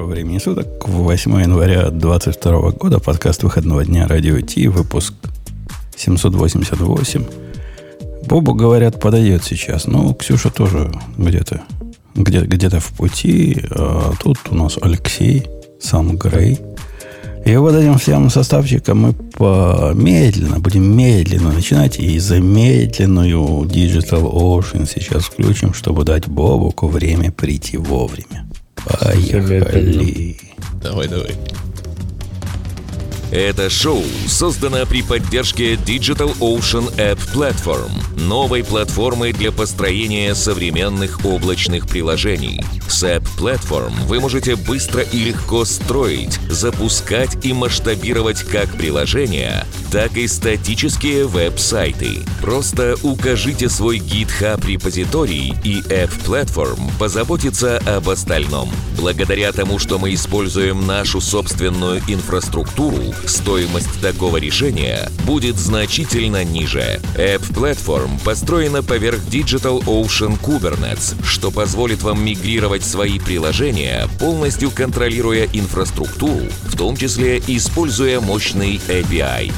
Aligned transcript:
Доброго 0.00 0.14
времени 0.14 0.38
суток. 0.38 0.88
8 0.88 1.42
января 1.42 1.90
2022 1.90 2.70
года. 2.70 3.00
Подкаст 3.00 3.42
выходного 3.42 3.84
дня 3.84 4.08
Радио 4.08 4.40
Ти. 4.40 4.66
Выпуск 4.66 5.12
788. 5.94 7.24
Бобу, 8.26 8.54
говорят, 8.54 8.98
подойдет 8.98 9.44
сейчас. 9.44 9.86
Ну, 9.86 10.14
Ксюша 10.14 10.48
тоже 10.48 10.90
где-то 11.18 11.64
где, 12.14 12.40
где-то 12.40 12.80
в 12.80 12.92
пути. 12.92 13.62
А 13.72 14.14
тут 14.18 14.38
у 14.48 14.54
нас 14.54 14.78
Алексей, 14.80 15.46
сам 15.78 16.16
Грей. 16.16 16.58
И 17.44 17.54
вот 17.56 17.74
этим 17.74 17.98
всем 17.98 18.30
составчиком 18.30 18.98
мы 19.00 19.12
помедленно, 19.12 20.60
будем 20.60 20.96
медленно 20.96 21.52
начинать. 21.52 21.98
И 21.98 22.18
замедленную 22.18 23.64
Digital 23.64 24.32
Ocean 24.32 24.88
сейчас 24.90 25.24
включим, 25.24 25.74
чтобы 25.74 26.04
дать 26.04 26.26
Бобуку 26.26 26.88
время 26.88 27.30
прийти 27.30 27.76
вовремя. 27.76 28.49
Поехали. 28.86 30.36
Давай, 30.82 31.08
давай. 31.08 31.36
Это 33.30 33.70
шоу 33.70 34.02
создано 34.26 34.84
при 34.86 35.02
поддержке 35.02 35.74
Digital 35.74 36.36
Ocean 36.40 36.92
App 36.96 37.18
Platform, 37.32 37.90
новой 38.16 38.64
платформы 38.64 39.32
для 39.32 39.52
построения 39.52 40.34
современных 40.34 41.24
облачных 41.24 41.86
приложений. 41.86 42.64
С 42.88 43.04
App 43.04 43.22
Platform 43.38 43.92
вы 44.06 44.18
можете 44.18 44.56
быстро 44.56 45.02
и 45.02 45.18
легко 45.18 45.64
строить, 45.64 46.40
запускать 46.48 47.46
и 47.46 47.52
масштабировать 47.52 48.42
как 48.42 48.68
приложения, 48.70 49.64
так 49.90 50.16
и 50.16 50.28
статические 50.28 51.26
веб-сайты. 51.26 52.20
Просто 52.40 52.96
укажите 53.02 53.68
свой 53.68 53.98
GitHub 53.98 54.64
репозиторий, 54.64 55.52
и 55.64 55.80
App 55.80 56.10
Platform 56.24 56.78
позаботится 56.98 57.78
об 57.78 58.08
остальном. 58.08 58.70
Благодаря 58.96 59.50
тому, 59.52 59.80
что 59.80 59.98
мы 59.98 60.14
используем 60.14 60.86
нашу 60.86 61.20
собственную 61.20 62.00
инфраструктуру, 62.06 63.02
стоимость 63.26 64.00
такого 64.00 64.36
решения 64.36 65.10
будет 65.24 65.56
значительно 65.56 66.44
ниже. 66.44 67.00
App 67.16 67.42
Platform 67.52 68.22
построена 68.24 68.84
поверх 68.84 69.18
Digital 69.28 69.82
Ocean 69.86 70.38
Kubernetes, 70.40 71.16
что 71.24 71.50
позволит 71.50 72.02
вам 72.02 72.24
мигрировать 72.24 72.84
свои 72.84 73.18
приложения, 73.18 74.08
полностью 74.20 74.70
контролируя 74.70 75.48
инфраструктуру, 75.52 76.46
в 76.64 76.76
том 76.76 76.96
числе 76.96 77.42
используя 77.48 78.20
мощный 78.20 78.80
API. 78.88 79.52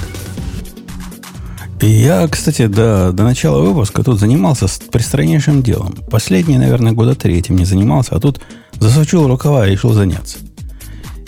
Я, 1.83 2.28
кстати, 2.28 2.66
до, 2.66 3.12
до 3.12 3.25
начала 3.25 3.61
выпуска 3.61 4.05
тут 4.05 4.20
занимался 4.20 4.66
пристраннейшим 4.91 5.62
делом. 5.62 5.97
Последние, 6.11 6.61
наверное, 6.61 6.92
года 6.92 7.16
три 7.16 7.39
этим 7.39 7.56
не 7.56 7.64
занимался, 7.64 8.14
а 8.14 8.20
тут 8.20 8.41
засучил 8.78 9.27
рукава 9.27 9.66
и 9.66 9.72
решил 9.72 9.92
заняться. 9.92 10.39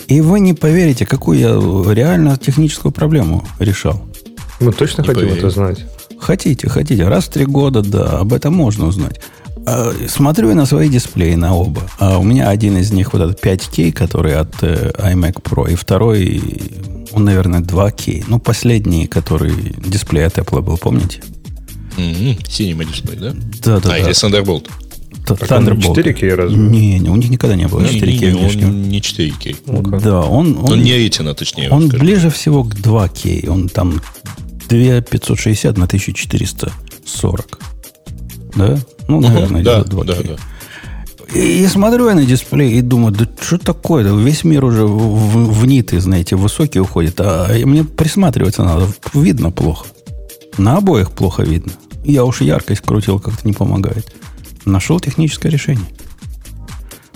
И 0.06 0.20
вы 0.20 0.38
не 0.38 0.54
поверите, 0.54 1.06
какую 1.06 1.38
я 1.38 1.92
реально 1.92 2.36
техническую 2.36 2.92
проблему 2.92 3.44
решал. 3.58 4.00
Мы 4.60 4.72
точно 4.72 5.02
не 5.02 5.08
хотим 5.08 5.22
поверим. 5.22 5.38
это 5.38 5.50
знать. 5.50 5.84
Хотите, 6.20 6.68
хотите. 6.68 7.08
Раз 7.08 7.24
в 7.24 7.30
три 7.30 7.46
года, 7.46 7.82
да, 7.82 8.18
об 8.20 8.32
этом 8.32 8.54
можно 8.54 8.86
узнать. 8.86 9.20
А, 9.66 9.92
смотрю 10.08 10.50
я 10.50 10.54
на 10.54 10.66
свои 10.66 10.88
дисплеи, 10.88 11.34
на 11.34 11.54
оба. 11.54 11.82
А 11.98 12.18
у 12.18 12.22
меня 12.22 12.48
один 12.48 12.76
из 12.76 12.92
них 12.92 13.12
вот 13.12 13.22
этот 13.22 13.44
5K, 13.44 13.92
который 13.92 14.36
от 14.36 14.54
э, 14.62 14.92
iMac 14.98 15.42
Pro, 15.42 15.70
и 15.70 15.74
второй, 15.74 16.42
он, 17.14 17.24
наверное, 17.24 17.60
2K. 17.60 18.24
Ну, 18.28 18.38
последний, 18.38 19.06
который 19.06 19.74
дисплей 19.78 20.26
от 20.26 20.38
Apple 20.38 20.62
был, 20.62 20.78
помните? 20.78 21.22
Mm-hmm. 21.96 22.50
Синий 22.50 22.84
дисплей, 22.84 23.16
да? 23.16 23.32
Да, 23.62 23.80
да. 23.80 23.88
А, 23.88 23.92
да. 23.92 23.98
или 23.98 24.10
Thunderbolt. 24.10 24.68
Thunderbolt. 25.26 25.94
4K 25.94 26.34
разве? 26.34 26.56
Не, 26.56 26.98
не, 26.98 27.10
у 27.10 27.16
них 27.16 27.30
никогда 27.30 27.56
не 27.56 27.68
было 27.68 27.80
4K 27.80 28.32
не, 28.32 28.56
не, 28.56 28.64
Он 28.64 28.82
не 28.82 29.00
4K. 29.00 29.56
Ну 29.66 30.00
да, 30.00 30.20
он... 30.22 30.58
Он, 30.58 30.72
он 30.72 30.82
не 30.82 30.92
Retina, 30.92 31.34
точнее. 31.34 31.70
Он 31.70 31.88
ближе 31.88 32.30
всего 32.30 32.64
к 32.64 32.74
2K. 32.74 33.48
Он 33.48 33.68
там 33.68 34.00
2560 34.68 35.78
на 35.78 35.84
1440. 35.84 37.58
Да? 38.56 38.78
Ну, 39.08 39.20
наверное, 39.20 39.60
угу, 39.60 39.64
да, 39.64 39.80
2K. 39.80 40.04
Да, 40.04 40.14
да. 40.22 40.36
И, 41.32 41.64
и 41.64 41.66
смотрю 41.66 42.08
я 42.08 42.14
на 42.14 42.24
дисплей 42.24 42.72
и 42.72 42.80
думаю, 42.80 43.12
да 43.12 43.26
что 43.40 43.58
такое? 43.58 44.04
Да 44.04 44.10
весь 44.10 44.44
мир 44.44 44.64
уже 44.64 44.84
в, 44.84 44.96
в, 44.96 45.60
в 45.60 45.66
ниты, 45.66 46.00
знаете, 46.00 46.36
высокие 46.36 46.82
уходит. 46.82 47.20
А 47.20 47.48
мне 47.64 47.84
присматриваться 47.84 48.64
надо. 48.64 48.88
Видно 49.14 49.50
плохо. 49.50 49.86
На 50.58 50.76
обоих 50.76 51.12
плохо 51.12 51.42
видно. 51.42 51.72
Я 52.04 52.24
уж 52.24 52.40
яркость 52.40 52.82
крутил, 52.82 53.18
как-то 53.18 53.46
не 53.46 53.54
помогает. 53.54 54.14
Нашел 54.64 55.00
техническое 55.00 55.48
решение. 55.48 55.86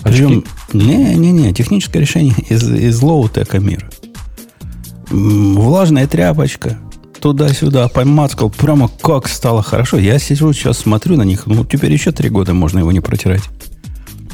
Причем, 0.01 0.45
не-не-не, 0.73 1.53
техническое 1.53 1.99
решение 1.99 2.35
из, 2.49 2.63
из 2.69 3.01
лоу-тека 3.01 3.59
мира. 3.59 3.89
Влажная 5.09 6.07
тряпочка, 6.07 6.77
туда-сюда, 7.19 7.87
помацкал, 7.89 8.49
прямо 8.49 8.89
как 9.01 9.27
стало 9.27 9.61
хорошо. 9.61 9.97
Я 9.97 10.19
сижу, 10.19 10.53
сейчас 10.53 10.77
смотрю 10.77 11.17
на 11.17 11.23
них, 11.23 11.47
ну, 11.47 11.65
теперь 11.65 11.91
еще 11.91 12.11
три 12.11 12.29
года 12.29 12.53
можно 12.53 12.79
его 12.79 12.91
не 12.91 13.01
протирать. 13.01 13.43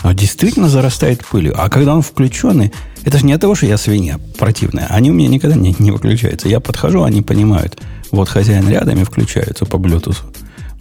А 0.06 0.14
действительно 0.14 0.70
зарастает 0.70 1.26
пылью. 1.26 1.56
А 1.58 1.68
когда 1.68 1.96
он 1.96 2.04
включенный, 2.04 2.72
это 3.04 3.18
же 3.18 3.26
не 3.26 3.34
от 3.34 3.42
того, 3.42 3.56
что 3.56 3.66
я 3.66 3.76
свинья 3.76 4.20
противная. 4.38 4.86
Они 4.92 5.10
у 5.10 5.16
меня 5.16 5.28
никогда 5.28 5.56
не, 5.56 5.76
не 5.80 5.90
выключаются. 5.90 6.48
Я 6.48 6.60
подхожу, 6.60 7.02
они 7.02 7.24
понимают. 7.24 7.80
Вот 8.12 8.30
хозяин 8.30 8.70
рядом 8.70 9.02
и 9.02 9.04
включаются 9.04 9.66
по 9.66 9.78
Bluetooth 9.78 10.20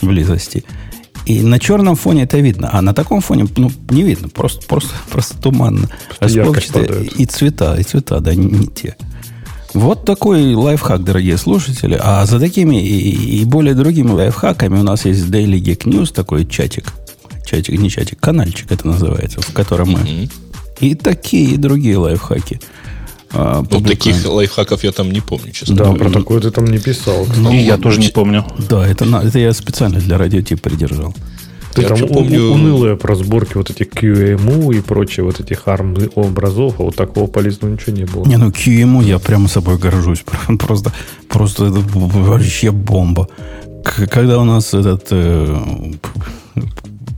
близости. 0.03 0.65
И 1.25 1.41
на 1.41 1.59
черном 1.59 1.97
фоне 1.97 2.25
это 2.25 2.37
видно, 2.37 2.69
а 2.71 2.83
на 2.83 2.93
таком 2.93 3.23
фоне 3.23 3.47
ну, 3.57 3.73
не 3.89 4.03
видно, 4.03 4.29
просто, 4.29 4.67
просто, 4.67 4.91
просто 5.11 5.39
туманно. 5.39 5.89
Расплывчатые 6.21 7.07
и 7.07 7.25
цвета, 7.25 7.77
и 7.77 7.83
цвета, 7.83 8.21
да, 8.21 8.35
не, 8.35 8.45
не 8.45 8.67
те. 8.67 8.95
Вот 9.73 10.05
такой 10.05 10.55
лайфхак, 10.55 11.03
дорогие 11.03 11.39
слушатели. 11.39 11.99
А 11.99 12.27
за 12.27 12.39
такими 12.39 12.77
и, 12.77 13.41
и 13.41 13.45
более 13.47 13.73
другими 13.73 14.11
лайфхаками 14.11 14.79
у 14.79 14.83
нас 14.83 15.07
есть 15.07 15.25
Daily 15.25 15.63
Geek 15.63 15.85
News, 15.85 16.13
такой 16.13 16.45
чатик. 16.45 16.93
Чатик, 17.45 17.79
не 17.79 17.91
чатик, 17.91 18.21
канальчик 18.21 18.71
это 18.73 18.87
называется, 18.87 19.41
в 19.41 19.53
котором 19.53 19.91
мы... 19.91 20.01
Mm-hmm. 20.01 20.33
И 20.81 20.95
такие, 20.95 21.55
и 21.55 21.57
другие 21.57 21.97
лайфхаки. 21.97 22.61
А, 23.31 23.65
ну, 23.69 23.81
таких 23.81 24.25
лайфхаков 24.27 24.85
я 24.85 24.93
там 24.93 25.11
не 25.11 25.21
помню, 25.21 25.51
честно 25.53 25.77
Да, 25.77 25.93
про 25.93 26.11
такое 26.11 26.41
ты 26.41 26.51
там 26.51 26.67
не 26.67 26.79
писал. 26.79 27.27
Ну, 27.37 27.53
и 27.53 27.59
я 27.59 27.77
тоже 27.77 28.01
не 28.01 28.09
помню. 28.09 28.45
Да, 28.69 28.87
это, 28.87 29.05
это 29.05 29.39
я 29.39 29.53
специально 29.53 29.99
для 29.99 30.19
радиотипа 30.19 30.63
придержал. 30.71 31.15
Ты 31.75 31.83
я 31.83 31.89
там 31.89 32.07
помню... 32.07 32.53
унылые 32.53 32.97
про 32.97 33.17
сборки 33.17 33.57
вот 33.57 33.71
этих 33.71 33.89
QEMU 33.89 34.77
и 34.77 34.81
прочие 34.81 35.25
вот 35.25 35.41
этих 35.41 35.67
ARM 35.67 36.13
образов, 36.15 36.75
а 36.79 36.85
вот 36.85 36.95
такого 36.95 37.27
полезного 37.27 37.73
ничего 37.73 37.97
не 37.97 38.05
было. 38.05 38.25
Не, 38.25 38.37
ну 38.37 38.51
QEMU 38.51 39.05
я 39.05 39.19
прямо 39.19 39.49
собой 39.49 39.79
горжусь. 39.79 40.25
Просто, 40.59 40.93
просто 41.29 41.67
это 41.67 41.81
вообще 41.81 42.71
бомба. 42.71 43.29
Когда 43.83 44.39
у 44.39 44.45
нас 44.45 44.73
этот 44.73 45.09
э, 45.11 45.57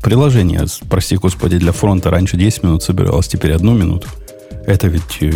приложение, 0.02 0.66
прости 0.88 1.16
господи, 1.16 1.58
для 1.58 1.72
фронта 1.72 2.10
раньше 2.10 2.36
10 2.36 2.62
минут 2.62 2.82
собиралось, 2.82 3.28
теперь 3.28 3.52
одну 3.52 3.74
минуту. 3.74 4.08
Это 4.66 4.88
ведь 4.88 5.18
э, 5.20 5.32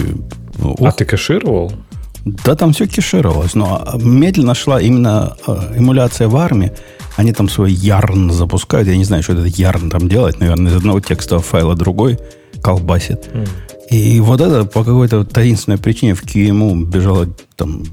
Ух. 0.63 0.79
А 0.81 0.93
ты 0.93 1.05
кэшировал? 1.05 1.73
Да, 2.25 2.55
там 2.55 2.73
все 2.73 2.87
кэшировалось. 2.87 3.55
Но 3.55 3.87
медленно 3.97 4.55
шла 4.55 4.81
именно 4.81 5.37
э, 5.47 5.75
эмуляция 5.77 6.29
в 6.29 6.37
армии. 6.37 6.73
Они 7.17 7.33
там 7.33 7.49
свой 7.49 7.73
ярн 7.73 8.31
запускают. 8.31 8.89
Я 8.89 8.97
не 8.97 9.05
знаю, 9.05 9.23
что 9.23 9.33
этот 9.33 9.47
ярн 9.47 9.91
там 9.91 10.09
делать. 10.09 10.41
Наверное, 10.41 10.73
из 10.73 10.77
одного 10.77 11.01
текстового 11.01 11.43
файла 11.43 11.75
другой 11.75 12.19
колбасит. 12.63 13.29
Mm. 13.33 13.49
И 13.91 14.21
вот 14.21 14.41
это 14.41 14.65
по 14.65 14.85
какой-то 14.85 15.25
таинственной 15.25 15.79
причине 15.79 16.15
в 16.15 16.23
QEMU 16.23 16.85
бежало 16.85 17.27
там 17.57 17.85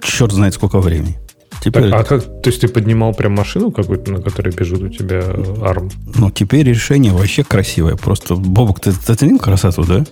черт 0.00 0.32
знает 0.32 0.54
сколько 0.54 0.78
времени. 0.78 1.18
Теперь... 1.60 1.90
Так, 1.90 2.00
а 2.00 2.04
как, 2.04 2.24
то 2.42 2.50
есть 2.50 2.60
ты 2.62 2.68
поднимал 2.68 3.12
прям 3.12 3.34
машину 3.34 3.70
какую-то, 3.70 4.12
на 4.12 4.22
которой 4.22 4.54
бежит 4.54 4.82
у 4.82 4.88
тебя 4.88 5.20
ARM? 5.20 5.92
Ну, 6.14 6.30
теперь 6.30 6.66
решение 6.66 7.12
вообще 7.12 7.44
красивое. 7.44 7.96
Просто, 7.96 8.34
Бобок, 8.34 8.80
ты 8.80 8.92
заценил 8.92 9.38
красоту, 9.38 9.84
да? 9.84 10.04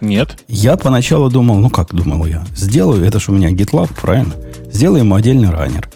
Нет. 0.00 0.38
Я 0.48 0.76
поначалу 0.76 1.30
думал, 1.30 1.58
ну 1.58 1.68
как 1.70 1.94
думал 1.94 2.24
я, 2.26 2.44
сделаю, 2.56 3.04
это 3.04 3.20
же 3.20 3.32
у 3.32 3.34
меня 3.34 3.50
GitLab, 3.50 3.90
правильно? 4.00 4.34
Сделаю 4.72 5.00
ему 5.00 5.14
отдельный 5.14 5.50
раннер. 5.50 5.88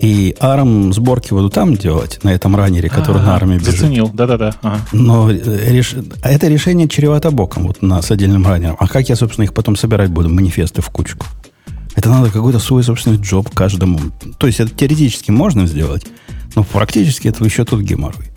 И 0.00 0.34
ARM 0.40 0.92
сборки 0.92 1.32
буду 1.32 1.48
там 1.48 1.76
делать, 1.76 2.18
на 2.24 2.30
этом 2.30 2.56
раннере, 2.56 2.88
который 2.88 3.22
а, 3.22 3.24
на 3.24 3.38
ARM 3.38 3.58
бежит. 3.58 3.74
Заценил, 3.76 4.10
да-да-да. 4.12 4.54
Ага. 4.62 4.80
Но 4.92 5.30
реш... 5.30 5.94
это 6.24 6.48
решение 6.48 6.88
чревато 6.88 7.30
боком, 7.30 7.68
вот 7.68 7.82
на, 7.82 8.02
с 8.02 8.10
отдельным 8.10 8.44
раннером. 8.44 8.76
А 8.80 8.88
как 8.88 9.08
я, 9.08 9.14
собственно, 9.14 9.44
их 9.44 9.54
потом 9.54 9.76
собирать 9.76 10.10
буду, 10.10 10.28
манифесты 10.28 10.82
в 10.82 10.88
кучку? 10.90 11.26
Это 11.94 12.08
надо 12.08 12.30
какой-то 12.30 12.58
свой 12.58 12.82
собственный 12.82 13.18
джоб 13.18 13.50
каждому. 13.50 13.98
То 14.38 14.46
есть 14.46 14.60
это 14.60 14.70
теоретически 14.70 15.30
можно 15.30 15.66
сделать, 15.66 16.06
но 16.54 16.64
практически 16.64 17.28
это 17.28 17.44
еще 17.44 17.64
тут 17.64 17.82
геморрой. 17.82 18.32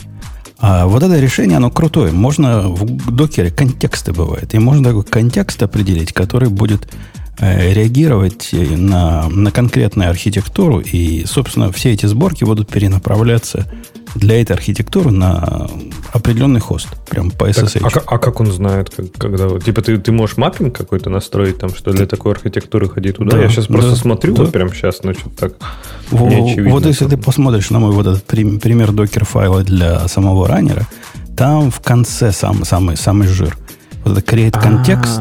А 0.59 0.87
вот 0.87 1.03
это 1.03 1.19
решение, 1.19 1.57
оно 1.57 1.69
крутое. 1.69 2.11
Можно 2.11 2.69
в 2.69 3.11
докере 3.11 3.51
контексты 3.51 4.13
бывает. 4.13 4.53
И 4.53 4.59
можно 4.59 4.83
такой 4.83 5.03
контекст 5.03 5.61
определить, 5.61 6.13
который 6.13 6.49
будет 6.49 6.87
э, 7.39 7.73
реагировать 7.73 8.49
на, 8.51 9.27
на 9.29 9.51
конкретную 9.51 10.09
архитектуру. 10.09 10.79
И, 10.79 11.25
собственно, 11.25 11.71
все 11.71 11.91
эти 11.91 12.05
сборки 12.05 12.45
будут 12.45 12.69
перенаправляться 12.69 13.71
для 14.15 14.41
этой 14.41 14.53
архитектуры 14.53 15.11
на 15.11 15.69
определенный 16.15 16.61
хост, 16.61 16.87
прям 17.09 17.29
по 17.29 17.49
SSH. 17.49 17.79
Так, 17.81 18.03
а, 18.07 18.15
а 18.15 18.17
как 18.17 18.39
он 18.39 18.51
знает, 18.51 18.89
как, 18.89 19.11
когда... 19.17 19.59
Типа 19.59 19.81
ты, 19.81 19.97
ты 19.97 20.11
можешь 20.13 20.37
маппинг 20.37 20.75
какой-то 20.75 21.09
настроить, 21.09 21.57
там, 21.57 21.69
что 21.69 21.91
для 21.91 22.05
такой 22.05 22.31
архитектуры 22.31 22.87
ходи 22.87 23.11
туда? 23.11 23.31
Да, 23.31 23.43
Я 23.43 23.49
сейчас 23.49 23.67
да, 23.67 23.73
просто 23.73 23.95
смотрю, 23.97 24.33
да. 24.33 24.43
вот 24.43 24.53
прям 24.53 24.73
сейчас, 24.73 25.03
ну, 25.03 25.13
что 25.13 25.29
так 25.29 25.53
Во, 26.11 26.27
Вот 26.69 26.85
если 26.85 27.05
ты 27.05 27.17
посмотришь 27.17 27.69
на 27.69 27.79
мой 27.79 27.91
вот 27.91 28.07
этот 28.07 28.23
пример 28.25 28.93
докер-файла 28.93 29.63
для 29.63 30.07
самого 30.07 30.47
раннера, 30.47 30.87
там 31.35 31.69
в 31.69 31.81
конце 31.81 32.31
сам, 32.31 32.63
самый, 32.63 32.95
самый 32.95 33.27
жир. 33.27 33.57
Вот 34.05 34.17
это 34.17 34.35
create 34.35 34.61
контекст, 34.61 35.19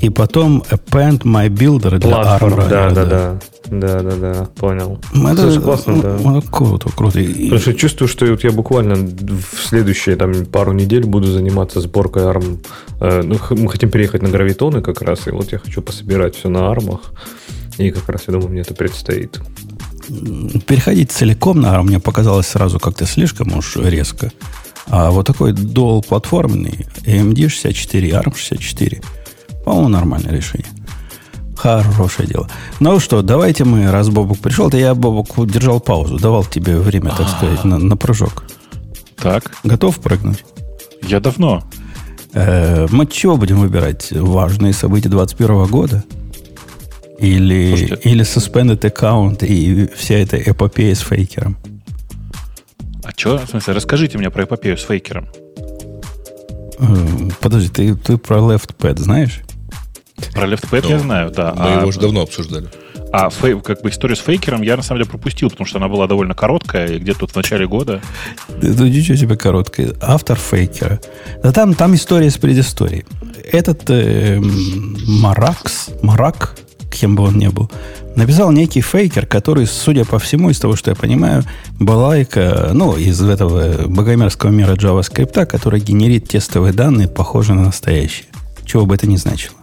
и 0.00 0.08
потом 0.08 0.64
append 0.70 1.22
my 1.22 1.48
builder 1.48 1.98
для 1.98 2.38
ARM. 2.38 2.68
Да, 2.68 2.90
да, 2.90 3.04
да. 3.04 3.38
Да, 3.66 4.02
да, 4.02 4.16
да, 4.16 4.48
понял. 4.56 4.98
Это 5.12 5.42
Слушай, 5.42 5.62
классно, 5.62 6.02
да. 6.02 6.16
Это 6.16 6.50
круто, 6.50 6.90
круто. 6.94 7.18
Потому 7.18 7.58
что 7.58 7.74
чувствую, 7.74 8.08
что 8.08 8.26
вот 8.26 8.44
я 8.44 8.52
буквально 8.52 8.94
в 8.96 9.66
следующие 9.66 10.16
там, 10.16 10.46
пару 10.46 10.72
недель 10.72 11.04
буду 11.04 11.28
заниматься 11.28 11.80
сборкой 11.80 12.24
ARM. 12.24 12.64
Э, 13.00 13.22
ну, 13.22 13.38
мы 13.50 13.70
хотим 13.70 13.90
переехать 13.90 14.22
на 14.22 14.28
гравитоны 14.28 14.82
как 14.82 15.00
раз, 15.02 15.26
и 15.26 15.30
вот 15.30 15.52
я 15.52 15.58
хочу 15.58 15.82
пособирать 15.82 16.36
все 16.36 16.48
на 16.48 16.70
армах. 16.70 17.00
И 17.78 17.90
как 17.90 18.08
раз, 18.08 18.22
я 18.26 18.32
думаю, 18.32 18.50
мне 18.50 18.60
это 18.60 18.74
предстоит. 18.74 19.40
Переходить 20.66 21.10
целиком 21.10 21.60
на 21.60 21.74
ARM 21.74 21.84
мне 21.84 22.00
показалось 22.00 22.46
сразу 22.46 22.78
как-то 22.78 23.06
слишком 23.06 23.56
уж 23.56 23.76
резко. 23.76 24.30
А 24.86 25.10
вот 25.10 25.26
такой 25.26 25.52
dual 25.52 26.04
платформенный 26.06 26.86
AMD 27.06 27.48
64, 27.48 28.10
ARM 28.10 28.36
64, 28.36 29.00
по-моему, 29.64 29.88
нормальное 29.88 30.32
решение. 30.32 30.68
Хорошее 31.56 32.28
дело. 32.28 32.48
Ну 32.80 33.00
что, 33.00 33.22
давайте 33.22 33.64
мы, 33.64 33.90
раз 33.90 34.10
Бобук 34.10 34.38
пришел, 34.38 34.70
то 34.70 34.76
я, 34.76 34.94
Бобук, 34.94 35.46
держал 35.46 35.80
паузу, 35.80 36.18
давал 36.18 36.44
тебе 36.44 36.76
время, 36.76 37.10
так 37.16 37.28
сказать, 37.28 37.64
на, 37.64 37.78
на 37.78 37.96
прыжок. 37.96 38.44
Так. 39.16 39.52
Готов 39.62 39.98
прыгнуть? 40.00 40.44
Я 41.02 41.20
давно. 41.20 41.64
Э, 42.34 42.86
мы 42.90 43.06
чего 43.06 43.36
будем 43.36 43.60
выбирать? 43.60 44.12
Важные 44.12 44.72
события 44.72 45.08
2021 45.08 45.66
года? 45.66 46.04
Или, 47.18 47.76
Слушайте, 47.76 48.10
или 48.10 48.24
suspended 48.24 48.80
account 48.80 49.46
и 49.46 49.88
вся 49.96 50.16
эта 50.16 50.36
эпопея 50.36 50.94
с 50.94 51.00
фейкером? 51.00 51.56
А 53.04 53.10
что? 53.16 53.38
В 53.38 53.48
смысле, 53.48 53.74
расскажите 53.74 54.18
мне 54.18 54.30
про 54.30 54.44
эпопею 54.44 54.76
с 54.78 54.82
фейкером. 54.82 55.28
Э, 56.78 57.28
подожди, 57.40 57.68
ты, 57.68 57.94
ты 57.94 58.16
про 58.16 58.36
LeftPad 58.38 58.98
знаешь? 58.98 59.40
Про 60.32 60.46
LeftPad 60.48 60.88
я 60.88 60.98
знаю, 60.98 61.30
да. 61.30 61.54
Мы 61.54 61.64
а, 61.64 61.76
его 61.78 61.88
уже 61.88 62.00
давно 62.00 62.22
обсуждали. 62.22 62.68
А 63.12 63.30
фей, 63.30 63.60
как 63.60 63.82
бы 63.82 63.90
историю 63.90 64.16
с 64.16 64.20
фейкером 64.20 64.62
я 64.62 64.76
на 64.76 64.82
самом 64.82 65.00
деле 65.00 65.10
пропустил, 65.10 65.50
потому 65.50 65.66
что 65.66 65.78
она 65.78 65.88
была 65.88 66.06
довольно 66.06 66.34
короткая, 66.34 66.88
и 66.88 66.98
где-то 66.98 67.26
в 67.26 67.36
начале 67.36 67.66
года. 67.66 68.00
Ну, 68.60 68.86
ничего 68.86 69.16
себе 69.16 69.36
короткая. 69.36 69.92
Автор 70.00 70.38
фейкера. 70.38 71.00
Да 71.42 71.52
там, 71.52 71.74
там 71.74 71.94
история 71.94 72.30
с 72.30 72.38
предысторией. 72.38 73.04
Этот 73.52 73.88
э, 73.90 74.40
Маракс, 74.40 75.90
Марак, 76.02 76.56
кем 76.94 77.16
бы 77.16 77.24
он 77.24 77.38
ни 77.38 77.48
был, 77.48 77.70
написал 78.16 78.52
некий 78.52 78.80
фейкер, 78.80 79.26
который, 79.26 79.66
судя 79.66 80.04
по 80.04 80.18
всему, 80.18 80.50
из 80.50 80.58
того, 80.58 80.76
что 80.76 80.90
я 80.90 80.94
понимаю, 80.94 81.44
балайка, 81.78 82.70
ну, 82.72 82.96
из 82.96 83.20
этого 83.20 83.88
богомерзкого 83.88 84.50
мира 84.50 84.74
JavaScript, 84.74 85.46
который 85.46 85.80
генерит 85.80 86.28
тестовые 86.28 86.72
данные, 86.72 87.08
похожие 87.08 87.56
на 87.56 87.64
настоящие. 87.64 88.26
Чего 88.64 88.86
бы 88.86 88.94
это 88.94 89.06
ни 89.06 89.16
значило. 89.16 89.56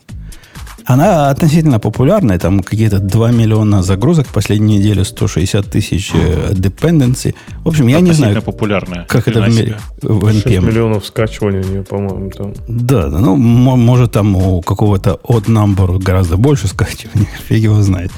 Она 0.86 1.30
относительно 1.30 1.80
популярная, 1.80 2.40
там 2.40 2.62
какие-то 2.62 3.00
2 3.00 3.32
миллиона 3.32 3.84
загрузок 3.84 4.28
в 4.28 4.34
последнюю 4.34 4.80
неделю, 4.80 5.06
160 5.06 5.66
тысяч 5.70 6.12
э, 6.14 6.52
dependency. 6.54 7.36
В 7.64 7.70
общем, 7.70 7.88
я 7.88 8.00
не 8.00 8.12
знаю, 8.12 8.42
популярная. 8.42 9.06
как 9.06 9.28
это 9.28 9.42
в, 9.42 9.50
мире, 9.50 9.78
в 10.02 10.26
NPM. 10.26 10.42
6 10.42 10.46
миллионов 10.62 11.06
скачиваний 11.06 11.60
у 11.60 11.64
нее, 11.64 11.84
по-моему, 11.84 12.30
там. 12.32 12.54
Да, 12.68 13.08
да, 13.08 13.20
ну, 13.20 13.36
может, 13.36 14.14
там 14.14 14.36
у 14.36 14.62
какого-то 14.62 15.20
от 15.24 15.48
number 15.48 16.00
гораздо 16.00 16.38
больше 16.38 16.68
скачиваний, 16.68 17.28
фиг 17.48 17.58
его 17.58 17.82
знает. 17.82 18.12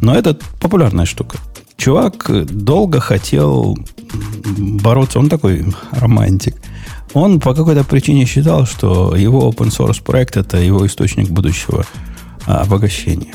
Но 0.00 0.14
это 0.14 0.36
популярная 0.60 1.06
штука. 1.06 1.38
Чувак 1.76 2.30
долго 2.50 3.00
хотел 3.00 3.78
бороться, 4.58 5.18
он 5.18 5.28
такой 5.28 5.64
романтик. 5.92 6.54
Он 7.14 7.40
по 7.40 7.54
какой-то 7.54 7.84
причине 7.84 8.26
считал, 8.26 8.66
что 8.66 9.16
его 9.16 9.50
open 9.50 9.68
source 9.68 10.02
проект 10.02 10.36
это 10.36 10.58
его 10.58 10.86
источник 10.86 11.28
будущего 11.28 11.84
обогащения. 12.46 13.34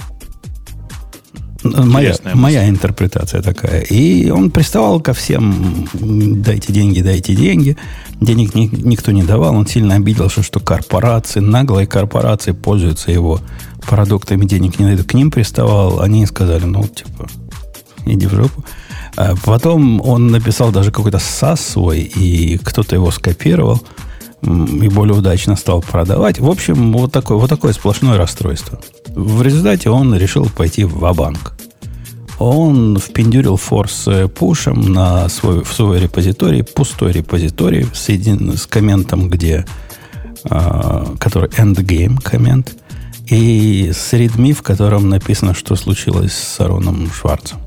Моя, 1.64 2.16
моя 2.36 2.70
интерпретация 2.70 3.42
такая. 3.42 3.82
И 3.82 4.30
он 4.30 4.52
приставал 4.52 5.00
ко 5.00 5.14
всем, 5.14 5.88
дайте 5.94 6.72
деньги, 6.72 7.02
дайте 7.02 7.36
деньги. 7.36 7.76
Денег 8.22 8.54
ни, 8.54 8.68
никто 8.68 9.12
не 9.12 9.24
давал. 9.24 9.56
Он 9.56 9.66
сильно 9.66 9.96
обиделся, 9.96 10.44
что 10.44 10.60
корпорации, 10.60 11.40
наглые 11.40 11.88
корпорации 11.88 12.52
пользуются 12.52 13.12
его 13.12 13.40
продуктами, 13.82 14.46
денег 14.46 14.80
не 14.80 14.86
дают. 14.86 15.08
К 15.08 15.14
ним 15.16 15.32
приставал, 15.32 16.02
они 16.02 16.26
сказали, 16.28 16.66
ну, 16.66 16.84
типа, 16.84 17.28
иди 18.06 18.28
в 18.28 18.34
жопу. 18.34 18.64
А 19.18 19.34
потом 19.44 20.02
он 20.02 20.28
написал 20.28 20.72
даже 20.72 20.92
какой-то 20.92 21.18
SAS 21.18 21.58
свой, 21.58 22.02
и 22.02 22.58
кто-то 22.58 22.96
его 22.96 23.10
скопировал 23.12 23.82
и 24.46 24.90
более 24.90 25.16
удачно 25.16 25.56
стал 25.56 25.82
продавать. 25.82 26.40
В 26.40 26.50
общем, 26.50 26.94
вот 26.94 27.12
такое, 27.12 27.38
вот 27.38 27.50
такое 27.50 27.74
сплошное 27.74 28.18
расстройство. 28.18 28.80
В 29.08 29.42
результате 29.42 29.90
он 29.90 30.16
решил 30.16 30.48
пойти 30.50 30.84
в 30.84 31.00
банк 31.14 31.54
Он 32.38 32.98
впендюрил 33.00 33.58
форс 33.58 34.08
пушем 34.36 34.94
на 34.94 35.28
свой, 35.30 35.64
в 35.64 35.74
свой 35.74 36.00
репозиторий, 36.00 36.64
пустой 36.64 37.12
репозиторий 37.12 37.88
с, 37.94 38.10
един, 38.10 38.56
с 38.56 38.68
комментом, 38.68 39.30
где, 39.30 39.66
э, 40.44 41.06
который 41.20 41.50
endgame 41.50 42.22
коммент, 42.22 42.76
и 43.28 43.92
с 43.94 44.14
readme, 44.14 44.54
в 44.54 44.62
котором 44.62 45.10
написано, 45.10 45.56
что 45.56 45.76
случилось 45.76 46.34
с 46.34 46.60
Ароном 46.60 47.10
Шварцем. 47.12 47.60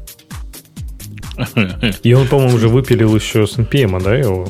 И 2.02 2.12
он, 2.12 2.26
по-моему, 2.28 2.54
уже 2.54 2.68
выпилил 2.68 3.14
еще 3.14 3.46
с 3.46 3.56
NPM, 3.56 4.02
да, 4.02 4.14
его? 4.14 4.48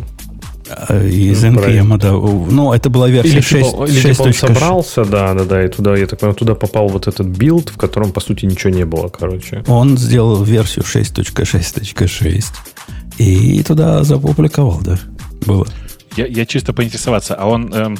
А, 0.70 1.02
из 1.04 1.44
NPM, 1.44 1.98
да. 1.98 2.12
Ну, 2.12 2.72
это 2.72 2.90
была 2.90 3.08
версия 3.08 3.32
или, 3.32 3.40
6. 3.40 3.70
Типа, 3.70 3.84
или 3.84 4.00
6. 4.00 4.16
Типа 4.16 4.26
он 4.26 4.32
собрался, 4.34 5.04
да, 5.04 5.34
да, 5.34 5.44
да, 5.44 5.64
и 5.64 5.68
туда, 5.68 5.96
я 5.96 6.06
так 6.06 6.18
понимаю, 6.18 6.36
туда 6.36 6.54
попал 6.54 6.88
вот 6.88 7.06
этот 7.08 7.26
build, 7.26 7.70
в 7.70 7.76
котором, 7.76 8.12
по 8.12 8.20
сути, 8.20 8.46
ничего 8.46 8.70
не 8.70 8.84
было, 8.84 9.08
короче. 9.08 9.64
Он 9.66 9.96
сделал 9.96 10.42
версию 10.42 10.84
6.6.6 10.84 12.44
и 13.18 13.62
туда 13.62 14.04
запубликовал, 14.04 14.80
да, 14.82 14.98
было. 15.46 15.66
Я, 16.16 16.26
я 16.26 16.46
чисто 16.46 16.72
поинтересоваться, 16.72 17.34
а 17.34 17.46
он 17.46 17.72
эм, 17.72 17.98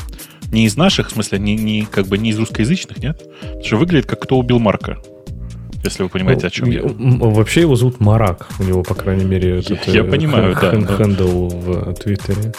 не 0.51 0.65
из 0.65 0.77
наших, 0.77 1.09
в 1.11 1.13
смысле, 1.13 1.39
не, 1.39 1.57
не, 1.57 1.87
как 1.91 2.07
бы 2.07 2.19
не 2.19 2.31
из 2.31 2.39
русскоязычных, 2.39 2.99
нет? 2.99 3.23
Потому 3.41 3.65
что 3.65 3.77
выглядит 3.77 4.07
как 4.07 4.21
кто 4.21 4.39
убил 4.39 4.59
Марка 4.59 4.99
если 5.85 6.03
вы 6.03 6.09
понимаете, 6.09 6.47
о 6.47 6.51
чем 6.51 6.71
я. 6.71 6.83
Вообще 6.85 7.63
его 7.63 7.77
зовут 7.77 8.01
Марак. 8.01 8.49
У 8.59 8.65
него, 8.65 8.83
по 8.83 8.95
крайней 8.95 9.25
мере, 9.25 9.59
этот, 9.59 9.87
я, 9.87 9.95
я 9.95 10.01
э, 10.01 10.05
понимаю, 10.05 10.57
да. 10.61 10.71
Handle 10.71 11.49
в 11.49 11.95
Твиттере. 11.95 12.53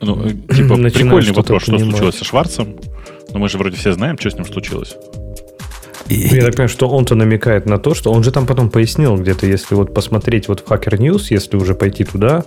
Ну, 0.00 0.28
типа, 0.30 0.76
прикольный 0.76 1.32
вопрос, 1.32 1.62
что 1.62 1.78
случилось 1.78 2.16
со 2.16 2.24
Шварцем. 2.24 2.76
Но 3.32 3.38
мы 3.38 3.48
же 3.48 3.58
вроде 3.58 3.76
все 3.76 3.92
знаем, 3.92 4.18
что 4.18 4.30
с 4.30 4.34
ним 4.34 4.44
случилось. 4.44 4.96
И... 6.08 6.14
Я 6.14 6.42
так 6.42 6.52
понимаю, 6.52 6.68
что 6.68 6.88
он-то 6.88 7.14
намекает 7.14 7.66
на 7.66 7.78
то, 7.78 7.94
что 7.94 8.12
он 8.12 8.24
же 8.24 8.32
там 8.32 8.46
потом 8.46 8.68
пояснил 8.68 9.16
где-то, 9.16 9.46
если 9.46 9.76
вот 9.76 9.94
посмотреть 9.94 10.48
вот 10.48 10.60
в 10.60 10.70
Hacker 10.70 10.98
News, 10.98 11.26
если 11.30 11.56
уже 11.56 11.74
пойти 11.74 12.04
туда, 12.04 12.44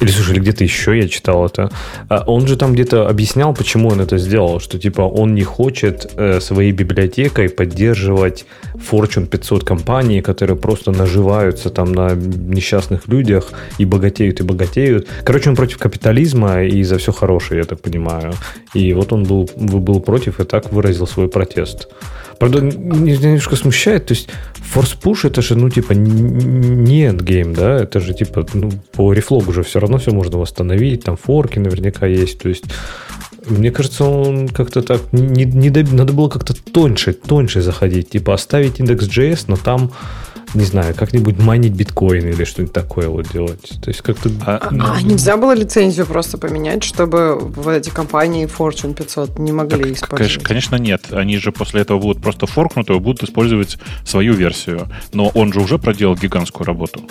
или, 0.00 0.10
слушай, 0.10 0.32
или 0.32 0.40
где-то 0.40 0.64
еще 0.64 0.96
я 0.96 1.08
читал 1.08 1.46
это. 1.46 1.70
А 2.08 2.24
он 2.26 2.46
же 2.46 2.56
там 2.56 2.72
где-то 2.72 3.08
объяснял, 3.08 3.54
почему 3.54 3.88
он 3.88 4.00
это 4.00 4.18
сделал. 4.18 4.60
Что, 4.60 4.78
типа, 4.78 5.02
он 5.02 5.34
не 5.34 5.42
хочет 5.42 6.12
э, 6.16 6.40
своей 6.40 6.72
библиотекой 6.72 7.48
поддерживать 7.48 8.46
Fortune 8.74 9.26
500 9.26 9.64
компании, 9.64 10.20
которые 10.20 10.56
просто 10.56 10.92
наживаются 10.92 11.70
там 11.70 11.92
на 11.92 12.14
несчастных 12.14 13.08
людях 13.08 13.52
и 13.78 13.84
богатеют, 13.84 14.40
и 14.40 14.44
богатеют. 14.44 15.08
Короче, 15.24 15.50
он 15.50 15.56
против 15.56 15.78
капитализма 15.78 16.62
и 16.62 16.82
за 16.84 16.98
все 16.98 17.12
хорошее, 17.12 17.60
я 17.60 17.64
так 17.64 17.80
понимаю. 17.80 18.32
И 18.74 18.92
вот 18.92 19.12
он 19.12 19.24
был, 19.24 19.50
был 19.56 20.00
против 20.00 20.40
и 20.40 20.44
так 20.44 20.72
выразил 20.72 21.06
свой 21.06 21.28
протест. 21.28 21.88
Правда, 22.38 22.60
немножко 22.60 23.56
смущает, 23.56 24.06
то 24.06 24.14
есть 24.14 24.28
Force 24.74 24.96
Push 25.00 25.26
это 25.26 25.42
же, 25.42 25.56
ну, 25.56 25.70
типа, 25.70 25.92
не 25.92 27.06
endgame, 27.06 27.54
да, 27.54 27.82
это 27.82 28.00
же, 28.00 28.14
типа, 28.14 28.46
ну, 28.54 28.70
по 28.92 29.12
рефлогу 29.12 29.50
уже 29.50 29.62
все 29.62 29.80
равно 29.80 29.98
все 29.98 30.12
можно 30.12 30.38
восстановить, 30.38 31.04
там 31.04 31.16
форки 31.16 31.58
наверняка 31.58 32.06
есть, 32.06 32.38
то 32.38 32.48
есть 32.48 32.64
мне 33.50 33.70
кажется, 33.70 34.04
он 34.04 34.48
как-то 34.48 34.82
так 34.82 35.00
не, 35.12 35.44
не 35.44 35.70
надо 35.70 36.12
было 36.12 36.28
как-то 36.28 36.54
тоньше, 36.54 37.12
тоньше 37.12 37.62
заходить, 37.62 38.10
типа 38.10 38.34
оставить 38.34 38.78
индекс 38.80 39.06
JS, 39.06 39.44
но 39.46 39.56
там 39.56 39.90
не 40.54 40.64
знаю, 40.64 40.94
как-нибудь 40.94 41.38
майнить 41.38 41.72
биткоин 41.72 42.28
или 42.28 42.44
что-нибудь 42.44 42.72
такое 42.72 43.08
вот 43.08 43.28
делать. 43.30 43.78
То 43.82 43.88
есть 43.88 44.02
как-то... 44.02 44.30
А, 44.46 44.68
ну... 44.70 44.84
а 44.86 45.02
нельзя 45.02 45.36
было 45.36 45.54
лицензию 45.54 46.06
просто 46.06 46.38
поменять, 46.38 46.82
чтобы 46.82 47.38
вот 47.38 47.72
эти 47.72 47.90
компании 47.90 48.46
Fortune 48.46 48.94
500 48.94 49.38
не 49.38 49.52
могли 49.52 49.84
так, 49.84 49.92
использовать? 49.92 50.44
Конечно, 50.44 50.48
конечно, 50.48 50.76
нет. 50.76 51.12
Они 51.12 51.36
же 51.38 51.52
после 51.52 51.82
этого 51.82 51.98
будут 51.98 52.22
просто 52.22 52.46
форкнуты 52.46 52.94
и 52.94 52.98
будут 52.98 53.22
использовать 53.22 53.78
свою 54.04 54.34
версию. 54.34 54.88
Но 55.12 55.28
он 55.28 55.52
же 55.52 55.60
уже 55.60 55.78
проделал 55.78 56.16
гигантскую 56.16 56.66
работу. 56.66 57.02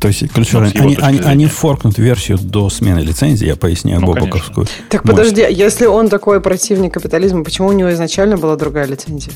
То 0.00 0.08
есть, 0.08 0.28
ключевое, 0.32 0.72
ну, 0.74 0.82
они, 0.82 0.96
они, 1.00 1.18
они 1.20 1.46
форкнут 1.46 1.98
версию 1.98 2.38
до 2.38 2.68
смены 2.70 3.00
лицензии, 3.00 3.46
я 3.46 3.56
поясняю 3.56 4.00
ну, 4.00 4.08
Бобоковскую. 4.08 4.66
Так 4.88 5.04
подожди, 5.04 5.46
если 5.48 5.86
он 5.86 6.08
такой 6.08 6.40
противник 6.40 6.94
капитализма, 6.94 7.44
почему 7.44 7.68
у 7.68 7.72
него 7.72 7.92
изначально 7.92 8.36
была 8.36 8.56
другая 8.56 8.86
лицензия? 8.86 9.32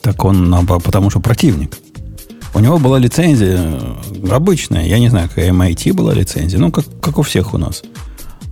Так 0.00 0.24
он, 0.24 0.66
потому 0.66 1.10
что 1.10 1.20
противник. 1.20 1.76
У 2.54 2.60
него 2.60 2.78
была 2.78 2.98
лицензия 2.98 3.58
э, 3.58 4.30
обычная, 4.30 4.86
я 4.86 4.98
не 4.98 5.08
знаю, 5.08 5.28
какая 5.28 5.50
MIT 5.50 5.92
была 5.92 6.14
лицензия, 6.14 6.58
ну, 6.58 6.70
как, 6.70 6.84
как 7.00 7.18
у 7.18 7.22
всех 7.22 7.54
у 7.54 7.58
нас. 7.58 7.82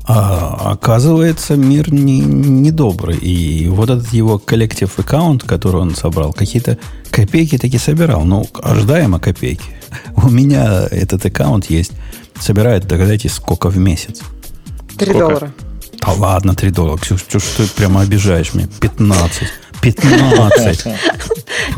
А 0.09 0.73
оказывается, 0.73 1.57
мир 1.57 1.93
не, 1.93 2.21
не 2.21 2.71
добрый. 2.71 3.17
И 3.17 3.67
вот 3.69 3.91
этот 3.91 4.12
его 4.12 4.38
коллектив 4.38 4.93
аккаунт, 4.99 5.43
который 5.43 5.81
он 5.81 5.97
собрал, 5.97 6.33
какие-то 6.33 6.79
копейки 7.11 7.59
таки 7.59 7.79
собирал. 7.79 8.25
Ну, 8.25 8.47
ожидаемо 8.62 9.19
копейки. 9.19 9.65
У 10.17 10.29
меня 10.29 10.87
этот 10.91 11.26
аккаунт 11.26 11.71
есть. 11.71 11.93
Собирает, 12.38 12.87
догадайтесь, 12.87 13.33
сколько 13.33 13.69
в 13.69 13.79
месяц. 13.79 14.21
Три 14.97 15.12
доллара. 15.12 15.53
Да 16.00 16.12
ладно, 16.12 16.55
3 16.55 16.71
доллара. 16.71 16.99
Ксюш, 16.99 17.23
что 17.29 17.38
ты 17.38 17.67
прямо 17.75 18.03
обижаешь 18.03 18.55
меня? 18.55 18.69
15. 18.81 19.49
15. 19.93 20.85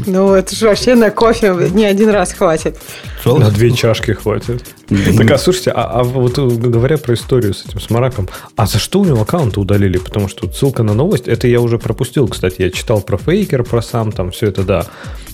Ну, 0.06 0.34
это 0.34 0.54
же 0.54 0.68
вообще 0.68 0.94
на 0.94 1.10
кофе 1.10 1.54
не 1.72 1.84
один 1.84 2.10
раз 2.10 2.32
хватит. 2.32 2.78
На 3.24 3.50
две 3.50 3.70
чашки 3.70 4.12
хватит. 4.12 4.64
Так, 4.88 5.30
а 5.30 5.38
слушайте, 5.38 5.70
а, 5.70 6.00
а 6.00 6.02
вот 6.02 6.38
говоря 6.38 6.96
про 6.96 7.14
историю 7.14 7.52
с 7.52 7.66
этим 7.66 7.80
смараком, 7.80 8.28
а 8.56 8.66
за 8.66 8.78
что 8.78 9.00
у 9.00 9.04
него 9.04 9.22
аккаунты 9.22 9.60
удалили? 9.60 9.98
Потому 9.98 10.28
что 10.28 10.50
ссылка 10.50 10.82
на 10.82 10.94
новость, 10.94 11.28
это 11.28 11.46
я 11.46 11.60
уже 11.60 11.78
пропустил, 11.78 12.28
кстати. 12.28 12.62
Я 12.62 12.70
читал 12.70 13.00
про 13.00 13.18
фейкер, 13.18 13.64
про 13.64 13.82
сам, 13.82 14.12
там 14.12 14.30
все 14.30 14.46
это, 14.46 14.62
да. 14.62 14.86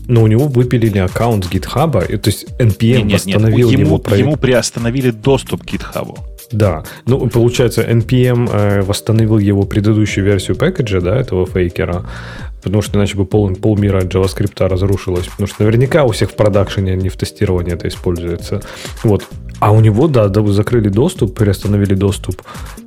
Но 0.06 0.22
у 0.22 0.26
него 0.26 0.48
выпилили 0.48 0.98
аккаунт 0.98 1.44
с 1.44 1.48
GitHub, 1.48 2.12
и, 2.12 2.16
то 2.16 2.28
есть 2.28 2.46
NPM 2.58 3.02
нет, 3.02 3.26
нет, 3.26 3.36
восстановил 3.36 3.70
нет, 3.70 3.78
ему, 3.78 3.86
его 3.86 3.98
проект. 3.98 4.26
Ему 4.26 4.36
приостановили 4.36 5.10
доступ 5.10 5.62
к 5.62 5.66
GitHub. 5.66 6.18
Да, 6.52 6.84
ну, 7.06 7.28
получается, 7.28 7.82
NPM 7.82 8.50
э, 8.52 8.82
восстановил 8.82 9.38
его 9.38 9.62
предыдущую 9.62 10.24
версию 10.24 10.56
пэкэджа, 10.56 11.00
да, 11.00 11.16
этого 11.16 11.46
фейкера, 11.46 12.06
потому 12.64 12.82
что 12.82 12.98
иначе 12.98 13.16
бы 13.16 13.26
пол, 13.26 13.54
полмира 13.54 14.00
JavaScript 14.00 14.66
разрушилось. 14.66 15.26
Потому 15.26 15.46
что 15.46 15.62
наверняка 15.62 16.04
у 16.04 16.08
всех 16.08 16.30
в 16.30 16.34
продакшене, 16.34 16.92
а 16.92 16.96
не 16.96 17.10
в 17.10 17.16
тестировании 17.16 17.74
это 17.74 17.86
используется. 17.86 18.62
Вот. 19.04 19.24
А 19.60 19.70
у 19.70 19.80
него, 19.80 20.08
да, 20.08 20.28
да, 20.28 20.44
закрыли 20.46 20.88
доступ, 20.88 21.38
переостановили 21.38 21.94
доступ. 21.94 22.42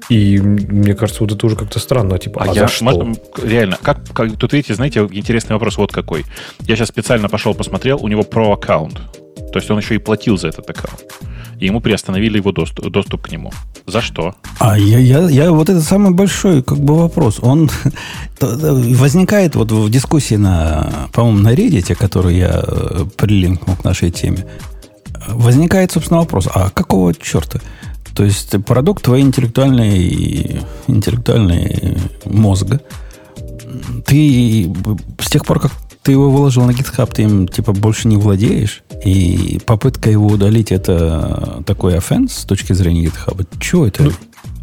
И 0.09 0.39
мне 0.39 0.95
кажется, 0.95 1.23
вот 1.23 1.31
это 1.31 1.45
уже 1.45 1.55
как-то 1.55 1.79
странно. 1.79 2.17
Типа, 2.17 2.41
а, 2.43 2.51
а 2.51 2.53
я, 2.53 2.67
что? 2.67 3.13
Реально, 3.41 3.77
как, 3.81 3.99
как, 4.13 4.35
тут 4.37 4.53
видите, 4.53 4.73
знаете, 4.73 5.07
интересный 5.11 5.53
вопрос 5.53 5.77
вот 5.77 5.91
какой. 5.91 6.25
Я 6.61 6.75
сейчас 6.75 6.89
специально 6.89 7.29
пошел 7.29 7.53
посмотрел, 7.53 8.03
у 8.03 8.07
него 8.07 8.23
про 8.23 8.53
аккаунт. 8.53 8.99
То 9.53 9.59
есть 9.59 9.69
он 9.69 9.77
еще 9.77 9.95
и 9.95 9.99
платил 9.99 10.37
за 10.37 10.49
этот 10.49 10.69
аккаунт 10.69 11.05
и 11.59 11.65
ему 11.65 11.81
приостановили 11.81 12.37
его 12.37 12.51
доступ, 12.51 12.87
доступ 12.89 13.23
к 13.23 13.31
нему. 13.31 13.51
За 13.85 14.01
что? 14.01 14.35
А 14.59 14.77
я, 14.77 14.99
я, 14.99 15.29
я 15.29 15.51
вот 15.51 15.69
это 15.69 15.81
самый 15.81 16.11
большой 16.11 16.61
как 16.61 16.77
бы 16.79 16.95
вопрос. 16.95 17.39
Он 17.41 17.69
возникает 18.39 19.55
вот 19.55 19.71
в 19.71 19.89
дискуссии 19.89 20.35
на, 20.35 21.09
по-моему, 21.13 21.39
на 21.39 21.53
Reddit, 21.53 21.95
которую 21.95 22.35
я 22.35 22.63
э, 22.63 23.05
прилинкнул 23.15 23.75
к 23.75 23.83
нашей 23.83 24.11
теме. 24.11 24.45
Возникает, 25.27 25.91
собственно, 25.91 26.19
вопрос, 26.19 26.47
а 26.53 26.69
какого 26.69 27.13
черта? 27.13 27.59
То 28.15 28.23
есть 28.23 28.55
продукт 28.65 29.03
твоей 29.03 29.23
интеллектуальной, 29.23 30.61
интеллектуальной 30.87 31.97
мозга. 32.25 32.81
Ты 34.05 34.73
с 35.19 35.29
тех 35.29 35.45
пор, 35.45 35.59
как 35.59 35.71
ты 36.07 36.13
его 36.13 36.31
выложил 36.31 36.63
на 36.63 36.71
GitHub, 36.71 37.13
ты 37.13 37.23
им 37.23 37.49
типа 37.49 37.73
больше 37.73 38.07
не 38.07 38.15
владеешь, 38.15 38.81
и 39.03 39.59
попытка 39.65 40.09
его 40.09 40.27
удалить 40.27 40.71
это 40.71 41.61
такой 41.65 41.97
офенс 41.97 42.31
с 42.31 42.45
точки 42.45 42.71
зрения 42.71 43.07
GitHub. 43.07 43.45
Чего 43.59 43.87
это? 43.87 44.03
Ну, 44.03 44.11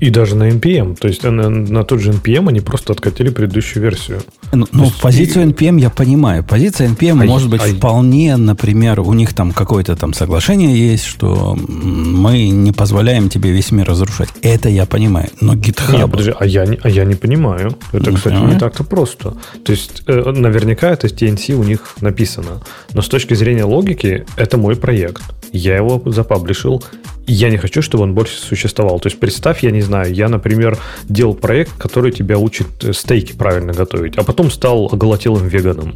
и 0.05 0.11
даже 0.11 0.37
на 0.37 0.51
NPM. 0.51 0.97
То 0.97 1.09
есть 1.09 1.23
на, 1.23 1.49
на 1.49 1.83
тот 1.83 1.99
же 2.01 2.11
NPM 2.11 2.51
они 2.51 2.61
просто 2.61 2.93
откатили 2.93 3.31
предыдущую 3.31 3.83
версию. 3.83 4.21
Ну, 4.53 4.67
ну 4.71 4.85
есть, 4.85 5.01
позицию 5.01 5.47
NPM 5.47 5.81
я 5.81 5.89
понимаю. 5.89 6.45
Позиция 6.45 6.89
NPM 6.89 7.23
а 7.23 7.25
может 7.25 7.49
быть 7.49 7.63
а 7.63 7.75
вполне, 7.75 8.37
например, 8.37 9.01
у 9.01 9.15
них 9.15 9.33
там 9.33 9.53
какое-то 9.53 9.97
там 9.97 10.13
соглашение 10.13 10.77
есть, 10.77 11.05
что 11.05 11.57
мы 11.57 12.51
не 12.51 12.73
позволяем 12.73 13.31
тебе 13.31 13.51
весь 13.51 13.73
мир 13.73 13.89
разрушать. 13.89 14.29
Это 14.43 14.69
я 14.69 14.85
понимаю. 14.85 15.31
Но 15.41 15.55
GitHub... 15.55 15.97
Нет, 15.97 16.11
подожди, 16.11 16.35
а 16.39 16.45
я, 16.45 16.67
не, 16.67 16.79
а 16.83 16.91
я 16.91 17.07
не 17.07 17.15
понимаю. 17.15 17.75
Это, 17.93 18.11
не 18.11 18.17
кстати, 18.17 18.35
понимаю. 18.35 18.55
не 18.55 18.61
так-то 18.61 18.85
просто. 18.85 19.37
То 19.65 19.73
есть 19.73 20.03
э, 20.07 20.33
наверняка 20.33 20.91
это 20.91 21.07
TNC 21.07 21.55
у 21.55 21.65
них 21.65 21.97
написано. 22.03 22.61
Но 22.93 23.01
с 23.01 23.09
точки 23.09 23.33
зрения 23.33 23.65
логики, 23.65 24.27
это 24.37 24.59
мой 24.59 24.77
проект. 24.77 25.23
Я 25.55 25.77
его 25.77 26.03
запаблишил. 26.05 26.83
Я 27.27 27.49
не 27.49 27.59
хочу, 27.59 27.81
чтобы 27.81 28.03
он 28.03 28.13
больше 28.13 28.37
существовал. 28.37 28.99
То 28.99 29.07
есть 29.07 29.21
представь, 29.21 29.63
я 29.63 29.71
не 29.71 29.83
знаю, 29.83 30.13
я, 30.13 30.29
например, 30.29 30.79
делал 31.09 31.35
проект, 31.35 31.73
который 31.79 32.11
тебя 32.11 32.39
учит 32.39 32.67
э, 32.83 32.93
стейки 32.93 33.35
правильно 33.35 33.73
готовить, 33.73 34.17
а 34.17 34.25
потом 34.25 34.51
стал 34.51 34.91
оголотелым 34.93 35.47
веганом. 35.47 35.95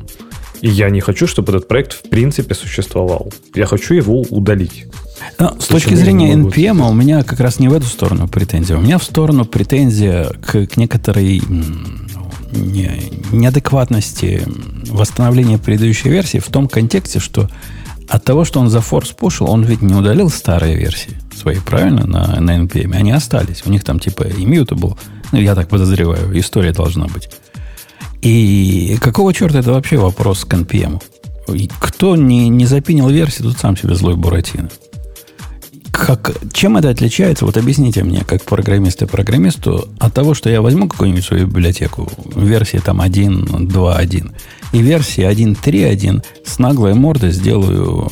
И 0.60 0.68
я 0.68 0.90
не 0.90 1.00
хочу, 1.00 1.26
чтобы 1.26 1.52
этот 1.52 1.66
проект 1.66 1.92
в 1.92 2.08
принципе 2.08 2.54
существовал. 2.54 3.32
Я 3.54 3.66
хочу 3.66 3.94
его 3.94 4.22
удалить. 4.30 4.86
Но, 5.40 5.56
с 5.58 5.66
точки 5.66 5.94
зрения 5.94 6.34
NPM 6.34 6.88
у 6.88 6.92
меня 6.92 7.24
как 7.24 7.40
раз 7.40 7.58
не 7.58 7.66
в 7.68 7.72
эту 7.72 7.86
сторону 7.86 8.28
претензия. 8.28 8.76
У 8.76 8.80
меня 8.80 8.98
в 8.98 9.04
сторону 9.04 9.44
претензия 9.44 10.30
к, 10.40 10.66
к 10.66 10.76
некоторой 10.76 11.42
не, 12.52 13.02
неадекватности 13.32 14.42
восстановления 14.86 15.58
предыдущей 15.58 16.10
версии 16.10 16.38
в 16.38 16.46
том 16.46 16.68
контексте, 16.68 17.18
что 17.18 17.48
от 18.08 18.24
того, 18.24 18.44
что 18.44 18.60
он 18.60 18.70
за 18.70 18.80
форс 18.80 19.10
пушил, 19.10 19.50
он 19.50 19.64
ведь 19.64 19.82
не 19.82 19.94
удалил 19.94 20.30
старые 20.30 20.76
версии 20.76 21.16
свои, 21.34 21.56
правильно, 21.58 22.06
на, 22.06 22.40
на 22.40 22.58
NPM. 22.58 22.94
Они 22.94 23.12
остались. 23.12 23.62
У 23.66 23.70
них 23.70 23.84
там 23.84 23.98
типа 23.98 24.22
immutable. 24.22 24.98
Ну, 25.32 25.38
я 25.38 25.54
так 25.54 25.68
подозреваю, 25.68 26.38
история 26.38 26.72
должна 26.72 27.06
быть. 27.06 27.28
И 28.22 28.96
какого 29.00 29.32
черта 29.32 29.60
это 29.60 29.72
вообще 29.72 29.96
вопрос 29.96 30.44
к 30.44 30.54
NPM? 30.54 31.00
Кто 31.78 32.16
не, 32.16 32.48
не 32.48 32.66
запинил 32.66 33.08
версию, 33.08 33.48
тут 33.48 33.58
сам 33.58 33.76
себе 33.76 33.94
злой 33.94 34.16
Буратино. 34.16 34.68
Как, 35.90 36.32
чем 36.52 36.76
это 36.76 36.90
отличается? 36.90 37.44
Вот 37.44 37.56
объясните 37.56 38.04
мне, 38.04 38.22
как 38.24 38.42
программист 38.44 39.02
и 39.02 39.06
программисту, 39.06 39.88
от 39.98 40.14
того, 40.14 40.34
что 40.34 40.48
я 40.50 40.62
возьму 40.62 40.88
какую-нибудь 40.88 41.24
свою 41.24 41.46
библиотеку, 41.46 42.08
версии 42.36 42.78
там 42.78 43.00
1.2.1, 43.00 44.32
и 44.72 44.80
версии 44.80 45.24
1.3.1 45.24 46.22
с 46.44 46.58
наглой 46.58 46.94
мордой 46.94 47.30
сделаю 47.30 48.08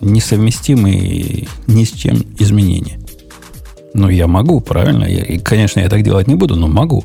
несовместимые 0.00 1.48
ни 1.66 1.84
с 1.84 1.90
чем 1.90 2.24
изменения. 2.38 2.98
Ну, 3.94 4.08
я 4.08 4.26
могу, 4.26 4.60
правильно? 4.60 5.04
Я, 5.04 5.22
и, 5.22 5.38
конечно, 5.38 5.80
я 5.80 5.88
так 5.88 6.02
делать 6.02 6.28
не 6.28 6.34
буду, 6.34 6.56
но 6.56 6.68
могу. 6.68 7.04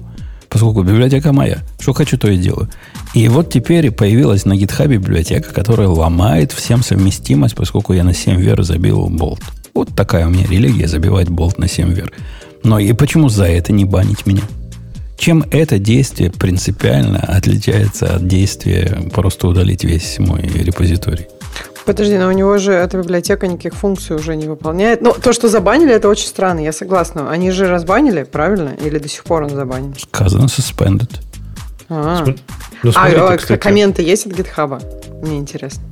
Поскольку 0.50 0.84
библиотека 0.84 1.34
моя. 1.34 1.64
Что 1.80 1.94
хочу, 1.94 2.18
то 2.18 2.30
и 2.30 2.38
делаю. 2.38 2.70
И 3.16 3.28
вот 3.28 3.52
теперь 3.52 3.90
появилась 3.90 4.46
на 4.46 4.54
GitHub 4.54 4.88
библиотека, 4.88 5.52
которая 5.52 5.88
ломает 5.88 6.52
всем 6.52 6.84
совместимость, 6.84 7.56
поскольку 7.56 7.94
я 7.94 8.04
на 8.04 8.14
7 8.14 8.40
вер 8.40 8.62
забил 8.62 9.08
болт. 9.10 9.42
Вот 9.74 9.96
такая 9.96 10.28
у 10.28 10.30
меня 10.30 10.46
религия, 10.46 10.88
забивать 10.88 11.30
болт 11.30 11.58
на 11.58 11.68
7 11.68 11.92
вер. 11.94 12.12
Но 12.64 12.78
и 12.78 12.94
почему 12.94 13.30
за 13.30 13.46
это 13.46 13.74
не 13.74 13.86
банить 13.86 14.28
меня? 14.28 14.44
Чем 15.18 15.46
это 15.52 15.80
действие 15.80 16.32
принципиально 16.32 17.20
отличается 17.20 18.16
от 18.16 18.28
действия 18.28 19.10
просто 19.14 19.48
удалить 19.48 19.84
весь 19.84 20.20
мой 20.20 20.42
репозиторий? 20.42 21.28
Подожди, 21.86 22.18
но 22.18 22.30
у 22.30 22.32
него 22.32 22.58
же 22.58 22.72
эта 22.72 22.98
библиотека 22.98 23.46
никаких 23.48 23.74
функций 23.74 24.16
уже 24.16 24.36
не 24.36 24.48
выполняет. 24.48 25.02
Но 25.02 25.12
то, 25.12 25.34
что 25.34 25.50
забанили, 25.50 25.94
это 25.94 26.08
очень 26.08 26.28
странно, 26.28 26.62
я 26.62 26.72
согласна. 26.72 27.30
Они 27.30 27.52
же 27.52 27.68
разбанили, 27.68 28.24
правильно? 28.24 28.72
Или 28.84 29.00
до 29.00 29.10
сих 29.10 29.24
пор 29.26 29.44
он 29.44 29.50
забанен? 29.50 29.94
Сказано 29.98 30.46
suspended. 30.46 31.10
А, 31.90 32.26
ну, 32.84 32.92
смотрите, 32.92 33.20
а 33.20 33.38
кстати. 33.38 33.60
комменты 33.60 34.02
есть 34.02 34.26
от 34.26 34.34
гитхаба? 34.34 34.82
Мне 35.22 35.38
интересно. 35.38 35.84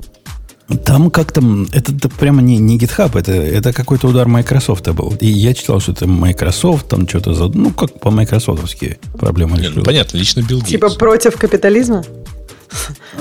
Там 0.85 1.11
как-то... 1.11 1.41
Это, 1.73 1.91
это 1.93 2.09
прямо 2.09 2.41
не, 2.41 2.57
не 2.57 2.77
GitHub, 2.77 3.17
это, 3.17 3.31
это 3.31 3.73
какой-то 3.73 4.07
удар 4.07 4.27
Microsoft 4.27 4.87
был. 4.89 5.15
И 5.19 5.27
я 5.27 5.53
читал, 5.53 5.79
что 5.79 5.91
это 5.91 6.07
Microsoft, 6.07 6.87
там 6.87 7.07
что-то 7.07 7.33
за... 7.33 7.47
Ну, 7.47 7.71
как 7.71 7.99
по-майкрософтовски 7.99 8.99
проблема 9.19 9.57
решилась. 9.57 9.77
Ну, 9.77 9.83
понятно, 9.83 10.17
лично 10.17 10.41
Билл 10.41 10.61
Типа 10.61 10.89
против 10.89 11.37
капитализма? 11.37 12.03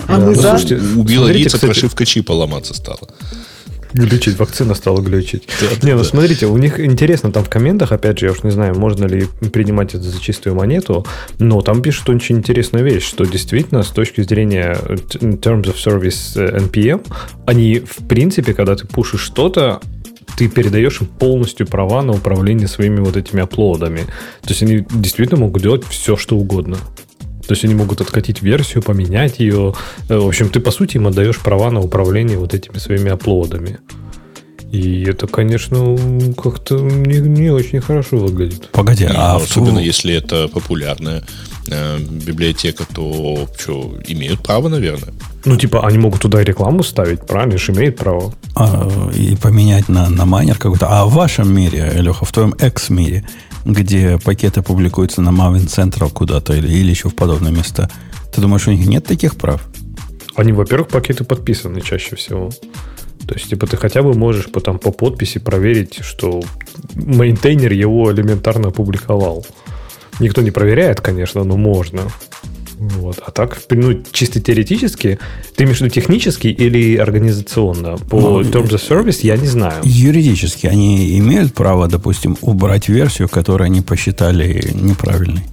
А 0.07 0.19
мы 0.19 0.35
за... 0.35 0.59
У 0.97 1.03
Билла 1.03 1.33
Гейтса 1.33 1.59
прошивка 1.59 2.07
чипа 2.07 2.33
ломаться 2.33 2.75
стала. 2.75 3.09
Глючить, 3.93 4.39
вакцина 4.39 4.75
стала 4.75 5.01
глючить. 5.01 5.49
Да, 5.61 5.87
не, 5.87 5.95
ну 5.95 6.05
смотрите, 6.05 6.47
у 6.47 6.57
них 6.57 6.81
интересно 6.81 7.33
там 7.33 7.45
в 7.45 7.49
комментах, 7.49 7.93
опять 7.93 8.19
же, 8.19 8.27
я 8.27 8.33
уж 8.33 8.43
не 8.43 8.51
знаю, 8.51 8.75
можно 8.79 9.07
ли 9.07 9.27
принимать 9.53 9.95
это 9.95 10.05
за 10.05 10.21
чистую 10.21 10.55
монету, 10.55 11.07
но 11.39 11.61
там 11.63 11.83
пишут 11.83 12.09
очень 12.09 12.39
интересную 12.39 12.85
вещь, 12.85 13.05
что 13.05 13.25
действительно 13.25 13.83
с 13.83 13.89
точки 13.89 14.23
зрения 14.23 14.75
Terms 14.75 15.65
of 15.65 15.77
Service 15.77 16.41
э, 16.41 16.59
NPM, 16.59 17.05
они 17.47 17.81
в 17.81 18.07
принципе, 18.07 18.55
когда 18.55 18.77
ты 18.77 18.87
пушишь 18.87 19.23
что-то, 19.23 19.81
ты 20.37 20.49
передаешь 20.49 21.01
им 21.01 21.07
полностью 21.07 21.67
права 21.67 22.03
на 22.03 22.13
управление 22.13 22.69
своими 22.69 23.01
вот 23.01 23.17
этими 23.17 23.43
аплодами. 23.43 24.01
То 24.43 24.51
есть 24.51 24.63
они 24.63 24.87
действительно 24.91 25.41
могут 25.41 25.63
делать 25.63 25.85
все, 25.85 26.17
что 26.17 26.37
угодно. 26.37 26.79
То 27.51 27.55
есть 27.55 27.65
они 27.65 27.75
могут 27.75 28.01
откатить 28.01 28.43
версию, 28.43 28.85
поменять 28.85 29.41
ее. 29.41 29.75
Э, 30.09 30.19
в 30.19 30.29
общем, 30.29 30.51
ты, 30.51 30.61
по 30.61 30.71
сути, 30.71 30.99
им 30.99 31.09
отдаешь 31.09 31.41
права 31.41 31.73
на 31.73 31.81
управление 31.81 32.39
вот 32.39 32.55
этими 32.55 32.79
своими 32.79 33.11
аплодами. 33.11 33.81
И 34.71 35.03
это, 35.03 35.27
конечно, 35.27 35.99
как-то 36.41 36.79
не, 36.79 37.19
не 37.19 37.51
очень 37.51 37.81
хорошо 37.81 38.19
выглядит. 38.19 38.69
Погоди, 38.71 39.03
и, 39.03 39.09
а 39.13 39.35
особенно 39.35 39.81
в... 39.81 39.83
если 39.83 40.15
это 40.15 40.47
популярная 40.47 41.25
э, 41.67 41.99
библиотека, 41.99 42.85
то 42.95 43.49
что, 43.59 43.97
имеют 44.07 44.45
право, 44.45 44.69
наверное. 44.69 45.13
Ну, 45.45 45.57
типа, 45.57 45.85
они 45.85 45.99
могут 45.99 46.21
туда 46.21 46.45
рекламу 46.45 46.85
ставить, 46.85 47.27
правильно? 47.27 47.59
Же 47.59 47.73
имеют 47.73 47.97
право. 47.97 48.33
А, 48.55 48.89
и 49.13 49.35
поменять 49.35 49.89
на, 49.89 50.09
на 50.09 50.25
майнер 50.25 50.57
какой-то. 50.57 50.87
А 50.89 51.05
в 51.05 51.15
вашем 51.15 51.53
мире, 51.53 51.95
Леха, 51.97 52.25
в 52.25 52.31
твоем 52.31 52.55
экс-мире, 52.61 53.27
где 53.65 54.19
пакеты 54.19 54.63
публикуются 54.63 55.23
на 55.23 55.31
Maven 55.31 55.67
Central 55.67 56.11
куда-то 56.11 56.55
или, 56.55 56.69
или 56.69 56.91
еще 56.91 57.09
в 57.09 57.15
подобные 57.15 57.53
места, 57.53 57.91
ты 58.33 58.41
думаешь, 58.41 58.67
у 58.69 58.73
них 58.73 58.87
нет 58.87 59.05
таких 59.05 59.37
прав? 59.37 59.63
Они, 60.37 60.53
во-первых, 60.53 60.89
пакеты 60.89 61.25
подписаны 61.25 61.81
чаще 61.81 62.17
всего. 62.17 62.51
То 63.27 63.35
есть, 63.35 63.51
типа, 63.51 63.67
ты 63.67 63.77
хотя 63.77 64.03
бы 64.03 64.15
можешь 64.15 64.51
потом 64.51 64.79
по 64.79 64.91
подписи 64.91 65.39
проверить, 65.39 66.01
что 66.03 66.43
maintainer 66.95 67.73
его 67.73 68.13
элементарно 68.13 68.69
опубликовал. 68.69 69.47
Никто 70.19 70.43
не 70.43 70.51
проверяет, 70.51 71.01
конечно, 71.01 71.45
но 71.45 71.57
можно. 71.57 72.03
Вот. 72.81 73.19
А 73.27 73.31
так, 73.31 73.61
ну, 73.69 74.03
чисто 74.11 74.41
теоретически, 74.41 75.19
ты 75.55 75.65
имеешь 75.65 75.79
в 75.79 75.81
виду 75.83 75.95
технически 75.95 76.47
или 76.47 76.97
организационно? 76.97 77.99
По 77.99 78.19
ну, 78.19 78.41
Terms 78.41 78.71
of 78.71 78.89
Service 78.89 79.19
я 79.21 79.37
не 79.37 79.47
знаю. 79.47 79.83
Юридически 79.85 80.67
они 80.67 81.19
имеют 81.19 81.53
право, 81.53 81.89
допустим, 81.89 82.39
убрать 82.41 82.89
версию, 82.89 83.29
которую 83.29 83.67
они 83.67 83.83
посчитали 83.83 84.71
неправильной? 84.73 85.45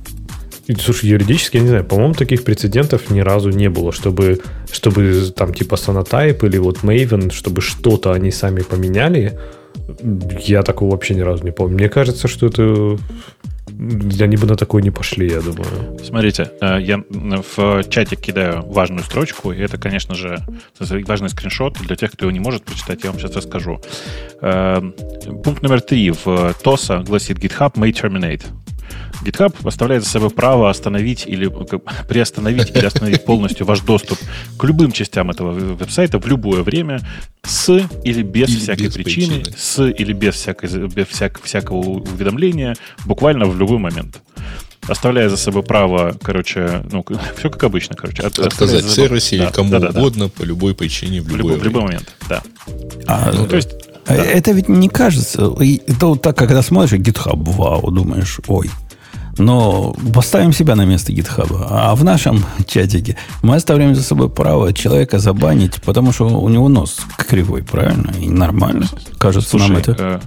Слушай, 0.80 1.10
юридически, 1.10 1.58
я 1.58 1.64
не 1.64 1.70
знаю, 1.70 1.84
по-моему, 1.84 2.14
таких 2.14 2.46
прецедентов 2.46 3.10
ни 3.10 3.20
разу 3.20 3.50
не 3.50 3.70
было, 3.70 3.92
чтобы, 3.92 4.40
чтобы 4.72 5.30
там 5.36 5.54
типа 5.54 5.76
Sonatype 5.76 6.46
или 6.48 6.58
вот 6.58 6.78
Maven, 6.84 7.34
чтобы 7.34 7.60
что-то 7.60 8.14
они 8.14 8.32
сами 8.32 8.62
поменяли. 8.62 9.38
Я 10.46 10.64
такого 10.64 10.92
вообще 10.92 11.14
ни 11.14 11.22
разу 11.22 11.44
не 11.44 11.52
помню. 11.52 11.76
Мне 11.76 11.90
кажется, 11.90 12.30
что 12.30 12.48
это 12.48 12.98
они 13.80 14.38
бы 14.38 14.48
на 14.48 14.56
такое 14.56 14.82
не 14.82 14.92
пошли, 14.92 15.30
я 15.30 15.42
думаю. 15.42 15.98
Смотрите, 16.04 16.52
э, 16.62 16.80
я 16.82 17.04
в 17.10 17.84
чате 17.90 18.16
кидаю 18.16 18.66
важную 18.66 19.04
строчку, 19.04 19.52
и 19.52 19.60
это, 19.60 19.78
конечно 19.78 20.16
же, 20.16 20.40
важный 20.80 21.30
скриншот. 21.30 21.78
Для 21.80 21.96
тех, 21.96 22.12
кто 22.12 22.26
его 22.26 22.32
не 22.32 22.40
может 22.40 22.64
прочитать, 22.64 23.04
я 23.04 23.12
вам 23.12 23.20
сейчас 23.20 23.36
расскажу. 23.36 23.80
Э, 24.42 24.82
пункт 25.44 25.62
номер 25.62 25.82
три 25.82 26.12
в 26.12 26.54
ТОСа 26.64 27.00
гласит 27.00 27.38
GitHub 27.38 27.74
may 27.74 27.92
terminate. 27.92 28.46
GitHub 29.24 29.56
оставляет 29.68 30.04
за 30.04 30.10
собой 30.10 30.30
право 30.30 30.70
остановить 30.70 31.26
или 31.26 31.52
приостановить 32.08 32.72
или 32.76 32.86
остановить 32.86 33.26
полностью 33.26 33.66
ваш 33.66 33.82
доступ 33.82 34.20
к 34.58 34.64
любым 34.64 34.92
частям 34.92 35.30
этого 35.32 35.52
веб-сайта 35.52 36.20
в 36.20 36.28
любое 36.28 36.64
время 36.64 37.02
с 37.44 37.70
или 38.04 38.22
без 38.22 38.50
или 38.50 38.60
всякой 38.60 38.86
без 38.86 38.94
причины, 38.94 39.40
причины, 39.42 39.58
с 39.58 39.84
или 39.84 40.14
без, 40.14 40.36
всякой, 40.36 40.88
без 40.88 41.08
всяк, 41.08 41.42
всякого 41.42 41.78
уведомления, 41.78 42.76
буквально 43.06 43.46
в 43.46 43.58
любой 43.58 43.78
момент 43.78 44.22
оставляя 44.88 45.30
за 45.30 45.38
собой 45.38 45.64
право, 45.64 46.16
короче, 46.22 46.84
ну, 46.92 47.06
все 47.38 47.50
как 47.50 47.64
обычно, 47.64 47.96
короче. 47.96 48.24
От, 48.24 48.40
Отказать 48.40 48.86
в 48.86 48.90
сервисе 48.90 49.36
или 49.36 49.46
да, 49.46 49.52
кому 49.52 49.70
да, 49.70 49.80
да, 49.80 49.90
угодно 49.90 50.26
да. 50.26 50.32
по 50.32 50.44
любой 50.44 50.76
причине 50.76 51.22
в, 51.22 51.36
любой, 51.36 51.58
в 51.58 51.64
любой 51.64 51.84
момент, 51.84 52.16
да. 52.30 52.42
А, 53.06 53.32
ну, 53.34 53.46
то 53.48 53.56
есть, 53.56 53.70
да. 54.08 54.24
Это 54.24 54.52
ведь 54.52 54.70
не 54.70 54.90
кажется. 54.90 55.54
Это 55.88 56.08
вот 56.08 56.22
так, 56.22 56.38
когда 56.38 56.62
смотришь 56.62 57.00
GitHub, 57.00 57.42
вау, 57.44 57.92
думаешь, 57.92 58.40
ой, 58.48 58.70
но 59.38 59.96
поставим 60.14 60.54
себя 60.54 60.76
на 60.76 60.86
место 60.86 61.12
GitHub. 61.12 61.68
А 61.70 61.96
в 61.96 62.04
нашем 62.04 62.44
чатике 62.68 63.18
мы 63.42 63.56
оставляем 63.56 63.96
за 63.96 64.04
собой 64.04 64.30
право 64.30 64.74
человека 64.74 65.20
забанить, 65.20 65.82
потому 65.82 66.12
что 66.12 66.28
у 66.28 66.50
него 66.50 66.70
нос 66.70 67.00
кривой, 67.18 67.64
правильно? 67.64 68.14
И 68.20 68.30
нормально. 68.30 68.88
Кажется, 69.18 69.50
Слушай, 69.50 69.70
нам 69.70 69.78
это... 69.78 69.96
Э, 70.00 70.20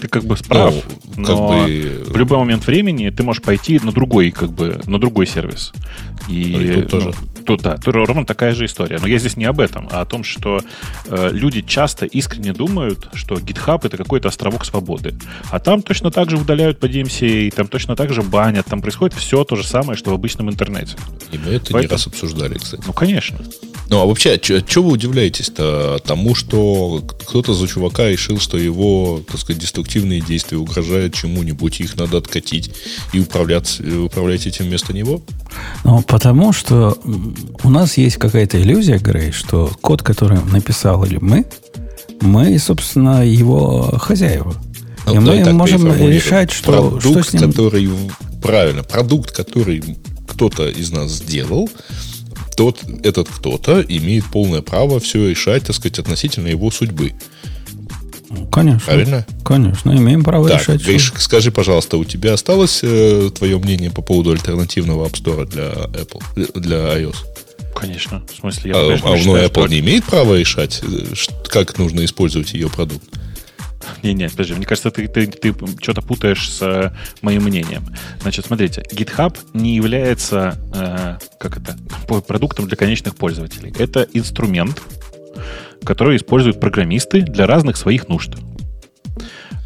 ты 0.00 0.08
как 0.08 0.24
бы 0.24 0.36
справ, 0.36 0.74
ну, 1.16 1.22
но 1.22 1.48
как 1.48 1.66
бы... 1.66 2.04
в 2.08 2.16
любой 2.16 2.38
момент 2.38 2.66
времени 2.66 3.08
ты 3.10 3.22
можешь 3.22 3.42
пойти 3.42 3.80
на 3.82 3.92
другой, 3.92 4.32
как 4.32 4.50
бы, 4.50 4.80
на 4.86 4.98
другой 4.98 5.26
сервис. 5.26 5.72
И, 6.28 6.42
и 6.42 6.74
тут 6.74 6.90
тоже. 6.90 7.06
Ну, 7.06 7.33
тут, 7.44 7.62
да, 7.62 7.76
тут 7.76 7.94
ровно 7.94 8.24
такая 8.24 8.54
же 8.54 8.64
история. 8.64 8.98
Но 9.00 9.06
я 9.06 9.18
здесь 9.18 9.36
не 9.36 9.44
об 9.44 9.60
этом, 9.60 9.88
а 9.90 10.00
о 10.00 10.04
том, 10.04 10.24
что 10.24 10.60
э, 11.06 11.30
люди 11.32 11.62
часто 11.62 12.06
искренне 12.06 12.52
думают, 12.52 13.08
что 13.14 13.36
GitHub 13.36 13.80
это 13.84 13.96
какой-то 13.96 14.28
островок 14.28 14.64
свободы. 14.64 15.14
А 15.50 15.58
там 15.58 15.82
точно 15.82 16.10
так 16.10 16.30
же 16.30 16.36
удаляют 16.36 16.80
по 16.80 16.86
DMCA, 16.86 17.50
там 17.54 17.68
точно 17.68 17.96
так 17.96 18.12
же 18.12 18.22
банят, 18.22 18.66
там 18.66 18.80
происходит 18.80 19.16
все 19.16 19.44
то 19.44 19.56
же 19.56 19.64
самое, 19.64 19.96
что 19.96 20.10
в 20.10 20.14
обычном 20.14 20.50
интернете. 20.50 20.96
И 21.32 21.38
мы 21.38 21.52
это 21.52 21.72
Поэтому... 21.72 21.82
не 21.82 21.86
раз 21.88 22.06
обсуждали, 22.06 22.54
кстати. 22.54 22.82
Ну, 22.86 22.92
конечно. 22.92 23.38
Ну, 23.88 24.00
а 24.00 24.06
вообще, 24.06 24.40
что 24.42 24.82
вы 24.82 24.92
удивляетесь-то 24.92 26.00
тому, 26.04 26.34
что 26.34 27.02
кто-то 27.26 27.52
за 27.54 27.68
чувака 27.68 28.08
решил, 28.08 28.38
что 28.40 28.56
его, 28.56 29.20
так 29.26 29.38
сказать, 29.38 29.60
деструктивные 29.60 30.20
действия 30.20 30.58
угрожают 30.58 31.14
чему-нибудь, 31.14 31.80
их 31.80 31.96
надо 31.96 32.18
откатить 32.18 32.70
и 33.12 33.20
управлять, 33.20 33.80
управлять 33.80 34.46
этим 34.46 34.66
вместо 34.66 34.92
него? 34.92 35.20
Ну, 35.84 36.02
потому 36.02 36.52
что 36.52 36.96
у 37.62 37.70
нас 37.70 37.98
есть 37.98 38.16
какая-то 38.16 38.60
иллюзия, 38.60 38.98
Грей, 38.98 39.32
что 39.32 39.70
код, 39.80 40.02
который 40.02 40.42
написали 40.44 41.18
мы, 41.20 41.44
мы, 42.20 42.58
собственно, 42.58 43.26
его 43.26 43.98
хозяева. 43.98 44.54
Ну, 45.06 45.34
и 45.34 45.44
мы 45.44 45.52
можем 45.52 45.86
решать, 46.08 46.50
что, 46.50 46.72
продукт, 46.72 47.02
что 47.02 47.22
с 47.22 47.32
ним... 47.34 47.52
который 47.52 47.90
правильно, 48.42 48.82
продукт, 48.82 49.32
который 49.32 49.82
кто-то 50.26 50.68
из 50.68 50.90
нас 50.90 51.12
сделал, 51.12 51.68
тот, 52.56 52.82
этот 53.02 53.28
кто-то 53.28 53.82
имеет 53.82 54.24
полное 54.26 54.62
право 54.62 55.00
все 55.00 55.28
решать, 55.28 55.64
так 55.66 55.76
сказать, 55.76 55.98
относительно 55.98 56.48
его 56.48 56.70
судьбы. 56.70 57.12
Конечно. 58.50 58.80
Правильно? 58.86 59.26
Конечно, 59.44 59.92
имеем 59.92 60.24
право 60.24 60.48
так, 60.48 60.60
решать. 60.60 60.82
Гриш, 60.82 61.12
скажи, 61.18 61.52
пожалуйста, 61.52 61.96
у 61.96 62.04
тебя 62.04 62.32
осталось 62.32 62.80
э, 62.82 63.30
твое 63.34 63.58
мнение 63.58 63.90
по 63.90 64.02
поводу 64.02 64.32
альтернативного 64.32 65.06
App 65.06 65.12
Store 65.12 65.46
для 65.46 65.70
Apple, 65.70 66.60
для 66.60 66.76
iOS? 66.98 67.16
Конечно. 67.74 68.22
В 68.32 68.40
смысле, 68.40 68.70
я, 68.70 68.76
а, 68.76 68.88
конечно, 68.88 69.12
а 69.12 69.18
считаю, 69.18 69.48
Apple 69.48 69.64
что... 69.64 69.66
не 69.66 69.80
имеет 69.80 70.04
права 70.04 70.38
решать, 70.38 70.82
э, 70.82 71.14
как 71.48 71.78
нужно 71.78 72.04
использовать 72.04 72.52
ее 72.54 72.68
продукт? 72.68 73.04
Не-не, 74.02 74.28
подожди, 74.28 74.54
мне 74.54 74.66
кажется, 74.66 74.90
ты, 74.90 75.06
ты, 75.08 75.26
ты 75.26 75.54
что-то 75.80 76.02
путаешь 76.02 76.50
с 76.50 76.62
э, 76.62 76.90
моим 77.22 77.44
мнением. 77.44 77.84
Значит, 78.20 78.46
смотрите, 78.46 78.82
GitHub 78.92 79.36
не 79.52 79.74
является, 79.76 80.58
э, 80.74 81.18
как 81.38 81.58
это, 81.58 81.76
продуктом 82.22 82.66
для 82.66 82.76
конечных 82.76 83.16
пользователей. 83.16 83.74
Это 83.78 84.06
инструмент, 84.12 84.80
который 85.84 86.16
используют 86.16 86.60
программисты 86.60 87.20
для 87.22 87.46
разных 87.46 87.76
своих 87.76 88.08
нужд. 88.08 88.34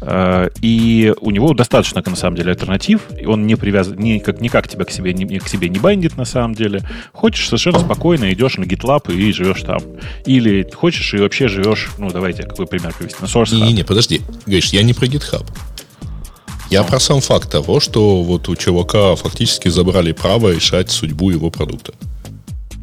Э, 0.01 0.49
и 0.61 1.13
у 1.21 1.31
него 1.31 1.53
достаточно, 1.53 2.01
на 2.05 2.15
самом 2.15 2.37
деле, 2.37 2.51
альтернатив. 2.51 3.01
И 3.19 3.25
он 3.25 3.45
не 3.47 3.55
привязан, 3.55 3.97
никак, 3.97 4.41
никак 4.41 4.67
тебя 4.67 4.85
к 4.85 4.91
себе, 4.91 5.13
не, 5.13 5.39
к 5.39 5.47
себе 5.47 5.69
не 5.69 5.79
бандит, 5.79 6.17
на 6.17 6.25
самом 6.25 6.55
деле. 6.55 6.81
Хочешь, 7.13 7.45
совершенно 7.45 7.79
спокойно 7.79 8.31
идешь 8.33 8.57
на 8.57 8.63
GitLab 8.63 9.13
и 9.13 9.31
живешь 9.31 9.61
там. 9.61 9.81
Или 10.25 10.67
хочешь 10.73 11.13
и 11.13 11.17
вообще 11.17 11.47
живешь, 11.47 11.89
ну, 11.97 12.09
давайте, 12.09 12.43
какой 12.43 12.67
пример 12.67 12.93
привести, 12.97 13.21
на 13.21 13.25
SourceHub. 13.25 13.55
Не-не-не, 13.55 13.83
подожди. 13.83 14.21
Говоришь, 14.45 14.69
я 14.73 14.83
не 14.83 14.93
про 14.93 15.05
GitHub. 15.05 15.45
Я 16.69 16.83
про 16.83 16.99
сам 16.99 17.19
факт 17.19 17.51
того, 17.51 17.79
что 17.79 18.21
вот 18.21 18.47
у 18.47 18.55
чувака 18.55 19.15
фактически 19.15 19.69
забрали 19.69 20.11
право 20.11 20.53
решать 20.53 20.91
судьбу 20.91 21.31
его 21.31 21.49
продукта. 21.49 21.93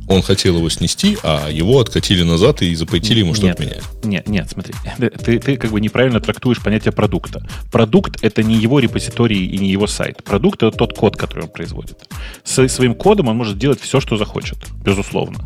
Он 0.09 0.23
хотел 0.23 0.57
его 0.57 0.69
снести, 0.69 1.19
а 1.23 1.49
его 1.51 1.81
откатили 1.81 2.23
назад 2.23 2.63
и 2.63 2.75
запретили 2.75 3.21
ему 3.21 3.35
что-то 3.35 3.63
менять. 3.63 3.83
Нет, 4.05 4.29
нет, 4.29 4.49
смотри. 4.51 4.75
Ты, 5.25 5.39
ты 5.39 5.57
как 5.57 5.71
бы 5.71 5.81
неправильно 5.81 6.21
трактуешь 6.21 6.63
понятие 6.63 6.93
продукта. 6.93 7.47
Продукт— 7.73 8.19
это 8.23 8.43
не 8.43 8.57
его 8.57 8.79
репозиторий 8.79 9.45
и 9.47 9.59
не 9.59 9.71
его 9.71 9.87
сайт. 9.87 10.23
Продукт— 10.23 10.63
это 10.63 10.77
тот 10.77 10.97
код, 10.97 11.17
который 11.17 11.45
он 11.45 11.49
производит. 11.49 12.09
С 12.45 12.69
своим 12.69 12.95
кодом 12.95 13.29
он 13.29 13.37
может 13.37 13.59
делать 13.59 13.81
все, 13.81 14.01
что 14.01 14.17
захочет, 14.17 14.59
безусловно. 14.85 15.39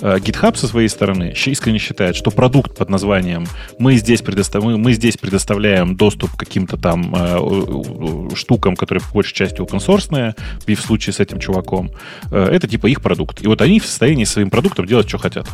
Э, 0.00 0.16
GitHub 0.18 0.56
со 0.56 0.66
своей 0.66 0.88
стороны 0.88 1.34
искренне 1.46 1.78
считает, 1.78 2.16
что 2.16 2.30
продукт 2.30 2.76
под 2.76 2.90
названием 2.90 3.46
«Мы 3.78 3.96
здесь, 3.96 4.22
предостав... 4.22 4.62
мы 4.64 4.92
здесь 4.92 5.16
предоставляем 5.16 5.96
доступ 5.96 6.32
к 6.32 6.38
каким-то 6.38 6.76
там 6.76 7.14
э, 7.14 8.34
штукам, 8.34 8.76
которые 8.76 9.02
по 9.02 9.14
большей 9.14 9.34
части 9.34 9.60
open 9.60 9.78
source, 9.78 10.34
и 10.66 10.74
в 10.74 10.80
случае 10.80 11.12
с 11.12 11.20
этим 11.20 11.38
чуваком, 11.38 11.90
э, 12.30 12.48
это 12.52 12.68
типа 12.68 12.86
их 12.86 13.00
продукт. 13.00 13.42
И 13.42 13.46
вот 13.46 13.60
они 13.60 13.80
в 13.80 13.86
состоянии 13.92 14.24
своим 14.24 14.50
продуктом 14.50 14.86
делать, 14.86 15.08
что 15.08 15.18
хотят. 15.18 15.46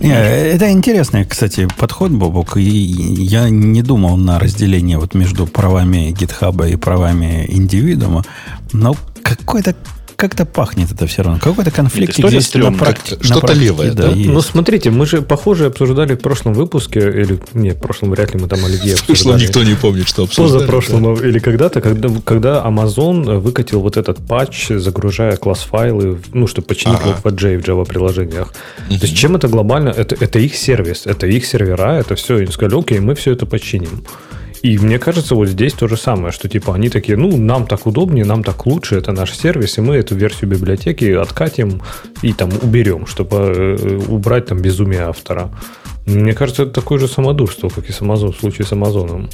Не, 0.00 0.12
это 0.12 0.70
интересный, 0.70 1.24
кстати, 1.24 1.68
подход, 1.78 2.10
Бобок. 2.10 2.56
И 2.56 2.60
я 2.60 3.48
не 3.48 3.82
думал 3.82 4.16
на 4.16 4.38
разделение 4.38 4.98
вот 4.98 5.14
между 5.14 5.46
правами 5.46 6.12
GitHub 6.12 6.70
и 6.70 6.76
правами 6.76 7.46
индивидуума. 7.48 8.24
Но 8.72 8.94
какой-то 9.22 9.74
как-то 10.28 10.46
пахнет 10.46 10.90
это 10.90 11.06
все 11.06 11.22
равно. 11.22 11.38
Какой-то 11.42 11.70
конфликт 11.70 12.12
история 12.12 12.40
здесь 12.40 12.54
на 12.54 12.60
стрёмная. 12.60 12.80
практи- 12.80 13.18
на 13.18 13.24
что-то 13.24 13.40
практике, 13.40 13.64
левое, 13.66 13.92
да? 13.92 14.08
есть. 14.08 14.30
Ну, 14.30 14.40
смотрите, 14.40 14.90
мы 14.90 15.06
же, 15.06 15.20
похоже, 15.22 15.66
обсуждали 15.66 16.14
в 16.14 16.20
прошлом 16.20 16.54
выпуске, 16.54 17.00
или, 17.00 17.38
не, 17.52 17.70
в 17.70 17.78
прошлом 17.78 18.10
вряд 18.10 18.34
ли 18.34 18.40
мы 18.40 18.48
там 18.48 18.64
Оливье 18.64 18.96
В 18.96 19.04
прошлом 19.04 19.34
обсуждали. 19.34 19.42
никто 19.46 19.62
не 19.62 19.74
помнит, 19.74 20.08
что 20.08 20.22
обсуждали. 20.24 20.60
Позапрошлом 20.60 21.14
или 21.14 21.38
когда-то, 21.38 21.80
когда, 21.80 22.08
когда 22.24 22.64
Amazon 22.66 23.38
выкатил 23.38 23.80
вот 23.80 23.96
этот 23.96 24.18
патч, 24.26 24.68
загружая 24.68 25.36
класс-файлы, 25.36 26.18
ну, 26.32 26.46
чтобы 26.46 26.66
починить 26.68 26.98
Ага. 27.02 27.18
Log4j 27.22 27.58
в 27.62 27.68
Java 27.68 27.84
приложениях. 27.86 28.52
То 28.88 28.94
есть, 29.02 29.16
чем 29.16 29.36
это 29.36 29.48
глобально? 29.48 29.90
Это, 29.90 30.16
это 30.18 30.38
их 30.38 30.56
сервис, 30.56 31.02
это 31.06 31.26
их 31.26 31.44
сервера, 31.46 31.92
это 31.98 32.14
все. 32.14 32.36
Они 32.36 32.46
сказали, 32.46 32.78
окей, 32.80 33.00
мы 33.00 33.14
все 33.14 33.32
это 33.32 33.46
починим. 33.46 34.04
И 34.64 34.78
мне 34.78 34.98
кажется, 34.98 35.34
вот 35.34 35.48
здесь 35.48 35.74
то 35.74 35.88
же 35.88 35.98
самое, 35.98 36.32
что 36.32 36.48
типа 36.48 36.74
они 36.74 36.88
такие, 36.88 37.18
ну, 37.18 37.36
нам 37.36 37.66
так 37.66 37.86
удобнее, 37.86 38.24
нам 38.24 38.42
так 38.42 38.64
лучше, 38.64 38.94
это 38.94 39.12
наш 39.12 39.36
сервис, 39.36 39.76
и 39.76 39.82
мы 39.82 39.96
эту 39.96 40.14
версию 40.14 40.48
библиотеки 40.48 41.04
откатим 41.04 41.82
и 42.22 42.32
там 42.32 42.48
уберем, 42.62 43.06
чтобы 43.06 43.36
э, 43.36 44.00
убрать 44.08 44.46
там 44.46 44.62
безумие 44.62 45.02
автора. 45.02 45.50
Мне 46.06 46.32
кажется, 46.32 46.62
это 46.62 46.72
такое 46.72 46.98
же 46.98 47.08
самодурство, 47.08 47.68
как 47.68 47.90
и 47.90 47.92
с 47.92 48.00
Amazon, 48.00 48.32
в 48.32 48.40
случае 48.40 48.66
с 48.66 48.72
Амазоном. 48.72 49.28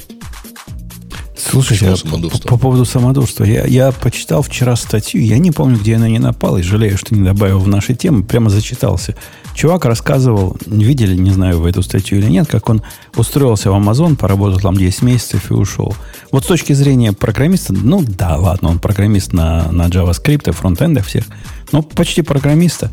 Слушайте, 1.37 1.87
а 1.87 1.95
по, 1.95 2.47
по 2.49 2.57
поводу 2.57 2.83
самодурства. 2.83 3.45
Я, 3.45 3.65
я 3.65 3.93
почитал 3.93 4.41
вчера 4.41 4.75
статью, 4.75 5.21
я 5.21 5.37
не 5.37 5.51
помню, 5.51 5.77
где 5.77 5.91
я 5.91 5.99
на 5.99 6.09
нее 6.09 6.19
напал, 6.19 6.57
и 6.57 6.61
жалею, 6.61 6.97
что 6.97 7.15
не 7.15 7.23
добавил 7.23 7.59
в 7.59 7.69
наши 7.69 7.95
темы, 7.95 8.23
прямо 8.23 8.49
зачитался. 8.49 9.15
Чувак 9.53 9.85
рассказывал, 9.85 10.57
видели, 10.65 11.15
не 11.15 11.31
знаю, 11.31 11.59
вы 11.59 11.69
эту 11.69 11.83
статью 11.83 12.19
или 12.19 12.27
нет, 12.29 12.47
как 12.47 12.69
он 12.69 12.81
устроился 13.15 13.71
в 13.71 13.75
Amazon, 13.75 14.15
поработал 14.15 14.59
там 14.59 14.75
10 14.75 15.01
месяцев 15.03 15.51
и 15.51 15.53
ушел. 15.53 15.95
Вот 16.31 16.45
с 16.45 16.47
точки 16.47 16.73
зрения 16.73 17.13
программиста, 17.13 17.73
ну 17.73 18.01
да, 18.01 18.37
ладно, 18.37 18.69
он 18.69 18.79
программист 18.79 19.33
на, 19.33 19.71
на 19.71 19.87
JavaScript, 19.87 20.51
фронтендах 20.51 21.05
всех, 21.05 21.25
но 21.71 21.81
почти 21.81 22.21
программиста. 22.21 22.91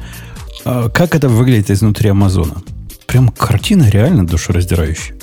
А 0.64 0.88
Как 0.88 1.14
это 1.14 1.28
выглядит 1.28 1.70
изнутри 1.70 2.10
Амазона? 2.10 2.62
Прям 3.06 3.28
картина 3.28 3.88
реально 3.88 4.26
душераздирающая. 4.26 5.16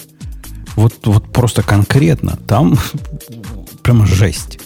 Вот, 0.76 0.94
вот 1.06 1.32
просто 1.32 1.62
конкретно. 1.64 2.38
Там 2.48 2.78
прямо 3.84 4.06
жесть. 4.06 4.60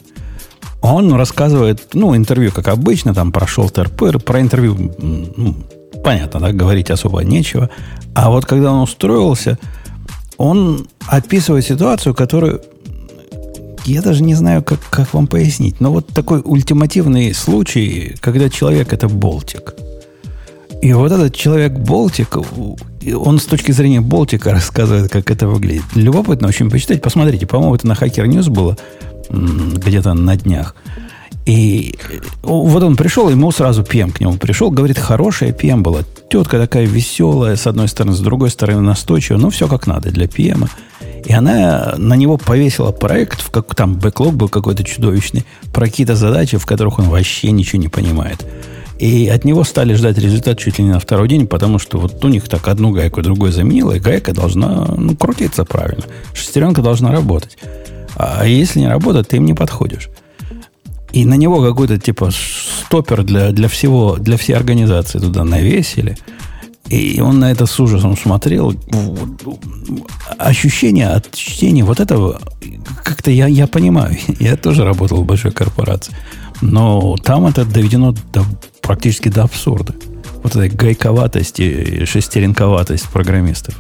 Он 0.82 1.14
рассказывает, 1.14 1.90
ну, 1.94 2.16
интервью, 2.16 2.52
как 2.52 2.70
обычно, 2.70 3.14
там 3.14 3.32
прошел 3.32 3.70
ТРП, 3.70 4.24
про 4.24 4.40
интервью, 4.40 4.94
ну, 4.98 5.58
понятно, 6.04 6.40
да, 6.40 6.52
говорить 6.52 6.92
особо 6.92 7.22
нечего. 7.22 7.70
А 8.16 8.30
вот 8.30 8.46
когда 8.46 8.72
он 8.72 8.82
устроился, 8.82 9.58
он 10.38 10.88
описывает 11.08 11.66
ситуацию, 11.66 12.14
которую 12.14 12.62
я 13.86 14.02
даже 14.02 14.24
не 14.24 14.36
знаю, 14.36 14.64
как, 14.64 14.80
как 14.90 15.14
вам 15.14 15.28
пояснить. 15.28 15.80
Но 15.80 15.92
вот 15.92 16.08
такой 16.08 16.42
ультимативный 16.44 17.34
случай, 17.34 18.16
когда 18.20 18.50
человек 18.50 18.94
это 18.94 19.08
болтик. 19.08 19.74
И 20.82 20.94
вот 20.94 21.12
этот 21.12 21.36
человек 21.36 21.74
Болтик, 21.74 22.38
он 22.38 23.40
с 23.40 23.46
точки 23.46 23.74
зрения 23.74 24.00
Болтика 24.00 24.52
рассказывает, 24.52 25.12
как 25.12 25.30
это 25.30 25.48
выглядит. 25.48 25.84
Любопытно 25.94 26.48
очень 26.48 26.70
почитать. 26.70 27.02
Посмотрите, 27.02 27.46
по-моему, 27.46 27.76
это 27.76 27.86
на 27.88 27.94
Hacker 27.94 28.26
News 28.26 28.50
было 28.50 28.78
где-то 29.30 30.14
на 30.14 30.38
днях. 30.38 30.76
И 31.50 31.96
э, 32.12 32.20
вот 32.44 32.84
он 32.84 32.96
пришел, 32.96 33.28
ему 33.28 33.52
сразу 33.52 33.82
PM 33.82 34.12
к 34.12 34.20
нему 34.20 34.38
пришел, 34.38 34.70
говорит, 34.70 35.00
хорошая 35.00 35.52
PM 35.52 35.82
была. 35.82 36.02
Тетка 36.30 36.60
такая 36.60 36.86
веселая, 36.86 37.56
с 37.56 37.66
одной 37.66 37.88
стороны, 37.88 38.14
с 38.14 38.20
другой 38.20 38.52
стороны 38.52 38.82
настойчивая, 38.82 39.42
ну, 39.42 39.50
все 39.50 39.68
как 39.68 39.88
надо 39.88 40.12
для 40.12 40.28
PM. 40.28 40.70
И 41.26 41.34
она 41.34 41.96
на 41.98 42.14
него 42.14 42.38
повесила 42.38 42.92
проект, 42.92 43.42
в 43.42 43.50
как 43.50 43.74
там 43.74 43.96
бэклог 43.96 44.36
был 44.36 44.48
какой-то 44.48 44.84
чудовищный, 44.84 45.44
про 45.74 45.88
какие-то 45.88 46.16
задачи, 46.16 46.58
в 46.58 46.68
которых 46.68 47.00
он 47.00 47.10
вообще 47.10 47.50
ничего 47.50 47.82
не 47.82 47.88
понимает. 47.88 48.46
И 49.00 49.28
от 49.28 49.44
него 49.44 49.64
стали 49.64 49.96
ждать 49.96 50.20
результат 50.20 50.60
чуть 50.60 50.78
ли 50.78 50.84
не 50.84 50.92
на 50.92 51.00
второй 51.00 51.28
день, 51.28 51.48
потому 51.48 51.80
что 51.80 51.98
вот 51.98 52.24
у 52.24 52.28
них 52.28 52.48
так 52.48 52.68
одну 52.68 52.92
гайку 52.92 53.24
другой 53.24 53.54
заменила, 53.54 53.94
и 53.94 54.00
гайка 54.00 54.34
должна 54.34 54.86
ну, 54.96 55.16
крутиться 55.16 55.66
правильно. 55.66 56.04
Шестеренка 56.34 56.84
должна 56.84 57.12
работать. 57.12 57.58
А 58.16 58.46
если 58.46 58.82
не 58.82 58.88
работает, 58.88 59.30
ты 59.30 59.38
им 59.38 59.46
не 59.46 59.56
подходишь. 59.56 60.10
И 61.12 61.26
на 61.26 61.36
него 61.36 61.62
какой-то 61.62 61.98
типа 61.98 62.30
стопер 62.32 63.24
для, 63.24 63.52
для 63.52 63.68
всего, 63.68 64.18
для 64.18 64.38
всей 64.38 64.54
организации 64.54 65.20
туда 65.20 65.44
навесили. 65.44 66.18
И 66.90 67.22
он 67.22 67.40
на 67.40 67.52
это 67.52 67.66
с 67.66 67.80
ужасом 67.80 68.18
смотрел. 68.18 68.74
Ощущение 70.38 71.10
от 71.10 71.32
чтения 71.32 71.84
вот 71.84 72.00
этого, 72.00 72.42
как-то 73.04 73.30
я, 73.32 73.48
я 73.48 73.68
понимаю. 73.68 74.18
Я 74.40 74.56
тоже 74.56 74.84
работал 74.84 75.22
в 75.22 75.26
большой 75.26 75.52
корпорации. 75.52 76.14
Но 76.62 77.16
там 77.18 77.46
это 77.46 77.64
доведено 77.64 78.14
до, 78.34 78.44
практически 78.82 79.30
до 79.30 79.44
абсурда. 79.44 79.94
Вот 80.44 80.56
этой 80.56 80.70
гайковатость 80.70 81.60
и 81.60 82.06
шестеренковатость 82.06 83.08
программистов. 83.10 83.80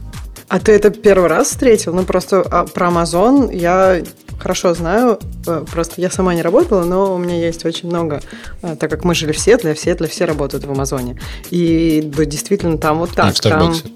А 0.50 0.60
ты 0.60 0.72
это 0.72 0.90
первый 0.90 1.30
раз 1.30 1.50
встретил? 1.50 1.94
Ну, 1.94 2.04
просто 2.04 2.42
а, 2.42 2.66
про 2.66 2.88
Amazon 2.88 3.56
я 3.56 4.02
хорошо 4.40 4.74
знаю. 4.74 5.20
э, 5.46 5.64
Просто 5.72 6.02
я 6.02 6.10
сама 6.10 6.34
не 6.34 6.42
работала, 6.42 6.84
но 6.84 7.14
у 7.14 7.18
меня 7.18 7.36
есть 7.36 7.66
очень 7.66 7.88
много, 7.88 8.22
э, 8.64 8.76
так 8.80 8.90
как 8.90 9.04
мы 9.04 9.14
жили 9.14 9.32
в 9.32 9.40
Сетле, 9.40 9.72
а 9.72 9.76
в 9.76 9.80
Сетле 9.80 10.08
все 10.08 10.26
работают 10.26 10.66
в 10.66 10.72
Амазоне. 10.72 11.20
И 11.52 12.02
да, 12.04 12.26
действительно 12.26 12.78
там 12.78 12.98
вот 13.00 13.12
так. 13.12 13.34
в 13.34 13.38
Старбаксе. 13.38 13.84
Там, 13.84 13.92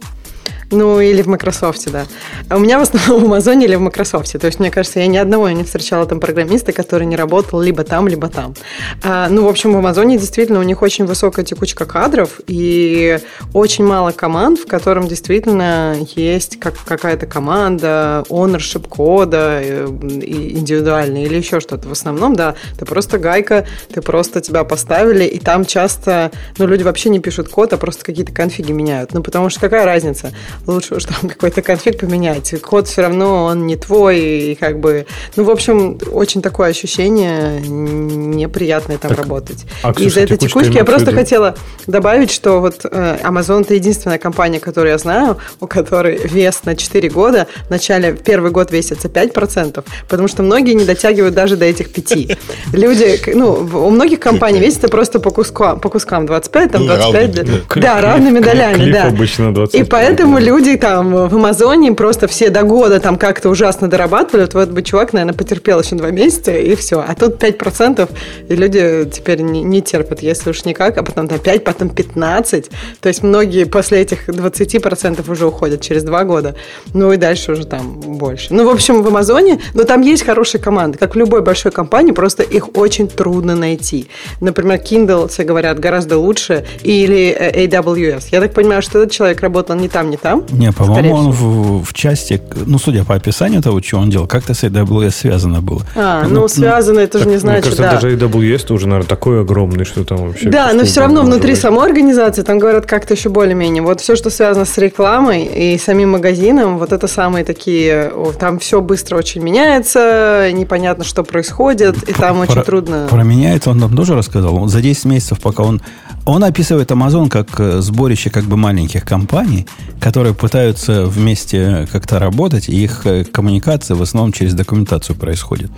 ну, 0.74 1.00
или 1.00 1.22
в 1.22 1.28
Microsoft, 1.28 1.92
да. 1.92 2.06
А 2.50 2.58
у 2.58 2.60
меня 2.60 2.80
в 2.80 2.82
основном 2.82 3.22
в 3.22 3.26
Амазоне 3.26 3.66
или 3.66 3.76
в 3.76 3.82
Microsoft. 3.82 4.32
То 4.40 4.48
есть, 4.48 4.60
мне 4.60 4.72
кажется, 4.72 5.00
я 5.00 5.08
ни 5.08 5.18
одного 5.18 5.50
не 5.50 5.64
встречала 5.64 6.06
там 6.06 6.20
программиста, 6.20 6.72
который 6.72 7.06
не 7.06 7.16
работал 7.16 7.62
либо 7.62 7.84
там, 7.84 8.08
либо 8.08 8.28
там. 8.28 8.56
А, 9.04 9.28
ну, 9.30 9.46
в 9.46 9.48
общем, 9.48 9.74
в 9.74 9.78
Амазоне 9.78 10.18
действительно 10.18 10.60
у 10.60 10.64
них 10.64 10.82
очень 10.82 11.06
высокая 11.06 11.46
текучка 11.46 11.86
кадров 11.86 12.42
и 12.48 13.20
очень 13.54 13.86
мало 13.86 14.12
команд, 14.12 14.60
в 14.60 14.68
котором 14.68 15.08
действительно 15.08 15.96
есть 16.16 16.60
как, 16.60 16.76
какая-то 16.86 17.26
команда, 17.26 18.24
ownership 18.30 18.88
кода 18.88 19.60
э, 19.62 19.86
индивидуальный 19.86 21.24
или 21.24 21.36
еще 21.36 21.60
что-то. 21.60 21.88
В 21.88 21.92
основном, 21.92 22.36
да, 22.36 22.56
ты 22.78 22.86
просто 22.86 23.18
гайка, 23.18 23.66
ты 23.94 24.02
просто 24.02 24.42
тебя 24.42 24.64
поставили, 24.64 25.26
и 25.26 25.40
там 25.40 25.66
часто, 25.66 26.32
ну, 26.58 26.68
люди 26.68 26.84
вообще 26.84 27.10
не 27.10 27.20
пишут 27.20 27.50
код, 27.50 27.74
а 27.74 27.78
просто 27.78 28.04
какие-то 28.04 28.32
конфиги 28.32 28.72
меняют. 28.72 29.14
Ну, 29.14 29.22
потому 29.24 29.50
что 29.50 29.60
какая 29.60 29.86
разница? 29.86 30.34
Лучше 30.66 30.96
уж 30.96 31.04
там 31.06 31.30
какой-то 31.30 31.62
конфиг 31.62 32.00
поменять. 32.00 32.54
Код 32.62 32.88
все 32.88 33.02
равно, 33.02 33.46
он 33.46 33.68
не 33.68 33.76
твой, 33.76 34.20
и 34.20 34.56
как 34.56 34.80
бы... 34.80 35.06
Ну, 35.36 35.44
в 35.44 35.50
общем, 35.50 35.98
очень 36.12 36.42
такое 36.42 36.70
ощущение 36.70 37.60
неприятное 37.62 38.98
там 38.98 39.10
Так, 39.10 39.20
работать. 39.20 39.66
а, 39.82 39.90
И 39.92 39.94
Ксюша, 39.94 40.08
из-за 40.10 40.22
этой 40.22 40.38
текучка 40.38 40.60
текучки 40.60 40.78
я 40.78 40.86
просто 40.86 41.12
хотела 41.12 41.56
добавить, 41.86 42.32
что 42.32 42.62
вот 42.62 42.86
э, 42.90 43.18
Amazon 43.24 43.62
это 43.62 43.74
единственная 43.74 44.18
компания, 44.20 44.60
которую 44.62 44.92
я 44.92 44.98
знаю, 44.98 45.38
у 45.60 45.68
которой 45.68 46.18
вес 46.26 46.62
на 46.64 46.76
4 46.78 47.10
года 47.10 47.48
в 47.68 47.70
начале, 47.70 48.14
первый 48.14 48.52
год 48.52 48.72
весится 48.72 49.10
5%, 49.10 49.84
потому 50.08 50.28
что 50.30 50.44
многие 50.44 50.74
не 50.76 50.86
дотягивают 50.86 51.36
даже 51.36 51.58
до 51.58 51.66
этих 51.66 51.92
5. 51.92 52.38
Люди, 52.74 53.20
ну, 53.36 53.52
у 53.74 53.90
многих 53.90 54.20
компаний 54.22 54.60
весится 54.60 54.88
просто 54.88 55.20
по 55.20 55.30
кускам, 55.30 55.80
по 55.82 55.90
кускам 55.90 56.26
25, 56.26 56.72
там 56.72 56.82
Ну, 56.86 56.88
25, 56.88 57.36
равными, 57.38 57.62
да, 57.76 58.02
равными 58.02 58.40
долями, 58.40 58.92
да. 58.92 59.08
обычно 59.08 59.54
20. 59.54 59.76
И 59.76 59.84
поэтому 59.84 60.40
люди 60.40 60.53
там 60.78 61.28
в 61.28 61.36
Амазоне 61.36 61.94
просто 61.94 62.28
все 62.28 62.50
до 62.50 62.64
года 62.64 63.00
там 63.00 63.18
как-то 63.18 63.50
ужасно 63.50 63.90
дорабатывали. 63.90 64.44
Вот, 64.44 64.54
вот 64.54 64.70
бы 64.70 64.82
чувак, 64.82 65.14
наверное, 65.14 65.34
потерпел 65.34 65.82
еще 65.82 65.96
два 65.96 66.12
месяца, 66.12 66.52
и 66.52 66.76
все. 66.76 67.04
А 67.08 67.16
тут 67.16 67.42
5%, 67.42 68.10
и 68.50 68.56
люди 68.56 69.10
теперь 69.12 69.42
не, 69.42 69.64
не 69.64 69.82
терпят, 69.82 70.22
если 70.22 70.50
уж 70.50 70.66
никак, 70.66 70.98
а 70.98 71.04
потом 71.04 71.28
там 71.28 71.40
5, 71.40 71.64
потом 71.64 71.90
15. 71.90 72.70
То 73.02 73.10
есть 73.10 73.24
многие 73.24 73.66
после 73.66 74.02
этих 74.02 74.28
20% 74.30 75.32
уже 75.32 75.46
уходят 75.46 75.82
через 75.82 76.04
два 76.04 76.24
года. 76.24 76.56
Ну 76.94 77.14
и 77.14 77.18
дальше 77.18 77.52
уже 77.52 77.66
там 77.66 78.00
больше. 78.00 78.54
Ну, 78.54 78.66
в 78.66 78.70
общем, 78.70 79.04
в 79.04 79.08
Амазоне, 79.08 79.60
но 79.74 79.84
там 79.84 80.02
есть 80.02 80.26
хорошие 80.26 80.60
команды. 80.60 80.98
Как 80.98 81.16
в 81.16 81.18
любой 81.18 81.42
большой 81.42 81.72
компании, 81.72 82.12
просто 82.12 82.44
их 82.44 82.76
очень 82.76 83.08
трудно 83.08 83.56
найти. 83.56 84.08
Например, 84.42 84.78
Kindle, 84.78 85.28
все 85.28 85.44
говорят, 85.44 85.80
гораздо 85.80 86.18
лучше, 86.18 86.66
или 86.84 87.30
э, 87.30 87.66
AWS. 87.66 88.26
Я 88.32 88.42
так 88.42 88.54
понимаю, 88.54 88.82
что 88.82 89.00
этот 89.00 89.12
человек 89.12 89.42
работал 89.42 89.76
не 89.76 89.90
там, 89.90 90.10
не 90.10 90.18
там. 90.18 90.33
Не, 90.52 90.72
по-моему, 90.72 91.14
он 91.14 91.32
в, 91.32 91.84
в 91.84 91.94
части, 91.94 92.42
ну, 92.66 92.80
судя 92.80 93.04
по 93.04 93.16
описанию 93.16 93.62
того, 93.62 93.82
что 93.82 93.98
он 93.98 94.10
делал, 94.10 94.28
как-то 94.28 94.54
с 94.54 94.64
AWS 94.64 95.12
связано 95.12 95.62
было. 95.62 95.82
А, 95.96 96.26
ну, 96.28 96.48
связано, 96.48 97.00
это 97.00 97.20
же 97.20 97.26
не 97.26 97.32
Мне 97.32 97.40
значит, 97.40 97.64
кажется, 97.64 97.84
да. 97.84 97.92
даже 97.94 98.16
AWS 98.16 98.68
-то 98.68 98.74
уже, 98.74 98.88
наверное, 98.88 99.08
такой 99.08 99.42
огромный, 99.42 99.86
что 99.86 100.04
там 100.04 100.18
вообще... 100.28 100.50
Да, 100.50 100.72
но 100.74 100.84
все 100.86 101.02
равно 101.02 101.24
внутри 101.24 101.52
быть. 101.52 101.62
самой 101.62 101.86
организации 101.86 102.42
там 102.42 102.60
говорят 102.60 102.86
как-то 102.86 103.14
еще 103.14 103.30
более-менее. 103.30 103.84
Вот 103.84 104.02
все, 104.02 104.16
что 104.16 104.30
связано 104.30 104.66
с 104.66 104.78
рекламой 104.78 105.46
и 105.46 105.78
самим 105.78 106.12
магазином, 106.12 106.78
вот 106.78 106.92
это 106.92 107.08
самые 107.08 107.46
такие, 107.46 108.12
там 108.40 108.60
все 108.60 108.82
быстро 108.82 109.18
очень 109.18 109.42
меняется, 109.42 110.50
непонятно, 110.54 111.04
что 111.04 111.24
происходит, 111.24 112.10
и 112.10 112.14
там 112.14 112.40
очень 112.40 112.54
Про- 112.54 112.64
трудно. 112.64 113.08
Про 113.10 113.24
меня 113.24 113.56
это 113.56 113.70
он 113.70 113.78
нам 113.78 113.96
тоже 113.96 114.16
рассказал. 114.16 114.56
Он 114.56 114.70
за 114.70 114.82
10 114.82 115.06
месяцев, 115.06 115.40
пока 115.42 115.64
он... 115.64 115.82
Он 116.26 116.44
описывает 116.44 116.90
Amazon 116.92 117.28
как 117.28 117.60
э, 117.60 117.82
сборище 117.82 118.30
как 118.30 118.46
бы 118.46 118.56
маленьких 118.56 119.04
компаний, 119.04 119.68
которые 120.00 120.34
пытаются 120.34 121.06
вместе 121.06 121.88
как-то 121.92 122.18
работать, 122.18 122.70
и 122.70 122.84
их 122.84 123.06
э, 123.06 123.26
коммуникация 123.26 123.96
в 123.96 124.02
основном 124.02 124.32
через 124.32 124.54
документацию 124.54 125.18
происходит. 125.18 125.70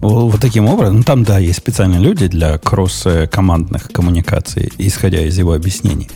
вот 0.00 0.40
таким 0.40 0.66
образом, 0.68 0.98
ну, 0.98 1.02
там, 1.02 1.22
да, 1.24 1.38
есть 1.38 1.58
специальные 1.58 2.00
люди 2.00 2.28
для 2.28 2.56
кросс-командных 2.56 3.92
коммуникаций, 3.92 4.72
исходя 4.78 5.20
из 5.20 5.36
его 5.36 5.52
объяснений. 5.52 6.08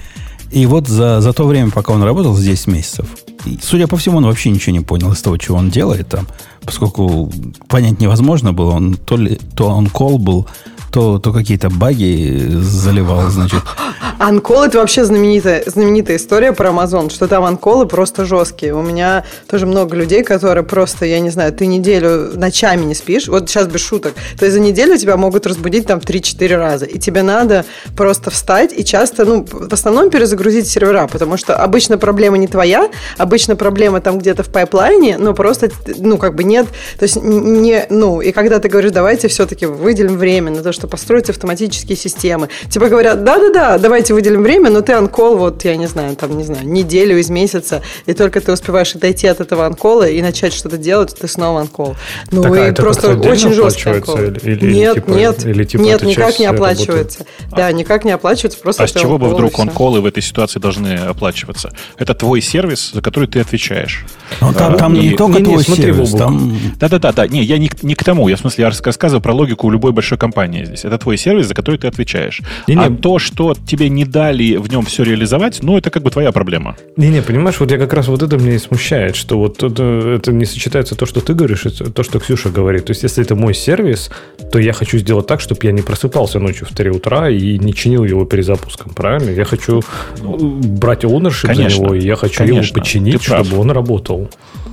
И 0.50 0.64
вот 0.64 0.88
за, 0.88 1.20
за 1.20 1.34
то 1.34 1.46
время, 1.46 1.70
пока 1.70 1.92
он 1.92 2.02
работал, 2.02 2.34
здесь 2.34 2.66
месяцев, 2.66 3.06
и, 3.44 3.58
судя 3.62 3.86
по 3.86 3.98
всему, 3.98 4.16
он 4.16 4.24
вообще 4.24 4.50
ничего 4.50 4.72
не 4.72 4.80
понял 4.80 5.12
из 5.12 5.20
того, 5.20 5.36
чего 5.36 5.58
он 5.58 5.68
делает 5.70 6.08
там, 6.08 6.26
поскольку 6.62 7.30
понять 7.68 8.00
невозможно 8.00 8.54
было, 8.54 8.72
он 8.72 8.94
то 8.94 9.18
ли 9.18 9.38
то 9.54 9.68
он 9.68 9.88
кол 9.88 10.18
был, 10.18 10.46
то, 10.90 11.18
то 11.18 11.32
какие-то 11.32 11.70
баги 11.70 12.48
заливал, 12.60 13.30
значит. 13.30 13.62
Анкол 14.18 14.64
это 14.64 14.78
вообще 14.78 15.04
знаменитая, 15.04 15.62
знаменитая 15.66 16.16
история 16.16 16.52
про 16.52 16.70
Amazon, 16.70 17.08
что 17.08 17.28
там 17.28 17.44
анколы 17.44 17.86
просто 17.86 18.24
жесткие. 18.24 18.74
У 18.74 18.82
меня 18.82 19.24
тоже 19.48 19.64
много 19.64 19.94
людей, 19.94 20.24
которые 20.24 20.64
просто, 20.64 21.04
я 21.04 21.20
не 21.20 21.30
знаю, 21.30 21.52
ты 21.52 21.66
неделю 21.66 22.36
ночами 22.36 22.84
не 22.84 22.96
спишь, 22.96 23.28
вот 23.28 23.48
сейчас 23.48 23.68
без 23.68 23.80
шуток, 23.80 24.14
то 24.36 24.44
есть 24.44 24.54
за 24.54 24.60
неделю 24.60 24.98
тебя 24.98 25.16
могут 25.16 25.46
разбудить 25.46 25.86
там 25.86 26.00
3-4 26.00 26.56
раза, 26.56 26.84
и 26.84 26.98
тебе 26.98 27.22
надо 27.22 27.64
просто 27.96 28.30
встать 28.30 28.72
и 28.76 28.84
часто, 28.84 29.24
ну, 29.24 29.46
в 29.48 29.72
основном 29.72 30.10
перезагрузить 30.10 30.66
сервера, 30.66 31.06
потому 31.06 31.36
что 31.36 31.54
обычно 31.54 31.96
проблема 31.96 32.38
не 32.38 32.48
твоя, 32.48 32.90
обычно 33.18 33.54
проблема 33.54 34.00
там 34.00 34.18
где-то 34.18 34.42
в 34.42 34.48
пайплайне, 34.48 35.16
но 35.18 35.32
просто, 35.32 35.70
ну, 35.96 36.18
как 36.18 36.34
бы 36.34 36.42
нет, 36.42 36.66
то 36.98 37.04
есть 37.04 37.22
не, 37.22 37.86
ну, 37.88 38.20
и 38.20 38.32
когда 38.32 38.58
ты 38.58 38.68
говоришь, 38.68 38.90
давайте 38.90 39.28
все-таки 39.28 39.66
выделим 39.66 40.18
время 40.18 40.50
на 40.50 40.62
то, 40.64 40.72
что 40.72 40.88
построить 40.88 41.30
автоматические 41.30 41.96
системы. 41.96 42.48
Тебе 42.68 42.88
говорят, 42.88 43.22
да-да-да, 43.22 43.78
давайте 43.78 44.07
выделим 44.12 44.42
время, 44.42 44.70
но 44.70 44.80
ты 44.80 44.92
анкол, 44.92 45.36
вот, 45.36 45.64
я 45.64 45.76
не 45.76 45.86
знаю, 45.86 46.16
там, 46.16 46.36
не 46.36 46.44
знаю, 46.44 46.66
неделю 46.68 47.18
из 47.18 47.30
месяца, 47.30 47.82
и 48.06 48.12
только 48.14 48.40
ты 48.40 48.52
успеваешь 48.52 48.94
отойти 48.94 49.26
от 49.26 49.40
этого 49.40 49.66
анкола 49.66 50.08
и 50.08 50.20
начать 50.22 50.52
что-то 50.52 50.76
делать, 50.78 51.14
ты 51.18 51.28
снова 51.28 51.60
анкол. 51.60 51.96
Ну, 52.30 52.42
Так, 52.42 52.52
а 52.52 52.56
и 52.56 52.60
это 52.70 52.82
просто 52.82 53.16
очень 53.18 53.52
жесткий 53.52 53.90
анкол. 53.90 54.16
или- 54.18 54.40
или 54.40 54.72
нет, 54.74 54.94
типа- 54.94 55.10
нет, 55.10 55.44
или 55.46 55.64
типа 55.64 55.82
нет, 55.82 56.02
никак 56.02 56.38
не 56.38 56.46
работы? 56.46 56.64
оплачивается. 56.72 57.26
Да, 57.54 57.70
никак 57.72 58.04
не 58.04 58.10
оплачивается, 58.12 58.58
просто 58.60 58.84
А 58.84 58.88
с 58.88 58.92
чего 58.92 59.18
бы 59.18 59.28
вдруг 59.28 59.52
всё. 59.54 59.62
онколы 59.62 60.00
в 60.00 60.06
этой 60.06 60.22
ситуации 60.22 60.58
должны 60.60 60.94
оплачиваться? 60.94 61.72
Это 61.98 62.14
твой 62.14 62.40
сервис, 62.40 62.92
за 62.92 63.02
который 63.02 63.28
ты 63.28 63.40
отвечаешь. 63.40 64.04
Ну, 64.40 64.52
там, 64.52 64.76
там 64.76 64.94
И- 64.94 65.10
не 65.10 65.16
только 65.16 65.38
не-не, 65.38 65.44
твой 65.44 65.64
смотри, 65.64 65.84
сервис, 65.84 66.10
там 66.12 66.58
Да-да-да, 66.78 67.12
да. 67.12 67.26
Не, 67.26 67.42
я 67.42 67.58
не, 67.58 67.68
к- 67.68 67.82
не 67.82 67.94
к 67.94 68.04
тому. 68.04 68.28
Я 68.28 68.36
в 68.36 68.40
смысле, 68.40 68.62
я 68.62 68.68
рас- 68.70 68.80
рассказываю 68.82 69.22
про 69.22 69.32
логику 69.34 69.70
любой 69.70 69.92
большой 69.92 70.18
компании 70.18 70.64
здесь. 70.64 70.84
Это 70.84 70.98
твой 70.98 71.16
сервис, 71.16 71.46
за 71.48 71.54
который 71.54 71.78
ты 71.78 71.86
отвечаешь. 71.88 72.40
Не-не. 72.66 72.84
А 72.84 72.90
то, 72.90 73.18
что 73.18 73.54
тебе 73.66 73.88
не 73.98 74.04
дали 74.04 74.56
в 74.56 74.70
нем 74.70 74.84
все 74.84 75.02
реализовать, 75.02 75.62
ну, 75.62 75.76
это 75.76 75.90
как 75.90 76.02
бы 76.02 76.10
твоя 76.10 76.32
проблема. 76.32 76.76
Не-не, 76.96 77.22
понимаешь, 77.22 77.60
вот 77.60 77.70
я 77.70 77.78
как 77.78 77.92
раз 77.92 78.08
вот 78.08 78.22
это 78.22 78.36
меня 78.36 78.54
и 78.54 78.58
смущает, 78.58 79.16
что 79.16 79.38
вот 79.38 79.62
это, 79.62 79.82
это 79.82 80.32
не 80.32 80.44
сочетается 80.44 80.94
то, 80.94 81.06
что 81.06 81.20
ты 81.20 81.34
говоришь, 81.34 81.66
и 81.66 81.70
то, 81.70 82.02
что 82.02 82.20
Ксюша 82.20 82.50
говорит. 82.50 82.86
То 82.86 82.92
есть, 82.92 83.02
если 83.02 83.24
это 83.24 83.34
мой 83.34 83.54
сервис, 83.54 84.10
то 84.52 84.58
я 84.58 84.72
хочу 84.72 84.98
сделать 84.98 85.26
так, 85.26 85.40
чтобы 85.40 85.60
я 85.62 85.72
не 85.72 85.82
просыпался 85.82 86.38
ночью 86.38 86.66
в 86.66 86.74
3 86.74 86.90
утра 86.90 87.28
и 87.28 87.58
не 87.58 87.74
чинил 87.74 88.04
его 88.04 88.24
перезапуском, 88.24 88.94
правильно? 88.94 89.30
Я 89.30 89.44
хочу 89.44 89.80
э, 89.80 90.22
брать 90.22 91.04
ownership 91.04 91.48
Конечно, 91.48 91.70
за 91.70 91.82
него, 91.82 91.94
и 91.94 92.00
я 92.00 92.16
хочу 92.16 92.38
конечно, 92.38 92.64
его 92.64 92.74
починить, 92.74 93.22
чтобы 93.22 93.58
он 93.58 93.70
работал. 93.70 94.28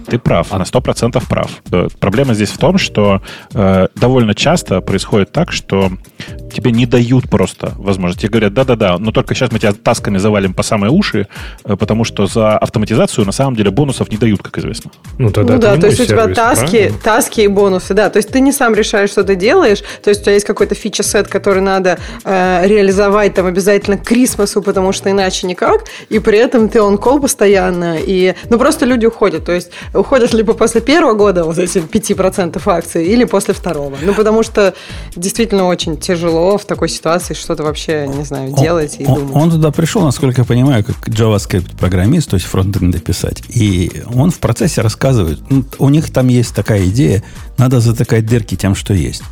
Ты 0.08 0.20
прав, 0.20 0.52
на 0.52 0.64
100% 0.64 1.24
прав. 1.28 1.50
Проблема 2.00 2.34
здесь 2.34 2.50
в 2.50 2.58
том, 2.58 2.78
что 2.78 3.22
э, 3.54 3.88
довольно 3.96 4.36
часто 4.36 4.82
происходит 4.82 5.32
так, 5.32 5.52
что 5.52 5.92
тебе 6.54 6.72
не 6.72 6.86
дают 6.86 7.30
просто 7.30 7.74
возможность. 7.76 8.22
Тебе 8.22 8.30
говорят, 8.30 8.54
да-да-да, 8.54 8.98
но 8.98 9.12
только 9.12 9.36
сейчас 9.36 9.52
мы 9.52 9.60
тебя 9.60 9.74
тасками 9.74 10.18
завалим 10.18 10.54
по 10.54 10.64
самые 10.64 10.92
уши, 10.92 11.28
э, 11.64 11.76
потому 11.76 12.04
что 12.04 12.28
за 12.28 12.58
автоматизацию 12.58 13.26
на 13.26 13.32
самом 13.32 13.56
деле 13.56 13.72
бонусов 13.72 14.10
не 14.12 14.18
дают, 14.18 14.42
как 14.42 14.58
известно. 14.58 14.92
Ну, 15.18 15.32
тогда 15.32 15.54
ну 15.54 15.60
да, 15.60 15.78
то 15.78 15.88
есть 15.88 16.00
у 16.00 16.06
тебя 16.06 16.24
сервис, 16.24 16.36
таски, 16.38 16.70
правильно? 16.70 17.00
таски 17.04 17.42
и 17.42 17.48
бонусы, 17.48 17.94
да. 17.94 18.10
То 18.10 18.18
есть 18.18 18.30
ты 18.30 18.40
не 18.40 18.52
сам 18.52 18.74
решаешь, 18.74 19.10
что 19.10 19.24
ты 19.24 19.36
делаешь. 19.36 19.84
То 20.04 20.10
есть 20.10 20.22
у 20.22 20.24
тебя 20.26 20.34
есть 20.34 20.46
какой-то 20.46 20.76
фича-сет, 20.76 21.28
который 21.28 21.62
надо 21.62 21.98
э, 22.24 22.62
реализовать 22.66 23.34
там 23.34 23.46
обязательно 23.46 23.98
к 23.98 24.04
Крисмасу, 24.04 24.62
потому 24.62 24.92
что 24.92 25.12
иначе 25.12 25.48
никак. 25.48 25.86
И 26.10 26.20
при 26.20 26.38
этом 26.38 26.70
ты 26.70 26.82
он 26.82 26.98
кол 26.98 27.20
постоянно. 27.20 27.98
И, 28.00 28.36
ну 28.50 28.58
просто 28.58 28.86
люди 28.86 29.06
уходят. 29.06 29.46
То 29.46 29.52
есть 29.52 29.72
уходят 29.96 30.34
либо 30.34 30.54
после 30.54 30.82
первого 30.82 31.14
года 31.14 31.44
вот 31.44 31.58
эти 31.58 31.80
5% 31.80 32.62
акций, 32.66 33.06
или 33.06 33.26
после 33.26 33.54
второго. 33.54 33.98
Ну 34.02 34.14
потому 34.14 34.44
что 34.44 34.74
действительно 35.16 35.66
очень 35.66 35.98
тяжело 35.98 36.58
в 36.58 36.66
такой 36.66 36.90
ситуации 36.90 37.34
что-то 37.34 37.64
вообще, 37.64 38.08
не 38.08 38.24
знаю, 38.24 38.54
делать 38.54 38.98
и 39.00 39.06
он, 39.06 39.16
думать. 39.16 39.36
он 39.36 39.52
туда 39.52 39.72
пришел, 39.72 40.04
насколько 40.04 40.42
я 40.42 40.46
понимаю, 40.46 40.84
как 40.84 41.08
JavaScript-программист, 41.08 42.30
то 42.30 42.36
есть 42.36 42.46
фронтенды 42.46 43.00
писать. 43.00 43.44
И 43.50 44.04
он 44.14 44.32
в 44.32 44.40
процессе 44.40 44.82
рассказывает, 44.82 45.40
ну, 45.50 45.64
у 45.80 45.90
них 45.90 46.12
там 46.12 46.28
есть 46.28 46.54
такая 46.56 46.86
идея, 46.86 47.24
надо 47.58 47.80
затыкать 47.80 48.26
дырки 48.26 48.56
тем, 48.56 48.76
что 48.76 48.94
есть. 48.94 49.24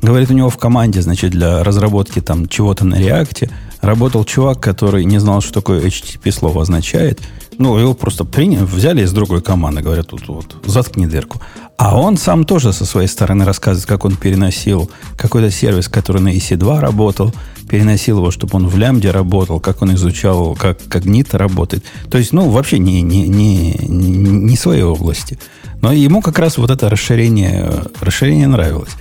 Говорит, 0.00 0.30
у 0.30 0.34
него 0.34 0.48
в 0.48 0.58
команде, 0.58 1.02
значит, 1.02 1.32
для 1.32 1.64
разработки 1.64 2.20
там 2.20 2.48
чего-то 2.48 2.84
на 2.84 2.96
реакте 2.96 3.50
работал 3.80 4.24
чувак, 4.24 4.60
который 4.60 5.04
не 5.04 5.18
знал, 5.18 5.40
что 5.40 5.54
такое 5.54 5.80
HTTP 5.80 6.30
слово 6.30 6.62
означает. 6.62 7.20
Ну, 7.58 7.76
его 7.76 7.92
просто 7.92 8.24
приняли, 8.24 8.62
взяли 8.62 9.02
из 9.02 9.12
другой 9.12 9.42
команды, 9.42 9.82
говорят, 9.82 10.06
тут 10.06 10.28
вот, 10.28 10.56
заткни 10.64 11.06
дырку. 11.06 11.40
А 11.76 11.98
он 11.98 12.16
сам 12.16 12.44
тоже 12.44 12.72
со 12.72 12.84
своей 12.84 13.08
стороны 13.08 13.44
рассказывает, 13.44 13.86
как 13.86 14.04
он 14.04 14.16
переносил 14.16 14.90
какой-то 15.16 15.50
сервис, 15.50 15.88
который 15.88 16.22
на 16.22 16.34
EC2 16.34 16.78
работал, 16.78 17.34
переносил 17.68 18.18
его, 18.18 18.30
чтобы 18.30 18.56
он 18.56 18.68
в 18.68 18.78
лямбде 18.78 19.10
работал, 19.10 19.58
как 19.58 19.82
он 19.82 19.94
изучал, 19.94 20.54
как 20.54 20.78
когнито 20.88 21.36
работает. 21.36 21.84
То 22.10 22.18
есть, 22.18 22.32
ну, 22.32 22.48
вообще 22.48 22.78
не, 22.78 23.02
не, 23.02 23.28
не, 23.28 23.74
не 23.88 24.56
своей 24.56 24.82
области. 24.82 25.38
Но 25.80 25.92
ему 25.92 26.22
как 26.22 26.38
раз 26.38 26.58
вот 26.58 26.70
это 26.70 26.88
расширение, 26.88 27.70
расширение 28.00 28.46
нравилось. 28.46 28.92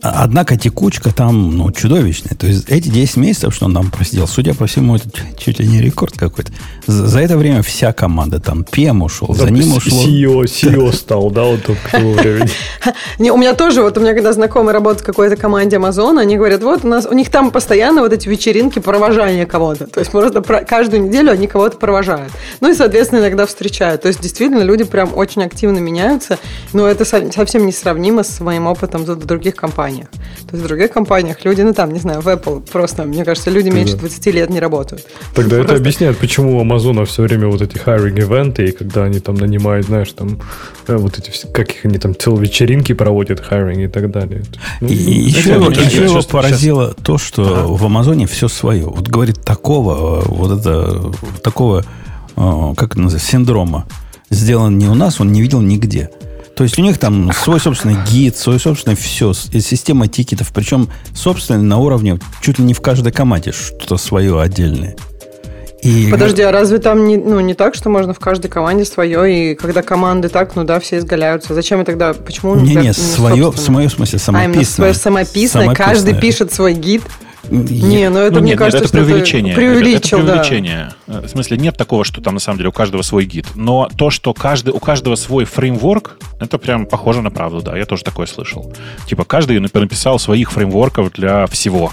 Однако 0.00 0.56
текучка 0.56 1.12
там 1.12 1.56
ну, 1.56 1.70
чудовищная. 1.72 2.34
То 2.36 2.46
есть 2.46 2.68
эти 2.68 2.88
10 2.88 3.16
месяцев, 3.16 3.54
что 3.54 3.66
он 3.66 3.72
нам 3.72 3.90
просидел, 3.90 4.26
судя 4.26 4.54
по 4.54 4.66
всему, 4.66 4.96
это 4.96 5.08
чуть- 5.38 5.58
ли 5.60 5.66
не 5.66 5.80
рекорд 5.80 6.16
какой-то. 6.16 6.50
За, 6.86 7.06
за 7.06 7.20
это 7.20 7.36
время 7.36 7.62
вся 7.62 7.92
команда, 7.92 8.40
там, 8.40 8.62
PM 8.62 9.02
ушел, 9.04 9.34
за 9.34 9.44
Там 9.46 9.54
ним 9.54 9.64
с- 9.72 9.76
ушло... 9.76 10.02
CEO, 10.04 10.42
CEO 10.44 10.92
стал, 10.92 11.30
да, 11.30 11.44
вот 11.44 11.62
только 11.62 11.80
к 11.88 11.90
тому 11.90 12.12
времени. 12.14 12.50
Не, 13.18 13.30
у 13.30 13.36
меня 13.36 13.54
тоже, 13.54 13.82
вот 13.82 13.96
у 13.98 14.00
меня 14.00 14.14
когда 14.14 14.32
знакомый 14.32 14.72
работает 14.72 15.02
в 15.02 15.04
какой-то 15.06 15.36
команде 15.36 15.76
Amazon, 15.76 16.18
они 16.18 16.36
говорят, 16.36 16.62
вот 16.62 16.84
у 16.84 16.88
нас, 16.88 17.06
у 17.06 17.12
них 17.14 17.30
там 17.30 17.50
постоянно 17.50 18.00
вот 18.02 18.12
эти 18.12 18.28
вечеринки 18.28 18.78
провожания 18.78 19.46
кого-то. 19.46 19.86
То 19.86 20.00
есть 20.00 20.10
просто 20.10 20.40
про- 20.42 20.64
каждую 20.64 21.02
неделю 21.04 21.30
они 21.32 21.46
кого-то 21.46 21.76
провожают. 21.76 22.32
Ну 22.60 22.70
и, 22.70 22.74
соответственно, 22.74 23.20
иногда 23.20 23.46
встречают. 23.46 24.02
То 24.02 24.08
есть 24.08 24.20
действительно 24.20 24.62
люди 24.62 24.84
прям 24.84 25.10
очень 25.14 25.42
активно 25.42 25.78
меняются, 25.78 26.38
но 26.72 26.86
это 26.88 27.04
со- 27.04 27.30
совсем 27.30 27.66
несравнимо 27.66 28.24
с 28.24 28.40
моим 28.40 28.66
опытом 28.66 29.04
в 29.04 29.26
других 29.26 29.54
компаниях. 29.54 29.81
То 29.90 30.56
есть 30.56 30.64
в 30.64 30.66
других 30.68 30.92
компаниях 30.92 31.44
люди, 31.44 31.62
ну 31.62 31.72
там, 31.72 31.92
не 31.92 31.98
знаю, 31.98 32.20
в 32.20 32.28
Apple 32.28 32.60
просто, 32.70 33.04
мне 33.04 33.24
кажется, 33.24 33.50
люди 33.50 33.70
меньше 33.70 33.96
20 33.96 34.26
лет 34.26 34.50
не 34.50 34.60
работают. 34.60 35.06
Тогда 35.34 35.56
это 35.56 35.64
Просто- 35.66 35.76
объясняет, 35.82 36.18
почему 36.18 36.58
у 36.58 36.60
Амазона 36.60 37.04
все 37.04 37.22
время 37.22 37.48
вот 37.48 37.62
эти 37.62 37.76
hiring 37.76 38.18
ивенты, 38.20 38.66
и 38.66 38.72
когда 38.72 39.04
они 39.04 39.18
там 39.20 39.34
нанимают, 39.36 39.86
знаешь, 39.86 40.12
там 40.12 40.38
э, 40.86 40.96
вот 40.96 41.18
эти 41.18 41.32
как 41.52 41.70
их 41.70 41.84
они 41.84 41.98
там 41.98 42.14
целые 42.16 42.42
вечеринки 42.42 42.92
проводят, 42.94 43.42
hiring 43.50 43.84
и 43.84 43.88
так 43.88 44.10
далее. 44.10 44.42
Ну, 44.80 44.88
И, 44.88 44.92
и 44.94 45.30
знаете, 45.30 45.38
еще, 45.50 45.58
вот 45.58 45.76
еще 45.76 45.82
сейчас- 45.84 45.94
его 45.94 46.08
сейчас- 46.20 46.26
поразило 46.26 46.94
то, 47.02 47.18
что 47.18 47.42
в 47.74 47.84
Амазоне 47.84 48.26
все 48.26 48.48
свое. 48.48 48.84
Вот 48.86 49.08
говорит, 49.08 49.42
такого, 49.42 50.20
э, 50.22 50.24
вот 50.28 50.60
это, 50.60 51.12
такого, 51.42 51.84
э, 52.36 52.74
как 52.76 52.92
это 52.92 53.00
называется, 53.00 53.30
синдрома 53.30 53.86
сделан 54.30 54.78
не 54.78 54.86
у 54.88 54.94
нас, 54.94 55.20
он 55.20 55.32
не 55.32 55.40
видел 55.42 55.60
нигде. 55.60 56.10
То 56.62 56.64
есть 56.64 56.78
у 56.78 56.82
них 56.82 56.98
там 56.98 57.32
свой 57.32 57.58
собственный 57.58 57.96
гид, 58.08 58.36
свой 58.36 58.60
собственный 58.60 58.94
все, 58.94 59.32
система 59.32 60.06
тикетов, 60.06 60.52
причем 60.54 60.88
собственный 61.12 61.60
на 61.60 61.78
уровне 61.78 62.20
чуть 62.40 62.60
ли 62.60 62.64
не 62.64 62.72
в 62.72 62.80
каждой 62.80 63.10
команде 63.10 63.50
что-то 63.50 63.96
свое 63.96 64.40
отдельное. 64.40 64.94
И 65.82 66.06
Подожди, 66.08 66.40
а 66.42 66.52
разве 66.52 66.78
там 66.78 67.08
не, 67.08 67.16
ну, 67.16 67.40
не 67.40 67.54
так, 67.54 67.74
что 67.74 67.90
можно 67.90 68.14
в 68.14 68.20
каждой 68.20 68.46
команде 68.46 68.84
свое, 68.84 69.52
и 69.52 69.54
когда 69.56 69.82
команды 69.82 70.28
так, 70.28 70.54
ну 70.54 70.62
да, 70.62 70.78
все 70.78 70.98
изгаляются. 70.98 71.52
Зачем 71.52 71.80
и 71.80 71.84
тогда, 71.84 72.14
почему? 72.14 72.54
не, 72.54 72.76
не, 72.76 72.92
свое, 72.92 73.50
в 73.50 73.58
свое 73.58 73.90
смысле 73.90 74.20
А, 74.28 74.44
именно 74.44 74.64
свое 74.64 74.94
самописное. 74.94 75.64
самописное, 75.64 75.74
каждый 75.74 76.14
пишет 76.14 76.52
свой 76.52 76.74
гид. 76.74 77.02
Не, 77.50 78.08
ну 78.08 78.18
это, 78.18 78.34
Ну, 78.36 78.40
мне 78.40 78.50
нет, 78.50 78.58
кажется, 78.58 78.78
это 78.78 78.88
что 78.88 78.96
преувеличение. 78.98 79.54
преувеличил, 79.54 80.18
это, 80.18 80.26
это 80.26 80.36
да. 80.36 80.42
преувеличение. 80.42 80.88
Э, 81.08 81.20
В 81.20 81.28
смысле, 81.28 81.56
нет 81.56 81.76
такого, 81.76 82.04
что 82.04 82.20
там 82.20 82.34
на 82.34 82.40
самом 82.40 82.58
деле 82.58 82.68
у 82.68 82.72
каждого 82.72 83.02
свой 83.02 83.24
гид. 83.24 83.46
Но 83.56 83.88
то, 83.96 84.10
что 84.10 84.32
каждый, 84.32 84.70
у 84.72 84.78
каждого 84.78 85.16
свой 85.16 85.44
фреймворк, 85.44 86.18
это 86.40 86.58
прям 86.58 86.86
похоже 86.86 87.20
на 87.22 87.30
правду, 87.30 87.60
да. 87.60 87.76
Я 87.76 87.84
тоже 87.84 88.04
такое 88.04 88.26
слышал. 88.26 88.72
Типа 89.06 89.24
каждый 89.24 89.58
нап- 89.58 89.78
написал 89.78 90.18
своих 90.18 90.52
фреймворков 90.52 91.12
для 91.12 91.46
всего. 91.46 91.92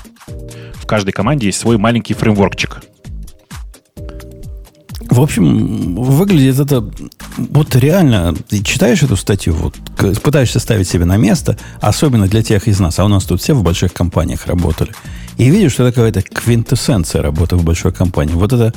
В 0.75 0.85
каждой 0.85 1.11
команде 1.11 1.47
есть 1.47 1.59
свой 1.59 1.77
маленький 1.77 2.13
фреймворкчик. 2.13 2.81
В 5.09 5.21
общем, 5.21 5.95
выглядит 5.95 6.59
это 6.59 6.87
вот 7.37 7.75
реально. 7.75 8.35
Ты 8.47 8.63
читаешь 8.63 9.01
эту 9.01 9.15
статью, 9.15 9.55
вот, 9.55 9.75
пытаешься 10.21 10.59
ставить 10.59 10.87
себе 10.87 11.05
на 11.05 11.17
место, 11.17 11.57
особенно 11.81 12.27
для 12.27 12.43
тех 12.43 12.67
из 12.67 12.79
нас, 12.79 12.99
а 12.99 13.05
у 13.05 13.07
нас 13.07 13.23
тут 13.23 13.41
все 13.41 13.53
в 13.53 13.63
больших 13.63 13.91
компаниях 13.91 14.45
работали, 14.45 14.91
и 15.37 15.49
видишь, 15.49 15.73
что 15.73 15.87
это 15.87 15.95
какая-то 15.95 16.21
квинтэссенция 16.21 17.21
работы 17.23 17.55
в 17.55 17.63
большой 17.63 17.91
компании. 17.91 18.33
Вот 18.33 18.53
это 18.53 18.73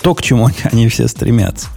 то, 0.00 0.14
к 0.14 0.22
чему 0.22 0.46
они, 0.46 0.56
они 0.72 0.88
все 0.88 1.08
стремятся. 1.08 1.68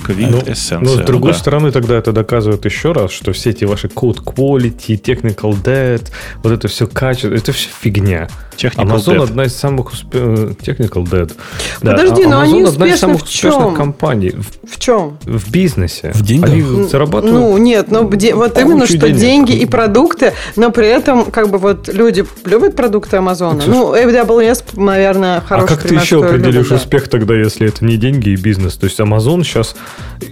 Соковик, 0.00 0.30
Ну, 0.30 0.38
эссенция. 0.40 0.78
но 0.80 0.88
с 0.90 0.98
Ну 0.98 1.04
другой 1.04 1.32
да. 1.32 1.38
стороны, 1.38 1.70
тогда 1.72 1.96
это 1.96 2.12
доказывает 2.12 2.64
еще 2.64 2.92
раз, 2.92 3.10
что 3.10 3.32
все 3.32 3.50
эти 3.50 3.64
ваши 3.64 3.88
code 3.88 4.22
quality, 4.24 5.00
technical 5.00 5.54
debt, 5.62 6.08
вот 6.42 6.52
это 6.52 6.68
все 6.68 6.86
качество, 6.86 7.34
это 7.34 7.52
все 7.52 7.68
фигня. 7.80 8.28
Technical 8.56 8.84
Amazon 8.88 9.16
debt. 9.16 9.22
одна 9.24 9.44
из 9.44 9.56
самых 9.56 9.92
успешных... 9.92 10.50
Technical 10.58 11.04
debt. 11.04 11.32
Подожди, 11.80 12.24
а- 12.24 12.28
но 12.28 12.36
Amazon 12.36 12.42
они 12.42 12.62
одна 12.62 12.86
из 12.88 12.98
самых 13.00 13.20
в 13.20 13.24
успешных 13.24 13.74
компаний 13.74 14.30
в, 14.36 14.74
В 14.74 14.78
чем? 14.78 15.18
в 15.24 15.50
бизнесе. 15.50 16.12
В 16.14 16.22
деньгах? 16.22 16.50
Они 16.50 16.62
зарабатывают... 16.88 17.32
Ну, 17.40 17.56
нет, 17.58 17.90
ну, 17.90 18.10
де- 18.12 18.34
вот 18.34 18.58
именно, 18.58 18.86
что 18.86 18.98
денег. 18.98 19.16
деньги 19.18 19.52
и 19.52 19.64
продукты, 19.64 20.34
но 20.56 20.70
при 20.70 20.86
этом, 20.88 21.30
как 21.30 21.48
бы, 21.48 21.56
вот 21.58 21.88
люди 21.88 22.24
любят 22.44 22.76
продукты 22.76 23.16
Амазона. 23.16 23.62
Ну, 23.66 23.94
AWS, 23.94 24.78
наверное, 24.78 25.38
а 25.38 25.40
хороший 25.40 25.68
как 25.68 25.82
ты 25.84 25.94
еще 25.94 26.22
определишь 26.22 26.54
любят, 26.54 26.68
да. 26.70 26.76
успех 26.76 27.08
тогда, 27.08 27.34
если 27.34 27.66
это 27.68 27.82
не 27.84 27.96
деньги 27.96 28.30
и 28.30 28.36
бизнес? 28.36 28.74
То 28.76 28.84
есть 28.84 29.00
Amazon 29.00 29.42
сейчас... 29.42 29.74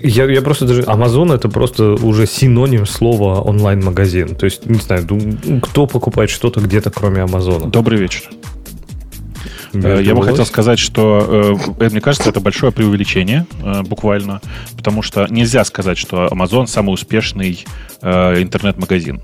Я, 0.02 0.24
я 0.30 0.42
просто 0.42 0.66
даже... 0.66 0.82
Amazon 0.82 1.34
это 1.34 1.48
просто 1.48 1.92
уже 1.92 2.26
синоним 2.26 2.86
слова 2.86 3.40
онлайн-магазин. 3.40 4.34
То 4.36 4.44
есть, 4.44 4.66
не 4.66 4.78
знаю, 4.78 5.06
кто 5.62 5.86
покупает 5.86 6.30
что-то 6.30 6.60
где-то, 6.60 6.90
кроме 6.90 7.22
Амазона? 7.22 7.66
Добрый 7.66 7.98
вечер. 7.98 8.30
Э, 9.72 10.00
Я 10.02 10.14
бы 10.14 10.22
хотел 10.22 10.46
сказать, 10.46 10.78
что, 10.78 11.58
э, 11.78 11.88
мне 11.90 12.00
кажется, 12.00 12.28
это 12.30 12.40
большое 12.40 12.72
преувеличение, 12.72 13.46
э, 13.62 13.82
буквально, 13.82 14.40
потому 14.76 15.02
что 15.02 15.26
нельзя 15.30 15.64
сказать, 15.64 15.98
что 15.98 16.26
Amazon 16.26 16.66
самый 16.66 16.92
успешный 16.92 17.64
э, 18.02 18.42
интернет-магазин. 18.42 19.20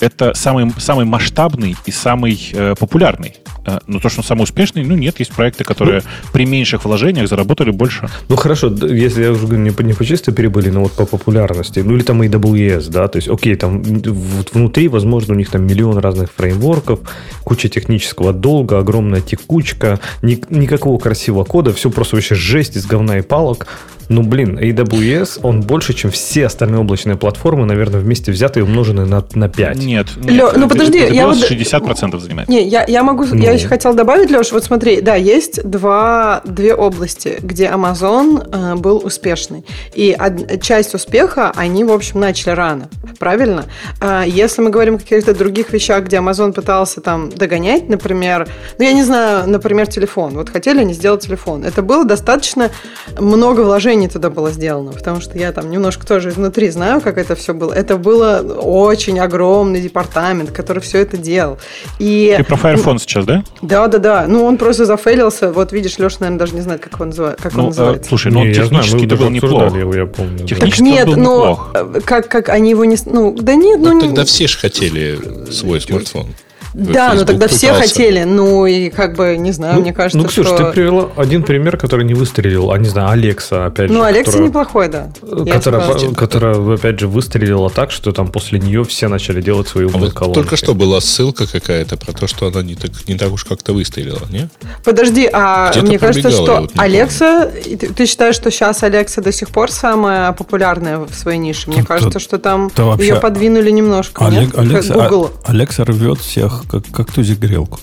Это 0.00 0.34
самый, 0.34 0.72
самый 0.78 1.04
масштабный 1.04 1.76
и 1.86 1.90
самый 1.90 2.38
э, 2.52 2.74
популярный. 2.78 3.36
Э, 3.66 3.78
Но 3.86 3.98
то, 4.00 4.08
что 4.08 4.20
он 4.20 4.24
самый 4.24 4.42
успешный, 4.42 4.84
ну 4.84 4.94
нет, 4.94 5.18
есть 5.18 5.32
проекты, 5.32 5.64
которые 5.64 6.02
при 6.32 6.44
меньших 6.46 6.84
вложениях 6.84 7.28
заработали 7.28 7.70
больше. 7.70 8.08
Ну 8.28 8.36
хорошо, 8.36 8.68
если 8.68 9.22
я 9.24 9.30
уже 9.32 9.46
говорю, 9.46 9.62
не 9.62 9.70
по, 9.70 9.82
не 9.82 9.92
по 9.94 10.04
чистой 10.04 10.32
прибыли, 10.34 10.70
но 10.70 10.82
вот 10.82 10.92
по 10.92 11.06
популярности. 11.06 11.80
Ну 11.80 11.94
или 11.96 12.02
там 12.02 12.22
AWS, 12.22 12.90
да, 12.90 13.08
то 13.08 13.16
есть, 13.16 13.28
окей, 13.28 13.54
там 13.56 13.82
вот 13.82 14.52
внутри, 14.52 14.88
возможно, 14.88 15.34
у 15.34 15.36
них 15.36 15.50
там 15.50 15.66
миллион 15.66 15.98
разных 15.98 16.30
фреймворков, 16.36 17.00
куча 17.44 17.68
технического 17.68 18.32
долга, 18.32 18.78
огромная 18.78 19.20
текучка, 19.20 19.98
ни- 20.22 20.42
никакого 20.50 20.98
красивого 20.98 21.44
кода, 21.44 21.72
все 21.72 21.90
просто 21.90 22.16
вообще 22.16 22.34
жесть 22.34 22.76
из 22.76 22.86
говна 22.86 23.18
и 23.18 23.22
палок. 23.22 23.66
Ну, 24.10 24.22
блин, 24.22 24.58
AWS, 24.58 25.40
он 25.42 25.62
больше, 25.62 25.94
чем 25.94 26.10
все 26.10 26.44
остальные 26.44 26.78
облачные 26.80 27.16
платформы, 27.16 27.64
наверное, 27.64 28.00
вместе 28.00 28.32
взятые 28.32 28.62
и 28.62 28.68
умноженные 28.68 29.06
на, 29.06 29.24
на 29.34 29.48
5. 29.48 29.76
Нет, 29.78 30.08
нет. 30.18 30.30
Лё, 30.30 30.52
ну, 30.54 30.68
подожди, 30.68 30.98
AWS 30.98 31.14
я 31.14 31.26
вот- 31.26 31.38
60% 31.50 32.18
занимает. 32.20 32.48
Не, 32.50 32.68
я, 32.68 32.84
я 32.86 33.02
могу, 33.02 33.24
Ну. 33.24 33.36
я 33.42 33.53
еще 33.54 33.68
хотела 33.68 33.94
добавить, 33.94 34.30
Леш, 34.30 34.52
вот 34.52 34.64
смотри, 34.64 35.00
да, 35.00 35.14
есть 35.14 35.62
два, 35.62 36.42
две 36.44 36.74
области, 36.74 37.38
где 37.40 37.66
Amazon 37.66 38.46
э, 38.52 38.74
был 38.76 39.00
успешный. 39.04 39.64
И 39.94 40.16
од- 40.18 40.62
часть 40.62 40.94
успеха 40.94 41.52
они, 41.56 41.84
в 41.84 41.92
общем, 41.92 42.20
начали 42.20 42.50
рано, 42.50 42.88
правильно? 43.18 43.64
А 44.00 44.24
если 44.24 44.62
мы 44.62 44.70
говорим 44.70 44.96
о 44.96 44.98
каких-то 44.98 45.34
других 45.34 45.72
вещах, 45.72 46.04
где 46.04 46.16
Amazon 46.18 46.52
пытался 46.52 47.00
там 47.00 47.30
догонять, 47.30 47.88
например, 47.88 48.48
ну, 48.78 48.84
я 48.84 48.92
не 48.92 49.02
знаю, 49.02 49.48
например, 49.48 49.86
телефон. 49.86 50.34
Вот 50.34 50.50
хотели 50.50 50.80
они 50.80 50.92
сделать 50.94 51.22
телефон. 51.22 51.64
Это 51.64 51.82
было 51.82 52.04
достаточно 52.04 52.70
много 53.18 53.60
вложений 53.60 54.08
туда 54.08 54.30
было 54.30 54.50
сделано, 54.50 54.92
потому 54.92 55.20
что 55.20 55.38
я 55.38 55.52
там 55.52 55.70
немножко 55.70 56.06
тоже 56.06 56.30
изнутри 56.30 56.70
знаю, 56.70 57.00
как 57.00 57.18
это 57.18 57.34
все 57.36 57.54
было. 57.54 57.72
Это 57.72 57.96
было 57.96 58.40
очень 58.60 59.18
огромный 59.20 59.80
департамент, 59.80 60.50
который 60.50 60.80
все 60.80 60.98
это 60.98 61.16
делал. 61.16 61.58
И 61.98 62.34
Ты 62.36 62.44
про 62.44 62.56
Fire 62.56 62.82
Phone 62.82 62.98
сейчас, 62.98 63.24
да? 63.24 63.43
Да, 63.62 63.86
да, 63.88 63.98
да. 63.98 64.26
Ну, 64.28 64.44
он 64.44 64.56
просто 64.58 64.84
зафейлился. 64.84 65.52
Вот 65.52 65.72
видишь, 65.72 65.98
Леша, 65.98 66.16
наверное, 66.20 66.38
даже 66.38 66.54
не 66.54 66.60
знает, 66.60 66.80
как 66.82 67.00
он, 67.00 67.08
называет, 67.08 67.40
как 67.40 67.52
он 67.52 67.58
Ну, 67.58 67.64
э, 67.64 67.68
называется. 67.68 68.08
слушай, 68.08 68.32
ну 68.32 68.40
он 68.40 68.48
Не, 68.48 68.54
я 68.54 68.64
знаю, 68.66 68.82
технически 68.84 69.06
это 69.06 69.16
был 69.16 69.30
неплох. 69.30 69.76
его, 69.76 69.94
я 69.94 70.06
помню. 70.06 70.46
Технически 70.46 70.78
так 70.80 70.86
нет, 70.88 71.08
он 71.08 71.14
был 71.14 71.22
ну, 71.22 71.30
неплох. 71.40 71.70
э, 71.74 72.00
как, 72.04 72.28
как 72.28 72.48
они 72.50 72.70
его 72.70 72.84
не... 72.84 72.96
с- 72.96 73.06
Ну, 73.06 73.32
да 73.38 73.54
нет, 73.54 73.78
ну... 73.80 73.88
Ну, 73.92 73.94
не- 73.94 74.00
тогда 74.08 74.24
все 74.24 74.46
же 74.46 74.58
хотели 74.58 75.18
свой 75.50 75.80
смартфон. 75.80 76.26
Да, 76.74 77.08
но 77.08 77.10
Facebook 77.12 77.26
тогда 77.28 77.48
все 77.48 77.68
пытался. 77.68 77.88
хотели. 77.88 78.24
Ну, 78.24 78.66
и 78.66 78.90
как 78.90 79.14
бы, 79.16 79.36
не 79.36 79.52
знаю, 79.52 79.76
Ну, 79.76 79.80
мне 79.82 79.92
кажется, 79.92 80.18
ну, 80.18 80.24
Ксюш, 80.24 80.46
что... 80.46 80.56
ты 80.58 80.64
привела 80.72 81.08
один 81.16 81.42
пример, 81.44 81.76
который 81.76 82.04
не 82.04 82.14
выстрелил, 82.14 82.72
а 82.72 82.78
не 82.78 82.88
знаю, 82.88 83.10
Алекса, 83.10 83.66
опять 83.66 83.88
же. 83.88 83.94
Ну, 83.96 84.02
Алекса 84.02 84.32
которая- 84.32 84.48
неплохой, 84.48 84.88
да. 84.88 85.08
Которая, 85.52 86.10
которая, 86.14 86.74
опять 86.74 86.98
же, 86.98 87.06
выстрелила 87.06 87.70
так, 87.70 87.90
что 87.92 88.10
там 88.12 88.26
после 88.28 88.58
нее 88.58 88.84
все 88.84 89.06
начали 89.08 89.40
делать 89.40 89.68
свои 89.68 89.84
А 89.84 89.88
умные 89.88 90.00
вот 90.06 90.12
колонки. 90.14 90.34
только 90.34 90.56
что 90.56 90.74
была 90.74 91.00
ссылка 91.00 91.46
какая-то 91.46 91.96
про 91.96 92.12
то, 92.12 92.26
что 92.26 92.48
она 92.48 92.62
не 92.62 92.74
так, 92.74 92.90
не 93.06 93.14
так 93.16 93.30
уж 93.32 93.44
как-то 93.44 93.72
выстрелила, 93.72 94.22
не? 94.30 94.48
Подожди, 94.84 95.28
а 95.32 95.70
Где-то 95.70 95.86
мне 95.86 95.98
кажется, 95.98 96.30
что 96.30 96.60
вот 96.62 96.72
Алекса... 96.76 97.44
и 97.44 97.76
Ты, 97.76 97.88
ты 97.92 98.06
считаешь, 98.06 98.34
что 98.34 98.50
сейчас 98.50 98.82
Алекса 98.82 99.22
до 99.22 99.30
сих 99.32 99.50
пор 99.50 99.70
самая 99.70 100.32
популярная 100.32 100.98
в 100.98 101.14
своей 101.14 101.38
нише? 101.38 101.68
Мне 101.70 101.82
Да- 101.82 101.86
кажется, 101.86 102.18
что 102.18 102.38
там 102.38 102.70
ее 102.98 103.16
подвинули 103.16 103.70
немножко, 103.70 104.24
а- 104.26 105.30
Алекса 105.44 105.84
рвет 105.84 106.18
всех, 106.18 106.63
как, 106.68 106.84
как 106.90 107.12
тузик 107.12 107.38
грелку. 107.38 107.80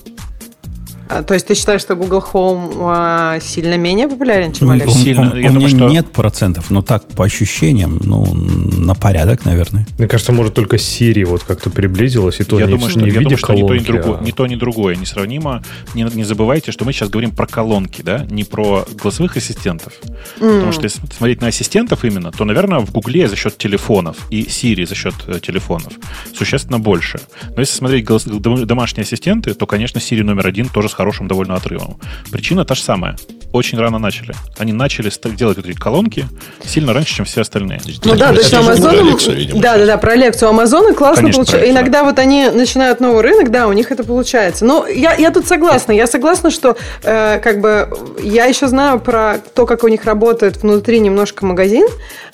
А, 1.18 1.22
То 1.22 1.34
есть 1.34 1.46
ты 1.46 1.54
считаешь, 1.54 1.80
что 1.82 1.94
Google 1.96 2.24
Home 2.32 2.74
а, 2.80 3.38
сильно 3.40 3.76
менее 3.76 4.08
популярен, 4.08 4.52
чем 4.52 4.68
Ну, 4.68 4.74
Alexa? 4.74 4.86
он- 4.88 4.94
Сильно. 4.94 5.20
он- 5.32 5.38
Я 5.38 5.50
у 5.50 5.52
думаю, 5.52 5.68
меня 5.68 5.78
что- 5.86 5.88
нет 5.88 6.12
процентов, 6.12 6.70
но 6.70 6.82
так, 6.82 7.06
по 7.08 7.24
ощущениям, 7.24 8.00
ну, 8.04 8.24
на 8.34 8.94
порядок, 8.94 9.44
наверное. 9.44 9.86
Мне 9.98 10.08
кажется, 10.08 10.32
может, 10.32 10.54
только 10.54 10.76
Siri 10.76 11.24
вот 11.24 11.42
как-то 11.44 11.70
приблизилась, 11.70 12.40
и 12.40 12.44
то 12.44 12.58
я 12.58 12.66
не, 12.66 12.72
думаю, 12.72 12.90
что, 12.90 13.00
не 13.00 13.08
я 13.10 13.20
думаю, 13.20 13.36
что 13.38 13.52
ни 13.52 13.60
то, 13.60 13.74
ни, 13.74 13.78
колонки, 13.78 13.86
другое, 13.92 14.18
а- 14.20 14.24
ни 14.24 14.30
то, 14.30 14.46
ни 14.46 14.54
другое 14.56 14.96
несравнимо. 14.96 15.62
Не, 15.94 16.02
не 16.14 16.24
забывайте, 16.24 16.72
что 16.72 16.84
мы 16.84 16.92
сейчас 16.92 17.08
говорим 17.10 17.30
про 17.32 17.46
колонки, 17.46 18.02
да, 18.02 18.26
не 18.30 18.44
про 18.44 18.86
голосовых 19.02 19.36
ассистентов. 19.36 19.92
Потому 20.38 20.72
что 20.72 20.84
если 20.84 21.00
смотреть 21.16 21.40
на 21.40 21.48
ассистентов 21.48 22.04
именно, 22.04 22.30
то, 22.32 22.44
наверное, 22.44 22.78
в 22.80 22.90
Гугле 22.92 23.28
за 23.28 23.36
счет 23.36 23.58
телефонов 23.58 24.16
и 24.30 24.42
Siri 24.44 24.86
за 24.86 24.94
счет 24.94 25.14
э, 25.26 25.38
телефонов 25.40 25.92
существенно 26.34 26.78
больше. 26.78 27.20
Но 27.54 27.60
если 27.60 27.76
смотреть 27.76 28.04
голос- 28.04 28.24
дом- 28.24 28.64
домашние 28.66 29.02
ассистенты, 29.02 29.54
то, 29.54 29.66
конечно, 29.66 29.98
Siri 29.98 30.22
номер 30.22 30.46
один 30.46 30.68
тоже 30.68 30.88
с 30.88 30.94
хорошим 31.02 31.26
довольно 31.26 31.54
отрывом. 31.54 31.96
Причина 32.30 32.64
та 32.64 32.74
же 32.74 32.82
самая. 32.82 33.16
Очень 33.52 33.78
рано 33.78 33.98
начали. 33.98 34.34
Они 34.58 34.72
начали 34.72 35.10
делать 35.36 35.58
вот 35.58 35.66
эти 35.66 35.76
колонки 35.76 36.26
сильно 36.64 36.92
раньше, 36.92 37.16
чем 37.16 37.24
все 37.26 37.42
остальные. 37.42 37.80
Ну 38.04 38.14
да, 38.16 38.32
то 38.32 38.38
есть 38.38 38.52
Amazon... 38.52 39.60
Да, 39.60 39.76
да, 39.76 39.86
да, 39.86 39.98
про 39.98 40.12
Алексу. 40.12 40.48
Амазона 40.48 40.94
классно 40.94 41.30
получается. 41.30 41.70
Иногда 41.70 42.04
вот 42.04 42.18
они 42.18 42.48
начинают 42.50 43.00
новый 43.00 43.22
рынок, 43.22 43.50
да, 43.50 43.68
у 43.68 43.72
них 43.72 43.92
это 43.92 44.04
получается. 44.04 44.64
Но 44.64 44.86
я, 44.86 45.14
я 45.14 45.30
тут 45.30 45.46
согласна. 45.46 45.92
Я 45.92 46.06
согласна, 46.06 46.50
что 46.50 46.76
э, 47.02 47.40
как 47.40 47.60
бы 47.60 47.88
я 48.22 48.46
еще 48.46 48.68
знаю 48.68 49.00
про 49.00 49.38
то, 49.54 49.66
как 49.66 49.84
у 49.84 49.88
них 49.88 50.04
работает 50.04 50.62
внутри 50.62 51.00
немножко 51.00 51.44
магазин, 51.44 51.86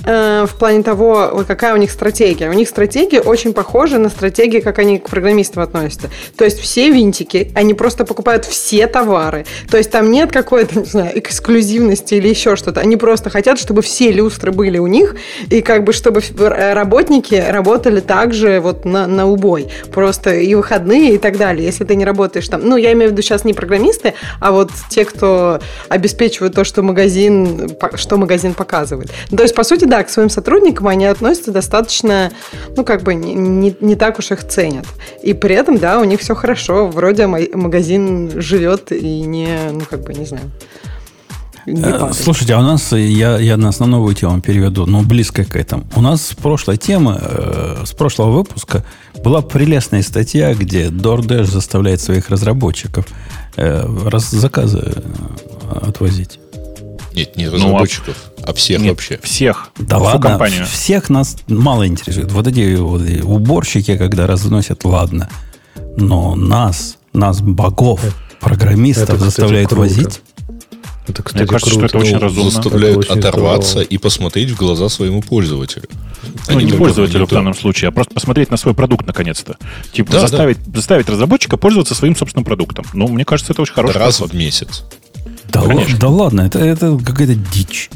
э, 0.04 0.46
в 0.48 0.56
плане 0.56 0.82
того, 0.82 1.30
вот 1.32 1.46
какая 1.46 1.74
у 1.74 1.76
них 1.78 1.90
стратегия. 1.90 2.48
У 2.48 2.52
них 2.52 2.68
стратегия 2.68 3.20
очень 3.20 3.52
похожа 3.52 3.98
на 3.98 4.08
стратегии, 4.08 4.60
как 4.60 4.78
они 4.78 4.98
к 4.98 5.08
программистам 5.08 5.62
относятся. 5.62 6.10
То 6.36 6.44
есть 6.44 6.60
все 6.60 6.90
винтики, 6.90 7.50
они 7.54 7.74
просто 7.74 8.04
покупают 8.04 8.44
все 8.44 8.86
товары. 8.86 9.46
То 9.70 9.76
есть 9.76 9.90
там 9.90 10.12
нет 10.12 10.30
какой-то, 10.30 10.78
не 10.78 10.84
знаю, 10.84 11.07
эксклюзивности 11.14 12.14
или 12.14 12.28
еще 12.28 12.56
что-то. 12.56 12.80
Они 12.80 12.96
просто 12.96 13.30
хотят, 13.30 13.58
чтобы 13.58 13.82
все 13.82 14.10
люстры 14.10 14.52
были 14.52 14.78
у 14.78 14.86
них, 14.86 15.16
и 15.50 15.60
как 15.60 15.84
бы 15.84 15.92
чтобы 15.92 16.20
э, 16.20 16.72
работники 16.74 17.34
работали 17.34 18.00
также 18.00 18.60
вот 18.60 18.84
на, 18.84 19.06
на 19.06 19.26
убой. 19.26 19.68
Просто 19.92 20.34
и 20.34 20.54
выходные 20.54 21.14
и 21.14 21.18
так 21.18 21.36
далее. 21.36 21.64
Если 21.64 21.84
ты 21.84 21.94
не 21.94 22.04
работаешь 22.04 22.48
там... 22.48 22.62
Ну, 22.62 22.76
я 22.76 22.92
имею 22.92 23.10
в 23.10 23.12
виду 23.12 23.22
сейчас 23.22 23.44
не 23.44 23.54
программисты, 23.54 24.14
а 24.40 24.52
вот 24.52 24.70
те, 24.90 25.04
кто 25.04 25.60
обеспечивают 25.88 26.54
то, 26.54 26.64
что 26.64 26.82
магазин, 26.82 27.70
что 27.94 28.16
магазин 28.16 28.54
показывает. 28.54 29.10
То 29.34 29.42
есть, 29.42 29.54
по 29.54 29.64
сути, 29.64 29.84
да, 29.84 30.02
к 30.02 30.10
своим 30.10 30.30
сотрудникам 30.30 30.88
они 30.88 31.06
относятся 31.06 31.50
достаточно, 31.50 32.30
ну, 32.76 32.84
как 32.84 33.02
бы 33.02 33.14
не, 33.14 33.34
не, 33.34 33.76
не 33.80 33.96
так 33.96 34.18
уж 34.18 34.30
их 34.30 34.46
ценят. 34.46 34.86
И 35.22 35.32
при 35.34 35.54
этом, 35.54 35.78
да, 35.78 36.00
у 36.00 36.04
них 36.04 36.20
все 36.20 36.34
хорошо. 36.34 36.86
Вроде 36.86 37.26
ма- 37.26 37.40
магазин 37.52 38.40
живет 38.40 38.92
и 38.92 39.20
не, 39.22 39.48
ну, 39.72 39.82
как 39.88 40.00
бы, 40.02 40.14
не 40.14 40.24
знаю, 40.24 40.50
не 41.72 41.80
Э, 41.82 41.92
падает. 41.98 42.14
Слушайте, 42.14 42.54
а 42.54 42.58
у 42.58 42.62
нас, 42.62 42.92
э, 42.92 43.00
я, 43.00 43.38
я 43.38 43.56
на 43.56 43.68
основную 43.68 44.14
тему 44.14 44.40
переведу, 44.40 44.86
но 44.86 45.02
близко 45.02 45.44
к 45.44 45.56
этому. 45.56 45.84
У 45.96 46.00
нас 46.00 46.26
с 46.26 46.34
прошлой 46.34 46.76
темы, 46.76 47.18
э, 47.20 47.82
с 47.86 47.92
прошлого 47.92 48.30
выпуска 48.32 48.84
была 49.24 49.42
прелестная 49.42 50.02
статья, 50.02 50.54
где 50.54 50.86
DoorDash 50.88 51.44
заставляет 51.46 52.00
своих 52.00 52.28
разработчиков 52.30 53.06
э, 53.56 53.84
раз, 54.06 54.30
заказы 54.30 54.80
э, 54.84 55.78
отвозить. 55.88 56.38
Нет, 57.14 57.36
не 57.36 57.46
Ну, 57.46 57.50
а- 57.50 57.54
разработчиков, 57.56 58.16
а 58.44 58.52
всех 58.52 58.80
Нет, 58.80 58.90
вообще. 58.90 59.18
Всех. 59.22 59.70
Да 59.78 59.96
Всю 59.96 60.04
ладно, 60.04 60.20
компанию. 60.30 60.66
всех 60.66 61.10
нас 61.10 61.36
мало 61.48 61.86
интересует. 61.86 62.30
Вот 62.30 62.46
эти, 62.46 62.76
вот 62.76 63.02
эти 63.02 63.20
уборщики, 63.22 63.96
когда 63.96 64.26
разносят, 64.26 64.84
ладно. 64.84 65.28
Но 65.96 66.36
нас, 66.36 66.96
нас, 67.12 67.40
богов, 67.40 68.00
программистов, 68.40 69.04
это, 69.08 69.14
кстати, 69.14 69.24
заставляют 69.30 69.70
круто. 69.70 69.80
возить. 69.82 70.20
Это, 71.08 71.22
кстати, 71.22 71.42
Мне 71.42 71.48
кажется, 71.50 71.70
что 71.70 71.78
круто. 71.80 71.96
это 71.96 72.04
очень 72.04 72.14
Ну, 72.16 72.20
разумно. 72.20 72.50
заставляют 72.50 72.98
Это 73.04 73.12
очень 73.12 73.20
оторваться 73.20 73.70
здорово. 73.70 73.88
и 73.88 73.98
посмотреть 73.98 74.50
в 74.50 74.56
глаза 74.56 74.88
своему 74.88 75.22
пользователю. 75.22 75.84
А 76.48 76.52
Ну, 76.52 76.60
не 76.60 76.66
только 76.66 76.78
пользователю 76.84 77.26
в 77.26 77.30
данном 77.30 77.54
случае, 77.54 77.88
а 77.88 77.92
просто 77.92 78.12
посмотреть 78.14 78.50
на 78.50 78.56
свой 78.56 78.74
продукт 78.74 79.06
наконец-то. 79.06 79.56
Типа 79.92 80.12
Да, 80.12 80.20
заставить, 80.20 80.58
заставить 80.74 81.08
разработчика 81.08 81.56
пользоваться 81.56 81.94
своим 81.94 82.14
собственным 82.14 82.44
продуктом. 82.44 82.84
Ну, 82.92 83.08
мне 83.08 83.24
кажется, 83.24 83.52
это 83.52 83.62
очень 83.62 83.74
хороший 83.74 83.96
Раз 83.98 84.18
подход. 84.18 84.32
в 84.34 84.38
месяц. 84.38 84.84
Да, 85.50 85.64
да 85.98 86.08
ладно, 86.08 86.42
это, 86.42 86.58
это 86.58 86.98
какая-то 86.98 87.34
дичь. 87.34 87.88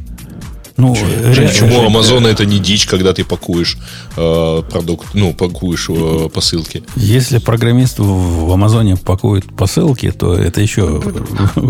Ну, 0.76 0.94
Почему, 0.94 1.46
почему 1.46 1.86
Амазон 1.86 2.26
это 2.26 2.44
не 2.46 2.58
дичь, 2.58 2.86
когда 2.86 3.12
ты 3.12 3.24
пакуешь 3.24 3.76
э, 4.16 4.62
продукт, 4.70 5.08
ну, 5.14 5.34
пакуешь 5.34 5.88
э, 5.90 6.28
посылки? 6.32 6.82
Если 6.96 7.38
программист 7.38 7.98
в 7.98 8.52
Амазоне 8.52 8.96
пакует 8.96 9.44
посылки, 9.44 10.10
то 10.10 10.34
это 10.34 10.60
еще 10.60 11.00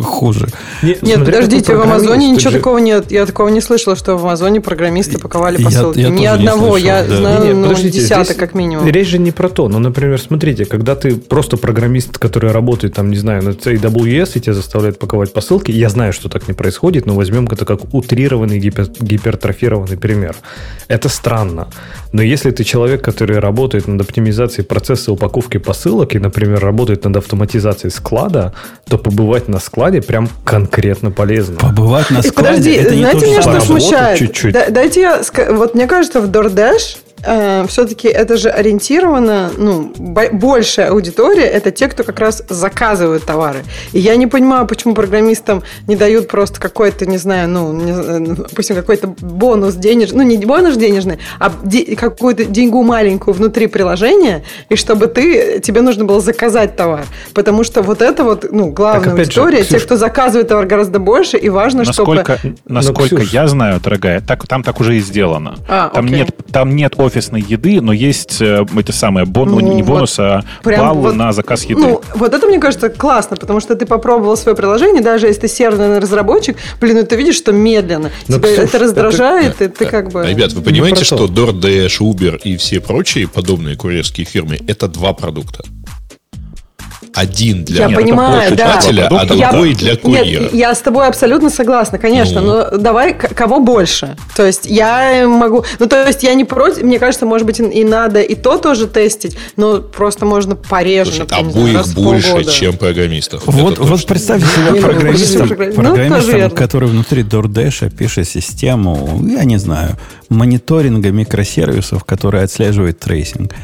хуже. 0.04 0.48
Нет, 0.82 1.02
нет 1.02 1.24
подождите, 1.24 1.74
в 1.74 1.82
Амазоне 1.82 2.30
ничего 2.30 2.50
же... 2.50 2.58
такого 2.58 2.78
нет. 2.78 3.10
Я 3.10 3.26
такого 3.26 3.48
не 3.48 3.60
слышала, 3.60 3.96
что 3.96 4.16
в 4.16 4.24
Амазоне 4.24 4.60
программисты 4.60 5.18
паковали 5.18 5.62
посылки. 5.62 5.98
Я, 5.98 6.08
я 6.08 6.10
Ни 6.10 6.26
одного, 6.26 6.70
слышал, 6.70 6.86
я 6.86 7.04
да. 7.04 7.16
знаю, 7.16 7.56
ну, 7.56 7.74
десяток 7.74 8.36
как 8.36 8.54
минимум. 8.54 8.86
Речь 8.86 9.08
же 9.08 9.18
не 9.18 9.32
про 9.32 9.48
то. 9.48 9.68
Ну, 9.68 9.78
например, 9.78 10.20
смотрите, 10.20 10.64
когда 10.64 10.94
ты 10.94 11.16
просто 11.16 11.56
программист, 11.56 12.18
который 12.18 12.52
работает 12.52 12.94
там, 12.94 13.10
не 13.10 13.16
знаю, 13.16 13.42
на 13.42 13.50
AWS, 13.50 14.32
и 14.34 14.40
тебя 14.40 14.54
заставляют 14.54 14.98
паковать 14.98 15.32
посылки, 15.32 15.70
я 15.70 15.88
знаю, 15.88 16.12
что 16.12 16.28
так 16.28 16.48
не 16.48 16.54
происходит, 16.54 17.06
но 17.06 17.14
возьмем 17.14 17.46
это 17.46 17.64
как 17.64 17.92
утрированный 17.94 18.58
гипер 18.58 18.91
гипертрофированный 19.00 19.96
пример. 19.96 20.36
Это 20.88 21.08
странно. 21.08 21.68
Но 22.12 22.22
если 22.22 22.50
ты 22.50 22.64
человек, 22.64 23.02
который 23.02 23.38
работает 23.38 23.88
над 23.88 24.00
оптимизацией 24.02 24.66
процесса 24.66 25.12
упаковки 25.12 25.58
посылок 25.58 26.14
и, 26.14 26.18
например, 26.18 26.60
работает 26.60 27.04
над 27.04 27.16
автоматизацией 27.16 27.90
склада, 27.90 28.52
то 28.88 28.98
побывать 28.98 29.48
на 29.48 29.58
складе 29.58 30.02
прям 30.02 30.28
конкретно 30.44 31.10
полезно. 31.10 31.56
Побывать 31.56 32.10
на 32.10 32.22
складе 32.22 32.48
Подожди, 32.48 32.72
это 32.72 32.94
знаете, 32.94 33.14
не 33.14 33.20
то, 33.20 33.26
меня 33.26 33.42
что 33.42 33.60
смущает? 33.60 34.18
Чуть-чуть. 34.18 34.56
Дайте 34.70 35.00
я... 35.00 35.22
Вот 35.50 35.74
мне 35.74 35.86
кажется, 35.86 36.20
в 36.20 36.30
DoorDash 36.30 36.98
э, 37.24 37.66
все-таки 37.68 38.08
это 38.08 38.36
же 38.36 38.48
ориентировано, 38.48 39.50
ну, 39.56 39.92
большая 39.96 40.90
аудитория 40.90 41.44
это 41.44 41.70
те, 41.70 41.88
кто 41.88 42.04
как 42.04 42.20
раз 42.20 42.42
заказывают 42.48 43.24
товары. 43.24 43.60
И 43.92 43.98
я 43.98 44.16
не 44.16 44.26
понимаю, 44.26 44.66
почему 44.66 44.94
программистам 44.94 45.62
не 45.86 45.96
дают 45.96 46.28
просто 46.28 46.60
какой-то, 46.60 47.06
не 47.06 47.18
знаю, 47.18 47.48
ну, 47.48 47.72
не, 47.72 48.34
допустим, 48.34 48.76
какой-то 48.76 49.08
бонус 49.20 49.74
денежный, 49.74 50.24
ну, 50.24 50.30
не 50.30 50.36
бонус 50.44 50.76
денежный, 50.76 51.18
а 51.38 51.52
де, 51.62 51.96
какую-то 51.96 52.44
деньгу 52.44 52.82
маленькую 52.82 53.34
внутри 53.34 53.66
приложения, 53.66 54.42
и 54.68 54.76
чтобы 54.76 55.06
ты, 55.06 55.60
тебе 55.60 55.80
нужно 55.82 56.04
было 56.04 56.20
заказать 56.20 56.76
товар. 56.76 57.04
Потому 57.34 57.64
что 57.64 57.82
вот 57.82 58.02
это 58.02 58.24
вот, 58.24 58.46
ну, 58.50 58.70
главная 58.70 59.10
так, 59.10 59.18
аудитория, 59.18 59.58
же, 59.58 59.64
Ксюш, 59.64 59.80
те, 59.80 59.86
кто 59.86 59.96
заказывает 59.96 60.48
товар 60.48 60.66
гораздо 60.66 60.98
больше, 60.98 61.36
и 61.36 61.48
важно, 61.48 61.84
насколько, 61.84 62.38
чтобы... 62.38 62.56
Насколько 62.66 63.16
ну, 63.16 63.22
я 63.22 63.46
знаю, 63.46 63.80
дорогая, 63.80 64.20
так, 64.20 64.46
там 64.46 64.62
так 64.62 64.80
уже 64.80 64.96
и 64.96 65.00
сделано. 65.00 65.56
А, 65.68 65.88
там, 65.88 66.06
нет, 66.06 66.30
там 66.50 66.74
нет 66.74 66.96
офисной 67.12 67.40
еды, 67.40 67.80
но 67.80 67.92
есть 67.92 68.40
э, 68.40 68.64
эти 68.76 68.90
самые 68.90 69.26
бон, 69.26 69.50
ну, 69.50 69.60
не 69.60 69.82
бонус, 69.82 70.18
вот 70.18 70.24
а 70.24 70.42
баллы 70.64 71.00
вот, 71.00 71.14
на 71.16 71.32
заказ 71.32 71.64
еды. 71.64 71.80
Ну, 71.80 72.02
вот 72.14 72.32
это, 72.34 72.46
мне 72.46 72.58
кажется, 72.58 72.88
классно, 72.88 73.36
потому 73.36 73.60
что 73.60 73.76
ты 73.76 73.86
попробовал 73.86 74.36
свое 74.36 74.56
приложение, 74.56 75.02
даже 75.02 75.26
если 75.26 75.42
ты 75.42 75.48
серверный 75.48 75.98
разработчик, 75.98 76.56
блин, 76.80 76.96
ну 76.96 77.06
ты 77.06 77.16
видишь, 77.16 77.36
что 77.36 77.52
медленно. 77.52 78.10
Но, 78.28 78.38
Тебя 78.38 78.48
Ксюш, 78.48 78.64
это 78.64 78.78
раздражает, 78.78 79.54
это, 79.60 79.64
и 79.64 79.68
ты 79.68 79.86
как 79.86 80.10
бы... 80.10 80.26
Ребят, 80.26 80.52
вы 80.52 80.62
понимаете, 80.62 81.04
что 81.04 81.26
DoorDash, 81.26 81.98
Uber 82.00 82.40
и 82.42 82.56
все 82.56 82.80
прочие 82.80 83.28
подобные 83.28 83.76
курьерские 83.76 84.26
фирмы– 84.26 84.58
это 84.66 84.88
два 84.88 85.12
продукта 85.12 85.64
один 87.14 87.64
для 87.64 87.88
я 87.88 87.96
понимаю, 87.96 88.56
да. 88.56 88.78
а 88.78 89.26
другой 89.26 89.70
я, 89.70 89.76
для 89.76 89.96
курьера. 89.96 90.42
Нет, 90.44 90.54
я 90.54 90.74
с 90.74 90.80
тобой 90.80 91.06
абсолютно 91.06 91.50
согласна, 91.50 91.98
конечно, 91.98 92.40
ну. 92.40 92.70
но 92.70 92.78
давай 92.78 93.14
кого 93.14 93.60
больше. 93.60 94.16
То 94.36 94.46
есть 94.46 94.66
я 94.66 95.26
могу... 95.28 95.64
Ну, 95.78 95.86
то 95.86 96.06
есть 96.06 96.22
я 96.22 96.34
не 96.34 96.44
против... 96.44 96.82
Мне 96.82 96.98
кажется, 96.98 97.26
может 97.26 97.46
быть, 97.46 97.60
и 97.60 97.84
надо 97.84 98.20
и 98.22 98.34
то 98.34 98.56
тоже 98.56 98.86
тестить, 98.86 99.36
но 99.56 99.80
просто 99.80 100.24
можно 100.24 100.56
пореже, 100.56 101.12
Слушай, 101.12 101.42
например, 101.42 101.80
обоих 101.80 101.94
больше, 101.94 102.28
полгода. 102.30 102.52
чем 102.52 102.76
программистов. 102.76 103.42
Вот, 103.46 103.78
вот 103.78 104.06
представьте 104.06 104.46
себе 104.46 104.80
программистом, 104.80 105.48
программистом 105.48 106.40
ну, 106.40 106.50
который 106.50 106.88
внутри 106.88 107.22
DoorDash 107.22 107.90
пишет 107.90 108.28
систему, 108.28 109.20
я 109.28 109.44
не 109.44 109.58
знаю, 109.58 109.98
мониторинга 110.28 111.10
микросервисов, 111.10 112.04
который 112.04 112.42
отслеживает 112.42 112.98
tracing. 113.00 113.54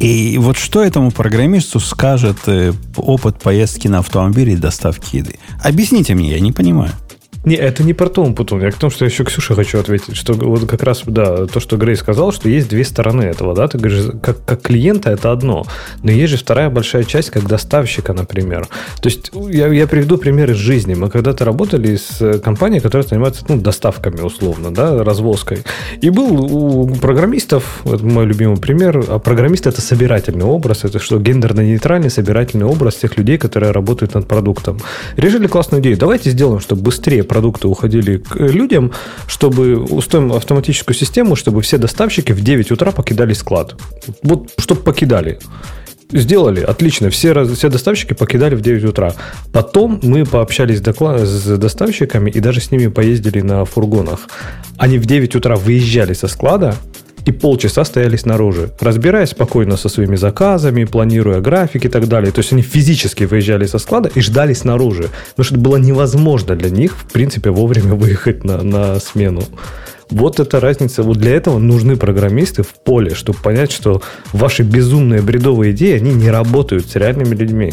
И 0.00 0.38
вот 0.38 0.56
что 0.56 0.82
этому 0.82 1.10
программисту 1.10 1.78
скажет 1.80 2.36
э, 2.46 2.72
опыт 2.96 3.38
поездки 3.38 3.88
на 3.88 3.98
автомобиле 3.98 4.54
и 4.54 4.56
доставки 4.56 5.16
еды? 5.16 5.38
Объясните 5.62 6.14
мне, 6.14 6.32
я 6.32 6.40
не 6.40 6.52
понимаю. 6.52 6.92
Не, 7.44 7.56
это 7.56 7.82
не 7.82 7.92
про 7.92 8.08
Том 8.08 8.34
Путун. 8.34 8.62
Я 8.62 8.70
к 8.70 8.74
тому, 8.74 8.90
что 8.90 9.04
еще 9.04 9.24
Ксюше 9.24 9.54
хочу 9.54 9.78
ответить, 9.78 10.16
что 10.16 10.32
вот 10.32 10.66
как 10.66 10.82
раз, 10.82 11.02
да, 11.06 11.46
то, 11.46 11.60
что 11.60 11.76
Грей 11.76 11.96
сказал, 11.96 12.32
что 12.32 12.48
есть 12.48 12.68
две 12.68 12.84
стороны 12.84 13.22
этого, 13.22 13.54
да, 13.54 13.68
ты 13.68 13.78
говоришь, 13.78 14.12
как, 14.22 14.44
как 14.44 14.62
клиента 14.62 15.10
это 15.10 15.30
одно, 15.30 15.66
но 16.02 16.10
есть 16.10 16.30
же 16.30 16.38
вторая 16.38 16.70
большая 16.70 17.04
часть, 17.04 17.30
как 17.30 17.46
доставщика, 17.46 18.12
например. 18.12 18.68
То 19.00 19.08
есть 19.08 19.30
я, 19.50 19.68
я 19.68 19.86
приведу 19.86 20.16
пример 20.16 20.50
из 20.50 20.56
жизни. 20.56 20.94
Мы 20.94 21.10
когда-то 21.10 21.44
работали 21.44 21.96
с 21.96 22.20
э, 22.20 22.38
компанией, 22.38 22.80
которая 22.80 23.06
занимается, 23.06 23.44
ну, 23.48 23.60
доставками 23.60 24.20
условно, 24.20 24.72
да, 24.72 25.04
развозкой. 25.04 25.58
И 26.00 26.10
был 26.10 26.54
у 26.54 26.94
программистов, 26.94 27.82
это 27.84 28.04
мой 28.04 28.24
любимый 28.24 28.56
пример, 28.56 29.04
а 29.08 29.18
программист 29.18 29.66
это 29.66 29.80
собирательный 29.80 30.44
образ, 30.44 30.84
это 30.84 30.98
что, 30.98 31.18
гендерно-нейтральный 31.18 32.10
собирательный 32.10 32.66
образ 32.66 32.94
тех 32.96 33.18
людей, 33.18 33.36
которые 33.36 33.72
работают 33.72 34.14
над 34.14 34.26
продуктом. 34.26 34.78
Решили 35.16 35.46
классную 35.46 35.82
идею. 35.82 35.98
Давайте 35.98 36.30
сделаем, 36.30 36.60
чтобы 36.60 36.82
быстрее 36.82 37.22
продукты 37.34 37.66
уходили 37.66 38.18
к 38.18 38.36
людям, 38.36 38.92
чтобы 39.26 39.76
устроим 39.76 40.32
автоматическую 40.32 40.94
систему, 40.94 41.34
чтобы 41.34 41.62
все 41.62 41.78
доставщики 41.78 42.30
в 42.30 42.40
9 42.40 42.70
утра 42.70 42.92
покидали 42.92 43.32
склад. 43.32 43.74
Вот, 44.22 44.52
чтобы 44.56 44.82
покидали. 44.82 45.40
Сделали, 46.12 46.60
отлично. 46.60 47.10
Все, 47.10 47.44
все 47.54 47.68
доставщики 47.70 48.12
покидали 48.14 48.54
в 48.54 48.60
9 48.60 48.84
утра. 48.84 49.14
Потом 49.52 49.98
мы 50.04 50.24
пообщались 50.24 50.78
с 50.78 51.58
доставщиками 51.58 52.30
и 52.30 52.38
даже 52.38 52.60
с 52.60 52.70
ними 52.70 52.86
поездили 52.86 53.40
на 53.40 53.64
фургонах. 53.64 54.28
Они 54.78 54.98
в 54.98 55.06
9 55.06 55.34
утра 55.34 55.56
выезжали 55.56 56.12
со 56.12 56.28
склада, 56.28 56.76
и 57.24 57.32
полчаса 57.32 57.84
стояли 57.84 58.16
снаружи, 58.16 58.70
разбираясь 58.80 59.30
спокойно 59.30 59.76
со 59.76 59.88
своими 59.88 60.16
заказами, 60.16 60.84
планируя 60.84 61.40
график 61.40 61.86
и 61.86 61.88
так 61.88 62.08
далее. 62.08 62.32
То 62.32 62.40
есть 62.40 62.52
они 62.52 62.62
физически 62.62 63.24
выезжали 63.24 63.66
со 63.66 63.78
склада 63.78 64.10
и 64.14 64.20
ждали 64.20 64.52
снаружи, 64.52 65.08
потому 65.30 65.44
что 65.44 65.54
это 65.54 65.64
было 65.64 65.76
невозможно 65.76 66.54
для 66.54 66.70
них, 66.70 66.96
в 66.96 67.12
принципе, 67.12 67.50
вовремя 67.50 67.94
выехать 67.94 68.44
на, 68.44 68.62
на 68.62 69.00
смену. 69.00 69.42
Вот 70.10 70.38
эта 70.38 70.60
разница. 70.60 71.02
Вот 71.02 71.16
для 71.16 71.34
этого 71.34 71.58
нужны 71.58 71.96
программисты 71.96 72.62
в 72.62 72.74
поле, 72.74 73.14
чтобы 73.14 73.38
понять, 73.38 73.72
что 73.72 74.02
ваши 74.32 74.62
безумные 74.62 75.22
бредовые 75.22 75.72
идеи, 75.72 75.96
они 75.96 76.12
не 76.12 76.30
работают 76.30 76.86
с 76.88 76.94
реальными 76.94 77.34
людьми. 77.34 77.72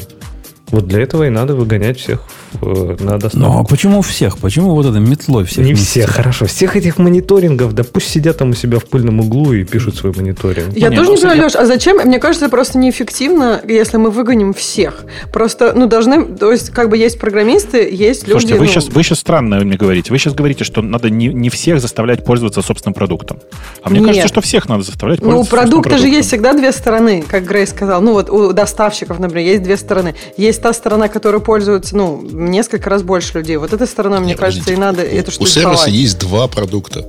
Вот 0.71 0.87
для 0.87 1.01
этого 1.01 1.27
и 1.27 1.29
надо 1.29 1.55
выгонять 1.55 1.99
всех 1.99 2.21
э, 2.61 2.95
на 2.99 3.17
доставку. 3.17 3.39
Ну, 3.39 3.59
а 3.59 3.63
почему 3.63 4.01
всех? 4.01 4.37
Почему 4.37 4.71
вот 4.71 4.85
это 4.85 4.99
метлой 4.99 5.45
всех? 5.45 5.65
Не 5.65 5.73
всех, 5.73 6.09
хорошо. 6.09 6.45
Всех 6.45 6.75
этих 6.75 6.97
мониторингов, 6.97 7.73
да 7.73 7.83
пусть 7.83 8.09
сидят 8.09 8.37
там 8.37 8.51
у 8.51 8.53
себя 8.53 8.79
в 8.79 8.85
пыльном 8.85 9.19
углу 9.19 9.53
и 9.53 9.63
пишут 9.63 9.97
свой 9.97 10.13
мониторинг. 10.15 10.75
Я 10.75 10.89
ну, 10.89 10.97
тоже 10.97 11.11
не 11.11 11.17
понимаю, 11.17 11.43
Леш, 11.43 11.55
а 11.55 11.65
зачем? 11.65 11.97
Мне 11.97 12.19
кажется, 12.19 12.45
это 12.45 12.51
просто 12.51 12.77
неэффективно, 12.77 13.61
если 13.67 13.97
мы 13.97 14.11
выгоним 14.11 14.53
всех. 14.53 15.03
Просто, 15.31 15.73
ну, 15.75 15.87
должны, 15.87 16.23
то 16.23 16.51
есть, 16.51 16.69
как 16.69 16.89
бы 16.89 16.97
есть 16.97 17.19
программисты, 17.19 17.89
есть 17.91 18.23
люди... 18.23 18.31
Слушайте, 18.31 18.55
вы, 18.55 18.65
ну... 18.65 18.71
сейчас, 18.71 18.87
вы 18.87 19.03
сейчас 19.03 19.19
странно 19.19 19.59
мне 19.59 19.77
говорите. 19.77 20.11
Вы 20.11 20.17
сейчас 20.17 20.33
говорите, 20.33 20.63
что 20.63 20.81
надо 20.81 21.09
не, 21.09 21.27
не 21.27 21.49
всех 21.49 21.81
заставлять 21.81 22.23
пользоваться 22.23 22.61
собственным 22.61 22.93
продуктом. 22.93 23.39
А 23.83 23.89
мне 23.89 23.99
Нет. 23.99 24.07
кажется, 24.07 24.27
что 24.27 24.41
всех 24.41 24.69
надо 24.69 24.83
заставлять 24.83 25.19
ну, 25.19 25.25
пользоваться 25.25 25.55
Ну, 25.55 25.59
у 25.59 25.61
продукта 25.61 25.97
же 25.97 26.07
есть 26.07 26.29
всегда 26.29 26.53
две 26.53 26.71
стороны, 26.71 27.23
как 27.27 27.45
Грей 27.45 27.67
сказал. 27.67 28.01
Ну, 28.01 28.13
вот 28.13 28.29
у 28.29 28.53
доставщиков, 28.53 29.19
например, 29.19 29.45
есть 29.45 29.63
две 29.63 29.77
стороны. 29.77 30.15
Есть 30.37 30.60
та 30.61 30.73
сторона, 30.73 31.07
которая 31.07 31.41
пользуются, 31.41 31.95
ну, 31.95 32.21
несколько 32.31 32.89
раз 32.89 33.03
больше 33.03 33.39
людей. 33.39 33.57
Вот 33.57 33.73
этой 33.73 33.87
стороной, 33.87 34.19
мне 34.19 34.29
Нет, 34.29 34.39
кажется, 34.39 34.71
и 34.71 34.75
надо 34.75 35.01
у, 35.01 35.05
эту 35.05 35.31
У 35.39 35.45
сервиса 35.45 35.89
есть 35.89 36.19
два 36.19 36.47
продукта. 36.47 37.05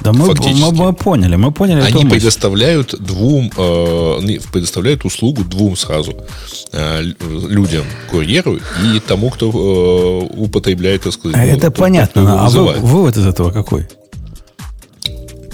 Да 0.00 0.12
мы, 0.12 0.34
мы, 0.34 0.72
мы 0.72 0.92
поняли, 0.92 1.36
мы 1.36 1.50
поняли. 1.50 1.80
Они 1.80 2.04
предоставляют 2.04 2.94
двум, 3.00 3.50
э, 3.56 4.38
предоставляют 4.52 5.06
услугу 5.06 5.44
двум 5.44 5.76
сразу 5.76 6.14
э, 6.72 7.02
людям, 7.48 7.84
курьеру 8.10 8.56
и 8.56 9.00
тому, 9.00 9.30
кто 9.30 9.48
э, 9.48 10.36
употребляет, 10.36 11.04
так 11.04 11.14
сказать. 11.14 11.36
А 11.36 11.40
ну, 11.40 11.56
это 11.56 11.70
понятно. 11.70 12.44
А 12.44 12.50
вы, 12.50 12.74
вывод 12.80 13.16
из 13.16 13.26
этого 13.26 13.50
какой? 13.50 13.88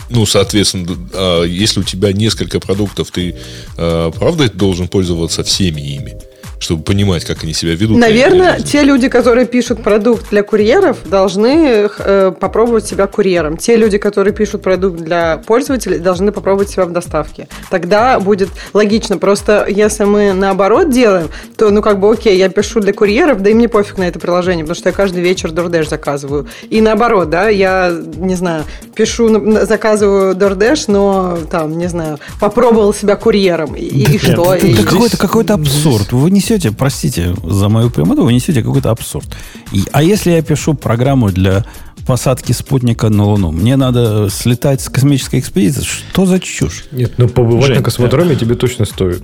Ну, 0.08 0.26
соответственно, 0.26 0.96
а 1.12 1.44
если 1.44 1.78
у 1.78 1.84
тебя 1.84 2.12
несколько 2.12 2.58
продуктов, 2.58 3.12
ты 3.12 3.36
э, 3.76 4.10
правда 4.18 4.50
должен 4.50 4.88
пользоваться 4.88 5.44
всеми 5.44 5.80
ими? 5.80 6.18
Чтобы 6.60 6.82
понимать, 6.82 7.24
как 7.24 7.42
они 7.42 7.54
себя 7.54 7.74
ведут. 7.74 7.96
Наверное, 7.98 8.60
те 8.60 8.82
люди, 8.82 9.08
которые 9.08 9.46
пишут 9.46 9.82
продукт 9.82 10.28
для 10.30 10.42
курьеров, 10.42 10.98
должны 11.08 11.88
э, 11.98 12.32
попробовать 12.38 12.86
себя 12.86 13.06
курьером. 13.06 13.56
Те 13.56 13.76
люди, 13.76 13.96
которые 13.96 14.34
пишут 14.34 14.62
продукт 14.62 15.00
для 15.00 15.38
пользователей, 15.38 15.98
должны 15.98 16.32
попробовать 16.32 16.68
себя 16.68 16.84
в 16.84 16.92
доставке. 16.92 17.48
Тогда 17.70 18.20
будет 18.20 18.50
логично. 18.74 19.16
Просто 19.16 19.64
если 19.68 20.04
мы 20.04 20.34
наоборот 20.34 20.90
делаем, 20.90 21.30
то, 21.56 21.70
ну, 21.70 21.80
как 21.80 21.98
бы, 21.98 22.12
окей, 22.12 22.36
я 22.36 22.50
пишу 22.50 22.80
для 22.80 22.92
курьеров, 22.92 23.40
да 23.42 23.50
и 23.50 23.54
мне 23.54 23.68
пофиг 23.68 23.96
на 23.96 24.06
это 24.06 24.18
приложение, 24.18 24.64
потому 24.64 24.76
что 24.76 24.90
я 24.90 24.94
каждый 24.94 25.22
вечер 25.22 25.50
DoorDash 25.50 25.88
заказываю. 25.88 26.46
И 26.68 26.82
наоборот, 26.82 27.30
да, 27.30 27.48
я, 27.48 27.90
не 28.16 28.34
знаю, 28.34 28.64
пишу, 28.94 29.64
заказываю 29.64 30.34
DoorDash, 30.34 30.84
но, 30.88 31.38
там, 31.50 31.78
не 31.78 31.88
знаю, 31.88 32.18
попробовал 32.38 32.92
себя 32.92 33.16
курьером. 33.16 33.74
И, 33.76 33.86
и 33.86 34.18
что? 34.18 34.54
Это, 34.54 34.66
это 34.66 34.84
какой-то 34.84 35.16
какой 35.16 35.44
абсурд. 35.46 36.12
Вы 36.12 36.30
не 36.30 36.49
несете, 36.50 36.72
простите 36.72 37.34
за 37.44 37.68
мою 37.68 37.90
прямоту, 37.90 38.24
вы 38.24 38.32
несете 38.32 38.62
какой-то 38.62 38.90
абсурд. 38.90 39.26
И, 39.72 39.84
а 39.92 40.02
если 40.02 40.32
я 40.32 40.42
пишу 40.42 40.74
программу 40.74 41.30
для 41.30 41.64
посадки 42.06 42.52
спутника 42.52 43.08
на 43.08 43.24
Луну. 43.24 43.52
Мне 43.52 43.76
надо 43.76 44.28
слетать 44.30 44.80
с 44.80 44.88
космической 44.88 45.38
экспедиции. 45.38 45.82
Что 45.82 46.26
за 46.26 46.40
чушь? 46.40 46.86
Нет, 46.90 47.12
ну 47.18 47.28
побывать 47.28 47.66
Жень, 47.66 47.76
на 47.76 47.82
космодроме 47.82 48.34
тебе 48.34 48.56
точно 48.56 48.84
стоит. 48.84 49.22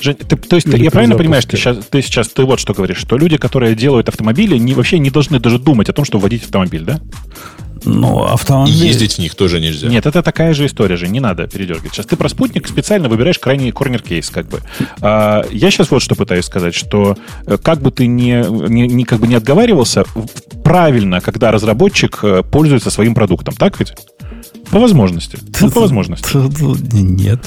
Жень, 0.00 0.16
ты, 0.16 0.36
то 0.36 0.56
есть, 0.56 0.66
Или 0.66 0.84
я 0.84 0.90
правильно 0.90 1.16
понимаю, 1.16 1.42
что 1.42 1.56
запуске. 1.56 1.74
сейчас, 1.74 1.86
ты 1.88 2.02
сейчас 2.02 2.28
ты 2.28 2.44
вот 2.44 2.58
что 2.58 2.72
говоришь, 2.72 2.96
что 2.96 3.16
люди, 3.16 3.36
которые 3.36 3.76
делают 3.76 4.08
автомобили, 4.08 4.56
не, 4.56 4.74
вообще 4.74 4.98
не 4.98 5.10
должны 5.10 5.38
даже 5.38 5.60
думать 5.60 5.90
о 5.90 5.92
том, 5.92 6.04
что 6.04 6.18
водить 6.18 6.42
автомобиль, 6.42 6.82
да? 6.82 7.00
Ну, 7.84 8.24
И 8.26 8.32
автомобиль... 8.32 8.74
ездить 8.74 9.14
в 9.14 9.18
них 9.18 9.34
тоже 9.34 9.60
нельзя. 9.60 9.88
Нет, 9.88 10.06
это 10.06 10.22
такая 10.22 10.54
же 10.54 10.66
история 10.66 10.96
же, 10.96 11.08
не 11.08 11.20
надо 11.20 11.46
передергивать. 11.46 11.92
Сейчас 11.94 12.06
ты 12.06 12.16
про 12.16 12.28
спутник 12.28 12.68
специально 12.68 13.08
выбираешь 13.08 13.38
крайний 13.38 13.70
корнер-кейс, 13.72 14.30
как 14.30 14.48
бы. 14.48 14.60
А, 15.00 15.44
я 15.50 15.70
сейчас 15.70 15.90
вот 15.90 16.02
что 16.02 16.14
пытаюсь 16.14 16.44
сказать, 16.44 16.74
что 16.74 17.16
э, 17.46 17.58
как 17.58 17.80
бы 17.80 17.90
ты 17.90 18.06
не, 18.06 18.44
не, 18.68 18.86
не- 18.86 19.04
как 19.04 19.20
бы 19.20 19.26
не 19.26 19.34
отговаривался, 19.34 20.04
правильно, 20.64 21.20
когда 21.20 21.50
разработчик 21.50 22.20
э, 22.22 22.42
пользуется 22.42 22.90
своим 22.90 23.14
продуктом, 23.14 23.54
так 23.54 23.78
ведь? 23.78 23.92
По 24.70 24.78
возможности. 24.78 25.38
Ну, 25.60 25.70
по 25.70 25.80
возможности. 25.80 26.28
Нет. 26.94 27.40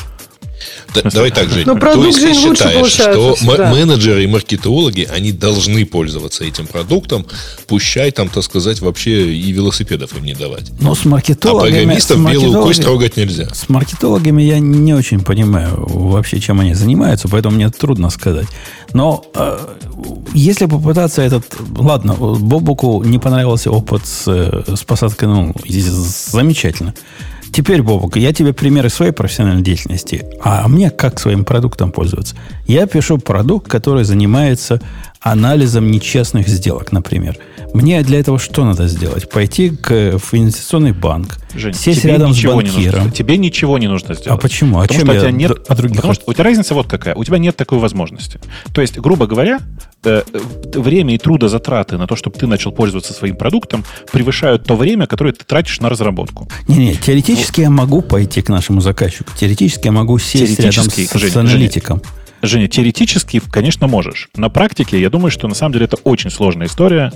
Да- 0.93 1.09
давай 1.09 1.31
так, 1.31 1.49
Жень. 1.49 1.63
Ну, 1.65 1.77
То 1.79 2.05
есть 2.05 2.19
ты 2.19 2.33
же 2.33 2.39
считаешь, 2.55 2.87
что 2.91 3.29
м- 3.29 3.35
всегда. 3.35 3.71
менеджеры 3.71 4.23
и 4.23 4.27
маркетологи, 4.27 5.07
они 5.13 5.31
должны 5.31 5.85
пользоваться 5.85 6.43
этим 6.43 6.67
продуктом, 6.67 7.25
пущай 7.67 8.11
там, 8.11 8.29
так 8.29 8.43
сказать, 8.43 8.79
вообще 8.81 9.31
и 9.33 9.51
велосипедов 9.51 10.15
им 10.17 10.23
не 10.23 10.33
давать. 10.33 10.71
Ну, 10.79 10.95
с 10.95 11.05
А 11.05 11.09
маркетологами... 11.09 11.71
программистов 11.71 12.17
с 12.17 12.21
белую 12.31 12.63
кость 12.63 12.79
маркетологами- 12.79 12.83
трогать 12.83 13.17
нельзя. 13.17 13.53
С 13.53 13.69
маркетологами 13.69 14.41
я 14.43 14.59
не 14.59 14.93
очень 14.93 15.21
понимаю 15.21 15.85
вообще, 15.87 16.39
чем 16.39 16.59
они 16.59 16.73
занимаются, 16.73 17.27
поэтому 17.27 17.55
мне 17.55 17.69
трудно 17.69 18.09
сказать. 18.09 18.47
Но 18.93 19.25
э, 19.35 19.57
если 20.33 20.65
попытаться 20.65 21.21
этот... 21.21 21.45
Ладно, 21.77 22.13
Бобуку 22.13 23.03
не 23.03 23.19
понравился 23.19 23.71
опыт 23.71 24.05
с, 24.05 24.23
э, 24.27 24.63
с 24.75 24.83
посадкой. 24.83 25.25
И 25.65 25.81
Замечательно. 25.81 26.93
Теперь, 27.55 27.81
Бобук, 27.81 28.17
я 28.17 28.33
тебе 28.33 28.51
примеры 28.51 28.89
своей 28.89 29.13
профессиональной 29.13 29.63
деятельности. 29.63 30.25
А 30.43 30.67
мне 30.67 30.89
как 30.91 31.21
своим 31.21 31.45
продуктом 31.45 31.89
пользоваться? 31.89 32.35
Я 32.67 32.85
пишу 32.85 33.17
продукт, 33.17 33.71
который 33.71 34.03
занимается 34.03 34.81
анализом 35.25 35.89
нечестных 35.89 36.47
сделок, 36.47 36.91
например. 36.91 37.35
Мне 37.73 38.01
для 38.03 38.19
этого 38.19 38.37
что 38.37 38.63
надо 38.63 38.87
сделать? 38.87 39.27
Пойти 39.29 39.71
к, 39.71 40.17
в 40.19 40.33
инвестиционный 40.33 40.91
банк, 40.93 41.37
Жень, 41.55 41.73
сесть 41.73 42.03
тебе 42.03 42.13
рядом 42.13 42.31
с 42.31 42.35
нужно 42.35 42.53
банкиром. 42.53 42.81
сделать. 43.01 43.13
Тебе 43.15 43.37
ничего 43.37 43.77
не 43.79 43.87
нужно 43.87 44.13
сделать. 44.13 44.37
А 44.39 44.41
почему? 44.41 44.79
А 44.79 44.83
Потому 44.83 44.99
чем 44.99 45.07
что 45.07 45.13
я 45.13 45.19
у 45.19 45.21
тебя 45.23 45.31
нет, 45.31 45.51
от 45.67 45.77
других 45.77 45.95
потому 45.97 46.11
от- 46.11 46.17
что 46.21 46.29
у 46.29 46.33
тебя 46.33 46.43
разница 46.43 46.73
вот 46.75 46.87
какая. 46.87 47.15
У 47.15 47.23
тебя 47.23 47.39
нет 47.39 47.55
такой 47.55 47.79
возможности. 47.79 48.39
То 48.71 48.81
есть, 48.81 48.99
грубо 48.99 49.25
говоря, 49.25 49.59
э, 50.03 50.21
э, 50.31 50.79
время 50.79 51.15
и 51.15 51.17
трудозатраты 51.17 51.97
на 51.97 52.05
то, 52.05 52.15
чтобы 52.15 52.37
ты 52.37 52.45
начал 52.45 52.71
пользоваться 52.71 53.11
своим 53.11 53.35
продуктом, 53.35 53.83
превышают 54.11 54.63
то 54.65 54.75
время, 54.75 55.07
которое 55.07 55.33
ты 55.33 55.43
тратишь 55.43 55.79
на 55.81 55.89
разработку. 55.89 56.47
Не-не, 56.67 56.95
теоретически 56.95 57.61
я 57.61 57.71
могу 57.71 58.01
пойти 58.03 58.43
к 58.43 58.49
нашему 58.49 58.79
заказчику. 58.79 59.31
Теоретически 59.35 59.87
я 59.87 59.91
могу 59.91 60.19
сесть 60.19 60.59
рядом 60.59 60.83
с, 60.83 60.93
Теоретически, 60.93 61.29
с 61.29 61.35
аналитиком. 61.35 62.01
Женя, 62.41 62.67
теоретически, 62.67 63.41
конечно, 63.51 63.87
можешь. 63.87 64.29
На 64.35 64.49
практике, 64.49 64.99
я 64.99 65.09
думаю, 65.09 65.31
что 65.31 65.47
на 65.47 65.55
самом 65.55 65.73
деле 65.73 65.85
это 65.85 65.97
очень 66.03 66.29
сложная 66.29 66.67
история. 66.67 67.11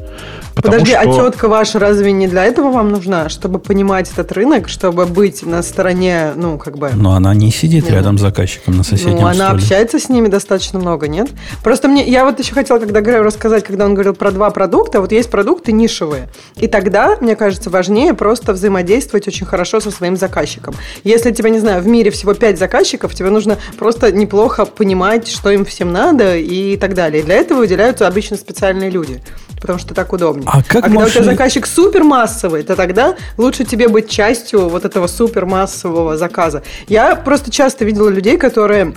Потому 0.56 0.80
Подожди, 0.80 0.92
что... 0.92 1.02
а 1.02 1.32
тетка 1.32 1.48
ваша 1.48 1.80
разве 1.80 2.12
не 2.12 2.28
для 2.28 2.46
этого 2.46 2.72
вам 2.72 2.90
нужна? 2.90 3.30
Чтобы 3.30 3.60
понимать 3.60 4.12
этот 4.12 4.32
рынок, 4.32 4.70
чтобы 4.70 5.06
быть 5.06 5.46
на 5.46 5.62
стороне, 5.62 6.32
ну, 6.36 6.58
как 6.58 6.78
бы... 6.78 6.92
Но 6.94 7.14
она 7.14 7.34
не 7.34 7.52
сидит 7.52 7.86
Не, 7.86 7.92
рядом 7.92 8.18
с 8.18 8.22
заказчиком 8.22 8.78
на 8.78 8.84
соседнем 8.84 9.18
Ну, 9.22 9.28
она 9.28 9.34
столе. 9.34 9.60
общается 9.60 10.00
с 10.00 10.10
ними 10.10 10.28
достаточно 10.28 10.80
много, 10.80 11.08
нет? 11.08 11.30
Просто 11.64 11.88
мне, 11.88 12.08
я 12.08 12.26
вот 12.26 12.40
еще 12.40 12.54
хотела, 12.54 12.80
когда 12.80 13.02
Грею 13.02 13.24
рассказать, 13.24 13.64
когда 13.64 13.86
он 13.86 13.94
говорил 13.94 14.16
про 14.16 14.32
два 14.32 14.50
продукта, 14.50 15.02
вот 15.02 15.12
есть 15.12 15.30
продукты 15.30 15.72
нишевые. 15.72 16.30
И 16.56 16.68
тогда, 16.68 17.18
мне 17.22 17.36
кажется, 17.36 17.70
важнее 17.70 18.14
просто 18.14 18.54
взаимодействовать 18.54 19.28
очень 19.28 19.46
хорошо 19.46 19.80
со 19.80 19.92
своим 19.92 20.16
заказчиком. 20.18 20.74
Если 21.04 21.32
тебе, 21.32 21.50
не 21.52 21.60
знаю, 21.60 21.82
в 21.82 21.88
мире 21.88 22.12
всего 22.12 22.34
пять 22.34 22.58
заказчиков, 22.58 23.14
тебе 23.14 23.30
нужно 23.30 23.58
просто 23.78 24.12
неплохо 24.12 24.66
понимать, 24.66 25.09
что 25.18 25.50
им 25.52 25.66
всем 25.66 25.92
надо 25.92 26.38
и 26.38 26.78
так 26.78 26.94
далее. 26.94 27.22
И 27.22 27.26
для 27.26 27.36
этого 27.36 27.60
выделяются 27.60 28.08
обычно 28.08 28.38
специальные 28.38 28.90
люди, 28.90 29.22
потому 29.60 29.80
что 29.80 29.94
так 29.94 30.14
удобнее. 30.14 30.48
А 30.48 30.64
как 30.64 30.84
когда 30.84 31.06
у 31.06 31.10
тебя 31.10 31.24
заказчик 31.24 31.66
супермассовый, 31.66 32.64
то 32.64 32.76
тогда 32.76 33.16
лучше 33.38 33.64
тебе 33.66 33.88
быть 33.88 34.10
частью 34.10 34.70
вот 34.70 34.86
этого 34.86 35.08
супермассового 35.08 36.18
заказа. 36.18 36.64
Я 36.88 37.16
просто 37.16 37.52
часто 37.52 37.86
видела 37.86 38.10
людей, 38.10 38.38
которые 38.38 38.94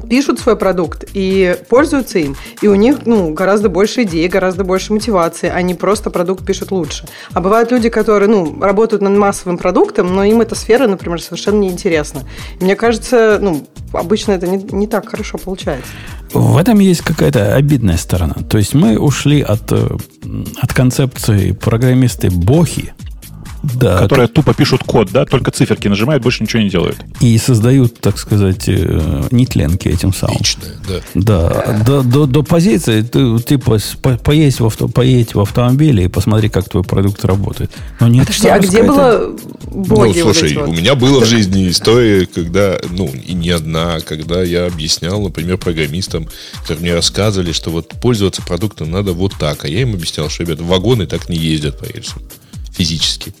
пишут 0.00 0.38
свой 0.38 0.56
продукт 0.56 1.04
и 1.12 1.56
пользуются 1.68 2.18
им, 2.18 2.36
и 2.62 2.68
у 2.68 2.74
них 2.74 3.06
ну, 3.06 3.32
гораздо 3.32 3.68
больше 3.68 4.02
идей, 4.02 4.28
гораздо 4.28 4.64
больше 4.64 4.92
мотивации, 4.92 5.48
они 5.48 5.74
просто 5.74 6.10
продукт 6.10 6.44
пишут 6.44 6.70
лучше. 6.70 7.06
А 7.32 7.40
бывают 7.40 7.70
люди, 7.70 7.88
которые 7.88 8.28
ну, 8.28 8.60
работают 8.60 9.02
над 9.02 9.16
массовым 9.16 9.58
продуктом, 9.58 10.14
но 10.14 10.24
им 10.24 10.40
эта 10.40 10.54
сфера, 10.54 10.86
например, 10.86 11.20
совершенно 11.20 11.60
неинтересна. 11.60 12.22
И 12.60 12.64
мне 12.64 12.76
кажется, 12.76 13.38
ну, 13.40 13.66
обычно 13.92 14.32
это 14.32 14.46
не, 14.46 14.58
не 14.58 14.86
так 14.86 15.08
хорошо 15.08 15.38
получается. 15.38 15.90
В 16.32 16.56
этом 16.56 16.78
есть 16.80 17.02
какая-то 17.02 17.54
обидная 17.54 17.96
сторона. 17.96 18.34
То 18.48 18.58
есть 18.58 18.74
мы 18.74 18.98
ушли 18.98 19.40
от, 19.40 19.72
э, 19.72 19.88
от 20.60 20.72
концепции 20.72 21.52
программисты 21.52 22.30
бохи, 22.30 22.92
да, 23.74 23.98
которые 23.98 24.28
тупо 24.28 24.54
пишут 24.54 24.82
код, 24.84 25.10
да, 25.12 25.24
только 25.24 25.50
циферки 25.50 25.88
нажимают, 25.88 26.22
больше 26.22 26.42
ничего 26.42 26.62
не 26.62 26.68
делают. 26.70 26.96
и 27.20 27.36
создают, 27.38 28.00
так 28.00 28.18
сказать, 28.18 28.64
э, 28.68 29.22
нетленки 29.30 29.88
этим 29.88 30.12
самым. 30.12 30.36
Личное, 30.38 30.72
да. 30.88 31.00
Да, 31.14 31.82
до, 31.86 32.02
до, 32.02 32.26
до 32.26 32.42
позиции 32.42 33.02
ты 33.02 33.58
с- 33.78 33.96
по- 34.00 34.16
поесть 34.16 34.60
в, 34.60 34.66
авто, 34.66 34.88
поедь 34.88 35.34
в 35.34 35.40
автомобиле 35.40 36.04
и 36.04 36.08
посмотри, 36.08 36.48
как 36.48 36.68
твой 36.68 36.84
продукт 36.84 37.24
работает. 37.24 37.70
Но 38.00 38.08
нет, 38.08 38.26
Подожди, 38.26 38.48
а 38.48 38.58
где 38.58 38.82
было 38.82 39.36
боги 39.66 40.18
ну, 40.20 40.26
вот 40.26 40.36
слушай, 40.36 40.50
эти 40.50 40.58
вот? 40.58 40.68
у 40.68 40.72
меня 40.72 40.94
была 40.94 41.20
в 41.20 41.26
жизни 41.26 41.68
история, 41.68 42.26
когда, 42.26 42.78
ну, 42.90 43.08
и 43.08 43.34
не 43.34 43.50
одна, 43.50 44.00
когда 44.00 44.42
я 44.42 44.66
объяснял, 44.66 45.20
например, 45.22 45.58
программистам, 45.58 46.28
которые 46.62 46.82
мне 46.82 46.94
рассказывали, 46.94 47.52
что 47.52 47.70
вот 47.70 47.88
пользоваться 48.00 48.42
продуктом 48.42 48.90
надо 48.90 49.12
вот 49.12 49.34
так, 49.38 49.64
а 49.64 49.68
я 49.68 49.82
им 49.82 49.94
объяснял, 49.94 50.28
что, 50.28 50.42
ребята, 50.42 50.62
вагоны 50.64 51.06
так 51.06 51.28
не 51.28 51.36
ездят 51.36 51.78
по 51.78 51.84
рельсам 51.84 52.22
физически. 52.76 53.34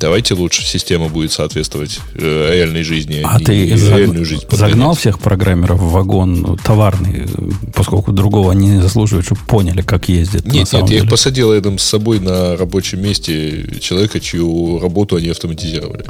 Давайте 0.00 0.34
лучше 0.34 0.64
система 0.64 1.08
будет 1.08 1.32
соответствовать 1.32 2.00
э, 2.14 2.54
реальной 2.54 2.82
жизни, 2.82 3.22
А 3.24 3.38
ты 3.38 3.74
заг- 3.76 4.24
жизнь 4.24 4.44
загнал 4.50 4.94
всех 4.94 5.18
программеров 5.18 5.78
в 5.78 5.90
вагон 5.90 6.40
ну, 6.40 6.56
товарный, 6.56 7.26
поскольку 7.74 8.12
другого 8.12 8.52
они 8.52 8.68
не 8.68 8.80
заслуживают, 8.80 9.26
чтобы 9.26 9.40
поняли, 9.46 9.82
как 9.82 10.08
ездят. 10.08 10.44
Нет, 10.44 10.54
нет, 10.54 10.72
я 10.72 10.80
их 10.80 10.86
деле. 10.86 11.08
посадил 11.08 11.54
рядом 11.54 11.78
с 11.78 11.84
собой 11.84 12.20
на 12.20 12.56
рабочем 12.56 13.02
месте 13.02 13.78
человека, 13.80 14.20
чью 14.20 14.78
работу 14.80 15.16
они 15.16 15.28
автоматизировали. 15.28 16.04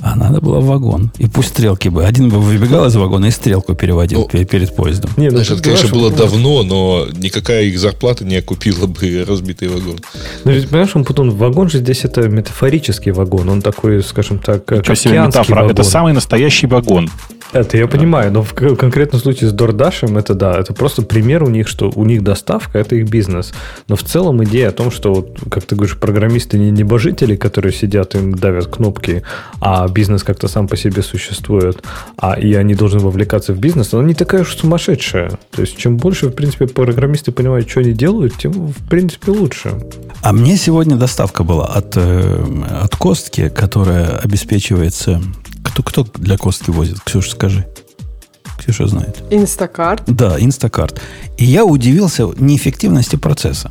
А 0.00 0.14
надо 0.14 0.40
было 0.40 0.60
в 0.60 0.66
вагон. 0.66 1.10
И 1.18 1.26
пусть 1.26 1.48
стрелки 1.48 1.88
бы. 1.88 2.04
Один 2.04 2.28
бы 2.28 2.38
выбегал 2.38 2.86
из 2.86 2.94
вагона 2.94 3.26
и 3.26 3.30
стрелку 3.32 3.74
переводил 3.74 4.20
Ну, 4.20 4.28
пе- 4.28 4.44
перед 4.44 4.74
поездом. 4.76 5.10
Не, 5.16 5.28
ну, 5.30 5.38
это, 5.40 5.56
конечно, 5.56 5.88
понимаешь, 5.88 5.90
было 5.90 6.06
он- 6.08 6.14
давно, 6.14 6.62
но 6.62 7.06
никакая 7.16 7.64
их 7.64 7.78
зарплата 7.80 8.24
не 8.24 8.36
окупила 8.36 8.86
бы 8.86 9.24
разбитый 9.28 9.68
вагон. 9.68 9.98
Ну, 10.44 10.52
ведь, 10.52 10.68
понимаешь, 10.68 10.94
он 10.94 11.04
потом 11.04 11.30
вагон 11.30 11.68
же 11.68 11.78
здесь 11.78 12.04
это 12.04 12.28
метафорический 12.28 13.10
вагон. 13.12 13.48
Он 13.48 13.60
такой, 13.62 14.02
скажем 14.04 14.38
так, 14.38 14.70
Ничего 14.70 14.94
себе 14.94 15.20
метафора. 15.20 15.56
вагон. 15.62 15.72
Это 15.72 15.82
самый 15.82 16.12
настоящий 16.12 16.66
вагон. 16.68 17.10
Это 17.52 17.78
я 17.78 17.86
понимаю, 17.86 18.30
но 18.30 18.42
в 18.42 18.52
конкретном 18.52 19.20
случае 19.20 19.48
с 19.48 19.54
DoorDash 19.54 20.18
это 20.18 20.34
да, 20.34 20.58
это 20.58 20.74
просто 20.74 21.02
пример 21.02 21.42
у 21.42 21.48
них, 21.48 21.66
что 21.66 21.90
у 21.94 22.04
них 22.04 22.22
доставка 22.22 22.78
это 22.78 22.96
их 22.96 23.08
бизнес. 23.08 23.52
Но 23.88 23.96
в 23.96 24.02
целом 24.02 24.44
идея 24.44 24.68
о 24.68 24.72
том, 24.72 24.90
что, 24.90 25.14
вот, 25.14 25.38
как 25.50 25.64
ты 25.64 25.74
говоришь, 25.74 25.96
программисты 25.98 26.58
не 26.58 26.70
небожители, 26.70 27.36
которые 27.36 27.72
сидят 27.72 28.14
и 28.14 28.18
давят 28.32 28.66
кнопки, 28.66 29.22
а 29.60 29.88
бизнес 29.88 30.22
как-то 30.22 30.46
сам 30.48 30.68
по 30.68 30.76
себе 30.76 31.02
существует, 31.02 31.82
а 32.18 32.38
и 32.38 32.52
они 32.54 32.74
должны 32.74 33.00
вовлекаться 33.00 33.54
в 33.54 33.58
бизнес, 33.58 33.94
она 33.94 34.04
не 34.04 34.14
такая 34.14 34.42
уж 34.42 34.54
сумасшедшая. 34.54 35.38
То 35.50 35.62
есть, 35.62 35.76
чем 35.78 35.96
больше, 35.96 36.28
в 36.28 36.32
принципе, 36.32 36.66
программисты 36.66 37.32
понимают, 37.32 37.68
что 37.70 37.80
они 37.80 37.92
делают, 37.92 38.34
тем, 38.36 38.52
в 38.52 38.88
принципе, 38.88 39.32
лучше. 39.32 39.72
А 40.22 40.32
мне 40.32 40.56
сегодня 40.56 40.96
доставка 40.96 41.44
была 41.44 41.66
от, 41.66 41.96
э, 41.96 42.44
от 42.82 42.94
Костки, 42.96 43.48
которая 43.48 44.18
обеспечивается... 44.18 45.22
Кто, 45.78 46.02
кто 46.02 46.18
для 46.18 46.36
Костки 46.36 46.72
возит? 46.72 47.00
Ксюша, 47.00 47.30
скажи. 47.30 47.64
Ксюша 48.58 48.88
знает. 48.88 49.22
Инстакарт. 49.30 50.02
Да, 50.06 50.36
Инстакарт. 50.40 51.00
И 51.36 51.44
я 51.44 51.64
удивился 51.64 52.26
неэффективности 52.36 53.14
процесса. 53.14 53.70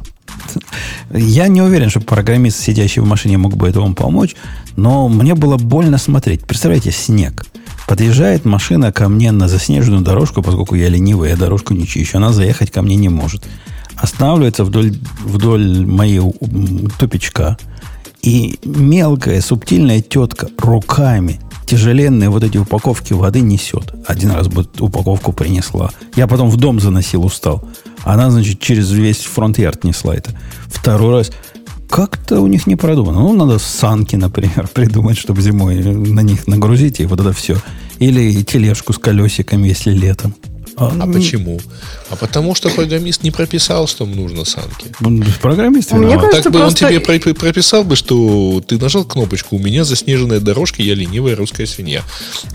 Я 1.11 1.49
не 1.49 1.61
уверен, 1.61 1.89
что 1.89 1.99
программист, 1.99 2.61
сидящий 2.61 3.01
в 3.01 3.05
машине, 3.05 3.37
мог 3.37 3.57
бы 3.57 3.67
это 3.67 3.81
вам 3.81 3.93
помочь, 3.93 4.37
но 4.77 5.09
мне 5.09 5.35
было 5.35 5.57
больно 5.57 5.97
смотреть. 5.97 6.45
Представляете, 6.45 6.91
снег. 6.91 7.45
Подъезжает 7.87 8.45
машина 8.45 8.93
ко 8.93 9.09
мне 9.09 9.33
на 9.33 9.49
заснеженную 9.49 10.01
дорожку, 10.01 10.41
поскольку 10.41 10.75
я 10.75 10.87
ленивый, 10.87 11.31
я 11.31 11.35
дорожку 11.35 11.73
не 11.73 11.85
чищу. 11.85 12.17
Она 12.17 12.31
заехать 12.31 12.71
ко 12.71 12.81
мне 12.81 12.95
не 12.95 13.09
может. 13.09 13.43
Останавливается 13.97 14.63
вдоль, 14.63 14.95
вдоль 15.25 15.85
моего 15.85 16.33
тупичка. 16.97 17.57
И 18.21 18.59
мелкая, 18.63 19.41
субтильная 19.41 20.01
тетка 20.01 20.47
руками 20.57 21.41
тяжеленные 21.67 22.29
вот 22.29 22.43
эти 22.43 22.57
упаковки 22.57 23.13
воды 23.13 23.41
несет. 23.41 23.93
Один 24.07 24.31
раз 24.31 24.47
бы 24.47 24.65
упаковку 24.79 25.33
принесла. 25.33 25.91
Я 26.15 26.25
потом 26.25 26.49
в 26.49 26.57
дом 26.57 26.79
заносил, 26.79 27.25
устал. 27.25 27.63
Она, 28.03 28.31
значит, 28.31 28.59
через 28.59 28.89
весь 28.91 29.23
фронт-ярд 29.23 29.83
несла 29.83 30.15
это. 30.15 30.31
Второй 30.67 31.19
раз 31.19 31.31
как-то 31.89 32.41
у 32.41 32.47
них 32.47 32.67
не 32.67 32.75
продумано. 32.75 33.19
Ну, 33.19 33.33
надо 33.33 33.59
санки, 33.59 34.15
например, 34.15 34.67
придумать, 34.73 35.17
чтобы 35.17 35.41
зимой 35.41 35.83
на 35.83 36.21
них 36.21 36.47
нагрузить, 36.47 37.01
и 37.01 37.05
вот 37.05 37.19
это 37.19 37.33
все. 37.33 37.57
Или 37.99 38.43
тележку 38.43 38.93
с 38.93 38.97
колесиками, 38.97 39.67
если 39.67 39.91
летом. 39.91 40.33
А, 40.79 40.91
а 40.99 41.07
почему? 41.07 41.59
А 42.11 42.15
потому 42.15 42.53
что 42.53 42.69
программист 42.69 43.23
не 43.23 43.31
прописал, 43.31 43.87
что 43.87 44.05
нужно 44.05 44.45
санки. 44.45 44.93
Ну, 44.99 45.23
программист 45.41 45.91
Мне 45.91 46.01
виноват. 46.01 46.25
кажется, 46.25 46.43
так 46.43 46.53
бы 46.53 46.59
просто- 46.59 46.85
он 46.85 46.91
тебе 46.91 46.99
про- 46.99 47.33
прописал 47.33 47.83
бы, 47.83 47.95
что 47.95 48.61
ты 48.67 48.77
нажал 48.77 49.03
кнопочку, 49.03 49.55
у 49.55 49.59
меня 49.59 49.83
заснеженная 49.83 50.39
дорожка, 50.39 50.83
я 50.83 50.93
ленивая 50.93 51.35
русская 51.35 51.65
свинья. 51.65 52.03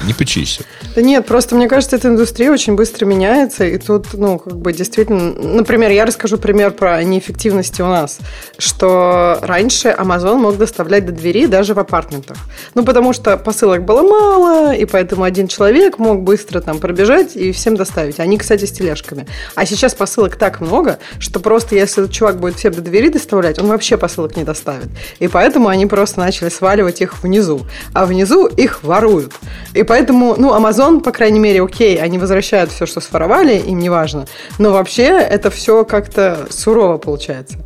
Не 0.06 0.12
печись. 0.12 0.60
Да 0.94 1.02
нет, 1.02 1.26
просто 1.26 1.56
мне 1.56 1.68
кажется, 1.68 1.96
эта 1.96 2.08
индустрия 2.08 2.52
очень 2.52 2.74
быстро 2.76 3.06
меняется, 3.06 3.64
и 3.66 3.76
тут, 3.76 4.14
ну, 4.14 4.38
как 4.38 4.56
бы 4.56 4.72
действительно, 4.72 5.32
например, 5.32 5.90
я 5.90 6.06
расскажу 6.06 6.38
пример 6.38 6.70
про 6.70 7.02
неэффективности 7.02 7.82
у 7.82 7.86
нас, 7.88 8.18
что 8.56 9.38
раньше 9.42 9.88
Amazon 9.98 10.36
мог 10.36 10.58
доставлять 10.58 11.06
до 11.06 11.12
двери 11.12 11.46
даже 11.46 11.74
в 11.74 11.78
апартментах. 11.80 12.36
Ну, 12.74 12.84
потому 12.84 13.12
что 13.12 13.36
посылок 13.36 13.84
было 13.84 14.02
мало, 14.02 14.72
и 14.74 14.84
поэтому 14.84 15.24
один 15.24 15.48
человек 15.48 15.98
мог 15.98 16.22
быстро 16.22 16.60
там 16.60 16.78
пробежать 16.78 17.34
и 17.36 17.50
всем 17.50 17.76
доставить. 17.76 18.11
Они, 18.20 18.38
кстати, 18.38 18.64
с 18.64 18.72
тележками. 18.72 19.26
А 19.54 19.66
сейчас 19.66 19.94
посылок 19.94 20.36
так 20.36 20.60
много, 20.60 20.98
что 21.18 21.40
просто 21.40 21.74
если 21.74 22.04
этот 22.04 22.14
чувак 22.14 22.40
будет 22.40 22.56
всем 22.56 22.72
до 22.72 22.80
двери 22.80 23.08
доставлять, 23.08 23.58
он 23.58 23.66
вообще 23.66 23.96
посылок 23.96 24.36
не 24.36 24.44
доставит. 24.44 24.88
И 25.18 25.28
поэтому 25.28 25.68
они 25.68 25.86
просто 25.86 26.20
начали 26.20 26.48
сваливать 26.48 27.00
их 27.00 27.22
внизу. 27.22 27.66
А 27.92 28.06
внизу 28.06 28.46
их 28.46 28.82
воруют. 28.82 29.32
И 29.74 29.82
поэтому, 29.82 30.34
ну, 30.36 30.54
Amazon, 30.54 31.00
по 31.00 31.12
крайней 31.12 31.40
мере, 31.40 31.62
окей, 31.62 32.00
они 32.00 32.18
возвращают 32.18 32.70
все, 32.70 32.86
что 32.86 33.00
своровали, 33.00 33.58
им 33.58 33.78
не 33.78 33.90
важно. 33.90 34.26
Но 34.58 34.72
вообще 34.72 35.04
это 35.04 35.50
все 35.50 35.84
как-то 35.84 36.46
сурово 36.50 36.98
получается. 36.98 37.58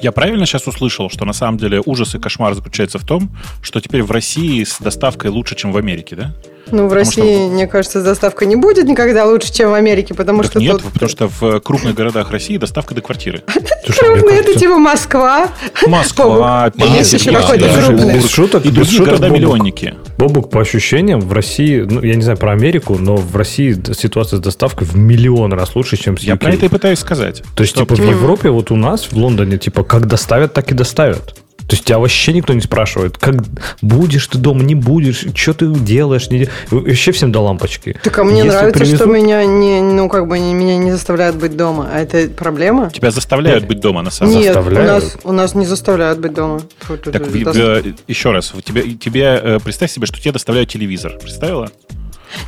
Я 0.00 0.12
правильно 0.12 0.44
сейчас 0.44 0.66
услышал, 0.66 1.08
что 1.08 1.24
на 1.24 1.32
самом 1.32 1.56
деле 1.56 1.80
ужас 1.86 2.14
и 2.14 2.18
кошмар 2.18 2.54
заключается 2.54 2.98
в 2.98 3.06
том, 3.06 3.34
что 3.62 3.80
теперь 3.80 4.02
в 4.02 4.10
России 4.10 4.62
с 4.62 4.78
доставкой 4.78 5.30
лучше, 5.30 5.54
чем 5.56 5.72
в 5.72 5.78
Америке, 5.78 6.14
да? 6.14 6.34
Ну, 6.70 6.86
в 6.86 6.88
Потому 6.88 7.10
что- 7.10 7.20
России, 7.20 7.48
мне 7.48 7.66
кажется, 7.66 8.02
доставка 8.02 8.46
не 8.46 8.56
будет 8.56 8.86
никогда 8.86 9.26
лучше, 9.26 9.52
чем 9.52 9.70
в 9.70 9.74
Америке, 9.74 10.14
потому 10.14 10.42
Так 10.42 10.52
что 10.52 10.60
нет, 10.60 10.72
тут... 10.72 10.92
потому 10.92 11.08
что 11.08 11.28
в 11.28 11.60
крупных 11.60 11.94
городах 11.94 12.30
России 12.30 12.56
доставка 12.56 12.94
до 12.94 13.00
квартиры. 13.02 13.42
Крупные, 13.86 14.40
это 14.40 14.58
типа 14.58 14.78
Москва. 14.78 15.48
Москва, 15.86 16.72
Есть 16.76 17.12
еще 17.12 17.32
какой-то 17.32 17.68
крупный. 17.68 18.14
Без 18.14 18.28
шуток, 18.30 18.64
И 18.64 18.68
без 18.68 18.88
другие 18.88 19.04
города-миллионники. 19.04 19.94
Бобук, 20.18 20.50
по 20.50 20.60
ощущениям, 20.60 21.20
в 21.20 21.32
России, 21.32 21.80
ну, 21.80 22.00
я 22.02 22.14
не 22.14 22.22
знаю 22.22 22.38
про 22.38 22.52
Америку, 22.52 22.96
но 22.98 23.16
в 23.16 23.34
России 23.36 23.76
ситуация 23.94 24.38
с 24.38 24.40
доставкой 24.40 24.86
в 24.86 24.96
миллион 24.96 25.52
раз 25.52 25.74
лучше, 25.74 25.96
чем 25.96 26.16
с 26.16 26.22
Я 26.22 26.34
UK. 26.34 26.38
про 26.38 26.52
это 26.54 26.66
и 26.66 26.68
пытаюсь 26.68 26.98
сказать. 26.98 27.42
То 27.54 27.62
есть, 27.62 27.74
типа, 27.76 27.94
в 27.94 27.98
Европе, 28.00 28.50
вот 28.50 28.70
у 28.70 28.76
нас, 28.76 29.04
в 29.10 29.12
Лондоне, 29.14 29.58
типа, 29.58 29.82
как 29.84 30.06
доставят, 30.06 30.52
так 30.54 30.70
и 30.70 30.74
доставят. 30.74 31.36
То 31.66 31.74
есть 31.76 31.84
тебя 31.84 31.98
вообще 31.98 32.32
никто 32.32 32.52
не 32.52 32.60
спрашивает, 32.60 33.16
как 33.16 33.36
будешь 33.80 34.26
ты 34.26 34.38
дома, 34.38 34.62
не 34.62 34.74
будешь, 34.74 35.24
что 35.34 35.54
ты 35.54 35.66
делаешь, 35.68 36.28
не 36.30 36.48
вообще 36.70 37.12
всем 37.12 37.32
до 37.32 37.40
лампочки. 37.40 37.96
Так 38.02 38.18
а 38.18 38.24
мне 38.24 38.38
Если 38.38 38.48
нравится, 38.50 38.84
что 38.84 39.04
привезут- 39.04 39.14
меня 39.14 39.44
не, 39.44 39.80
ну, 39.80 40.08
как 40.08 40.28
бы, 40.28 40.38
не- 40.38 40.52
меня 40.54 40.76
не 40.76 40.90
заставляют 40.92 41.36
быть 41.36 41.56
дома. 41.56 41.88
А 41.92 42.00
это 42.00 42.28
проблема? 42.28 42.90
Тебя 42.90 43.10
заставляют 43.10 43.66
быть 43.66 43.80
дома, 43.80 44.02
на 44.02 44.10
самом 44.10 44.32
деле. 44.32 44.44
Нет, 44.44 44.56
у 44.56 44.62
заставляют? 44.62 45.02
нас, 45.04 45.16
у 45.24 45.32
нас 45.32 45.54
не 45.54 45.66
заставляют 45.66 46.18
быть 46.18 46.34
дома. 46.34 46.60
Так, 46.86 47.06
дос- 47.28 47.82
в- 47.82 48.10
еще 48.10 48.30
раз, 48.30 48.52
тебе, 48.64 48.82
тебе 48.94 49.22
э, 49.42 49.58
представь 49.64 49.90
себе, 49.90 50.06
что 50.06 50.20
тебе 50.20 50.32
доставляют 50.32 50.68
телевизор. 50.70 51.18
Представила? 51.18 51.70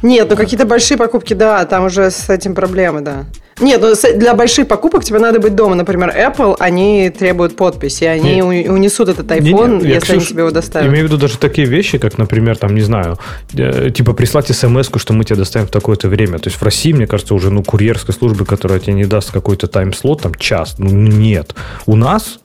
Нет, 0.02 0.28
ну 0.30 0.36
какие-то 0.36 0.66
большие 0.66 0.98
покупки, 0.98 1.34
да, 1.34 1.64
там 1.64 1.86
уже 1.86 2.10
с 2.10 2.28
этим 2.28 2.54
проблемы, 2.54 3.00
да. 3.00 3.24
Нет, 3.58 3.80
ну 3.80 3.94
для 4.18 4.34
больших 4.34 4.68
покупок 4.68 5.02
тебе 5.02 5.18
надо 5.18 5.40
быть 5.40 5.54
дома. 5.54 5.74
Например, 5.74 6.14
Apple, 6.14 6.56
они 6.58 7.08
требуют 7.10 7.56
подпись, 7.56 8.02
и 8.02 8.06
они 8.06 8.40
Нет. 8.40 8.68
унесут 8.68 9.08
этот 9.08 9.26
iPhone, 9.30 9.82
я, 9.82 9.94
если 9.94 10.12
они 10.12 10.20
Ксюш, 10.20 10.28
тебе 10.28 10.40
его 10.40 10.50
доставят. 10.50 10.88
Имею 10.88 11.06
в 11.06 11.08
виду 11.08 11.16
даже 11.18 11.38
такие 11.38 11.66
вещи, 11.66 11.96
как, 11.96 12.18
например, 12.18 12.58
там, 12.58 12.74
не 12.74 12.82
знаю, 12.82 13.18
э, 13.54 13.90
типа 13.90 14.12
прислать 14.12 14.48
смс 14.48 14.90
что 14.96 15.14
мы 15.14 15.24
тебе 15.24 15.36
доставим 15.36 15.68
в 15.68 15.70
такое-то 15.70 16.08
время. 16.08 16.38
То 16.38 16.48
есть 16.48 16.60
в 16.60 16.62
России, 16.62 16.92
мне 16.92 17.06
кажется, 17.06 17.34
уже, 17.34 17.50
ну, 17.50 17.62
курьерской 17.62 18.14
службы, 18.14 18.44
которая 18.44 18.78
тебе 18.78 18.92
не 18.92 19.04
даст 19.06 19.30
какой-то 19.30 19.68
тайм-слот, 19.68 20.22
там, 20.22 20.34
час, 20.34 20.74
ну, 20.78 20.90
нет. 20.90 21.54
У 21.86 21.96
нас 21.96 22.40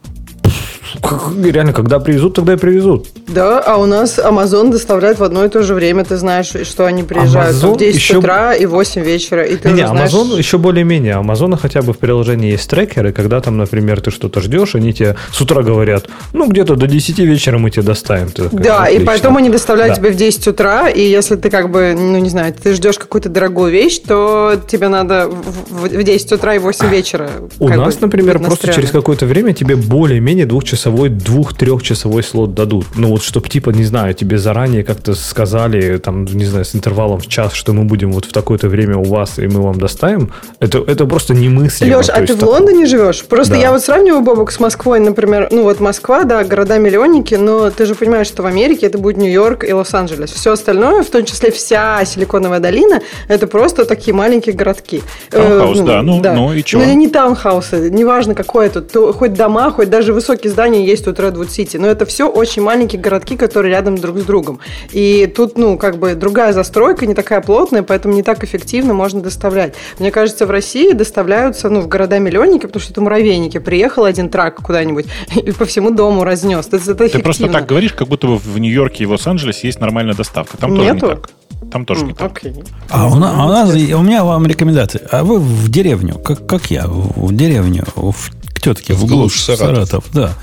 как- 1.01 1.31
реально, 1.43 1.73
когда 1.73 1.99
привезут, 1.99 2.33
тогда 2.35 2.53
и 2.53 2.57
привезут. 2.57 3.07
Да, 3.27 3.59
а 3.59 3.77
у 3.77 3.85
нас 3.85 4.19
Amazon 4.19 4.71
доставляет 4.71 5.19
в 5.19 5.23
одно 5.23 5.45
и 5.45 5.49
то 5.49 5.63
же 5.63 5.73
время. 5.73 6.03
Ты 6.03 6.17
знаешь, 6.17 6.51
что 6.63 6.85
они 6.85 7.03
приезжают 7.03 7.55
Amazon 7.55 7.73
в 7.75 7.77
10 7.77 7.95
еще- 7.95 8.17
утра 8.17 8.53
и 8.55 8.65
8 8.65 9.03
вечера. 9.03 9.43
И 9.43 9.55
ты 9.55 9.69
Не, 9.69 9.83
уже 9.83 9.87
знаешь... 9.87 10.11
Amazon 10.11 10.37
еще 10.37 10.57
более-менее. 10.57 11.15
Амазона 11.15 11.57
хотя 11.57 11.81
бы 11.81 11.93
в 11.93 11.97
приложении 11.97 12.51
есть 12.51 12.69
трекеры, 12.69 13.11
когда 13.13 13.39
там, 13.41 13.57
например, 13.57 14.01
ты 14.01 14.11
что-то 14.11 14.41
ждешь, 14.41 14.75
они 14.75 14.93
тебе 14.93 15.15
с 15.31 15.39
утра 15.41 15.61
говорят, 15.63 16.07
ну, 16.33 16.47
где-то 16.47 16.75
до 16.75 16.87
10 16.87 17.23
вечера 17.25 17.57
мы 17.57 17.69
тебе 17.71 17.83
доставим. 17.83 18.27
Ты 18.29 18.43
такая, 18.43 18.59
Да, 18.63 18.77
и 18.85 18.95
«Отлично». 18.95 19.05
поэтому 19.05 19.37
они 19.37 19.49
доставляют 19.49 19.95
Да. 19.95 20.01
тебе 20.01 20.11
в 20.11 20.15
10 20.15 20.47
утра, 20.47 20.89
и 20.89 21.01
если 21.01 21.35
ты 21.35 21.49
как 21.49 21.69
бы, 21.71 21.95
ну 21.97 22.17
не 22.17 22.29
знаю, 22.29 22.53
ты 22.53 22.73
ждешь 22.73 22.97
какую-то 22.97 23.29
дорогую 23.29 23.71
вещь, 23.71 23.99
то 23.99 24.55
тебе 24.67 24.87
надо 24.89 25.27
в, 25.29 25.85
в- 25.87 25.99
в 25.99 26.03
10 26.03 26.31
утра 26.33 26.55
и 26.55 26.59
8 26.59 26.87
вечера. 26.89 27.29
У 27.59 27.69
нас, 27.69 27.95
бы, 27.95 28.01
например, 28.01 28.39
просто 28.39 28.73
через 28.73 28.91
какое-то 28.91 29.25
время 29.25 29.53
тебе 29.53 29.75
более-менее 29.75 30.45
двухчасовой, 30.45 30.80
двух-трехчасовой 30.89 32.23
слот 32.23 32.53
дадут. 32.53 32.85
Ну 32.95 33.09
вот, 33.09 33.23
чтобы 33.23 33.49
типа, 33.49 33.69
не 33.71 33.83
знаю, 33.83 34.13
тебе 34.13 34.37
заранее 34.37 34.83
как-то 34.83 35.13
сказали, 35.13 35.97
там, 35.97 36.25
не 36.25 36.45
знаю, 36.45 36.65
с 36.65 36.75
интервалом 36.75 37.19
в 37.19 37.27
час, 37.27 37.53
что 37.53 37.73
мы 37.73 37.83
будем 37.83 38.11
вот 38.11 38.25
в 38.25 38.31
такое-то 38.31 38.67
время 38.67 38.97
у 38.97 39.03
вас, 39.03 39.39
и 39.39 39.47
мы 39.47 39.61
вам 39.61 39.79
доставим, 39.79 40.31
это, 40.59 40.79
это 40.79 41.05
просто 41.05 41.33
немыслимо. 41.33 41.97
Леш, 41.97 42.07
То 42.07 42.13
а 42.13 42.25
ты 42.25 42.35
в 42.35 42.43
Лондоне 42.43 42.85
живешь? 42.85 43.23
Просто 43.25 43.53
Да. 43.53 43.59
я 43.59 43.71
вот 43.71 43.81
сравниваю 43.81 44.21
Бобок 44.21 44.51
с 44.51 44.59
Москвой, 44.59 44.99
например. 44.99 45.47
Ну 45.51 45.63
вот 45.63 45.79
Москва, 45.79 46.23
да, 46.23 46.43
города-миллионники, 46.43 47.35
но 47.35 47.69
ты 47.69 47.85
же 47.85 47.95
понимаешь, 47.95 48.27
что 48.27 48.43
в 48.43 48.45
Америке 48.45 48.87
это 48.87 48.97
будет 48.97 49.17
Нью-Йорк 49.17 49.63
и 49.63 49.73
Лос-Анджелес. 49.73 50.31
Все 50.31 50.51
остальное, 50.53 51.03
в 51.03 51.09
том 51.09 51.25
числе 51.25 51.51
вся 51.51 52.03
Силиконовая 52.05 52.59
долина, 52.59 53.01
это 53.27 53.47
просто 53.47 53.85
такие 53.85 54.13
маленькие 54.13 54.55
городки. 54.55 55.01
Таунхаус, 55.29 55.79
Э, 55.79 55.83
да, 55.83 56.01
ну, 56.01 56.21
ну 56.21 56.53
и 56.53 56.63
чё? 56.63 56.79
Ну, 56.79 56.93
не 56.93 57.09
таунхаусы, 57.09 57.89
неважно 57.89 58.35
какое 58.35 58.69
тут, 58.69 58.91
то, 58.91 59.13
хоть 59.13 59.33
дома, 59.33 59.71
хоть 59.71 59.89
даже 59.89 60.13
высокие 60.13 60.51
здания 60.51 60.70
есть 60.75 61.05
тут 61.05 61.19
Redwood 61.19 61.49
City, 61.49 61.79
но 61.79 61.87
это 61.87 62.05
все 62.05 62.29
очень 62.29 62.61
маленькие 62.61 63.01
городки, 63.01 63.37
которые 63.37 63.71
рядом 63.71 63.97
друг 63.97 64.19
с 64.19 64.23
другом. 64.23 64.59
И 64.91 65.31
тут, 65.35 65.57
ну, 65.57 65.77
как 65.77 65.97
бы 65.97 66.15
другая 66.15 66.53
застройка, 66.53 67.05
не 67.05 67.13
такая 67.13 67.41
плотная, 67.41 67.83
поэтому 67.83 68.13
не 68.13 68.23
так 68.23 68.43
эффективно 68.43 68.93
можно 68.93 69.21
доставлять. 69.21 69.73
Мне 69.99 70.11
кажется, 70.11 70.45
в 70.45 70.51
России 70.51 70.91
доставляются, 70.93 71.69
ну, 71.69 71.81
в 71.81 71.87
города-миллионники, 71.87 72.65
потому 72.65 72.81
что 72.81 72.91
это 72.91 73.01
муравейники. 73.01 73.59
Приехал 73.59 74.05
один 74.05 74.29
трак 74.29 74.61
куда-нибудь 74.61 75.05
и 75.35 75.51
по 75.51 75.65
всему 75.65 75.91
дому 75.91 76.23
разнес. 76.23 76.67
Это, 76.67 76.77
это 76.77 77.09
Ты 77.09 77.19
просто 77.19 77.47
так 77.47 77.65
говоришь, 77.65 77.93
как 77.93 78.07
будто 78.07 78.27
бы 78.27 78.37
в 78.37 78.57
Нью-Йорке 78.57 79.03
и 79.03 79.05
в 79.05 79.11
Лос-Анджелесе 79.11 79.67
есть 79.67 79.79
нормальная 79.79 80.15
доставка. 80.15 80.57
Там 80.57 80.71
тоже 80.71 80.81
не 80.89 80.93
Нету? 80.95 81.07
так. 81.07 81.29
Там 81.71 81.85
тоже 81.85 82.05
не 82.05 82.13
так. 82.13 82.41
А 82.89 83.07
у, 83.07 83.15
на- 83.15 83.31
а 83.31 83.45
у 83.45 83.49
нас, 83.49 83.69
у 83.73 84.01
меня 84.01 84.23
вам 84.23 84.45
рекомендация. 84.45 85.07
А 85.11 85.23
вы 85.23 85.39
в 85.39 85.69
деревню, 85.69 86.15
как, 86.15 86.45
как 86.47 86.71
я, 86.71 86.87
в, 86.87 87.27
в 87.27 87.35
деревню, 87.35 87.83
в, 87.95 88.31
к 88.53 88.59
тетке, 88.59 88.93
в, 88.93 88.97
В 88.97 89.05
глушь, 89.05 89.11
глушь, 89.11 89.41
Саратов. 89.41 89.67
Саратов, 89.67 90.05
да. 90.13 90.33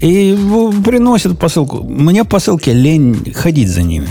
И 0.00 0.36
приносят 0.84 1.38
посылку. 1.38 1.82
Мне 1.82 2.24
посылки 2.24 2.70
лень 2.70 3.32
ходить 3.34 3.68
за 3.68 3.82
ними. 3.82 4.08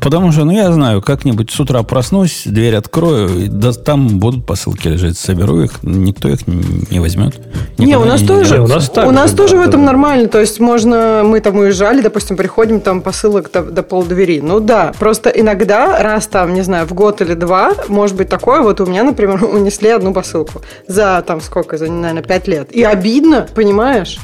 Потому 0.00 0.30
что, 0.30 0.44
ну, 0.44 0.52
я 0.52 0.70
знаю, 0.72 1.00
как-нибудь 1.00 1.50
с 1.50 1.58
утра 1.58 1.82
проснусь, 1.82 2.42
дверь 2.44 2.76
открою, 2.76 3.44
и 3.44 3.48
да- 3.48 3.72
там 3.72 4.18
будут 4.18 4.44
посылки 4.44 4.88
лежать. 4.88 5.16
Соберу 5.16 5.62
их, 5.62 5.82
никто 5.82 6.28
их 6.28 6.40
не 6.46 7.00
возьмет. 7.00 7.34
Не, 7.78 7.96
у 7.96 8.04
нас 8.04 8.20
не 8.20 8.26
тоже, 8.26 8.56
делают. 8.56 8.70
у 8.70 8.72
У 8.72 8.74
нас, 8.74 8.88
нас 8.88 8.90
так 8.90 9.28
же, 9.30 9.36
тоже 9.36 9.56
да, 9.56 9.62
в 9.62 9.68
этом 9.68 9.80
да. 9.80 9.86
нормально. 9.86 10.28
То 10.28 10.38
есть 10.38 10.60
можно, 10.60 11.22
мы 11.24 11.40
там 11.40 11.56
уезжали, 11.56 12.02
допустим, 12.02 12.36
приходим, 12.36 12.80
там 12.80 13.00
посылок 13.00 13.50
до, 13.50 13.62
до 13.62 13.82
полдвери. 13.82 14.40
Ну 14.42 14.60
да, 14.60 14.92
просто 14.98 15.30
иногда, 15.30 16.02
раз 16.02 16.26
там, 16.26 16.52
не 16.52 16.62
знаю, 16.62 16.86
в 16.86 16.92
год 16.92 17.22
или 17.22 17.32
два, 17.34 17.72
может 17.88 18.16
быть 18.16 18.28
такое, 18.28 18.60
вот 18.60 18.80
у 18.82 18.86
меня, 18.86 19.02
например, 19.02 19.42
унесли 19.50 19.88
одну 19.88 20.12
посылку 20.12 20.60
за 20.86 21.24
там 21.26 21.40
сколько, 21.40 21.78
за, 21.78 21.90
наверное, 21.90 22.22
пять 22.22 22.46
лет. 22.46 22.70
И 22.70 22.82
обидно, 22.82 23.46
понимаешь? 23.54 24.18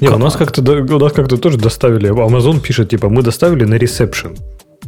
Не, 0.00 0.08
у 0.08 0.18
нас 0.18 0.36
как-то 0.36 0.62
да, 0.62 0.72
у 0.72 0.98
нас 0.98 1.12
как-то 1.12 1.36
тоже 1.36 1.58
доставили. 1.58 2.10
Amazon 2.10 2.60
пишет, 2.60 2.90
типа, 2.90 3.08
мы 3.08 3.22
доставили 3.22 3.64
на 3.64 3.74
ресепшн. 3.74 4.36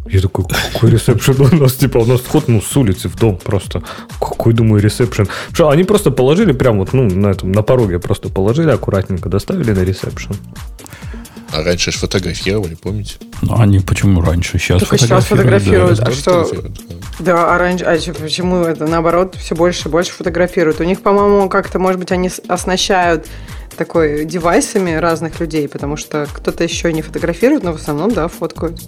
Я 0.07 0.21
такой, 0.21 0.45
какой 0.73 0.91
ресепшн 0.91 1.41
у 1.53 1.57
нас? 1.57 1.75
Типа, 1.75 1.99
у 1.99 2.05
нас 2.05 2.21
вход, 2.21 2.49
ну, 2.49 2.61
с 2.61 2.77
улицы 2.77 3.09
в 3.09 3.17
дом 3.17 3.39
просто. 3.43 3.83
Какой, 4.21 4.53
думаю, 4.53 4.83
ресепшн? 4.83 5.29
Что 5.53 5.71
они 5.71 5.85
просто 5.85 6.11
положили 6.11 6.53
прям 6.53 6.79
вот, 6.79 6.93
ну, 6.93 7.05
на 7.05 7.29
этом, 7.29 7.53
на 7.53 7.63
пороге 7.63 7.99
просто 7.99 8.29
положили, 8.29 8.71
аккуратненько 8.71 9.29
доставили 9.29 9.73
на 9.73 9.81
ресепшн. 9.81 10.35
А 11.53 11.63
раньше 11.63 11.93
же 11.93 11.99
фотографировали, 11.99 12.75
помните? 12.75 13.15
Ну, 13.43 13.57
они 13.57 13.79
почему 13.79 14.21
раньше? 14.21 14.59
Сейчас 14.59 14.81
Только 14.81 14.99
сейчас 14.99 15.25
фотографируют, 15.25 15.99
да. 15.99 16.05
фотографируют. 16.05 16.05
А 16.05 16.05
Тоже 16.05 16.21
что? 16.21 16.45
фотографируют, 16.45 16.89
да. 16.89 16.95
Да, 17.21 17.55
а 17.55 17.59
раньше, 17.59 17.85
а 17.85 17.97
почему 18.21 18.65
это 18.65 18.87
наоборот 18.89 19.37
все 19.39 19.55
больше 19.55 19.89
и 19.89 19.91
больше 19.93 20.11
фотографируют? 20.13 20.81
У 20.81 20.85
них, 20.85 21.01
по-моему, 21.01 21.49
как-то, 21.49 21.79
может 21.79 22.01
быть, 22.01 22.11
они 22.11 22.29
оснащают 22.49 23.27
такой 23.75 24.25
девайсами 24.25 24.93
разных 24.93 25.41
людей, 25.41 25.69
потому 25.69 25.97
что 25.97 26.27
кто-то 26.33 26.65
еще 26.65 26.93
не 26.93 27.03
фотографирует, 27.03 27.63
но 27.63 27.73
в 27.73 27.77
основном, 27.77 28.13
да, 28.13 28.29
фоткают. 28.29 28.81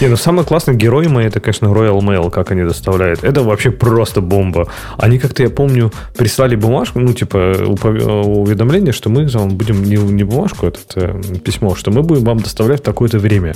Не, 0.00 0.08
ну 0.08 0.16
самый 0.16 0.44
классный 0.44 0.74
герой 0.74 1.08
мои, 1.08 1.26
это, 1.26 1.40
конечно, 1.40 1.66
Royal 1.66 2.00
Mail, 2.00 2.30
как 2.30 2.50
они 2.50 2.62
доставляют. 2.62 3.24
Это 3.24 3.42
вообще 3.42 3.70
просто 3.70 4.20
бомба. 4.20 4.68
Они 4.96 5.18
как-то, 5.18 5.42
я 5.42 5.50
помню, 5.50 5.92
прислали 6.16 6.56
бумажку, 6.56 7.00
ну, 7.00 7.12
типа, 7.12 7.38
уведомление, 7.38 8.92
что 8.92 9.08
мы 9.08 9.26
вам 9.26 9.56
будем 9.56 9.82
не, 9.82 9.96
не 9.96 10.24
бумажку, 10.24 10.66
это 10.66 10.80
э, 10.96 11.22
письмо, 11.44 11.74
что 11.74 11.90
мы 11.90 12.02
будем 12.02 12.24
вам 12.24 12.38
доставлять 12.38 12.80
в 12.80 12.84
такое-то 12.84 13.18
время. 13.18 13.54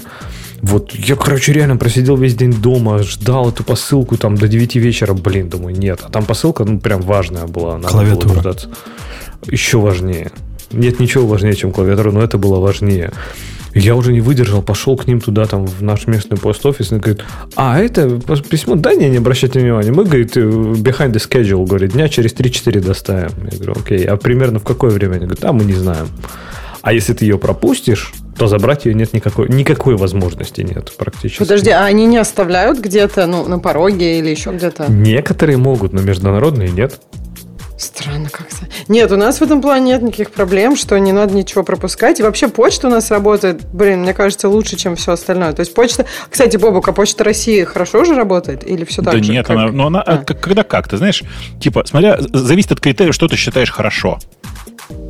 Вот 0.63 0.93
я, 0.95 1.17
короче, 1.17 1.53
реально 1.53 1.77
просидел 1.77 2.17
весь 2.17 2.35
день 2.35 2.53
дома, 2.53 3.03
ждал 3.03 3.51
эту 3.51 3.65
посылку 3.65 4.17
там 4.17 4.37
до 4.37 4.49
9 4.49 4.77
вечера, 4.77 5.13
блин, 5.13 5.49
думаю, 5.49 5.77
нет. 5.77 6.01
А 6.03 6.11
там 6.11 6.25
посылка, 6.25 6.65
ну, 6.65 6.81
прям 6.81 7.03
важная 7.03 7.47
была. 7.47 7.81
Клавиатура. 7.81 8.55
Еще 9.47 9.79
важнее. 9.79 10.31
Нет 10.73 11.01
ничего 11.01 11.27
важнее, 11.27 11.55
чем 11.55 11.73
клавиатура, 11.73 12.11
но 12.11 12.23
это 12.23 12.39
было 12.39 12.61
важнее. 12.61 13.13
Я 13.75 13.97
уже 13.97 14.13
не 14.13 14.21
выдержал, 14.21 14.63
пошел 14.63 14.97
к 14.97 15.07
ним 15.07 15.21
туда, 15.21 15.47
там, 15.47 15.67
в 15.67 15.83
наш 15.83 16.07
местный 16.07 16.37
пост-офис, 16.37 16.93
и 16.93 16.97
говорит, 16.97 17.25
а, 17.57 17.79
это 17.79 18.21
письмо, 18.51 18.75
да, 18.75 18.95
не, 18.95 19.09
не 19.09 19.17
обращайте 19.17 19.61
внимания. 19.61 19.93
Мы, 19.93 20.05
говорит, 20.05 20.37
behind 20.37 21.13
the 21.13 21.15
schedule, 21.15 21.67
говорит, 21.67 21.93
дня 21.93 22.09
через 22.09 22.35
3-4 22.35 22.81
доставим. 22.81 23.31
Я 23.51 23.57
говорю, 23.57 23.81
окей, 23.81 24.05
а 24.05 24.17
примерно 24.17 24.59
в 24.59 24.65
какое 24.65 24.91
время? 24.91 25.15
Они 25.15 25.25
говорят, 25.25 25.45
а, 25.45 25.53
мы 25.53 25.65
не 25.65 25.73
знаем. 25.73 26.09
А 26.83 26.93
если 26.93 27.15
ты 27.15 27.25
ее 27.25 27.39
пропустишь, 27.39 28.13
то 28.37 28.49
забрать 28.49 28.87
ее 28.87 28.95
нет 28.95 29.13
никакой, 29.13 29.49
никакой 29.49 29.97
возможности 29.97 30.63
нет 30.63 30.93
практически. 30.99 31.39
Подожди, 31.39 31.71
а 31.71 31.85
они 31.85 32.07
не 32.07 32.19
оставляют 32.19 32.81
где-то, 32.81 33.27
ну, 33.27 33.47
на 33.47 33.61
пороге 33.61 34.19
или 34.19 34.31
еще 34.31 34.51
где-то? 34.51 34.91
Некоторые 34.91 35.59
могут, 35.59 35.93
но 35.93 36.03
международные 36.03 36.71
нет. 36.71 37.01
Странно 37.83 38.31
как-то. 38.31 38.69
Нет, 38.87 39.11
у 39.11 39.17
нас 39.17 39.39
в 39.39 39.43
этом 39.43 39.61
плане 39.61 39.87
нет 39.87 40.03
никаких 40.03 40.31
проблем, 40.31 40.77
что 40.77 40.97
не 40.99 41.11
надо 41.11 41.35
ничего 41.35 41.65
пропускать. 41.65 42.21
И 42.21 42.23
вообще 42.23 42.47
почта 42.47 42.87
у 42.87 42.91
нас 42.91 43.11
работает, 43.11 43.63
блин, 43.73 44.03
мне 44.03 44.15
кажется, 44.15 44.49
лучше, 44.49 44.77
чем 44.77 44.95
все 44.95 45.13
остальное. 45.13 45.53
То 45.53 45.61
есть 45.61 45.75
почта... 45.75 46.07
Кстати, 46.31 46.57
Бобук, 46.57 46.87
а 46.89 46.93
почта 46.93 47.25
России 47.25 47.65
хорошо 47.65 48.05
же 48.05 48.15
работает? 48.15 48.65
Или 48.65 48.85
все 48.85 49.03
так 49.03 49.15
да 49.15 49.23
же? 49.23 49.33
нет, 49.33 49.49
как... 49.49 49.57
она, 49.57 49.73
но 49.73 49.87
она, 49.89 50.01
а. 50.01 50.19
когда 50.19 50.63
как, 50.63 50.87
ты 50.87 50.97
знаешь, 50.97 51.25
типа, 51.61 51.83
смотря, 51.85 52.19
зависит 52.21 52.71
от 52.71 52.81
критерия, 52.81 53.11
что 53.11 53.27
ты 53.27 53.37
считаешь 53.37 53.73
хорошо. 53.73 54.21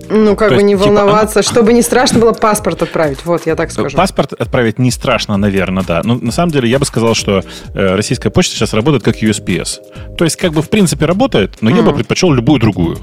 Ну, 0.09 0.36
как 0.36 0.48
То 0.48 0.55
бы 0.55 0.61
есть, 0.61 0.66
не 0.66 0.74
типа, 0.74 0.86
волноваться, 0.86 1.40
она... 1.40 1.42
чтобы 1.48 1.72
не 1.72 1.82
страшно 1.82 2.20
было 2.20 2.32
паспорт 2.32 2.82
отправить. 2.82 3.24
Вот, 3.24 3.46
я 3.46 3.57
так 3.57 3.70
скажу. 3.70 3.96
Паспорт 3.96 4.32
отправить 4.32 4.78
не 4.78 4.90
страшно, 4.90 5.36
наверное, 5.36 5.84
да. 5.84 6.00
Но 6.05 6.14
на 6.14 6.32
самом 6.32 6.53
деле 6.53 6.68
я 6.68 6.78
бы 6.78 6.84
сказал, 6.84 7.14
что 7.14 7.42
э, 7.74 7.94
российская 7.94 8.30
почта 8.30 8.57
сейчас 8.57 8.72
работает 8.74 9.03
как 9.03 9.22
USPS. 9.22 9.78
То 10.16 10.24
есть, 10.24 10.36
как 10.36 10.53
бы 10.53 10.62
в 10.62 10.70
принципе 10.70 11.07
работает, 11.07 11.59
но 11.61 11.70
mm. 11.70 11.76
я 11.76 11.82
бы 11.82 11.94
предпочел 11.94 12.32
любую 12.32 12.61
другую. 12.61 12.98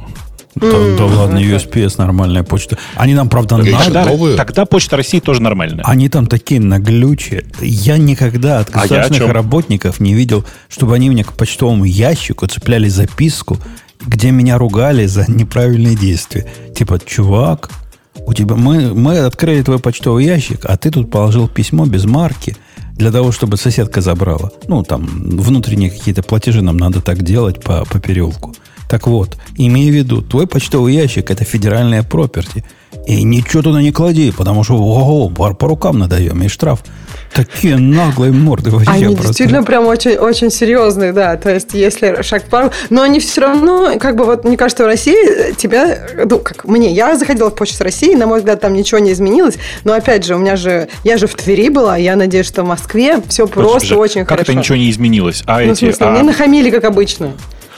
Да, 0.55 0.67
mm, 0.67 0.97
да 0.97 1.05
ладно, 1.05 1.37
USPS 1.37 1.95
нормальная 1.97 2.43
почта. 2.43 2.77
Они 2.95 3.13
нам, 3.13 3.29
правда, 3.29 3.57
тогда, 3.57 4.05
надо. 4.05 4.35
Тогда 4.35 4.65
почта 4.65 4.97
России 4.97 5.19
тоже 5.19 5.41
нормальная. 5.41 5.83
Они 5.85 6.09
там 6.09 6.27
такие 6.27 6.59
наглючие. 6.59 7.45
Я 7.61 7.97
никогда 7.97 8.59
от 8.59 8.69
государственных 8.69 9.29
а 9.29 9.33
работников 9.33 9.99
не 9.99 10.13
видел, 10.13 10.45
чтобы 10.67 10.95
они 10.95 11.09
мне 11.09 11.23
к 11.23 11.33
почтовому 11.33 11.85
ящику 11.85 12.47
цепляли 12.47 12.89
записку 12.89 13.57
где 14.05 14.31
меня 14.31 14.57
ругали 14.57 15.05
за 15.05 15.29
неправильные 15.29 15.95
действия. 15.95 16.47
Типа, 16.75 16.99
чувак, 16.99 17.69
у 18.25 18.33
тебя 18.33 18.55
мы, 18.55 18.93
мы 18.93 19.19
открыли 19.19 19.61
твой 19.61 19.79
почтовый 19.79 20.25
ящик, 20.25 20.65
а 20.65 20.77
ты 20.77 20.91
тут 20.91 21.11
положил 21.11 21.47
письмо 21.47 21.85
без 21.85 22.05
марки 22.05 22.55
для 22.95 23.11
того, 23.11 23.31
чтобы 23.31 23.57
соседка 23.57 24.01
забрала. 24.01 24.51
Ну, 24.67 24.83
там, 24.83 25.05
внутренние 25.05 25.89
какие-то 25.89 26.21
платежи 26.23 26.61
нам 26.61 26.77
надо 26.77 27.01
так 27.01 27.23
делать 27.23 27.61
по, 27.61 27.85
по 27.85 27.99
переулку. 27.99 28.55
Так 28.89 29.07
вот, 29.07 29.37
имей 29.55 29.91
в 29.91 29.93
виду, 29.93 30.21
твой 30.21 30.47
почтовый 30.47 30.95
ящик– 30.95 31.29
это 31.31 31.43
федеральная 31.43 32.03
проперти. 32.03 32.65
И 33.05 33.23
ничего 33.23 33.61
туда 33.61 33.81
не 33.81 33.91
клади, 33.91 34.31
потому 34.31 34.63
что 34.63 34.75
ого, 34.75 35.29
по, 35.29 35.53
по 35.53 35.67
рукам 35.67 35.99
надаем, 35.99 36.41
и 36.43 36.47
штраф. 36.47 36.83
Такие 37.33 37.77
наглые 37.77 38.31
морды 38.31 38.71
вообще. 38.71 38.89
Они 38.89 39.03
просто. 39.05 39.27
действительно 39.27 39.63
прям 39.63 39.85
очень, 39.85 40.15
очень 40.17 40.49
серьезные, 40.49 41.13
да. 41.13 41.37
То 41.37 41.53
есть, 41.53 41.73
если 41.73 42.21
шаг 42.23 42.43
пару... 42.45 42.71
Но 42.89 43.03
они 43.03 43.19
все 43.19 43.41
равно, 43.41 43.97
как 43.99 44.15
бы 44.15 44.25
вот, 44.25 44.43
мне 44.43 44.57
кажется, 44.57 44.83
в 44.83 44.87
России 44.87 45.53
тебя... 45.53 46.07
Ну, 46.25 46.39
как 46.39 46.65
мне, 46.65 46.91
я 46.91 47.15
заходила 47.15 47.51
в 47.51 47.55
почту 47.55 47.83
России, 47.83 48.15
на 48.15 48.25
мой 48.25 48.39
взгляд, 48.39 48.61
там 48.61 48.73
ничего 48.73 48.99
не 48.99 49.11
изменилось. 49.11 49.57
Но, 49.83 49.93
опять 49.93 50.25
же, 50.25 50.35
у 50.35 50.39
меня 50.39 50.55
же... 50.55 50.89
Я 51.03 51.17
же 51.17 51.27
в 51.27 51.35
Твери 51.35 51.69
была, 51.69 51.97
я 51.97 52.15
надеюсь, 52.15 52.47
что 52.47 52.63
в 52.63 52.67
Москве 52.67 53.21
все 53.27 53.47
просто 53.47 53.87
же, 53.87 53.97
очень 53.97 54.21
как 54.21 54.29
хорошо. 54.29 54.45
Как 54.45 54.49
это 54.49 54.59
ничего 54.59 54.77
не 54.77 54.89
изменилось? 54.89 55.43
А 55.45 55.59
ну, 55.59 55.71
эти, 55.71 55.73
в 55.73 55.77
смысле, 55.77 56.05
а... 56.07 56.11
мне 56.11 56.23
нахамили, 56.23 56.71
как 56.71 56.83
обычно. 56.85 57.33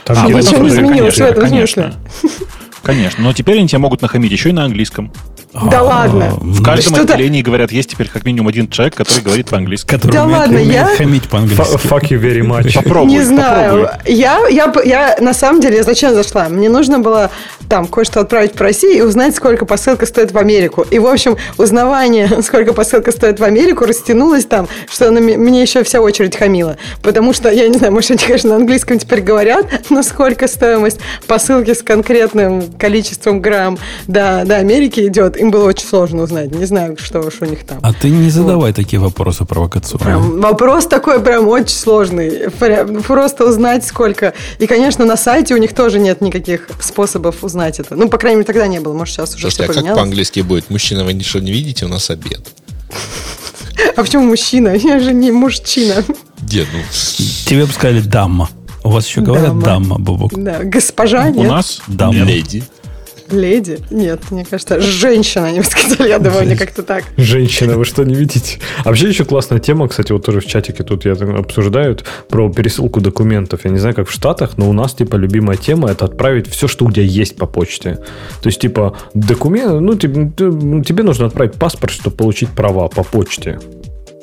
Там 0.05 0.17
а 0.25 0.29
ничего 0.29 0.63
не 0.63 0.69
изменилось 0.69 1.15
конечно, 1.15 1.25
в 1.25 1.29
этом 1.29 1.43
конечно. 1.43 1.95
смысле. 2.21 2.47
Конечно, 2.83 3.23
но 3.23 3.33
теперь 3.33 3.59
они 3.59 3.67
тебя 3.67 3.79
могут 3.79 4.01
нахамить 4.01 4.31
еще 4.31 4.49
и 4.49 4.53
на 4.53 4.65
английском. 4.65 5.11
Да 5.53 5.79
а, 5.79 5.83
ладно. 5.83 6.37
В 6.39 6.63
каждом 6.63 6.95
отделении 7.01 7.41
говорят, 7.41 7.71
есть 7.71 7.91
теперь 7.91 8.07
как 8.07 8.23
минимум 8.25 8.47
один 8.47 8.69
человек, 8.69 8.95
который 8.95 9.21
говорит 9.21 9.49
по-английски. 9.49 9.87
Который 9.87 10.13
да 10.13 10.25
ладно, 10.25 10.57
я... 10.57 10.85
хамить 10.95 11.27
по-английски. 11.27 11.75
Fuck 11.87 12.03
you 12.09 12.21
very 12.21 12.41
much. 12.41 12.73
Попробуй, 12.75 13.11
Не 13.11 13.21
знаю. 13.21 13.89
Я, 14.05 14.47
я, 14.49 14.73
я 14.85 15.17
на 15.19 15.33
самом 15.33 15.59
деле 15.59 15.83
зачем 15.83 16.13
зашла? 16.13 16.47
Мне 16.47 16.69
нужно 16.69 16.99
было 16.99 17.31
там 17.67 17.87
кое-что 17.87 18.21
отправить 18.21 18.53
по 18.53 18.63
России 18.63 18.97
и 18.97 19.01
узнать, 19.01 19.35
сколько 19.35 19.65
посылка 19.65 20.05
стоит 20.05 20.31
в 20.31 20.37
Америку. 20.37 20.85
И, 20.89 20.99
в 20.99 21.07
общем, 21.07 21.37
узнавание, 21.57 22.29
сколько 22.43 22.73
посылка 22.73 23.11
стоит 23.11 23.39
в 23.39 23.43
Америку, 23.43 23.85
растянулось 23.85 24.45
там, 24.45 24.67
что 24.89 25.11
на 25.11 25.19
мне 25.21 25.61
еще 25.61 25.83
вся 25.83 26.01
очередь 26.01 26.35
хамила. 26.35 26.77
Потому 27.01 27.33
что, 27.33 27.49
я 27.49 27.67
не 27.67 27.77
знаю, 27.77 27.93
может, 27.93 28.11
они, 28.11 28.19
конечно, 28.19 28.51
на 28.51 28.55
английском 28.57 28.99
теперь 28.99 29.21
говорят, 29.21 29.67
но 29.89 30.03
сколько 30.03 30.47
стоимость 30.47 30.99
посылки 31.27 31.73
с 31.73 31.81
конкретным 31.81 32.71
количеством 32.73 33.41
грамм 33.41 33.77
до, 34.07 34.43
до 34.45 34.57
Америки 34.57 35.07
идет, 35.07 35.40
им 35.41 35.51
было 35.51 35.65
очень 35.65 35.87
сложно 35.87 36.23
узнать. 36.23 36.51
Не 36.51 36.65
знаю, 36.65 36.97
что 36.97 37.19
уж 37.19 37.41
у 37.41 37.45
них 37.45 37.65
там. 37.65 37.79
А 37.81 37.93
ты 37.93 38.09
не 38.09 38.29
задавай 38.29 38.71
вот. 38.71 38.75
такие 38.75 38.99
вопросы 38.99 39.43
провокационные. 39.43 40.05
Прям, 40.05 40.39
вопрос 40.39 40.85
такой 40.85 41.19
прям 41.19 41.47
очень 41.47 41.75
сложный. 41.75 42.51
Прям, 42.51 43.01
просто 43.01 43.45
узнать 43.45 43.83
сколько. 43.83 44.33
И, 44.59 44.67
конечно, 44.67 45.03
на 45.03 45.17
сайте 45.17 45.55
у 45.55 45.57
них 45.57 45.73
тоже 45.73 45.99
нет 45.99 46.21
никаких 46.21 46.69
способов 46.79 47.43
узнать 47.43 47.79
это. 47.79 47.95
Ну, 47.95 48.07
по 48.07 48.17
крайней 48.17 48.37
мере, 48.37 48.47
тогда 48.47 48.67
не 48.67 48.79
было. 48.79 48.93
Может, 48.93 49.15
сейчас 49.15 49.35
уже 49.35 49.49
Слушайте, 49.49 49.71
все 49.71 49.81
а 49.81 49.83
как 49.83 49.95
по-английски 49.95 50.41
будет? 50.41 50.69
Мужчина, 50.69 51.03
вы 51.03 51.13
ничего 51.13 51.41
не 51.41 51.51
видите? 51.51 51.85
У 51.85 51.89
нас 51.89 52.09
обед. 52.09 52.41
А 53.95 54.03
почему 54.03 54.25
мужчина? 54.25 54.69
Я 54.75 54.99
же 54.99 55.11
не 55.11 55.31
мужчина. 55.31 56.03
Дед, 56.37 56.67
ну... 56.71 56.79
Тебе 57.45 57.65
бы 57.65 57.71
сказали 57.71 57.99
дама. 58.01 58.47
У 58.83 58.89
вас 58.89 59.07
еще 59.07 59.21
говорят 59.21 59.59
дама, 59.59 59.61
дама 59.63 59.97
Бубок? 59.97 60.33
Да, 60.35 60.59
госпожа, 60.63 61.29
нет? 61.29 61.37
У 61.37 61.43
нас 61.43 61.81
дама. 61.87 62.13
Леди. 62.13 62.63
Леди? 63.31 63.79
Нет, 63.89 64.31
мне 64.31 64.45
кажется, 64.45 64.79
женщина, 64.79 65.47
они 65.47 65.59
бы 65.59 65.65
сказали, 65.65 66.09
я 66.09 66.19
думаю, 66.19 66.47
не 66.47 66.55
как-то 66.55 66.83
так. 66.83 67.03
Женщина, 67.17 67.77
вы 67.77 67.85
что, 67.85 68.03
не 68.03 68.15
видите? 68.15 68.59
А 68.83 68.89
вообще 68.89 69.07
еще 69.09 69.25
классная 69.25 69.59
тема, 69.59 69.87
кстати, 69.87 70.11
вот 70.11 70.25
тоже 70.25 70.39
в 70.39 70.45
чатике 70.45 70.83
тут 70.83 71.05
я 71.05 71.13
обсуждают 71.13 72.05
про 72.29 72.51
пересылку 72.51 73.01
документов. 73.01 73.61
Я 73.63 73.71
не 73.71 73.79
знаю, 73.79 73.95
как 73.95 74.07
в 74.07 74.11
Штатах, 74.11 74.57
но 74.57 74.69
у 74.69 74.73
нас, 74.73 74.93
типа, 74.93 75.15
любимая 75.15 75.57
тема 75.57 75.89
это 75.89 76.05
отправить 76.05 76.47
все, 76.47 76.67
что 76.67 76.85
у 76.85 76.91
тебя 76.91 77.03
есть 77.03 77.35
по 77.35 77.45
почте. 77.45 77.99
То 78.41 78.49
есть, 78.49 78.61
типа, 78.61 78.97
документ, 79.13 79.81
ну, 79.81 79.95
тебе, 79.95 80.31
тебе 80.37 81.03
нужно 81.03 81.25
отправить 81.27 81.53
паспорт, 81.53 81.93
чтобы 81.93 82.15
получить 82.15 82.49
права 82.49 82.87
по 82.87 83.03
почте 83.03 83.59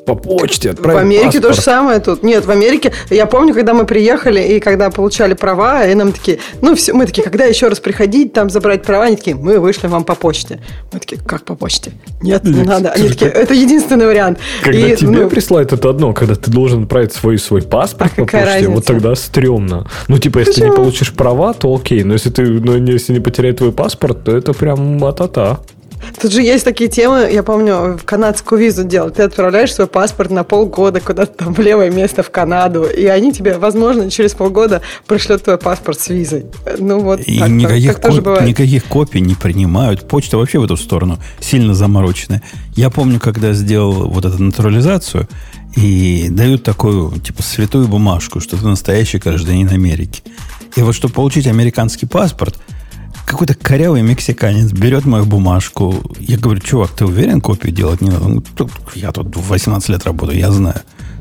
по 0.08 0.14
почте 0.14 0.70
отправить 0.70 1.00
В 1.00 1.02
Америке 1.02 1.24
паспорт. 1.26 1.46
то 1.48 1.52
же 1.52 1.60
самое 1.60 2.00
тут. 2.00 2.22
Нет, 2.22 2.46
в 2.46 2.50
Америке, 2.50 2.92
я 3.10 3.26
помню, 3.26 3.52
когда 3.52 3.74
мы 3.74 3.84
приехали 3.84 4.40
и 4.40 4.60
когда 4.60 4.90
получали 4.90 5.34
права, 5.34 5.86
и 5.86 5.94
нам 5.94 6.12
такие, 6.12 6.38
ну, 6.62 6.74
все, 6.74 6.94
мы 6.94 7.04
такие, 7.04 7.22
когда 7.22 7.44
еще 7.44 7.68
раз 7.68 7.80
приходить, 7.80 8.32
там 8.32 8.48
забрать 8.48 8.82
права, 8.82 9.04
они 9.04 9.16
такие, 9.16 9.36
мы 9.36 9.58
вышли 9.58 9.86
вам 9.86 10.04
по 10.04 10.14
почте. 10.14 10.60
Мы 10.92 11.00
такие, 11.00 11.20
как 11.20 11.44
по 11.44 11.54
почте? 11.54 11.92
Нет, 12.22 12.44
не 12.44 12.62
надо. 12.62 12.90
Они 12.90 13.08
такие, 13.08 13.30
это 13.30 13.52
единственный 13.52 14.06
вариант. 14.06 14.38
Когда 14.62 14.78
и, 14.78 14.96
тебе 14.96 15.10
ну, 15.10 15.28
присылают, 15.28 15.72
это 15.72 15.90
одно, 15.90 16.12
когда 16.14 16.34
ты 16.34 16.50
должен 16.50 16.84
отправить 16.84 17.12
свой, 17.12 17.38
свой 17.38 17.62
паспорт 17.62 18.12
а 18.16 18.20
по 18.20 18.22
почте, 18.22 18.44
разница? 18.44 18.70
вот 18.70 18.84
тогда 18.86 19.14
стрёмно. 19.14 19.86
Ну, 20.08 20.18
типа, 20.18 20.38
если 20.38 20.52
Почему? 20.52 20.70
не 20.70 20.76
получишь 20.76 21.12
права, 21.12 21.52
то 21.52 21.74
окей, 21.74 22.02
но 22.04 22.14
если 22.14 22.30
ты, 22.30 22.42
ну, 22.42 22.76
если 22.76 23.12
не 23.12 23.20
потеряет 23.20 23.58
твой 23.58 23.72
паспорт, 23.72 24.24
то 24.24 24.36
это 24.36 24.54
прям 24.54 25.04
а-та-та. 25.04 25.60
Тут 26.20 26.32
же 26.32 26.42
есть 26.42 26.64
такие 26.64 26.90
темы, 26.90 27.28
я 27.32 27.42
помню, 27.42 27.96
в 27.96 28.04
канадскую 28.04 28.60
визу 28.60 28.84
делать. 28.84 29.14
Ты 29.14 29.22
отправляешь 29.22 29.72
свой 29.72 29.86
паспорт 29.86 30.30
на 30.30 30.44
полгода 30.44 31.00
куда-то 31.00 31.44
там 31.44 31.54
в 31.54 31.60
левое 31.60 31.90
место 31.90 32.22
в 32.22 32.30
Канаду, 32.30 32.84
и 32.84 33.06
они 33.06 33.32
тебе, 33.32 33.56
возможно, 33.58 34.10
через 34.10 34.34
полгода 34.34 34.82
пришлют 35.06 35.44
твой 35.44 35.58
паспорт 35.58 36.00
с 36.00 36.08
визой. 36.08 36.46
Ну 36.78 37.00
вот, 37.00 37.20
и 37.20 37.38
так, 37.38 37.48
никаких, 37.48 37.94
так, 37.94 38.02
тоже 38.02 38.22
бывает. 38.22 38.48
никаких 38.48 38.84
копий 38.84 39.20
не 39.20 39.34
принимают. 39.34 40.08
Почта 40.08 40.36
вообще 40.36 40.58
в 40.58 40.64
эту 40.64 40.76
сторону 40.76 41.18
сильно 41.40 41.74
замороченная. 41.74 42.42
Я 42.74 42.90
помню, 42.90 43.20
когда 43.20 43.52
сделал 43.52 44.08
вот 44.08 44.24
эту 44.24 44.42
натурализацию, 44.42 45.28
и 45.76 46.28
дают 46.30 46.64
такую, 46.64 47.12
типа, 47.20 47.42
святую 47.42 47.86
бумажку, 47.86 48.40
что 48.40 48.56
ты 48.56 48.66
настоящий 48.66 49.18
гражданин 49.18 49.68
Америки. 49.68 50.22
И 50.74 50.82
вот, 50.82 50.94
чтобы 50.94 51.14
получить 51.14 51.46
американский 51.46 52.06
паспорт– 52.06 52.56
какой-то 53.28 53.54
корявый 53.54 54.02
мексиканец 54.02 54.72
берет 54.72 55.04
мою 55.04 55.26
бумажку. 55.26 55.94
Я 56.18 56.38
говорю, 56.38 56.60
чувак, 56.60 56.90
ты 56.90 57.04
уверен, 57.04 57.40
копию 57.40 57.72
делать 57.72 58.00
не 58.00 58.10
надо? 58.10 58.42
Я 58.94 59.12
тут 59.12 59.36
18 59.36 59.88
лет 59.90 60.04
работаю, 60.04 60.38
я 60.38 60.50
знаю. 60.50 60.80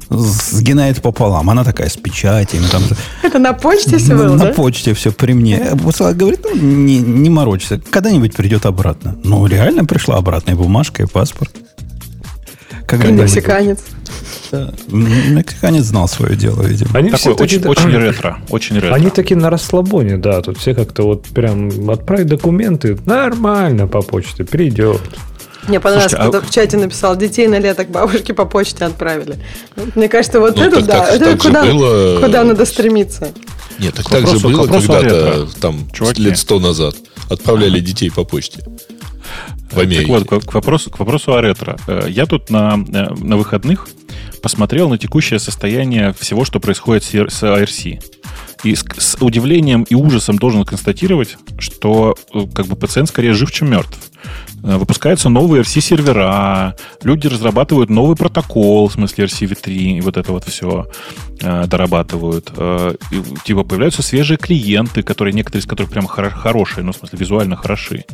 Сгинает 0.09 1.01
пополам. 1.01 1.49
Она 1.49 1.65
такая 1.65 1.89
с 1.89 1.97
печатями. 1.97 2.65
Там, 2.71 2.81
Это 3.23 3.39
на 3.39 3.51
почте 3.51 3.97
все 3.97 4.15
было, 4.15 4.35
На 4.35 4.45
да? 4.45 4.53
почте 4.53 4.93
все 4.93 5.11
при 5.11 5.33
мне. 5.33 5.59
Посылает, 5.83 6.15
говорит, 6.15 6.39
ну, 6.45 6.55
не, 6.55 6.99
не 6.99 7.29
морочься. 7.29 7.81
Когда-нибудь 7.91 8.33
придет 8.33 8.65
обратно. 8.65 9.17
Ну, 9.25 9.45
реально 9.45 9.83
пришла 9.83 10.15
обратная 10.15 10.55
бумажка 10.55 11.03
и 11.03 11.07
паспорт. 11.07 11.51
Как 12.87 13.03
и 13.03 13.11
мексиканец. 13.11 13.79
Да. 14.51 14.73
Наконец 14.87 15.85
знал 15.85 16.07
свое 16.07 16.35
дело, 16.35 16.61
видимо. 16.63 16.91
Они 16.93 17.09
Такой 17.09 17.33
очень, 17.33 17.61
таки, 17.61 17.69
очень 17.69 17.97
ретро. 17.97 18.39
Очень 18.49 18.75
ретро. 18.79 18.93
Они 18.93 19.09
такие 19.09 19.37
на 19.37 19.49
расслабоне, 19.49 20.17
да. 20.17 20.41
Тут 20.41 20.57
все 20.57 20.73
как-то 20.73 21.03
вот 21.03 21.25
прям 21.25 21.89
отправить 21.89 22.27
документы 22.27 22.97
нормально 23.05 23.87
по 23.87 24.01
почте, 24.01 24.43
придет. 24.43 25.01
Мне 25.67 25.79
понравилось, 25.79 26.11
Слушайте, 26.11 26.31
когда 26.31 26.37
а... 26.37 26.49
в 26.49 26.53
чате 26.53 26.77
написал, 26.77 27.15
детей 27.17 27.47
на 27.47 27.59
лето 27.59 27.83
к 27.83 27.89
бабушке 27.89 28.33
по 28.33 28.45
почте 28.45 28.85
отправили. 28.85 29.37
Мне 29.95 30.07
кажется, 30.07 30.39
вот 30.39 30.55
ну, 30.55 30.63
это 30.63 30.77
так, 30.77 30.85
да, 30.85 31.05
так, 31.05 31.15
это 31.15 31.25
так 31.31 31.41
куда, 31.41 31.63
было... 31.65 32.21
куда 32.21 32.43
надо 32.43 32.65
стремиться. 32.65 33.33
Нет, 33.79 33.93
так, 33.93 34.09
так 34.09 34.27
же 34.27 34.39
было 34.39 34.65
когда-то, 34.65 35.47
там, 35.59 35.89
Чуваки. 35.91 36.21
лет 36.21 36.37
сто 36.37 36.59
назад. 36.59 36.95
Отправляли 37.29 37.79
детей 37.81 38.09
по 38.09 38.23
почте. 38.23 38.63
В 39.71 39.79
Америке. 39.79 40.11
Так 40.13 40.31
вот, 40.31 40.45
к, 40.45 40.53
вопросу, 40.53 40.89
к 40.89 40.99
вопросу 40.99 41.33
о 41.33 41.41
ретро. 41.41 41.77
Э, 41.87 42.07
я 42.09 42.25
тут 42.25 42.49
на, 42.49 42.75
э, 42.75 43.13
на 43.13 43.37
выходных 43.37 43.87
посмотрел 44.41 44.89
на 44.89 44.97
текущее 44.97 45.39
состояние 45.39 46.13
всего, 46.17 46.45
что 46.45 46.59
происходит 46.59 47.03
с 47.03 47.13
IRC. 47.13 48.01
И 48.63 48.75
с, 48.75 48.85
с 48.97 49.17
удивлением 49.19 49.83
и 49.83 49.95
ужасом 49.95 50.37
должен 50.37 50.65
констатировать, 50.65 51.37
что 51.59 52.15
э, 52.33 52.45
как 52.53 52.67
бы 52.67 52.75
пациент 52.75 53.09
скорее 53.09 53.33
жив, 53.33 53.51
чем 53.51 53.69
мертв. 53.69 54.06
Э, 54.63 54.77
выпускаются 54.77 55.29
новые 55.29 55.63
RC-сервера, 55.63 56.75
люди 57.03 57.27
разрабатывают 57.27 57.89
новый 57.89 58.15
протокол, 58.15 58.87
в 58.87 58.93
смысле 58.93 59.25
RCV3, 59.25 59.71
и 59.71 60.01
вот 60.01 60.17
это 60.17 60.31
вот 60.31 60.43
все 60.45 60.87
э, 61.41 61.65
дорабатывают. 61.67 62.51
Э, 62.57 62.95
и, 63.11 63.21
типа 63.45 63.63
появляются 63.63 64.01
свежие 64.01 64.37
клиенты, 64.37 65.03
которые, 65.03 65.33
некоторые 65.33 65.61
из 65.61 65.67
которых 65.67 65.91
прямо 65.91 66.07
хор- 66.07 66.31
хорошие, 66.31 66.83
ну, 66.83 66.91
в 66.91 66.95
смысле, 66.95 67.19
визуально 67.19 67.55
хороши. 67.55 68.05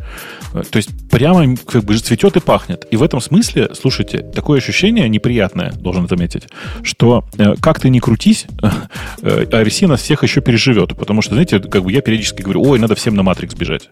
Э, 0.53 0.63
то 0.69 0.77
есть 0.77 0.89
прямо 1.09 1.55
как 1.55 1.83
бы 1.83 1.97
цветет 1.97 2.35
и 2.35 2.39
пахнет. 2.39 2.85
И 2.91 2.97
в 2.97 3.03
этом 3.03 3.21
смысле, 3.21 3.71
слушайте, 3.73 4.19
такое 4.19 4.59
ощущение 4.59 5.07
неприятное, 5.07 5.71
должен 5.71 6.07
заметить, 6.07 6.43
что 6.83 7.25
э, 7.37 7.55
как 7.61 7.79
ты 7.79 7.89
ни 7.89 7.99
крутись, 7.99 8.47
э, 9.21 9.45
RC 9.45 9.87
нас 9.87 10.01
всех 10.01 10.23
еще 10.23 10.41
переживет. 10.41 10.95
Потому 10.97 11.21
что, 11.21 11.33
знаете, 11.33 11.59
как 11.59 11.83
бы 11.83 11.91
я 11.91 12.01
периодически 12.01 12.41
говорю, 12.41 12.63
ой, 12.63 12.79
надо 12.79 12.95
всем 12.95 13.15
на 13.15 13.21
Matrix 13.21 13.57
бежать. 13.57 13.89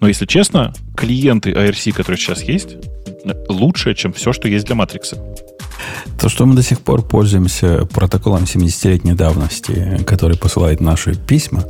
Но 0.00 0.08
если 0.08 0.26
честно, 0.26 0.72
клиенты 0.96 1.49
ARC, 1.52 1.92
которые 1.92 2.18
сейчас 2.18 2.42
есть, 2.42 2.76
лучше, 3.48 3.94
чем 3.94 4.12
все, 4.12 4.32
что 4.32 4.48
есть 4.48 4.66
для 4.66 4.74
Матрикса. 4.74 5.18
То, 6.20 6.28
что 6.28 6.46
мы 6.46 6.54
до 6.54 6.62
сих 6.62 6.80
пор 6.80 7.02
пользуемся 7.02 7.86
протоколом 7.86 8.44
70-летней 8.44 9.14
давности, 9.14 10.02
который 10.06 10.36
посылает 10.36 10.80
наши 10.80 11.14
письма, 11.14 11.64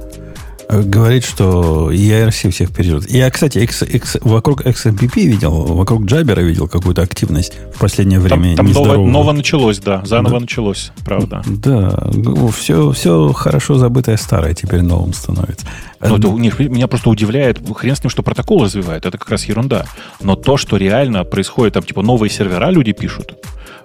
говорит, 0.70 1.24
что 1.24 1.90
ERC 1.90 2.50
всех 2.50 2.72
переживет. 2.72 3.10
Я, 3.10 3.30
кстати, 3.30 3.58
X, 3.58 3.82
X, 3.82 4.16
вокруг 4.20 4.62
XMPP 4.62 5.26
видел, 5.26 5.52
вокруг 5.52 6.04
Джабера 6.04 6.40
видел 6.40 6.68
какую-то 6.68 7.02
активность 7.02 7.54
в 7.74 7.78
последнее 7.78 8.20
время. 8.20 8.56
Там, 8.56 8.66
там 8.66 8.84
ново, 8.84 9.06
ново 9.06 9.32
началось, 9.32 9.78
да, 9.78 10.02
заново 10.04 10.36
да. 10.36 10.40
началось, 10.40 10.92
правда. 11.04 11.42
Да, 11.46 12.10
все, 12.56 12.92
все 12.92 13.32
хорошо 13.32 13.76
забытое 13.76 14.16
старое 14.16 14.54
теперь 14.54 14.82
новым 14.82 15.12
становится. 15.12 15.66
Ну, 16.00 16.16
это, 16.16 16.28
не, 16.28 16.50
меня 16.68 16.88
просто 16.88 17.10
удивляет, 17.10 17.60
хрен 17.74 17.94
с 17.94 18.02
ним, 18.02 18.10
что 18.10 18.22
протокол 18.22 18.64
развивает, 18.64 19.04
это 19.04 19.18
как 19.18 19.28
раз 19.28 19.44
ерунда. 19.44 19.84
Но 20.22 20.34
то, 20.34 20.56
что 20.56 20.76
реально 20.78 21.24
происходит, 21.24 21.74
там, 21.74 21.82
типа, 21.82 22.02
новые 22.02 22.30
сервера 22.30 22.70
люди 22.70 22.92
пишут, 22.92 23.34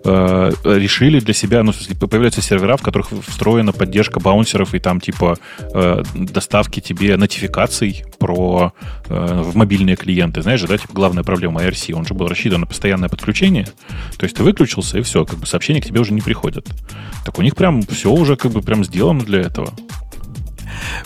э, 0.05 0.51
решили 0.63 1.19
для 1.19 1.33
себя, 1.33 1.63
ну, 1.63 1.73
в 1.73 1.75
смысле, 1.75 2.07
появляются 2.07 2.41
сервера, 2.41 2.77
в 2.77 2.81
которых 2.81 3.09
встроена 3.27 3.73
поддержка 3.73 4.21
баунсеров 4.21 4.73
и 4.73 4.79
там, 4.79 5.01
типа, 5.01 5.37
э, 5.73 6.03
доставки 6.13 6.74
тебе 6.81 7.17
нотификаций 7.17 8.03
про 8.19 8.73
э, 9.07 9.41
в 9.43 9.55
мобильные 9.55 9.95
клиенты. 9.95 10.41
Знаешь 10.41 10.59
же, 10.59 10.67
да, 10.67 10.77
типа, 10.77 10.93
главная 10.93 11.23
проблема 11.23 11.63
IRC, 11.63 11.93
он 11.93 12.05
же 12.05 12.13
был 12.13 12.27
рассчитан 12.27 12.61
на 12.61 12.67
постоянное 12.67 13.09
подключение. 13.09 13.67
То 14.17 14.25
есть 14.25 14.35
ты 14.35 14.43
выключился, 14.43 14.97
и 14.97 15.01
все, 15.01 15.25
как 15.25 15.39
бы 15.39 15.45
сообщения 15.45 15.81
к 15.81 15.85
тебе 15.85 15.99
уже 15.99 16.13
не 16.13 16.21
приходят. 16.21 16.67
Так 17.25 17.39
у 17.39 17.41
них 17.41 17.55
прям 17.55 17.81
все 17.83 18.11
уже 18.11 18.35
как 18.35 18.51
бы 18.51 18.61
прям 18.61 18.83
сделано 18.83 19.23
для 19.23 19.41
этого. 19.41 19.73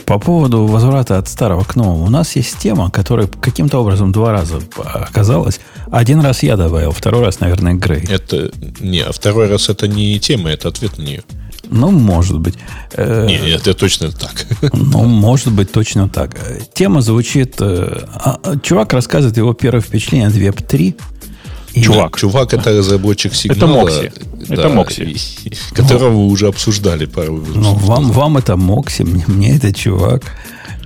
По 0.06 0.20
поводу 0.20 0.66
возврата 0.66 1.18
от 1.18 1.28
старого 1.28 1.64
к 1.64 1.76
новому. 1.76 2.06
У 2.06 2.10
нас 2.10 2.36
есть 2.36 2.58
тема, 2.58 2.90
которая 2.90 3.28
каким-то 3.28 3.80
образом 3.80 4.12
два 4.12 4.32
раза 4.32 4.60
оказалась. 4.78 5.60
Один 5.92 6.22
раз 6.22 6.44
я 6.44 6.58
добавил, 6.58 6.92
второй 6.92 7.24
раз, 7.24 7.40
наверное, 7.40 7.74
Грей. 7.74 8.04
Это 8.10 8.52
не, 8.80 9.02
а 9.02 9.12
второй 9.12 9.48
раз 9.48 9.70
это 9.70 9.88
не 9.88 10.20
тема, 10.20 10.50
это 10.50 10.70
ответ 10.70 10.98
на 10.98 11.04
нее. 11.04 11.24
Ну, 11.70 11.92
может 11.92 12.40
быть. 12.40 12.56
Э, 12.94 13.26
не, 13.28 13.52
это 13.52 13.74
точно 13.74 14.12
так. 14.12 14.46
Ну, 14.74 15.04
может 15.06 15.52
быть, 15.52 15.72
точно 15.72 16.10
так. 16.10 16.36
Тема 16.74 17.02
звучит... 17.02 17.62
Э, 17.62 18.06
а, 18.14 18.40
а, 18.44 18.58
чувак 18.58 18.94
рассказывает 18.94 19.38
его 19.38 19.54
первое 19.54 19.82
впечатление 19.82 20.28
от 20.28 20.36
Web 20.36 20.64
3. 20.68 20.96
Чувак. 21.84 22.18
Чувак 22.18 22.54
это 22.54 22.72
разработчик 22.72 23.36
сигнала. 23.36 23.58
Это 23.58 23.68
Мокси. 23.68 24.12
Да, 24.48 24.56
это 24.56 24.70
Мокси. 24.70 25.18
Которого 25.74 26.12
мы 26.12 26.28
уже 26.28 26.48
обсуждали 26.48 27.06
пару 27.06 27.44
Ну, 27.56 27.74
вам, 27.76 28.12
вам 28.12 28.38
это 28.38 28.56
Мокси, 28.58 29.04
мне, 29.04 29.24
мне 29.28 29.56
это 29.56 29.72
чувак. 29.72 30.24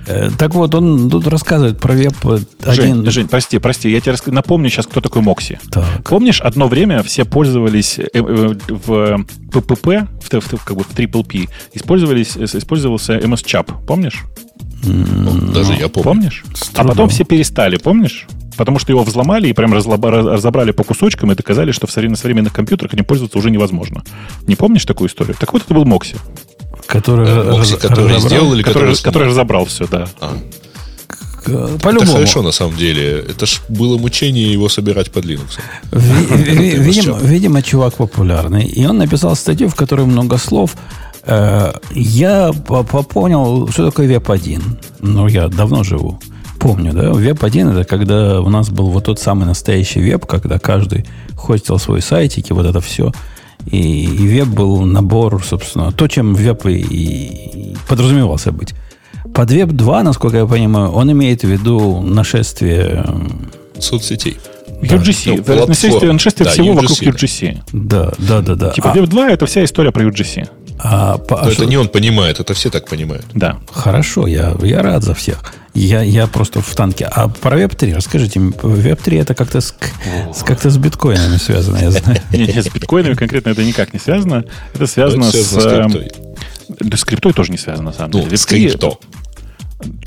Э, 0.06 0.30
так 0.38 0.54
вот, 0.54 0.74
он 0.74 1.10
тут 1.10 1.26
рассказывает 1.26 1.78
про 1.78 1.94
веб 1.94 2.14
Жень, 2.66 3.10
Жень, 3.10 3.28
прости, 3.28 3.58
прости, 3.58 3.90
я 3.90 4.00
тебе 4.00 4.14
напомню 4.26 4.68
сейчас, 4.68 4.86
кто 4.86 5.00
такой 5.00 5.22
Мокси. 5.22 5.58
Так. 5.70 6.08
Помнишь, 6.08 6.40
одно 6.40 6.68
время 6.68 7.02
все 7.02 7.24
пользовались 7.24 7.98
э, 7.98 8.08
э, 8.12 8.54
в 8.68 9.24
ППП, 9.52 10.08
в, 10.20 10.30
в, 10.30 10.64
как 10.64 10.76
бы 10.76 10.84
в 10.84 10.90
Triple 10.90 11.24
P, 11.24 11.52
использовались, 11.72 12.36
использовался 12.36 13.16
MS 13.16 13.44
Chap, 13.44 13.86
помнишь? 13.86 14.24
Ну, 14.82 15.52
даже 15.52 15.72
я 15.74 15.88
помню. 15.88 16.04
Помнишь? 16.04 16.44
А 16.74 16.84
потом 16.84 17.08
все 17.08 17.24
перестали, 17.24 17.78
помнишь? 17.78 18.26
Потому 18.56 18.78
что 18.78 18.92
его 18.92 19.02
взломали 19.02 19.48
и 19.48 19.52
прям 19.52 19.72
разобрали 19.72 20.70
по 20.70 20.84
кусочкам 20.84 21.32
и 21.32 21.34
доказали, 21.34 21.72
что 21.72 21.86
в 21.86 21.90
современных 21.90 22.52
компьютерах 22.52 22.94
этим 22.94 23.04
пользоваться 23.04 23.38
уже 23.38 23.50
невозможно. 23.50 24.04
Не 24.46 24.54
помнишь 24.54 24.84
такую 24.84 25.08
историю? 25.08 25.34
Так 25.38 25.52
вот, 25.52 25.62
это 25.62 25.74
был 25.74 25.84
Мокси. 25.84 26.16
Который, 26.86 27.44
Мокси, 27.50 27.76
который 27.76 28.20
сделал 28.20 28.54
или 28.54 28.62
который, 28.62 28.94
который, 28.94 29.02
который 29.02 29.28
разобрал 29.28 29.64
все, 29.64 29.86
да. 29.86 30.08
А. 30.20 30.36
По-любому. 31.44 32.02
Это 32.02 32.12
хорошо, 32.12 32.42
на 32.42 32.52
самом 32.52 32.76
деле. 32.76 33.24
Это 33.28 33.46
ж 33.46 33.60
было 33.68 33.98
мучение 33.98 34.52
его 34.52 34.68
собирать 34.68 35.10
под 35.10 35.24
Linux. 35.24 35.58
Видимо, 35.92 37.18
видимо, 37.18 37.62
чувак 37.62 37.94
популярный. 37.94 38.64
И 38.64 38.86
он 38.86 38.98
написал 38.98 39.36
статью, 39.36 39.68
в 39.68 39.74
которой 39.74 40.06
много 40.06 40.38
слов. 40.38 40.74
Э, 41.26 41.72
я 41.90 42.52
понял, 42.52 43.68
что 43.68 43.86
такое 43.86 44.08
веб-1. 44.08 44.62
Ну, 45.00 45.28
я 45.28 45.48
давно 45.48 45.84
живу 45.84 46.18
помню, 46.64 46.94
да, 46.94 47.12
веб-1 47.12 47.72
это 47.72 47.84
когда 47.84 48.40
у 48.40 48.48
нас 48.48 48.70
был 48.70 48.88
вот 48.88 49.04
тот 49.04 49.20
самый 49.20 49.44
настоящий 49.44 50.00
веб, 50.00 50.24
когда 50.24 50.58
каждый 50.58 51.04
хостил 51.36 51.78
свой 51.78 52.00
сайтик 52.00 52.48
и 52.48 52.54
вот 52.54 52.64
это 52.64 52.80
все. 52.80 53.12
И, 53.70 54.04
и 54.04 54.26
веб 54.28 54.48
был 54.48 54.82
набор, 54.82 55.42
собственно, 55.44 55.92
то, 55.92 56.06
чем 56.06 56.34
веб 56.34 56.66
и, 56.66 56.80
и 56.80 57.76
подразумевался 57.88 58.52
быть. 58.52 58.74
Под 59.34 59.50
веб 59.50 59.70
2, 59.70 60.02
насколько 60.02 60.36
я 60.36 60.46
понимаю, 60.46 60.90
он 60.90 61.10
имеет 61.12 61.42
в 61.42 61.48
виду 61.48 62.00
нашествие 62.00 63.04
соцсетей. 63.78 64.36
Да. 64.82 64.96
UGC. 64.96 65.44
Ну, 65.46 65.66
нашествие, 65.66 66.12
нашествие 66.12 66.44
да, 66.44 66.50
всего 66.50 66.72
UGC, 66.72 66.74
вокруг 66.74 67.02
UGC. 67.02 67.58
Да, 67.72 68.12
да, 68.18 68.40
да, 68.40 68.54
да. 68.54 68.70
Типа 68.70 68.92
а, 68.92 68.96
Web 68.96 69.06
2 69.06 69.30
это 69.30 69.46
вся 69.46 69.64
история 69.64 69.92
про 69.92 70.04
UGC. 70.04 70.48
А, 70.78 71.18
по, 71.18 71.40
а 71.40 71.50
это 71.50 71.66
не 71.66 71.76
он 71.76 71.88
понимает, 71.88 72.40
это 72.40 72.54
все 72.54 72.70
так 72.70 72.88
понимают. 72.88 73.24
Да. 73.32 73.58
Хорошо, 73.72 74.26
я, 74.26 74.54
я 74.62 74.82
рад 74.82 75.02
за 75.02 75.14
всех. 75.14 75.42
Я, 75.72 76.02
я 76.02 76.26
просто 76.26 76.60
в 76.60 76.74
танке. 76.74 77.08
А 77.10 77.28
про 77.28 77.60
Web3 77.60 77.94
расскажите. 77.94 78.38
Web3 78.40 79.20
это 79.20 79.34
как-то 79.34 79.60
с, 79.60 79.74
с, 80.32 80.42
как-то 80.42 80.70
с 80.70 80.76
биткоинами 80.76 81.36
связано, 81.36 81.78
я 81.78 81.90
знаю. 81.90 82.20
Не, 82.32 82.62
с 82.62 82.68
биткоинами 82.68 83.14
конкретно 83.14 83.50
это 83.50 83.64
никак 83.64 83.92
не 83.92 83.98
связано. 83.98 84.44
Это 84.72 84.86
связано 84.86 85.30
с... 85.30 85.52
Да, 86.68 86.96
с 86.96 87.04
криптой 87.04 87.32
тоже 87.32 87.52
не 87.52 87.58
связано, 87.58 87.90
на 87.90 87.92
самом 87.92 88.12
ну, 88.12 88.22
деле. 88.22 88.36
С 88.36 88.46
крипто. 88.46 88.98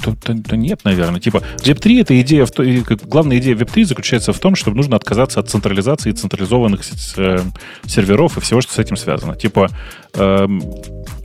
То, 0.04 0.16
то, 0.16 0.36
то 0.42 0.56
нет, 0.56 0.82
наверное. 0.84 1.20
Типа, 1.20 1.44
Web3 1.64 2.02
это 2.02 2.22
идея, 2.22 2.46
в 2.46 2.52
то, 2.52 2.64
главная 3.04 3.38
идея 3.38 3.56
Web3 3.56 3.86
заключается 3.86 4.34
в 4.34 4.40
том, 4.40 4.56
что 4.56 4.72
нужно 4.72 4.96
отказаться 4.96 5.40
от 5.40 5.50
централизации 5.50 6.12
централизованных 6.12 6.82
э, 7.18 7.40
серверов 7.86 8.38
и 8.38 8.42
всего, 8.42 8.62
что 8.62 8.74
с 8.74 8.80
этим 8.80 8.96
связано. 8.96 9.36
Типа, 9.36 9.70
э, 10.14 10.48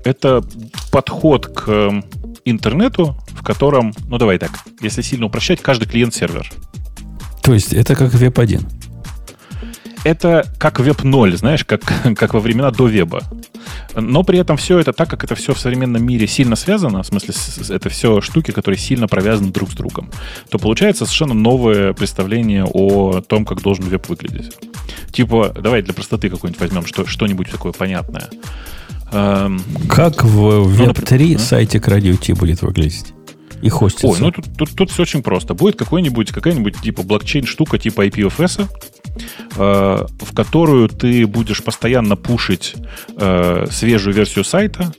это 0.05 0.43
подход 0.90 1.47
к 1.47 2.03
интернету, 2.45 3.16
в 3.28 3.43
котором, 3.45 3.93
ну 4.09 4.18
давай 4.18 4.38
так, 4.38 4.51
если 4.80 5.03
сильно 5.03 5.26
упрощать, 5.26 5.61
каждый 5.61 5.88
клиент 5.88 6.14
сервер. 6.14 6.51
То 7.43 7.55
есть 7.55 7.72
это 7.72 7.95
как 7.95 8.12
Web 8.14 8.40
1? 8.40 8.66
Это 10.05 10.47
как 10.59 10.81
Web 10.81 11.05
0, 11.05 11.37
знаешь, 11.37 11.65
как, 11.65 11.83
как 12.17 12.35
во 12.35 12.41
времена 12.41 12.71
до 12.71 12.87
веба. 12.87 13.23
Но 13.95 14.25
при 14.25 14.39
этом 14.39 14.57
все 14.57 14.79
это, 14.79 14.93
так 14.93 15.09
как 15.09 15.25
это 15.25 15.35
все 15.35 15.55
в 15.55 15.59
современном 15.59 16.05
мире 16.05 16.27
сильно 16.27 16.57
связано, 16.57 17.03
в 17.03 17.07
смысле, 17.07 17.35
это 17.75 17.89
все 17.89 18.21
штуки, 18.21 18.51
которые 18.51 18.79
сильно 18.79 19.07
провязаны 19.07 19.53
друг 19.53 19.71
с 19.71 19.75
другом, 19.75 20.11
то 20.49 20.59
получается 20.59 21.05
совершенно 21.05 21.35
новое 21.35 21.93
представление 21.93 22.65
о 22.65 23.21
том, 23.21 23.45
как 23.45 23.63
должен 23.63 23.85
веб 23.85 24.09
выглядеть. 24.09 24.57
Типа, 25.13 25.55
давай 25.55 25.83
для 25.83 25.95
простоты 25.95 26.31
какой-нибудь 26.31 26.61
возьмем 26.61 26.87
что, 26.87 27.07
что-нибудь 27.07 27.51
такое 27.51 27.73
понятное. 27.73 28.29
Эм, 29.13 29.63
как 29.89 30.25
в 30.25 30.67
Web3 30.69 30.79
ну, 30.79 30.87
например, 30.87 31.39
сайтик 31.39 31.87
Radio 31.87 32.17
T 32.17 32.35
будет 32.35 32.63
выглядеть? 32.63 33.13
И 33.63 33.69
хостится. 33.69 34.09
Ой, 34.09 34.19
ну 34.21 34.31
тут, 34.31 34.45
тут, 34.59 34.71
тут 34.77 34.91
все 34.91 35.03
очень 35.03 35.23
просто. 35.23 35.55
Будет 35.55 35.77
какой-нибудь, 35.77 36.33
какая-нибудь 36.33 36.81
типа 36.83 37.03
блокчейн-штука 37.03 37.79
типа 37.79 38.09
IPFS, 38.09 38.67
э, 39.57 40.07
в 40.21 40.35
которую 40.35 40.89
ты 40.89 41.27
будешь 41.27 41.63
постоянно 41.63 42.17
пушить 42.17 42.75
э, 43.17 43.67
свежую 43.71 44.15
версию 44.15 44.45
сайта, 44.45 44.93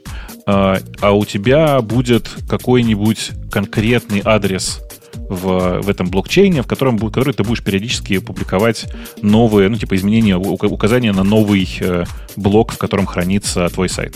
э, 0.47 0.77
а 1.01 1.11
у 1.11 1.25
тебя 1.25 1.81
будет 1.81 2.29
какой-нибудь 2.47 3.31
конкретный 3.51 4.21
адрес 4.23 4.81
в, 5.13 5.81
в 5.81 5.89
этом 5.89 6.09
блокчейне, 6.09 6.61
в 6.61 6.67
котором, 6.67 6.97
в 6.97 7.11
который 7.11 7.33
ты 7.33 7.43
будешь 7.43 7.63
периодически 7.63 8.19
публиковать 8.19 8.85
новые, 9.21 9.69
ну, 9.69 9.77
типа 9.77 9.95
изменения, 9.95 10.37
указания 10.37 11.11
на 11.11 11.23
новый 11.23 11.69
э, 11.79 12.05
блок, 12.37 12.71
в 12.71 12.77
котором 12.77 13.05
хранится 13.05 13.67
твой 13.69 13.89
сайт. 13.89 14.15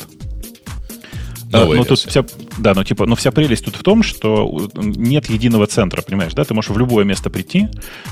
А, 1.54 1.66
но 1.66 1.84
тут 1.84 2.00
вся, 2.00 2.26
да, 2.58 2.74
но 2.74 2.84
типа, 2.84 3.06
но 3.06 3.16
вся 3.16 3.32
прелесть 3.32 3.66
тут 3.66 3.76
в 3.76 3.84
том, 3.84 4.04
что 4.04 4.70
нет 4.76 5.30
единого 5.30 5.68
центра, 5.68 6.02
понимаешь, 6.02 6.34
да? 6.34 6.44
Ты 6.44 6.54
можешь 6.54 6.72
в 6.72 6.78
любое 6.78 7.06
место 7.06 7.30
прийти, 7.30 7.68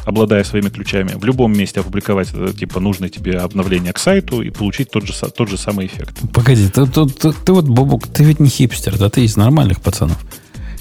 обладая 0.05 0.43
своими 0.43 0.69
ключами, 0.69 1.11
в 1.15 1.23
любом 1.25 1.51
месте 1.51 1.81
опубликовать 1.81 2.29
это, 2.29 2.53
типа 2.53 2.79
нужное 2.79 3.09
тебе 3.09 3.37
обновление 3.37 3.93
к 3.93 3.99
сайту 3.99 4.41
и 4.41 4.49
получить 4.49 4.89
тот 4.89 5.05
же, 5.05 5.13
тот 5.13 5.49
же 5.49 5.57
самый 5.57 5.87
эффект. 5.87 6.15
Погоди, 6.33 6.69
ты, 6.69 6.85
ты, 6.85 7.05
ты, 7.07 7.33
ты 7.33 7.53
вот, 7.53 7.65
Бобук, 7.65 8.07
ты 8.07 8.23
ведь 8.23 8.39
не 8.39 8.49
хипстер, 8.49 8.97
да? 8.97 9.09
Ты 9.09 9.25
из 9.25 9.35
нормальных 9.35 9.81
пацанов. 9.81 10.17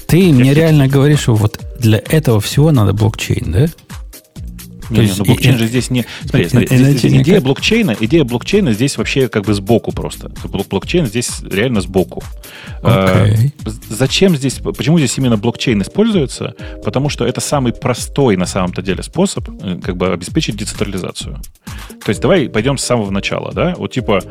Ты 0.07 0.17
Я 0.17 0.33
мне 0.33 0.43
хипстер. 0.45 0.57
реально 0.57 0.87
говоришь, 0.87 1.21
что 1.21 1.35
вот 1.35 1.59
для 1.79 1.97
этого 1.97 2.39
всего 2.39 2.71
надо 2.71 2.93
блокчейн, 2.93 3.51
да? 3.51 3.67
Не, 4.89 4.99
не, 5.01 5.13
но 5.17 5.25
блокчейн 5.25 5.55
и, 5.55 5.57
же 5.57 5.67
здесь 5.67 5.89
не... 5.89 6.05
Смотри, 6.21 6.49
смотри 6.49 6.77
здесь, 6.77 6.99
здесь 6.99 7.13
идея 7.13 7.41
блокчейна, 7.41 7.95
идея 7.99 8.23
блокчейна 8.23 8.73
здесь 8.73 8.97
вообще 8.97 9.27
как 9.27 9.45
бы 9.45 9.53
сбоку 9.53 9.91
просто. 9.91 10.31
Блокчейн 10.43 11.05
здесь 11.05 11.41
реально 11.41 11.81
сбоку. 11.81 12.23
Okay. 12.81 13.51
А, 13.65 13.69
зачем 13.89 14.35
здесь... 14.35 14.55
Почему 14.55 14.99
здесь 14.99 15.17
именно 15.17 15.37
блокчейн 15.37 15.81
используется? 15.81 16.55
Потому 16.83 17.09
что 17.09 17.25
это 17.25 17.41
самый 17.41 17.73
простой 17.73 18.37
на 18.37 18.45
самом-то 18.45 18.81
деле 18.81 19.03
способ 19.03 19.49
э, 19.61 19.79
как 19.83 19.97
бы 19.97 20.11
обеспечить 20.11 20.55
децентрализацию. 20.55 21.41
То 22.03 22.09
есть 22.09 22.21
давай 22.21 22.49
пойдем 22.49 22.77
с 22.77 22.83
самого 22.83 23.11
начала, 23.11 23.51
да? 23.53 23.73
Вот 23.77 23.91
типа... 23.91 24.21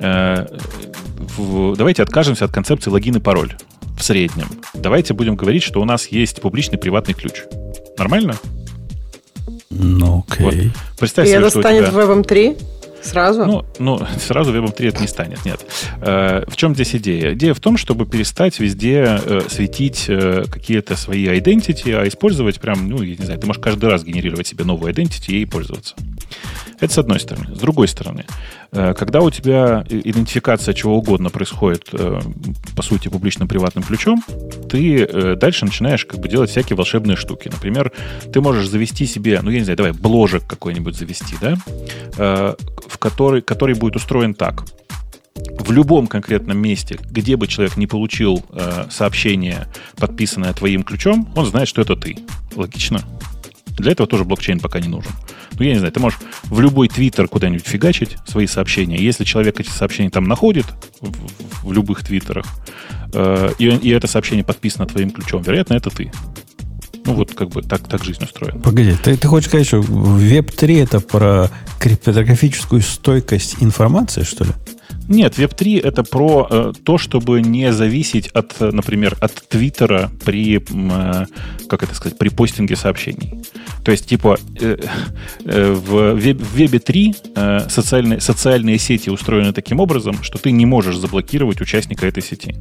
Э, 0.00 0.46
в, 1.36 1.76
давайте 1.76 2.02
откажемся 2.02 2.44
от 2.44 2.52
концепции 2.52 2.90
логин 2.90 3.16
и 3.16 3.20
пароль 3.20 3.54
в 3.98 4.04
среднем. 4.04 4.48
Давайте 4.74 5.14
будем 5.14 5.34
говорить, 5.36 5.62
что 5.62 5.80
у 5.80 5.84
нас 5.84 6.06
есть 6.08 6.40
публичный 6.40 6.78
приватный 6.78 7.14
ключ. 7.14 7.42
Нормально? 7.98 8.36
Ну, 9.70 10.24
окей. 10.28 10.44
Вот. 10.44 10.98
Представь 10.98 11.26
И 11.26 11.30
себе, 11.30 11.40
это 11.40 11.50
станет 11.50 11.90
тебя... 11.90 12.00
Web 12.00 12.24
3? 12.24 12.56
Сразу? 13.02 13.44
Ну, 13.44 13.64
ну, 13.78 14.00
сразу 14.18 14.52
Web 14.52 14.72
3 14.72 14.88
это 14.88 15.00
не 15.00 15.08
станет, 15.08 15.44
нет. 15.44 15.60
Э, 16.00 16.44
в 16.46 16.56
чем 16.56 16.74
здесь 16.74 16.94
идея? 16.96 17.34
Идея 17.34 17.54
в 17.54 17.60
том, 17.60 17.76
чтобы 17.76 18.06
перестать 18.06 18.58
везде 18.60 19.20
э, 19.24 19.40
светить 19.48 20.06
э, 20.08 20.44
какие-то 20.50 20.96
свои 20.96 21.26
identity, 21.26 21.94
а 21.94 22.06
использовать 22.06 22.60
прям, 22.60 22.88
ну, 22.88 23.02
я 23.02 23.16
не 23.16 23.24
знаю, 23.24 23.40
ты 23.40 23.46
можешь 23.46 23.62
каждый 23.62 23.88
раз 23.88 24.04
генерировать 24.04 24.46
себе 24.46 24.64
новую 24.64 24.92
identity 24.92 25.32
и 25.32 25.44
пользоваться. 25.44 25.94
Это 26.80 26.92
с 26.92 26.98
одной 26.98 27.18
стороны. 27.18 27.54
С 27.54 27.58
другой 27.58 27.88
стороны, 27.88 28.24
э, 28.70 28.94
когда 28.94 29.20
у 29.20 29.30
тебя 29.30 29.84
идентификация 29.88 30.74
чего 30.74 30.96
угодно 30.96 31.28
происходит, 31.30 31.88
э, 31.92 32.20
по 32.76 32.82
сути, 32.82 33.08
публично-приватным 33.08 33.82
ключом, 33.82 34.22
ты 34.70 35.02
э, 35.02 35.34
дальше 35.34 35.64
начинаешь 35.64 36.04
как 36.04 36.20
бы 36.20 36.28
делать 36.28 36.50
всякие 36.50 36.76
волшебные 36.76 37.16
штуки. 37.16 37.48
Например, 37.48 37.92
ты 38.32 38.40
можешь 38.40 38.68
завести 38.68 39.06
себе, 39.06 39.40
ну, 39.42 39.50
я 39.50 39.58
не 39.58 39.64
знаю, 39.64 39.76
давай 39.76 39.92
бложек 39.92 40.46
какой-нибудь 40.46 40.94
завести, 40.94 41.34
да, 41.40 42.56
в 42.88 42.98
который, 42.98 43.42
который 43.42 43.74
будет 43.74 43.96
устроен 43.96 44.34
так. 44.34 44.64
В 45.60 45.70
любом 45.70 46.08
конкретном 46.08 46.58
месте, 46.58 46.98
где 47.10 47.36
бы 47.36 47.46
человек 47.46 47.76
не 47.76 47.86
получил 47.86 48.44
сообщение, 48.90 49.68
подписанное 49.96 50.52
твоим 50.52 50.82
ключом, 50.82 51.32
он 51.36 51.46
знает, 51.46 51.68
что 51.68 51.80
это 51.80 51.94
ты. 51.94 52.16
Логично? 52.56 53.02
Для 53.78 53.92
этого 53.92 54.08
тоже 54.08 54.24
блокчейн 54.24 54.58
пока 54.58 54.80
не 54.80 54.88
нужен. 54.88 55.12
Ну, 55.52 55.64
я 55.64 55.72
не 55.72 55.78
знаю, 55.78 55.92
ты 55.92 56.00
можешь 56.00 56.18
в 56.44 56.60
любой 56.60 56.88
твиттер 56.88 57.28
куда-нибудь 57.28 57.66
фигачить 57.66 58.16
свои 58.26 58.46
сообщения. 58.46 58.96
Если 58.96 59.24
человек 59.24 59.60
эти 59.60 59.70
сообщения 59.70 60.10
там 60.10 60.24
находит, 60.24 60.66
в, 61.00 61.66
в 61.68 61.72
любых 61.72 62.04
твиттерах, 62.04 62.46
э, 63.12 63.52
и, 63.58 63.66
и 63.66 63.90
это 63.90 64.08
сообщение 64.08 64.44
подписано 64.44 64.86
твоим 64.86 65.10
ключом, 65.10 65.42
вероятно, 65.42 65.74
это 65.74 65.90
ты. 65.90 66.10
Ну, 67.08 67.14
вот 67.14 67.32
как 67.34 67.48
бы 67.48 67.62
так, 67.62 67.88
так 67.88 68.04
жизнь 68.04 68.22
устроена. 68.22 68.60
Погоди, 68.60 68.94
ты, 69.02 69.16
ты 69.16 69.26
хочешь 69.26 69.48
сказать, 69.48 69.66
что 69.66 69.78
Web3 69.78 70.82
это 70.82 71.00
про 71.00 71.48
криптографическую 71.80 72.82
стойкость 72.82 73.56
информации, 73.60 74.24
что 74.24 74.44
ли? 74.44 74.50
Нет, 75.08 75.38
Web3 75.38 75.80
это 75.80 76.04
про 76.04 76.46
э, 76.50 76.72
то, 76.84 76.98
чтобы 76.98 77.40
не 77.40 77.72
зависеть 77.72 78.28
от, 78.28 78.60
например, 78.60 79.16
от 79.20 79.32
Твиттера 79.48 80.10
при, 80.22 80.58
э, 80.58 81.26
как 81.66 81.82
это 81.82 81.94
сказать, 81.94 82.18
при 82.18 82.28
постинге 82.28 82.76
сообщений. 82.76 83.42
То 83.84 83.90
есть, 83.90 84.06
типа, 84.06 84.36
э, 84.60 84.76
э, 85.46 85.72
в, 85.72 86.12
веб, 86.12 86.42
в 86.42 86.56
Web 86.58 86.78
3 86.78 87.14
э, 87.34 87.68
социальные, 87.70 88.20
социальные 88.20 88.78
сети 88.78 89.08
устроены 89.08 89.54
таким 89.54 89.80
образом, 89.80 90.22
что 90.22 90.36
ты 90.36 90.50
не 90.50 90.66
можешь 90.66 90.98
заблокировать 90.98 91.62
участника 91.62 92.06
этой 92.06 92.22
сети. 92.22 92.54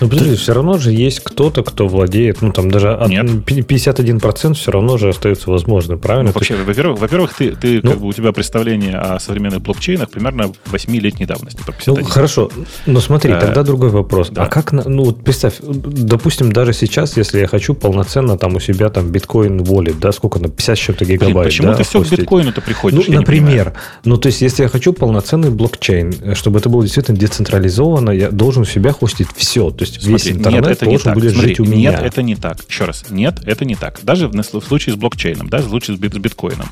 Ну, 0.00 0.08
подожди, 0.08 0.36
все 0.36 0.52
равно 0.52 0.78
же 0.78 0.92
есть 0.92 1.20
кто-то, 1.20 1.62
кто 1.62 1.88
владеет, 1.88 2.42
ну, 2.42 2.52
там 2.52 2.70
даже 2.70 2.98
Нет. 3.08 3.26
51% 3.26 4.54
все 4.54 4.70
равно 4.70 4.98
же 4.98 5.08
остается 5.08 5.50
возможным, 5.50 5.98
правильно? 5.98 6.28
Ну, 6.28 6.32
вообще, 6.34 6.56
во-первых, 6.56 7.00
во-первых, 7.00 7.34
ты, 7.34 7.54
ты 7.54 7.80
ну, 7.82 7.90
как 7.90 8.00
бы 8.00 8.06
у 8.08 8.12
тебя 8.12 8.32
представление 8.32 8.96
о 8.96 9.18
современных 9.18 9.62
блокчейнах 9.62 10.10
примерно 10.10 10.52
8-летней 10.66 11.26
давности. 11.26 11.60
Ну, 11.86 12.04
хорошо, 12.04 12.50
но 12.86 13.00
смотри, 13.00 13.32
а, 13.32 13.40
тогда 13.40 13.62
другой 13.62 13.90
вопрос. 13.90 14.30
Да. 14.30 14.44
А 14.44 14.46
как, 14.46 14.72
ну, 14.72 15.04
вот 15.04 15.22
представь, 15.24 15.54
допустим, 15.60 16.52
даже 16.52 16.72
сейчас, 16.72 17.16
если 17.16 17.40
я 17.40 17.46
хочу 17.46 17.74
полноценно 17.74 18.38
там 18.38 18.56
у 18.56 18.60
себя 18.60 18.90
там 18.90 19.10
биткоин 19.10 19.60
wallet, 19.60 19.96
да, 20.00 20.12
сколько 20.12 20.38
на 20.38 20.48
50 20.48 20.76
с 20.76 20.80
чем-то 20.80 21.04
гигабайт, 21.04 21.48
почему 21.48 21.68
да, 21.68 21.74
ты 21.74 21.84
все 21.84 21.98
хостить? 22.00 22.18
к 22.18 22.20
биткоину-то 22.22 22.60
приходишь? 22.60 23.06
Ну, 23.08 23.14
например, 23.14 23.74
ну, 24.04 24.16
то 24.16 24.28
есть, 24.28 24.40
если 24.40 24.62
я 24.62 24.68
хочу 24.68 24.92
полноценный 24.92 25.50
блокчейн, 25.50 26.34
чтобы 26.34 26.58
это 26.58 26.68
было 26.68 26.82
действительно 26.82 27.18
децентрализовано, 27.18 28.10
я 28.10 28.30
должен 28.30 28.62
у 28.62 28.66
себя 28.66 28.92
хостить 28.92 29.28
все. 29.36 29.65
То 29.70 29.84
есть, 29.84 30.02
Смотри, 30.02 30.12
весь 30.12 30.28
интернет 30.28 30.64
нет, 30.64 30.72
это 30.72 30.84
должен 30.84 31.10
не 31.10 31.14
будет 31.14 31.32
Смотри, 31.32 31.48
жить 31.48 31.60
у 31.60 31.64
меня. 31.64 31.90
Нет, 31.90 32.02
это 32.02 32.22
не 32.22 32.36
так. 32.36 32.58
Еще 32.68 32.84
раз, 32.84 33.04
нет, 33.10 33.40
это 33.44 33.64
не 33.64 33.74
так. 33.74 34.00
Даже 34.02 34.28
в, 34.28 34.42
случае 34.42 34.94
с 34.94 34.96
блокчейном, 34.96 35.48
да, 35.48 35.58
в 35.58 35.68
случае 35.68 35.96
с 35.96 36.00
биткоином, 36.00 36.68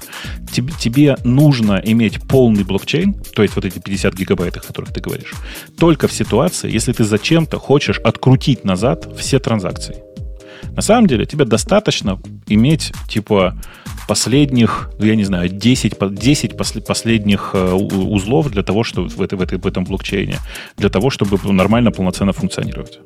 тебе, 0.53 0.73
тебе 0.79 1.17
нужно 1.25 1.81
иметь 1.85 2.21
полный 2.23 2.65
блокчейн, 2.65 3.15
то 3.15 3.43
есть 3.43 3.57
вот 3.57 3.65
эти 3.65 3.79
50 3.79 4.15
гигабайт, 4.15 4.57
о 4.57 4.61
которых 4.61 4.93
ты 4.93 5.01
говоришь, 5.01 5.33
только 5.79 6.09
в 6.09 6.13
ситуации, 6.13 6.71
если 6.71 6.93
ты 6.93 7.05
зачем-то 7.05 7.59
хочешь 7.59 7.99
открутить 7.99 8.65
назад 8.65 9.09
все 9.19 9.39
транзакции. 9.39 9.97
На 10.75 10.83
самом 10.83 11.07
деле 11.07 11.27
тебе 11.27 11.45
достаточно 11.45 12.21
иметь, 12.49 12.93
типа, 13.09 13.57
последних, 14.07 14.91
ну, 14.99 15.07
я 15.07 15.17
не 15.17 15.25
знаю, 15.25 15.49
10, 15.49 15.95
10 16.15 16.57
последних 16.87 17.51
э, 17.55 17.73
узлов 17.73 18.51
для 18.51 18.63
того, 18.63 18.85
чтобы 18.85 19.09
в, 19.09 19.21
этой, 19.21 19.39
в, 19.39 19.43
этой, 19.43 19.59
в 19.59 19.67
этом 19.67 19.85
блокчейне, 19.85 20.39
для 20.77 20.89
того, 20.89 21.11
чтобы 21.11 21.39
нормально, 21.53 21.91
полноценно 21.91 22.33
функционировать. 22.33 22.99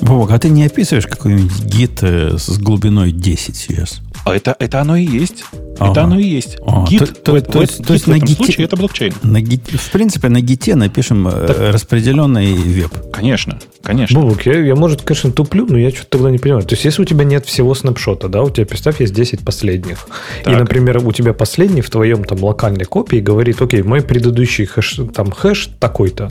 Бог, 0.00 0.30
а 0.30 0.38
ты 0.38 0.48
не 0.48 0.64
описываешь 0.64 1.06
какой-нибудь 1.06 1.64
гид 1.64 2.02
э, 2.02 2.36
с 2.38 2.58
глубиной 2.58 3.12
10 3.12 3.56
сейчас? 3.56 4.00
А 4.24 4.34
это, 4.34 4.56
это 4.58 4.80
оно 4.80 4.96
и 4.96 5.04
есть. 5.04 5.44
Ага. 5.78 5.92
Это 5.92 6.02
оно 6.02 6.18
и 6.18 6.24
есть. 6.24 6.58
Ага. 6.66 6.86
Гид, 6.88 7.22
то, 7.22 7.32
то, 7.32 7.40
то, 7.40 7.66
то, 7.66 7.82
то 7.82 7.92
есть 7.92 8.06
в 8.06 8.10
этом 8.10 8.20
гите, 8.20 8.34
случае 8.34 8.66
это 8.66 8.76
блокчейн. 8.76 9.14
На 9.22 9.40
гите, 9.40 9.76
в 9.76 9.90
принципе, 9.90 10.28
на 10.28 10.40
гите 10.40 10.74
напишем 10.74 11.28
э, 11.28 11.46
так, 11.46 11.58
распределенный 11.72 12.52
веб. 12.52 12.92
Конечно, 13.12 13.58
конечно. 13.82 14.20
Бубук, 14.20 14.42
я, 14.46 14.58
я, 14.58 14.74
может, 14.74 15.02
конечно, 15.02 15.30
туплю, 15.30 15.66
но 15.68 15.78
я 15.78 15.90
что-то 15.90 16.10
тогда 16.10 16.30
не 16.30 16.38
понимаю. 16.38 16.64
То 16.64 16.74
есть, 16.74 16.84
если 16.84 17.02
у 17.02 17.04
тебя 17.04 17.24
нет 17.24 17.46
всего 17.46 17.74
снапшота, 17.74 18.28
да, 18.28 18.42
у 18.42 18.50
тебя, 18.50 18.66
представь, 18.66 19.00
есть 19.00 19.14
10 19.14 19.44
последних. 19.44 20.08
Так. 20.44 20.52
И, 20.52 20.56
например, 20.56 20.98
у 20.98 21.12
тебя 21.12 21.32
последний 21.32 21.80
в 21.80 21.90
твоем 21.90 22.24
там 22.24 22.42
локальной 22.42 22.84
копии 22.84 23.18
говорит, 23.18 23.62
окей, 23.62 23.82
мой 23.82 24.02
предыдущий 24.02 24.66
хэш, 24.66 25.00
там 25.14 25.30
хэш 25.30 25.70
такой-то. 25.78 26.30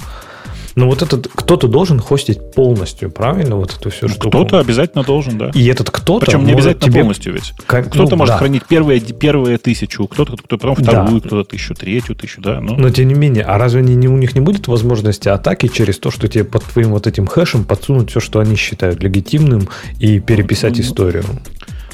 Но 0.78 0.86
вот 0.86 1.02
этот 1.02 1.28
кто-то 1.28 1.68
должен 1.68 2.00
хостить 2.00 2.52
полностью, 2.52 3.10
правильно, 3.10 3.56
вот 3.56 3.76
эту 3.76 3.90
всю 3.90 4.06
ну, 4.06 4.14
штуку? 4.14 4.30
Кто-то 4.30 4.60
обязательно 4.60 5.04
должен, 5.04 5.36
да. 5.36 5.50
И 5.56 5.66
этот 5.66 5.90
кто-то... 5.90 6.28
Причем 6.28 6.46
не 6.46 6.54
обязательно 6.54 6.86
тебе... 6.86 7.00
полностью 7.02 7.34
ведь. 7.34 7.52
Как... 7.66 7.88
Кто-то 7.88 8.12
ну, 8.12 8.18
может 8.18 8.36
да. 8.36 8.38
хранить 8.38 8.64
первые, 8.68 9.00
первые 9.00 9.58
тысячу, 9.58 10.06
кто-то 10.08 10.38
кто 10.38 10.60
потом 10.60 10.76
вторую, 10.76 11.20
да. 11.20 11.28
кто-то 11.28 11.50
тысячу, 11.50 11.74
третью 11.74 12.16
тысячу, 12.16 12.42
да. 12.42 12.62
Ну. 12.62 12.76
Но 12.76 12.92
тем 12.92 13.08
не 13.08 13.16
менее, 13.16 13.44
а 13.44 13.58
разве 13.58 13.82
не, 13.82 13.96
не, 13.96 14.08
у 14.08 14.18
них 14.18 14.36
не 14.36 14.40
будет 14.40 14.68
возможности 14.68 15.30
атаки 15.30 15.68
через 15.68 15.98
то, 15.98 16.12
что 16.12 16.28
тебе 16.28 16.44
под 16.44 16.64
твоим 16.64 16.90
вот 16.90 17.08
этим 17.08 17.26
хэшем 17.26 17.64
подсунуть 17.64 18.12
все, 18.12 18.20
что 18.20 18.40
они 18.40 18.56
считают 18.56 19.02
легитимным, 19.02 19.70
и 20.00 20.20
переписать 20.20 20.76
ну, 20.76 20.82
историю? 20.82 21.24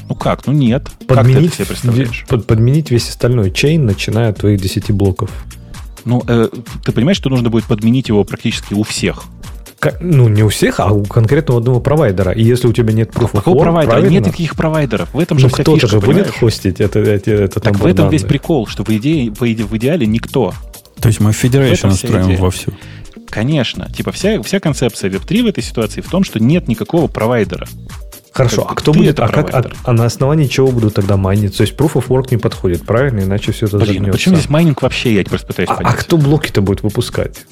Ну 0.09 0.15
как? 0.15 0.45
Ну 0.45 0.51
нет. 0.51 0.89
Подменить, 1.07 1.07
как 1.07 1.39
ты 1.39 1.45
это 1.45 1.55
себе 1.55 1.65
представляешь? 1.67 2.25
Под, 2.27 2.45
подменить 2.47 2.91
весь 2.91 3.07
остальной 3.07 3.49
чейн, 3.49 3.85
начиная 3.85 4.31
от 4.31 4.39
твоих 4.39 4.59
10 4.59 4.91
блоков. 4.91 5.29
Ну, 6.05 6.23
э, 6.27 6.49
ты 6.83 6.91
понимаешь, 6.91 7.17
что 7.17 7.29
нужно 7.29 7.49
будет 7.49 7.65
подменить 7.65 8.09
его 8.09 8.23
практически 8.23 8.73
у 8.73 8.83
всех. 8.83 9.23
Ну, 9.99 10.29
не 10.29 10.43
у 10.43 10.49
всех, 10.49 10.79
а 10.79 10.91
у 10.91 11.03
конкретного 11.03 11.59
одного 11.59 11.79
провайдера. 11.81 12.31
И 12.31 12.43
если 12.43 12.67
у 12.67 12.73
тебя 12.73 12.93
нет 12.93 13.09
proof 13.09 13.31
Какого 13.31 13.59
провайдера? 13.59 13.95
Правильно? 13.95 14.13
Нет 14.13 14.27
никаких 14.27 14.55
провайдеров. 14.55 15.13
В 15.13 15.19
этом 15.19 15.39
же 15.39 15.47
ну, 15.47 15.49
вся 15.49 15.63
кто-то 15.63 15.81
фишка, 15.81 15.99
же 15.99 16.05
будет 16.05 16.27
хостить 16.29 16.79
это, 16.79 16.99
это, 16.99 17.31
это 17.31 17.59
Так 17.59 17.77
в 17.77 17.85
этом 17.85 18.05
данные. 18.05 18.11
весь 18.11 18.23
прикол, 18.23 18.67
что 18.67 18.83
в, 18.83 18.89
идее, 18.89 19.31
в 19.31 19.77
идеале 19.77 20.07
никто. 20.07 20.53
То 21.01 21.07
есть 21.07 21.19
мы 21.19 21.31
Federation 21.31 21.89
устроим 21.89 22.35
вовсю. 22.37 22.73
Конечно. 23.29 23.91
Типа 23.91 24.11
вся, 24.11 24.41
вся 24.43 24.59
концепция 24.59 25.09
Web3 25.09 25.43
в 25.43 25.47
этой 25.47 25.63
ситуации 25.63 26.01
в 26.01 26.09
том, 26.09 26.23
что 26.23 26.41
нет 26.41 26.67
никакого 26.67 27.07
провайдера. 27.07 27.67
Хорошо, 28.33 28.67
а 28.67 28.73
кто 28.73 28.93
будет, 28.93 29.19
а, 29.19 29.27
как, 29.27 29.53
а, 29.53 29.63
а 29.83 29.93
на 29.93 30.05
основании 30.05 30.47
чего 30.47 30.71
будут 30.71 30.95
тогда 30.95 31.17
майнить? 31.17 31.55
То 31.55 31.61
есть 31.61 31.75
Proof 31.75 31.93
of 31.93 32.07
Work 32.07 32.29
не 32.31 32.37
подходит, 32.37 32.83
правильно? 32.83 33.21
Иначе 33.21 33.51
все 33.51 33.67
это 33.67 33.77
Блин, 33.77 34.03
ну 34.03 34.11
почему 34.11 34.35
здесь 34.35 34.49
майнинг 34.49 34.81
вообще, 34.81 35.13
я 35.13 35.23
теперь 35.23 35.39
пытаюсь 35.39 35.69
а, 35.69 35.75
понять. 35.75 35.93
А 35.93 35.97
кто 35.97 36.17
блоки-то 36.17 36.61
будет 36.61 36.81
выпускать? 36.81 37.45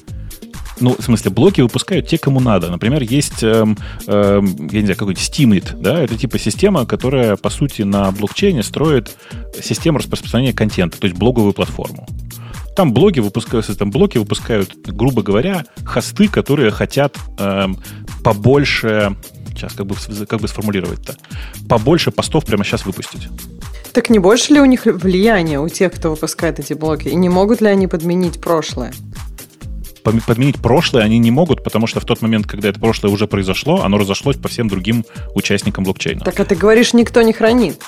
ну, 0.80 0.96
в 0.98 1.02
смысле, 1.02 1.30
блоки 1.30 1.60
выпускают 1.60 2.08
те, 2.08 2.18
кому 2.18 2.40
надо. 2.40 2.68
Например, 2.70 3.02
есть, 3.02 3.42
эм, 3.42 3.78
эм, 4.06 4.68
я 4.68 4.80
не 4.80 4.86
знаю, 4.86 4.96
какой-то 4.96 5.20
Steamit, 5.20 5.76
да, 5.80 6.00
это 6.00 6.16
типа 6.16 6.38
система, 6.38 6.86
которая, 6.86 7.36
по 7.36 7.50
сути, 7.50 7.82
на 7.82 8.10
блокчейне 8.10 8.62
строит 8.62 9.16
систему 9.62 9.98
распространения 9.98 10.52
контента, 10.52 10.98
то 10.98 11.06
есть 11.06 11.16
блоговую 11.16 11.52
платформу. 11.52 12.06
Там 12.74 12.92
блоги 12.92 13.20
выпускают, 13.20 13.66
там 13.78 13.90
блоки 13.90 14.18
выпускают, 14.18 14.74
грубо 14.86 15.22
говоря, 15.22 15.64
хосты, 15.84 16.26
которые 16.26 16.70
хотят 16.70 17.16
эм, 17.38 17.78
побольше, 18.24 19.14
сейчас 19.54 19.72
как 19.74 19.86
бы, 19.86 19.96
как 20.26 20.40
бы 20.40 20.48
сформулировать-то, 20.48 21.16
побольше 21.68 22.10
постов 22.10 22.44
прямо 22.44 22.64
сейчас 22.64 22.84
выпустить. 22.84 23.28
Так 23.92 24.08
не 24.08 24.18
больше 24.18 24.54
ли 24.54 24.60
у 24.60 24.64
них 24.64 24.86
влияния 24.86 25.60
у 25.60 25.68
тех, 25.68 25.92
кто 25.92 26.10
выпускает 26.10 26.58
эти 26.58 26.72
блоки? 26.72 27.08
И 27.08 27.14
не 27.14 27.28
могут 27.28 27.60
ли 27.60 27.68
они 27.68 27.86
подменить 27.86 28.40
прошлое? 28.40 28.92
подменить 30.02 30.60
прошлое 30.60 31.04
они 31.04 31.18
не 31.18 31.30
могут, 31.30 31.62
потому 31.62 31.86
что 31.86 32.00
в 32.00 32.04
тот 32.04 32.22
момент, 32.22 32.46
когда 32.46 32.68
это 32.68 32.80
прошлое 32.80 33.12
уже 33.12 33.28
произошло, 33.28 33.82
оно 33.82 33.98
разошлось 33.98 34.36
по 34.36 34.48
всем 34.48 34.68
другим 34.68 35.04
участникам 35.34 35.84
блокчейна. 35.84 36.24
Так 36.24 36.40
а 36.40 36.44
ты 36.44 36.56
говоришь, 36.56 36.92
никто 36.92 37.22
не 37.22 37.32
хранит. 37.32 37.80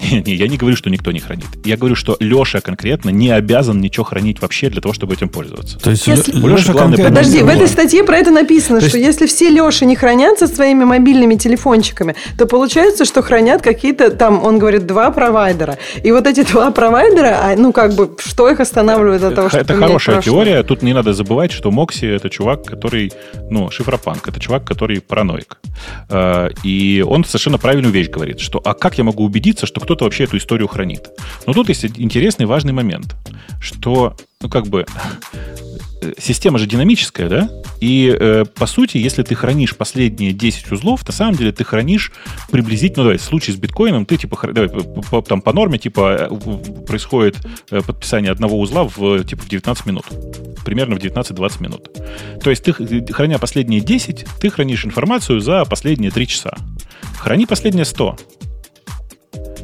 Не, 0.10 0.34
я 0.34 0.48
не 0.48 0.56
говорю, 0.56 0.76
что 0.76 0.90
никто 0.90 1.12
не 1.12 1.20
хранит. 1.20 1.46
Я 1.64 1.76
говорю, 1.76 1.94
что 1.94 2.16
Леша 2.20 2.60
конкретно 2.60 3.10
не 3.10 3.30
обязан 3.30 3.80
ничего 3.80 4.04
хранить 4.04 4.40
вообще 4.40 4.70
для 4.70 4.80
того, 4.80 4.94
чтобы 4.94 5.14
этим 5.14 5.28
пользоваться. 5.28 5.78
То 5.78 5.90
есть 5.90 6.06
если... 6.06 6.32
Леша 6.32 6.72
главное... 6.72 6.96
Подожди, 6.96 7.42
в 7.42 7.48
этой 7.48 7.68
статье 7.68 8.04
про 8.04 8.16
это 8.16 8.30
написано, 8.30 8.80
что 8.80 8.96
есть... 8.96 9.06
если 9.06 9.26
все 9.26 9.50
Леши 9.50 9.84
не 9.84 9.96
хранятся 9.96 10.46
своими 10.46 10.84
мобильными 10.84 11.34
телефончиками, 11.34 12.14
то 12.38 12.46
получается, 12.46 13.04
что 13.04 13.22
хранят 13.22 13.62
какие-то 13.62 14.10
там, 14.10 14.44
он 14.44 14.58
говорит, 14.58 14.86
два 14.86 15.10
провайдера. 15.10 15.78
И 16.02 16.12
вот 16.12 16.26
эти 16.26 16.42
два 16.50 16.70
провайдера, 16.70 17.38
а, 17.42 17.56
ну 17.56 17.72
как 17.72 17.94
бы, 17.94 18.10
что 18.18 18.48
их 18.48 18.60
останавливает 18.60 19.22
от 19.22 19.34
того, 19.34 19.48
что 19.48 19.58
Это 19.58 19.74
хорошая 19.74 20.16
прошлое? 20.16 20.22
теория. 20.22 20.62
Тут 20.62 20.82
не 20.82 20.92
надо 20.92 21.12
забывать, 21.12 21.52
что 21.52 21.70
Мокси 21.70 22.06
это 22.06 22.30
чувак, 22.30 22.64
который, 22.64 23.12
ну, 23.50 23.70
шифропанк, 23.70 24.28
это 24.28 24.40
чувак, 24.40 24.64
который 24.64 25.00
параноик. 25.00 25.58
Э, 26.08 26.50
и 26.62 27.04
он 27.06 27.24
совершенно 27.24 27.58
правильную 27.58 27.92
вещь 27.92 28.08
говорит, 28.08 28.40
что 28.40 28.60
а 28.64 28.74
как 28.74 28.98
я 28.98 29.04
могу 29.04 29.24
убедиться, 29.24 29.66
что 29.66 29.80
кто-то 29.90 30.04
вообще 30.04 30.22
эту 30.22 30.36
историю 30.36 30.68
хранит. 30.68 31.10
Но 31.48 31.52
тут 31.52 31.68
есть 31.68 31.84
интересный 31.84 32.46
важный 32.46 32.72
момент, 32.72 33.16
что, 33.60 34.14
ну, 34.40 34.48
как 34.48 34.68
бы, 34.68 34.86
система 36.16 36.60
же 36.60 36.68
динамическая, 36.68 37.28
да? 37.28 37.50
И, 37.80 38.16
э, 38.16 38.44
по 38.44 38.66
сути, 38.66 38.98
если 38.98 39.24
ты 39.24 39.34
хранишь 39.34 39.74
последние 39.74 40.32
10 40.32 40.70
узлов, 40.70 41.04
на 41.08 41.12
самом 41.12 41.34
деле 41.34 41.50
ты 41.50 41.64
хранишь 41.64 42.12
приблизительно, 42.52 42.98
ну, 42.98 43.02
давай, 43.08 43.18
в 43.18 43.22
случае 43.22 43.56
с 43.56 43.58
биткоином, 43.58 44.06
ты, 44.06 44.16
типа, 44.16 44.38
давай, 44.52 44.68
по, 44.68 45.22
там, 45.22 45.42
по 45.42 45.52
норме, 45.52 45.76
типа, 45.76 46.28
э, 46.30 46.84
происходит 46.86 47.36
э, 47.72 47.80
подписание 47.82 48.30
одного 48.30 48.60
узла 48.60 48.84
в, 48.84 49.24
типа, 49.24 49.42
в 49.42 49.48
19 49.48 49.86
минут. 49.86 50.04
Примерно 50.64 50.94
в 50.94 50.98
19-20 51.00 51.60
минут. 51.60 51.88
То 52.44 52.50
есть 52.50 52.62
ты, 52.62 52.72
храня 53.12 53.40
последние 53.40 53.80
10, 53.80 54.24
ты 54.40 54.50
хранишь 54.50 54.84
информацию 54.84 55.40
за 55.40 55.64
последние 55.64 56.12
3 56.12 56.26
часа. 56.28 56.56
Храни 57.18 57.44
последние 57.46 57.84
100. 57.84 58.16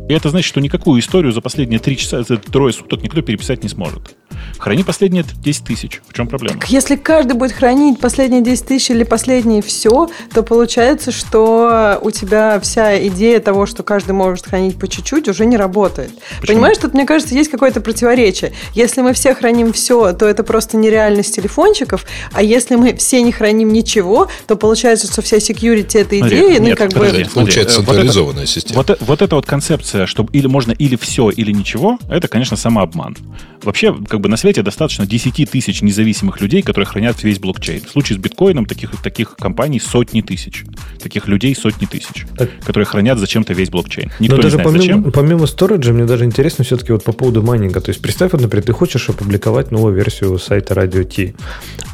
И 0.08 0.12
это 0.12 0.30
значит, 0.30 0.48
что 0.48 0.60
никакую 0.60 1.00
историю 1.00 1.32
за 1.32 1.40
последние 1.40 1.80
три 1.80 1.96
часа, 1.96 2.22
за 2.22 2.36
трое 2.36 2.72
суток 2.72 3.02
никто 3.02 3.22
переписать 3.22 3.62
не 3.62 3.68
сможет. 3.68 4.16
Храни 4.58 4.82
последние 4.82 5.24
10 5.24 5.64
тысяч. 5.64 6.00
В 6.08 6.14
чем 6.14 6.28
проблема? 6.28 6.60
Так 6.60 6.70
если 6.70 6.96
каждый 6.96 7.34
будет 7.34 7.52
хранить 7.52 8.00
последние 8.00 8.42
10 8.42 8.66
тысяч 8.66 8.90
или 8.90 9.04
последние 9.04 9.62
все, 9.62 10.08
то 10.32 10.42
получается, 10.42 11.12
что 11.12 11.98
у 12.02 12.10
тебя 12.10 12.58
вся 12.60 13.06
идея 13.08 13.40
того, 13.40 13.66
что 13.66 13.82
каждый 13.82 14.12
может 14.12 14.46
хранить 14.46 14.78
по 14.78 14.88
чуть-чуть, 14.88 15.28
уже 15.28 15.44
не 15.46 15.56
работает. 15.56 16.10
Почему? 16.40 16.56
Понимаешь, 16.56 16.78
тут, 16.78 16.94
мне 16.94 17.04
кажется, 17.04 17.34
есть 17.34 17.50
какое-то 17.50 17.80
противоречие. 17.80 18.52
Если 18.74 19.02
мы 19.02 19.12
все 19.12 19.34
храним 19.34 19.72
все, 19.72 20.12
то 20.12 20.26
это 20.26 20.42
просто 20.42 20.76
нереальность 20.76 21.34
телефончиков, 21.34 22.06
а 22.32 22.42
если 22.42 22.76
мы 22.76 22.96
все 22.96 23.22
не 23.22 23.32
храним 23.32 23.72
ничего, 23.72 24.28
то 24.46 24.56
получается, 24.56 25.06
что 25.06 25.22
вся 25.22 25.36
security 25.36 26.00
это 26.00 26.18
идея, 26.18 26.60
ну, 26.60 26.74
как 26.74 26.92
подожди, 26.92 27.24
бы... 27.24 27.30
Получается 27.30 27.76
централизованная 27.76 28.42
вот 28.42 28.48
система. 28.48 28.82
Вот, 28.82 28.98
вот 29.00 29.22
эта 29.22 29.36
вот 29.36 29.46
концепция, 29.46 30.06
что 30.06 30.26
или 30.32 30.46
можно 30.46 30.72
или 30.72 30.96
все, 30.96 31.30
или 31.30 31.52
ничего, 31.52 31.98
это, 32.08 32.28
конечно, 32.28 32.56
самообман. 32.56 33.16
Вообще, 33.62 33.92
как 34.16 34.22
бы 34.22 34.30
на 34.30 34.38
свете 34.38 34.62
достаточно 34.62 35.06
10 35.06 35.50
тысяч 35.50 35.82
независимых 35.82 36.40
людей, 36.40 36.62
которые 36.62 36.86
хранят 36.86 37.22
весь 37.22 37.38
блокчейн. 37.38 37.82
В 37.82 37.90
случае 37.90 38.16
с 38.16 38.18
биткоином 38.18 38.64
таких, 38.64 38.90
таких 39.02 39.36
компаний 39.36 39.78
сотни 39.78 40.22
тысяч. 40.22 40.64
Таких 41.02 41.28
людей 41.28 41.54
сотни 41.54 41.84
тысяч, 41.84 42.24
так. 42.34 42.48
которые 42.64 42.86
хранят 42.86 43.18
зачем-то 43.18 43.52
весь 43.52 43.68
блокчейн. 43.68 44.10
Никто 44.18 44.36
Но 44.36 44.42
даже 44.42 44.56
не 44.56 44.62
знает, 44.62 44.78
помимо, 44.78 44.96
зачем. 44.96 45.12
помимо 45.12 45.46
сториджа, 45.46 45.92
мне 45.92 46.06
даже 46.06 46.24
интересно 46.24 46.64
все-таки 46.64 46.92
вот 46.92 47.04
по 47.04 47.12
поводу 47.12 47.42
майнинга. 47.42 47.82
То 47.82 47.90
есть 47.90 48.00
представь, 48.00 48.32
вот, 48.32 48.40
например, 48.40 48.64
ты 48.64 48.72
хочешь 48.72 49.06
опубликовать 49.10 49.70
новую 49.70 49.94
версию 49.94 50.38
сайта 50.38 50.72
Radio 50.72 51.04
T. 51.04 51.34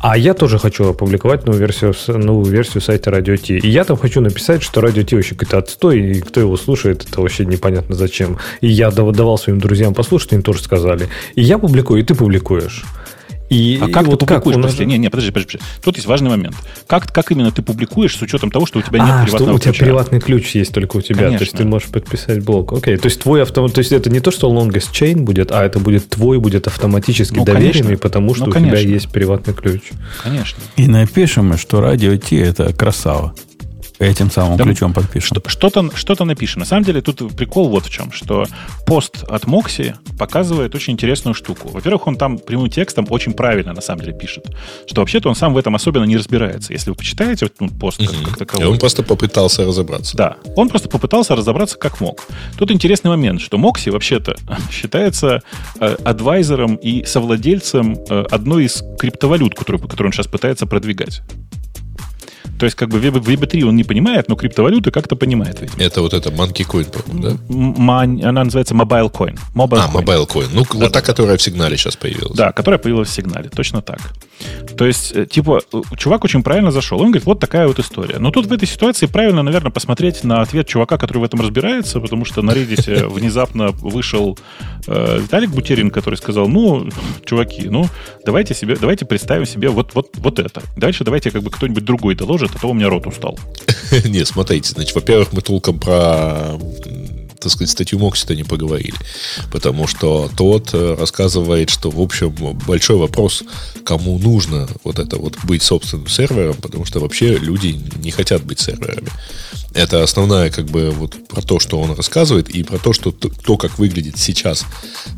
А 0.01 0.17
я 0.17 0.35
тоже 0.35 0.61
хочу 0.61 0.85
опубликовать 0.85 1.45
новую 1.45 1.59
версию, 1.59 1.93
новую 2.07 2.47
версию 2.47 2.83
сайта 2.83 3.11
Radio 3.11 3.37
T. 3.37 3.59
И 3.59 3.69
я 3.69 3.83
там 3.83 3.97
хочу 3.97 4.21
написать, 4.21 4.63
что 4.63 4.81
Radio 4.81 5.03
T 5.03 5.17
вообще 5.17 5.35
какой-то 5.35 5.59
отстой, 5.59 6.01
и 6.01 6.21
кто 6.21 6.39
его 6.39 6.57
слушает, 6.57 7.05
это 7.09 7.21
вообще 7.21 7.45
непонятно 7.47 7.97
зачем. 7.97 8.39
И 8.61 8.69
я 8.69 8.93
давал 8.93 9.39
своим 9.39 9.59
друзьям 9.59 9.93
послушать, 9.93 10.35
им 10.35 10.43
тоже 10.43 10.63
сказали. 10.63 11.09
И 11.35 11.43
я 11.43 11.59
публикую, 11.59 12.01
и 12.01 12.05
ты 12.05 12.12
публикуешь. 12.15 12.85
И, 13.53 13.79
а 13.83 13.89
как 13.89 14.03
и 14.03 14.05
ты 14.05 14.11
вот 14.13 14.21
публикуешь? 14.21 14.57
Как 14.57 14.65
подожди, 14.65 14.87
не, 14.87 14.97
не, 14.97 15.11
подожди, 15.11 15.31
подожди, 15.31 15.59
подожди. 15.59 15.81
Тут 15.83 15.97
есть 15.97 16.09
важный 16.09 16.31
момент. 16.31 16.57
Как, 16.87 17.13
как 17.13 17.31
именно 17.33 17.53
ты 17.53 17.61
публикуешь 17.61 18.17
с 18.17 18.23
учетом 18.23 18.51
того, 18.51 18.65
что 18.65 18.79
у 18.79 18.83
тебя 18.83 19.01
нет 19.01 19.11
а, 19.11 19.25
приватного 19.25 19.51
что 19.51 19.55
у 19.55 19.59
тебя 19.59 19.73
ключа? 19.73 19.85
приватный 19.85 20.21
ключ 20.21 20.55
есть 20.55 20.73
только 20.73 20.97
у 20.97 21.03
тебя. 21.03 21.25
Конечно. 21.25 21.39
То 21.39 21.45
есть 21.45 21.57
ты 21.59 21.65
можешь 21.65 21.89
подписать 21.89 22.43
блок. 22.43 22.73
Окей. 22.73 22.97
То 22.97 23.07
есть 23.07 23.21
твой 23.21 23.43
автомат. 23.43 23.75
То 23.75 23.81
есть 23.81 23.93
это 23.93 24.09
не 24.09 24.21
то, 24.21 24.31
что 24.31 24.51
longest 24.51 24.93
chain 24.93 25.21
будет, 25.21 25.53
а 25.53 25.65
это 25.65 25.81
будет 25.81 26.09
твой, 26.09 26.39
будет 26.39 26.67
автоматически 26.67 27.37
ну, 27.37 27.45
доверенный, 27.45 27.83
конечно. 27.83 27.99
потому 27.99 28.35
что 28.35 28.47
ну, 28.47 28.53
у 28.53 28.55
тебя 28.55 28.79
есть 28.79 29.11
приватный 29.11 29.53
ключ. 29.53 29.83
Конечно. 30.23 30.63
И 30.77 30.89
напишем, 30.89 31.59
что 31.59 31.83
радио 31.83 32.17
Ти 32.17 32.37
это 32.37 32.73
красава 32.73 33.35
этим 34.05 34.31
самым 34.31 34.57
да, 34.57 34.65
ключом 34.65 34.93
подпишем. 34.93 35.37
Что-то, 35.47 35.91
что-то 35.97 36.25
напишем. 36.25 36.61
На 36.61 36.67
самом 36.67 36.85
деле 36.85 37.01
тут 37.01 37.37
прикол 37.37 37.69
вот 37.69 37.87
в 37.87 37.91
чем, 37.91 38.13
что 38.13 38.47
пост 38.87 39.25
от 39.29 39.47
Мокси 39.47 39.95
показывает 40.19 40.75
очень 40.75 40.95
интересную 40.95 41.35
штуку. 41.35 41.69
Во-первых, 41.69 42.07
он 42.07 42.17
там 42.17 42.39
прямым 42.39 42.71
текстом 42.71 43.07
очень 43.11 43.33
правильно 43.33 43.73
на 43.73 43.81
самом 43.81 44.03
деле 44.03 44.17
пишет, 44.17 44.47
что 44.87 45.01
вообще-то 45.01 45.29
он 45.29 45.35
сам 45.35 45.55
в 45.55 45.57
этом 45.57 45.75
особенно 45.75 46.05
не 46.05 46.17
разбирается. 46.17 46.73
Если 46.73 46.91
вы 46.91 46.97
почитаете 46.97 47.49
ну, 47.61 47.69
пост 47.69 47.99
как, 47.99 48.29
как 48.29 48.37
таковой. 48.39 48.67
Он 48.67 48.79
просто 48.79 49.03
попытался 49.03 49.65
разобраться. 49.65 50.17
Да, 50.17 50.37
он 50.57 50.69
просто 50.69 50.89
попытался 50.89 51.35
разобраться 51.37 51.79
как 51.79 52.01
мог. 52.01 52.25
Тут 52.59 52.71
интересный 52.71 53.11
момент, 53.11 53.41
что 53.41 53.59
Мокси 53.59 53.91
вообще-то 53.91 54.37
считается 54.71 55.43
э, 55.81 55.97
адвайзером 56.05 56.77
и 56.77 57.05
совладельцем 57.05 57.99
э, 58.09 58.25
одной 58.31 58.65
из 58.65 58.83
криптовалют, 58.99 59.55
которую, 59.55 59.81
которую 59.83 60.09
он 60.09 60.13
сейчас 60.13 60.27
пытается 60.27 60.67
продвигать. 60.67 61.23
То 62.63 62.67
есть, 62.67 62.77
как 62.77 62.91
бы 62.91 63.01
в 63.01 63.29
EB3 63.29 63.65
он 63.65 63.75
не 63.75 63.83
понимает, 63.83 64.29
но 64.29 64.37
криптовалюты 64.37 64.93
как-то 64.93 65.17
понимает. 65.17 65.61
Видимо. 65.61 65.83
Это 65.83 66.01
вот 66.01 66.15
это 66.15 66.31
Monkey 66.31 66.65
Coin, 66.65 66.89
по-моему, 66.93 67.37
да? 67.49 68.29
Она 68.29 68.45
называется 68.45 68.73
Mobile 68.73 69.11
Coin. 69.11 69.37
Mobile 69.53 69.81
а, 69.81 69.89
coin. 69.89 70.05
Mobile 70.05 70.29
Coin. 70.29 70.49
Ну, 70.55 70.63
да, 70.63 70.69
вот 70.71 70.79
да, 70.79 70.87
та, 70.87 71.01
да. 71.01 71.01
которая 71.01 71.37
в 71.37 71.43
сигнале 71.43 71.77
сейчас 71.77 71.97
появилась. 71.97 72.37
Да, 72.37 72.53
которая 72.53 72.79
появилась 72.79 73.09
в 73.09 73.13
сигнале. 73.13 73.49
Точно 73.49 73.83
так. 73.83 73.99
То 74.77 74.87
есть, 74.87 75.13
э, 75.15 75.27
типа, 75.27 75.61
чувак 75.97 76.25
очень 76.25 76.43
правильно 76.43 76.71
зашел. 76.71 77.01
Он 77.01 77.07
говорит, 77.07 77.25
вот 77.25 77.41
такая 77.41 77.67
вот 77.67 77.79
история. 77.79 78.19
Но 78.19 78.31
тут 78.31 78.47
в 78.47 78.53
этой 78.53 78.67
ситуации 78.67 79.07
правильно, 79.07 79.43
наверное, 79.43 79.71
посмотреть 79.71 80.25
на 80.25 80.41
ответ 80.41 80.67
чувака, 80.67 80.99
который 80.99 81.19
в 81.19 81.25
этом 81.25 81.41
разбирается, 81.41 82.01
потому 82.01 82.25
что 82.25 82.43
на 82.43 82.53
Reddit 82.53 83.07
внезапно 83.13 83.69
вышел 83.71 84.39
э, 84.87 85.21
Виталик 85.23 85.51
Бутерин, 85.51 85.91
который 85.91 86.17
сказал, 86.17 86.49
ну, 86.49 86.89
чуваки, 87.25 87.69
ну, 87.69 87.87
давайте 88.25 88.55
себе, 88.55 88.77
давайте 88.77 89.05
представим 89.05 89.47
себе 89.47 89.69
вот, 89.69 89.95
вот, 89.95 90.09
вот 90.17 90.39
это. 90.39 90.63
Дальше 90.77 91.05
давайте 91.05 91.31
как 91.31 91.43
бы 91.43 91.51
кто-нибудь 91.51 91.85
другой 91.85 92.15
доложит, 92.15 92.51
а 92.55 92.59
то 92.59 92.69
у 92.69 92.75
меня 92.75 92.89
рот 92.89 93.07
устал. 93.07 93.39
Не, 94.05 94.25
смотрите, 94.25 94.71
значит, 94.71 94.95
во-первых, 94.95 95.33
мы 95.33 95.43
толком 95.43 95.79
про 95.79 96.59
так 97.43 97.53
сказать, 97.53 97.71
статью 97.71 97.99
Моксита 97.99 98.35
не 98.35 98.45
поговорили. 98.45 98.97
Потому 99.51 99.87
что 99.87 100.31
тот 100.37 100.71
э, 100.73 100.97
рассказывает, 100.99 101.71
что, 101.71 101.91
в 101.91 102.01
общем, 102.01 102.31
большой 102.67 102.97
вопрос, 102.97 103.43
кому 103.85 104.19
нужно 104.19 104.69
вот 104.85 104.99
это 104.99 105.19
вот 105.19 105.37
быть 105.45 105.63
собственным 105.63 106.09
сервером, 106.09 106.57
потому 106.57 106.85
что 106.85 107.01
вообще 107.01 107.37
люди 107.37 107.79
не 107.97 108.11
хотят 108.11 108.45
быть 108.45 108.61
серверами. 108.61 109.09
Это 109.75 110.03
основная, 110.03 110.51
как 110.51 110.67
бы, 110.67 110.91
вот 110.91 111.17
про 111.29 111.43
то, 111.43 111.59
что 111.59 111.81
он 111.81 111.93
рассказывает, 111.93 112.51
и 112.51 112.63
про 112.63 112.79
то, 112.79 112.93
что 112.93 113.11
то, 113.11 113.57
как 113.57 113.79
выглядит 113.79 114.19
сейчас 114.19 114.65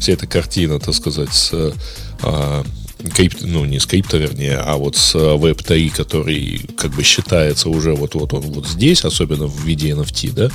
вся 0.00 0.12
эта 0.12 0.26
картина, 0.26 0.78
так 0.78 0.94
сказать, 0.94 1.32
с 1.32 1.74
а, 2.22 2.64
крипт, 3.12 3.38
ну, 3.42 3.64
не 3.64 3.78
с 3.78 3.86
крипто, 3.86 4.16
вернее, 4.16 4.56
а 4.58 4.76
вот 4.76 4.96
с 4.96 5.14
Web3, 5.14 5.90
который 5.90 6.60
как 6.76 6.92
бы 6.92 7.02
считается 7.02 7.68
уже 7.68 7.94
вот-вот 7.94 8.32
он 8.32 8.42
вот 8.42 8.66
здесь, 8.66 9.04
особенно 9.04 9.46
в 9.46 9.64
виде 9.64 9.90
NFT, 9.90 10.32
да, 10.32 10.50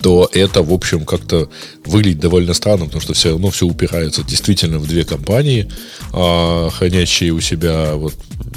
то 0.00 0.28
это, 0.32 0.62
в 0.62 0.72
общем, 0.72 1.04
как-то 1.04 1.48
выглядит 1.84 2.20
довольно 2.20 2.54
странно, 2.54 2.84
потому 2.84 3.00
что 3.00 3.14
все 3.14 3.30
равно 3.30 3.50
все 3.50 3.66
упирается 3.66 4.22
действительно 4.22 4.78
в 4.78 4.86
две 4.86 5.04
компании, 5.04 5.70
а, 6.12 6.70
хранящие 6.70 7.32
у 7.32 7.40
себя 7.40 7.94
вот 7.94 8.14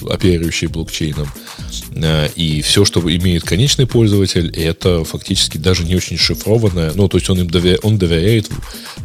оперирующие 0.10 0.70
блокчейном. 0.70 1.28
Э, 1.96 2.30
и 2.36 2.62
все, 2.62 2.86
что 2.86 3.02
имеет 3.02 3.44
конечный 3.44 3.86
пользователь, 3.86 4.50
это 4.56 5.04
фактически 5.04 5.58
даже 5.58 5.84
не 5.84 5.96
очень 5.96 6.18
шифрованное. 6.18 6.92
Ну, 6.96 7.08
то 7.08 7.18
есть 7.18 7.30
он 7.30 7.40
им 7.40 7.50
доверяет, 7.50 7.80
он 7.84 7.98
доверяет 7.98 8.50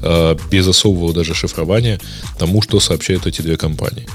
э, 0.02 0.36
без 0.51 0.66
особого 0.66 1.12
даже 1.12 1.35
шифрования 1.35 2.01
тому, 2.39 2.62
что 2.62 2.81
сообщают 2.81 3.27
эти 3.27 3.43
две 3.43 3.56
компании. 3.56 4.06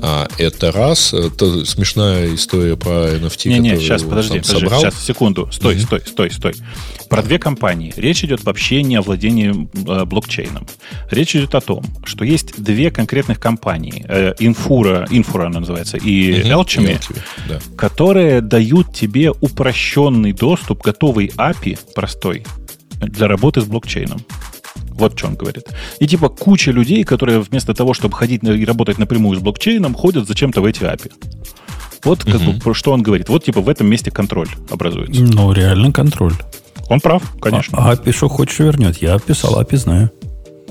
А, 0.00 0.26
это 0.38 0.72
раз. 0.72 1.12
Это 1.12 1.64
смешная 1.64 2.34
история 2.34 2.76
про 2.76 3.14
NFT. 3.14 3.48
Не, 3.48 3.58
не, 3.58 3.76
сейчас, 3.78 4.02
подожди, 4.02 4.40
подожди, 4.40 4.60
собрал. 4.60 4.80
сейчас, 4.80 5.04
секунду. 5.04 5.48
Стой, 5.50 5.76
mm-hmm. 5.76 5.80
стой, 5.80 6.02
стой, 6.06 6.30
стой. 6.30 6.54
Про 7.08 7.22
две 7.22 7.38
компании. 7.38 7.92
Речь 7.96 8.24
идет 8.24 8.44
вообще 8.44 8.82
не 8.82 8.96
о 8.96 9.02
владении 9.02 9.50
э, 9.52 10.04
блокчейном. 10.04 10.66
Речь 11.10 11.36
идет 11.36 11.54
о 11.54 11.60
том, 11.60 11.84
что 12.04 12.24
есть 12.24 12.62
две 12.62 12.90
конкретных 12.90 13.40
компании. 13.40 14.04
Э, 14.08 14.34
Infura, 14.38 15.06
Infura 15.08 15.46
она 15.46 15.60
называется, 15.60 15.96
и 15.96 16.32
mm-hmm. 16.32 16.64
Elchemy, 16.64 17.18
да. 17.48 17.60
которые 17.76 18.40
дают 18.40 18.94
тебе 18.94 19.30
упрощенный 19.30 20.32
доступ, 20.32 20.82
готовый 20.82 21.28
API 21.36 21.78
простой 21.94 22.44
для 23.00 23.28
работы 23.28 23.60
с 23.60 23.64
блокчейном. 23.64 24.24
Вот 24.94 25.18
что 25.18 25.28
он 25.28 25.34
говорит. 25.34 25.66
И 25.98 26.06
типа 26.06 26.28
куча 26.28 26.70
людей, 26.70 27.04
которые 27.04 27.40
вместо 27.40 27.74
того, 27.74 27.94
чтобы 27.94 28.16
ходить 28.16 28.42
и 28.44 28.64
работать 28.64 28.98
напрямую 28.98 29.38
с 29.38 29.42
блокчейном, 29.42 29.94
ходят 29.94 30.26
зачем-то 30.26 30.60
в 30.60 30.64
эти 30.64 30.82
API. 30.82 31.12
Вот 32.04 32.22
как 32.24 32.36
угу. 32.36 32.52
бы, 32.52 32.60
про 32.60 32.74
что 32.74 32.92
он 32.92 33.02
говорит. 33.02 33.28
Вот 33.28 33.44
типа 33.44 33.60
в 33.60 33.68
этом 33.68 33.88
месте 33.88 34.10
контроль 34.10 34.48
образуется. 34.70 35.20
Ну, 35.20 35.52
реально 35.52 35.92
контроль. 35.92 36.34
Он 36.88 37.00
прав, 37.00 37.22
конечно. 37.40 37.78
А, 37.78 37.94
API 37.94 38.12
что 38.12 38.28
хочешь 38.28 38.58
вернет. 38.58 38.98
Я 38.98 39.18
писал 39.18 39.60
API, 39.60 39.76
знаю. 39.76 40.10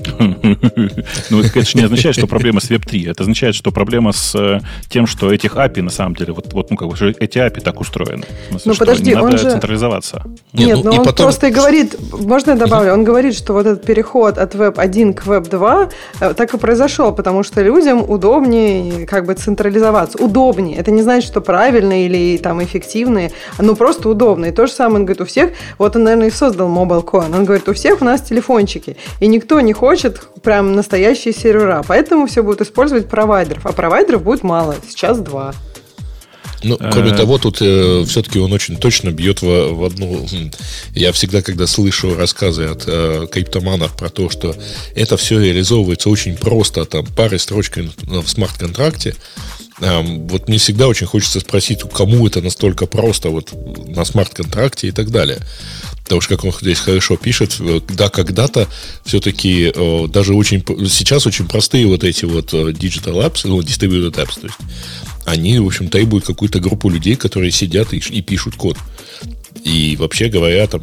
Ну, 1.30 1.40
это, 1.40 1.50
конечно, 1.50 1.78
не 1.78 1.84
означает, 1.84 2.16
что 2.16 2.26
проблема 2.26 2.60
с 2.60 2.70
Web3. 2.70 3.10
Это 3.10 3.22
означает, 3.22 3.54
что 3.54 3.70
проблема 3.70 4.12
с 4.12 4.34
э, 4.34 4.60
тем, 4.88 5.06
что 5.06 5.32
этих 5.32 5.56
API, 5.56 5.82
на 5.82 5.90
самом 5.90 6.14
деле, 6.14 6.32
вот, 6.32 6.52
вот 6.52 6.70
ну, 6.70 6.76
как 6.76 6.88
бы, 6.88 7.14
эти 7.18 7.38
API 7.38 7.60
так 7.60 7.80
устроены. 7.80 8.24
Ну, 8.64 8.74
подожди, 8.74 9.10
не 9.10 9.16
он 9.16 9.24
надо 9.24 9.38
же... 9.38 9.50
централизоваться. 9.50 10.24
Нет, 10.52 10.80
ну, 10.84 10.90
он 10.90 11.04
потом... 11.04 11.26
просто 11.26 11.48
и 11.48 11.50
говорит, 11.50 11.96
можно 12.12 12.50
я 12.52 12.56
добавлю, 12.56 12.92
он 12.92 13.04
говорит, 13.04 13.34
что 13.34 13.52
вот 13.52 13.66
этот 13.66 13.84
переход 13.84 14.38
от 14.38 14.54
Web 14.54 14.74
1 14.76 15.14
к 15.14 15.26
Web 15.26 15.48
2 15.48 15.88
э, 16.20 16.34
так 16.34 16.54
и 16.54 16.58
произошел, 16.58 17.12
потому 17.12 17.42
что 17.42 17.62
людям 17.62 18.08
удобнее 18.08 19.06
как 19.06 19.26
бы 19.26 19.34
централизоваться. 19.34 20.22
Удобнее. 20.22 20.76
Это 20.78 20.90
не 20.90 21.02
значит, 21.02 21.30
что 21.30 21.40
правильно 21.40 22.04
или 22.04 22.38
там 22.38 22.62
эффективные, 22.62 23.32
но 23.58 23.74
просто 23.74 24.08
удобно. 24.08 24.46
И 24.46 24.52
то 24.52 24.66
же 24.66 24.72
самое, 24.72 24.96
он 24.96 25.04
говорит, 25.06 25.20
у 25.22 25.24
всех, 25.24 25.52
вот 25.78 25.96
он, 25.96 26.04
наверное, 26.04 26.28
и 26.28 26.30
создал 26.30 26.68
Mobile 26.68 27.04
Coin. 27.04 27.34
Он 27.34 27.44
говорит, 27.44 27.68
у 27.68 27.72
всех 27.72 28.02
у 28.02 28.04
нас 28.04 28.20
телефончики, 28.22 28.96
и 29.20 29.26
никто 29.26 29.60
не 29.60 29.72
хочет 29.72 29.93
хочет 29.94 30.20
прям 30.42 30.72
настоящие 30.72 31.32
сервера. 31.32 31.84
Поэтому 31.86 32.26
все 32.26 32.42
будут 32.42 32.62
использовать 32.62 33.08
провайдеров. 33.08 33.64
А 33.64 33.72
провайдеров 33.72 34.24
будет 34.24 34.42
мало. 34.42 34.74
Сейчас 34.88 35.20
два. 35.20 35.54
Ну, 36.64 36.78
кроме 36.78 37.12
э... 37.12 37.16
того, 37.16 37.38
тут 37.38 37.58
э, 37.60 38.04
все-таки 38.08 38.40
он 38.40 38.52
очень 38.52 38.76
точно 38.76 39.10
бьет 39.10 39.42
в, 39.42 39.74
в 39.74 39.84
одну... 39.84 40.26
Я 40.94 41.12
всегда, 41.12 41.42
когда 41.42 41.68
слышу 41.68 42.16
рассказы 42.16 42.64
от 42.64 42.84
э, 42.86 43.26
криптоманов 43.30 43.96
про 43.96 44.08
то, 44.08 44.30
что 44.30 44.56
это 44.96 45.16
все 45.16 45.38
реализовывается 45.38 46.08
очень 46.08 46.36
просто, 46.36 46.84
там, 46.86 47.06
парой 47.06 47.38
строчкой 47.38 47.92
в 48.02 48.26
смарт-контракте, 48.26 49.14
вот 49.78 50.48
мне 50.48 50.58
всегда 50.58 50.86
очень 50.86 51.06
хочется 51.06 51.40
спросить, 51.40 51.80
кому 51.92 52.26
это 52.26 52.40
настолько 52.40 52.86
просто 52.86 53.30
вот 53.30 53.52
на 53.88 54.04
смарт-контракте 54.04 54.88
и 54.88 54.92
так 54.92 55.10
далее. 55.10 55.40
Потому 56.04 56.20
что, 56.20 56.36
как 56.36 56.44
он 56.44 56.52
здесь 56.60 56.80
хорошо 56.80 57.16
пишет, 57.16 57.56
э, 57.60 57.80
да, 57.88 58.10
когда-то 58.10 58.68
все-таки 59.04 59.72
э, 59.74 60.06
даже 60.08 60.34
очень 60.34 60.62
сейчас 60.88 61.26
очень 61.26 61.48
простые 61.48 61.86
вот 61.86 62.04
эти 62.04 62.26
вот 62.26 62.52
э, 62.52 62.72
digital 62.72 63.24
apps, 63.26 63.40
ну, 63.44 63.60
distributed 63.60 64.12
apps, 64.12 64.38
то 64.38 64.46
есть 64.46 64.58
они, 65.24 65.58
в 65.58 65.66
общем, 65.66 65.88
требуют 65.88 66.26
какую-то 66.26 66.60
группу 66.60 66.90
людей, 66.90 67.16
которые 67.16 67.50
сидят 67.50 67.94
и, 67.94 67.96
и 67.96 68.20
пишут 68.20 68.56
код. 68.56 68.76
И 69.64 69.96
вообще 69.98 70.28
говоря, 70.28 70.66
там, 70.66 70.82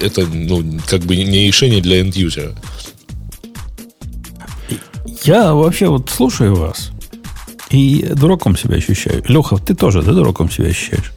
это, 0.00 0.24
ну, 0.24 0.80
как 0.86 1.00
бы 1.00 1.16
не 1.16 1.48
решение 1.48 1.80
для 1.80 2.00
end-юзера. 2.00 2.56
Я 5.24 5.52
вообще 5.52 5.88
вот 5.88 6.08
слушаю 6.10 6.54
вас 6.54 6.92
и 7.70 8.06
дураком 8.14 8.56
себя 8.56 8.76
ощущаю. 8.76 9.22
Леха, 9.28 9.58
ты 9.58 9.74
тоже, 9.74 10.02
да, 10.02 10.12
дураком 10.12 10.50
себя 10.50 10.68
ощущаешь? 10.68 11.12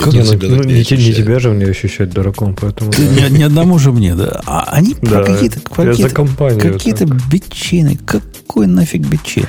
Как 0.00 0.12
не, 0.12 0.20
ну, 0.20 0.56
ну, 0.56 0.62
не, 0.64 0.74
не 0.74 0.84
тебя 0.84 1.38
же 1.38 1.50
мне 1.50 1.66
ощущать 1.66 2.10
дураком, 2.10 2.56
поэтому... 2.60 2.90
Ни, 2.92 3.38
ни 3.38 3.42
одному 3.42 3.78
же 3.78 3.92
мне, 3.92 4.14
да. 4.14 4.40
А 4.46 4.68
они 4.72 4.96
да, 5.02 5.22
про 5.22 5.24
какие-то 5.24 5.60
какие 5.60 6.02
за 6.02 6.10
компанию, 6.10 6.72
какие-то 6.72 7.06
бичины. 7.30 7.98
Какой 8.04 8.66
нафиг 8.66 9.02
бичин? 9.02 9.46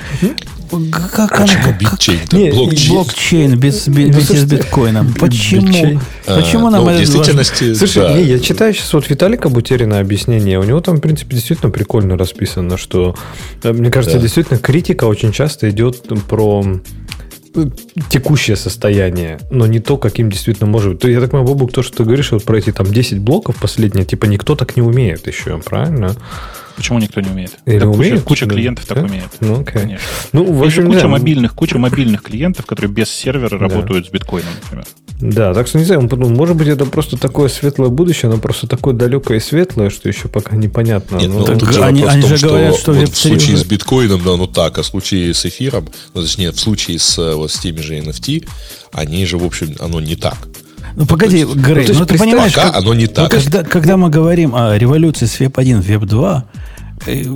Как 0.72 1.42
она, 1.42 1.48
как, 1.48 1.80
блокчейн, 1.80 2.20
не, 2.32 2.52
блокчейн. 2.52 2.94
блокчейн 2.94 3.60
без, 3.60 3.88
без, 3.90 4.16
ну, 4.16 4.36
без 4.36 4.46
биткоином. 4.46 5.14
Почему? 5.20 6.00
А, 6.26 6.40
Почему 6.40 6.70
нам 6.70 6.86
ну, 6.86 6.92
это 6.92 7.00
действительности, 7.00 7.74
Слушай, 7.74 8.04
да. 8.04 8.14
не, 8.14 8.24
я 8.24 8.40
читаю 8.40 8.74
сейчас 8.74 8.94
вот 8.94 9.10
Виталика 9.10 9.50
Бутерина 9.50 10.00
объяснение. 10.00 10.60
У 10.60 10.64
него 10.64 10.80
там, 10.80 10.98
в 10.98 11.02
принципе, 11.02 11.36
действительно 11.36 11.72
прикольно 11.72 12.18
расписано, 12.18 12.78
что, 12.78 13.16
э, 13.64 13.74
мне 13.74 13.92
кажется, 13.92 14.18
да. 14.18 14.24
действительно 14.24 14.60
критика 14.60 15.06
очень 15.06 15.34
часто 15.34 15.70
идет 15.70 16.04
про 16.30 16.64
текущее 18.10 18.56
состояние, 18.56 19.40
но 19.50 19.66
не 19.68 19.80
то, 19.80 19.98
каким 19.98 20.30
действительно 20.30 20.70
может 20.70 20.94
быть. 20.94 21.04
Я 21.04 21.20
так 21.20 21.32
понимаю, 21.32 21.48
Бобук, 21.48 21.72
то, 21.72 21.84
что 21.84 21.98
ты 21.98 22.04
говоришь 22.04 22.32
вот 22.32 22.44
про 22.44 22.58
эти 22.58 22.72
там 22.72 22.88
10 22.88 23.20
блоков 23.20 23.60
последние, 23.60 24.06
типа 24.06 24.26
никто 24.26 24.56
так 24.56 24.76
не 24.76 24.82
умеет 24.82 25.28
еще, 25.28 25.58
правильно? 25.60 26.16
Почему 26.82 26.98
никто 26.98 27.22
не 27.22 27.30
умеет? 27.30 27.60
Или 27.68 27.78
да 27.78 27.88
умеет? 27.88 28.24
Куча, 28.24 28.26
куча 28.26 28.46
клиентов 28.48 28.88
да? 28.88 28.96
так 28.96 29.06
умеет. 29.06 29.30
Ну, 29.40 29.62
окей. 29.62 29.82
Конечно. 29.82 30.08
Ну, 30.32 30.52
в 30.52 30.64
общем, 30.64 30.88
куча, 30.88 31.02
да. 31.02 31.08
мобильных, 31.10 31.54
куча 31.54 31.78
мобильных 31.78 32.24
клиентов, 32.24 32.66
которые 32.66 32.92
без 32.92 33.08
сервера 33.12 33.60
да. 33.60 33.68
работают 33.68 34.08
с 34.08 34.10
биткоином, 34.10 34.50
например. 34.64 34.88
Да, 35.20 35.54
так 35.54 35.68
что 35.68 35.78
не 35.78 35.86
знаю, 35.86 36.10
может 36.12 36.56
быть, 36.56 36.68
это 36.70 36.86
просто 36.86 37.18
такое 37.18 37.50
светлое 37.50 37.90
будущее, 37.90 38.32
но 38.32 38.40
просто 38.40 38.66
такое 38.66 38.96
далекое 38.96 39.38
и 39.38 39.40
светлое, 39.40 39.92
что 39.92 40.10
еще 40.10 40.28
пока 40.28 40.56
непонятно. 40.56 41.18
Нет, 41.18 41.30
ну, 41.30 41.46
тут 41.46 41.72
же 41.72 41.84
они, 41.84 42.02
они 42.02 42.24
том, 42.24 42.36
же 42.36 42.48
говорят, 42.48 42.76
что, 42.76 42.94
вот 42.94 43.10
в 43.10 43.16
случае 43.16 43.58
с 43.58 43.64
биткоином, 43.64 44.24
да, 44.24 44.36
ну 44.36 44.48
так, 44.48 44.80
а 44.80 44.82
в 44.82 44.86
случае 44.88 45.36
с 45.36 45.46
эфиром, 45.46 45.88
ну, 46.16 46.24
точнее, 46.24 46.50
в 46.50 46.60
случае 46.60 46.98
с, 46.98 47.36
вот, 47.36 47.52
с 47.52 47.60
теми 47.60 47.82
же 47.82 48.00
NFT, 48.00 48.48
они 48.92 49.24
же, 49.28 49.38
в 49.38 49.46
общем, 49.46 49.76
оно 49.80 50.02
не 50.02 50.16
так. 50.16 50.48
Ну, 50.96 51.06
погоди, 51.06 51.46
ну, 51.46 51.56
Грей, 51.56 51.88
ну, 51.90 52.00
ну 52.00 52.06
ты 52.06 52.18
понимаешь, 52.18 52.54
пока 52.54 52.68
как, 52.68 52.82
оно 52.82 52.94
не 52.94 53.08
так. 53.08 53.32
Ну, 53.32 53.40
когда, 53.40 53.64
когда 53.64 53.98
мы 53.98 54.10
говорим 54.10 54.56
о 54.56 54.78
революции 54.78 55.26
с 55.26 55.40
веб 55.40 55.58
1 55.58 55.82
в 55.82 55.86
веб 55.86 56.06
2, 56.06 56.46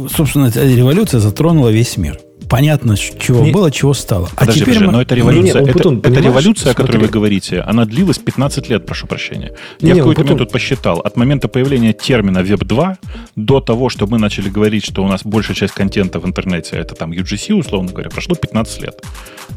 собственно, 0.10 0.48
эта 0.48 0.66
революция 0.66 1.20
затронула 1.20 1.70
весь 1.70 1.98
мир. 1.98 2.20
Понятно, 2.49 2.95
чего 2.97 3.43
не, 3.43 3.51
было, 3.51 3.72
чего 3.72 3.93
стало. 3.93 4.30
А 4.35 4.41
подожди, 4.41 4.61
а 4.61 4.63
теперь 4.63 4.76
подожди, 4.76 4.85
мы... 4.85 4.91
но 4.91 5.01
это 5.01 5.15
революция, 5.15 5.61
не, 5.61 5.65
не, 5.65 5.72
это, 5.72 5.73
Путун, 5.73 5.99
это 5.99 6.19
революция, 6.19 6.72
о 6.72 6.76
которой 6.76 6.97
вы 6.97 7.07
говорите, 7.07 7.61
она 7.61 7.85
длилась 7.85 8.17
15 8.17 8.69
лет, 8.69 8.85
прошу 8.85 9.07
прощения. 9.07 9.53
Не, 9.81 9.89
Я 9.89 9.95
не, 9.95 10.01
в 10.01 10.03
какой-то 10.03 10.22
момент 10.22 10.39
тут 10.39 10.51
посчитал, 10.51 10.99
от 10.99 11.17
момента 11.17 11.47
появления 11.47 11.93
термина 11.93 12.39
Web 12.39 12.65
2 12.65 12.97
до 13.35 13.59
того, 13.59 13.89
что 13.89 14.07
мы 14.07 14.19
начали 14.19 14.49
говорить, 14.49 14.85
что 14.85 15.03
у 15.03 15.07
нас 15.07 15.22
большая 15.23 15.55
часть 15.55 15.73
контента 15.73 16.19
в 16.19 16.26
интернете 16.26 16.76
это 16.76 16.95
там 16.95 17.11
UGC, 17.11 17.53
условно 17.53 17.91
говоря, 17.91 18.09
прошло 18.09 18.35
15 18.35 18.81
лет. 18.81 19.01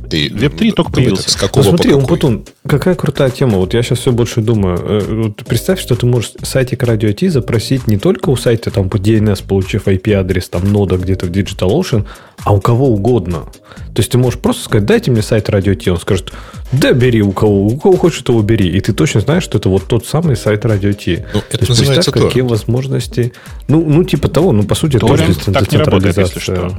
Ты, 0.08 0.28
Web 0.28 0.56
3 0.56 0.72
только 0.72 0.92
появился. 0.92 1.30
С 1.30 1.36
какого 1.36 1.64
ну, 1.64 1.70
смотри, 1.70 1.90
по 1.90 1.98
какой? 1.98 2.02
Умпутун, 2.02 2.44
какая 2.66 2.94
крутая 2.94 3.30
тема. 3.30 3.58
Вот 3.58 3.74
я 3.74 3.82
сейчас 3.82 4.00
все 4.00 4.12
больше 4.12 4.40
думаю. 4.40 4.78
Э, 4.78 5.22
вот 5.22 5.44
представь, 5.44 5.80
что 5.80 5.96
ты 5.96 6.06
можешь 6.06 6.32
сайтик 6.42 6.82
Radio 6.82 7.12
T 7.12 7.28
запросить 7.28 7.86
не 7.86 7.98
только 7.98 8.30
у 8.30 8.36
сайта 8.36 8.70
там 8.70 8.88
по 8.88 8.96
DNS, 8.96 9.46
получив 9.46 9.86
IP-адрес 9.86 10.48
там 10.48 10.72
нода 10.72 10.96
где-то 10.96 11.26
в 11.26 11.30
DigitalOcean, 11.30 12.06
а 12.44 12.52
у 12.52 12.60
кого 12.60 12.88
угодно. 12.88 13.46
То 13.94 14.00
есть 14.00 14.12
ты 14.12 14.18
можешь 14.18 14.38
просто 14.38 14.64
сказать, 14.64 14.86
дайте 14.86 15.10
мне 15.10 15.22
сайт 15.22 15.48
Radio 15.48 15.74
T. 15.74 15.90
Он 15.90 15.98
скажет, 15.98 16.32
да 16.70 16.92
бери 16.92 17.20
у 17.20 17.32
кого, 17.32 17.66
у 17.66 17.76
кого 17.76 17.96
хочешь, 17.96 18.22
того 18.22 18.42
бери. 18.42 18.68
И 18.68 18.80
ты 18.80 18.92
точно 18.92 19.20
знаешь, 19.20 19.42
что 19.42 19.58
это 19.58 19.68
вот 19.68 19.86
тот 19.86 20.06
самый 20.06 20.36
сайт 20.36 20.64
Radio 20.64 20.92
T. 20.92 21.26
Ну, 21.34 21.40
это 21.50 21.66
То 21.66 21.72
есть 21.72 21.86
представь, 21.86 22.14
какие 22.14 22.42
возможности. 22.42 23.32
Ну, 23.66 23.84
ну, 23.84 24.04
типа 24.04 24.28
того, 24.28 24.52
ну, 24.52 24.62
по 24.62 24.74
сути, 24.74 24.98
Торрент 24.98 25.44
тоже 25.44 25.52
так 25.52 25.72
не 25.72 25.78
работает, 25.78 26.16
если 26.16 26.38
что. 26.38 26.70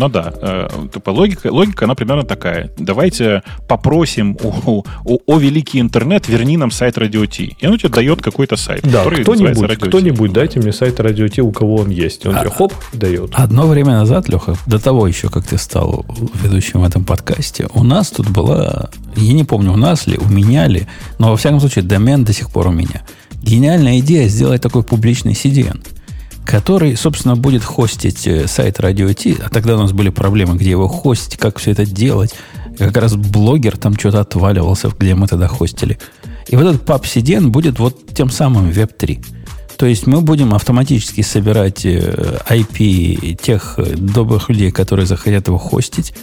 Ну 0.00 0.08
да, 0.08 0.32
э, 0.40 0.68
типа 0.94 1.10
логика, 1.10 1.52
логика, 1.52 1.84
она 1.84 1.94
примерно 1.94 2.22
такая. 2.22 2.70
Давайте 2.78 3.42
попросим 3.68 4.34
у, 4.42 4.82
у, 5.04 5.18
о 5.26 5.38
великий 5.38 5.78
интернет, 5.78 6.26
верни 6.26 6.56
нам 6.56 6.70
сайт 6.70 6.96
Radio 6.96 7.26
T. 7.26 7.54
И 7.60 7.66
он 7.66 7.76
тебе 7.76 7.90
дает 7.90 8.22
какой-то 8.22 8.56
сайт, 8.56 8.80
да, 8.82 9.04
который 9.04 9.24
кто-нибудь, 9.24 9.78
кто-нибудь 9.78 10.32
дайте 10.32 10.58
мне 10.58 10.72
сайт 10.72 10.98
Radio 11.00 11.28
T, 11.28 11.42
у 11.42 11.52
кого 11.52 11.76
он 11.76 11.90
есть. 11.90 12.24
Он 12.24 12.34
а, 12.34 12.40
тебе 12.40 12.50
хоп, 12.50 12.72
дает. 12.94 13.32
Одно 13.34 13.66
время 13.66 13.92
назад, 13.92 14.30
Леха, 14.30 14.54
до 14.64 14.78
того 14.78 15.06
еще, 15.06 15.28
как 15.28 15.44
ты 15.44 15.58
стал 15.58 16.06
ведущим 16.42 16.80
в 16.80 16.84
этом 16.84 17.04
подкасте, 17.04 17.68
у 17.74 17.84
нас 17.84 18.10
тут 18.10 18.30
была, 18.30 18.88
я 19.16 19.34
не 19.34 19.44
помню, 19.44 19.72
у 19.72 19.76
нас 19.76 20.06
ли, 20.06 20.16
у 20.16 20.30
меня 20.30 20.66
ли, 20.66 20.86
но 21.18 21.28
во 21.28 21.36
всяком 21.36 21.60
случае 21.60 21.84
домен 21.84 22.24
до 22.24 22.32
сих 22.32 22.50
пор 22.50 22.68
у 22.68 22.72
меня. 22.72 23.02
Гениальная 23.42 23.98
идея 23.98 24.28
сделать 24.28 24.62
такой 24.62 24.82
публичный 24.82 25.34
CDN– 25.34 25.86
который, 26.50 26.96
собственно, 26.96 27.36
будет 27.36 27.62
хостить 27.62 28.26
э, 28.26 28.48
сайт 28.48 28.80
Radio 28.80 29.14
T. 29.14 29.40
А 29.40 29.48
тогда 29.48 29.76
у 29.76 29.78
нас 29.78 29.92
были 29.92 30.08
проблемы, 30.08 30.56
где 30.56 30.70
его 30.70 30.88
хостить, 30.88 31.38
как 31.38 31.58
все 31.58 31.70
это 31.70 31.86
делать. 31.86 32.34
Как 32.76 32.96
раз 32.96 33.14
блогер 33.14 33.76
там 33.76 33.96
что-то 33.96 34.20
отваливался, 34.20 34.88
где 34.88 35.14
мы 35.14 35.28
тогда 35.28 35.46
хостили. 35.46 35.98
И 36.48 36.56
вот 36.56 36.66
этот 36.66 36.84
PubCDN 36.84 37.48
будет 37.48 37.78
вот 37.78 38.14
тем 38.14 38.30
самым 38.30 38.70
Web3. 38.70 39.24
То 39.76 39.86
есть 39.86 40.08
мы 40.08 40.22
будем 40.22 40.52
автоматически 40.52 41.20
собирать 41.20 41.86
IP 41.86 43.18
э, 43.22 43.34
тех 43.36 43.78
добрых 43.96 44.48
людей, 44.48 44.72
которые 44.72 45.06
захотят 45.06 45.46
его 45.46 45.58
хостить, 45.58 46.14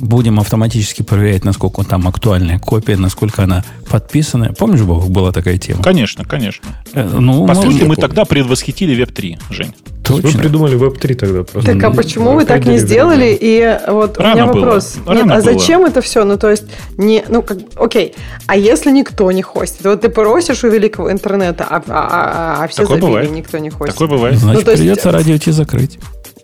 будем 0.00 0.38
автоматически 0.40 1.02
проверять, 1.02 1.44
насколько 1.44 1.82
там 1.84 2.06
актуальная 2.08 2.58
копия, 2.58 2.96
насколько 2.96 3.42
она 3.44 3.64
подписана. 3.90 4.52
Помнишь, 4.58 4.82
Бог, 4.82 5.08
была 5.08 5.32
такая 5.32 5.58
тема? 5.58 5.82
Конечно, 5.82 6.24
конечно. 6.24 6.66
Э, 6.94 7.08
Ну, 7.18 7.46
По 7.46 7.54
сути, 7.54 7.82
мы 7.84 7.96
тогда 7.96 8.24
предвосхитили 8.24 8.96
Web3, 9.02 9.38
Жень. 9.50 9.74
Вы 10.08 10.20
точно. 10.20 10.40
придумали 10.40 10.76
Web3 10.76 11.14
тогда 11.14 11.42
просто. 11.44 11.72
Так 11.72 11.84
а 11.84 11.90
почему 11.92 12.32
вы 12.32 12.44
так 12.44 12.66
не 12.66 12.78
сделали? 12.78 13.36
И 13.40 13.78
вот 13.88 14.18
у 14.18 14.22
Рано 14.22 14.34
меня 14.34 14.46
было. 14.46 14.60
вопрос. 14.64 14.96
Нет, 14.96 15.06
Рано 15.06 15.36
а 15.36 15.40
было. 15.40 15.52
зачем 15.54 15.84
это 15.84 16.00
все? 16.02 16.24
Ну, 16.24 16.36
то 16.36 16.50
есть, 16.50 16.64
не, 16.98 17.24
ну, 17.28 17.40
как, 17.42 17.58
окей. 17.76 18.14
А 18.46 18.56
если 18.56 18.90
никто 18.90 19.30
не 19.30 19.42
хостит? 19.42 19.84
Вот 19.86 20.00
ты 20.00 20.08
просишь 20.08 20.64
у 20.64 20.68
великого 20.68 21.10
интернета, 21.12 21.64
а, 21.70 21.76
а- 21.76 21.82
а- 22.58 22.64
а 22.64 22.68
все 22.68 22.82
Такое 22.82 22.96
забили, 22.96 23.10
бывает. 23.10 23.30
никто 23.30 23.58
не 23.58 23.70
хостит. 23.70 23.94
Такое 23.94 24.08
бывает. 24.08 24.38
Значит, 24.38 24.58
Ну, 24.60 24.64
то 24.64 24.70
есть- 24.72 24.82
придется 24.82 25.12
радио 25.12 25.38
Ти 25.38 25.52
закрыть. 25.52 25.98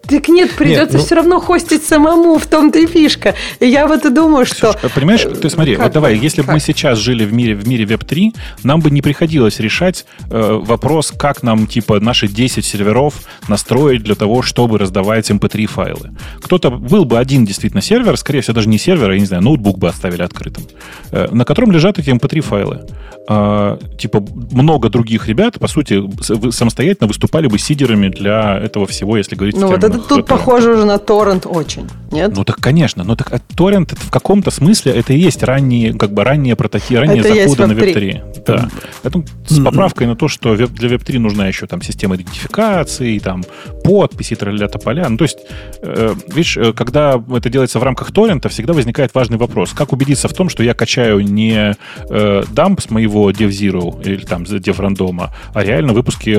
Так 0.09 0.29
нет, 0.29 0.53
придется 0.53 0.97
ну- 0.97 1.05
все 1.05 1.17
равно 1.17 1.39
хостить 1.39 1.85
самому, 1.85 2.39
в 2.39 2.47
том-то 2.47 2.79
и 2.79 2.87
фишка. 2.87 3.35
И 3.61 3.67
я 3.67 3.87
вот 3.87 4.07
и 4.07 4.11
думаю, 4.11 4.47
что... 4.47 4.73
Ксюш, 4.73 4.93
понимаешь, 4.93 5.27
ты 5.41 5.51
смотри, 5.51 5.75
Как 5.75 5.85
вот 5.85 5.93
давай, 5.93 6.17
если 6.17 6.41
бы 6.41 6.53
мы 6.53 6.61
сейчас 6.61 6.99
жили 6.99 7.27
в 7.27 7.33
мире, 7.35 7.55
в 7.55 7.69
мире 7.69 7.85
Web3, 7.85 8.35
нам 8.63 8.81
бы 8.81 8.91
не 8.91 9.03
приходилось 9.03 9.61
решать 9.61 10.07
э, 10.31 10.61
вопрос, 10.63 11.13
как 11.15 11.43
нам, 11.43 11.67
типа, 11.67 12.01
наши 12.01 12.27
10 12.27 12.65
серверов 12.65 13.15
настроить 13.49 14.03
для 14.03 14.15
того, 14.15 14.41
чтобы 14.41 14.79
раздавать 14.79 15.31
MP3 15.31 15.67
файлы. 15.67 16.11
Кто-то, 16.41 16.71
был 16.71 17.05
бы 17.05 17.19
один 17.19 17.45
действительно 17.45 17.83
сервер, 17.83 18.17
скорее 18.17 18.41
всего, 18.41 18.55
даже 18.55 18.69
не 18.71 18.79
сервер, 18.79 19.11
а, 19.11 19.13
я 19.13 19.21
не 19.21 19.27
знаю, 19.27 19.43
ноутбук 19.43 19.79
бы 19.79 19.89
оставили 19.89 20.23
открытым, 20.23 20.65
э, 21.13 21.29
на 21.31 21.45
котором 21.45 21.71
лежат 21.71 21.99
эти 21.99 22.09
MP3 22.09 22.41
файлы. 22.41 22.81
А, 23.29 23.79
типа, 23.99 24.25
много 24.53 24.89
других 24.89 25.29
ребят, 25.29 25.59
по 25.59 25.69
сути, 25.69 26.03
самостоятельно 26.51 27.09
выступали 27.09 27.47
бы 27.47 27.59
сидерами 27.59 28.09
для 28.09 28.57
этого 28.59 28.87
всего, 28.87 29.19
если 29.19 29.37
говорить 29.37 29.57
в 29.57 29.61
Ну, 29.61 29.67
вот 29.67 29.85
это 29.85 29.98
терминах 29.98 29.98
тут 29.99 30.27
похоже 30.27 30.73
уже 30.73 30.85
на 30.85 30.99
торрент 30.99 31.47
очень, 31.47 31.89
нет? 32.11 32.33
Ну 32.35 32.45
так, 32.45 32.57
конечно. 32.57 33.05
Ну 33.05 33.17
так 33.17 33.33
а 33.33 33.39
торрент 33.39 33.93
в 33.93 34.11
каком-то 34.11 34.51
смысле 34.51 34.93
это 34.93 35.13
и 35.13 35.19
есть 35.19 35.43
ранние, 35.43 35.93
как 35.93 36.13
бы 36.13 36.25
ранние 36.25 36.57
прототипы, 36.57 37.01
ранние 37.01 37.21
Это 37.21 37.35
заходы 37.35 37.67
на 37.67 37.73
Web3. 37.73 37.95
Web3. 37.95 38.45
Да. 38.47 38.69
Поэтому 39.03 39.25
с 39.47 39.63
поправкой 39.63 40.07
на 40.07 40.17
то, 40.17 40.29
что 40.29 40.57
для 40.57 40.89
Web3 40.89 41.19
нужна 41.19 41.49
еще 41.49 41.67
там 41.67 41.83
система 41.83 42.17
идентификации, 42.17 43.19
там 43.19 43.45
подписи, 43.85 44.35
тролля 44.37 44.69
тополя. 44.69 45.09
Ну, 45.09 45.17
то 45.17 45.25
есть, 45.25 45.39
э, 45.83 46.15
видишь, 46.29 46.57
э, 46.57 46.73
когда 46.73 47.23
это 47.35 47.51
делается 47.51 47.79
в 47.79 47.83
рамках 47.83 48.13
торрента, 48.13 48.49
всегда 48.49 48.73
возникает 48.73 49.15
важный 49.15 49.39
вопрос. 49.39 49.73
Как 49.73 49.93
убедиться 49.93 50.29
в 50.29 50.35
том, 50.35 50.49
что 50.49 50.63
я 50.63 50.75
качаю 50.75 51.21
не 51.21 51.77
э, 52.11 52.43
дамп 52.51 52.81
с 52.81 52.91
моего 52.91 53.31
DevZero 53.31 54.03
или 54.05 54.25
там 54.25 54.47
с 54.47 54.53
DevRandom, 54.53 55.29
а 55.55 55.63
реально 55.63 55.93
выпуски 55.93 56.35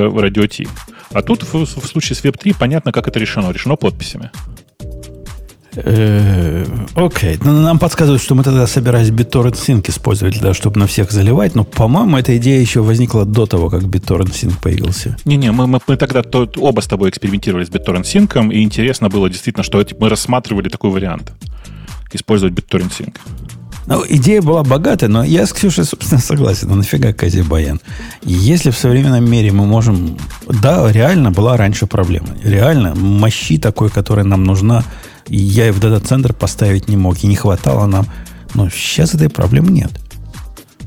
T. 0.48 0.68
А 1.12 1.22
тут 1.22 1.44
в, 1.44 1.66
в 1.66 1.86
случае 1.88 2.16
с 2.16 2.24
Web3 2.24 2.56
понятно, 2.60 2.92
как 2.92 3.08
это 3.08 3.20
решено. 3.20 3.52
Решено 3.52 3.76
подписями. 3.76 4.32
Э, 5.76 6.66
Окей. 6.96 7.38
Ну, 7.44 7.62
нам 7.62 7.80
подсказывают, 7.80 8.22
что 8.22 8.36
мы 8.36 8.44
тогда 8.44 8.68
собирались 8.68 9.10
BitTorrent 9.10 9.54
Sync 9.54 9.90
использовать, 9.90 10.34
для 10.34 10.42
того, 10.42 10.54
чтобы 10.54 10.80
на 10.80 10.88
всех 10.88 11.12
заливать. 11.12 11.56
Но, 11.56 11.64
по-моему, 11.64 12.18
эта 12.18 12.36
идея 12.38 12.60
еще 12.60 12.82
возникла 12.82 13.26
до 13.26 13.46
того, 13.46 13.70
как 13.70 13.84
BitTorrent 13.84 14.32
Sync 14.32 14.62
появился. 14.62 15.18
Не-не, 15.26 15.52
мы, 15.52 15.68
мы, 15.68 15.80
мы 15.86 15.98
тогда 15.98 16.24
то, 16.24 16.50
оба 16.58 16.82
с 16.82 16.88
тобой 16.88 17.10
экспериментировали 17.10 17.66
с 17.66 17.70
BitTorrent 17.70 18.04
Sync, 18.04 18.52
и 18.54 18.64
интересно 18.64 19.10
было 19.10 19.30
действительно, 19.30 19.64
что 19.64 19.84
мы 20.00 20.10
рассматривали 20.10 20.70
такой 20.70 20.92
вариант. 20.92 21.32
Использовать 22.12 22.54
BitTorrent 22.54 22.92
Sync. 22.92 23.16
Ну, 23.90 24.06
идея 24.08 24.44
была 24.44 24.64
богатая, 24.64 25.08
но 25.08 25.24
я 25.24 25.48
с 25.48 25.52
Ксюшей, 25.52 25.84
собственно, 25.84 26.22
согласен. 26.22 26.68
Ну, 26.70 26.76
нафига 26.76 27.12
Кази 27.12 27.42
Баян? 27.42 27.82
Если 28.22 28.70
в 28.70 28.78
современном 28.78 29.28
мире 29.28 29.52
мы 29.52 29.66
можем... 29.66 30.16
Да, 30.48 30.92
реально 30.92 31.32
была 31.32 31.58
раньше 31.58 31.88
проблема. 31.88 32.28
Реально, 32.44 32.94
мощи 32.94 33.58
такой, 33.58 33.90
которая 33.90 34.26
нам 34.26 34.44
нужна, 34.44 34.84
я 35.28 35.70
и 35.70 35.72
в 35.72 35.80
дата-центр 35.80 36.34
поставить 36.34 36.88
не 36.88 36.98
мог, 36.98 37.24
и 37.24 37.28
не 37.28 37.36
хватало 37.36 37.88
нам. 37.88 38.06
Но 38.54 38.70
сейчас 38.70 39.16
этой 39.16 39.30
проблемы 39.30 39.72
нет. 39.72 39.92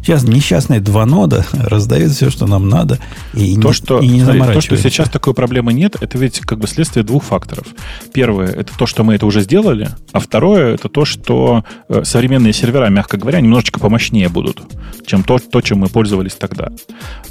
Сейчас 0.03 0.25
несчастные 0.25 0.81
два 0.81 1.07
нода 1.07 1.47
раздают 1.53 2.13
все, 2.13 2.29
что 2.29 2.47
нам 2.49 2.69
надо, 2.69 2.99
и, 3.35 3.55
То, 3.55 3.69
не, 3.69 3.73
что, 3.73 4.01
и 4.01 4.09
не 4.09 4.25
смотри, 4.25 4.55
то, 4.55 4.61
что 4.61 4.77
сейчас 4.77 5.09
такой 5.09 5.33
проблемы 5.33 5.73
нет, 5.73 5.97
это 6.01 6.19
ведь 6.19 6.41
как 6.41 6.59
бы 6.59 6.67
следствие 6.67 7.05
двух 7.05 7.23
факторов. 7.23 7.67
Первое, 8.13 8.49
это 8.49 8.77
то, 8.77 8.87
что 8.87 9.05
мы 9.05 9.15
это 9.15 9.27
уже 9.27 9.43
сделали, 9.43 9.91
а 10.11 10.19
второе, 10.19 10.75
это 10.75 10.89
то, 10.89 11.05
что 11.05 11.65
э, 11.89 12.03
современные 12.05 12.53
сервера, 12.53 12.89
мягко 12.89 13.17
говоря, 13.17 13.41
немножечко 13.41 13.79
помощнее 13.79 14.29
будут, 14.29 14.61
чем 15.07 15.23
то, 15.23 15.39
то 15.39 15.61
чем 15.61 15.79
мы 15.79 15.87
пользовались 15.87 16.35
тогда. 16.35 16.71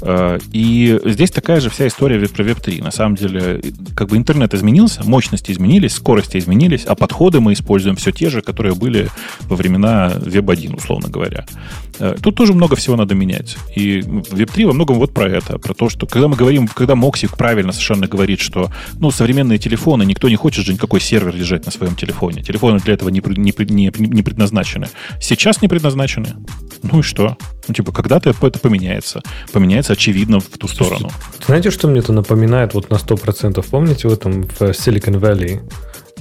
Э, 0.00 0.38
и 0.52 0.98
здесь 1.04 1.30
такая 1.30 1.60
же 1.60 1.68
вся 1.68 1.86
история 1.86 2.26
про 2.26 2.42
Web3. 2.42 2.82
На 2.82 2.90
самом 2.90 3.16
деле, 3.16 3.60
как 3.94 4.08
бы 4.08 4.16
интернет 4.16 4.54
изменился, 4.54 5.04
мощности 5.04 5.52
изменились, 5.52 5.92
скорости 5.92 6.38
изменились, 6.38 6.84
а 6.86 6.94
подходы 6.94 7.40
мы 7.40 7.52
используем 7.52 7.96
все 7.96 8.12
те 8.12 8.30
же, 8.30 8.40
которые 8.40 8.74
были 8.74 9.10
во 9.42 9.56
времена 9.56 10.12
Web1, 10.16 10.76
условно 10.76 11.10
говоря. 11.10 11.44
Э, 11.98 12.16
Тут 12.22 12.36
тоже 12.36 12.54
много 12.62 12.76
всего 12.76 12.94
надо 12.94 13.16
менять. 13.16 13.56
И 13.74 13.98
Web3 13.98 14.66
во 14.66 14.72
многом 14.72 14.96
вот 14.98 15.12
про 15.12 15.28
это, 15.28 15.58
про 15.58 15.74
то, 15.74 15.88
что 15.88 16.06
когда 16.06 16.28
мы 16.28 16.36
говорим, 16.36 16.68
когда 16.68 16.94
Мокси 16.94 17.36
правильно 17.36 17.72
совершенно 17.72 18.06
говорит, 18.06 18.38
что 18.38 18.70
ну, 19.00 19.10
современные 19.10 19.58
телефоны, 19.58 20.04
никто 20.04 20.28
не 20.28 20.36
хочет 20.36 20.64
же 20.64 20.72
никакой 20.72 21.00
сервер 21.00 21.36
держать 21.36 21.66
на 21.66 21.72
своем 21.72 21.96
телефоне. 21.96 22.44
Телефоны 22.44 22.78
для 22.78 22.94
этого 22.94 23.08
не, 23.08 23.20
не, 23.20 23.52
не, 23.68 23.92
не 23.96 24.22
предназначены. 24.22 24.86
Сейчас 25.20 25.60
не 25.60 25.66
предназначены. 25.66 26.28
Ну 26.84 27.00
и 27.00 27.02
что? 27.02 27.36
Ну, 27.66 27.74
типа, 27.74 27.90
когда-то 27.90 28.30
это 28.30 28.58
поменяется. 28.60 29.22
Поменяется, 29.52 29.94
очевидно, 29.94 30.38
в 30.38 30.46
ту 30.46 30.68
сторону. 30.68 31.10
Знаете, 31.44 31.72
что 31.72 31.88
мне 31.88 31.98
это 31.98 32.12
напоминает 32.12 32.74
вот 32.74 32.90
на 32.90 32.94
100%? 32.94 33.64
Помните 33.68 34.06
в 34.06 34.12
этом 34.12 34.42
в 34.42 34.60
Silicon 34.60 35.18
Valley? 35.18 35.60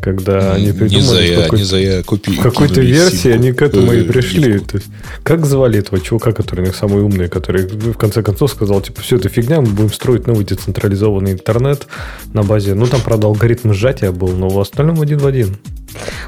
Когда 0.02 0.54
они 0.54 0.66
не 0.68 0.72
придумали 0.74 1.02
за 1.04 1.18
в 1.18 1.24
я, 1.24 1.42
какой- 1.44 1.60
не 1.60 1.66
за 1.66 1.78
я 1.78 2.04
купи. 2.04 2.32
в 2.32 2.42
какой-то 2.42 2.82
версии 2.82 3.16
симку. 3.16 3.38
они 3.38 3.52
к 3.54 3.62
этому 3.62 3.94
и 3.94 4.02
Э, 4.02 4.04
пришли. 4.04 4.60
То 4.60 4.78
есть, 4.78 4.88
как 5.24 5.46
звали 5.46 5.80
этого 5.80 6.02
чувака, 6.02 6.32
который 6.32 6.62
у 6.62 6.66
них 6.66 6.76
самый 6.76 7.02
умный, 7.04 7.28
который 7.30 7.68
в 7.68 7.94
конце 7.98 8.24
концов 8.24 8.52
сказал, 8.52 8.82
типа, 8.82 9.02
все 9.02 9.18
это 9.18 9.30
фигня, 9.30 9.62
мы 9.62 9.68
будем 9.68 9.94
строить 9.94 10.28
новый 10.28 10.44
децентрализованный 10.44 11.34
интернет 11.34 11.88
на 12.34 12.44
базе. 12.44 12.74
Ну, 12.74 12.88
там, 12.88 13.02
правда, 13.02 13.28
алгоритм 13.28 13.74
сжатия 13.74 14.12
был, 14.12 14.30
но 14.30 14.50
в 14.50 14.60
остальном 14.60 15.00
один 15.02 15.20
в 15.20 15.26
один. 15.28 15.58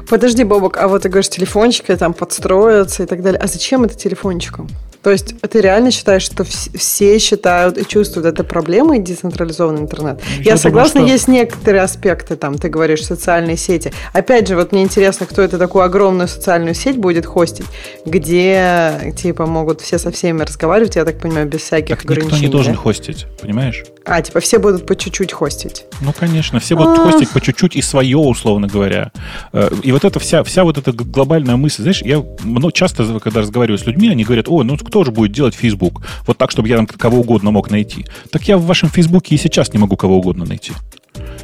Подожди, 0.08 0.44
Бобок, 0.44 0.76
а 0.76 0.88
вот 0.88 1.02
ты 1.02 1.08
говоришь, 1.08 1.30
телефончики 1.30 1.94
там 1.96 2.12
подстроятся 2.14 3.02
и 3.02 3.06
так 3.06 3.22
далее. 3.22 3.40
А 3.40 3.46
зачем 3.46 3.84
это 3.84 3.94
телефончиком? 3.96 4.68
То 5.04 5.10
есть 5.10 5.38
ты 5.40 5.60
реально 5.60 5.90
считаешь, 5.90 6.22
что 6.22 6.42
вс- 6.44 6.76
все 6.78 7.18
считают 7.18 7.76
и 7.78 7.86
чувствуют 7.86 8.26
это 8.26 8.42
проблемой 8.42 8.98
децентрализованный 9.00 9.82
интернет? 9.82 10.20
Я 10.30 10.36
Я, 10.36 10.42
думаю, 10.44 10.58
согласна, 10.58 11.00
что- 11.02 11.10
есть 11.10 11.28
некоторые 11.28 11.82
аспекты, 11.82 12.36
там, 12.36 12.56
ты 12.58 12.68
говоришь, 12.70 13.04
социальные 13.04 13.56
сети. 13.58 13.92
Опять 14.14 14.48
же, 14.48 14.56
вот 14.56 14.72
мне 14.72 14.82
интересно, 14.82 15.26
кто 15.26 15.42
это 15.42 15.58
такую 15.58 15.84
огромную 15.84 16.26
социальную 16.26 16.74
сеть 16.74 16.96
будет 16.96 17.26
хостить, 17.26 17.66
где, 18.06 19.12
типа, 19.16 19.46
могут 19.46 19.80
все 19.80 19.98
со 19.98 20.10
всеми 20.10 20.42
разговаривать, 20.42 20.96
я 20.96 21.04
так 21.04 21.20
понимаю, 21.20 21.46
без 21.46 21.60
всяких 21.60 21.88
Так 21.96 22.00
никто 22.04 22.14
ограничений. 22.14 22.46
не 22.46 22.52
должен 22.52 22.72
да? 22.72 22.78
хостить, 22.78 23.26
понимаешь? 23.40 23.84
А, 24.06 24.20
типа, 24.22 24.40
все 24.40 24.58
будут 24.58 24.86
по 24.86 24.96
чуть-чуть 24.96 25.32
хостить. 25.32 25.84
Ну, 26.00 26.12
конечно, 26.18 26.60
все 26.60 26.76
будут 26.76 26.98
А. 26.98 27.02
хостить 27.10 27.30
по 27.30 27.40
чуть-чуть 27.40 27.76
и 27.76 27.82
свое, 27.82 28.16
условно 28.16 28.68
говоря. 28.68 29.12
Э, 29.52 29.70
И 29.82 29.92
вот 29.92 30.04
эта 30.04 30.18
вся, 30.18 30.42
вся 30.44 30.64
вот 30.64 30.78
эта 30.78 30.92
глобальная 30.92 31.56
мысль, 31.56 31.82
знаешь, 31.82 32.02
я 32.02 32.24
много, 32.42 32.72
часто, 32.72 33.04
когда 33.20 33.40
разговариваю 33.40 33.78
с 33.78 33.86
людьми, 33.86 34.08
они 34.08 34.24
говорят, 34.24 34.46
ой, 34.48 34.64
ну 34.64 34.76
кто 34.94 35.02
же 35.02 35.10
будет 35.10 35.32
делать 35.32 35.56
Facebook? 35.56 36.02
Вот 36.24 36.38
так, 36.38 36.52
чтобы 36.52 36.68
я 36.68 36.76
там 36.76 36.86
кого 36.86 37.18
угодно 37.18 37.50
мог 37.50 37.68
найти. 37.68 38.06
Так 38.30 38.46
я 38.46 38.56
в 38.56 38.64
вашем 38.64 38.88
Фейсбуке 38.88 39.34
и 39.34 39.38
сейчас 39.38 39.72
не 39.72 39.80
могу 39.80 39.96
кого 39.96 40.18
угодно 40.18 40.44
найти. 40.44 40.72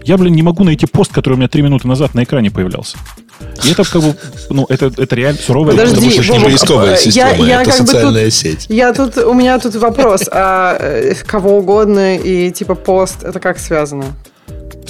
Я, 0.05 0.17
блин, 0.19 0.35
не 0.35 0.43
могу 0.43 0.63
найти 0.63 0.87
пост, 0.87 1.13
который 1.13 1.35
у 1.35 1.37
меня 1.37 1.49
три 1.49 1.63
минуты 1.63 1.89
назад 1.89 2.15
на 2.15 2.23
экране 2.23 2.53
появлялся. 2.53 2.97
И 3.65 3.73
это 3.73 3.83
как 3.83 4.03
бы, 4.03 4.15
ну, 4.51 4.67
это, 4.69 4.87
это 4.97 5.17
реально 5.17 5.41
суровая... 5.41 5.73
Подожди, 5.73 5.97
Потому 5.97 6.13
что 6.13 6.23
это 6.23 6.33
не 6.39 6.45
поисковая 6.45 6.97
система, 6.97 7.31
я- 7.39 7.45
я 7.47 7.63
это 7.63 7.71
как 7.73 7.81
бы 7.81 7.87
тут- 7.87 7.97
социальная 7.97 8.31
сеть. 8.31 8.67
Я 8.69 8.93
тут, 8.93 9.17
у 9.17 9.35
меня 9.35 9.59
тут 9.59 9.75
вопрос, 9.75 10.29
а 10.31 10.77
э, 10.79 11.15
кого 11.27 11.59
угодно 11.59 12.19
и 12.19 12.53
типа 12.53 12.77
пост, 12.77 13.25
это 13.25 13.41
как 13.41 13.59
связано? 13.59 14.05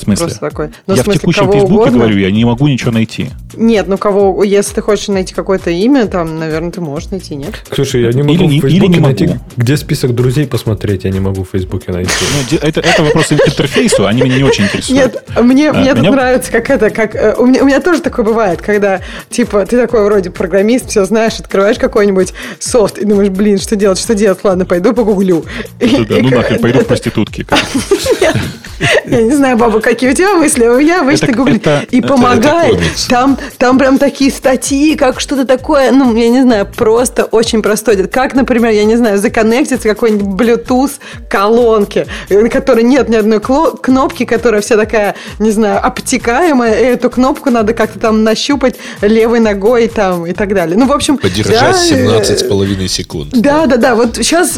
В 0.00 0.04
смысле? 0.04 0.24
Просто 0.26 0.40
такой. 0.40 0.68
Ну, 0.86 0.94
я 0.94 1.02
в 1.02 1.04
смысле, 1.04 1.18
в 1.18 1.20
текущем 1.22 1.52
Фейсбуке 1.52 1.74
угодно? 1.74 1.98
говорю, 1.98 2.18
я 2.18 2.30
не 2.30 2.44
могу 2.44 2.68
ничего 2.68 2.90
найти. 2.90 3.30
Нет, 3.54 3.86
ну 3.88 3.98
кого, 3.98 4.42
если 4.44 4.74
ты 4.74 4.82
хочешь 4.82 5.08
найти 5.08 5.34
какое-то 5.34 5.70
имя, 5.70 6.06
там, 6.06 6.38
наверное, 6.38 6.70
ты 6.70 6.80
можешь 6.80 7.10
найти, 7.10 7.34
нет? 7.34 7.54
Слушай, 7.72 8.02
я 8.02 8.12
не 8.12 8.20
Или 8.20 8.38
могу 8.38 8.50
не- 8.50 8.60
в 8.60 8.64
или 8.64 8.70
Фейсбуке 8.70 8.92
не 8.92 9.00
найти, 9.00 9.26
могу. 9.26 9.40
где 9.56 9.76
список 9.76 10.14
друзей 10.14 10.46
посмотреть, 10.46 11.04
я 11.04 11.10
не 11.10 11.20
могу 11.20 11.44
в 11.44 11.48
Фейсбуке 11.50 11.92
найти. 11.92 12.10
Ну, 12.52 12.58
это, 12.62 12.80
это 12.80 13.02
вопрос 13.02 13.26
к 13.28 13.32
интерфейсу, 13.32 14.06
они 14.06 14.22
меня 14.22 14.36
не 14.38 14.44
очень 14.44 14.64
интересуют. 14.64 14.98
Нет, 15.14 15.24
мне, 15.42 15.70
А, 15.70 15.74
мне 15.74 15.90
тут 15.90 16.00
меня- 16.02 16.10
нравится, 16.12 16.50
как 16.52 16.70
это, 16.70 16.90
как 16.90 17.14
э, 17.14 17.34
у 17.38 17.46
меня, 17.46 17.62
у 17.62 17.66
меня 17.66 17.80
тоже 17.80 18.00
такое 18.00 18.24
бывает, 18.24 18.62
когда 18.62 19.00
типа 19.28 19.66
ты 19.66 19.76
такой 19.76 20.04
вроде 20.04 20.30
программист, 20.30 20.88
все 20.90 21.04
знаешь, 21.04 21.38
открываешь 21.40 21.78
какой-нибудь 21.78 22.32
софт 22.58 22.98
и 22.98 23.04
думаешь, 23.04 23.30
блин, 23.30 23.58
что 23.58 23.76
делать, 23.76 23.98
что 23.98 24.14
делать, 24.14 24.38
ладно, 24.44 24.64
пойду 24.64 24.92
погуглю. 24.94 25.44
Да-да, 25.80 26.18
И- 26.18 26.22
ну 26.22 26.28
и- 26.28 26.34
нахрен, 26.34 26.58
пойду 26.60 26.78
в 26.78 26.80
это- 26.82 26.88
проститутки. 26.88 27.46
Я 29.06 29.22
не 29.22 29.32
знаю, 29.34 29.56
бабок, 29.58 29.86
какие 29.90 30.10
у 30.10 30.14
тебя 30.14 30.34
мысли, 30.34 30.64
а 30.64 30.72
у 30.72 30.78
меня 30.78 31.00
обычно 31.00 31.26
Это- 31.26 31.34
гуглит 31.36 31.66
это- 31.66 31.86
и 31.90 31.98
это- 31.98 32.08
помогает. 32.08 32.72
это 32.72 32.76
комикс. 32.76 33.04
там, 33.06 33.38
там 33.58 33.78
прям 33.78 33.98
такие 33.98 34.30
статьи, 34.30 34.96
как 34.96 35.20
что-то 35.20 35.44
такое, 35.44 35.90
ну, 35.92 36.14
я 36.16 36.28
не 36.28 36.42
знаю, 36.42 36.66
просто 36.76 37.24
очень 37.24 37.62
простое. 37.62 38.06
Как, 38.06 38.34
например, 38.34 38.70
я 38.72 38.84
не 38.84 38.96
знаю, 38.96 39.18
законнектиться 39.18 39.88
какой-нибудь 39.88 40.40
Bluetooth 40.40 40.92
колонке, 41.28 42.06
на 42.28 42.48
которой 42.48 42.84
нет 42.84 43.08
ни 43.08 43.16
одной 43.16 43.40
кнопки, 43.40 44.24
которая 44.24 44.60
вся 44.60 44.76
такая, 44.76 45.14
не 45.38 45.50
знаю, 45.50 45.84
обтекаемая, 45.84 46.80
и 46.80 46.84
эту 46.84 47.10
кнопку 47.10 47.50
надо 47.50 47.72
как-то 47.74 47.98
там 47.98 48.24
нащупать 48.24 48.76
левой 49.02 49.40
ногой 49.40 49.88
там 49.88 50.26
и 50.26 50.32
так 50.32 50.54
далее. 50.54 50.76
Ну, 50.76 50.86
в 50.86 50.92
общем... 50.92 51.18
Подержать 51.18 51.60
да, 51.60 51.70
э, 51.70 51.88
17 51.88 52.38
с 52.40 52.42
половиной 52.44 52.88
секунд. 52.88 53.30
да, 53.32 53.66
да, 53.66 53.76
да. 53.76 53.94
Вот 53.94 54.16
сейчас 54.16 54.56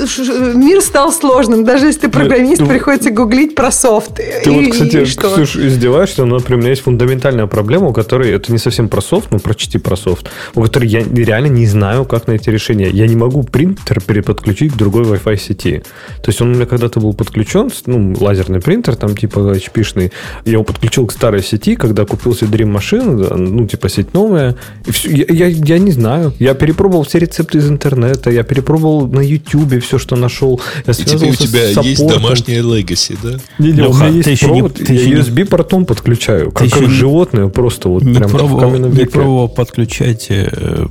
мир 0.54 0.80
стал 0.80 1.12
сложным. 1.12 1.64
Даже 1.64 1.86
если 1.86 2.00
ты 2.00 2.08
программист, 2.08 2.60
ну, 2.60 2.66
приходится 2.68 3.10
гуглить 3.10 3.54
про 3.54 3.70
софт. 3.70 4.14
Ты 4.16 4.50
И- 4.50 4.50
вот, 4.50 4.72
кстати, 4.72 4.96
и 4.98 5.04
что? 5.04 5.21
Ксюш, 5.22 5.56
издеваешься, 5.56 6.24
но, 6.24 6.36
у 6.36 6.56
меня 6.56 6.70
есть 6.70 6.82
фундаментальная 6.82 7.46
проблема, 7.46 7.88
у 7.88 7.92
которой 7.92 8.30
это 8.30 8.52
не 8.52 8.58
совсем 8.58 8.88
про 8.88 9.00
софт, 9.00 9.30
но 9.30 9.38
почти 9.38 9.78
про 9.78 9.96
софт, 9.96 10.28
у 10.54 10.62
которой 10.62 10.88
я 10.88 11.02
реально 11.02 11.48
не 11.48 11.66
знаю, 11.66 12.04
как 12.04 12.26
найти 12.26 12.50
решение. 12.50 12.90
Я 12.90 13.06
не 13.06 13.16
могу 13.16 13.42
принтер 13.42 14.00
переподключить 14.00 14.72
к 14.72 14.76
другой 14.76 15.04
Wi-Fi 15.04 15.36
сети. 15.38 15.82
То 16.22 16.30
есть 16.30 16.40
он 16.40 16.52
у 16.52 16.54
меня 16.54 16.66
когда-то 16.66 17.00
был 17.00 17.14
подключен, 17.14 17.70
ну, 17.86 18.14
лазерный 18.18 18.60
принтер, 18.60 18.96
там 18.96 19.16
типа 19.16 19.38
HP-шный, 19.38 20.12
я 20.44 20.52
его 20.52 20.64
подключил 20.64 21.06
к 21.06 21.12
старой 21.12 21.42
сети, 21.42 21.76
когда 21.76 22.04
купил 22.04 22.34
себе 22.34 22.48
Dream 22.58 22.76
Machine, 22.76 23.36
ну, 23.36 23.66
типа 23.66 23.88
сеть 23.88 24.14
новая, 24.14 24.56
и 24.86 24.90
всё, 24.90 25.10
я, 25.10 25.24
я, 25.28 25.46
я 25.46 25.78
не 25.78 25.92
знаю. 25.92 26.32
Я 26.38 26.54
перепробовал 26.54 27.04
все 27.04 27.18
рецепты 27.18 27.58
из 27.58 27.68
интернета, 27.68 28.30
я 28.30 28.42
перепробовал 28.42 29.06
на 29.06 29.20
YouTube 29.20 29.82
все, 29.82 29.98
что 29.98 30.16
нашел. 30.16 30.60
Я 30.86 30.92
И 30.92 30.96
теперь 30.96 31.30
у 31.30 31.34
тебя 31.34 31.68
есть 31.68 32.06
домашняя 32.06 32.62
Legacy, 32.62 33.18
да? 33.22 33.38
Не, 33.58 33.72
не, 33.72 33.82
у 33.82 33.88
Леха, 33.88 34.04
меня 34.04 34.08
есть 34.08 34.24
ты 34.24 34.30
еще 34.30 34.46
не- 34.50 34.60
провод, 34.60 34.74
ты 34.74 34.92
еще 35.02 35.14
не- 35.14 35.20
USB-портом 35.44 35.84
подключаю, 35.86 36.50
как, 36.52 36.68
как 36.70 36.88
животное, 36.90 37.48
просто 37.48 37.88
вот 37.88 38.02
не 38.02 38.14
прям 38.14 38.28
в 38.28 38.32
пробовал, 38.32 38.60
каменном 38.60 38.92
не 38.94 39.04
пробовал 39.06 39.48
подключать 39.48 40.26
э, 40.30 40.86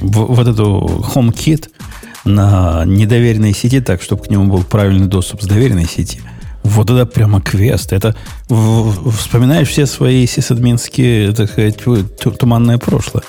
в- 0.00 0.26
вот 0.34 0.46
эту 0.48 1.04
HomeKit 1.14 1.68
на 2.24 2.84
недоверенной 2.84 3.52
сети 3.54 3.80
так, 3.80 4.02
чтобы 4.02 4.24
к 4.24 4.30
нему 4.30 4.44
был 4.52 4.62
правильный 4.64 5.06
доступ 5.06 5.42
с 5.42 5.46
доверенной 5.46 5.86
сети. 5.86 6.20
Вот 6.64 6.90
это 6.90 7.06
прямо 7.06 7.40
квест. 7.40 7.92
Это 7.92 8.14
в- 8.48 8.54
в- 9.08 9.16
вспоминаешь 9.16 9.68
все 9.68 9.86
свои 9.86 10.26
сисадминские, 10.26 11.32
так 11.32 11.50
сказать, 11.50 11.76
ту- 11.82 12.30
туманное 12.32 12.78
прошлое. 12.78 13.22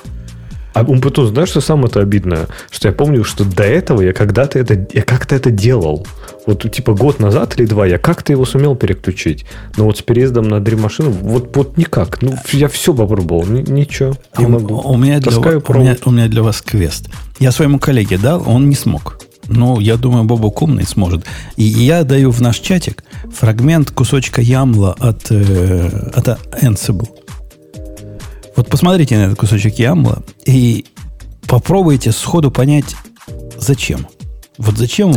А 0.73 0.83
Умпутун, 0.83 1.27
знаешь, 1.27 1.49
что 1.49 1.61
самое 1.61 1.87
это 1.87 2.01
обидное? 2.01 2.47
Что 2.69 2.87
я 2.89 2.93
помню, 2.93 3.23
что 3.23 3.43
до 3.43 3.63
этого 3.63 4.01
я 4.01 4.13
когда-то 4.13 4.59
это, 4.59 4.87
я 4.93 5.01
как-то 5.01 5.35
это 5.35 5.51
делал. 5.51 6.05
Вот 6.45 6.71
типа 6.71 6.93
год 6.93 7.19
назад 7.19 7.59
или 7.59 7.65
два 7.65 7.85
я 7.85 7.97
как-то 7.97 8.31
его 8.31 8.45
сумел 8.45 8.75
переключить. 8.75 9.45
Но 9.77 9.85
вот 9.85 9.97
с 9.97 10.01
переездом 10.01 10.47
на 10.47 10.55
Dream 10.55 10.79
машину 10.79 11.11
вот, 11.11 11.55
вот 11.55 11.77
никак. 11.77 12.21
Ну, 12.21 12.35
я 12.51 12.67
все 12.67 12.93
попробовал. 12.93 13.45
Ни- 13.45 13.69
ничего, 13.69 14.13
не 14.37 14.45
А 14.45 14.47
могу. 14.47 14.79
У, 14.79 14.97
меня 14.97 15.19
для, 15.19 15.31
Таскаю 15.31 15.63
у, 15.67 15.73
меня, 15.73 15.97
у 16.05 16.11
меня 16.11 16.27
для 16.27 16.43
вас 16.43 16.61
квест. 16.61 17.09
Я 17.39 17.51
своему 17.51 17.79
коллеге 17.79 18.17
дал, 18.17 18.43
он 18.47 18.69
не 18.69 18.75
смог. 18.75 19.19
Ну, 19.47 19.79
я 19.79 19.97
думаю, 19.97 20.25
Бобок 20.25 20.61
умный 20.61 20.85
сможет. 20.85 21.25
И 21.55 21.63
я 21.63 22.03
даю 22.03 22.31
в 22.31 22.39
наш 22.39 22.59
чатик 22.59 23.03
фрагмент 23.33 23.89
кусочка 23.91 24.41
ямла 24.41 24.95
от, 24.99 25.31
э, 25.31 26.11
от 26.13 26.27
Ansible. 26.61 27.07
Вот 28.59 28.67
посмотрите 28.67 29.17
на 29.17 29.21
этот 29.21 29.39
кусочек 29.39 29.79
ямла 29.79 30.21
и 30.45 30.83
попробуйте 31.47 32.11
сходу 32.11 32.51
понять, 32.51 32.93
зачем. 33.57 34.05
Вот 34.57 34.75
зачем, 34.75 35.13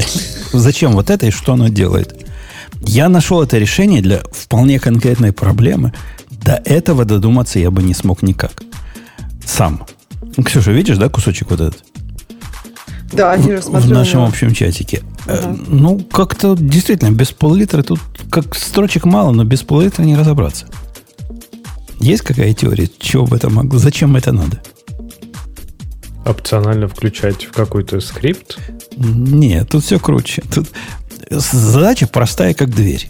зачем 0.53 0.93
вот 0.93 1.11
это 1.11 1.27
и 1.27 1.33
что 1.33 1.55
оно 1.55 1.67
делает. 1.67 2.25
Я 2.83 3.09
нашел 3.09 3.43
это 3.43 3.59
решение 3.59 4.01
для 4.01 4.21
вполне 4.31 4.79
конкретной 4.79 5.33
проблемы. 5.33 5.93
До 6.31 6.53
этого 6.53 7.05
додуматься 7.05 7.59
я 7.59 7.73
бы 7.73 7.83
не 7.83 7.95
смог 7.95 8.23
никак. 8.23 8.63
Сам. 9.45 9.87
Ну, 10.37 10.45
Ксюша, 10.45 10.71
видишь, 10.71 10.99
да, 10.99 11.09
кусочек 11.09 11.51
вот 11.51 11.63
этот? 11.63 11.85
Да, 13.13 13.35
в 13.37 13.61
смотрю. 13.61 13.89
на 13.89 13.99
нашем 13.99 14.23
общем 14.23 14.55
чатике. 14.55 15.03
Э, 15.27 15.53
Ну, 15.67 15.99
как-то 15.99 16.55
действительно 16.57 17.11
без 17.11 17.33
пол-литра 17.33 17.83
тут 17.83 17.99
как 18.31 18.55
строчек 18.55 19.05
мало, 19.05 19.33
но 19.33 19.43
без 19.43 19.63
пол-литра 19.65 20.05
не 20.05 20.15
разобраться. 20.15 20.69
Есть 22.03 22.23
какая 22.23 22.53
теория, 22.53 22.91
чего 22.99 23.27
бы 23.27 23.37
это 23.37 23.49
могло, 23.49 23.79
зачем 23.79 24.17
это 24.17 24.33
надо? 24.33 24.61
Опционально 26.27 26.89
включать 26.89 27.45
в 27.45 27.53
какой-то 27.53 28.01
скрипт. 28.01 28.59
Нет, 28.97 29.69
тут 29.69 29.85
все 29.85 30.01
круче. 30.01 30.43
Тут 30.53 30.69
задача 31.31 32.09
простая, 32.09 32.55
как 32.55 32.75
дверь. 32.75 33.09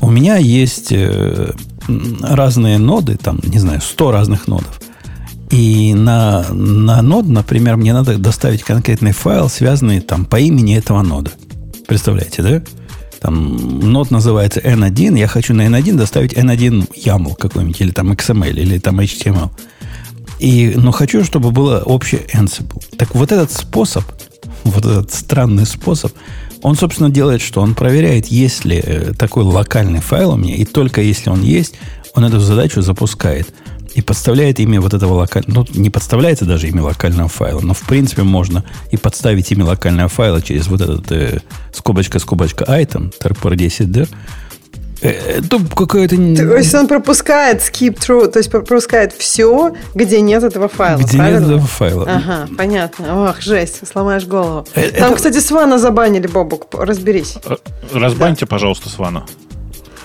У 0.00 0.10
меня 0.10 0.36
есть 0.36 0.90
э, 0.90 1.52
разные 2.20 2.78
ноды, 2.78 3.16
там, 3.16 3.38
не 3.44 3.60
знаю, 3.60 3.80
100 3.80 4.10
разных 4.10 4.48
нодов. 4.48 4.80
И 5.50 5.94
на, 5.94 6.44
на 6.50 7.02
нод, 7.02 7.28
например, 7.28 7.76
мне 7.76 7.92
надо 7.92 8.18
доставить 8.18 8.64
конкретный 8.64 9.12
файл, 9.12 9.48
связанный 9.48 10.00
там 10.00 10.24
по 10.24 10.40
имени 10.40 10.76
этого 10.76 11.02
нода. 11.02 11.30
Представляете, 11.86 12.42
да? 12.42 12.62
Там 13.24 13.56
нод 13.80 14.10
называется 14.10 14.60
N1, 14.60 15.18
я 15.18 15.26
хочу 15.28 15.54
на 15.54 15.66
N1 15.66 15.94
доставить 15.94 16.34
N1 16.34 16.92
YAML 16.94 17.34
какой-нибудь, 17.36 17.80
или 17.80 17.90
там 17.90 18.12
XML, 18.12 18.52
или 18.52 18.78
там 18.78 19.00
HTML. 19.00 19.48
И, 20.40 20.74
но 20.76 20.92
хочу, 20.92 21.24
чтобы 21.24 21.50
было 21.50 21.80
общее 21.86 22.20
Ansible. 22.34 22.84
Так 22.98 23.14
вот 23.14 23.32
этот 23.32 23.50
способ, 23.50 24.04
вот 24.64 24.84
этот 24.84 25.10
странный 25.14 25.64
способ, 25.64 26.12
он, 26.60 26.76
собственно, 26.76 27.08
делает 27.08 27.40
что? 27.40 27.62
Он 27.62 27.74
проверяет, 27.74 28.26
есть 28.26 28.66
ли 28.66 28.78
э, 28.84 29.14
такой 29.18 29.44
локальный 29.44 30.02
файл 30.02 30.32
у 30.32 30.36
меня, 30.36 30.56
и 30.56 30.66
только 30.66 31.00
если 31.00 31.30
он 31.30 31.40
есть, 31.40 31.76
он 32.14 32.26
эту 32.26 32.40
задачу 32.40 32.82
запускает. 32.82 33.54
И 33.94 34.02
подставляет 34.02 34.58
имя 34.58 34.80
вот 34.80 34.92
этого 34.92 35.14
локального... 35.14 35.64
Ну, 35.72 35.80
не 35.80 35.88
подставляется 35.88 36.44
даже 36.44 36.68
имя 36.68 36.82
локального 36.82 37.28
файла, 37.28 37.60
но, 37.60 37.74
в 37.74 37.82
принципе, 37.82 38.22
можно 38.24 38.64
и 38.90 38.96
подставить 38.96 39.52
имя 39.52 39.64
локального 39.66 40.08
файла 40.08 40.42
через 40.42 40.66
вот 40.66 40.80
этот 40.80 41.10
э, 41.12 41.40
скобочка-скобочка 41.72 42.64
item, 42.64 43.12
trpr10d. 43.20 44.08
Э, 45.00 45.10
Это 45.38 45.60
какое-то... 45.76 46.16
не- 46.16 46.34
То 46.36 46.56
есть 46.56 46.74
он 46.74 46.88
пропускает 46.88 47.60
skip 47.60 47.96
through, 47.98 48.28
то 48.32 48.38
есть 48.40 48.50
пропускает 48.50 49.12
все, 49.12 49.74
где 49.94 50.20
нет 50.20 50.42
этого 50.42 50.68
файла, 50.68 50.98
где 50.98 51.04
нет 51.16 51.16
правильно? 51.16 51.44
этого 51.44 51.60
файла. 51.66 52.04
Ага, 52.08 52.48
понятно. 52.56 53.28
Ох, 53.30 53.40
жесть, 53.40 53.86
сломаешь 53.86 54.24
голову. 54.26 54.66
Э, 54.74 54.90
Там, 54.90 55.08
это- 55.08 55.16
кстати, 55.16 55.38
Свана 55.38 55.78
забанили, 55.78 56.26
Бобук, 56.26 56.66
разберись. 56.72 57.36
Э, 57.44 57.56
Разбаньте, 57.92 58.46
пожалуйста, 58.46 58.88
Свана. 58.88 59.24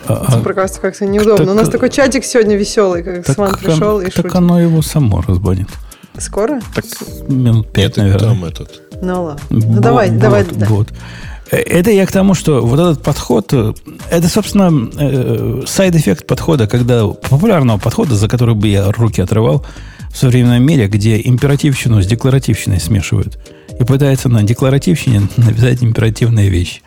А- 0.08 0.40
Про 0.42 0.54
кажется, 0.54 0.82
как-то 0.82 1.06
неудобно. 1.06 1.46
так- 1.46 1.54
У 1.54 1.58
нас 1.58 1.70
такой 1.70 1.90
чатик 1.90 2.24
сегодня 2.24 2.56
веселый, 2.56 3.04
как 3.04 3.26
так 3.26 3.36
Сван 3.36 3.52
он- 3.54 3.58
пришел 3.60 4.00
и 4.02 4.06
так 4.06 4.14
шутит. 4.14 4.36
оно 4.36 4.60
его 4.60 4.82
само 4.82 5.22
разбанит. 5.22 5.68
Скоро? 6.18 6.60
Минут 7.28 7.72
пять, 7.72 7.92
это 7.92 8.02
наверное. 8.02 8.30
там 8.30 8.46
этот. 8.46 8.82
Ну 9.02 9.24
ладно. 9.24 9.42
Ну 9.50 9.60
Бот, 9.62 9.80
давай, 9.82 10.10
бот, 10.10 10.20
давай. 10.20 10.46
да. 10.52 10.66
бот. 10.68 10.88
Э, 11.52 11.58
Это 11.58 11.92
я 11.92 12.06
к 12.06 12.12
тому, 12.12 12.34
что 12.34 12.62
вот 12.66 12.80
этот 12.80 13.02
подход, 13.04 13.54
э, 13.54 13.74
это, 14.12 14.28
собственно, 14.28 14.90
э, 15.00 15.62
side-эффект 15.68 16.28
подхода, 16.28 16.68
когда 16.68 17.08
популярного 17.08 17.78
подхода, 17.78 18.16
за 18.16 18.28
который 18.28 18.56
бы 18.56 18.68
я 18.68 18.92
руки 18.92 19.22
отрывал 19.22 19.66
в 20.12 20.18
современном 20.18 20.64
мире, 20.64 20.88
где 20.88 21.22
императивщину 21.24 22.02
с 22.02 22.08
декларативщиной 22.08 22.80
смешивают 22.80 23.38
и 23.80 23.84
пытаются 23.84 24.28
на 24.30 24.44
декларативщине 24.44 25.22
навязать 25.38 25.84
императивные 25.84 26.50
вещи. 26.50 26.82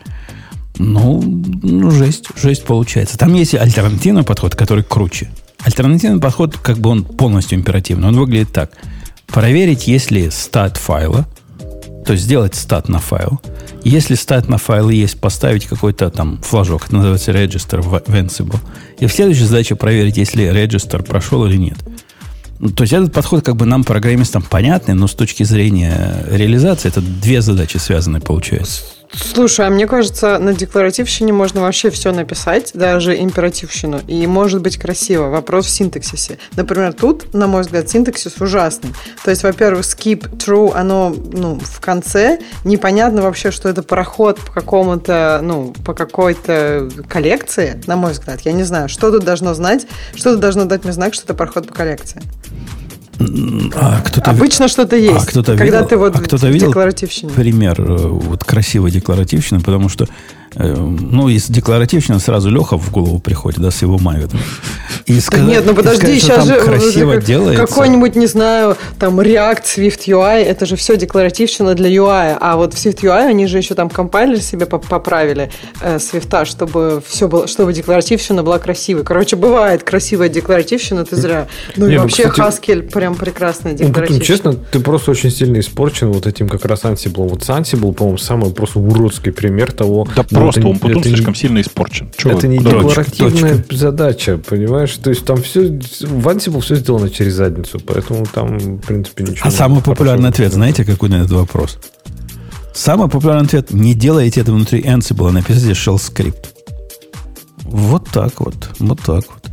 Ну, 0.77 1.21
ну, 1.61 1.91
жесть, 1.91 2.25
жесть 2.35 2.63
получается. 2.63 3.17
Там 3.17 3.33
есть 3.33 3.53
альтернативный 3.53 4.23
подход, 4.23 4.55
который 4.55 4.83
круче. 4.83 5.29
Альтернативный 5.59 6.19
подход, 6.19 6.57
как 6.57 6.79
бы 6.79 6.89
он 6.89 7.03
полностью 7.03 7.57
императивный. 7.57 8.07
Он 8.07 8.17
выглядит 8.17 8.51
так. 8.51 8.71
Проверить, 9.27 9.87
есть 9.87 10.11
ли 10.11 10.29
стат 10.29 10.77
файла, 10.77 11.27
то 12.05 12.13
есть 12.13 12.25
сделать 12.25 12.55
стат 12.55 12.89
на 12.89 12.99
файл. 12.99 13.39
Если 13.83 14.15
стат 14.15 14.49
на 14.49 14.57
файл 14.57 14.89
есть, 14.89 15.19
поставить 15.19 15.65
какой-то 15.65 16.09
там 16.09 16.39
флажок, 16.41 16.85
это 16.85 16.95
называется 16.95 17.31
register 17.31 17.81
в 17.81 17.95
Ansible. 17.95 18.59
И 18.99 19.07
в 19.07 19.13
следующей 19.13 19.45
задаче 19.45 19.75
проверить, 19.75 20.17
если 20.17 20.45
register 20.51 21.03
прошел 21.03 21.45
или 21.45 21.57
нет. 21.57 21.77
Ну, 22.59 22.69
То 22.69 22.83
есть 22.83 22.93
этот 22.93 23.11
подход 23.13 23.43
как 23.43 23.55
бы 23.55 23.65
нам, 23.65 23.83
программистам, 23.83 24.41
понятный, 24.41 24.93
но 24.93 25.07
с 25.07 25.13
точки 25.13 25.43
зрения 25.43 26.25
реализации 26.29 26.89
это 26.89 27.01
две 27.01 27.41
задачи 27.41 27.77
связаны 27.77 28.21
получается. 28.21 28.83
Слушай, 29.15 29.67
а 29.67 29.69
мне 29.69 29.85
кажется, 29.85 30.39
на 30.39 30.53
декларативщине 30.53 31.33
можно 31.33 31.61
вообще 31.61 31.91
все 31.91 32.11
написать, 32.11 32.71
даже 32.73 33.15
императивщину, 33.15 34.01
и 34.07 34.25
может 34.25 34.61
быть 34.61 34.77
красиво. 34.77 35.29
Вопрос 35.29 35.67
в 35.67 35.69
синтаксисе. 35.69 36.39
Например, 36.55 36.93
тут, 36.93 37.33
на 37.33 37.47
мой 37.47 37.61
взгляд, 37.61 37.89
синтаксис 37.89 38.41
ужасный. 38.41 38.91
То 39.23 39.29
есть, 39.29 39.43
во-первых, 39.43 39.85
skip 39.85 40.37
true, 40.37 40.73
оно 40.73 41.15
ну, 41.31 41.59
в 41.61 41.79
конце, 41.79 42.39
непонятно 42.63 43.21
вообще, 43.21 43.51
что 43.51 43.69
это 43.69 43.83
проход 43.83 44.39
по 44.39 44.51
какому-то, 44.51 45.39
ну, 45.43 45.73
по 45.85 45.93
какой-то 45.93 46.89
коллекции, 47.07 47.81
на 47.85 47.95
мой 47.95 48.13
взгляд. 48.13 48.41
Я 48.41 48.51
не 48.51 48.63
знаю, 48.63 48.89
что 48.89 49.11
тут 49.11 49.23
должно 49.23 49.53
знать, 49.53 49.85
что 50.15 50.31
тут 50.31 50.39
должно 50.39 50.65
дать 50.65 50.83
мне 50.83 50.93
знак, 50.93 51.13
что 51.13 51.25
это 51.25 51.35
проход 51.35 51.67
по 51.67 51.73
коллекции. 51.73 52.21
А 53.19 54.01
кто-то 54.01 54.31
Обычно 54.31 54.67
что-то 54.67 54.95
есть. 54.95 55.15
А 55.15 55.25
кто-то 55.25 55.55
когда 55.55 55.77
видел, 55.79 55.87
ты 55.87 55.97
вот 55.97 56.15
а 56.15 56.19
кто-то 56.19 56.47
видел 56.49 56.67
декларативщине. 56.67 57.31
пример 57.31 57.79
э, 57.79 58.07
вот 58.07 58.43
красивой 58.43 58.91
декларативщины, 58.91 59.61
потому 59.61 59.87
что 59.87 60.07
э, 60.55 60.73
ну, 60.75 61.29
из 61.29 61.47
декларативщины 61.47 62.19
сразу 62.19 62.49
Леха 62.49 62.77
в 62.77 62.91
голову 62.91 63.19
приходит, 63.19 63.59
да, 63.59 63.71
с 63.71 63.81
его 63.81 63.97
мавитом. 63.99 64.39
И 65.05 65.15
Да 65.15 65.21
сказать- 65.21 65.47
нет, 65.47 65.63
ну 65.65 65.73
и 65.73 65.75
подожди, 65.75 65.97
сказать, 66.19 66.21
сейчас 66.21 66.47
же 66.47 66.59
красиво 66.61 67.13
как- 67.15 67.25
делается. 67.25 67.65
какой-нибудь, 67.67 68.15
не 68.15 68.27
знаю, 68.27 68.77
там 68.99 69.19
React, 69.19 69.63
Swift 69.63 69.99
UI, 70.07 70.43
это 70.43 70.65
же 70.65 70.75
все 70.75 70.95
декларативщина 70.95 71.73
для 71.75 71.89
UI, 71.89 72.37
а 72.39 72.55
вот 72.55 72.73
в 72.73 72.77
Swift 72.77 73.01
UI 73.01 73.27
они 73.27 73.47
же 73.47 73.57
еще 73.57 73.75
там 73.75 73.89
компайлер 73.89 74.39
себе 74.41 74.65
поп- 74.65 74.87
поправили 74.87 75.51
э, 75.81 75.97
Swift, 75.97 76.45
чтобы 76.45 77.01
все 77.05 77.27
было, 77.27 77.47
чтобы 77.47 77.73
декларативщина 77.73 78.43
была 78.43 78.59
красивой. 78.59 79.03
Короче, 79.03 79.35
бывает 79.35 79.83
красивая 79.83 80.29
декларативщина, 80.29 81.05
ты 81.05 81.15
зря. 81.15 81.47
Ну 81.75 81.87
Не, 81.87 81.93
и 81.93 81.97
ну, 81.97 82.03
вообще 82.03 82.29
кстати, 82.29 82.61
Haskell 82.61 82.81
прям 82.91 83.15
прекрасная 83.15 83.73
Ну, 83.73 83.77
потом, 83.79 83.87
декларативщина. 83.87 84.25
честно, 84.25 84.53
ты 84.53 84.79
просто 84.79 85.11
очень 85.11 85.31
сильно 85.31 85.59
испорчен 85.59 86.11
вот 86.11 86.27
этим 86.27 86.47
как 86.47 86.63
раз 86.65 86.83
Ansible. 86.83 87.27
Вот 87.27 87.41
Ansible, 87.41 87.93
по-моему, 87.93 88.17
самый 88.17 88.51
просто 88.51 88.79
уродский 88.79 89.31
пример 89.31 89.71
того. 89.71 90.07
Да 90.15 90.23
ну, 90.29 90.39
просто 90.39 90.61
это- 90.61 90.69
он 90.69 90.75
Путун 90.79 90.99
это 90.99 91.09
не- 91.09 91.15
слишком 91.15 91.35
сильно 91.35 91.59
испорчен. 91.61 92.09
Чё 92.15 92.29
Это 92.29 92.47
вы, 92.47 92.47
не 92.47 92.57
декларативная 92.59 93.65
задача, 93.69 94.37
понимаешь? 94.37 94.92
То 95.01 95.09
есть 95.09 95.25
там 95.25 95.41
все, 95.41 95.61
в 95.61 96.27
Ansible 96.27 96.61
все 96.61 96.75
сделано 96.75 97.09
через 97.09 97.33
задницу, 97.33 97.79
поэтому 97.79 98.25
там, 98.25 98.57
в 98.57 98.81
принципе, 98.81 99.23
ничего 99.23 99.47
А 99.47 99.51
самый 99.51 99.81
популярный 99.81 100.29
ответ, 100.29 100.53
знаете, 100.53 100.85
какой 100.85 101.09
на 101.09 101.15
этот 101.15 101.31
вопрос? 101.31 101.77
Самый 102.73 103.09
популярный 103.09 103.45
ответ– 103.45 103.69
не 103.71 103.93
делайте 103.93 104.41
это 104.41 104.51
внутри 104.51 104.81
Ansible, 104.81 105.29
а 105.29 105.31
напишите 105.31 105.71
shell 105.71 105.99
скрипт. 105.99 106.53
Вот 107.63 108.07
так 108.09 108.39
вот, 108.39 108.55
вот 108.79 108.99
так 108.99 109.23
вот. 109.27 109.43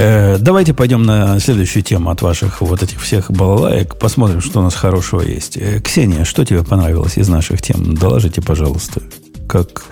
Э, 0.00 0.38
давайте 0.38 0.74
пойдем 0.74 1.02
на 1.02 1.40
следующую 1.40 1.82
тему 1.82 2.10
от 2.10 2.22
ваших 2.22 2.60
вот 2.60 2.82
этих 2.82 3.00
всех 3.00 3.32
балалаек. 3.32 3.96
Посмотрим, 3.96 4.40
что 4.40 4.60
у 4.60 4.62
нас 4.62 4.74
хорошего 4.74 5.22
есть. 5.22 5.56
Э, 5.56 5.80
Ксения, 5.80 6.24
что 6.24 6.44
тебе 6.44 6.62
понравилось 6.62 7.18
из 7.18 7.28
наших 7.28 7.62
тем? 7.62 7.94
Доложите, 7.94 8.40
пожалуйста. 8.40 9.02
Как... 9.48 9.82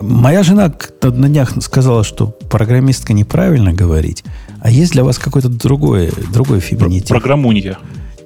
Моя 0.00 0.42
жена 0.42 0.72
на 1.02 1.28
днях 1.28 1.52
сказала, 1.62 2.04
что 2.04 2.26
программистка 2.26 3.12
неправильно 3.12 3.72
говорить, 3.72 4.24
а 4.60 4.70
есть 4.70 4.92
для 4.92 5.04
вас 5.04 5.18
какой-то 5.18 5.48
другой, 5.48 6.12
другой 6.32 6.60
феминитив? 6.60 7.08
Программунья. 7.08 7.78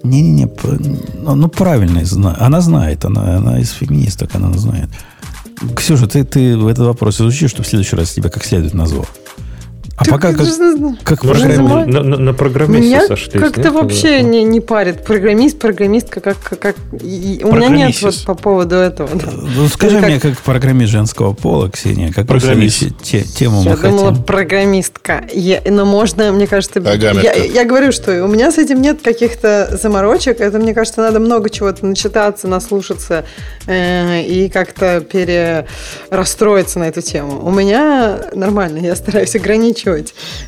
Не-не-не, 0.02 0.50
ну, 1.22 1.34
ну, 1.36 1.48
правильно, 1.48 2.02
она 2.38 2.60
знает, 2.60 3.04
она, 3.04 3.36
она 3.36 3.60
из 3.60 3.70
феминисток, 3.70 4.34
она 4.34 4.52
знает. 4.52 4.90
Ксюша, 5.76 6.08
ты, 6.08 6.24
ты 6.24 6.56
в 6.56 6.66
этот 6.66 6.86
вопрос 6.86 7.20
изучи, 7.20 7.46
чтобы 7.46 7.64
в 7.64 7.68
следующий 7.68 7.94
раз 7.94 8.12
тебя 8.12 8.28
как 8.28 8.44
следует 8.44 8.74
назвал. 8.74 9.06
А 10.02 10.04
Так 10.04 10.14
пока 10.14 10.32
как, 10.32 10.44
же- 10.46 10.96
как 11.04 11.22
Ну, 11.22 11.30
программи- 11.32 11.84
на, 11.86 12.02
на- 12.02 12.16
на 12.18 12.34
программисте 12.34 12.82
Меня 12.86 13.06
сошлись. 13.06 13.40
как-то 13.40 13.60
нет? 13.62 13.72
вообще 13.72 14.22
не, 14.22 14.42
не 14.42 14.60
парит. 14.60 15.04
Программист, 15.04 15.58
программистка, 15.60 16.20
как, 16.20 16.36
как, 16.42 16.58
как- 16.58 16.76
и- 17.00 17.40
у 17.44 17.52
меня 17.54 17.68
нет 17.68 18.02
вот 18.02 18.24
по 18.26 18.34
поводу 18.34 18.74
этого. 18.74 19.08
да. 19.14 19.28
Ну, 19.32 19.68
скажи 19.68 19.98
Или 19.98 20.04
мне, 20.06 20.20
как 20.20 20.36
программист 20.38 20.90
женского 20.90 21.34
пола, 21.34 21.70
Ксения, 21.70 22.08
какую 22.08 22.26
Программист. 22.40 22.82
те- 23.02 23.22
тему 23.22 23.62
Я 23.62 23.70
мы 23.70 23.76
думала, 23.76 24.08
хотим? 24.10 24.24
программистка. 24.24 25.24
Я- 25.32 25.62
но 25.70 25.84
можно, 25.84 26.32
мне 26.32 26.46
кажется... 26.48 26.80
Я, 26.80 26.84
Программерка. 26.90 27.38
я 27.44 27.64
говорю, 27.64 27.92
что 27.92 28.24
у 28.24 28.28
меня 28.28 28.50
с 28.50 28.58
этим 28.58 28.82
нет 28.82 29.02
каких-то 29.02 29.78
заморочек. 29.80 30.40
Это, 30.40 30.58
мне 30.58 30.74
кажется, 30.74 31.00
надо 31.00 31.20
много 31.20 31.48
чего-то 31.48 31.86
начитаться, 31.86 32.48
наслушаться 32.48 33.24
э, 33.66 34.22
и 34.24 34.48
как-то 34.48 35.00
перерастроиться 35.00 36.78
на 36.78 36.84
эту 36.88 37.02
тему. 37.02 37.40
У 37.44 37.50
меня 37.50 38.18
нормально. 38.34 38.78
Я 38.78 38.96
стараюсь 38.96 39.34
ограничивать 39.36 39.91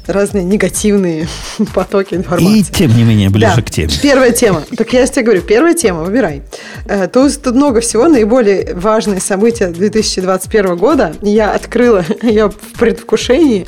разные 0.06 0.44
негативные 0.44 1.26
потоки 1.74 2.14
информации. 2.14 2.58
И 2.60 2.62
тем 2.64 2.96
не 2.96 3.02
менее, 3.04 3.30
ближе 3.30 3.52
Да. 3.56 3.62
к 3.62 3.70
теме. 3.70 3.90
Первая 4.02 4.30
тема. 4.32 4.62
Так 4.76 4.92
я 4.92 5.06
тебе 5.06 5.22
говорю, 5.24 5.42
первая 5.42 5.74
тема, 5.74 6.02
выбирай. 6.02 6.42
Э, 6.86 7.06
Тут, 7.08 7.40
тут 7.42 7.54
много 7.54 7.80
всего, 7.80 8.08
наиболее 8.08 8.74
важные 8.74 9.20
события 9.20 9.68
2021 9.68 10.76
года. 10.76 11.14
Я 11.22 11.52
открыла, 11.52 12.04
я 12.22 12.48
в 12.48 12.54
предвкушении, 12.78 13.66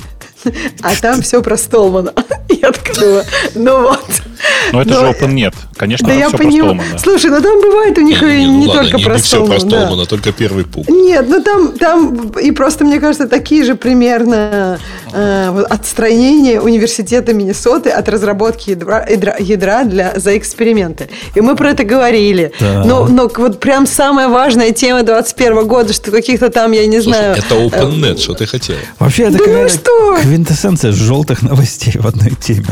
а 0.82 0.94
там 1.00 1.22
все 1.22 1.42
про 1.42 1.56
Столмана. 1.56 2.12
Я 2.48 2.68
открыла. 2.68 3.24
Ну 3.54 3.82
вот. 3.82 4.04
Но 4.72 4.82
это 4.82 4.90
Но- 4.90 5.00
же 5.00 5.06
Open 5.06 5.32
нет. 5.32 5.54
Конечно, 5.76 6.06
Да 6.06 6.12
там 6.14 6.20
я 6.20 6.28
все 6.28 6.36
про 6.36 6.44
понимаю. 6.44 6.74
Столмана. 6.74 6.98
Слушай, 6.98 7.30
ну 7.30 7.40
там 7.42 7.60
бывает 7.60 7.98
у 7.98 8.00
них 8.00 8.22
и 8.22 8.44
Не, 8.46 8.66
ну 8.66 8.72
только 8.72 8.96
не, 8.98 9.04
про 9.04 9.14
не 9.14 9.20
все 9.20 9.44
про 9.44 9.58
Столмана. 9.58 9.60
Столмана, 9.60 10.06
только 10.06 10.32
первый 10.32 10.64
пук. 10.64 10.88
Нет, 10.88 11.26
ну 11.28 11.42
там, 11.42 11.72
там 11.72 12.30
и 12.30 12.50
просто, 12.52 12.84
мне 12.84 13.00
кажется, 13.00 13.28
такие 13.28 13.64
же 13.64 13.74
примерно 13.74 14.78
э, 15.12 15.64
отстранения 15.68 16.60
университета 16.60 17.32
Миннесоты 17.32 17.90
от 17.90 18.08
разработки 18.08 18.70
ядра, 18.70 19.84
для, 19.84 20.12
за 20.16 20.36
эксперименты. 20.36 21.08
И 21.34 21.40
мы 21.40 21.56
про 21.56 21.70
это 21.70 21.84
говорили. 21.84 22.52
Да. 22.60 22.84
Но, 22.84 23.06
но 23.06 23.30
вот 23.36 23.60
прям 23.60 23.86
самая 23.86 24.28
важная 24.28 24.72
тема 24.72 25.02
21 25.02 25.66
года, 25.66 25.92
что 25.92 26.10
каких-то 26.10 26.50
там, 26.50 26.72
я 26.72 26.86
не 26.86 27.00
знаю... 27.00 27.36
это 27.36 27.54
OpenNet, 27.54 28.18
что 28.20 28.34
ты 28.34 28.46
хотел? 28.46 28.76
Вообще, 28.98 29.24
это 29.24 29.38
Да 29.38 29.44
ну 29.46 29.68
что? 29.68 30.18
Квинтэссенция 30.36 30.92
желтых 30.92 31.42
новостей 31.42 31.94
в 31.98 32.06
одной 32.06 32.32
теме. 32.38 32.66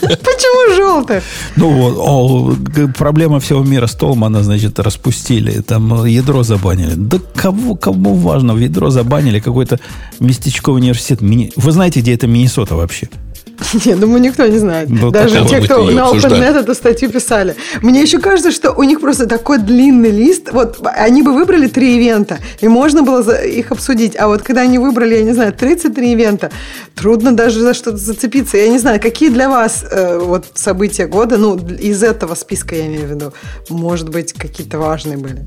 Почему 0.00 0.74
желтых? 0.74 1.22
Ну 1.56 1.70
вот, 1.70 2.96
проблема 2.96 3.40
всего 3.40 3.62
мира 3.62 3.86
Столмана, 3.86 4.42
значит, 4.42 4.78
распустили, 4.78 5.60
там 5.60 6.06
ядро 6.06 6.42
забанили. 6.42 6.94
Да 6.96 7.18
кого, 7.34 7.74
кому 7.74 8.14
важно, 8.14 8.54
в 8.54 8.58
ядро 8.58 8.88
забанили 8.88 9.38
какой-то 9.38 9.78
местечковый 10.18 10.80
университет. 10.80 11.20
Вы 11.20 11.72
знаете, 11.72 12.00
где 12.00 12.14
это 12.14 12.26
Миннесота 12.26 12.74
вообще? 12.74 13.10
Нет, 13.84 13.98
думаю, 13.98 14.20
никто 14.20 14.46
не 14.46 14.58
знает. 14.58 14.88
Ну, 14.88 15.10
Даже 15.10 15.44
те, 15.46 15.60
кто 15.60 15.84
на. 15.84 16.12
OpenNet 16.12 16.60
эту 16.60 16.74
статью 16.74 17.10
писали. 17.10 17.56
Мне 17.82 18.02
еще 18.02 18.18
кажется, 18.18 18.52
что 18.52 18.72
у 18.72 18.82
них 18.82 19.00
просто 19.00 19.26
такой 19.26 19.58
длинный 19.58 20.10
лист. 20.10 20.52
Вот 20.52 20.78
они 20.82 21.22
бы 21.22 21.32
выбрали 21.32 21.66
три 21.66 21.96
ивента, 21.96 22.38
и 22.60 22.68
можно 22.68 23.02
было 23.02 23.44
их 23.44 23.72
обсудить. 23.72 24.16
А 24.16 24.28
вот 24.28 24.42
когда 24.42 24.62
они 24.62 24.78
выбрали, 24.78 25.16
я 25.16 25.22
не 25.22 25.32
знаю, 25.32 25.52
33 25.52 26.12
ивента, 26.12 26.50
трудно 26.94 27.32
даже 27.32 27.60
за 27.60 27.74
что-то 27.74 27.96
зацепиться. 27.96 28.56
Я 28.56 28.68
не 28.68 28.78
знаю, 28.78 29.00
какие 29.00 29.28
для 29.28 29.48
вас 29.48 29.84
э, 29.90 30.18
вот 30.18 30.46
события 30.54 31.06
года, 31.06 31.36
ну, 31.36 31.58
из 31.58 32.02
этого 32.02 32.34
списка 32.34 32.76
я 32.76 32.86
имею 32.86 33.06
в 33.06 33.10
виду, 33.10 33.32
может 33.68 34.08
быть, 34.08 34.32
какие-то 34.32 34.78
важные 34.78 35.16
были. 35.16 35.44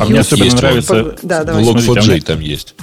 А 0.00 0.04
мне 0.04 0.20
особенно 0.20 0.44
Есть 0.44 0.56
нравится... 0.56 1.02
вот. 1.02 1.18
Да. 1.22 1.42
Log4j 1.42 1.82
Смотрите, 1.82 2.00
а 2.00 2.12
мне- 2.12 2.20
там 2.20 2.40
есть. 2.40 2.74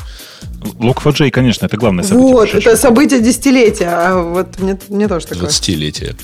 Log4j, 0.61 1.31
конечно, 1.31 1.65
это 1.65 1.77
главное 1.77 2.03
событие. 2.03 2.33
Вот, 2.33 2.49
это 2.53 2.77
событие 2.77 3.21
десятилетия, 3.21 3.87
а 3.89 4.21
вот 4.21 4.59
мне, 4.59 4.77
мне 4.89 5.07
тоже 5.07 5.27
такое. 5.27 5.49
20-летие. 5.49 6.15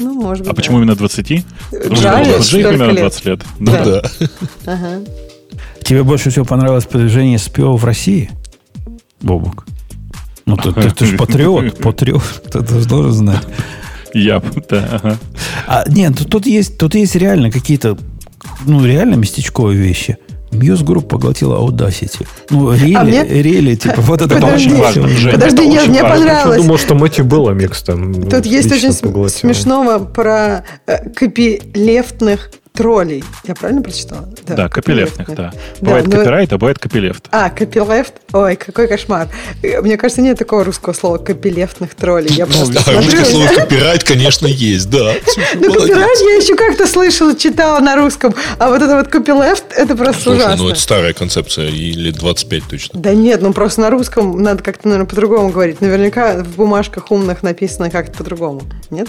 Ну, 0.00 0.14
может 0.14 0.40
быть, 0.40 0.48
А 0.48 0.50
да. 0.50 0.56
почему 0.56 0.78
именно 0.78 0.96
20? 0.96 1.44
Потому 1.70 1.96
что 1.96 2.08
Java 2.08 2.24
Log4j 2.24 2.42
столько 2.42 2.68
примерно 2.70 2.90
лет. 2.92 3.00
20 3.00 3.24
лет. 3.26 3.40
Ну 3.60 3.72
Да. 3.72 3.84
да. 3.84 4.02
Ага. 4.66 5.00
Тебе 5.84 6.02
больше 6.02 6.30
всего 6.30 6.44
понравилось 6.44 6.84
продвижение 6.84 7.38
СПО 7.38 7.76
в 7.76 7.84
России? 7.84 8.30
Бобук. 9.20 9.66
Ну, 10.46 10.56
ты, 10.56 10.72
ты, 10.72 10.90
ты 10.90 11.06
же 11.06 11.16
патриот, 11.16 11.78
патриот, 11.82 12.42
ты 12.52 12.60
должен 12.60 13.12
знать. 13.12 13.42
Я, 14.12 14.42
да, 14.68 14.88
ага. 14.92 15.18
А, 15.66 15.84
нет, 15.88 16.16
тут, 16.18 16.30
тут 16.30 16.46
есть, 16.46 16.76
тут 16.78 16.94
есть 16.94 17.14
реально 17.16 17.50
какие-то, 17.50 17.96
ну, 18.66 18.84
реально 18.84 19.14
местечковые 19.14 19.78
вещи. 19.78 20.18
Muse 20.54 20.82
Group 20.84 21.06
поглотила 21.08 21.56
Audacity. 21.58 22.26
Ну, 22.50 22.72
рели, 22.72 22.94
А 22.94 23.04
мне- 23.04 23.24
рели, 23.24 23.74
типа, 23.76 24.00
вот 24.00 24.20
это 24.22 24.34
Подожди, 24.34 24.70
вообще 24.70 25.00
важно. 25.00 25.08
Жень. 25.08 25.32
подожди, 25.32 25.56
это 25.56 25.66
нет, 25.66 25.80
очень 25.82 25.90
мне 25.90 26.02
важно. 26.02 26.14
Я 26.24 26.30
понравилось. 26.34 26.62
думал, 26.62 26.78
что 26.78 26.94
Мэтью 26.94 27.24
Белламикс 27.24 27.82
там 27.82 28.28
Тут 28.30 28.46
есть 28.46 28.72
очень 28.72 28.92
см- 28.92 29.08
поглотил. 29.12 29.38
смешного 29.40 29.98
про 30.04 30.64
э, 30.86 31.10
копилефтных 31.10 32.50
троллей. 32.84 33.22
Я 33.44 33.54
правильно 33.54 33.82
прочитала? 33.82 34.28
Да, 34.48 34.68
копилефтных, 34.68 35.28
да. 35.28 35.34
Да, 35.36 35.52
Бывает 35.80 36.06
но- 36.08 36.16
копирайт, 36.18 36.52
а 36.52 36.58
бывает 36.58 36.78
копилефт. 36.80 37.28
А, 37.30 37.48
копилефт? 37.48 38.14
Ой, 38.32 38.56
какой 38.56 38.88
кошмар. 38.88 39.28
Мне 39.62 39.96
кажется, 39.96 40.20
нет 40.20 40.38
такого 40.38 40.64
русского 40.64 40.92
слова 40.92 41.18
копилефтных 41.18 41.94
троллей. 41.94 42.32
Я 42.34 42.46
просто 42.46 42.72
Да, 42.74 42.80
смотрю... 42.80 43.02
русское 43.02 43.24
слово 43.26 43.46
копирайт, 43.54 44.02
конечно, 44.02 44.48
есть, 44.48 44.90
да. 44.90 45.12
Ну, 45.54 45.68
Молодец. 45.68 45.82
копирайт 45.82 46.18
я 46.20 46.34
еще 46.36 46.56
как-то 46.56 46.88
слышала, 46.88 47.36
читала 47.36 47.78
на 47.78 47.94
русском, 47.94 48.34
а 48.58 48.68
вот 48.70 48.82
это 48.82 48.96
вот 48.96 49.06
копилефт, 49.06 49.66
это 49.76 49.94
просто 49.94 50.22
Слушай, 50.22 50.38
ужасно. 50.38 50.64
ну 50.64 50.68
это 50.70 50.80
старая 50.80 51.12
концепция, 51.12 51.68
и 51.68 51.92
лет 51.92 52.16
25 52.16 52.62
точно. 52.68 52.98
Да 53.00 53.14
нет, 53.14 53.40
ну 53.40 53.52
просто 53.52 53.82
на 53.82 53.90
русском 53.90 54.42
надо 54.42 54.64
как-то, 54.64 54.88
наверное, 54.88 55.08
по-другому 55.08 55.50
говорить. 55.50 55.80
Наверняка 55.80 56.42
в 56.42 56.56
бумажках 56.56 57.12
умных 57.12 57.44
написано 57.44 57.88
как-то 57.88 58.18
по-другому. 58.18 58.62
Нет? 58.90 59.06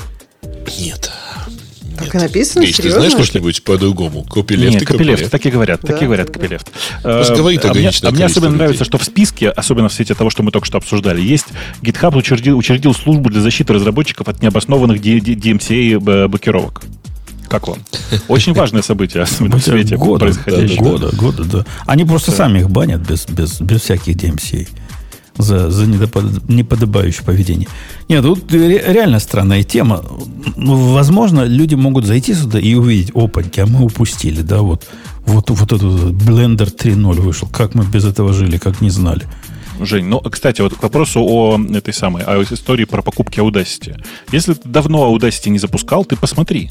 Нет. 0.80 1.12
Так 1.98 2.16
и 2.16 2.18
написано, 2.18 2.66
ты 2.66 2.74
серьезно? 2.74 3.10
знаешь 3.10 3.28
что-нибудь 3.28 3.64
по-другому? 3.64 4.24
Копилефт 4.24 4.74
Нет, 4.74 4.82
и 4.82 4.86
копилефт, 4.86 5.10
копилефт. 5.24 5.32
так 5.32 5.46
и 5.46 5.50
говорят, 5.50 5.82
так 5.82 5.92
Да? 5.92 5.98
и 5.98 6.06
говорят 6.06 6.30
копилефт. 6.32 6.72
Просто 7.02 7.34
Э, 7.34 7.38
говорит 7.38 7.66
а 7.66 7.74
мне, 7.74 7.90
а 8.04 8.12
мне 8.12 8.26
особенно 8.26 8.56
нравится, 8.56 8.84
людей. 8.84 8.90
что 8.90 8.98
в 8.98 9.04
списке, 9.04 9.50
особенно 9.50 9.90
в 9.90 9.94
свете 9.94 10.14
того, 10.16 10.30
что 10.30 10.44
мы 10.44 10.52
только 10.52 10.68
что 10.68 10.78
обсуждали, 10.78 11.22
есть 11.22 11.46
GitHub 11.82 12.16
учредил, 12.18 12.58
учредил 12.58 12.94
службу 12.94 13.30
для 13.30 13.42
защиты 13.42 13.74
разработчиков 13.74 14.28
от 14.28 14.42
необоснованных 14.42 15.02
DMCA 15.02 16.00
б- 16.00 16.28
блокировок. 16.28 16.82
Как 17.48 17.68
вам? 17.68 17.78
Очень 18.28 18.54
важное 18.54 18.82
событие, 18.82 19.22
особенно 19.24 19.58
в 19.58 19.64
свете 19.64 19.98
года, 19.98 20.26
происходящего. 20.26 20.84
года, 20.84 21.16
года, 21.16 21.44
да. 21.44 21.66
Они 21.86 22.04
просто 22.04 22.32
сами 22.32 22.60
их 22.60 22.70
банят 22.70 23.02
без, 23.02 23.26
без, 23.28 23.62
без 23.62 23.82
всяких 23.82 24.16
DMCA 24.16 24.68
за, 25.38 25.70
за 25.70 25.86
недопод- 25.86 26.44
неподобающее 26.48 27.24
поведение. 27.26 27.68
Нет, 28.10 28.24
тут 28.24 28.52
ре- 28.52 28.84
реально 28.94 29.20
странная 29.20 29.64
тема. 29.64 30.04
ну, 30.56 30.94
возможно, 30.94 31.44
люди 31.46 31.76
могут 31.76 32.06
зайти 32.06 32.34
сюда 32.34 32.60
и 32.60 32.74
увидеть, 32.76 33.12
опаньки, 33.16 33.60
а 33.60 33.66
мы 33.66 33.86
упустили, 33.86 34.42
да, 34.42 34.60
вот, 34.60 34.86
вот, 35.26 35.50
вот 35.50 35.72
этот 35.72 35.82
Blender 35.82 36.74
3.0 36.76 37.22
вышел. 37.22 37.48
Как 37.52 37.76
мы 37.76 37.84
без 37.86 38.06
этого 38.06 38.34
жили, 38.34 38.58
как 38.58 38.82
не 38.82 38.90
знали. 38.90 39.24
Жень, 39.82 40.06
ну, 40.06 40.20
кстати, 40.22 40.62
вот 40.62 40.74
к 40.76 40.84
вопросу 40.84 41.20
о 41.22 41.60
этой 41.74 41.94
самой, 41.94 42.24
о 42.24 42.42
истории 42.44 42.86
про 42.86 43.02
покупки 43.02 43.40
Audacity. 43.42 44.02
Если 44.32 44.54
ты 44.54 44.70
давно 44.70 45.14
Audacity 45.14 45.50
не 45.50 45.60
запускал, 45.60 46.06
ты 46.06 46.16
посмотри 46.16 46.70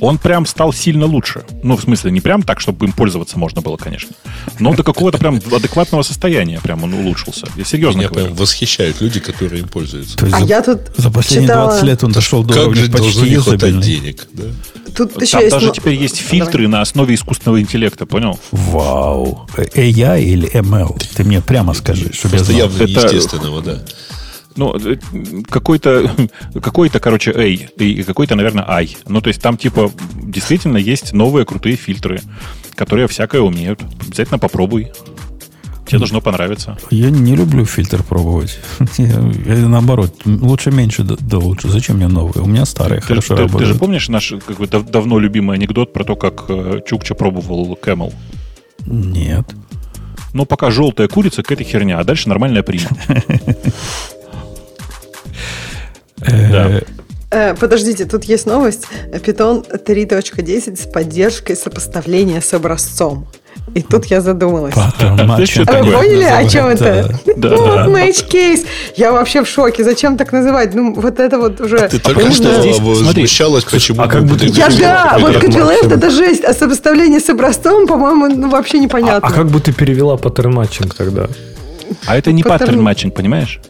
он 0.00 0.18
прям 0.18 0.46
стал 0.46 0.72
сильно 0.72 1.06
лучше. 1.06 1.42
Ну, 1.62 1.76
в 1.76 1.82
смысле, 1.82 2.10
не 2.10 2.20
прям 2.20 2.42
так, 2.42 2.60
чтобы 2.60 2.86
им 2.86 2.92
пользоваться 2.92 3.38
можно 3.38 3.60
было, 3.60 3.76
конечно. 3.76 4.10
Но 4.58 4.74
до 4.74 4.82
какого-то 4.82 5.18
прям 5.18 5.36
адекватного 5.52 6.02
состояния 6.02 6.60
прям 6.62 6.84
он 6.84 6.94
улучшился. 6.94 7.46
Я 7.56 7.64
серьезно 7.64 7.98
Меня 8.00 8.08
говорю. 8.08 8.26
прям 8.26 8.36
восхищают 8.36 9.00
люди, 9.00 9.20
которые 9.20 9.62
им 9.62 9.68
пользуются. 9.68 10.16
То 10.16 10.26
есть 10.26 10.36
А 10.36 10.40
за, 10.40 10.46
я 10.46 10.62
тут 10.62 10.80
за 10.96 11.10
последние 11.10 11.48
читала- 11.48 11.70
20 11.70 11.82
лет 11.84 12.04
он 12.04 12.12
дошел 12.12 12.42
до 12.44 12.54
Как 12.54 12.62
уровня 12.64 12.84
же 12.84 12.90
почти 12.90 13.20
не 13.30 13.36
хватать 13.36 13.80
денег, 13.80 14.26
да? 14.32 14.44
Тут 14.96 15.20
еще 15.22 15.32
Там 15.32 15.40
есть, 15.42 15.52
даже 15.52 15.66
ну, 15.66 15.72
теперь 15.72 15.94
есть 15.94 16.16
давай. 16.16 16.30
фильтры 16.30 16.68
на 16.68 16.80
основе 16.80 17.14
искусственного 17.14 17.60
интеллекта, 17.60 18.06
понял? 18.06 18.38
Вау. 18.50 19.46
AI 19.56 20.22
или 20.22 20.50
ML? 20.52 21.00
Ты 21.14 21.24
мне 21.24 21.40
прямо 21.40 21.74
скажи, 21.74 22.12
чтобы 22.12 22.36
я 22.36 22.44
знал. 22.44 22.58
явно 22.58 22.82
Это- 22.82 22.86
неестественного, 22.86 23.62
да. 23.62 23.78
Ну, 24.56 24.74
э, 24.76 24.96
какой-то, 25.48 26.10
какой-то, 26.60 27.00
короче, 27.00 27.30
A 27.32 27.44
и 27.44 28.02
какой-то, 28.02 28.34
наверное, 28.34 28.64
I. 28.68 28.88
Ну, 29.06 29.20
то 29.20 29.28
есть 29.28 29.40
там, 29.40 29.56
типа, 29.56 29.90
действительно 30.22 30.76
есть 30.78 31.12
новые 31.12 31.44
крутые 31.46 31.76
фильтры, 31.76 32.20
которые 32.74 33.06
всякое 33.08 33.40
умеют. 33.42 33.80
Обязательно 34.06 34.38
попробуй. 34.38 34.92
Тебе 35.86 35.98
должно 36.00 36.20
понравиться. 36.20 36.76
Я 36.90 37.08
не 37.08 37.34
люблю 37.34 37.64
фильтр 37.64 38.02
пробовать. 38.02 38.58
Я, 38.98 39.06
я 39.46 39.68
наоборот, 39.68 40.14
лучше 40.26 40.70
меньше, 40.70 41.02
да, 41.02 41.16
да 41.18 41.38
лучше. 41.38 41.68
Зачем 41.70 41.96
мне 41.96 42.08
новые? 42.08 42.42
У 42.44 42.46
меня 42.46 42.66
старые 42.66 43.00
Ты, 43.00 43.06
хорошо 43.06 43.28
ты- 43.28 43.36
ты 43.36 43.42
работают. 43.48 43.72
же 43.72 43.78
помнишь 43.78 44.08
наш 44.10 44.34
как 44.46 44.58
бы, 44.58 44.66
дав- 44.66 44.90
давно 44.90 45.18
любимый 45.18 45.56
анекдот 45.56 45.94
про 45.94 46.04
то, 46.04 46.14
как 46.14 46.44
э, 46.50 46.80
Чукча 46.86 47.14
пробовал 47.14 47.78
Camel? 47.82 48.12
Нет. 48.84 49.46
Ну, 50.34 50.44
пока 50.44 50.70
желтая 50.70 51.08
курица, 51.08 51.42
какая-то 51.42 51.64
херня, 51.64 51.98
а 51.98 52.04
дальше 52.04 52.28
нормальная 52.28 52.62
прима. 52.62 52.88
Да. 56.20 56.80
Э, 57.30 57.54
подождите, 57.54 58.06
тут 58.06 58.24
есть 58.24 58.46
новость. 58.46 58.86
Python 59.12 59.64
3.10 59.84 60.76
с 60.82 60.86
поддержкой 60.90 61.56
сопоставления 61.56 62.40
с 62.40 62.54
образцом. 62.54 63.26
И 63.74 63.82
тут 63.82 64.06
я 64.06 64.22
задумалась. 64.22 64.74
А 64.76 64.92
вы 65.82 65.92
поняли, 65.92 66.22
о 66.24 66.48
чем 66.48 66.68
это? 66.68 67.14
Да, 67.36 67.48
Вот 67.56 67.88
match 67.88 68.26
case. 68.30 68.64
Я 68.96 69.12
вообще 69.12 69.42
в 69.44 69.46
шоке. 69.48 69.84
Зачем 69.84 70.16
так 70.16 70.32
называть? 70.32 70.74
Ну, 70.74 70.94
вот 70.94 71.20
это 71.20 71.38
вот 71.38 71.60
уже... 71.60 71.86
Ты 71.88 71.98
только 71.98 72.30
что 72.32 72.60
здесь- 72.62 72.78
возмущалась, 72.78 73.64
почему... 73.64 74.00
а 74.02 74.08
как 74.08 74.22
мы 74.22 74.28
бы 74.28 74.38
ты- 74.38 74.46
будем 74.46 74.54
Я 74.56 74.68
да, 74.70 75.16
вот 75.20 75.34
копилефт 75.36 75.92
это 75.92 76.08
жесть, 76.10 76.44
а 76.44 76.54
сопоставление 76.54 77.20
с 77.20 77.28
образцом, 77.28 77.86
по-моему, 77.86 78.28
ну 78.28 78.48
вообще 78.48 78.78
А, 78.78 78.80
непонятно. 78.80 79.28
а 79.28 79.30
как 79.30 79.48
бы 79.48 79.60
ты 79.60 79.72
перевела 79.74 80.16
паттерн 80.16 80.54
матчинг 80.54 80.94
тогда? 80.94 81.26
А 82.06 82.16
это 82.16 82.32
не 82.32 82.42
Pattern- 82.42 82.58
pattern 82.58 82.80
matching, 82.82 83.14
понимаешь? 83.14 83.60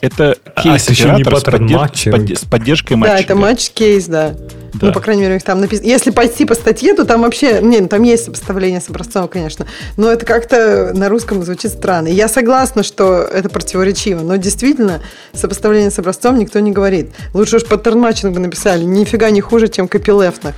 Это 0.00 0.36
А, 0.54 0.62
кейс 0.62 0.82
это 0.84 0.92
еще 0.92 1.10
не 1.12 1.24
с, 1.24 1.26
а 1.26 1.30
поддерж- 1.30 1.96
с 1.96 2.06
подде- 2.06 2.36
с 2.38 2.44
поддержкой 2.44 2.90
Да, 2.92 2.96
matching 2.98 3.16
а. 3.16 3.20
это 3.22 3.34
match-case, 3.34 4.06
да. 4.06 4.34
Да. 4.74 4.88
Ну, 4.88 4.92
по 4.92 5.00
крайней 5.00 5.22
мере, 5.22 5.32
у 5.32 5.36
них 5.36 5.42
там 5.42 5.58
написано. 5.60 5.86
Если 5.86 6.10
пойти 6.10 6.44
по 6.44 6.54
статье, 6.54 6.92
то 6.92 7.06
там 7.06 7.22
вообще... 7.22 7.60
Не, 7.62 7.80
ну, 7.80 7.88
там 7.88 8.02
есть 8.02 8.26
сопоставление 8.26 8.82
с 8.82 8.90
образцом, 8.90 9.26
конечно. 9.26 9.66
Но 9.96 10.10
это 10.12 10.26
как-то 10.26 10.92
на 10.94 11.08
русском 11.08 11.42
звучит 11.42 11.70
странно. 11.72 12.08
И 12.08 12.12
Я 12.12 12.28
согласна, 12.28 12.82
что 12.82 13.22
это 13.22 13.48
противоречиво. 13.48 14.20
Но 14.20 14.36
действительно, 14.36 15.00
сопоставление 15.32 15.90
с 15.90 15.98
образцом 15.98 16.38
никто 16.38 16.58
не 16.60 16.72
говорит. 16.72 17.10
Лучше 17.32 17.56
уж 17.56 17.64
pattern 17.64 18.00
matching 18.00 18.34
бы 18.34 18.40
написали. 18.40 18.84
Нифига 18.84 19.30
не 19.30 19.40
хуже, 19.40 19.68
чем 19.68 19.88
копилефтных. 19.88 20.54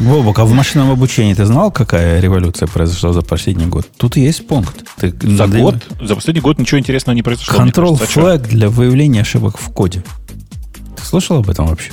Бобок, 0.00 0.38
а 0.38 0.44
в 0.44 0.52
машинном 0.52 0.90
обучении 0.90 1.34
ты 1.34 1.44
знал, 1.46 1.70
какая 1.70 2.20
революция 2.20 2.66
произошла 2.66 3.12
за 3.12 3.22
последний 3.22 3.66
год? 3.66 3.86
Тут 3.96 4.16
есть 4.16 4.46
пункт. 4.46 4.84
Ты 4.96 5.10
За 5.22 5.46
надо- 5.46 5.58
год, 5.58 5.74
за 6.00 6.14
последний 6.14 6.40
год 6.40 6.58
ничего 6.58 6.78
интересного 6.80 7.14
не 7.14 7.22
произошло. 7.22 7.58
Control. 7.64 7.98
А 8.00 8.04
flag 8.04 8.48
для 8.48 8.68
выявления 8.68 9.20
ошибок 9.20 9.58
в 9.58 9.68
коде. 9.70 10.02
Ты 10.96 11.04
слышал 11.04 11.36
об 11.38 11.48
этом 11.48 11.66
вообще? 11.66 11.92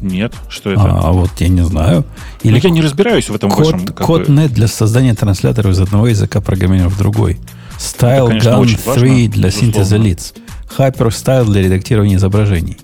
Нет, 0.00 0.32
что 0.48 0.70
это? 0.72 0.82
А, 0.82 1.00
а 1.08 1.12
вот 1.12 1.30
я 1.38 1.48
не 1.48 1.62
знаю. 1.64 2.04
Ну, 2.42 2.50
Или 2.50 2.60
я 2.62 2.70
не 2.70 2.80
разбираюсь 2.80 3.28
в 3.28 3.34
этом 3.34 3.50
код, 3.50 3.66
вашем... 3.72 3.86
код 3.88 4.28
бы- 4.28 4.32
.NET 4.34 4.48
для 4.48 4.66
создания 4.66 5.14
трансляторов 5.14 5.72
из 5.72 5.78
одного 5.80 6.08
языка 6.08 6.40
программирования 6.40 6.88
в 6.92 6.98
другой. 6.98 7.38
Style 7.78 8.28
конечно, 8.28 8.48
Gun 8.50 8.58
очень 8.60 8.76
3 8.78 8.84
важно, 8.86 9.04
для 9.06 9.26
безусловно. 9.26 9.50
синтеза 9.52 9.96
лиц. 9.96 10.34
Hyperstyle 10.76 11.44
для 11.44 11.62
редактирования 11.62 12.16
изображений. 12.16 12.78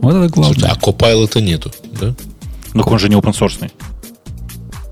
Вот 0.00 0.14
это 0.14 0.28
Слушайте, 0.34 0.60
главное. 0.60 0.72
а 0.72 0.78
Copilot 0.78 1.40
нету, 1.40 1.72
да? 1.98 2.14
Ну, 2.76 2.82
он 2.82 2.98
же 2.98 3.08
не 3.08 3.16
open 3.16 3.32
source. 3.32 3.70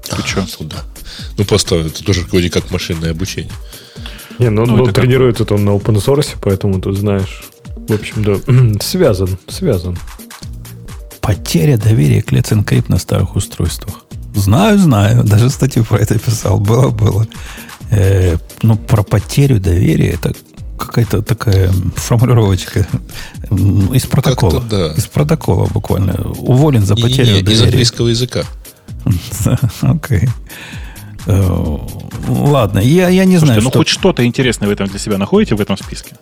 Ты 0.08 0.16
что? 0.26 0.64
Да. 0.64 0.76
Ну, 1.38 1.44
просто 1.44 1.76
это 1.76 2.04
тоже 2.04 2.22
вроде 2.30 2.50
как 2.50 2.70
машинное 2.70 3.10
обучение. 3.12 3.52
Не, 4.38 4.50
ну, 4.50 4.64
Ну, 4.66 4.76
ну, 4.76 4.82
это 4.84 4.92
как- 4.92 5.04
тренируется 5.04 5.46
он 5.50 5.64
на 5.64 5.70
open 5.70 5.96
source, 5.96 6.36
поэтому 6.42 6.80
тут 6.80 6.96
знаешь. 6.98 7.44
В 7.88 7.92
общем, 7.92 8.24
да, 8.24 8.80
связан, 8.80 9.38
связан. 9.48 9.98
Потеря 11.20 11.76
доверия 11.78 12.22
к 12.22 12.32
Let's 12.32 12.52
Encrypt 12.52 12.86
на 12.88 12.98
старых 12.98 13.36
устройствах. 13.36 14.04
Знаю, 14.34 14.78
знаю. 14.78 15.24
Даже 15.24 15.48
статью 15.50 15.84
про 15.84 15.98
это 15.98 16.18
писал. 16.18 16.58
Было, 16.60 16.90
было. 16.90 17.26
Э, 17.90 18.36
ну, 18.62 18.76
про 18.76 19.02
потерю 19.02 19.60
доверия 19.60 20.10
это 20.10 20.34
какая-то 20.78 21.22
такая 21.22 21.70
формулировочка 21.96 22.86
из 23.92 24.06
протокола. 24.06 24.60
Да. 24.60 24.92
Из 24.92 25.06
протокола 25.06 25.66
буквально. 25.66 26.14
Уволен 26.38 26.84
за 26.84 26.96
потерю 26.96 27.34
Не-не-не, 27.34 27.52
из 27.52 27.62
английского 27.62 28.08
языка. 28.08 28.44
Окей. 29.82 30.28
Э, 31.26 31.78
Ладно, 32.28 32.78
я, 32.78 33.08
я 33.08 33.24
не 33.24 33.36
знаю, 33.36 33.60
ну, 33.62 33.68
что... 33.68 33.78
хоть 33.78 33.88
что-то 33.88 34.24
интересное 34.24 34.68
в 34.68 34.72
этом 34.72 34.86
для 34.86 34.98
себя 34.98 35.18
находите 35.18 35.54
в 35.54 35.60
этом 35.60 35.76
списке? 35.76 36.12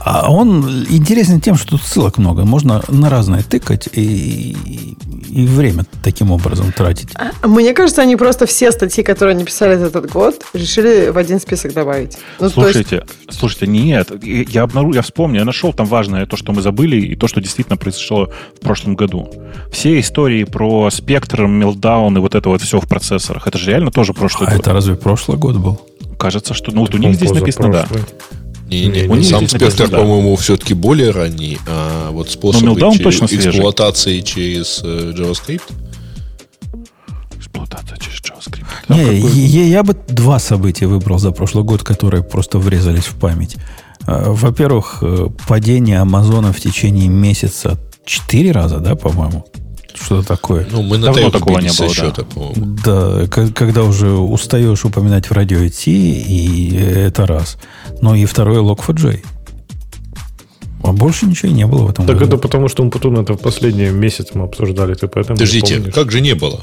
А 0.00 0.30
он 0.30 0.84
интересен 0.88 1.40
тем, 1.40 1.56
что 1.56 1.70
тут 1.70 1.82
ссылок 1.82 2.18
много. 2.18 2.44
Можно 2.44 2.82
на 2.88 3.08
разные 3.08 3.42
тыкать 3.42 3.88
и, 3.92 4.54
и 5.30 5.46
время 5.46 5.84
таким 6.02 6.30
образом 6.30 6.72
тратить. 6.72 7.08
А 7.14 7.46
Мне 7.48 7.72
кажется, 7.72 8.02
они 8.02 8.16
просто 8.16 8.46
все 8.46 8.70
статьи, 8.72 9.02
которые 9.02 9.34
они 9.34 9.44
писали 9.44 9.76
за 9.76 9.86
этот 9.86 10.10
год, 10.10 10.44
решили 10.52 11.08
в 11.10 11.16
один 11.18 11.40
список 11.40 11.72
добавить. 11.72 12.18
Ну, 12.38 12.50
то 12.50 12.66
есть- 12.66 12.74
Слушайте, 12.74 13.06
слушайте, 13.30 13.66
нет, 13.66 14.10
я 14.22 14.62
обнаружил, 14.62 14.96
я 14.96 15.02
вспомнил, 15.02 15.40
я 15.40 15.44
нашел 15.44 15.72
там 15.72 15.86
важное 15.86 16.26
то, 16.26 16.36
что 16.36 16.52
мы 16.52 16.60
забыли, 16.62 16.96
и 16.96 17.16
то, 17.16 17.26
что 17.26 17.40
действительно 17.40 17.76
произошло 17.76 18.30
в 18.56 18.60
прошлом 18.60 18.96
году. 18.96 19.30
Все 19.72 19.98
истории 20.00 20.44
про 20.44 20.90
спектр, 20.90 21.46
мелдаун 21.46 22.16
и 22.16 22.20
вот 22.20 22.34
это 22.34 22.48
вот 22.48 22.60
все 22.60 22.78
в 22.80 22.86
процессорах, 22.86 23.46
это 23.46 23.56
же 23.58 23.70
реально 23.70 23.90
тоже 23.90 24.12
прошлый 24.12 24.48
А 24.48 24.52
год. 24.52 24.60
это 24.60 24.72
разве 24.72 24.94
прошлый 24.96 25.38
год 25.38 25.56
был? 25.56 25.80
Кажется, 26.18 26.54
что 26.54 26.70
ну, 26.72 26.82
вот 26.82 26.94
у 26.94 26.98
них 26.98 27.14
здесь 27.14 27.32
написано 27.32 27.72
да. 27.72 27.86
Не-не, 28.82 29.02
Не, 29.02 29.08
у 29.08 29.14
них 29.16 29.26
сам 29.28 29.48
спектр, 29.48 29.88
по-моему, 29.88 30.36
все-таки 30.36 30.74
более 30.74 31.10
ранний, 31.10 31.58
а 31.66 32.10
вот 32.10 32.30
способы 32.30 32.72
Meltdown 32.80 32.96
че- 32.96 33.02
точно 33.04 33.24
эксплуатации 33.26 34.20
через 34.20 34.80
э, 34.84 35.12
JavaScript. 35.16 35.62
Эксплуатация 37.36 37.98
через 37.98 38.20
JavaScript. 38.20 38.64
Не, 38.88 39.18
я, 39.18 39.64
я 39.64 39.82
бы 39.82 39.96
два 40.08 40.38
события 40.38 40.86
выбрал 40.86 41.18
за 41.18 41.30
прошлый 41.30 41.64
год, 41.64 41.82
которые 41.82 42.22
просто 42.22 42.58
врезались 42.58 43.04
в 43.06 43.14
память. 43.18 43.56
Э, 44.06 44.24
Во-первых, 44.30 44.98
э, 45.02 45.28
падение 45.46 46.00
Амазона 46.00 46.52
в 46.52 46.60
течение 46.60 47.08
месяца 47.08 47.78
четыре 48.06 48.52
раза, 48.52 48.78
да, 48.78 48.94
по-моему? 48.96 49.46
Что-то 49.94 50.26
такое. 50.26 50.66
Ну, 50.70 50.82
мы 50.82 50.98
на 50.98 51.06
Давно 51.06 51.30
такого 51.30 51.58
не 51.60 51.68
было, 51.68 51.88
да. 51.88 51.94
счета, 51.94 52.24
по-моему. 52.24 52.54
Да, 52.84 53.26
к- 53.28 53.52
когда 53.54 53.84
уже 53.84 54.10
устаешь 54.10 54.84
упоминать 54.84 55.26
в 55.30 55.32
радио 55.32 55.64
идти, 55.66 56.20
и 56.20 56.76
это 56.76 57.26
раз. 57.26 57.56
Ну 58.00 58.14
и 58.14 58.24
второе 58.26 58.60
Log4j. 58.60 59.20
А 60.82 60.92
больше 60.92 61.26
ничего 61.26 61.50
и 61.50 61.54
не 61.54 61.66
было 61.66 61.84
в 61.86 61.90
этом 61.90 62.06
Так 62.06 62.16
году. 62.18 62.26
это 62.34 62.36
потому, 62.38 62.68
что 62.68 62.88
Путун 62.90 63.18
это 63.18 63.34
в 63.34 63.38
последний 63.38 63.86
месяц 63.88 64.28
мы 64.34 64.44
обсуждали, 64.44 64.94
ты 64.94 65.06
поэтому 65.08 65.36
Подождите, 65.36 65.80
как 65.80 66.10
же 66.10 66.20
не 66.20 66.34
было? 66.34 66.60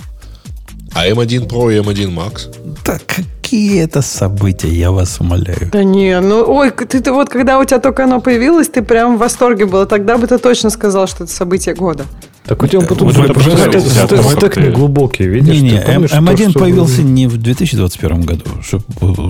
А 0.94 1.08
M1 1.08 1.48
Pro 1.48 1.74
и 1.74 1.80
M1 1.80 2.14
Max? 2.14 2.54
Да 2.86 3.00
какие 3.08 3.82
это 3.82 4.02
события, 4.02 4.68
я 4.68 4.92
вас 4.92 5.20
умоляю. 5.22 5.70
Да 5.72 5.84
не, 5.84 6.20
ну, 6.20 6.44
ой, 6.46 6.70
ты, 6.72 7.00
ты 7.02 7.12
вот 7.12 7.30
когда 7.30 7.58
у 7.60 7.64
тебя 7.66 7.80
только 7.80 8.04
оно 8.04 8.20
появилось, 8.22 8.68
ты 8.68 8.82
прям 8.84 9.16
в 9.16 9.20
восторге 9.20 9.66
был. 9.66 9.86
Тогда 9.88 10.18
бы 10.18 10.28
ты 10.28 10.38
точно 10.38 10.70
сказал, 10.70 11.08
что 11.08 11.24
это 11.24 11.34
событие 11.34 11.74
года. 11.74 12.06
Так 12.46 12.62
у 12.64 12.68
тебя 12.68 12.82
Путун 12.82 13.12
Вот 13.12 13.18
это 13.30 13.40
стек- 13.80 14.24
стек 14.38 14.54
ты- 14.56 14.62
неглубокий, 14.62 15.28
видишь? 15.28 15.54
Не-не, 15.54 15.80
ты 15.80 15.86
помнишь 15.94 16.12
М- 16.12 16.26
то, 16.26 16.32
М1 16.34 16.50
что 16.50 16.60
появился 16.60 17.02
было? 17.02 17.08
не 17.10 17.28
в 17.28 17.38
2021 17.38 18.22
году, 18.22 18.44
чтобы 18.62 18.84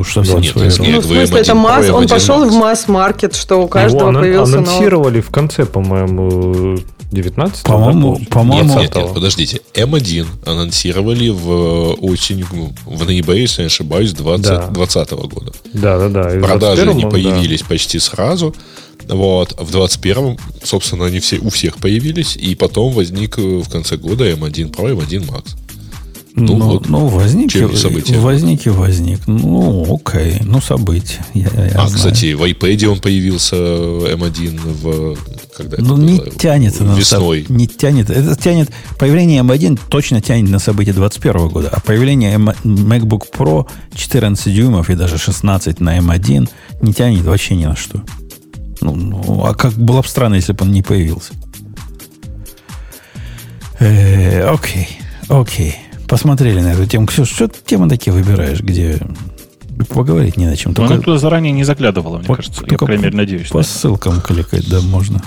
совсем 0.06 0.40
Нет, 0.40 0.52
свое. 0.54 0.68
нет, 0.70 0.80
ну, 0.80 1.02
в 1.02 1.06
вы 1.08 1.16
смысле, 1.28 1.40
это 1.42 1.52
M1 1.52 1.56
масс, 1.56 1.90
он 1.90 2.04
M1 2.06 2.10
пошел 2.10 2.50
в 2.50 2.54
масс-маркет, 2.54 3.36
что 3.36 3.62
у 3.62 3.68
каждого 3.68 4.12
Его 4.12 4.20
появился 4.22 4.56
новый. 4.58 4.68
анонсировали 4.70 5.20
в 5.22 5.30
конце, 5.30 5.66
по-моему, 5.66 6.80
19 7.12 7.64
По-моему, 7.66 8.16
Нет, 8.18 8.30
по-моему, 8.30 8.80
нет, 8.80 8.96
нет, 8.96 9.14
подождите. 9.14 9.60
M1 9.76 10.26
анонсировали 10.46 11.28
в 11.30 11.96
осень, 12.02 12.46
в 12.86 13.06
ноябре, 13.06 13.42
если 13.42 13.64
я 13.64 13.66
не 13.66 13.68
ошибаюсь, 13.68 14.14
20 14.14 14.48
Да. 14.48 14.68
2020 14.68 15.12
года. 15.28 15.52
Да, 15.74 15.98
да, 16.00 16.08
да. 16.08 16.36
и 16.38 16.40
Продажи 16.40 16.84
21-м, 16.84 16.96
не 16.98 17.04
да. 17.04 17.10
появились 17.10 17.62
почти 17.64 18.00
сразу. 18.00 18.56
Вот. 19.12 19.54
В 19.60 19.76
21-м, 19.76 20.38
собственно, 20.64 21.06
они 21.06 21.20
все 21.20 21.38
у 21.40 21.50
всех 21.50 21.78
появились, 21.78 22.36
и 22.38 22.56
потом 22.56 22.94
возник 22.94 23.38
э, 23.38 23.42
в 23.42 23.70
конце 23.70 23.98
года 23.98 24.30
M1 24.30 24.72
Pro 24.72 24.92
и 24.92 24.96
M1 24.96 25.28
Max. 25.28 25.56
Ну, 26.34 26.56
ну, 26.56 26.66
вот, 26.66 26.88
ну 26.88 27.08
возник, 27.08 27.52
чем 27.52 27.76
событие? 27.76 28.18
возник 28.18 28.66
и 28.66 28.70
возник. 28.70 29.20
Ну, 29.28 29.96
окей, 29.96 30.38
ну 30.46 30.62
событие. 30.62 31.26
Я, 31.34 31.42
я 31.44 31.66
а, 31.76 31.88
знаю. 31.88 31.90
кстати, 31.90 32.34
в 32.34 32.44
iPad 32.44 32.86
он 32.86 33.00
появился 33.02 33.58
M1 33.58 34.60
в 34.82 35.18
когда 35.58 35.78
ну, 35.80 35.98
не 35.98 36.18
было? 36.18 36.30
тянет 36.32 36.80
весной. 36.80 37.46
На, 37.50 37.54
не 37.54 37.68
тянет. 37.68 38.10
Это 38.10 38.36
тянет. 38.42 38.70
Появление 38.98 39.42
M1 39.42 39.78
точно 39.90 40.22
тянет 40.22 40.50
на 40.50 40.60
события 40.60 40.94
2021 40.94 41.50
года, 41.50 41.70
а 41.70 41.82
появление 41.82 42.34
M, 42.36 42.50
MacBook 42.64 43.24
Pro 43.38 43.68
14 43.94 44.54
дюймов 44.54 44.90
и 44.90 44.96
даже 44.96 45.18
16 45.18 45.82
на 45.82 45.98
M1 45.98 46.50
не 46.82 46.94
тянет 46.94 47.24
вообще 47.24 47.56
ни 47.56 47.66
на 47.66 47.76
что. 47.76 48.02
Ну, 48.82 48.96
ну 48.96 49.46
а 49.46 49.54
как 49.54 49.74
было 49.74 50.02
бы 50.02 50.08
странно, 50.08 50.36
если 50.36 50.54
бы 50.54 50.66
он 50.66 50.72
не 50.72 50.82
появился. 50.82 51.34
Э, 53.80 54.48
окей, 54.50 54.88
окей 55.30 55.78
посмотрели 56.12 56.60
на 56.60 56.74
эту 56.74 56.86
тему. 56.86 57.08
Ксюш, 57.08 57.30
что 57.30 57.48
ты 57.48 57.60
темы 57.66 57.88
такие 57.88 58.12
выбираешь, 58.12 58.60
где 58.60 59.00
поговорить 59.88 60.36
не 60.36 60.46
на 60.46 60.58
чем? 60.58 60.74
Только, 60.74 60.96
она 60.96 61.02
туда 61.02 61.18
заранее 61.18 61.54
не 61.54 61.64
заглядывала, 61.64 62.18
мне 62.18 62.28
по, 62.28 62.36
кажется. 62.36 62.66
Я, 62.70 62.78
по 62.78 62.86
крайней 62.86 63.04
мере, 63.04 63.16
надеюсь. 63.16 63.48
По 63.48 63.64
ссылкам 63.64 64.20
кликать, 64.20 64.70
да, 64.70 64.82
можно. 64.82 65.22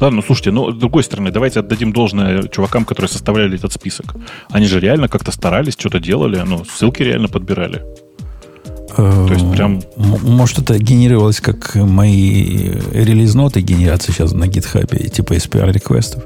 Ладно, 0.00 0.16
ну 0.16 0.22
слушайте, 0.22 0.52
но 0.52 0.72
с 0.72 0.74
другой 0.74 1.04
стороны, 1.04 1.30
давайте 1.30 1.60
отдадим 1.60 1.92
должное 1.92 2.48
чувакам, 2.48 2.86
которые 2.86 3.10
составляли 3.10 3.56
этот 3.56 3.74
список. 3.74 4.16
Они 4.48 4.66
же 4.66 4.80
реально 4.80 5.08
как-то 5.08 5.32
старались, 5.32 5.74
что-то 5.74 6.00
делали, 6.00 6.42
ну, 6.46 6.64
ссылки 6.64 7.02
реально 7.02 7.28
подбирали. 7.28 7.82
То 8.96 9.32
есть 9.32 9.50
прям... 9.52 9.82
Может, 9.96 10.58
это 10.58 10.78
генерировалось 10.78 11.40
как 11.40 11.74
мои 11.74 12.70
релиз-ноты 12.92 13.60
генерации 13.60 14.12
сейчас 14.12 14.32
на 14.32 14.46
гитхабе, 14.46 15.08
типа 15.08 15.34
SPR-реквестов? 15.34 16.24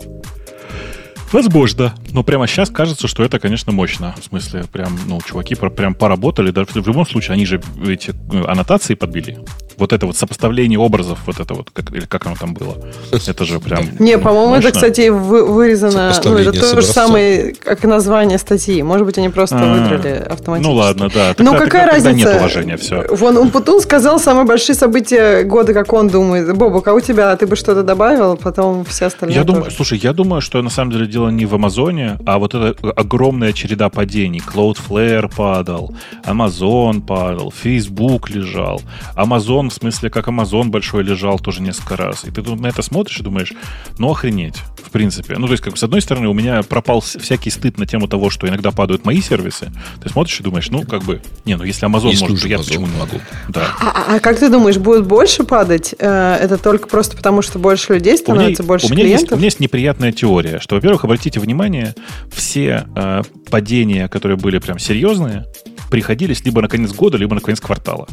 Возможно. 1.32 1.94
Но 2.12 2.22
прямо 2.22 2.46
сейчас 2.46 2.70
кажется, 2.70 3.06
что 3.06 3.22
это, 3.22 3.38
конечно, 3.38 3.72
мощно. 3.72 4.14
В 4.20 4.24
смысле, 4.24 4.64
прям, 4.72 4.98
ну, 5.06 5.20
чуваки 5.26 5.54
прям 5.54 5.94
поработали. 5.94 6.50
Даже 6.50 6.68
в 6.82 6.86
любом 6.86 7.06
случае, 7.06 7.34
они 7.34 7.44
же 7.44 7.60
эти 7.86 8.10
э, 8.10 8.44
аннотации 8.46 8.94
подбили 8.94 9.38
вот 9.78 9.92
это 9.92 10.06
вот 10.06 10.16
сопоставление 10.16 10.78
образов, 10.78 11.18
вот 11.26 11.40
это 11.40 11.54
вот, 11.54 11.70
как, 11.70 11.92
или 11.92 12.06
как 12.06 12.26
оно 12.26 12.36
там 12.36 12.54
было. 12.54 12.76
Это 13.12 13.44
же 13.44 13.60
прям... 13.60 13.86
Не, 13.98 14.18
по-моему, 14.18 14.54
это, 14.54 14.72
кстати, 14.72 15.08
вырезано... 15.08 16.12
Ну, 16.24 16.36
это 16.36 16.52
то 16.52 16.80
же 16.80 16.86
самое, 16.86 17.54
как 17.54 17.84
название 17.84 18.38
статьи. 18.38 18.82
Может 18.82 19.06
быть, 19.06 19.18
они 19.18 19.28
просто 19.28 19.58
а. 19.58 19.74
выдрали 19.74 20.26
автоматически. 20.28 20.72
Ну, 20.72 20.78
ладно, 20.78 21.10
да. 21.12 21.34
Ну, 21.38 21.56
какая 21.56 21.86
разница? 21.86 22.14
нет 22.14 22.36
уважения, 22.36 22.76
все. 22.76 23.06
Вон, 23.10 23.36
Умпутун 23.36 23.80
сказал 23.80 24.18
самые 24.18 24.44
большие 24.44 24.74
события 24.74 25.42
года, 25.44 25.72
как 25.72 25.92
он 25.92 26.08
думает. 26.08 26.56
Бобук, 26.56 26.86
а 26.88 26.94
у 26.94 27.00
тебя 27.00 27.36
ты 27.36 27.46
бы 27.46 27.56
что-то 27.56 27.82
добавил, 27.82 28.36
потом 28.36 28.84
все 28.84 29.06
остальные 29.06 29.36
Я 29.36 29.44
думаю, 29.44 29.70
слушай, 29.70 29.98
я 29.98 30.12
думаю, 30.12 30.40
что 30.40 30.60
на 30.62 30.70
самом 30.70 30.92
деле 30.92 31.06
дело 31.06 31.28
не 31.28 31.46
в 31.46 31.54
Амазоне, 31.54 32.18
а 32.26 32.38
вот 32.38 32.54
эта 32.54 32.74
огромная 32.92 33.52
череда 33.52 33.88
падений. 33.88 34.40
Cloudflare 34.40 35.30
падал, 35.34 35.94
Amazon 36.24 37.00
падал, 37.00 37.52
Facebook 37.52 38.30
лежал, 38.30 38.80
Amazon 39.16 39.67
в 39.70 39.74
смысле, 39.74 40.10
как 40.10 40.28
Amazon 40.28 40.68
большой 40.68 41.02
лежал 41.02 41.38
тоже 41.38 41.62
несколько 41.62 41.96
раз. 41.96 42.24
И 42.24 42.30
ты 42.30 42.42
тут 42.42 42.60
на 42.60 42.68
это 42.68 42.82
смотришь 42.82 43.20
и 43.20 43.22
думаешь, 43.22 43.52
ну 43.98 44.10
охренеть, 44.10 44.56
в 44.82 44.90
принципе. 44.90 45.36
Ну, 45.36 45.46
то 45.46 45.52
есть, 45.52 45.62
как 45.62 45.76
с 45.76 45.82
одной 45.82 46.00
стороны, 46.00 46.28
у 46.28 46.34
меня 46.34 46.62
пропал 46.62 47.00
всякий 47.00 47.50
стыд 47.50 47.78
на 47.78 47.86
тему 47.86 48.08
того, 48.08 48.30
что 48.30 48.48
иногда 48.48 48.70
падают 48.70 49.04
мои 49.04 49.20
сервисы. 49.20 49.70
Ты 50.02 50.08
смотришь 50.08 50.40
и 50.40 50.42
думаешь, 50.42 50.70
ну, 50.70 50.82
как 50.82 51.02
бы, 51.04 51.20
не, 51.44 51.56
ну 51.56 51.64
если 51.64 51.86
Amazon 51.86 52.10
есть 52.10 52.22
может, 52.22 52.40
то 52.40 52.48
я 52.48 52.56
Amazon. 52.56 52.64
почему 52.64 52.86
не 52.86 52.96
могу? 52.98 53.20
Да. 53.48 53.68
А, 53.80 53.88
а, 53.88 54.16
а 54.16 54.20
как 54.20 54.38
ты 54.38 54.48
думаешь, 54.50 54.78
будет 54.78 55.06
больше 55.06 55.44
падать? 55.44 55.94
Э, 55.98 56.34
это 56.40 56.58
только 56.58 56.88
просто 56.88 57.16
потому, 57.16 57.42
что 57.42 57.58
больше 57.58 57.94
людей 57.94 58.16
становится, 58.16 58.62
у 58.62 58.64
меня, 58.64 58.68
больше 58.68 58.86
у 58.86 58.90
меня 58.90 59.02
клиентов? 59.02 59.22
Есть, 59.22 59.32
у 59.32 59.36
меня 59.36 59.44
есть 59.46 59.60
неприятная 59.60 60.12
теория, 60.12 60.58
что, 60.60 60.76
во-первых, 60.76 61.04
обратите 61.04 61.40
внимание, 61.40 61.94
все 62.32 62.86
э, 62.94 63.22
падения, 63.50 64.08
которые 64.08 64.36
были 64.36 64.58
прям 64.58 64.78
серьезные, 64.78 65.46
приходились 65.90 66.44
либо 66.44 66.62
на 66.62 66.68
конец 66.68 66.92
года, 66.92 67.16
либо 67.16 67.34
на 67.34 67.40
конец 67.40 67.60
квартала. 67.60 68.06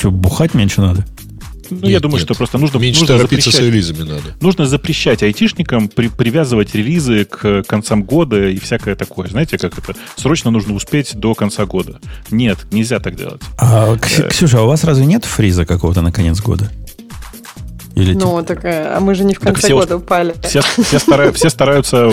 Что, 0.00 0.10
бухать 0.10 0.54
меньше 0.54 0.80
надо? 0.80 1.04
Ну, 1.68 1.76
нет, 1.82 1.90
я 1.90 2.00
думаю, 2.00 2.16
нет. 2.16 2.24
что 2.24 2.34
просто 2.34 2.56
нужно, 2.56 2.78
Меньше 2.78 3.00
нужно 3.00 3.18
торопиться 3.18 3.52
с 3.52 3.58
релизами 3.58 3.98
надо. 4.08 4.34
Нужно 4.40 4.64
запрещать 4.64 5.22
айтишникам 5.22 5.88
при, 5.88 6.08
привязывать 6.08 6.74
релизы 6.74 7.26
к 7.26 7.64
концам 7.64 8.02
года 8.02 8.48
и 8.48 8.58
всякое 8.58 8.94
такое. 8.96 9.28
Знаете, 9.28 9.58
как 9.58 9.78
это? 9.78 9.94
Срочно 10.16 10.50
нужно 10.50 10.72
успеть 10.72 11.14
до 11.14 11.34
конца 11.34 11.66
года. 11.66 12.00
Нет, 12.30 12.60
нельзя 12.72 12.98
так 12.98 13.14
делать. 13.14 13.42
А, 13.58 13.94
Ксюша, 13.98 14.60
а 14.60 14.62
у 14.62 14.68
вас 14.68 14.84
разве 14.84 15.04
нет 15.04 15.26
фриза 15.26 15.66
какого-то 15.66 16.00
на 16.00 16.12
конец 16.12 16.40
года? 16.40 16.70
Или 17.94 18.14
ну, 18.14 18.42
так, 18.42 18.60
а 18.64 18.98
мы 19.00 19.14
же 19.14 19.24
не 19.24 19.34
в 19.34 19.40
конце 19.40 19.66
все, 19.66 19.74
года 19.74 19.96
упали. 19.96 20.34
Все, 20.42 20.60
все, 20.60 20.98
стараются, 20.98 21.38
все 21.38 21.50
стараются 21.50 22.10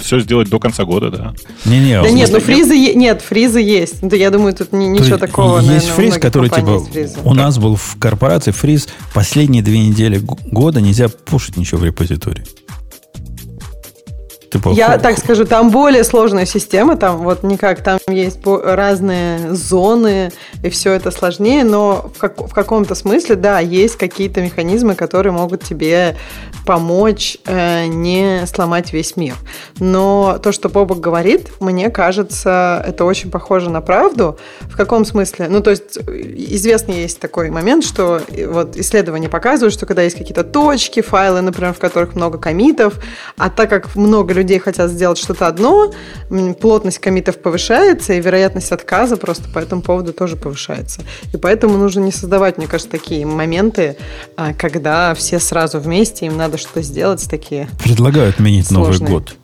все 0.00 0.20
сделать 0.20 0.48
до 0.48 0.58
конца 0.58 0.84
года, 0.84 1.10
да. 1.10 1.34
Не-не, 1.64 2.02
да 2.02 2.10
нет, 2.10 2.30
ну 2.32 2.40
фризы 2.40 2.78
нет, 2.78 2.96
нет 2.96 3.22
фризы 3.22 3.60
есть. 3.60 3.96
Да 4.00 4.16
я 4.16 4.30
думаю, 4.30 4.54
тут 4.54 4.72
не, 4.72 4.86
ничего 4.88 5.16
То 5.16 5.26
такого. 5.26 5.58
Есть 5.58 5.68
наверное, 5.68 5.94
фриз, 5.94 6.18
который 6.18 6.50
типа 6.50 6.82
у 7.24 7.34
нас 7.34 7.58
был 7.58 7.76
в 7.76 7.96
корпорации 7.98 8.52
фриз 8.52 8.88
последние 9.12 9.62
две 9.62 9.80
недели 9.80 10.20
года 10.50 10.80
нельзя 10.80 11.08
пушить 11.08 11.56
ничего 11.56 11.80
в 11.80 11.84
репозитории. 11.84 12.44
Типа, 14.52 14.68
Я 14.68 14.98
так 14.98 15.18
скажу, 15.18 15.46
там 15.46 15.70
более 15.70 16.04
сложная 16.04 16.44
система, 16.44 16.96
там 16.96 17.18
вот 17.18 17.42
никак, 17.42 17.82
там 17.82 17.98
есть 18.06 18.40
разные 18.44 19.54
зоны, 19.54 20.30
и 20.62 20.68
все 20.68 20.92
это 20.92 21.10
сложнее, 21.10 21.64
но 21.64 22.10
в, 22.14 22.18
как, 22.18 22.38
в 22.38 22.52
каком-то 22.52 22.94
смысле, 22.94 23.36
да, 23.36 23.60
есть 23.60 23.96
какие-то 23.96 24.42
механизмы, 24.42 24.94
которые 24.94 25.32
могут 25.32 25.62
тебе 25.62 26.16
помочь 26.66 27.38
э, 27.46 27.86
не 27.86 28.46
сломать 28.46 28.92
весь 28.92 29.16
мир. 29.16 29.34
Но 29.78 30.38
то, 30.42 30.52
что 30.52 30.68
Бобок 30.68 31.00
говорит, 31.00 31.50
мне 31.60 31.88
кажется, 31.88 32.84
это 32.86 33.06
очень 33.06 33.30
похоже 33.30 33.70
на 33.70 33.80
правду. 33.80 34.38
В 34.60 34.76
каком 34.76 35.06
смысле? 35.06 35.48
Ну, 35.48 35.60
то 35.62 35.70
есть, 35.70 35.96
известный 35.96 37.02
есть 37.02 37.20
такой 37.20 37.50
момент, 37.50 37.84
что 37.84 38.20
вот 38.48 38.76
исследования 38.76 39.30
показывают, 39.30 39.72
что 39.72 39.86
когда 39.86 40.02
есть 40.02 40.16
какие-то 40.16 40.44
точки, 40.44 41.00
файлы, 41.00 41.40
например, 41.40 41.72
в 41.72 41.78
которых 41.78 42.14
много 42.14 42.38
комитов, 42.38 43.02
а 43.38 43.48
так 43.48 43.70
как 43.70 43.96
много 43.96 44.34
людей 44.34 44.41
хотят 44.60 44.90
сделать 44.90 45.18
что-то 45.18 45.48
одно, 45.48 45.92
плотность 46.60 46.98
комитов 46.98 47.38
повышается, 47.38 48.12
и 48.12 48.20
вероятность 48.20 48.70
отказа 48.70 49.16
просто 49.16 49.48
по 49.48 49.58
этому 49.58 49.82
поводу 49.82 50.12
тоже 50.12 50.36
повышается. 50.36 51.02
И 51.32 51.36
поэтому 51.36 51.76
нужно 51.76 52.00
не 52.00 52.12
создавать, 52.12 52.56
мне 52.58 52.68
кажется, 52.68 52.90
такие 52.90 53.26
моменты, 53.26 53.96
а, 54.36 54.54
когда 54.54 55.14
все 55.14 55.40
сразу 55.40 55.80
вместе, 55.80 56.26
им 56.26 56.36
надо 56.36 56.52
надо 56.52 56.58
что 56.58 56.82
сделать 56.82 57.26
такие. 57.30 57.68
Предлагают 57.82 58.36
отменить 58.36 58.66
сложные. 58.66 59.08
Новый 59.08 59.20
год. 59.20 59.36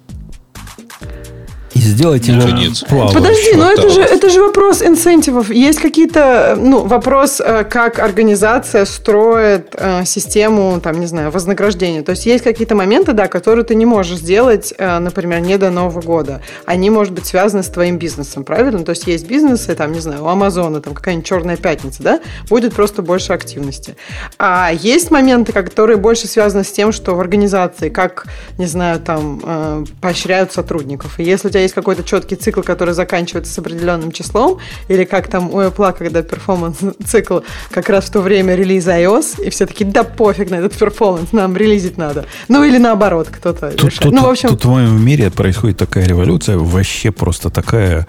И 1.78 1.80
сделайте 1.80 2.32
его 2.32 2.42
плавающим. 2.88 3.14
Подожди, 3.14 3.54
но 3.54 3.70
это 3.70 3.88
же, 3.88 4.00
это 4.00 4.28
же 4.30 4.42
вопрос 4.42 4.82
инцентивов. 4.82 5.50
Есть 5.50 5.80
какие-то, 5.80 6.56
ну, 6.60 6.84
вопрос, 6.84 7.40
э, 7.40 7.64
как 7.64 8.00
организация 8.00 8.84
строит 8.84 9.74
э, 9.74 10.04
систему, 10.04 10.80
там, 10.82 10.98
не 10.98 11.06
знаю, 11.06 11.30
вознаграждения. 11.30 12.02
То 12.02 12.10
есть 12.10 12.26
есть 12.26 12.42
какие-то 12.42 12.74
моменты, 12.74 13.12
да, 13.12 13.28
которые 13.28 13.64
ты 13.64 13.76
не 13.76 13.86
можешь 13.86 14.18
сделать, 14.18 14.74
э, 14.76 14.98
например, 14.98 15.40
не 15.40 15.56
до 15.56 15.70
Нового 15.70 16.00
года. 16.00 16.42
Они, 16.66 16.90
может 16.90 17.12
быть, 17.12 17.26
связаны 17.26 17.62
с 17.62 17.68
твоим 17.68 17.98
бизнесом, 17.98 18.42
правильно? 18.42 18.82
То 18.84 18.90
есть 18.90 19.06
есть 19.06 19.28
бизнесы, 19.28 19.74
там, 19.76 19.92
не 19.92 20.00
знаю, 20.00 20.24
у 20.24 20.26
Амазона, 20.26 20.80
там, 20.80 20.94
какая-нибудь 20.94 21.26
черная 21.26 21.56
пятница, 21.56 22.02
да, 22.02 22.20
будет 22.50 22.74
просто 22.74 23.02
больше 23.02 23.32
активности. 23.32 23.96
А 24.38 24.72
есть 24.72 25.12
моменты, 25.12 25.52
которые 25.52 25.96
больше 25.96 26.26
связаны 26.26 26.64
с 26.64 26.72
тем, 26.72 26.90
что 26.90 27.14
в 27.14 27.20
организации, 27.20 27.88
как, 27.88 28.26
не 28.58 28.66
знаю, 28.66 28.98
там, 28.98 29.40
э, 29.44 29.84
поощряют 30.00 30.52
сотрудников. 30.52 31.20
И 31.20 31.22
если 31.22 31.46
у 31.46 31.50
тебя 31.50 31.67
есть 31.68 31.74
какой-то 31.74 32.02
четкий 32.02 32.36
цикл, 32.36 32.62
который 32.62 32.94
заканчивается 32.94 33.52
с 33.52 33.58
определенным 33.58 34.10
числом, 34.10 34.58
или 34.88 35.04
как 35.04 35.28
там 35.28 35.50
у 35.50 35.60
Apple, 35.60 35.94
когда 35.96 36.22
performance-цикл 36.22 37.40
как 37.70 37.88
раз 37.88 38.06
в 38.06 38.10
то 38.12 38.20
время 38.20 38.56
релиза 38.56 38.98
iOS, 38.98 39.44
и 39.44 39.50
все 39.50 39.66
таки 39.66 39.84
да 39.84 40.04
пофиг 40.04 40.50
на 40.50 40.56
этот 40.56 40.74
performance, 40.74 41.32
нам 41.32 41.56
релизить 41.56 41.98
надо. 41.98 42.26
Ну 42.48 42.64
или 42.64 42.78
наоборот, 42.78 43.28
кто-то 43.30 43.70
тут, 43.70 43.84
решает. 43.84 44.02
Тут, 44.02 44.12
ну, 44.12 44.22
в 44.26 44.30
общем... 44.30 44.48
Тут 44.48 44.64
в 44.64 44.68
моем 44.70 45.04
мире 45.04 45.30
происходит 45.30 45.76
такая 45.78 46.06
революция, 46.06 46.56
вообще 46.56 47.10
просто 47.10 47.50
такая... 47.50 48.06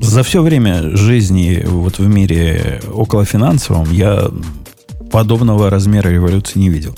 За 0.00 0.22
все 0.22 0.42
время 0.42 0.96
жизни 0.96 1.62
вот 1.66 1.98
в 1.98 2.06
мире 2.06 2.80
около 2.92 3.24
финансовом 3.24 3.90
я 3.92 4.30
подобного 5.10 5.70
размера 5.70 6.08
революции 6.08 6.58
не 6.58 6.68
видел. 6.68 6.96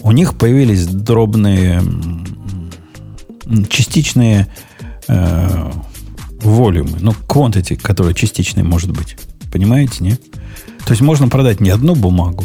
У 0.00 0.12
них 0.12 0.36
появились 0.38 0.86
дробные 0.86 1.82
частичные 3.68 4.48
э, 5.08 5.70
волюмы, 6.42 6.98
ну, 7.00 7.12
quantity, 7.28 7.76
которая 7.76 8.14
частичной 8.14 8.62
может 8.62 8.90
быть. 8.90 9.16
Понимаете, 9.52 10.04
не? 10.04 10.12
То 10.12 10.90
есть 10.90 11.02
можно 11.02 11.28
продать 11.28 11.60
не 11.60 11.70
одну 11.70 11.94
бумагу 11.94 12.44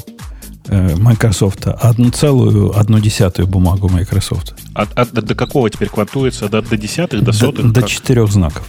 э, 0.68 0.96
Microsoft, 0.96 1.68
а 1.68 1.74
одну 1.74 2.10
целую, 2.10 2.78
одну 2.78 3.00
десятую 3.00 3.48
бумагу 3.48 3.90
Microsoft. 3.90 4.56
А, 4.74 4.88
а 4.96 5.06
до, 5.06 5.22
до 5.22 5.36
какого 5.36 5.70
теперь 5.70 5.90
квантуется? 5.90 6.50
До, 6.50 6.62
до 6.62 6.78
десятых, 6.78 7.24
до 7.24 7.32
сотых? 7.32 7.72
До, 7.72 7.82
до 7.82 7.88
четырех 7.88 8.32
знаков. 8.32 8.68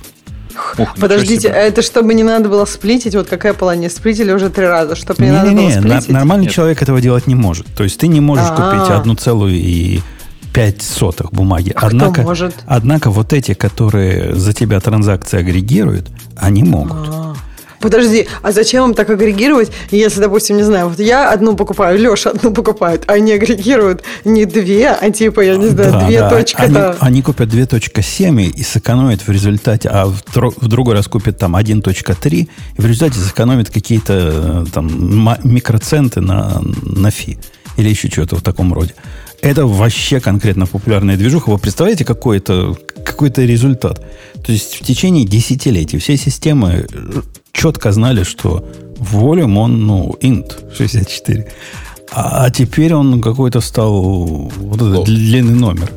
Ух, 0.78 0.94
Подождите, 0.98 1.48
а 1.48 1.56
это 1.56 1.82
чтобы 1.82 2.14
не 2.14 2.23
надо 2.23 2.48
было 2.48 2.64
сплитить? 2.64 3.14
Вот 3.14 3.28
какая 3.28 3.55
была? 3.55 3.74
Не 3.77 3.89
сплитили 3.89 4.32
уже 4.32 4.51
три 4.51 4.66
раза, 4.66 4.94
чтобы 4.94 5.23
не, 5.23 5.28
не 5.28 5.32
надо 5.32 5.51
не, 5.51 5.56
было 5.56 5.64
не, 5.64 5.73
сплитить? 5.73 6.09
Нормальный 6.09 6.44
Нет. 6.44 6.55
человек 6.55 6.82
этого 6.82 7.01
делать 7.01 7.27
не 7.27 7.35
может. 7.35 7.66
То 7.74 7.85
есть 7.85 7.98
ты 7.98 8.09
не 8.09 8.20
можешь 8.20 8.47
А-а-а. 8.48 8.70
купить 8.70 8.90
одну 8.90 9.14
целую 9.14 9.55
и 9.55 10.01
пять 10.53 10.83
сотых 10.83 11.33
бумаги. 11.33 11.73
А 11.74 11.87
однако, 11.87 12.23
может? 12.23 12.55
однако 12.66 13.11
вот 13.11 13.33
эти, 13.33 13.55
которые 13.55 14.35
за 14.35 14.53
тебя 14.53 14.81
транзакции 14.81 15.39
агрегируют, 15.39 16.11
они 16.37 16.62
могут. 16.62 17.09
А-а-а. 17.09 17.37
Подожди, 17.83 18.29
а 18.43 18.53
зачем 18.53 18.91
им 18.91 18.95
так 18.95 19.11
агрегировать, 19.11 19.73
если, 19.91 20.20
допустим, 20.20 20.57
не 20.57 20.62
знаю, 20.62 20.89
вот 20.89 21.01
я 21.01 21.33
одну 21.33 21.57
покупаю, 21.57 21.99
Леша 21.99 22.31
одну 22.31 22.53
покупает, 22.53 23.03
а 23.09 23.15
они 23.15 23.33
агрегируют 23.33 24.05
не 24.24 24.45
две, 24.45 24.91
а 24.91 25.11
типа, 25.11 25.41
я 25.41 25.57
не 25.57 25.66
знаю, 25.66 25.91
да, 25.91 26.07
две 26.07 26.20
да. 26.20 26.31
точка. 26.31 26.62
Они, 26.62 26.79
они 27.01 27.23
купят 27.23 27.49
2.7 27.49 28.43
и 28.43 28.62
сэкономят 28.62 29.27
в 29.27 29.29
результате, 29.29 29.89
а 29.89 30.07
в, 30.07 30.23
в 30.33 30.69
другой 30.69 30.95
раз 30.95 31.09
купят 31.09 31.39
там 31.39 31.57
1.3 31.57 32.31
и 32.33 32.49
в 32.81 32.87
результате 32.87 33.19
сэкономят 33.19 33.69
какие-то 33.69 34.65
э, 34.65 34.65
там 34.73 35.37
микроценты 35.43 36.20
на, 36.20 36.62
на 36.85 37.11
фи 37.11 37.37
или 37.77 37.89
еще 37.89 38.09
что-то 38.09 38.36
в 38.36 38.43
таком 38.43 38.73
роде. 38.73 38.94
Это 39.40 39.66
вообще 39.66 40.20
конкретно 40.20 40.66
популярная 40.66 41.16
движуха. 41.16 41.51
Вы 41.51 41.59
представляете, 41.59 42.05
какой 42.05 42.39
это, 42.39 42.77
какой 43.05 43.28
это 43.28 43.44
результат? 43.44 44.01
То 44.44 44.53
есть 44.53 44.81
в 44.81 44.85
течение 44.85 45.24
десятилетий 45.24 45.99
все 45.99 46.16
системы 46.16 46.86
четко 47.53 47.93
знали, 47.93 48.23
что 48.23 48.65
волюм 48.99 49.59
он, 49.59 49.86
ну, 49.86 50.16
int 50.20 50.77
64. 50.77 51.53
А, 52.12 52.44
а 52.44 52.51
теперь 52.51 52.94
он 52.94 53.20
какой-то 53.20 53.61
стал 53.61 54.51
вот 54.57 54.81
этот 54.81 55.05
длинный 55.05 55.55
номер 55.55 55.90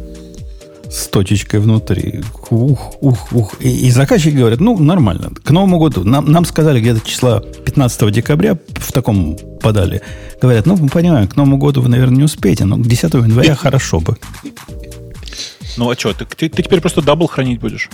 с 0.90 1.08
точечкой 1.08 1.60
внутри. 1.60 2.22
Ух, 2.50 2.96
ух, 3.02 3.34
ух. 3.34 3.56
И, 3.60 3.88
и 3.88 3.92
заказчики 3.92 4.36
говорят, 4.36 4.60
ну, 4.60 4.78
нормально. 4.78 5.32
К 5.44 5.52
Новому 5.52 5.80
году. 5.80 6.04
Нам, 6.04 6.32
нам 6.32 6.46
сказали 6.46 6.80
где-то 6.80 7.08
числа 7.08 7.40
15 7.40 8.12
декабря 8.12 8.58
в 8.76 8.92
таком 8.92 9.38
подали. 9.62 10.02
Говорят, 10.42 10.66
ну, 10.66 10.78
мы 10.78 10.90
понимаем, 10.90 11.28
к 11.28 11.36
Новому 11.36 11.58
году 11.58 11.82
вы, 11.82 11.90
наверное, 11.90 12.18
не 12.18 12.24
успеете, 12.24 12.66
но 12.66 12.78
к 12.78 12.88
10 12.88 13.14
января 13.14 13.56
хорошо 13.56 14.00
бы. 14.00 14.18
Ну 15.78 15.90
а 15.90 15.96
что, 15.96 16.14
ты, 16.14 16.26
ты, 16.26 16.50
ты 16.50 16.64
теперь 16.64 16.80
просто 16.80 17.02
double 17.02 17.28
хранить 17.28 17.60
будешь? 17.60 17.90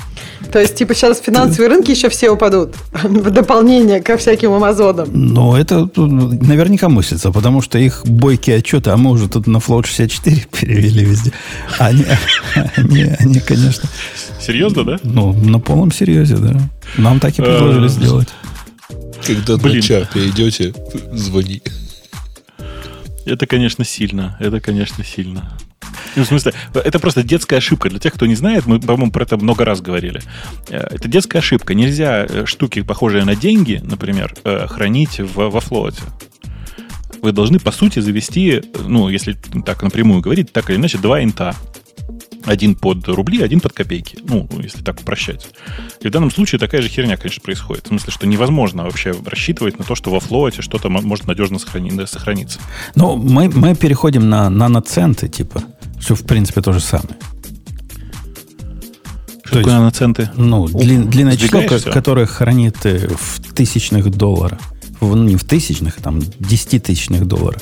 То 0.52 0.60
есть, 0.60 0.76
типа, 0.76 0.94
сейчас 0.94 1.20
финансовые 1.20 1.70
рынки 1.70 1.92
еще 1.92 2.10
все 2.10 2.30
упадут 2.30 2.76
в 3.04 3.30
дополнение 3.32 4.02
ко 4.02 4.18
всяким 4.18 4.52
Амазонам. 4.52 5.10
Ну, 5.14 5.56
это 5.56 5.90
наверняка 5.96 6.90
мыслится, 6.90 7.32
потому 7.32 7.62
что 7.62 7.80
их 7.80 8.06
бойкие 8.06 8.58
отчеты, 8.58 8.92
а 8.92 8.98
мы 8.98 9.12
уже 9.12 9.28
тут 9.30 9.48
на 9.48 9.58
Float 9.58 9.88
64 9.88 10.46
перевели 10.60 11.06
везде. 11.06 11.32
Они, 11.80 12.06
они, 12.76 13.04
они, 13.20 13.40
конечно... 13.40 13.90
Серьезно, 14.40 14.84
да? 14.84 15.00
Ну, 15.04 15.34
на 15.34 15.60
полном 15.60 15.92
серьезе, 15.92 16.38
да. 16.38 16.60
Нам 16.98 17.20
так 17.20 17.38
и 17.38 17.42
предложили 17.42 17.88
сделать. 17.88 18.28
Когда 19.26 19.58
Блин. 19.58 19.78
на 19.78 19.82
чарте 19.82 20.28
идете, 20.28 20.74
звони. 21.14 21.62
Это, 23.26 23.46
конечно, 23.46 23.86
сильно. 23.86 24.36
Это, 24.40 24.60
конечно, 24.60 25.04
сильно. 25.04 25.52
Ну, 26.16 26.24
в 26.24 26.28
смысле, 26.28 26.54
это 26.74 27.00
просто 27.00 27.24
детская 27.24 27.58
ошибка. 27.58 27.90
Для 27.90 28.00
тех, 28.00 28.14
кто 28.14 28.26
не 28.26 28.36
знает, 28.36 28.66
мы, 28.66 28.80
по-моему, 28.80 29.12
про 29.12 29.24
это 29.24 29.38
много 29.38 29.66
раз 29.66 29.82
говорили. 29.82 30.22
Э, 30.70 30.78
это 30.78 31.08
детская 31.08 31.40
ошибка. 31.40 31.74
Нельзя 31.74 32.26
э, 32.26 32.46
штуки, 32.46 32.82
похожие 32.82 33.24
на 33.24 33.36
деньги, 33.36 33.82
например, 33.84 34.34
э, 34.44 34.68
хранить 34.68 35.20
в, 35.20 35.50
во 35.50 35.60
флоте. 35.60 36.02
Вы 37.22 37.32
должны, 37.32 37.60
по 37.60 37.72
сути, 37.72 38.00
завести, 38.00 38.64
ну, 38.88 39.08
если 39.10 39.38
так 39.66 39.84
напрямую 39.84 40.22
говорить, 40.22 40.52
так 40.52 40.70
или 40.70 40.78
иначе, 40.78 40.98
два 40.98 41.24
инта. 41.24 41.56
Один 42.46 42.76
под 42.76 43.08
рубли, 43.08 43.42
один 43.42 43.60
под 43.60 43.74
копейки. 43.74 44.18
Ну, 44.24 44.48
если 44.62 44.82
так 44.82 45.00
упрощать. 45.00 45.48
И 46.02 46.08
в 46.08 46.12
данном 46.12 46.32
случае 46.32 46.60
такая 46.60 46.82
же 46.82 46.90
херня, 46.90 47.18
конечно, 47.18 47.42
происходит. 47.42 47.86
В 47.86 47.88
смысле, 47.90 48.12
что 48.12 48.28
невозможно 48.28 48.84
вообще 48.84 49.16
рассчитывать 49.26 49.78
на 49.78 49.86
то, 49.86 49.96
что 49.96 50.10
во 50.12 50.20
флоте 50.20 50.62
что-то 50.62 50.90
может 50.90 51.28
надежно 51.28 51.58
сохрани- 51.58 52.06
сохраниться. 52.08 52.60
Ну, 52.96 53.16
мы, 53.16 53.50
мы 53.50 53.76
переходим 53.76 54.30
на 54.30 54.50
наноценты, 54.50 55.28
типа. 55.28 55.64
Что, 56.00 56.16
в 56.16 56.24
принципе, 56.24 56.62
то 56.62 56.74
же 56.74 56.80
самое. 56.80 57.16
Что 59.44 59.60
такое 59.60 59.74
наноценты? 59.74 60.32
Ну, 60.36 60.68
длин, 60.68 61.10
длинное 61.10 61.36
число, 61.36 61.62
все? 61.62 61.92
которое 61.92 62.26
хранит 62.26 62.78
э, 62.86 63.10
в 63.10 63.54
тысячных 63.54 64.10
долларах. 64.10 64.60
В, 65.02 65.14
ну, 65.14 65.24
не 65.24 65.36
в 65.36 65.44
тысячных, 65.44 65.98
а 65.98 66.02
там 66.02 66.22
десятитысячных 66.40 67.28
долларов. 67.28 67.62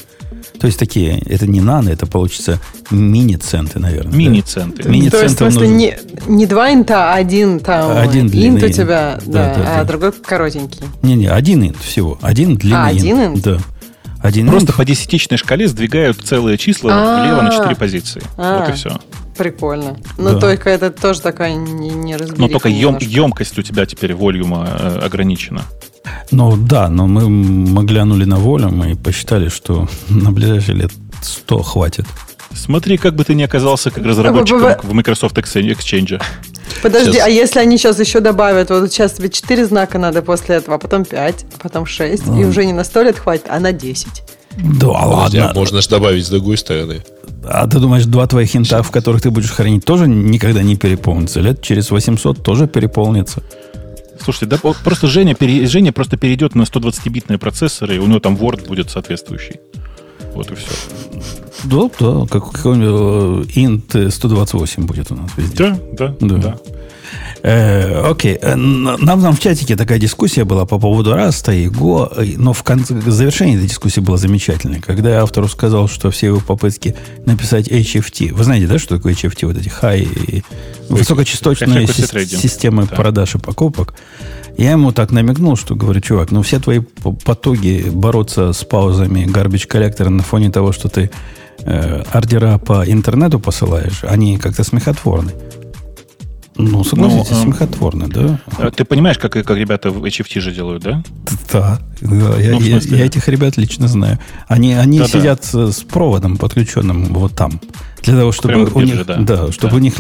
То 0.60 0.68
есть 0.68 0.77
такие, 0.77 1.19
это 1.19 1.48
не 1.48 1.61
нано, 1.61 1.90
это 1.90 2.06
получится 2.06 2.60
мини-центы, 2.91 3.80
наверное. 3.80 4.14
Мини-центы. 4.14 4.84
Да? 4.84 4.90
Мини-центы. 4.90 5.18
То 5.18 5.23
есть, 5.23 5.36
в 5.36 5.38
смысле, 5.38 5.68
не, 5.69 5.98
не 6.27 6.45
два 6.45 6.73
инта, 6.73 7.14
а 7.14 7.15
один 7.15 7.60
там 7.60 7.98
один 7.98 8.27
длинный, 8.27 8.60
инт 8.60 8.69
у 8.69 8.73
тебя, 8.73 9.19
да, 9.26 9.53
да, 9.53 9.56
да, 9.56 9.76
а 9.76 9.77
да. 9.80 9.84
другой 9.86 10.11
коротенький. 10.11 10.84
Не-не, 11.02 11.27
один 11.27 11.64
инт 11.64 11.77
всего. 11.77 12.19
Один 12.22 12.56
длинный 12.56 12.90
а, 12.90 12.91
инт. 12.91 12.99
один 12.99 13.22
инт? 13.22 13.41
Да. 13.41 13.57
Один 14.22 14.49
Просто 14.49 14.73
по 14.73 14.84
десятичной 14.84 15.38
шкале 15.38 15.68
сдвигают 15.68 16.18
целые 16.22 16.57
числа 16.57 16.91
А-а-а. 16.94 17.23
влево 17.23 17.41
на 17.41 17.52
четыре 17.52 17.76
позиции. 17.76 18.22
А-а-а. 18.36 18.60
Вот 18.60 18.69
и 18.69 18.73
все. 18.73 18.99
Прикольно. 19.38 19.98
Ну, 20.18 20.34
да. 20.34 20.40
только 20.41 20.69
это 20.69 20.91
тоже 20.91 21.22
такая 21.22 21.56
не, 21.56 21.90
не 21.90 22.18
Но 22.36 22.49
только 22.49 22.68
ем, 22.68 22.98
емкость 22.99 23.57
у 23.57 23.61
тебя 23.61 23.86
теперь 23.86 24.14
волюма 24.14 24.68
э, 24.69 24.99
ограничена. 25.06 25.64
Ну 26.31 26.56
да, 26.57 26.90
но 26.90 27.07
мы, 27.07 27.30
мы 27.30 27.84
глянули 27.84 28.26
на 28.26 28.38
волюм 28.38 28.84
и 28.84 28.95
посчитали, 28.95 29.49
что 29.49 29.88
на 30.10 30.31
ближайшие 30.31 30.76
лет 30.76 30.91
100 31.22 31.64
хватит. 31.64 32.06
Смотри, 32.53 32.98
как 32.98 33.15
бы 33.15 33.23
ты 33.23 33.36
не 33.36 33.44
оказался 33.44 33.91
как 33.91 34.03
разработчиком 34.06 34.76
в 34.84 34.94
Microsoft 34.94 35.38
Exchange. 35.38 36.22
Подожди, 36.81 37.14
сейчас. 37.14 37.27
а 37.27 37.30
если 37.30 37.60
они 37.60 37.77
сейчас 37.77 37.99
еще 37.99 38.19
добавят, 38.19 38.69
вот 38.69 38.91
сейчас 38.91 39.14
тебе 39.14 39.30
4 39.30 39.65
знака 39.65 39.98
надо 39.98 40.22
после 40.22 40.56
этого, 40.56 40.76
а 40.76 40.80
потом 40.80 41.06
5, 41.06 41.45
а 41.56 41.64
потом 41.64 41.86
6, 41.86 42.23
mm. 42.23 42.41
и 42.41 42.45
уже 42.45 42.65
не 42.65 42.73
на 42.73 42.84
100 42.84 43.02
лет 43.03 43.19
хватит, 43.19 43.45
а 43.49 43.60
на 43.60 43.72
10. 43.72 44.07
Да 44.57 44.88
Подожди, 44.88 45.40
ладно. 45.40 45.52
А 45.52 45.53
можно 45.53 45.81
же 45.81 45.90
добавить 45.90 46.26
с 46.26 46.30
другой 46.30 46.57
стороны. 46.57 47.03
А 47.44 47.68
ты 47.68 47.80
думаешь, 47.80 48.06
два 48.06 48.27
твоих 48.27 48.49
хинта, 48.49 48.84
в 48.84 48.91
которых 48.91 49.22
ты 49.22 49.31
будешь 49.31 49.52
хранить, 49.52 49.86
тоже 49.86 50.07
никогда 50.07 50.61
не 50.61 50.76
переполнится? 50.76 51.40
Лет 51.40 51.61
через 51.61 51.91
800 51.91 52.44
тоже 52.44 52.68
переполнится? 52.68 53.44
Слушайте, 54.31 54.45
да 54.45 54.73
просто 54.84 55.07
Женя, 55.07 55.35
Женя 55.39 55.91
просто 55.91 56.15
перейдет 56.15 56.53
на 56.53 56.61
120-битные 56.61 57.39
процессоры, 57.39 57.95
и 57.95 57.97
у 57.97 58.06
него 58.06 58.19
там 58.19 58.35
Word 58.35 58.68
будет 58.68 58.91
соответствующий. 58.91 59.60
Вот 60.35 60.51
и 60.51 60.56
все. 60.56 60.68
Да, 61.64 61.89
да, 61.99 62.27
как 62.27 62.51
какой-нибудь 62.51 63.49
э, 63.57 63.60
int 63.60 64.11
128 64.11 64.85
будет 64.85 65.11
у 65.11 65.15
нас 65.15 65.31
везде. 65.35 65.56
Да, 65.57 65.80
да, 65.93 66.15
да. 66.19 66.38
да. 66.38 66.57
Э, 67.41 68.09
окей, 68.09 68.37
э, 68.41 68.55
нам 68.55 69.21
там 69.21 69.35
в 69.35 69.39
чатике 69.39 69.75
такая 69.75 69.97
дискуссия 69.97 70.43
была 70.43 70.65
по 70.65 70.77
поводу 70.77 71.13
Раста 71.13 71.53
и 71.53 71.67
э, 71.67 72.33
но 72.37 72.53
в 72.53 72.63
конце 72.63 72.99
завершение 72.99 73.55
этой 73.55 73.67
дискуссии 73.67 74.01
было 74.01 74.17
замечательное, 74.17 74.81
когда 74.81 75.11
я 75.11 75.21
автору 75.21 75.47
сказал, 75.47 75.87
что 75.87 76.11
все 76.11 76.27
его 76.27 76.41
попытки 76.41 76.95
написать 77.25 77.69
HFT, 77.69 78.33
вы 78.33 78.43
знаете, 78.43 78.67
да, 78.67 78.77
что 78.77 78.97
такое 78.97 79.13
HFT, 79.13 79.45
вот 79.45 79.57
эти 79.57 79.69
high, 79.69 80.43
высокочастотные 80.89 81.87
системы 81.87 82.87
да. 82.89 82.95
продаж 82.95 83.35
и 83.35 83.37
покупок, 83.37 83.93
я 84.57 84.71
ему 84.71 84.91
так 84.91 85.11
намекнул, 85.11 85.55
что 85.55 85.75
говорю, 85.75 86.01
чувак, 86.01 86.31
ну 86.31 86.41
все 86.41 86.59
твои 86.59 86.79
потуги 86.79 87.85
бороться 87.89 88.51
с 88.51 88.65
паузами 88.65 89.25
garbage 89.25 89.65
коллектора 89.65 90.09
на 90.09 90.23
фоне 90.23 90.51
того, 90.51 90.73
что 90.73 90.89
ты 90.89 91.09
э, 91.61 92.03
ордера 92.11 92.57
по 92.57 92.83
интернету 92.85 93.39
посылаешь, 93.39 94.03
они 94.03 94.37
как-то 94.37 94.65
смехотворны. 94.65 95.31
Ну, 96.61 96.84
согласитесь, 96.84 97.31
ну, 97.31 97.44
смехотворно, 97.44 98.10
да? 98.10 98.38
А 98.57 98.69
ты 98.69 98.84
понимаешь, 98.84 99.18
как, 99.18 99.31
как 99.31 99.49
ребята 99.52 99.91
в 99.91 100.03
HFT 100.03 100.41
же 100.41 100.52
делают, 100.52 100.84
да? 100.84 101.02
Да, 101.53 101.80
да 102.02 102.38
я, 102.38 102.52
ну, 102.52 102.60
я, 102.60 102.80
я 102.80 103.06
этих 103.06 103.30
ребят 103.30 103.56
лично 103.56 103.88
знаю. 103.88 104.19
Они, 104.49 104.73
они 104.73 104.99
да, 104.99 105.07
сидят 105.07 105.48
да. 105.53 105.72
с 105.72 105.81
проводом 105.84 106.36
подключенным 106.36 107.14
вот 107.14 107.34
там. 107.34 107.61
Для 108.03 108.18
того, 108.18 108.34
чтобы 108.34 108.65
у 108.65 108.80
бирже, 108.80 108.98
них, 108.98 109.06
да. 109.06 109.15
Да, 109.19 109.52
чтобы 109.53 109.72
да. 109.72 109.77
у 109.77 109.80
них... 109.80 109.94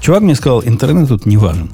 Чувак 0.00 0.22
мне 0.22 0.34
сказал, 0.34 0.62
интернет 0.64 1.08
тут 1.08 1.26
не 1.26 1.36
важен. 1.36 1.70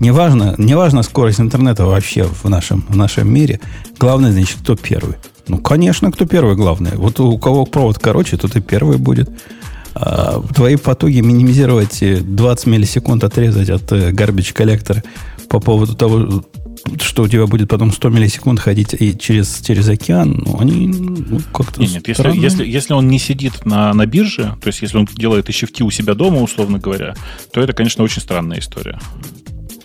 Не 0.00 0.10
важно, 0.10 0.56
не 0.58 0.74
важно 0.74 1.04
скорость 1.04 1.38
интернета 1.38 1.86
вообще 1.86 2.24
в 2.24 2.48
нашем, 2.48 2.84
в 2.88 2.96
нашем 2.96 3.32
мире. 3.32 3.60
Главное, 4.00 4.32
значит, 4.32 4.58
кто 4.62 4.74
первый. 4.74 5.14
Ну, 5.46 5.58
конечно, 5.58 6.10
кто 6.10 6.26
первый 6.26 6.56
главное. 6.56 6.94
Вот 6.96 7.20
у 7.20 7.38
кого 7.38 7.66
провод 7.66 8.00
короче, 8.00 8.36
тот 8.36 8.56
и 8.56 8.60
первый 8.60 8.98
будет. 8.98 9.30
А, 9.94 10.40
твои 10.54 10.76
потуги 10.76 11.20
минимизировать 11.20 12.00
20 12.00 12.66
миллисекунд 12.66 13.24
отрезать 13.24 13.70
от 13.70 13.90
э, 13.92 14.10
garbage 14.12 14.52
коллектора 14.52 15.02
по 15.48 15.60
поводу 15.60 15.94
того, 15.94 16.44
что 17.00 17.24
у 17.24 17.28
тебя 17.28 17.46
будет 17.46 17.68
потом 17.68 17.92
100 17.92 18.08
миллисекунд 18.08 18.60
ходить 18.60 18.94
и 18.98 19.16
через, 19.18 19.60
через 19.60 19.88
океан, 19.88 20.42
ну, 20.44 20.60
они 20.60 20.86
ну, 20.88 21.40
как-то 21.52 21.80
Нет, 21.80 21.92
нет 21.92 22.08
если, 22.08 22.36
если, 22.36 22.66
если 22.66 22.94
он 22.94 23.08
не 23.08 23.18
сидит 23.18 23.66
на, 23.66 23.92
на 23.92 24.06
бирже, 24.06 24.56
то 24.62 24.68
есть 24.68 24.82
если 24.82 24.98
он 24.98 25.06
делает 25.06 25.48
еще 25.48 25.66
в 25.66 25.70
у 25.82 25.90
себя 25.90 26.14
дома, 26.14 26.40
условно 26.40 26.78
говоря, 26.78 27.14
то 27.52 27.60
это, 27.60 27.72
конечно, 27.72 28.04
очень 28.04 28.22
странная 28.22 28.58
история. 28.58 28.98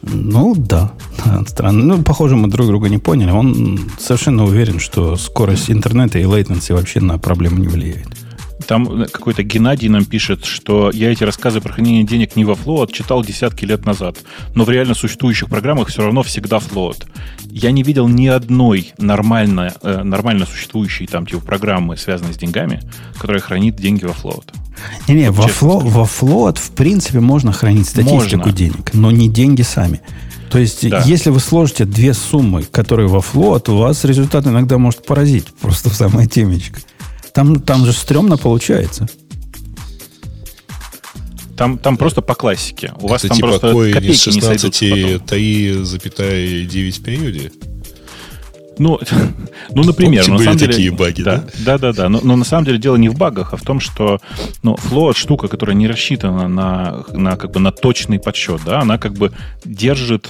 Ну, 0.01 0.53
да. 0.55 0.93
Странно. 1.47 1.83
Ну, 1.83 2.03
похоже, 2.03 2.35
мы 2.35 2.47
друг 2.47 2.67
друга 2.67 2.89
не 2.89 2.99
поняли. 2.99 3.31
Он 3.31 3.79
совершенно 3.99 4.43
уверен, 4.43 4.79
что 4.79 5.15
скорость 5.15 5.71
интернета 5.71 6.19
и 6.19 6.23
latency 6.23 6.73
вообще 6.73 6.99
на 6.99 7.17
проблему 7.17 7.57
не 7.57 7.67
влияет. 7.67 8.07
Там 8.67 9.05
какой-то 9.05 9.43
Геннадий 9.43 9.89
нам 9.89 10.05
пишет, 10.05 10.45
что 10.45 10.91
я 10.91 11.11
эти 11.11 11.23
рассказы 11.23 11.61
про 11.61 11.73
хранение 11.73 12.03
денег 12.03 12.35
не 12.35 12.45
во 12.45 12.53
Float 12.53 12.91
читал 12.91 13.23
десятки 13.23 13.65
лет 13.65 13.85
назад, 13.85 14.17
но 14.55 14.63
в 14.63 14.69
реально 14.69 14.95
существующих 14.95 15.49
программах 15.49 15.89
все 15.89 16.03
равно 16.03 16.23
всегда 16.23 16.57
Float. 16.57 17.05
Я 17.49 17.71
не 17.71 17.83
видел 17.83 18.07
ни 18.07 18.27
одной 18.27 18.93
нормально, 18.97 19.73
э, 19.81 20.03
нормально 20.03 20.45
существующей 20.45 21.07
там 21.07 21.25
типа 21.25 21.41
программы, 21.41 21.97
связанной 21.97 22.33
с 22.33 22.37
деньгами, 22.37 22.81
которая 23.17 23.41
хранит 23.41 23.75
деньги 23.75 24.05
во 24.05 24.13
Float. 24.13 24.53
Не-не, 25.07 25.31
во, 25.31 25.47
фло, 25.47 25.79
во 25.79 26.03
Float 26.03 26.59
в 26.59 26.71
принципе 26.71 27.19
можно 27.19 27.53
хранить 27.53 27.87
статистику 27.87 28.37
Можно. 28.37 28.51
денег, 28.51 28.93
но 28.93 29.11
не 29.11 29.29
деньги 29.29 29.61
сами. 29.61 30.01
То 30.49 30.59
есть, 30.59 30.87
Да. 30.89 31.01
если 31.05 31.31
вы 31.31 31.39
сложите 31.39 31.85
две 31.85 32.13
суммы, 32.13 32.63
которые 32.63 33.07
во 33.07 33.19
Float, 33.19 33.71
у 33.71 33.77
вас 33.77 34.03
результат 34.05 34.45
иногда 34.47 34.77
может 34.77 35.05
поразить 35.05 35.47
просто 35.61 35.89
в 35.89 35.95
самое 35.95 36.27
темечко. 36.27 36.79
Там, 37.35 37.59
там 37.59 37.85
же 37.85 37.91
стрёмно 37.91 38.37
получается. 38.37 39.07
Там, 41.57 41.77
там 41.77 41.97
просто 41.97 42.21
по 42.21 42.33
классике. 42.33 42.93
У 43.01 43.07
вас 43.07 43.25
Это 43.25 43.29
там 43.29 43.37
типа 43.37 43.47
просто 43.49 43.67
копейки 43.91 44.29
не 44.29 44.41
сойдутся 44.41 44.85
16 44.85 45.19
потом. 45.19 45.37
3,9 45.37 47.03
периоде. 47.03 47.51
Ну, 48.77 48.99
ну, 49.69 49.83
например, 49.83 50.23
Помните, 50.23 50.31
но 50.31 50.37
на 50.37 50.43
самом 50.43 50.57
деле, 50.57 50.71
такие 50.71 50.91
баги, 50.91 51.23
да? 51.23 51.43
Да, 51.59 51.77
да, 51.77 51.91
да. 51.91 52.07
Но, 52.07 52.21
но 52.23 52.37
на 52.37 52.45
самом 52.45 52.65
деле 52.65 52.77
дело 52.77 52.95
не 52.95 53.09
в 53.09 53.17
багах, 53.17 53.53
а 53.53 53.57
в 53.57 53.63
том, 53.63 53.81
что 53.81 54.21
ну, 54.63 54.75
float 54.75 55.17
штука, 55.17 55.49
которая 55.49 55.75
не 55.75 55.87
рассчитана 55.87 56.47
на, 56.47 57.03
на, 57.11 57.35
как 57.35 57.51
бы, 57.51 57.59
на 57.59 57.71
точный 57.71 58.19
подсчет, 58.19 58.61
да, 58.65 58.79
она 58.79 58.97
как 58.97 59.13
бы 59.13 59.33
держит 59.65 60.29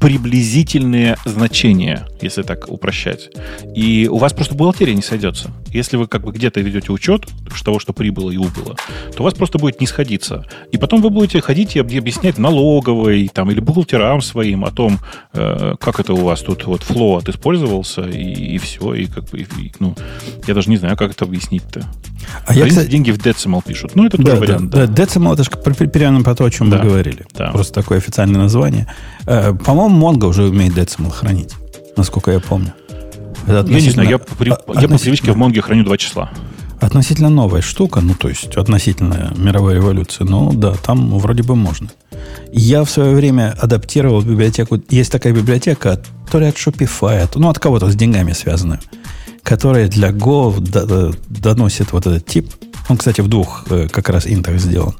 приблизительные 0.00 1.16
значения, 1.26 2.06
если 2.24 2.42
так 2.42 2.68
упрощать. 2.68 3.30
И 3.74 4.08
у 4.10 4.18
вас 4.18 4.32
просто 4.32 4.54
бухгалтерия 4.54 4.94
не 4.94 5.02
сойдется. 5.02 5.50
Если 5.72 5.96
вы 5.96 6.06
как 6.08 6.22
бы 6.22 6.32
где-то 6.32 6.60
ведете 6.60 6.92
учет 6.92 7.26
того, 7.64 7.78
что 7.78 7.92
прибыло 7.94 8.30
и 8.30 8.36
убыло, 8.36 8.76
то 9.16 9.22
у 9.22 9.24
вас 9.24 9.32
просто 9.34 9.58
будет 9.58 9.80
не 9.80 9.86
сходиться. 9.86 10.44
И 10.70 10.76
потом 10.76 11.00
вы 11.00 11.08
будете 11.10 11.40
ходить 11.40 11.76
и 11.76 11.78
об- 11.78 11.86
объяснять 11.96 12.36
налоговой 12.36 13.28
там, 13.32 13.50
или 13.50 13.60
бухгалтерам 13.60 14.20
своим 14.20 14.64
о 14.64 14.70
том, 14.70 14.98
э, 15.32 15.74
как 15.80 16.00
это 16.00 16.12
у 16.12 16.16
вас 16.24 16.40
тут 16.42 16.66
вот 16.66 16.82
float 16.82 17.30
использовался, 17.30 18.02
и, 18.02 18.58
все. 18.58 18.94
И 18.94 19.06
как 19.06 19.30
бы, 19.30 19.38
и- 19.38 19.42
и, 19.62 19.72
ну, 19.80 19.94
я 20.46 20.52
даже 20.54 20.68
не 20.68 20.76
знаю, 20.76 20.96
как 20.96 21.12
это 21.12 21.24
объяснить-то. 21.24 21.82
А 22.46 22.54
я, 22.54 22.66
кстати, 22.66 22.90
деньги 22.90 23.10
в 23.10 23.18
decimal 23.18 23.62
пишут. 23.66 23.92
Ну, 23.94 24.04
это 24.06 24.18
Да, 24.18 24.24
тоже 24.24 24.34
да, 24.34 24.40
вариант, 24.40 24.70
да. 24.70 24.86
да. 24.86 25.02
Decimal 25.04 25.34
это 25.34 25.44
же 25.44 25.50
при- 25.50 25.86
примерно 25.88 26.22
про 26.22 26.34
то, 26.34 26.44
о 26.44 26.50
чем 26.50 26.68
Да. 26.70 26.78
мы 26.78 26.84
говорили. 26.84 27.24
Да. 27.34 27.50
Просто 27.50 27.72
такое 27.72 27.98
официальное 27.98 28.40
название. 28.40 28.86
Э, 29.26 29.54
По-моему, 29.54 29.98
Mongo 30.12 30.26
уже 30.28 30.44
умеет 30.44 30.74
Decimal 30.74 31.10
хранить, 31.10 31.52
насколько 31.96 32.30
я 32.30 32.40
помню. 32.40 32.72
Это 33.46 33.66
Я 33.70 33.80
не 33.80 33.90
знаю, 33.90 34.08
я 34.08 34.16
относительно- 34.16 34.36
при- 34.38 34.50
а- 34.50 34.52
я 34.52 34.56
по 34.56 34.72
относительно- 34.72 34.98
привычке 34.98 35.32
в 35.32 35.36
Монге 35.36 35.60
храню 35.62 35.84
два 35.84 35.96
числа. 35.98 36.30
Относительно 36.80 37.30
новая 37.30 37.62
штука, 37.62 38.00
ну, 38.00 38.14
то 38.14 38.28
есть 38.28 38.56
относительно 38.56 39.32
мировой 39.36 39.74
революции, 39.74 40.24
ну, 40.24 40.52
да, 40.52 40.74
там 40.74 41.18
вроде 41.18 41.42
бы 41.42 41.54
можно. 41.56 41.88
Я 42.52 42.84
в 42.84 42.90
свое 42.90 43.14
время 43.14 43.54
адаптировал 43.58 44.22
библиотеку, 44.22 44.78
есть 44.90 45.10
такая 45.12 45.32
библиотека, 45.32 46.00
то 46.30 46.38
ли 46.40 46.46
от 46.46 46.56
Shopify, 46.56 47.28
ну, 47.36 47.48
от 47.48 47.58
кого-то 47.58 47.90
с 47.90 47.94
деньгами 47.94 48.32
связанная, 48.32 48.80
которая 49.42 49.88
для 49.88 50.10
Go 50.10 50.58
до- 50.60 50.86
до- 50.86 51.14
доносит 51.28 51.92
вот 51.92 52.06
этот 52.06 52.26
тип. 52.26 52.50
Он, 52.88 52.96
кстати, 52.98 53.20
в 53.22 53.28
двух 53.28 53.64
э, 53.70 53.88
как 53.88 54.08
раз 54.10 54.26
интах 54.26 54.58
сделан. 54.58 54.94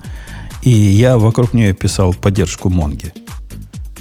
И 0.63 0.71
я 0.71 1.19
вокруг 1.19 1.53
нее 1.53 1.75
писал 1.75 2.15
поддержку 2.15 2.71
Монги. 2.71 3.13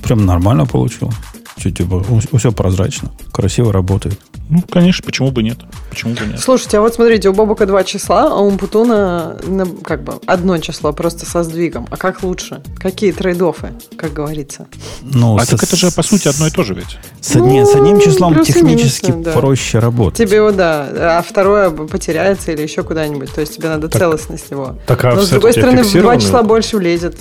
Прям 0.03 0.25
нормально 0.25 0.65
получил. 0.65 1.11
Чуть 1.57 1.77
типа, 1.77 2.03
все 2.37 2.51
прозрачно, 2.51 3.11
красиво 3.31 3.71
работает. 3.71 4.19
Ну, 4.49 4.61
конечно, 4.69 5.03
почему 5.05 5.31
бы 5.31 5.43
нет? 5.43 5.57
Почему 5.89 6.13
бы 6.15 6.25
нет? 6.25 6.39
Слушайте, 6.39 6.77
а 6.77 6.81
вот 6.81 6.93
смотрите, 6.95 7.29
у 7.29 7.33
Бобука 7.33 7.65
два 7.65 7.83
числа, 7.83 8.27
а 8.31 8.39
у 8.39 8.47
Умпутуна 8.47 9.37
на- 9.47 9.65
как 9.83 10.03
бы 10.03 10.15
одно 10.25 10.57
число, 10.57 10.91
просто 10.93 11.25
со 11.25 11.43
сдвигом. 11.43 11.87
А 11.89 11.97
как 11.97 12.23
лучше? 12.23 12.61
Какие 12.77 13.11
трейдофы, 13.11 13.71
как 13.95 14.13
говорится? 14.13 14.67
Ну, 15.01 15.37
А 15.37 15.45
со- 15.45 15.51
так 15.51 15.63
это 15.63 15.75
же, 15.75 15.91
по 15.91 16.03
сути, 16.03 16.27
одно 16.27 16.47
и 16.47 16.51
то 16.51 16.63
же 16.63 16.73
ведь. 16.73 16.97
С, 17.21 17.35
одни- 17.35 17.63
с 17.63 17.73
одним 17.75 17.95
Ну, 17.97 18.01
числом 18.01 18.43
технически 18.43 19.11
минусы, 19.11 19.23
да. 19.25 19.31
проще 19.31 19.79
работать. 19.79 20.17
Тебе 20.17 20.37
его, 20.37 20.51
да, 20.51 21.17
а 21.19 21.21
второе 21.21 21.69
потеряется 21.69 22.51
или 22.51 22.61
еще 22.63 22.83
куда-нибудь. 22.83 23.31
То 23.33 23.41
есть 23.41 23.55
тебе 23.55 23.69
надо 23.69 23.87
целостность 23.87 24.51
его. 24.51 24.75
Так, 24.87 25.05
а 25.05 25.15
Но 25.15 25.21
с 25.21 25.29
другой 25.29 25.51
стороны, 25.53 25.83
в 25.83 25.91
два 25.93 26.17
числа 26.17 26.43
больше 26.43 26.77
влезет. 26.77 27.15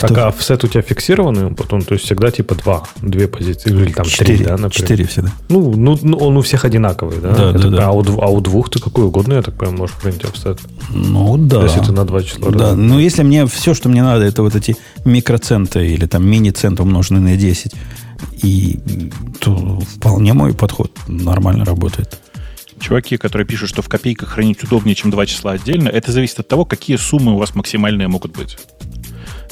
Так, 0.00 0.18
а 0.18 0.28
офсет 0.28 0.64
у 0.64 0.68
тебя 0.68 0.82
фиксированный 0.82 1.54
потом, 1.54 1.82
то 1.82 1.94
есть 1.94 2.04
всегда 2.04 2.30
типа 2.30 2.54
два, 2.54 2.84
две 3.02 3.28
позиции, 3.28 3.70
или 3.70 3.92
там 3.92 4.04
три, 4.04 4.12
Четыре, 4.14 4.44
да, 4.44 4.52
например? 4.52 4.70
четыре 4.72 5.06
всегда. 5.06 5.32
Ну, 5.48 5.74
ну, 5.74 5.98
ну, 6.02 6.16
он 6.18 6.36
у 6.36 6.42
всех 6.42 6.64
одинаковый, 6.64 7.18
да? 7.20 7.34
Да, 7.34 7.52
да, 7.52 7.58
так 7.58 7.70
да. 7.70 7.86
А, 7.88 7.90
у, 7.90 8.02
а 8.20 8.28
у 8.28 8.40
двух 8.40 8.70
ты 8.70 8.78
какой 8.80 9.04
угодно, 9.04 9.34
я 9.34 9.42
так 9.42 9.56
понимаю, 9.56 9.78
можешь 9.78 9.96
принять 9.96 10.24
офсет. 10.24 10.60
Ну 10.90 11.36
да. 11.36 11.62
Если 11.62 11.80
ты 11.80 11.92
на 11.92 12.04
два 12.04 12.22
числа 12.22 12.50
Да, 12.50 12.70
раз- 12.70 12.76
ну 12.76 12.98
если 12.98 13.22
мне 13.22 13.46
все, 13.46 13.74
что 13.74 13.88
мне 13.88 14.02
надо, 14.02 14.24
это 14.24 14.42
вот 14.42 14.54
эти 14.54 14.76
микроценты 15.04 15.86
или 15.86 16.06
там 16.06 16.26
мини-центы 16.26 16.82
умноженные 16.82 17.22
на 17.22 17.36
10, 17.36 17.72
и 18.42 18.78
то 19.40 19.80
вполне 19.80 20.32
мой 20.32 20.54
подход 20.54 20.92
нормально 21.06 21.64
работает. 21.64 22.18
Чуваки, 22.80 23.16
которые 23.16 23.46
пишут, 23.46 23.68
что 23.70 23.82
в 23.82 23.88
копейках 23.88 24.30
хранить 24.30 24.62
удобнее, 24.62 24.94
чем 24.94 25.10
два 25.10 25.26
числа 25.26 25.52
отдельно, 25.52 25.88
это 25.88 26.12
зависит 26.12 26.38
от 26.38 26.48
того, 26.48 26.64
какие 26.64 26.96
суммы 26.96 27.32
у 27.34 27.36
вас 27.38 27.54
максимальные 27.54 28.06
могут 28.08 28.36
быть. 28.36 28.56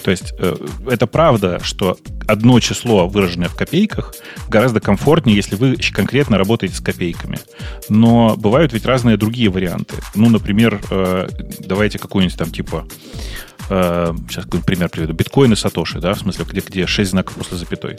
То 0.06 0.12
есть 0.12 0.34
э, 0.38 0.54
это 0.88 1.08
правда, 1.08 1.58
что 1.64 1.98
одно 2.28 2.60
число, 2.60 3.08
выраженное 3.08 3.48
в 3.48 3.56
копейках, 3.56 4.14
гораздо 4.48 4.78
комфортнее, 4.78 5.34
если 5.34 5.56
вы 5.56 5.74
конкретно 5.92 6.38
работаете 6.38 6.76
с 6.76 6.80
копейками. 6.80 7.40
Но 7.88 8.36
бывают 8.36 8.72
ведь 8.72 8.86
разные 8.86 9.16
другие 9.16 9.50
варианты. 9.50 9.96
Ну, 10.14 10.30
например, 10.30 10.80
э, 10.90 11.26
давайте 11.58 11.98
какой-нибудь 11.98 12.38
там 12.38 12.52
типа 12.52 12.86
э, 13.68 14.14
сейчас 14.28 14.44
какой-нибудь 14.44 14.66
пример 14.66 14.90
приведу. 14.90 15.12
Биткоин 15.12 15.54
и 15.54 15.56
Сатоши, 15.56 15.98
да, 15.98 16.14
в 16.14 16.20
смысле, 16.20 16.44
где, 16.48 16.60
где 16.60 16.86
6 16.86 17.10
знаков 17.10 17.34
после 17.34 17.58
запятой. 17.58 17.96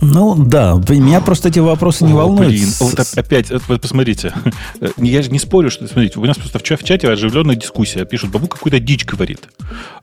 Ну 0.00 0.34
да, 0.34 0.80
меня 0.88 1.20
просто 1.20 1.48
эти 1.48 1.58
вопросы 1.58 2.04
не 2.04 2.12
О, 2.12 2.16
волнуют. 2.16 2.50
Блин, 2.52 2.68
вот 2.80 2.98
оп- 3.00 3.06
опять, 3.16 3.50
вот 3.68 3.80
посмотрите. 3.80 4.32
Я 4.96 5.22
же 5.22 5.30
не 5.30 5.38
спорю, 5.38 5.70
что, 5.70 5.86
смотрите, 5.86 6.18
у 6.18 6.24
нас 6.24 6.36
просто 6.38 6.58
в 6.58 6.62
ча- 6.62 6.76
в 6.76 6.84
чате 6.84 7.08
оживленная 7.10 7.56
дискуссия. 7.56 8.04
Пишут, 8.04 8.30
бабу 8.30 8.48
какую-то 8.48 8.80
дичь 8.80 9.04
говорит. 9.04 9.48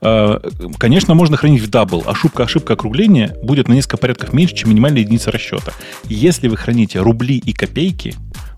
А, 0.00 0.40
Конечно, 0.78 1.14
можно 1.14 1.36
хранить 1.36 1.62
в 1.62 1.68
double. 1.68 2.04
Ошибка, 2.06 2.44
ошибка 2.44 2.74
округления 2.74 3.34
будет 3.42 3.68
на 3.68 3.72
несколько 3.72 3.96
порядков 3.96 4.32
меньше, 4.32 4.54
чем 4.54 4.70
минимальная 4.70 5.00
единица 5.00 5.30
расчета. 5.32 5.72
Если 6.04 6.48
вы 6.48 6.56
храните 6.56 7.00
рубли 7.00 7.36
и 7.38 7.52
копейки, 7.52 8.14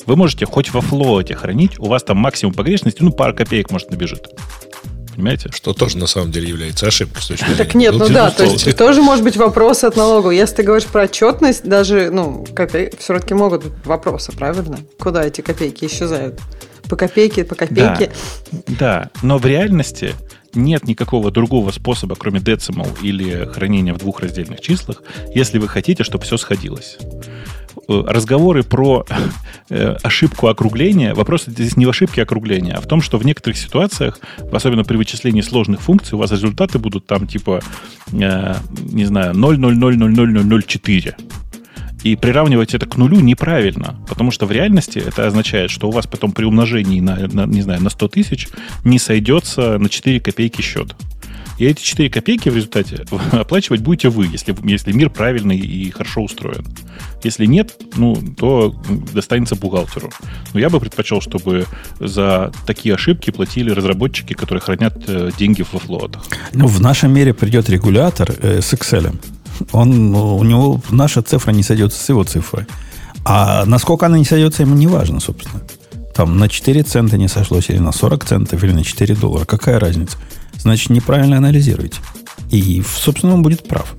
вы 0.06 0.16
можете 0.16 0.44
хоть 0.46 0.72
во 0.72 0.80
float 0.80 1.25
е 1.25 1.34
хранить, 1.34 1.78
у 1.78 1.86
вас 1.86 2.02
там 2.02 2.16
максимум 2.18 2.52
погрешности, 2.54 3.02
ну, 3.02 3.12
пара 3.12 3.32
копеек, 3.32 3.70
может, 3.70 3.90
набежит. 3.90 4.28
Понимаете? 5.20 5.50
Что 5.52 5.74
тоже 5.74 5.98
на 5.98 6.06
самом 6.06 6.32
деле 6.32 6.48
является 6.48 6.86
ошибкой 6.86 7.22
с 7.22 7.26
точки 7.26 7.44
зрения. 7.44 7.58
Так 7.58 7.74
нет, 7.74 7.94
ну 7.94 8.08
да, 8.08 8.30
то 8.30 8.44
есть 8.44 8.74
тоже 8.74 9.02
может 9.02 9.22
быть 9.22 9.36
вопрос 9.36 9.84
от 9.84 9.94
налоговой. 9.94 10.36
Если 10.36 10.56
ты 10.56 10.62
говоришь 10.62 10.86
про 10.86 11.02
отчетность, 11.02 11.62
даже, 11.64 12.10
ну, 12.10 12.46
копей... 12.54 12.90
все-таки 12.98 13.34
могут 13.34 13.64
быть 13.64 13.72
вопросы, 13.84 14.32
правильно? 14.32 14.78
Куда 14.98 15.22
эти 15.24 15.42
копейки 15.42 15.84
исчезают? 15.84 16.40
По 16.88 16.96
копейке, 16.96 17.44
по 17.44 17.54
копейке. 17.54 18.12
Да, 18.66 19.10
но 19.22 19.36
в 19.36 19.44
реальности 19.44 20.14
нет 20.54 20.84
никакого 20.84 21.30
другого 21.30 21.70
способа, 21.70 22.16
кроме 22.16 22.40
decimal 22.40 22.88
или 23.02 23.44
хранения 23.44 23.92
в 23.92 23.98
двух 23.98 24.20
раздельных 24.20 24.62
числах, 24.62 25.02
если 25.34 25.58
вы 25.58 25.68
хотите, 25.68 26.02
чтобы 26.02 26.24
все 26.24 26.38
сходилось. 26.38 26.96
Э, 27.90 28.04
Разговоры 28.06 28.62
про 28.62 29.04
э, 29.68 29.96
ошибку 30.02 30.46
округления, 30.46 31.12
вопрос 31.14 31.44
здесь 31.46 31.76
не 31.76 31.86
в 31.86 31.90
ошибке 31.90 32.22
округления, 32.22 32.74
а 32.74 32.80
в 32.80 32.86
том, 32.86 33.02
что 33.02 33.18
в 33.18 33.26
некоторых 33.26 33.58
ситуациях, 33.58 34.20
особенно 34.52 34.84
при 34.84 34.96
вычислении 34.96 35.40
сложных 35.40 35.80
функций, 35.80 36.14
у 36.14 36.18
вас 36.18 36.30
результаты 36.30 36.78
будут 36.78 37.06
там 37.06 37.26
типа, 37.26 37.60
э, 38.12 38.54
не 38.78 39.04
знаю, 39.04 39.34
0,000004. 39.34 41.14
И 42.02 42.16
приравнивать 42.16 42.74
это 42.74 42.86
к 42.86 42.96
нулю 42.96 43.20
неправильно, 43.20 43.98
потому 44.08 44.30
что 44.30 44.46
в 44.46 44.52
реальности 44.52 45.02
это 45.04 45.26
означает, 45.26 45.70
что 45.70 45.88
у 45.88 45.90
вас 45.90 46.06
потом 46.06 46.32
при 46.32 46.44
умножении 46.44 47.00
на, 47.00 47.28
на, 47.28 47.44
не 47.44 47.60
знаю, 47.60 47.82
на 47.82 47.90
100 47.90 48.08
тысяч 48.08 48.48
не 48.84 48.98
сойдется 48.98 49.78
на 49.78 49.88
4 49.88 50.20
копейки 50.20 50.62
счет. 50.62 50.94
И 51.60 51.66
эти 51.66 51.82
4 51.82 52.08
копейки 52.08 52.48
в 52.48 52.56
результате 52.56 53.04
оплачивать 53.32 53.82
будете 53.82 54.08
вы, 54.08 54.26
если, 54.32 54.56
если 54.64 54.92
мир 54.92 55.10
правильный 55.10 55.58
и 55.58 55.90
хорошо 55.90 56.22
устроен. 56.22 56.64
Если 57.22 57.44
нет, 57.44 57.76
ну, 57.96 58.16
то 58.16 58.74
достанется 59.12 59.56
бухгалтеру. 59.56 60.10
Но 60.54 60.60
я 60.60 60.70
бы 60.70 60.80
предпочел, 60.80 61.20
чтобы 61.20 61.66
за 61.98 62.50
такие 62.66 62.94
ошибки 62.94 63.30
платили 63.30 63.70
разработчики, 63.70 64.32
которые 64.32 64.62
хранят 64.62 65.04
э, 65.06 65.32
деньги 65.38 65.62
во 65.70 65.78
флотах. 65.78 66.22
Ну, 66.54 66.66
в 66.66 66.80
нашем 66.80 67.12
мире 67.12 67.34
придет 67.34 67.68
регулятор 67.68 68.34
э, 68.40 68.62
с 68.62 68.72
Excel. 68.72 69.14
Он, 69.72 70.12
ну, 70.12 70.38
у 70.38 70.44
него 70.44 70.80
наша 70.88 71.20
цифра 71.20 71.50
не 71.50 71.62
сойдется 71.62 72.02
с 72.02 72.08
его 72.08 72.24
цифрой. 72.24 72.64
А 73.26 73.66
насколько 73.66 74.06
она 74.06 74.16
не 74.16 74.24
сойдется, 74.24 74.62
ему 74.62 74.76
не 74.76 74.86
важно, 74.86 75.20
собственно. 75.20 75.60
Там 76.14 76.38
на 76.38 76.48
4 76.48 76.82
цента 76.84 77.18
не 77.18 77.28
сошлось, 77.28 77.68
или 77.68 77.78
на 77.78 77.92
40 77.92 78.24
центов, 78.24 78.64
или 78.64 78.72
на 78.72 78.82
4 78.82 79.14
доллара. 79.14 79.44
Какая 79.44 79.78
разница? 79.78 80.16
Значит, 80.60 80.90
неправильно 80.90 81.38
анализируете. 81.38 82.00
И, 82.50 82.82
собственно, 82.82 83.34
он 83.34 83.42
будет 83.42 83.66
прав. 83.66 83.94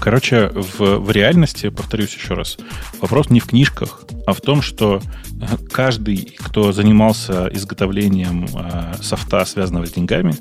Короче, 0.00 0.48
в, 0.48 0.96
в 0.98 1.10
реальности, 1.10 1.68
повторюсь 1.68 2.14
еще 2.14 2.32
раз, 2.32 2.56
вопрос 3.02 3.28
не 3.28 3.38
в 3.38 3.46
книжках, 3.46 4.02
а 4.26 4.32
в 4.32 4.40
том, 4.40 4.62
что 4.62 5.02
э, 5.42 5.56
каждый, 5.70 6.36
кто 6.38 6.72
занимался 6.72 7.50
изготовлением 7.52 8.46
э, 8.46 8.94
софта, 9.02 9.44
связанного 9.44 9.86
с 9.86 9.92
деньгами, 9.92 10.34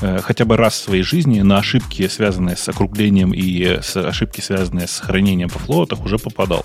э, 0.00 0.20
хотя 0.22 0.44
бы 0.44 0.56
раз 0.56 0.74
в 0.74 0.84
своей 0.84 1.02
жизни 1.02 1.40
на 1.40 1.58
ошибки, 1.58 2.06
связанные 2.06 2.56
с 2.56 2.68
округлением 2.68 3.34
и 3.34 3.80
с 3.82 3.96
ошибки, 3.96 4.40
связанные 4.40 4.86
с 4.86 5.00
хранением 5.00 5.48
по 5.48 5.58
флотах, 5.58 6.04
уже 6.04 6.18
попадал. 6.18 6.64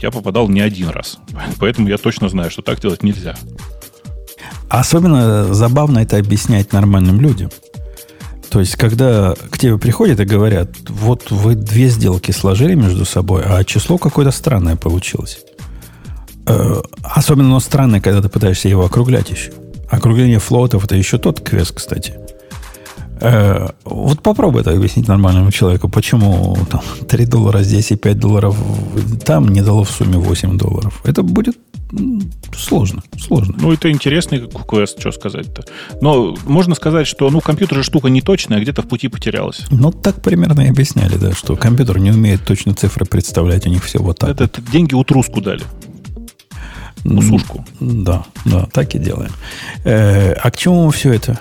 Я 0.00 0.12
попадал 0.12 0.48
не 0.48 0.60
один 0.60 0.90
раз. 0.90 1.18
Поэтому 1.58 1.88
я 1.88 1.98
точно 1.98 2.28
знаю, 2.28 2.52
что 2.52 2.62
так 2.62 2.80
делать 2.80 3.02
нельзя. 3.02 3.34
Особенно 4.70 5.52
забавно 5.52 5.98
это 5.98 6.16
объяснять 6.16 6.72
нормальным 6.72 7.20
людям. 7.20 7.50
То 8.50 8.60
есть, 8.60 8.76
когда 8.76 9.34
к 9.50 9.58
тебе 9.58 9.78
приходят 9.78 10.20
и 10.20 10.24
говорят, 10.24 10.70
вот 10.88 11.30
вы 11.32 11.56
две 11.56 11.88
сделки 11.88 12.30
сложили 12.30 12.74
между 12.74 13.04
собой, 13.04 13.42
а 13.44 13.62
число 13.64 13.98
какое-то 13.98 14.30
странное 14.30 14.76
получилось. 14.76 15.40
Э, 16.46 16.82
особенно 17.02 17.48
оно 17.48 17.60
странное, 17.60 18.00
когда 18.00 18.22
ты 18.22 18.28
пытаешься 18.28 18.68
его 18.68 18.84
округлять 18.84 19.30
еще. 19.30 19.52
Округление 19.90 20.38
флотов 20.38 20.84
это 20.84 20.94
еще 20.94 21.18
тот 21.18 21.40
квест, 21.40 21.72
кстати. 21.74 22.14
Э, 23.20 23.68
вот 23.84 24.22
попробуй 24.22 24.60
это 24.62 24.72
объяснить 24.72 25.08
нормальному 25.08 25.50
человеку, 25.50 25.88
почему 25.88 26.56
там 26.70 26.82
3 27.08 27.26
доллара 27.26 27.62
здесь 27.62 27.90
и 27.90 27.96
5 27.96 28.18
долларов 28.18 28.56
там 29.24 29.48
не 29.48 29.62
дало 29.62 29.82
в 29.82 29.90
сумме 29.90 30.16
8 30.18 30.56
долларов. 30.56 31.00
Это 31.04 31.22
будет 31.24 31.56
сложно, 32.56 33.02
сложно. 33.18 33.56
Ну, 33.60 33.72
это 33.72 33.90
интересный 33.90 34.48
квест, 34.68 35.00
что 35.00 35.12
сказать-то. 35.12 35.64
Но 36.00 36.36
можно 36.46 36.74
сказать, 36.74 37.06
что 37.06 37.30
ну, 37.30 37.40
компьютер 37.40 37.78
же 37.78 37.84
штука 37.84 38.08
не 38.08 38.20
точная, 38.20 38.60
где-то 38.60 38.82
в 38.82 38.88
пути 38.88 39.08
потерялась. 39.08 39.66
Ну, 39.70 39.90
так 39.90 40.22
примерно 40.22 40.62
и 40.62 40.68
объясняли, 40.68 41.16
да, 41.16 41.32
что 41.32 41.56
компьютер 41.56 41.98
не 41.98 42.10
умеет 42.10 42.44
точно 42.44 42.74
цифры 42.74 43.04
представлять, 43.04 43.66
у 43.66 43.70
них 43.70 43.84
все 43.84 43.98
вот 43.98 44.18
так. 44.18 44.30
Это, 44.30 44.44
это 44.44 44.62
деньги 44.62 44.94
утруску 44.94 45.40
дали. 45.40 45.62
Усушку. 47.04 47.64
Да, 47.80 48.24
да, 48.44 48.66
так 48.72 48.94
и 48.94 48.98
делаем. 48.98 49.32
Э, 49.84 50.32
а 50.32 50.50
к 50.50 50.56
чему 50.56 50.90
все 50.90 51.14
это? 51.14 51.40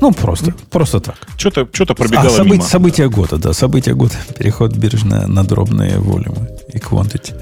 Ну, 0.00 0.12
просто, 0.12 0.54
просто 0.70 1.00
так. 1.00 1.16
Что-то 1.36 1.68
что 1.72 1.86
пробегало 1.94 2.28
а, 2.28 2.30
события, 2.30 2.52
мимо. 2.52 2.64
События 2.64 3.08
года, 3.08 3.36
да. 3.36 3.52
События 3.52 3.94
года. 3.94 4.14
Переход 4.38 4.76
бирж 4.76 5.02
на, 5.02 5.26
на 5.26 5.42
дробные 5.44 5.98
волюмы 5.98 6.48
и 6.72 6.78
quantity. 6.78 7.34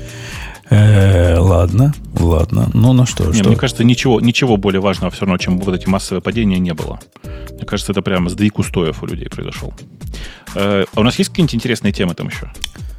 Э, 0.68 1.38
ладно, 1.38 1.94
ладно. 2.18 2.68
Ну, 2.74 2.92
на 2.92 3.06
что? 3.06 3.24
Не, 3.26 3.34
что? 3.34 3.48
Мне 3.48 3.56
кажется, 3.56 3.84
ничего, 3.84 4.20
ничего 4.20 4.56
более 4.56 4.80
важного 4.80 5.10
все 5.10 5.20
равно, 5.20 5.38
чем 5.38 5.58
вот 5.58 5.74
эти 5.74 5.88
массовые 5.88 6.22
падения, 6.22 6.58
не 6.58 6.74
было. 6.74 6.98
Мне 7.52 7.64
кажется, 7.64 7.92
это 7.92 8.02
прямо 8.02 8.28
сдвиг 8.28 8.58
устоев 8.58 9.02
у 9.02 9.06
людей 9.06 9.28
произошел. 9.28 9.72
Э, 10.54 10.84
а 10.92 11.00
у 11.00 11.02
нас 11.02 11.18
есть 11.18 11.30
какие-нибудь 11.30 11.54
интересные 11.54 11.92
темы 11.92 12.14
там 12.14 12.28
еще? 12.28 12.50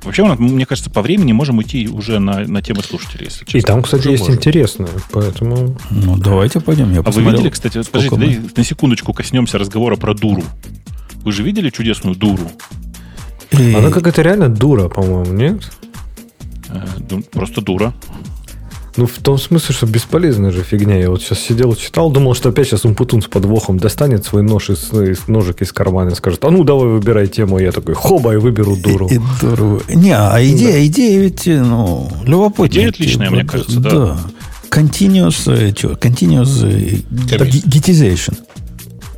Вообще, 0.04 0.24
мне 0.24 0.66
кажется, 0.66 0.90
по 0.90 1.02
времени 1.02 1.34
можем 1.34 1.58
уйти 1.58 1.90
уже 1.90 2.20
на, 2.20 2.40
на 2.48 2.62
темы 2.62 2.82
слушателей, 2.82 3.26
если 3.26 3.44
честно. 3.44 3.58
И 3.58 3.62
там, 3.62 3.84
кстати, 3.84 4.02
уже 4.02 4.12
есть 4.12 4.22
можем. 4.22 4.36
интересное, 4.36 4.90
поэтому... 5.12 5.78
Ну, 5.90 6.18
давайте 6.18 6.62
пойдем. 6.62 6.94
Я 6.94 7.02
а 7.02 7.12
вы 7.12 7.22
видели, 7.24 7.50
кстати, 7.50 7.82
скажите, 7.82 8.16
мы... 8.16 8.42
на 8.56 8.64
секундочку 8.64 9.12
коснемся 9.12 9.58
разговора 9.58 9.98
про 9.98 10.14
дуру. 10.14 10.44
Вы 11.24 11.32
же 11.34 11.44
видели 11.44 11.70
чудесную 11.70 12.16
дуру? 12.16 12.50
И... 13.52 13.74
Она 13.74 13.92
какая-то 13.92 14.22
реально 14.22 14.48
дура, 14.48 14.88
по-моему, 14.88 15.34
нет? 15.34 15.70
Э, 16.70 17.22
просто 17.32 17.62
дура. 17.62 17.94
Ну, 18.98 19.06
в 19.06 19.20
том 19.20 19.38
смысле, 19.38 19.76
что 19.76 19.86
бесполезная 19.86 20.52
же 20.52 20.64
фигня. 20.64 20.98
Я 20.98 21.12
вот 21.12 21.22
сейчас 21.22 21.40
сидел, 21.40 21.76
читал, 21.76 22.10
думал, 22.10 22.34
что 22.34 22.50
опять 22.50 22.68
сейчас 22.68 22.84
Умпутун 22.84 23.22
с 23.22 23.28
подвохом 23.28 23.78
достанет 23.78 24.26
свой 24.26 24.42
нож 24.42 24.72
из, 24.72 24.92
из 24.92 25.28
ножик 25.28 25.62
из 25.62 25.72
кармана 25.72 26.10
и 26.10 26.16
скажет, 26.16 26.44
а 26.44 26.50
ну, 26.50 26.64
давай 26.64 26.88
выбирай 26.88 27.28
тему. 27.28 27.60
Я 27.60 27.72
такой, 27.72 27.94
хоба, 27.94 28.34
и 28.34 28.38
выберу 28.38 28.76
дуру. 28.76 29.08
И, 29.08 29.16
и 29.16 29.20
дуру. 29.40 29.82
Не, 29.94 30.18
а 30.18 30.44
идея, 30.44 30.74
да. 30.74 30.86
идея 30.88 31.20
ведь, 31.20 31.46
ну, 31.46 32.10
любопытная. 32.26 32.68
Идея 32.68 32.90
отличная, 32.90 33.30
мне 33.30 33.46
кажется, 33.46 33.80
да. 33.80 33.90
Да. 33.90 34.20
Continuous, 34.72 35.48
э, 35.48 35.74
что, 35.78 35.90
continuous 35.94 37.06
gitization. 37.10 38.36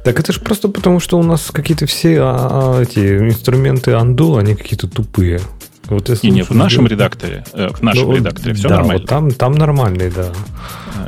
Так 0.04 0.20
это 0.20 0.34
же 0.34 0.42
просто 0.42 0.68
потому, 0.68 1.00
что 1.00 1.18
у 1.18 1.24
нас 1.24 1.52
какие-то 1.52 1.86
все 1.86 2.20
а, 2.22 2.82
эти 2.82 3.00
инструменты 3.00 3.92
undo, 3.92 4.38
они 4.40 4.56
какие-то 4.56 4.88
тупые. 4.88 5.42
Вот 5.90 6.10
если 6.10 6.28
не, 6.28 6.38
не, 6.38 6.42
в 6.44 6.52
нашем 6.52 6.86
сделать... 6.86 6.92
редакторе, 6.92 7.44
э, 7.54 7.70
в 7.70 7.82
нашем 7.82 8.10
ну, 8.10 8.16
редакторе 8.16 8.54
все 8.54 8.70
да, 8.70 8.76
нормально. 8.78 9.00
Вот 9.00 9.10
там, 9.10 9.32
там 9.32 9.54
нормальный, 9.54 10.10
да. 10.10 10.32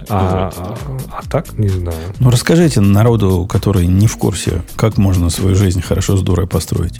А, 0.09 0.51
а, 0.55 0.75
а, 0.87 0.97
а 1.19 1.29
так 1.29 1.57
не 1.57 1.69
знаю. 1.69 1.97
Ну 2.19 2.29
расскажите 2.29 2.81
народу, 2.81 3.45
который 3.47 3.87
не 3.87 4.07
в 4.07 4.17
курсе, 4.17 4.61
как 4.75 4.97
можно 4.97 5.29
свою 5.29 5.55
жизнь 5.55 5.81
хорошо 5.81 6.17
с 6.17 6.21
дурой 6.21 6.47
построить. 6.47 6.99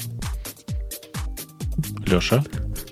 Леша? 2.06 2.44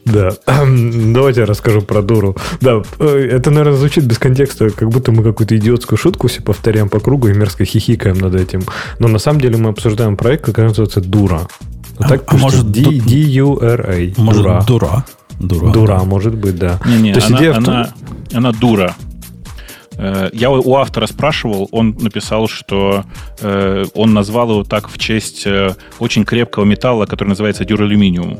Да, 0.06 0.34
давайте 1.14 1.42
я 1.42 1.46
расскажу 1.46 1.82
про 1.82 2.02
дуру. 2.02 2.36
Да, 2.62 2.82
э, 3.00 3.30
это, 3.32 3.52
наверное, 3.52 3.78
звучит 3.78 4.06
без 4.06 4.18
контекста, 4.18 4.70
как 4.70 4.90
будто 4.90 5.12
мы 5.12 5.24
какую-то 5.24 5.56
идиотскую 5.56 5.98
шутку 5.98 6.28
все 6.28 6.42
повторяем 6.42 6.90
по 6.90 7.00
кругу 7.00 7.28
и 7.28 7.34
мерзко 7.34 7.66
хихикаем 7.66 8.18
над 8.18 8.36
этим. 8.36 8.64
Но 8.98 9.08
на 9.08 9.20
самом 9.20 9.42
деле 9.42 9.58
мы 9.58 9.70
обсуждаем 9.70 10.18
проект, 10.18 10.46
который 10.46 10.68
называется 10.68 11.02
«Дура». 11.02 11.48
Вот 12.00 12.08
так 12.08 12.34
а, 12.34 12.38
может 12.38 12.72
D-U-R-A. 12.72 14.22
Может, 14.22 14.66
дура. 14.66 14.66
Дура, 14.66 15.06
дура, 15.40 15.72
дура 15.72 15.98
да. 16.00 16.04
может 16.06 16.36
быть, 16.36 16.58
да. 16.58 16.80
Не-не, 16.86 17.14
То 17.14 17.20
есть 17.20 17.30
она, 17.30 17.38
идея 17.40 17.56
она, 17.58 17.84
том... 17.86 18.38
она 18.38 18.52
дура. 18.52 18.96
Э, 19.98 20.30
я 20.32 20.50
у 20.50 20.76
автора 20.76 21.08
спрашивал, 21.08 21.68
он 21.72 21.96
написал, 22.00 22.48
что 22.48 23.04
э, 23.42 23.86
он 23.94 24.14
назвал 24.14 24.52
его 24.52 24.64
так 24.64 24.90
в 24.90 24.98
честь 24.98 25.46
э, 25.46 25.76
очень 26.00 26.24
крепкого 26.24 26.64
металла, 26.64 27.06
который 27.06 27.30
называется 27.30 27.66
дюралюминиум. 27.66 28.40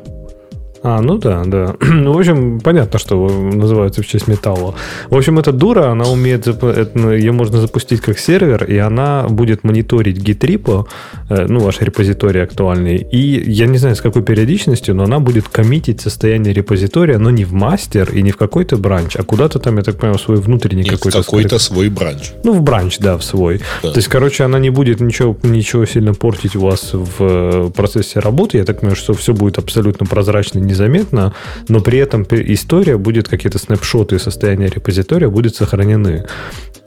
А, 0.84 1.02
ну 1.02 1.18
да, 1.18 1.44
да. 1.46 1.76
ну, 1.82 2.14
в 2.14 2.18
общем, 2.18 2.60
понятно, 2.60 3.00
что 3.00 3.28
называется 3.28 4.02
в 4.02 4.08
честь 4.08 4.28
металла. 4.28 4.76
В 5.10 5.18
общем, 5.18 5.40
эта 5.40 5.52
дура, 5.52 5.92
она 5.92 6.06
умеет, 6.06 6.48
это, 6.48 7.10
ее 7.12 7.32
можно 7.32 7.60
запустить 7.60 8.02
как 8.02 8.18
сервер, 8.18 8.64
и 8.64 8.78
она 8.78 9.28
будет 9.30 9.64
мониторить 9.64 10.18
Git 10.18 10.86
э, 11.30 11.46
ну, 11.48 11.60
ваш 11.60 11.82
репозиторий 11.82 12.44
актуальный, 12.44 12.98
и 12.98 13.52
я 13.52 13.68
не 13.68 13.78
знаю, 13.78 13.96
с 13.96 14.02
какой 14.02 14.24
периодичностью, 14.24 14.96
но 14.96 15.04
она 15.04 15.20
будет 15.20 15.50
коммитить 15.50 16.02
состояние 16.02 16.54
репозитория, 16.54 17.18
но 17.18 17.30
не 17.30 17.44
в 17.44 17.54
мастер 17.54 18.12
и 18.14 18.22
не 18.22 18.32
в 18.32 18.38
какой-то 18.38 18.78
бранч, 18.78 19.16
а 19.16 19.24
куда-то 19.24 19.60
там, 19.60 19.78
я 19.78 19.84
так 19.84 19.98
понимаю, 19.98 20.20
свой 20.20 20.38
внутренний 20.38 20.84
Нет, 20.84 20.94
какой-то... 20.94 21.24
какой-то 21.24 21.60
свой 21.60 21.90
бранч. 21.90 22.32
Ну, 22.44 22.54
в 22.54 22.62
бранч, 22.62 23.00
да, 23.00 23.18
в 23.18 23.24
свой. 23.24 23.62
Да. 23.84 23.92
То 23.92 23.98
есть, 23.98 24.08
короче, 24.08 24.44
она 24.44 24.60
не 24.60 24.70
будет 24.70 25.02
ничего, 25.02 25.36
ничего 25.44 25.86
сильно 25.86 26.14
портить 26.14 26.56
у 26.56 26.62
вас 26.62 26.92
в 26.94 27.16
э, 27.20 27.72
процессе 27.76 28.20
работы. 28.20 28.58
Я 28.58 28.66
так 28.66 28.80
понимаю, 28.80 28.96
что 28.96 29.14
все 29.14 29.34
будет 29.34 29.58
абсолютно 29.58 30.06
прозрачно, 30.06 30.60
незаметно, 30.70 31.34
но 31.68 31.82
при 31.82 32.00
этом 32.00 32.26
история 32.30 32.98
будет, 32.98 33.28
какие-то 33.28 33.60
снапшоты 33.60 34.20
состояния 34.20 34.68
репозитория 34.68 35.30
будут 35.30 35.56
сохранены. 35.56 36.26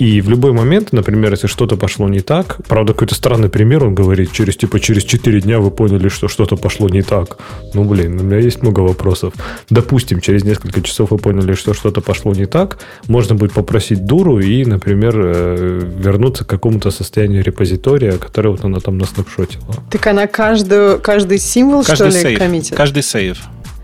И 0.03 0.21
в 0.21 0.29
любой 0.29 0.53
момент, 0.53 0.93
например, 0.93 1.31
если 1.31 1.47
что-то 1.47 1.77
пошло 1.77 2.09
не 2.09 2.21
так, 2.21 2.59
правда, 2.67 2.93
какой-то 2.93 3.15
странный 3.15 3.49
пример, 3.49 3.85
он 3.85 3.95
говорит, 3.95 4.33
через 4.33 4.57
типа 4.57 4.81
через 4.81 5.05
4 5.05 5.43
дня 5.43 5.61
вы 5.61 5.71
поняли, 5.71 6.09
что 6.09 6.27
что-то 6.27 6.57
пошло 6.57 6.89
не 6.89 7.03
так. 7.03 7.39
Ну, 7.75 7.85
блин, 7.85 8.19
у 8.19 8.25
меня 8.25 8.39
есть 8.39 8.63
много 8.63 8.81
вопросов. 8.81 9.33
Допустим, 9.71 10.21
через 10.21 10.43
несколько 10.43 10.83
часов 10.83 11.13
вы 11.13 11.19
поняли, 11.19 11.55
что 11.55 11.73
что-то 11.73 12.01
пошло 12.01 12.33
не 12.33 12.47
так, 12.47 12.79
можно 13.07 13.37
будет 13.37 13.53
попросить 13.53 14.05
дуру 14.05 14.41
и, 14.41 14.65
например, 14.65 15.15
э, 15.17 15.81
вернуться 15.99 16.45
к 16.45 16.49
какому-то 16.49 16.91
состоянию 16.91 17.45
репозитория, 17.45 18.19
которое 18.19 18.51
вот 18.51 18.65
она 18.65 18.81
там 18.81 18.99
наснапшотила. 18.99 19.77
Так 19.91 20.05
она 20.09 20.27
каждую, 20.27 20.99
каждый 20.99 21.39
символ, 21.39 21.85
каждый 21.85 22.11
что 22.11 22.19
ли, 22.19 22.23
сейф, 22.23 22.39
коммитит? 22.41 22.77
Каждый 22.77 23.05
сейф. 23.05 23.39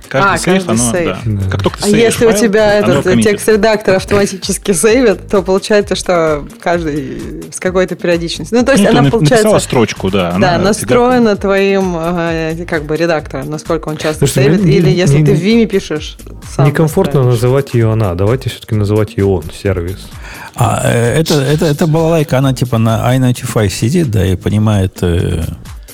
Каждый 0.09 0.35
а, 0.35 0.39
сейф, 0.39 0.67
каждый 0.67 0.83
оно, 0.83 0.93
сейф. 0.93 1.17
Да. 1.25 1.51
Как 1.51 1.63
только 1.63 1.79
а 1.83 1.89
если 1.89 2.27
файл, 2.27 2.37
у 2.37 2.41
тебя 2.41 2.75
этот 2.75 3.23
текст-редактор 3.23 3.97
автоматически 3.97 4.73
сейвит, 4.73 5.29
то 5.29 5.43
получается, 5.43 5.95
что 5.97 6.47
каждый 6.61 7.45
с 7.53 7.61
какой-то 7.61 7.95
периодичностью. 7.95 8.59
Ну, 8.59 8.65
то 8.65 8.73
есть 8.73 8.85
ну, 8.85 8.91
она 8.91 9.05
ты 9.05 9.11
получается... 9.11 9.45
написала 9.45 9.59
строчку, 9.59 10.11
да. 10.11 10.37
Да, 10.39 10.59
настроена 10.59 11.31
фига... 11.31 11.41
твоим 11.41 11.97
э, 11.99 12.65
как 12.67 12.85
бы 12.85 12.97
редактором, 12.97 13.51
насколько 13.51 13.89
он 13.89 13.99
часто 13.99 14.27
Слушай, 14.27 14.45
сейвит. 14.45 14.65
Не, 14.65 14.77
или 14.77 14.91
если 14.91 15.19
не, 15.19 15.27
ты 15.27 15.35
в 15.35 15.43
Vime 15.43 15.67
пишешь, 15.67 16.17
сам 16.55 16.67
Некомфортно 16.67 17.23
настраиваешь. 17.23 17.43
называть 17.43 17.75
ее 17.75 17.93
она. 17.93 18.15
Давайте 18.15 18.49
все-таки 18.49 18.75
называть 18.75 19.17
ее 19.17 19.27
он, 19.27 19.45
сервис. 19.51 20.09
А 20.55 20.81
э, 20.85 21.21
это, 21.21 21.35
это, 21.35 21.67
это 21.67 21.87
балалайка, 21.87 22.39
она 22.39 22.55
типа 22.55 22.79
на 22.79 23.15
i95 23.15 23.69
сидит, 23.69 24.11
да, 24.11 24.25
и 24.25 24.37
понимает... 24.37 25.03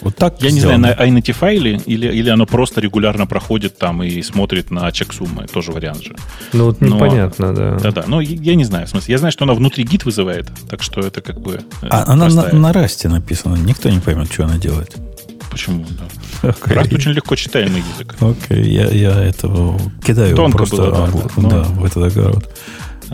Вот 0.05 0.17
так 0.17 0.41
Я 0.43 0.51
сделано. 0.51 0.77
не 0.77 0.81
знаю, 0.93 0.97
на 1.13 1.19
iNetify 1.19 1.57
или, 1.57 1.81
или, 1.87 2.07
или 2.09 2.29
оно 2.31 2.47
просто 2.47 2.81
регулярно 2.81 3.27
проходит 3.27 3.79
там 3.79 4.03
и 4.03 4.23
смотрит 4.23 4.71
на 4.71 4.93
чек 4.93 5.13
суммы. 5.13 5.47
Тоже 5.47 5.73
вариант 5.73 6.03
же. 6.05 6.15
Ну, 6.53 6.67
вот 6.67 6.81
Но- 6.81 6.95
непонятно, 6.97 7.55
да. 7.55 7.79
Да-да, 7.79 8.05
но 8.07 8.21
я 8.21 8.37
я 8.45 8.55
не 8.55 8.65
знаю, 8.65 8.87
в 8.87 8.91
смысле. 8.91 9.13
Я 9.13 9.19
знаю, 9.19 9.33
что 9.33 9.45
она 9.45 9.55
внутри 9.55 9.83
гид 9.85 10.05
вызывает, 10.05 10.47
так 10.69 10.83
что 10.83 11.01
это 11.01 11.21
как 11.23 11.41
бы 11.41 11.61
э, 11.83 11.87
А 11.91 12.05
она 12.13 12.29
на, 12.29 12.53
на 12.53 12.73
расте 12.73 13.09
написана. 13.09 13.57
Никто 13.57 13.89
не 13.89 13.99
поймет, 13.99 14.31
что 14.33 14.45
она 14.45 14.59
делает. 14.59 14.95
Почему? 15.51 15.87
Да. 16.43 16.49
Rust 16.51 16.95
очень 16.95 17.13
легко 17.13 17.37
читаемый 17.37 17.83
язык. 17.95 18.17
Окей, 18.21 18.65
я, 18.75 18.87
я 18.89 19.23
этого 19.25 19.81
кидаю 20.05 20.37
Тонко 20.37 20.59
просто 20.59 20.77
было, 20.77 20.91
да, 20.91 21.05
а, 21.05 21.07
да, 21.07 21.49
да, 21.49 21.57
но- 21.57 21.63
в 21.81 21.85
этот 21.85 22.05
огород. 22.17 22.49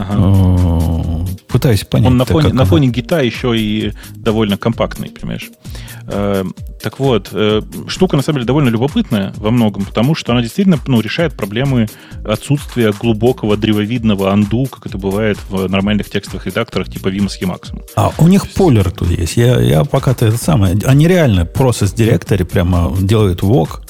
Ага. 0.09 1.27
Пытаюсь 1.49 1.85
понять. 1.85 2.09
Он 2.09 2.17
на 2.17 2.25
фоне, 2.25 2.53
на 2.53 2.65
фоне 2.65 2.89
гита 2.89 3.21
еще 3.21 3.59
и 3.59 3.93
довольно 4.15 4.57
компактный, 4.57 5.11
понимаешь? 5.11 5.51
Э, 6.07 6.45
так 6.83 6.99
вот, 6.99 7.29
э, 7.33 7.63
штука 7.89 8.17
на 8.17 8.23
самом 8.23 8.39
деле 8.39 8.47
довольно 8.47 8.69
любопытная 8.69 9.35
во 9.37 9.51
многом, 9.51 9.85
потому 9.85 10.15
что 10.15 10.33
она 10.33 10.43
действительно 10.43 10.79
ну, 10.87 11.01
решает 11.01 11.35
проблемы 11.35 11.89
отсутствия 12.25 12.93
глубокого 12.93 13.57
древовидного 13.57 14.33
анду, 14.33 14.67
как 14.67 14.87
это 14.87 14.97
бывает 14.97 15.39
в 15.49 15.69
нормальных 15.69 16.09
текстовых 16.09 16.47
редакторах 16.47 16.89
типа 16.89 17.09
Vim 17.09 17.29
с 17.29 17.41
Emacs. 17.41 17.79
А 17.97 18.13
у 18.19 18.29
них 18.29 18.51
полер 18.53 18.91
тут 18.91 19.11
есть. 19.11 19.37
Я, 19.37 19.61
я 19.61 19.85
пока-то 19.85 20.27
это 20.27 20.37
самое. 20.37 20.79
Они 20.85 21.07
реально 21.07 21.45
процесс 21.45 21.93
директоре 21.93 22.45
прямо 22.45 22.95
делают 22.99 23.43
вок. 23.43 23.83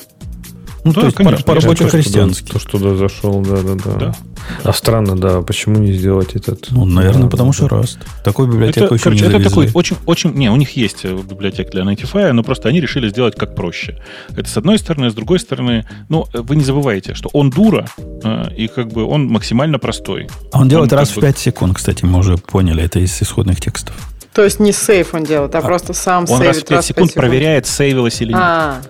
Ну, 0.84 0.92
да, 0.92 1.00
то 1.00 1.06
есть 1.06 1.16
конечно, 1.16 1.38
по, 1.38 1.54
по 1.54 1.60
рабоче-христиански. 1.60 2.52
То, 2.52 2.58
что 2.58 2.78
туда 2.78 2.96
зашел, 2.96 3.42
да, 3.42 3.60
да, 3.62 3.74
да. 3.74 3.94
да. 3.96 4.14
А 4.64 4.72
странно, 4.72 5.16
да, 5.16 5.42
почему 5.42 5.78
не 5.78 5.92
сделать 5.92 6.34
этот? 6.34 6.70
Ну, 6.70 6.84
наверное, 6.84 7.24
да, 7.24 7.28
потому 7.28 7.50
да. 7.50 7.56
что 7.56 7.66
Rust. 7.66 7.98
Такой 8.24 8.46
библиотеку 8.46 8.86
это, 8.86 8.94
еще 8.94 9.04
короче, 9.04 9.24
не 9.24 9.30
завезли. 9.30 9.46
Это 9.46 9.50
такой 9.50 9.70
очень, 9.74 9.96
очень... 10.06 10.32
Не, 10.34 10.50
у 10.50 10.56
них 10.56 10.76
есть 10.76 11.04
э, 11.04 11.14
библиотека 11.14 11.70
для 11.70 11.82
Nightify, 11.82 12.32
но 12.32 12.42
просто 12.42 12.68
они 12.68 12.80
решили 12.80 13.08
сделать 13.08 13.36
как 13.36 13.54
проще. 13.54 13.98
Это 14.36 14.48
с 14.48 14.56
одной 14.56 14.78
стороны, 14.78 15.10
с 15.10 15.14
другой 15.14 15.38
стороны, 15.38 15.86
ну, 16.08 16.26
вы 16.32 16.56
не 16.56 16.64
забывайте, 16.64 17.14
что 17.14 17.30
он 17.32 17.50
дура, 17.50 17.86
э, 17.98 18.54
и 18.56 18.68
как 18.68 18.88
бы 18.88 19.04
он 19.04 19.26
максимально 19.26 19.78
простой. 19.78 20.28
А 20.52 20.60
он 20.60 20.68
делает 20.68 20.92
он 20.92 20.98
раз 20.98 21.10
в 21.10 21.20
5 21.20 21.38
секунд, 21.38 21.76
кстати, 21.76 22.04
мы 22.04 22.18
уже 22.18 22.36
поняли, 22.36 22.82
это 22.82 22.98
из 22.98 23.20
исходных 23.22 23.60
текстов. 23.60 23.94
То 24.32 24.44
есть 24.44 24.60
не 24.60 24.72
сейф 24.72 25.14
он 25.14 25.24
делает, 25.24 25.54
а, 25.54 25.58
а 25.58 25.62
просто 25.62 25.92
сам 25.92 26.22
он 26.22 26.26
сейвит. 26.26 26.40
Он 26.40 26.46
раз 26.46 26.56
в 26.56 26.60
5 26.60 26.70
раз 26.70 26.86
секунд, 26.86 27.06
5 27.08 27.10
секунд 27.10 27.14
проверяет, 27.14 27.66
сейвилось 27.66 28.20
или 28.20 28.28
нет. 28.28 28.40
А, 28.40 28.80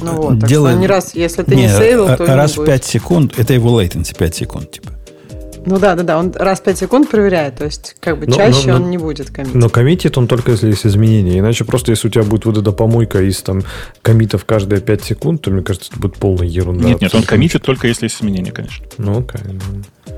ну 0.00 0.12
вот, 0.12 0.38
делает... 0.38 0.78
не 0.78 0.86
раз, 0.86 1.14
если 1.14 1.42
ты 1.42 1.54
не, 1.54 1.62
не 1.62 1.68
сейвил, 1.68 2.06
то 2.16 2.26
раз 2.26 2.56
в 2.56 2.64
5 2.64 2.84
секунд, 2.84 3.38
это 3.38 3.54
его 3.54 3.80
latency 3.80 4.16
5 4.16 4.34
секунд, 4.34 4.70
типа. 4.72 4.90
Ну 5.66 5.78
да, 5.78 5.94
да, 5.94 6.02
да, 6.02 6.18
он 6.18 6.32
раз 6.34 6.60
в 6.60 6.62
5 6.64 6.78
секунд 6.78 7.10
проверяет, 7.10 7.56
то 7.56 7.64
есть 7.64 7.96
как 8.00 8.18
бы 8.18 8.26
но, 8.26 8.34
чаще 8.34 8.68
но, 8.68 8.76
он 8.76 8.82
но, 8.82 8.88
не 8.88 8.98
будет 8.98 9.30
коммитить. 9.30 9.54
Но 9.54 9.68
коммитит 9.68 10.16
он 10.16 10.26
только 10.26 10.52
если 10.52 10.68
есть 10.68 10.86
изменения, 10.86 11.38
иначе 11.38 11.64
просто 11.64 11.90
если 11.92 12.08
у 12.08 12.10
тебя 12.10 12.24
будет 12.24 12.44
вот 12.46 12.58
эта 12.58 12.72
помойка 12.72 13.22
из 13.22 13.40
там 13.42 13.62
комитов 14.02 14.44
каждые 14.44 14.80
5 14.80 15.04
секунд, 15.04 15.42
то 15.42 15.50
мне 15.50 15.62
кажется, 15.62 15.90
это 15.92 16.00
будет 16.00 16.16
полная 16.16 16.46
ерунда. 16.46 16.84
Нет, 16.84 17.00
нет, 17.00 17.14
он 17.14 17.22
коммитит 17.22 17.62
только 17.62 17.88
если 17.88 18.06
есть 18.06 18.16
изменения, 18.20 18.52
конечно. 18.52 18.86
Ну 18.98 19.20
окей. 19.20 19.40
Okay, 19.40 19.60
ну. 20.06 20.14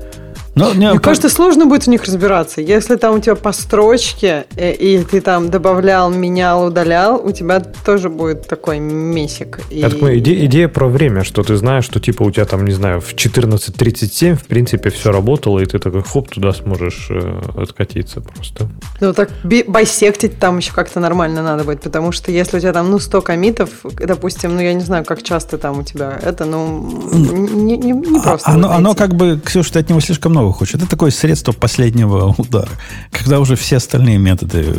Но, 0.55 0.73
мне 0.73 0.91
как... 0.93 1.03
кажется, 1.03 1.29
сложно 1.29 1.65
будет 1.65 1.83
в 1.83 1.87
них 1.87 2.03
разбираться. 2.03 2.61
Если 2.61 2.95
там 2.95 3.15
у 3.15 3.19
тебя 3.19 3.35
по 3.35 3.51
строчке, 3.51 4.45
и, 4.55 4.59
э, 4.59 4.73
и 4.73 5.03
ты 5.03 5.21
там 5.21 5.49
добавлял, 5.49 6.11
менял, 6.11 6.65
удалял, 6.65 7.19
у 7.23 7.31
тебя 7.31 7.59
тоже 7.59 8.09
будет 8.09 8.47
такой 8.47 8.79
месик. 8.79 9.59
И... 9.71 9.79
Я 9.79 9.89
иде, 9.89 10.45
идея 10.45 10.67
про 10.67 10.87
время, 10.87 11.23
что 11.23 11.43
ты 11.43 11.55
знаешь, 11.55 11.85
что 11.85 11.99
типа 11.99 12.23
у 12.23 12.31
тебя 12.31 12.45
там, 12.45 12.65
не 12.65 12.71
знаю, 12.71 13.01
в 13.01 13.13
14.37 13.15 14.35
в 14.35 14.45
принципе 14.45 14.89
все 14.91 15.11
работало, 15.11 15.59
и 15.59 15.65
ты 15.65 15.79
такой 15.79 16.03
хоп, 16.03 16.29
туда 16.29 16.53
сможешь 16.53 17.07
э, 17.09 17.41
откатиться 17.57 18.21
просто. 18.21 18.69
Ну 19.01 19.13
так 19.13 19.31
байсектить 19.67 20.37
там 20.39 20.57
еще 20.57 20.71
как-то 20.71 20.99
нормально 20.99 21.41
надо 21.41 21.63
будет, 21.63 21.81
потому 21.81 22.11
что 22.11 22.31
если 22.31 22.57
у 22.57 22.59
тебя 22.59 22.73
там, 22.73 22.91
ну, 22.91 22.99
100 22.99 23.21
комитов, 23.21 23.69
допустим, 23.83 24.55
ну, 24.55 24.61
я 24.61 24.73
не 24.73 24.81
знаю, 24.81 25.03
как 25.03 25.23
часто 25.23 25.57
там 25.57 25.79
у 25.79 25.83
тебя 25.83 26.19
это, 26.21 26.45
ну, 26.45 27.09
не, 27.11 27.77
не, 27.77 27.91
не 27.91 28.19
а, 28.19 28.21
просто. 28.21 28.51
Оно, 28.51 28.71
оно 28.71 28.93
как 28.93 29.15
бы, 29.15 29.39
Ксюша, 29.43 29.73
ты 29.73 29.79
от 29.79 29.89
него 29.89 29.99
слишком 29.99 30.31
много 30.31 30.42
второго 30.43 30.53
хочешь. 30.53 30.75
Это 30.75 30.87
такое 30.87 31.11
средство 31.11 31.53
последнего 31.53 32.35
удара. 32.37 32.69
Когда 33.11 33.39
уже 33.39 33.55
все 33.55 33.77
остальные 33.77 34.17
методы 34.17 34.75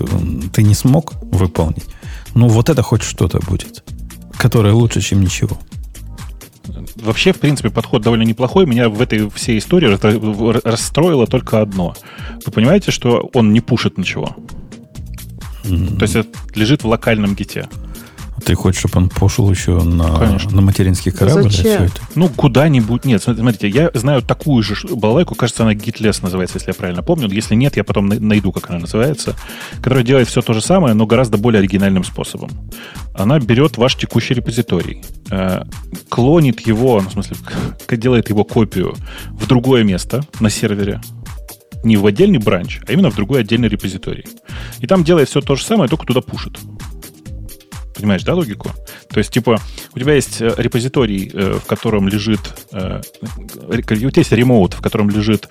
ты 0.52 0.62
не 0.62 0.74
смог 0.74 1.14
выполнить, 1.22 1.84
ну 2.34 2.48
вот 2.48 2.68
это 2.68 2.82
хоть 2.82 3.02
что-то 3.02 3.40
будет, 3.48 3.82
которое 4.36 4.74
лучше, 4.74 5.00
чем 5.00 5.20
ничего. 5.20 5.58
Вообще, 6.96 7.32
в 7.32 7.38
принципе, 7.40 7.70
подход 7.70 8.02
довольно 8.02 8.24
неплохой. 8.24 8.66
Меня 8.66 8.88
в 8.88 9.00
этой 9.00 9.28
всей 9.30 9.58
истории 9.58 9.98
расстроило 10.66 11.26
только 11.26 11.60
одно. 11.60 11.94
Вы 12.46 12.52
понимаете, 12.52 12.90
что 12.90 13.30
он 13.34 13.52
не 13.52 13.60
пушит 13.60 13.98
ничего? 13.98 14.36
Mm-hmm. 15.64 15.96
То 15.96 16.02
есть 16.02 16.16
это 16.16 16.28
лежит 16.54 16.84
в 16.84 16.88
локальном 16.88 17.34
гите. 17.34 17.68
Ты 18.44 18.54
хочешь, 18.54 18.80
чтобы 18.80 18.98
он 18.98 19.08
пошел 19.08 19.48
еще 19.50 19.82
на, 19.82 20.38
на 20.50 20.60
материнский 20.60 21.12
корабль? 21.12 21.50
Зачем? 21.50 21.88
Ну, 22.14 22.28
куда-нибудь. 22.28 23.04
Нет, 23.04 23.22
смотрите, 23.22 23.68
я 23.68 23.90
знаю 23.94 24.22
такую 24.22 24.62
же 24.62 24.74
балалайку, 24.90 25.34
кажется, 25.34 25.62
она 25.62 25.74
GitLess 25.74 26.18
называется, 26.22 26.56
если 26.58 26.70
я 26.70 26.74
правильно 26.74 27.02
помню. 27.02 27.28
Если 27.28 27.54
нет, 27.54 27.76
я 27.76 27.84
потом 27.84 28.08
найду, 28.08 28.52
как 28.52 28.70
она 28.70 28.80
называется, 28.80 29.36
которая 29.76 30.04
делает 30.04 30.28
все 30.28 30.42
то 30.42 30.52
же 30.52 30.60
самое, 30.60 30.94
но 30.94 31.06
гораздо 31.06 31.38
более 31.38 31.60
оригинальным 31.60 32.04
способом. 32.04 32.50
Она 33.14 33.38
берет 33.38 33.78
ваш 33.78 33.94
текущий 33.96 34.34
репозиторий, 34.34 35.02
э, 35.30 35.62
клонит 36.08 36.60
его, 36.66 37.00
ну, 37.00 37.08
в 37.08 37.12
смысле, 37.12 37.36
делает 37.96 38.28
его 38.30 38.44
копию 38.44 38.96
в 39.30 39.46
другое 39.46 39.84
место 39.84 40.24
на 40.40 40.50
сервере, 40.50 41.00
не 41.84 41.96
в 41.96 42.06
отдельный 42.06 42.38
бранч, 42.38 42.80
а 42.88 42.92
именно 42.92 43.10
в 43.10 43.14
другой 43.14 43.40
отдельный 43.40 43.68
репозиторий. 43.68 44.24
И 44.80 44.86
там 44.86 45.04
делает 45.04 45.28
все 45.28 45.40
то 45.40 45.54
же 45.54 45.64
самое, 45.64 45.88
только 45.88 46.06
туда 46.06 46.20
пушит. 46.20 46.58
Понимаешь, 47.94 48.24
да, 48.24 48.34
логику? 48.34 48.70
То 49.08 49.18
есть, 49.18 49.30
типа, 49.30 49.60
у 49.94 49.98
тебя 49.98 50.14
есть 50.14 50.40
э, 50.40 50.52
репозиторий, 50.56 51.30
э, 51.32 51.58
в 51.58 51.66
котором 51.66 52.08
лежит... 52.08 52.40
Э, 52.72 53.00
у 53.68 53.76
тебя 53.76 54.12
есть 54.16 54.32
ремоут, 54.32 54.74
в 54.74 54.80
котором 54.80 55.10
лежит 55.10 55.48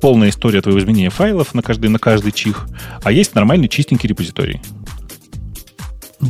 полная 0.00 0.28
история 0.28 0.60
твоего 0.60 0.78
изменения 0.80 1.10
файлов 1.10 1.54
на 1.54 1.62
каждый, 1.62 1.88
на 1.88 1.98
каждый 1.98 2.30
чих, 2.32 2.66
а 3.02 3.10
есть 3.10 3.34
нормальный 3.34 3.68
чистенький 3.68 4.08
репозиторий. 4.08 4.60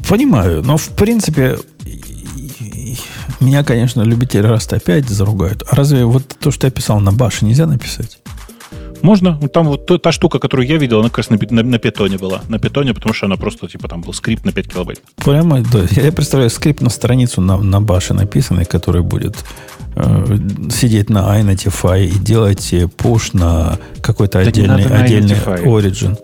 Понимаю, 0.09 0.63
но 0.63 0.77
в 0.77 0.89
принципе 0.91 1.59
меня, 3.41 3.65
конечно, 3.65 4.03
любители 4.03 4.47
раста 4.47 4.77
опять 4.77 5.09
заругают. 5.09 5.65
А 5.69 5.75
разве 5.75 6.05
вот 6.05 6.37
то, 6.39 6.51
что 6.51 6.67
я 6.67 6.71
писал 6.71 7.01
на 7.01 7.13
баше, 7.13 7.45
нельзя 7.45 7.67
написать? 7.67 8.19
Можно. 9.05 9.39
Там 9.49 9.67
вот 9.67 9.87
та, 9.87 9.99
та 9.99 10.13
штука, 10.13 10.39
которую 10.39 10.67
я 10.67 10.79
видел, 10.79 11.01
она 11.01 11.09
как 11.09 11.19
раз 11.19 11.31
на, 11.31 11.39
на, 11.51 11.63
на 11.63 11.79
питоне 11.79 12.17
была. 12.17 12.41
На 12.49 12.59
питоне, 12.59 12.95
потому 12.95 13.15
что 13.15 13.27
она 13.27 13.37
просто, 13.37 13.69
типа, 13.69 13.87
там 13.87 14.01
был 14.01 14.15
скрипт 14.15 14.47
на 14.47 14.53
5 14.53 14.73
килобайт. 14.73 15.03
Прямо, 15.17 15.61
да. 15.61 15.85
Я 15.91 16.11
представляю 16.11 16.51
скрипт 16.51 16.81
на 16.81 16.91
страницу 16.91 17.43
на, 17.43 17.59
на 17.59 17.83
баше 17.83 18.15
написанный, 18.15 18.65
который 18.65 19.03
будет 19.03 19.45
э, 19.97 20.39
сидеть 20.71 21.11
на 21.11 21.39
iNetify 21.39 22.07
и 22.07 22.19
делать 22.19 22.75
пуш 22.97 23.35
на 23.35 23.79
какой-то 24.01 24.43
да 24.43 24.49
отдельный, 24.49 24.87
отдельный 24.87 25.37
origin 25.65 26.17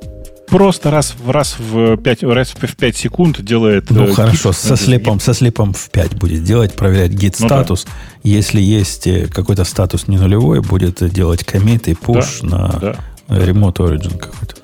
просто 0.51 0.91
раз 0.91 1.15
в 1.19 1.31
раз 1.31 1.57
в 1.59 1.97
5, 1.97 2.23
раз 2.25 2.51
в 2.51 2.77
5 2.77 2.97
секунд 2.97 3.43
делает... 3.43 3.91
Ну, 3.91 4.05
э, 4.05 4.13
хорошо, 4.13 4.53
со 4.53 4.77
слепом, 4.77 5.21
со 5.21 5.33
слепом 5.33 5.73
в 5.73 5.91
5 5.91 6.17
будет 6.17 6.45
делать, 6.45 6.75
проверять 6.75 7.13
git 7.13 7.37
статус. 7.37 7.87
Ну, 7.87 7.93
да. 7.93 8.31
Если 8.31 8.61
есть 8.61 9.07
э, 9.07 9.29
какой-то 9.29 9.65
статус 9.65 10.09
не 10.09 10.19
нулевой, 10.19 10.61
будет 10.61 11.03
делать 11.13 11.45
комит 11.45 11.89
и 11.89 11.93
push 11.93 12.41
да, 12.43 12.49
на 12.49 12.69
да, 12.81 12.97
remote 13.29 13.77
origin 13.77 14.19
какой-то. 14.19 14.57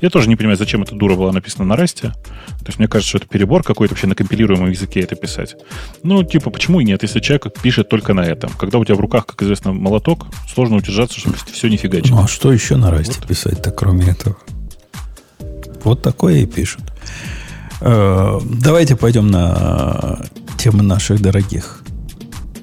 Я 0.00 0.10
тоже 0.10 0.28
не 0.28 0.34
понимаю, 0.34 0.58
зачем 0.58 0.82
эта 0.82 0.96
дура 0.96 1.14
была 1.14 1.30
написана 1.32 1.64
на 1.64 1.76
расте. 1.76 2.08
То 2.08 2.66
есть 2.66 2.80
мне 2.80 2.88
кажется, 2.88 3.08
что 3.08 3.18
это 3.18 3.28
перебор 3.28 3.62
какой-то 3.62 3.94
вообще 3.94 4.08
на 4.08 4.16
компилируемом 4.16 4.70
языке 4.70 5.00
это 5.00 5.14
писать. 5.14 5.54
Ну, 6.02 6.24
типа, 6.24 6.50
почему 6.50 6.80
и 6.80 6.84
нет, 6.84 7.02
если 7.04 7.20
человек 7.20 7.46
пишет 7.62 7.88
только 7.88 8.12
на 8.12 8.22
этом? 8.22 8.50
Когда 8.58 8.78
у 8.78 8.84
тебя 8.84 8.96
в 8.96 9.00
руках, 9.00 9.26
как 9.26 9.40
известно, 9.42 9.72
молоток, 9.72 10.26
сложно 10.52 10.76
удержаться, 10.76 11.20
чтобы 11.20 11.36
все 11.52 11.68
не 11.68 11.76
фигачить. 11.76 12.10
Ну, 12.10 12.20
а 12.20 12.26
что 12.26 12.52
еще 12.52 12.74
на 12.74 12.90
расте 12.90 13.14
вот. 13.20 13.28
писать-то, 13.28 13.70
кроме 13.70 14.10
этого? 14.10 14.36
Вот 15.84 16.02
такое 16.02 16.38
и 16.38 16.46
пишут. 16.46 16.82
Э, 17.80 18.38
давайте 18.44 18.96
пойдем 18.96 19.28
на 19.28 20.20
темы 20.58 20.82
наших 20.82 21.20
дорогих. 21.20 21.82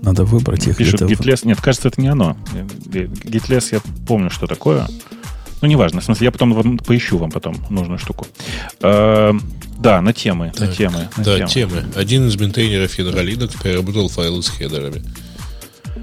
Надо 0.01 0.23
выбрать 0.23 0.65
их. 0.67 0.77
Пишут 0.77 1.01
GitLess. 1.01 1.41
Нет, 1.43 1.59
кажется, 1.61 1.89
это 1.89 2.01
не 2.01 2.07
оно. 2.07 2.37
GitLess 2.85 3.69
я 3.71 3.81
помню, 4.07 4.29
что 4.29 4.47
такое. 4.47 4.87
Ну, 5.61 5.67
неважно. 5.67 5.99
В 5.99 6.05
смысле, 6.05 6.25
я 6.25 6.31
потом 6.31 6.53
вам 6.53 6.77
поищу 6.77 7.17
вам 7.17 7.31
потом 7.31 7.57
нужную 7.69 7.99
штуку. 7.99 8.25
Э, 8.81 9.33
да, 9.77 10.01
на 10.01 10.13
темы. 10.13 10.51
Так, 10.55 10.69
на 10.69 10.75
темы. 10.75 11.09
На 11.17 11.23
да, 11.23 11.35
темы. 11.35 11.49
темы. 11.49 11.85
Один 11.95 12.27
из 12.27 12.37
ментейнеров 12.37 12.91
Федералинок 12.91 13.51
переработал 13.61 14.07
файлы 14.07 14.41
с 14.41 14.49
хедерами. 14.49 15.03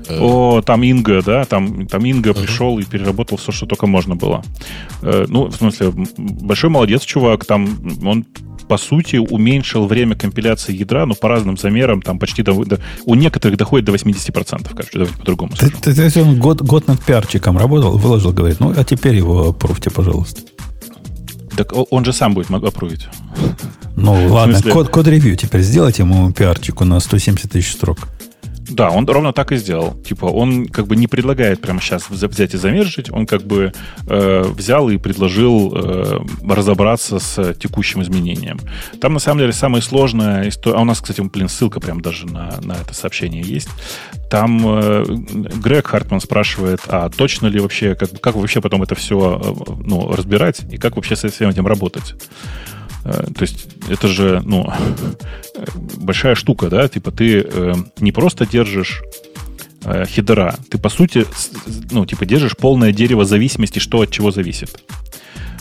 Э. 0.08 0.18
О, 0.20 0.62
там 0.62 0.82
Инга, 0.82 1.22
да, 1.22 1.44
там, 1.44 1.86
там 1.86 2.04
Инга 2.04 2.30
uh-huh. 2.30 2.42
пришел 2.42 2.78
и 2.78 2.84
переработал 2.84 3.38
все, 3.38 3.52
что 3.52 3.66
только 3.66 3.86
можно 3.86 4.16
было. 4.16 4.42
Э, 5.02 5.26
ну, 5.28 5.46
в 5.46 5.56
смысле, 5.56 5.92
большой 6.16 6.70
молодец, 6.70 7.02
чувак, 7.02 7.44
там 7.44 7.78
он 8.04 8.24
по 8.68 8.78
сути, 8.78 9.16
уменьшил 9.16 9.86
время 9.86 10.16
компиляции 10.16 10.74
ядра, 10.74 11.06
но 11.06 11.14
по 11.14 11.28
разным 11.28 11.56
замерам, 11.56 12.02
там 12.02 12.18
почти 12.18 12.42
до, 12.42 12.64
до, 12.64 12.80
у 13.04 13.14
некоторых 13.14 13.56
доходит 13.56 13.86
до 13.86 13.92
80%, 13.92 14.68
короче, 14.70 14.90
давайте 14.92 15.16
по-другому 15.16 15.54
скажу. 15.54 15.72
То 15.80 15.90
есть 15.90 16.16
он 16.16 16.38
год, 16.38 16.62
год 16.62 16.88
над 16.88 17.00
пиарчиком 17.00 17.58
работал, 17.58 17.96
выложил, 17.96 18.32
говорит, 18.32 18.60
ну, 18.60 18.74
а 18.76 18.84
теперь 18.84 19.14
его 19.14 19.52
пробьте, 19.52 19.90
пожалуйста. 19.90 20.42
Так 21.56 21.72
он 21.90 22.04
же 22.04 22.12
сам 22.12 22.34
будет 22.34 22.50
опрувить. 22.50 23.08
Ну, 23.96 24.28
ладно, 24.28 24.60
код, 24.62 24.90
код 24.90 25.08
ревью 25.08 25.36
теперь 25.36 25.62
сделайте 25.62 26.02
ему 26.02 26.30
пиарчику 26.32 26.84
на 26.84 27.00
170 27.00 27.50
тысяч 27.50 27.72
строк. 27.72 28.08
Да, 28.68 28.90
он 28.90 29.06
ровно 29.06 29.32
так 29.32 29.52
и 29.52 29.56
сделал. 29.56 29.94
Типа, 30.02 30.26
он 30.26 30.66
как 30.66 30.86
бы 30.86 30.96
не 30.96 31.06
предлагает 31.06 31.60
прямо 31.60 31.80
сейчас 31.80 32.10
взять 32.10 32.54
и 32.54 32.56
замержить, 32.56 33.10
он 33.10 33.26
как 33.26 33.42
бы 33.42 33.72
э, 34.06 34.42
взял 34.42 34.88
и 34.90 34.96
предложил 34.96 35.72
э, 35.74 36.18
разобраться 36.48 37.18
с 37.18 37.54
текущим 37.54 38.02
изменением. 38.02 38.58
Там, 39.00 39.12
на 39.12 39.18
самом 39.18 39.40
деле, 39.40 39.52
сложная 39.52 40.48
история... 40.48 40.78
А 40.78 40.80
у 40.80 40.84
нас, 40.84 41.00
кстати, 41.00 41.20
блин, 41.20 41.48
ссылка 41.48 41.80
прям 41.80 42.00
даже 42.00 42.26
на, 42.26 42.58
на 42.62 42.72
это 42.72 42.94
сообщение 42.94 43.42
есть. 43.42 43.68
Там 44.30 44.62
э, 44.66 45.04
Грег 45.06 45.86
Хартман 45.86 46.20
спрашивает, 46.20 46.80
а 46.88 47.08
точно 47.08 47.46
ли 47.46 47.60
вообще, 47.60 47.94
как, 47.94 48.20
как 48.20 48.34
вообще 48.34 48.60
потом 48.60 48.82
это 48.82 48.94
все 48.94 49.40
э, 49.42 49.72
ну, 49.84 50.12
разбирать 50.12 50.62
и 50.70 50.76
как 50.76 50.96
вообще 50.96 51.14
со 51.14 51.28
всем 51.28 51.50
этим 51.50 51.66
работать? 51.66 52.14
Э, 53.04 53.24
то 53.32 53.42
есть 53.42 53.68
это 53.88 54.08
же, 54.08 54.42
ну, 54.44 54.72
большая 56.06 56.34
штука, 56.34 56.68
да? 56.68 56.88
Типа 56.88 57.10
ты 57.10 57.40
э, 57.42 57.74
не 57.98 58.12
просто 58.12 58.46
держишь 58.46 59.02
э, 59.84 60.04
header 60.06 60.42
а, 60.42 60.54
ты 60.70 60.78
по 60.78 60.88
сути, 60.88 61.26
ну, 61.90 62.06
типа 62.06 62.24
держишь 62.24 62.56
полное 62.56 62.92
дерево 62.92 63.24
зависимости, 63.24 63.78
что 63.78 64.00
от 64.00 64.10
чего 64.10 64.30
зависит. 64.30 64.82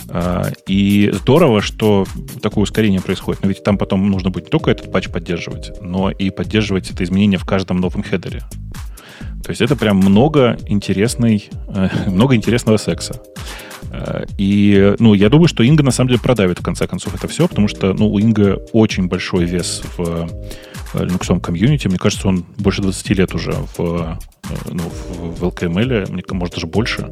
Э, 0.10 0.52
и 0.68 1.12
здорово, 1.14 1.62
что 1.62 2.06
такое 2.42 2.64
ускорение 2.64 3.02
происходит. 3.02 3.44
Но 3.44 3.50
ведь 3.50 3.64
там 3.64 3.78
потом 3.78 4.10
нужно 4.10 4.30
будет 4.30 4.46
не 4.46 4.50
только 4.50 4.72
этот 4.72 4.92
патч 4.92 5.10
поддерживать, 5.10 5.72
но 5.82 6.10
и 6.10 6.30
поддерживать 6.30 6.92
это 6.92 7.04
изменение 7.04 7.40
в 7.40 7.46
каждом 7.46 7.78
новом 7.78 8.04
header 8.04 8.34
е. 8.34 8.44
То 9.44 9.52
есть 9.52 9.62
это 9.62 9.76
прям 9.76 9.98
много 9.98 10.58
интересной, 10.68 11.50
э, 11.68 11.90
много 12.10 12.36
интересного 12.36 12.78
секса. 12.78 13.22
Э, 13.92 14.26
и, 14.38 14.96
ну, 15.00 15.14
я 15.14 15.30
думаю, 15.30 15.48
что 15.48 15.64
Инга 15.64 15.84
на 15.84 15.92
самом 15.92 16.10
деле 16.10 16.22
продавит 16.22 16.60
в 16.60 16.64
конце 16.64 16.88
концов 16.88 17.16
это 17.16 17.28
все, 17.28 17.48
потому 17.48 17.68
что, 17.68 17.94
ну, 17.94 18.08
у 18.08 18.20
Инга 18.20 18.60
очень 18.74 19.08
большой 19.08 19.46
вес 19.46 19.82
в 19.98 20.28
э, 20.94 21.04
Linux 21.06 21.40
комьюнити. 21.40 21.88
Мне 21.88 21.98
кажется, 21.98 22.28
он 22.28 22.46
больше 22.58 22.82
20 22.82 23.10
лет 23.12 23.34
уже 23.34 23.54
в, 23.78 23.80
э, 23.80 24.56
ну, 24.72 24.84
в 25.10 25.44
LKML, 25.44 26.12
мне 26.12 26.24
может, 26.32 26.56
даже 26.56 26.68
больше. 26.68 27.10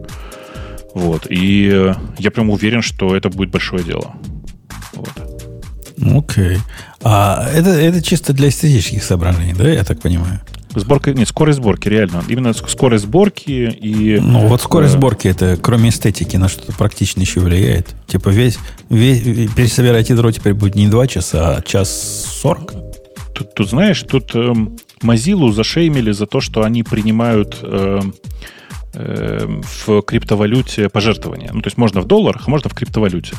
Вот. 0.93 1.27
И 1.29 1.93
я 2.19 2.31
прям 2.31 2.49
уверен, 2.49 2.81
что 2.81 3.15
это 3.15 3.29
будет 3.29 3.49
большое 3.49 3.83
дело. 3.83 4.15
Вот. 4.93 5.09
Окей. 5.97 6.55
Okay. 6.55 6.59
А 7.03 7.49
это, 7.53 7.69
это 7.69 8.01
чисто 8.01 8.33
для 8.33 8.49
эстетических 8.49 9.03
соображений, 9.03 9.53
да, 9.53 9.69
я 9.69 9.83
так 9.83 10.01
понимаю? 10.01 10.41
Сборка, 10.75 11.13
нет, 11.13 11.27
скорость 11.27 11.59
сборки, 11.59 11.87
реально. 11.87 12.23
Именно 12.27 12.53
скорость 12.53 13.03
сборки 13.03 13.51
и... 13.51 14.19
Ну, 14.19 14.47
вот 14.47 14.61
скорость 14.61 14.95
э, 14.95 14.97
сборки, 14.97 15.27
это 15.27 15.57
кроме 15.61 15.89
эстетики 15.89 16.35
на 16.35 16.49
что-то 16.49 16.73
практично 16.73 17.21
еще 17.21 17.39
влияет. 17.39 17.95
Типа 18.07 18.29
весь, 18.29 18.57
весь 18.89 19.51
пересобирать 19.53 20.09
ядро 20.09 20.31
теперь 20.31 20.53
будет 20.53 20.75
не 20.75 20.87
2 20.87 21.07
часа, 21.07 21.57
а 21.57 21.61
час 21.61 22.39
40. 22.41 22.73
Тут, 23.33 23.53
тут 23.53 23.69
знаешь, 23.69 24.01
тут 24.03 24.35
э, 24.35 24.53
Mozilla 25.01 25.51
зашеймили 25.51 26.11
за 26.11 26.25
то, 26.25 26.41
что 26.41 26.63
они 26.63 26.83
принимают... 26.83 27.59
Эм, 27.61 28.13
в 28.93 30.01
криптовалюте 30.03 30.87
пожертвования. 30.89 31.49
Ну, 31.51 31.61
то 31.61 31.67
есть 31.67 31.77
можно 31.77 32.01
в 32.01 32.05
долларах, 32.05 32.43
а 32.45 32.49
можно 32.49 32.69
в 32.69 32.75
криптовалюте. 32.75 33.35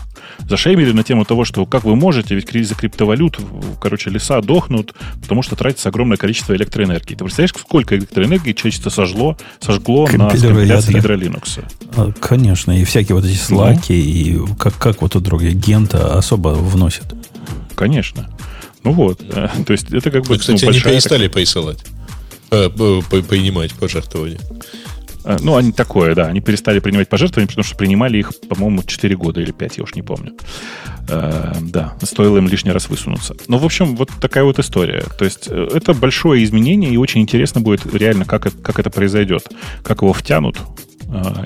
Зашеймили 0.48 0.92
на 0.92 1.04
тему 1.04 1.24
того, 1.24 1.44
что 1.44 1.64
как 1.64 1.84
вы 1.84 1.94
можете, 1.94 2.34
ведь 2.34 2.66
за 2.66 2.74
криптовалют, 2.74 3.38
короче, 3.80 4.10
леса 4.10 4.40
дохнут, 4.40 4.94
потому 5.22 5.42
что 5.42 5.54
тратится 5.56 5.90
огромное 5.90 6.16
количество 6.16 6.54
электроэнергии. 6.54 7.14
Ты 7.14 7.24
представляешь, 7.24 7.52
сколько 7.56 7.96
электроэнергии 7.96 8.52
человечество 8.52 8.90
сожгло, 8.90 9.36
сожгло 9.60 10.08
на 10.08 10.30
скомпиляции 10.30 10.96
ядра 10.96 11.16
Linux? 11.16 11.64
А, 11.96 12.12
конечно, 12.12 12.72
и 12.72 12.84
всякие 12.84 13.14
вот 13.14 13.24
эти 13.24 13.36
слаки, 13.36 13.92
ну. 14.36 14.46
и 14.46 14.56
как, 14.58 14.76
как 14.76 15.02
вот 15.02 15.14
у 15.16 15.20
других 15.20 15.54
гента 15.54 16.18
особо 16.18 16.48
вносят. 16.48 17.14
Конечно. 17.74 18.30
Ну 18.82 18.92
вот, 18.92 19.22
э, 19.22 19.48
то 19.66 19.72
есть 19.72 19.92
это 19.92 20.10
как 20.10 20.24
бы... 20.24 20.34
Ну, 20.34 20.38
кстати, 20.38 20.64
ну, 20.64 20.70
они 20.70 20.80
перестали 20.80 21.28
такая... 21.28 21.30
присылать, 21.30 21.84
э, 22.50 22.68
принимать 22.70 23.72
пожертвования. 23.72 24.40
Э, 25.24 25.38
ну, 25.40 25.56
они 25.56 25.72
такое, 25.72 26.14
да. 26.14 26.26
Они 26.26 26.40
перестали 26.40 26.78
принимать 26.78 27.08
пожертвования, 27.08 27.48
потому 27.48 27.64
что 27.64 27.76
принимали 27.76 28.18
их, 28.18 28.32
по-моему, 28.48 28.82
4 28.82 29.16
года 29.16 29.40
или 29.40 29.52
5, 29.52 29.78
я 29.78 29.84
уж 29.84 29.94
не 29.94 30.02
помню. 30.02 30.32
Э, 31.08 31.54
да, 31.60 31.94
стоило 32.02 32.38
им 32.38 32.48
лишний 32.48 32.72
раз 32.72 32.88
высунуться. 32.88 33.34
Ну, 33.48 33.58
в 33.58 33.64
общем, 33.64 33.96
вот 33.96 34.10
такая 34.20 34.44
вот 34.44 34.58
история. 34.58 35.04
То 35.18 35.24
есть 35.24 35.48
э, 35.48 35.68
это 35.74 35.94
большое 35.94 36.44
изменение, 36.44 36.92
и 36.92 36.96
очень 36.96 37.20
интересно 37.20 37.60
будет 37.60 37.92
реально, 37.92 38.24
как, 38.24 38.48
как 38.62 38.78
это 38.78 38.90
произойдет. 38.90 39.48
Как 39.82 40.02
его 40.02 40.12
втянут, 40.12 40.58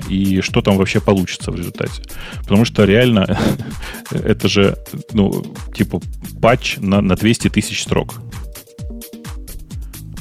и 0.07 0.41
что 0.41 0.61
там 0.61 0.77
вообще 0.77 0.99
получится 0.99 1.51
в 1.51 1.55
результате. 1.55 2.01
Потому 2.41 2.65
что 2.65 2.85
реально 2.85 3.37
это 4.11 4.47
же, 4.47 4.77
ну, 5.13 5.43
типа 5.75 6.01
патч 6.41 6.77
на, 6.77 7.01
на 7.01 7.15
200 7.15 7.49
тысяч 7.49 7.83
строк. 7.83 8.15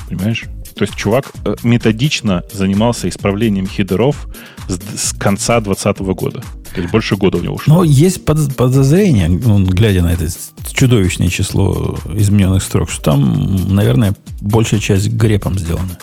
Понимаешь? 0.08 0.44
То 0.78 0.84
есть 0.84 0.94
чувак 0.94 1.32
э, 1.44 1.56
методично 1.64 2.44
занимался 2.52 3.08
исправлением 3.08 3.66
хидеров 3.66 4.28
с, 4.68 5.10
с 5.10 5.12
конца 5.12 5.60
2020 5.60 6.00
года. 6.16 6.40
То 6.72 6.80
есть 6.80 6.92
больше 6.92 7.16
года 7.16 7.38
у 7.38 7.40
него 7.40 7.56
ушло. 7.56 7.74
Но 7.74 7.84
есть 7.84 8.24
под, 8.24 8.54
подозрение, 8.54 9.28
ну, 9.28 9.64
глядя 9.64 10.02
на 10.02 10.12
это 10.12 10.28
чудовищное 10.72 11.28
число 11.28 11.98
измененных 12.14 12.62
строк, 12.62 12.90
что 12.90 13.02
там, 13.02 13.74
наверное, 13.74 14.14
большая 14.40 14.78
часть 14.78 15.08
грепом 15.08 15.58
сделана. 15.58 15.98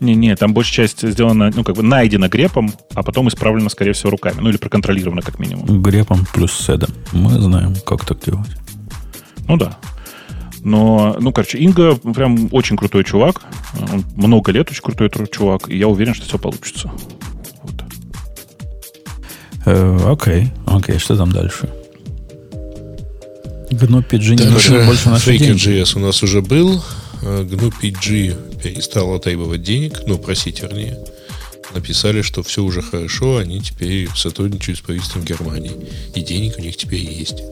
Не-не, 0.00 0.36
там 0.36 0.52
большая 0.52 0.86
часть 0.86 1.08
сделана, 1.08 1.50
ну, 1.54 1.64
как 1.64 1.74
бы 1.74 1.82
найдена 1.82 2.28
грепом, 2.28 2.72
а 2.94 3.02
потом 3.02 3.28
исправлена, 3.28 3.70
скорее 3.70 3.94
всего, 3.94 4.10
руками. 4.10 4.36
Ну, 4.40 4.50
или 4.50 4.58
проконтролирована, 4.58 5.22
как 5.22 5.38
минимум. 5.38 5.82
Грепом 5.82 6.26
плюс 6.34 6.52
седом. 6.52 6.90
Мы 7.12 7.30
знаем, 7.40 7.74
как 7.86 8.04
так 8.04 8.22
делать. 8.22 8.50
Ну 9.48 9.56
да. 9.56 9.78
Но, 10.62 11.16
ну, 11.20 11.32
короче, 11.32 11.58
Инга 11.58 11.94
прям 11.94 12.48
очень 12.52 12.76
крутой 12.76 13.04
чувак. 13.04 13.42
Он 13.92 14.04
много 14.16 14.52
лет 14.52 14.70
очень 14.70 14.82
крутой 14.82 15.10
чувак. 15.30 15.68
И 15.68 15.78
я 15.78 15.88
уверен, 15.88 16.14
что 16.14 16.26
все 16.26 16.38
получится. 16.38 16.90
Вот. 17.62 17.84
Э, 19.66 19.98
окей, 20.06 20.48
окей, 20.66 20.98
что 20.98 21.16
там 21.16 21.30
дальше? 21.32 21.68
GNU 23.70 24.08
PG 24.08 24.30
не 24.30 24.36
Дальше 24.36 24.84
больше 24.86 25.08
наших 25.10 25.40
JS 25.40 25.96
у 25.96 26.00
нас 26.00 26.22
уже 26.22 26.40
был. 26.42 26.82
GNU 27.22 27.68
э, 27.68 27.82
PG 27.82 28.62
перестал 28.62 29.18
требовать 29.18 29.62
денег, 29.62 30.00
ну, 30.06 30.18
просить, 30.18 30.62
вернее. 30.62 30.98
Написали, 31.74 32.22
что 32.22 32.42
все 32.42 32.62
уже 32.62 32.80
хорошо, 32.80 33.36
они 33.36 33.60
теперь 33.60 34.08
сотрудничают 34.16 34.78
с 34.78 34.82
правительством 34.82 35.24
Германии. 35.24 35.72
И 36.14 36.20
денег 36.22 36.54
у 36.58 36.62
них 36.62 36.76
теперь 36.76 37.00
есть. 37.00 37.42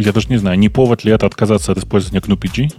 Я 0.00 0.12
даже 0.12 0.28
не 0.28 0.38
знаю, 0.38 0.58
не 0.58 0.70
повод 0.70 1.04
ли 1.04 1.12
это 1.12 1.26
отказаться 1.26 1.72
от 1.72 1.78
использования 1.78 2.20
GNU-PG? 2.20 2.72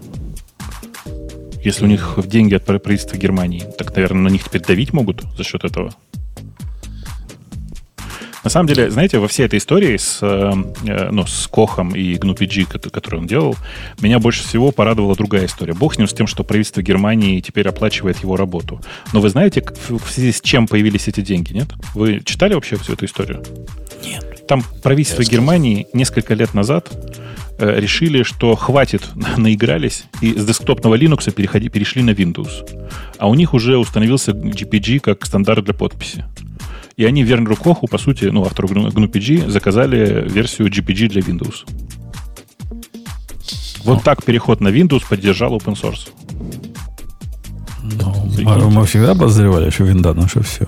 Если 1.63 1.85
у 1.85 1.87
них 1.87 2.17
деньги 2.25 2.55
от 2.55 2.65
правительства 2.65 3.15
Германии, 3.15 3.63
так, 3.77 3.95
наверное, 3.95 4.23
на 4.23 4.29
них 4.29 4.43
теперь 4.43 4.63
давить 4.63 4.91
могут 4.91 5.23
за 5.37 5.43
счет 5.43 5.63
этого. 5.63 5.93
На 8.43 8.49
самом 8.49 8.65
деле, 8.65 8.89
знаете, 8.89 9.19
во 9.19 9.27
всей 9.27 9.45
этой 9.45 9.59
истории 9.59 9.97
с, 9.97 10.17
э, 10.23 11.11
ну, 11.11 11.27
с 11.27 11.45
Кохом 11.45 11.95
и 11.95 12.15
GNU-PG, 12.15 12.89
который 12.89 13.19
он 13.19 13.27
делал, 13.27 13.55
меня 14.01 14.17
больше 14.17 14.43
всего 14.43 14.71
порадовала 14.71 15.15
другая 15.15 15.45
история. 15.45 15.73
Бог 15.73 15.93
с 15.93 15.99
ним 15.99 16.07
с 16.07 16.13
тем, 16.13 16.25
что 16.25 16.43
правительство 16.43 16.81
Германии 16.81 17.39
теперь 17.39 17.67
оплачивает 17.67 18.17
его 18.23 18.35
работу. 18.35 18.81
Но 19.13 19.21
вы 19.21 19.29
знаете, 19.29 19.63
в 19.89 20.09
связи 20.09 20.31
с 20.31 20.41
чем 20.41 20.65
появились 20.65 21.07
эти 21.07 21.21
деньги, 21.21 21.53
нет? 21.53 21.67
Вы 21.93 22.21
читали 22.25 22.55
вообще 22.55 22.77
всю 22.77 22.93
эту 22.93 23.05
историю? 23.05 23.43
Нет. 24.03 24.30
Там 24.47 24.63
правительство 24.83 25.23
Германии 25.23 25.87
несколько 25.93 26.33
лет 26.33 26.53
назад 26.53 26.89
э, 27.57 27.79
решили, 27.79 28.23
что 28.23 28.55
хватит, 28.55 29.09
наигрались, 29.37 30.05
и 30.21 30.33
с 30.37 30.45
десктопного 30.45 30.95
Linux 30.95 31.31
переходи, 31.31 31.69
перешли 31.69 32.03
на 32.03 32.11
Windows. 32.11 32.67
А 33.17 33.29
у 33.29 33.35
них 33.35 33.53
уже 33.53 33.77
установился 33.77 34.31
GPG 34.31 34.99
как 34.99 35.25
стандарт 35.25 35.65
для 35.65 35.73
подписи. 35.73 36.25
И 36.97 37.05
они 37.05 37.23
Вернеру 37.23 37.55
Коху, 37.55 37.87
по 37.87 37.97
сути, 37.97 38.25
ну, 38.25 38.45
автору 38.45 38.67
GNU-PG, 38.67 39.49
заказали 39.49 40.27
версию 40.29 40.67
GPG 40.67 41.07
для 41.07 41.21
Windows. 41.21 41.65
Вот 43.83 44.03
так 44.03 44.23
переход 44.23 44.61
на 44.61 44.67
Windows 44.67 45.03
поддержал 45.09 45.55
open 45.55 45.73
source. 45.73 46.09
Ну, 47.83 48.31
мы, 48.43 48.69
мы 48.69 48.85
всегда 48.85 49.11
обозревали, 49.11 49.69
что 49.69 49.85
винда, 49.85 50.13
ну 50.13 50.27
что 50.27 50.43
все. 50.43 50.67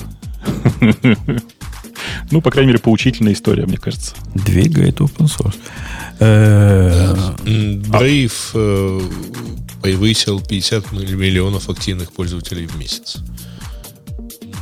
Ну, 2.32 2.42
по 2.42 2.52
крайней 2.52 2.70
мере, 2.70 2.80
поучительная 2.80 3.34
история, 3.34 3.66
мне 3.66 3.78
кажется. 3.78 4.16
Двигает 4.34 5.00
open 5.00 5.28
source. 5.28 5.58
Brave 7.90 9.04
превысил 9.82 10.40
50 10.42 10.92
миллионов 10.94 11.70
активных 11.70 12.12
пользователей 12.14 12.68
в 12.68 12.76
месяц. 12.78 13.18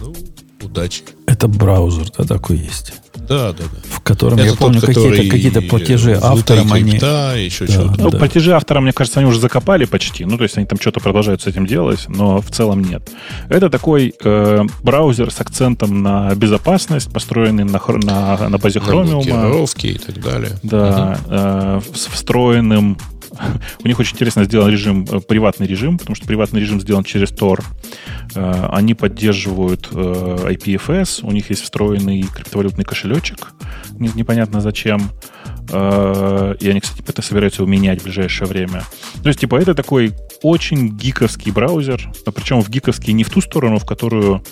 Ну, 0.02 0.15
удачи. 0.61 1.03
Это 1.28 1.48
браузер, 1.48 2.10
да, 2.18 2.23
такой 2.26 2.57
есть. 2.57 2.94
Да, 3.27 3.53
да, 3.53 3.64
да. 3.64 3.80
В 3.89 4.02
котором, 4.02 4.38
это 4.38 4.48
я 4.48 4.56
помню, 4.56 4.81
какие-то, 4.81 5.30
какие-то 5.30 5.61
платежи 5.61 6.19
авторам 6.22 6.73
они... 6.73 6.98
Да, 6.98 7.35
еще 7.35 7.65
да, 7.65 7.73
что-то. 7.73 8.02
Ну, 8.02 8.10
да. 8.10 8.18
платежи 8.18 8.53
авторам, 8.53 8.84
мне 8.84 8.93
кажется, 8.93 9.19
они 9.19 9.30
уже 9.30 9.39
закопали 9.39 9.85
почти. 9.85 10.26
Ну, 10.26 10.38
то 10.38 10.43
есть 10.43 10.57
они 10.57 10.65
там 10.65 10.80
что-то 10.80 10.99
продолжают 10.99 11.41
с 11.41 11.48
этим 11.48 11.65
делать, 11.65 12.06
но 12.07 12.41
в 12.41 12.49
целом 12.49 12.84
нет. 12.84 13.10
Это 13.49 13.69
такой 13.69 14.14
э, 14.23 14.64
браузер 14.84 15.31
с 15.31 15.39
акцентом 15.39 16.02
на 16.02 16.34
безопасность, 16.35 17.11
построенный 17.11 17.64
на, 17.64 17.80
на, 17.88 18.49
на 18.49 18.57
базе 18.57 18.80
Chromium. 18.80 19.27
На 19.30 19.88
и 19.88 19.98
так 19.98 20.22
далее. 20.22 20.52
Да, 20.64 21.19
угу. 21.26 21.34
э, 21.34 21.81
с 21.93 22.07
встроенным 22.07 22.98
у 23.84 23.88
них 23.88 23.99
очень 23.99 24.16
интересно 24.16 24.44
сделан 24.44 24.70
режим, 24.70 25.06
э, 25.10 25.20
приватный 25.20 25.68
режим, 25.68 25.98
потому 25.98 26.16
что 26.16 26.26
приватный 26.26 26.60
режим 26.60 26.82
сделан 26.82 27.03
через 27.03 27.32
Tor. 27.32 27.64
Э, 28.36 28.68
они 28.72 28.94
поддерживают 28.94 29.90
э, 29.91 29.95
IPFS, 29.95 31.22
у 31.24 31.32
них 31.32 31.49
есть 31.49 31.64
встроенный 31.64 32.24
криптовалютный 32.24 32.84
кошелечек, 32.84 33.53
непонятно 33.98 34.62
зачем. 34.62 35.12
И 35.70 36.70
они, 36.70 36.82
кстати, 36.82 37.02
это 37.08 37.22
собираются 37.22 37.62
его 37.62 37.72
менять 37.72 38.02
в 38.02 38.03
ближайшее 38.03 38.45
время. 38.45 38.84
То 39.22 39.30
есть, 39.30 39.40
типа, 39.40 39.56
это 39.56 39.74
такой 39.74 40.14
очень 40.41 40.98
гиковский 40.98 41.52
браузер, 41.52 42.12
причем 42.36 42.62
в 42.62 42.70
гиковский 42.70 43.14
не 43.14 43.24
в 43.24 43.30
ту 43.30 43.40
сторону, 43.40 43.78
в 43.78 43.86
которую 43.86 44.44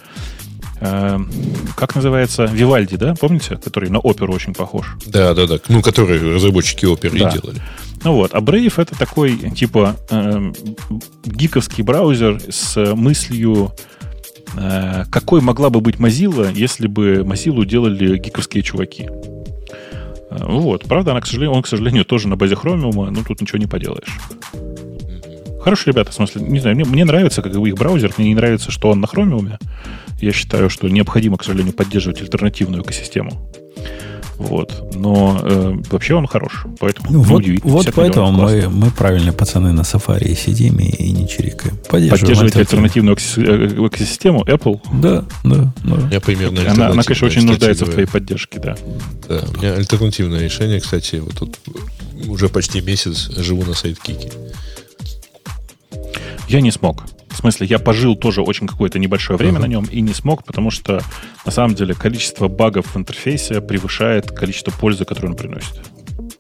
как 0.80 1.96
называется, 1.96 2.46
Вивальди, 2.46 2.96
да, 2.96 3.14
помните, 3.20 3.58
который 3.58 3.90
на 3.90 4.00
оперу 4.00 4.34
очень 4.34 4.54
похож? 4.54 4.96
Да, 5.08 5.34
да, 5.34 5.46
да, 5.46 5.60
ну, 5.68 5.82
который 5.82 6.36
разработчики 6.36 6.86
оперы 6.86 7.20
да. 7.20 7.30
и 7.30 7.34
делали. 7.34 7.62
Ну 8.04 8.14
вот, 8.14 8.34
а 8.34 8.40
Brave 8.40 8.74
это 8.82 8.98
такой, 8.98 9.36
типа, 9.38 9.98
э, 10.10 10.52
гиковский 11.26 11.84
браузер 11.84 12.40
с 12.50 12.96
мыслью, 12.96 13.72
э, 14.56 15.04
какой 15.12 15.42
могла 15.42 15.70
бы 15.70 15.82
быть 15.82 15.98
Mozilla, 15.98 16.52
если 16.54 16.88
бы 16.88 17.24
Mozilla 17.26 17.66
делали 17.66 18.18
гиковские 18.18 18.64
чуваки. 18.64 19.10
Э, 20.30 20.46
вот, 20.46 20.86
правда, 20.86 21.12
она, 21.12 21.22
к 21.22 21.26
сожалению, 21.26 21.58
он, 21.58 21.64
к 21.64 21.68
сожалению, 21.68 22.06
тоже 22.06 22.30
на 22.30 22.38
базе 22.38 22.56
Chromium, 22.56 23.10
но 23.10 23.24
тут 23.24 23.42
ничего 23.42 23.58
не 23.58 23.68
поделаешь. 23.68 24.18
Хорошие 25.62 25.92
ребята, 25.92 26.12
в 26.12 26.14
смысле, 26.14 26.42
не 26.44 26.60
знаю, 26.60 26.78
мне, 26.78 26.86
мне 26.86 27.04
нравится 27.04 27.42
как 27.42 27.54
их 27.54 27.76
браузер, 27.76 28.14
мне 28.18 28.30
не 28.30 28.36
нравится, 28.36 28.72
что 28.72 28.92
он 28.92 29.02
на 29.02 29.06
Chromium. 29.06 29.58
Я 30.22 30.32
считаю, 30.32 30.70
что 30.70 30.88
необходимо, 30.88 31.38
к 31.38 31.44
сожалению, 31.44 31.74
поддерживать 31.74 32.22
альтернативную 32.22 32.84
экосистему. 32.84 33.52
Вот. 34.40 34.96
Но 34.96 35.38
э, 35.44 35.76
вообще 35.92 36.16
он 36.16 36.26
хорош. 36.26 36.66
Поэтому 36.80 37.12
ну, 37.12 37.22
вот, 37.22 37.44
вот 37.64 37.88
поэтому 37.94 38.32
мы, 38.32 38.70
мы 38.70 38.90
правильные 38.90 39.34
пацаны 39.34 39.74
на 39.74 39.82
Safari 39.82 40.34
сидим 40.34 40.80
и, 40.80 40.86
и 40.86 41.12
не 41.12 41.28
чирикаем. 41.28 41.78
Поддерживать 41.90 42.56
альтернативную 42.56 43.18
э, 43.18 43.88
экосистему 43.88 44.44
Apple? 44.46 44.80
Да, 44.94 45.26
да. 45.44 45.74
да. 45.84 46.10
Я 46.10 46.22
примерно 46.22 46.62
она, 46.72 46.88
она, 46.88 47.04
конечно, 47.04 47.28
очень 47.28 47.46
нуждается 47.46 47.86
в 47.86 47.90
твоей 47.90 48.08
поддержке, 48.08 48.60
да. 48.60 48.78
Да, 49.28 49.44
у 49.54 49.58
меня 49.58 49.74
альтернативное 49.74 50.40
решение, 50.40 50.80
кстати, 50.80 51.18
вот 51.18 51.36
тут 51.36 51.60
уже 52.26 52.48
почти 52.48 52.80
месяц 52.80 53.30
живу 53.36 53.66
на 53.66 53.74
сайт-кике. 53.74 54.32
Я 56.48 56.62
не 56.62 56.72
смог. 56.72 57.04
В 57.30 57.38
смысле, 57.38 57.68
я 57.68 57.80
пожил 57.80 58.16
тоже 58.16 58.42
очень 58.42 58.68
какое-то 58.68 59.00
небольшое 59.00 59.38
время 59.38 59.58
uh-huh. 59.58 59.62
на 59.62 59.68
нем 59.68 59.86
и 59.86 60.02
не 60.02 60.14
смог, 60.14 60.44
потому 60.44 60.72
что 60.72 61.02
на 61.46 61.52
самом 61.52 61.76
деле 61.76 61.94
количество 61.94 62.48
багов 62.48 62.94
в 62.94 62.98
интерфейсе 62.98 63.62
превышает 63.62 64.32
количество 64.32 64.72
пользы, 64.72 65.06
которую 65.06 65.32
он 65.32 65.38
приносит. 65.38 65.80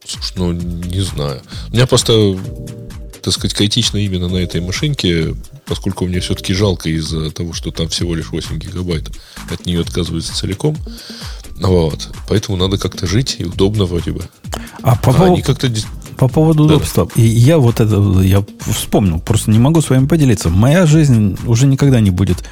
Слушай, 0.06 0.34
ну 0.38 0.52
не 0.52 1.02
знаю. 1.02 1.42
У 1.72 1.76
меня 1.76 1.88
просто, 1.88 2.38
так 3.22 3.34
сказать, 3.34 3.56
критично 3.56 3.98
именно 3.98 4.28
на 4.28 4.38
этой 4.38 4.60
машинке, 4.62 5.36
поскольку 5.66 6.06
мне 6.06 6.20
все-таки 6.20 6.54
жалко 6.54 6.90
из-за 6.90 7.32
того, 7.32 7.54
что 7.54 7.72
там 7.72 7.88
всего 7.88 8.16
лишь 8.16 8.32
8 8.32 8.58
гигабайт 8.58 9.10
от 9.52 9.66
нее 9.66 9.82
отказывается 9.82 10.36
целиком. 10.36 10.76
Вот. 11.60 12.10
Поэтому 12.28 12.58
надо 12.58 12.78
как-то 12.78 13.06
жить, 13.06 13.36
и 13.40 13.46
удобно 13.46 13.86
вроде 13.86 14.12
бы. 14.12 14.24
А, 14.82 14.96
по 14.96 15.12
а 15.12 15.26
они 15.26 15.42
как-то 15.42 15.70
по 16.20 16.28
поводу 16.28 16.68
да. 16.68 16.76
удобства. 16.76 17.08
И 17.16 17.22
я 17.22 17.58
вот 17.58 17.80
это, 17.80 17.96
я 18.22 18.44
вспомнил, 18.60 19.20
просто 19.20 19.52
не 19.52 19.60
могу 19.60 19.82
с 19.82 19.90
вами 19.90 20.06
поделиться. 20.06 20.50
Моя 20.50 20.86
жизнь 20.86 21.38
уже 21.48 21.66
никогда 21.66 22.02
не 22.02 22.12
будет 22.12 22.44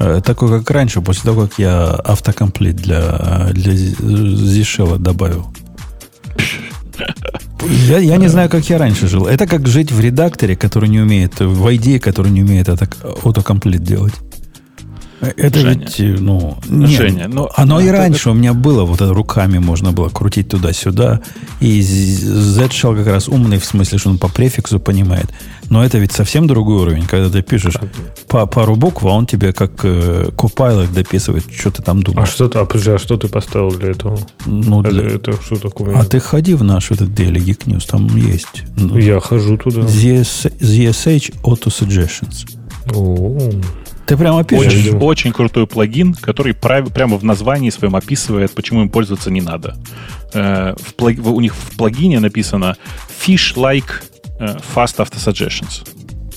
э, 0.00 0.20
такой, 0.24 0.48
как 0.48 0.68
раньше, 0.70 1.00
после 1.00 1.22
того, 1.22 1.42
как 1.42 1.58
я 1.58 1.90
автокомплит 1.90 2.76
для, 2.76 3.50
для 3.52 3.74
Зишела 3.74 4.98
добавил. 4.98 5.46
Я, 7.88 7.98
я 7.98 8.16
не 8.16 8.26
знаю, 8.26 8.50
как 8.50 8.68
я 8.68 8.76
раньше 8.76 9.06
жил. 9.06 9.26
Это 9.26 9.46
как 9.46 9.68
жить 9.68 9.92
в 9.92 10.00
редакторе, 10.00 10.56
который 10.56 10.88
не 10.88 10.98
умеет, 10.98 11.38
в 11.38 11.64
ID, 11.64 12.00
который 12.00 12.32
не 12.32 12.42
умеет 12.42 12.68
это 12.68 12.88
автокомплит 13.24 13.84
делать. 13.84 14.14
Это 15.22 15.60
Женя. 15.60 15.86
ведь, 15.86 16.20
ну... 16.20 16.58
Нет, 16.68 16.90
Женя, 16.90 17.28
ну... 17.28 17.48
Оно 17.54 17.80
и 17.80 17.88
раньше 17.88 18.22
это... 18.22 18.30
у 18.30 18.34
меня 18.34 18.54
было, 18.54 18.84
вот 18.84 19.00
это 19.00 19.14
руками 19.14 19.58
можно 19.58 19.92
было 19.92 20.08
крутить 20.08 20.48
туда-сюда. 20.48 21.20
И 21.60 21.80
Z-Shell 21.80 22.96
как 22.96 23.06
раз 23.06 23.28
умный 23.28 23.58
в 23.58 23.64
смысле, 23.64 23.98
что 23.98 24.10
он 24.10 24.18
по 24.18 24.28
префиксу 24.28 24.80
понимает. 24.80 25.30
Но 25.70 25.84
это 25.84 25.98
ведь 25.98 26.12
совсем 26.12 26.48
другой 26.48 26.82
уровень, 26.82 27.06
когда 27.06 27.30
ты 27.30 27.42
пишешь 27.42 27.76
по 28.26 28.46
пару 28.46 28.74
букв, 28.74 29.04
а 29.04 29.10
он 29.10 29.26
тебе 29.26 29.52
как 29.52 29.84
э, 29.84 30.30
Copilot 30.36 30.92
дописывает, 30.92 31.44
что 31.52 31.70
ты 31.70 31.82
там 31.82 32.02
думаешь. 32.02 32.28
А 32.28 32.30
что, 32.30 32.48
ты, 32.48 32.58
а, 32.58 32.64
подожди, 32.64 32.90
а 32.90 32.98
что 32.98 33.16
ты 33.16 33.28
поставил 33.28 33.70
для 33.70 33.92
этого? 33.92 34.18
Ну, 34.44 34.82
для... 34.82 35.04
Это 35.04 35.32
что 35.40 35.56
такое? 35.56 35.96
А 35.96 36.04
ты 36.04 36.18
ходи 36.18 36.54
в 36.54 36.64
наш 36.64 36.90
этот 36.90 37.10
Daily 37.10 37.38
Geek 37.38 37.66
News, 37.66 37.86
там 37.88 38.08
есть. 38.16 38.64
Ну, 38.76 38.98
Я 38.98 39.20
хожу 39.20 39.56
туда. 39.56 39.82
ZS, 39.82 40.52
ZSH 40.58 41.42
Auto 41.42 41.68
Suggestions. 41.68 42.46
О-о-о. 42.92 43.52
Ты 44.06 44.16
прямо 44.16 44.44
пишешь. 44.44 44.66
Очень, 44.66 44.98
очень 44.98 45.32
крутой 45.32 45.66
плагин, 45.66 46.14
который 46.14 46.54
прав, 46.54 46.92
прямо 46.92 47.16
в 47.16 47.24
названии 47.24 47.70
своем 47.70 47.96
описывает, 47.96 48.52
почему 48.52 48.82
им 48.82 48.88
пользоваться 48.88 49.30
не 49.30 49.40
надо. 49.40 49.76
Э, 50.34 50.74
в 50.78 50.94
плаг, 50.94 51.16
у 51.24 51.40
них 51.40 51.54
в 51.54 51.76
плагине 51.76 52.20
написано 52.20 52.76
fish 53.24 53.54
like 53.54 54.02
э, 54.38 54.56
fast 54.74 54.96
auto 54.98 55.16
suggestions. 55.16 55.86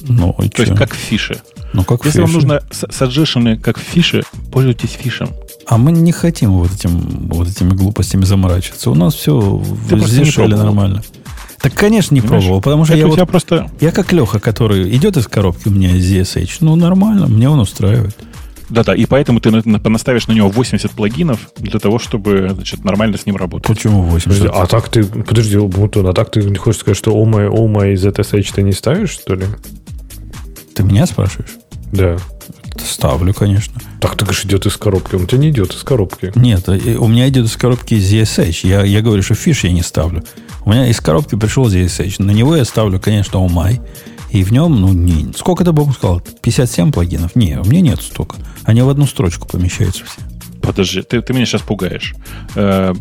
Ну, 0.08 0.34
То 0.34 0.48
что? 0.48 0.62
есть 0.64 0.76
как 0.76 0.94
в 0.94 0.98
фише. 0.98 1.42
Ну, 1.74 1.84
как 1.84 2.06
Если 2.06 2.20
фиши. 2.20 2.22
вам 2.22 2.34
нужно 2.34 2.62
саджешены 2.72 3.58
как 3.58 3.78
в 3.78 3.82
фише, 3.82 4.24
пользуйтесь 4.52 4.92
фишем. 4.92 5.30
А 5.68 5.78
мы 5.78 5.92
не 5.92 6.12
хотим 6.12 6.52
вот, 6.54 6.72
этим, 6.72 7.28
вот 7.30 7.48
этими 7.48 7.72
глупостями 7.72 8.24
заморачиваться. 8.24 8.92
У 8.92 8.96
нас 8.96 9.16
все 9.16 9.64
Ты 9.90 9.96
везде 9.96 10.48
нормально. 10.48 11.02
Так, 11.62 11.74
конечно, 11.74 12.14
не 12.14 12.22
Понимаешь? 12.22 12.44
пробовал, 12.44 12.62
потому 12.62 12.86
что 12.86 12.94
Это 12.94 13.08
я 13.08 13.08
вот, 13.08 13.30
просто... 13.30 13.72
Я 13.80 13.92
как 13.92 14.12
Леха, 14.12 14.40
который 14.40 14.96
идет 14.96 15.18
из 15.18 15.28
коробки 15.28 15.68
у 15.68 15.72
меня 15.72 15.92
ZSH, 15.96 16.58
ну, 16.62 16.76
нормально, 16.76 17.28
мне 17.28 17.50
он 17.50 17.60
устраивает. 17.60 18.16
Да-да, 18.70 18.96
и 18.96 19.06
поэтому 19.06 19.40
ты 19.40 19.52
понаставишь 19.80 20.28
на 20.28 20.34
него 20.34 20.50
80 20.50 20.92
плагинов 20.92 21.52
для 21.58 21.80
того, 21.80 22.00
чтобы 22.00 22.50
значит, 22.52 22.84
нормально 22.84 23.18
с 23.18 23.26
ним 23.26 23.36
работать. 23.36 23.68
Почему 23.68 24.02
80? 24.02 24.28
Подожди, 24.28 24.50
а 24.52 24.66
так 24.66 24.90
ты, 24.90 25.04
подожди, 25.04 25.58
Мутон, 25.58 26.08
а 26.08 26.14
так 26.14 26.32
ты 26.32 26.44
не 26.44 26.56
хочешь 26.56 26.82
сказать, 26.82 26.98
что 26.98 27.14
о 27.14 27.26
мой, 27.26 27.48
о 27.48 27.68
мой 27.68 27.94
ZSH 27.94 28.54
ты 28.56 28.64
не 28.64 28.72
ставишь, 28.72 29.12
что 29.12 29.36
ли? 29.36 29.46
Ты 30.74 30.84
меня 30.84 31.06
спрашиваешь? 31.06 31.52
Да. 31.92 32.18
Ставлю, 32.84 33.34
конечно. 33.34 33.82
Так, 34.00 34.16
ты 34.18 34.26
говоришь, 34.26 34.46
идет 34.46 34.66
из 34.66 34.78
коробки. 34.78 35.16
Он 35.16 35.24
у 35.24 35.26
тебя 35.26 35.40
не 35.40 35.50
идет 35.50 35.74
из 35.74 35.84
коробки. 35.84 36.32
Нет, 36.36 36.68
э, 36.68 36.96
у 36.96 37.08
меня 37.08 37.28
идет 37.30 37.46
из 37.46 37.56
коробки 37.56 37.96
ZSH. 37.96 38.68
Я, 38.68 38.84
я 38.84 39.02
говорю, 39.02 39.24
что 39.24 39.36
фиш 39.36 39.64
я 39.64 39.72
не 39.72 39.82
ставлю. 39.82 40.24
У 40.66 40.72
меня 40.72 40.88
из 40.88 41.00
коробки 41.00 41.36
пришел 41.36 41.68
ZSH. 41.68 42.22
На 42.22 42.32
него 42.32 42.56
я 42.56 42.66
ставлю, 42.66 43.00
конечно, 43.00 43.40
умай. 43.40 43.80
И 44.32 44.44
в 44.44 44.52
нем, 44.52 44.82
ну, 44.82 44.92
не... 44.92 45.32
Сколько 45.34 45.64
ты, 45.64 45.72
Бог, 45.72 45.94
сказал? 45.94 46.20
57 46.20 46.92
плагинов? 46.92 47.36
Не, 47.36 47.60
у 47.60 47.66
меня 47.66 47.82
нет 47.82 48.02
столько. 48.02 48.36
Они 48.64 48.82
в 48.82 48.90
одну 48.90 49.06
строчку 49.06 49.48
помещаются 49.48 50.04
все. 50.06 50.20
Подожди, 50.62 51.04
ты, 51.04 51.22
ты 51.22 51.34
меня 51.34 51.46
сейчас 51.46 51.62
пугаешь. 51.62 52.16
Э, 52.56 52.94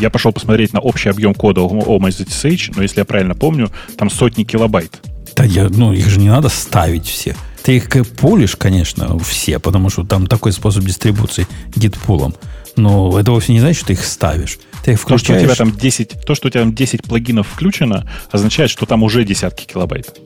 я 0.00 0.10
пошел 0.10 0.32
посмотреть 0.32 0.72
на 0.72 0.80
общий 0.80 1.10
объем 1.10 1.34
кода 1.34 1.60
MyZSH, 1.60 2.72
но 2.74 2.82
если 2.82 3.00
я 3.00 3.04
правильно 3.04 3.34
помню, 3.34 3.70
там 3.96 4.10
сотни 4.10 4.44
килобайт. 4.44 4.98
Да 5.36 5.44
я, 5.44 5.68
ну, 5.68 5.92
их 5.92 6.08
же 6.08 6.18
не 6.18 6.28
надо 6.28 6.48
ставить 6.48 7.06
все. 7.06 7.36
Ты 7.62 7.76
их 7.76 7.88
пулишь, 8.16 8.56
конечно, 8.56 9.18
все, 9.18 9.58
потому 9.58 9.90
что 9.90 10.04
там 10.04 10.26
такой 10.26 10.52
способ 10.52 10.84
дистрибуции 10.84 11.46
гитпулом. 11.74 12.34
Но 12.76 13.18
это 13.18 13.32
вовсе 13.32 13.52
не 13.52 13.60
значит, 13.60 13.78
что 13.78 13.88
ты 13.88 13.92
их 13.94 14.04
ставишь. 14.04 14.58
Ты 14.84 14.92
их 14.92 15.00
включаешь... 15.00 15.22
То, 15.22 15.34
что 15.34 15.34
у 15.34 15.44
тебя 15.44 15.54
там 15.54 15.72
10, 15.72 16.24
то, 16.24 16.34
что 16.34 16.48
у 16.48 16.50
тебя 16.50 16.62
там 16.62 16.74
10 16.74 17.02
плагинов 17.02 17.48
включено, 17.48 18.08
означает, 18.30 18.70
что 18.70 18.86
там 18.86 19.02
уже 19.02 19.24
десятки 19.24 19.66
килобайт. 19.66 20.18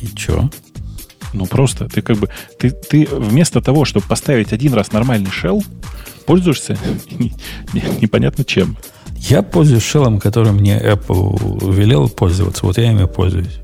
И 0.00 0.06
что? 0.16 0.50
Ну, 1.32 1.46
просто 1.46 1.88
ты 1.88 2.02
как 2.02 2.18
бы... 2.18 2.28
Ты, 2.58 2.70
ты 2.70 3.08
вместо 3.10 3.60
того, 3.60 3.84
чтобы 3.84 4.06
поставить 4.06 4.52
один 4.52 4.74
раз 4.74 4.92
нормальный 4.92 5.30
shell, 5.30 5.64
пользуешься 6.26 6.78
непонятно 8.00 8.44
чем. 8.44 8.76
Я 9.16 9.42
пользуюсь 9.42 9.82
шеллом, 9.82 10.18
который 10.18 10.52
мне 10.52 10.78
Apple 10.78 11.72
велел 11.72 12.08
пользоваться. 12.08 12.64
Вот 12.64 12.78
я 12.78 12.90
ими 12.90 13.04
пользуюсь. 13.04 13.60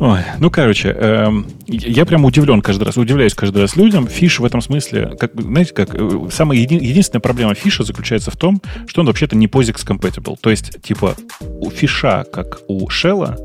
Ой, 0.00 0.20
ну, 0.38 0.48
короче, 0.48 0.94
э, 0.96 1.28
я 1.66 2.06
прямо 2.06 2.28
удивлен 2.28 2.62
каждый 2.62 2.84
раз, 2.84 2.96
удивляюсь 2.96 3.34
каждый 3.34 3.62
раз 3.62 3.74
людям. 3.74 4.06
Фиш 4.06 4.38
в 4.38 4.44
этом 4.44 4.60
смысле, 4.60 5.16
как, 5.18 5.32
знаете, 5.34 5.74
как 5.74 5.92
э, 5.92 6.28
самая 6.30 6.58
еди, 6.58 6.74
единственная 6.74 7.20
проблема 7.20 7.54
фиша 7.54 7.82
заключается 7.82 8.30
в 8.30 8.36
том, 8.36 8.62
что 8.86 9.00
он 9.00 9.08
вообще-то 9.08 9.34
не 9.34 9.48
POSIX 9.48 9.84
compatible. 9.84 10.36
То 10.40 10.50
есть, 10.50 10.80
типа, 10.82 11.16
у 11.40 11.68
фиша, 11.70 12.24
как 12.32 12.60
у 12.68 12.88
шелла, 12.88 13.38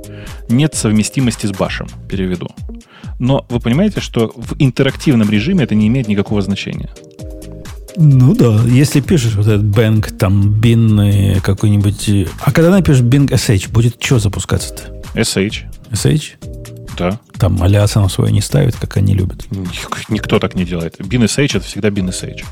нет 0.48 0.76
совместимости 0.76 1.48
с 1.48 1.52
башем, 1.52 1.88
переведу. 2.08 2.50
Но 3.18 3.48
вы 3.50 3.60
понимаете, 3.60 4.00
что 4.00 4.32
в 4.36 4.54
интерактивном 4.60 5.32
режиме 5.32 5.64
это 5.64 5.74
не 5.74 5.88
имеет 5.88 6.08
никакого 6.08 6.44
значения. 6.44 6.92
Ну 7.96 8.36
да, 8.36 8.60
если 8.68 9.02
пишешь 9.02 9.34
вот 9.34 9.48
этот 9.48 9.66
Bang, 9.66 10.16
там, 10.18 10.54
bin 10.62 11.42
какой-нибудь... 11.42 12.28
А 12.42 12.52
когда 12.52 12.70
напишешь 12.70 13.02
Bing 13.02 13.28
SH, 13.30 13.72
будет 13.72 14.04
что 14.04 14.20
запускаться-то? 14.20 15.03
SH. 15.16 15.64
SH? 15.92 16.24
Да. 16.98 17.20
Там 17.38 17.62
алиаса 17.64 18.00
на 18.02 18.10
свой 18.10 18.32
не 18.32 18.42
ставит, 18.42 18.76
как 18.76 18.98
они 18.98 19.14
любят. 19.16 19.46
Никто 20.10 20.40
так 20.40 20.56
не 20.56 20.64
делает. 20.66 21.00
Bin 21.00 21.24
SH 21.26 21.58
это 21.58 21.66
всегда 21.66 21.90
bin 21.90 22.10
SH. 22.10 22.44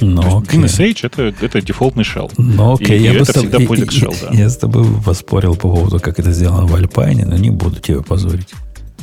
Ну, 0.00 0.38
окей. 0.38 0.60
BinSH 0.60 1.00
это, 1.06 1.34
это 1.44 1.60
дефолтный 1.60 2.04
shell. 2.04 2.30
Ну, 2.36 2.74
окей, 2.74 2.98
И- 2.98 3.02
я 3.02 3.10
и 3.12 3.16
бы 3.16 3.22
это 3.22 3.32
с 3.32 3.34
тобой- 3.34 3.50
всегда 3.76 3.92
shell, 3.92 4.16
да. 4.30 4.36
Я 4.36 4.48
с 4.48 4.56
тобой 4.56 4.86
поспорил 5.04 5.54
по 5.56 5.68
поводу, 5.70 5.98
как 6.00 6.18
это 6.20 6.30
сделано 6.32 6.66
в 6.66 6.74
Альпайне, 6.74 7.24
но 7.26 7.36
не 7.36 7.50
буду 7.50 7.76
тебя 7.80 8.00
позорить. 8.02 8.48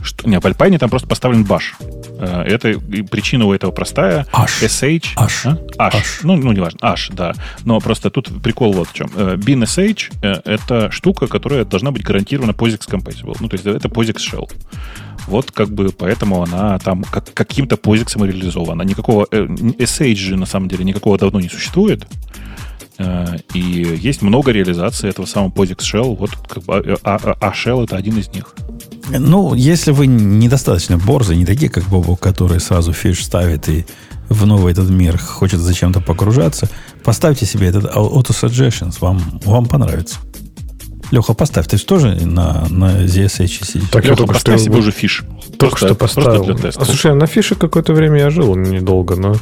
Что, 0.06 0.30
не, 0.30 0.40
в 0.40 0.46
Alpine 0.46 0.78
там 0.78 0.90
просто 0.90 1.08
поставлен 1.08 1.44
баш. 1.44 1.76
Э, 2.20 2.44
Это 2.44 2.80
причина 3.10 3.46
у 3.46 3.54
этого 3.54 3.72
простая. 3.72 4.26
Аш. 4.32 4.62
SH. 4.62 5.06
Аш. 5.16 5.46
а? 5.48 5.58
Аш. 5.78 5.96
Аш. 5.96 6.20
Ну, 6.24 6.36
ну, 6.36 6.52
неважно. 6.52 6.80
Аш, 6.82 7.10
да. 7.12 7.34
Но 7.64 7.80
просто 7.80 8.10
тут 8.10 8.30
прикол 8.42 8.74
вот 8.74 8.90
в 8.90 8.94
чем. 8.94 9.10
Э, 9.16 9.36
Bin 9.36 9.64
SH 9.64 10.14
э, 10.22 10.42
это 10.46 10.92
штука, 10.92 11.28
которая 11.28 11.66
должна 11.66 11.92
быть 11.92 12.04
гарантированно 12.04 12.52
POSIX 12.52 12.88
compatible. 12.88 13.36
Ну, 13.40 13.50
то 13.50 13.56
есть 13.56 13.66
это 13.66 13.88
POSIX 13.90 14.16
shell. 14.18 14.52
Вот 15.28 15.52
как 15.52 15.70
бы 15.70 15.90
поэтому 15.90 16.44
она 16.44 16.78
там 16.80 17.04
как, 17.04 17.34
каким-то 17.34 17.76
POSIX 17.76 18.28
реализована. 18.28 18.84
Никакого 18.84 19.26
SH 19.32 20.16
же 20.16 20.36
на 20.38 20.46
самом 20.46 20.68
деле 20.70 20.84
никакого 20.86 21.18
давно 21.18 21.40
не 21.40 21.50
существует. 21.50 22.06
И 23.54 23.60
есть 23.60 24.22
много 24.22 24.52
реализаций 24.52 25.10
этого 25.10 25.26
самого 25.26 25.50
POSIX 25.50 25.78
Shell. 25.78 26.16
Вот 26.16 26.30
как 26.48 26.64
бы, 26.64 26.98
а, 27.04 27.18
а- 27.22 27.36
а 27.42 27.52
Shell 27.52 27.84
это 27.84 27.98
один 27.98 28.18
из 28.20 28.30
них. 28.30 28.56
Ну, 29.10 29.54
если 29.54 29.92
вы 29.92 30.08
недостаточно 30.08 30.98
борзы, 30.98 31.36
не 31.36 31.46
такие, 31.46 31.70
как 31.70 31.84
Бобук, 31.86 32.16
который 32.16 32.60
сразу 32.60 32.94
fish 32.94 33.24
ставит 33.24 33.70
и 33.70 33.86
в 34.30 34.46
новый 34.46 34.72
этот 34.74 34.90
мир 34.90 35.18
хочет 35.18 35.60
зачем-то 35.60 36.02
погружаться, 36.02 36.68
поставьте 37.04 37.46
себе 37.46 37.68
этот 37.68 37.86
Auto 37.86 38.32
Suggestions, 38.32 38.98
вам, 39.00 39.40
вам 39.46 39.68
понравится. 39.68 40.18
Леха, 41.12 41.34
поставь, 41.34 41.68
ты 41.68 41.78
же 41.78 41.86
тоже 41.86 42.16
на, 42.26 42.68
на 42.70 43.04
ZSH 43.06 43.66
сидишь. 43.66 43.90
Так 43.92 44.04
я 44.04 44.12
Леха, 44.12 44.18
только 44.18 44.34
поставь 44.34 44.56
что- 44.60 44.66
себе 44.66 44.78
уже 44.80 44.92
fish. 44.92 45.24
Только 45.58 45.78
что 45.78 45.96
Просто 45.96 46.22
поставил. 46.22 46.44
для 46.46 46.56
теста. 46.56 46.82
а 46.82 46.86
слушай, 46.86 47.12
а 47.12 47.16
на 47.16 47.28
fish 47.28 47.50
е 47.50 47.56
какое-то 47.56 47.94
время 47.94 48.20
я 48.20 48.30
жил 48.30 48.56
недолго, 48.56 49.16
но 49.16 49.36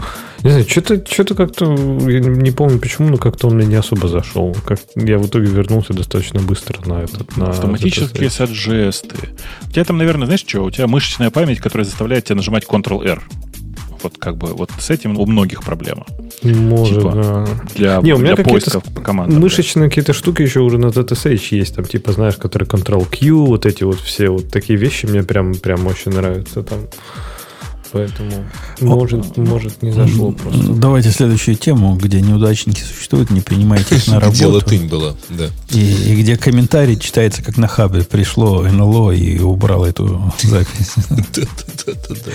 не 0.44 0.49
знаю, 0.49 0.65
что-то, 0.69 1.03
что-то 1.10 1.35
как-то, 1.35 1.65
я 1.65 2.19
не 2.19 2.30
не 2.30 2.52
помню 2.52 2.77
почему, 2.80 3.10
но 3.10 3.18
как-то 3.18 3.48
он 3.48 3.56
мне 3.56 3.65
не 3.65 3.76
особо 3.76 4.07
зашел. 4.10 4.56
Как, 4.65 4.80
я 4.95 5.18
в 5.18 5.26
итоге 5.27 5.48
вернулся 5.48 5.94
достаточно 5.94 6.41
быстро 6.41 6.80
на 6.85 7.02
этот. 7.03 7.35
На 7.38 7.49
Автоматические 7.49 8.30
саджесты. 8.30 9.30
У 9.68 9.72
тебя 9.72 9.85
там, 9.85 9.98
наверное, 9.98 10.26
знаешь 10.26 10.44
что? 10.45 10.64
У 10.65 10.72
тебя 10.72 10.88
мышечная 10.88 11.30
память, 11.31 11.60
которая 11.60 11.85
заставляет 11.85 12.26
тебя 12.26 12.35
нажимать 12.35 12.65
Ctrl-R. 12.65 13.22
Вот 14.03 14.17
как 14.19 14.38
бы 14.38 14.53
вот 14.53 14.69
с 14.77 14.89
этим 14.89 15.17
у 15.17 15.25
многих 15.25 15.63
проблема. 15.63 16.05
Может, 16.43 16.99
типа, 16.99 17.11
да. 17.13 17.47
Для, 17.75 18.01
Не, 18.01 18.13
у 18.13 18.17
меня 18.17 18.35
для 18.35 18.43
поиска 18.43 18.81
по 18.81 19.01
командам. 19.01 19.39
Мышечные 19.39 19.89
какие-то 19.89 20.13
штуки 20.13 20.41
еще 20.41 20.59
уже 20.59 20.77
на 20.77 20.88
ZSH 20.88 21.47
есть, 21.51 21.75
там, 21.75 21.85
типа, 21.85 22.11
знаешь, 22.11 22.35
которые 22.35 22.67
Ctrl-Q, 22.67 23.45
вот 23.45 23.65
эти 23.65 23.84
вот 23.84 23.99
все 23.99 24.30
вот 24.30 24.49
такие 24.49 24.77
вещи 24.77 25.05
мне 25.05 25.23
прям, 25.23 25.55
прям 25.55 25.88
очень 25.88 26.11
нравятся 26.11 26.63
там. 26.63 26.80
Поэтому, 27.93 28.43
может, 28.81 29.38
может, 29.38 29.84
не 29.84 29.91
зашло 29.91 30.31
просто. 30.31 30.73
Давайте 30.73 31.11
следующую 31.11 31.55
тему, 31.55 31.95
где 31.95 32.21
неудачники 32.21 32.81
существуют, 32.81 33.30
не 33.30 33.41
принимайте 33.41 33.97
их 33.97 34.07
на 34.07 34.19
Где 34.31 34.45
работу. 34.45 34.65
латынь 34.65 34.88
была, 34.88 35.13
да. 35.30 35.45
И, 35.69 35.80
и 35.80 36.15
где 36.15 36.35
комментарий 36.35 36.97
читается, 36.97 37.43
как 37.43 37.57
на 37.57 37.67
хабе. 37.67 38.03
Пришло 38.03 38.63
НЛО 38.63 39.11
и 39.11 39.39
убрал 39.39 39.85
эту 39.85 40.34
запись. 40.41 40.93
Да-да-да-да. 41.09 42.31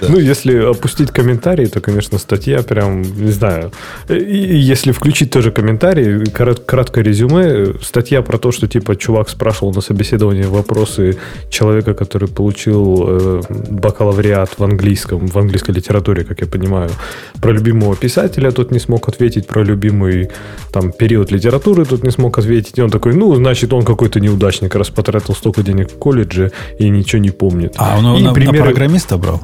Да. 0.00 0.08
Ну, 0.10 0.18
если 0.18 0.56
опустить 0.70 1.10
комментарии, 1.10 1.66
то, 1.66 1.80
конечно, 1.80 2.18
статья 2.18 2.62
прям, 2.62 3.02
не 3.02 3.30
знаю. 3.32 3.70
И 4.08 4.14
и 4.14 4.56
если 4.56 4.92
включить 4.92 5.30
тоже 5.30 5.50
комментарии, 5.50 6.24
корот- 6.30 6.64
краткое 6.64 7.02
резюме, 7.04 7.74
статья 7.82 8.22
про 8.22 8.38
то, 8.38 8.52
что, 8.52 8.66
типа, 8.66 8.96
чувак 8.96 9.28
спрашивал 9.28 9.72
на 9.74 9.80
собеседовании 9.80 10.44
вопросы 10.44 11.16
человека, 11.50 11.94
который 11.94 12.28
получил 12.28 13.04
э, 13.08 13.40
бакалавриат 13.70 14.58
в 14.58 14.64
английском, 14.64 15.26
в 15.26 15.36
английской 15.38 15.72
литературе, 15.72 16.24
как 16.24 16.40
я 16.40 16.46
понимаю, 16.46 16.90
про 17.40 17.52
любимого 17.52 17.96
писателя 17.96 18.50
тот 18.50 18.70
не 18.70 18.78
смог 18.78 19.08
ответить, 19.08 19.46
про 19.46 19.62
любимый 19.64 20.28
там 20.72 20.92
период 20.92 21.30
литературы 21.32 21.84
тот 21.84 22.02
не 22.04 22.10
смог 22.10 22.38
ответить. 22.38 22.78
И 22.78 22.82
он 22.82 22.90
такой, 22.90 23.14
ну, 23.14 23.34
значит, 23.34 23.72
он 23.72 23.84
какой-то 23.84 24.20
неудачник, 24.20 24.74
раз 24.74 24.90
потратил 24.90 25.34
столько 25.34 25.62
денег 25.62 25.90
в 25.90 25.98
колледже 25.98 26.50
и 26.78 26.88
ничего 26.88 27.20
не 27.22 27.30
помнит. 27.30 27.74
А 27.76 27.98
он 27.98 28.16
И 28.16 28.22
на, 28.22 28.28
на 28.30 28.34
примеры- 28.34 28.64
программиста 28.64 29.16
брал? 29.16 29.40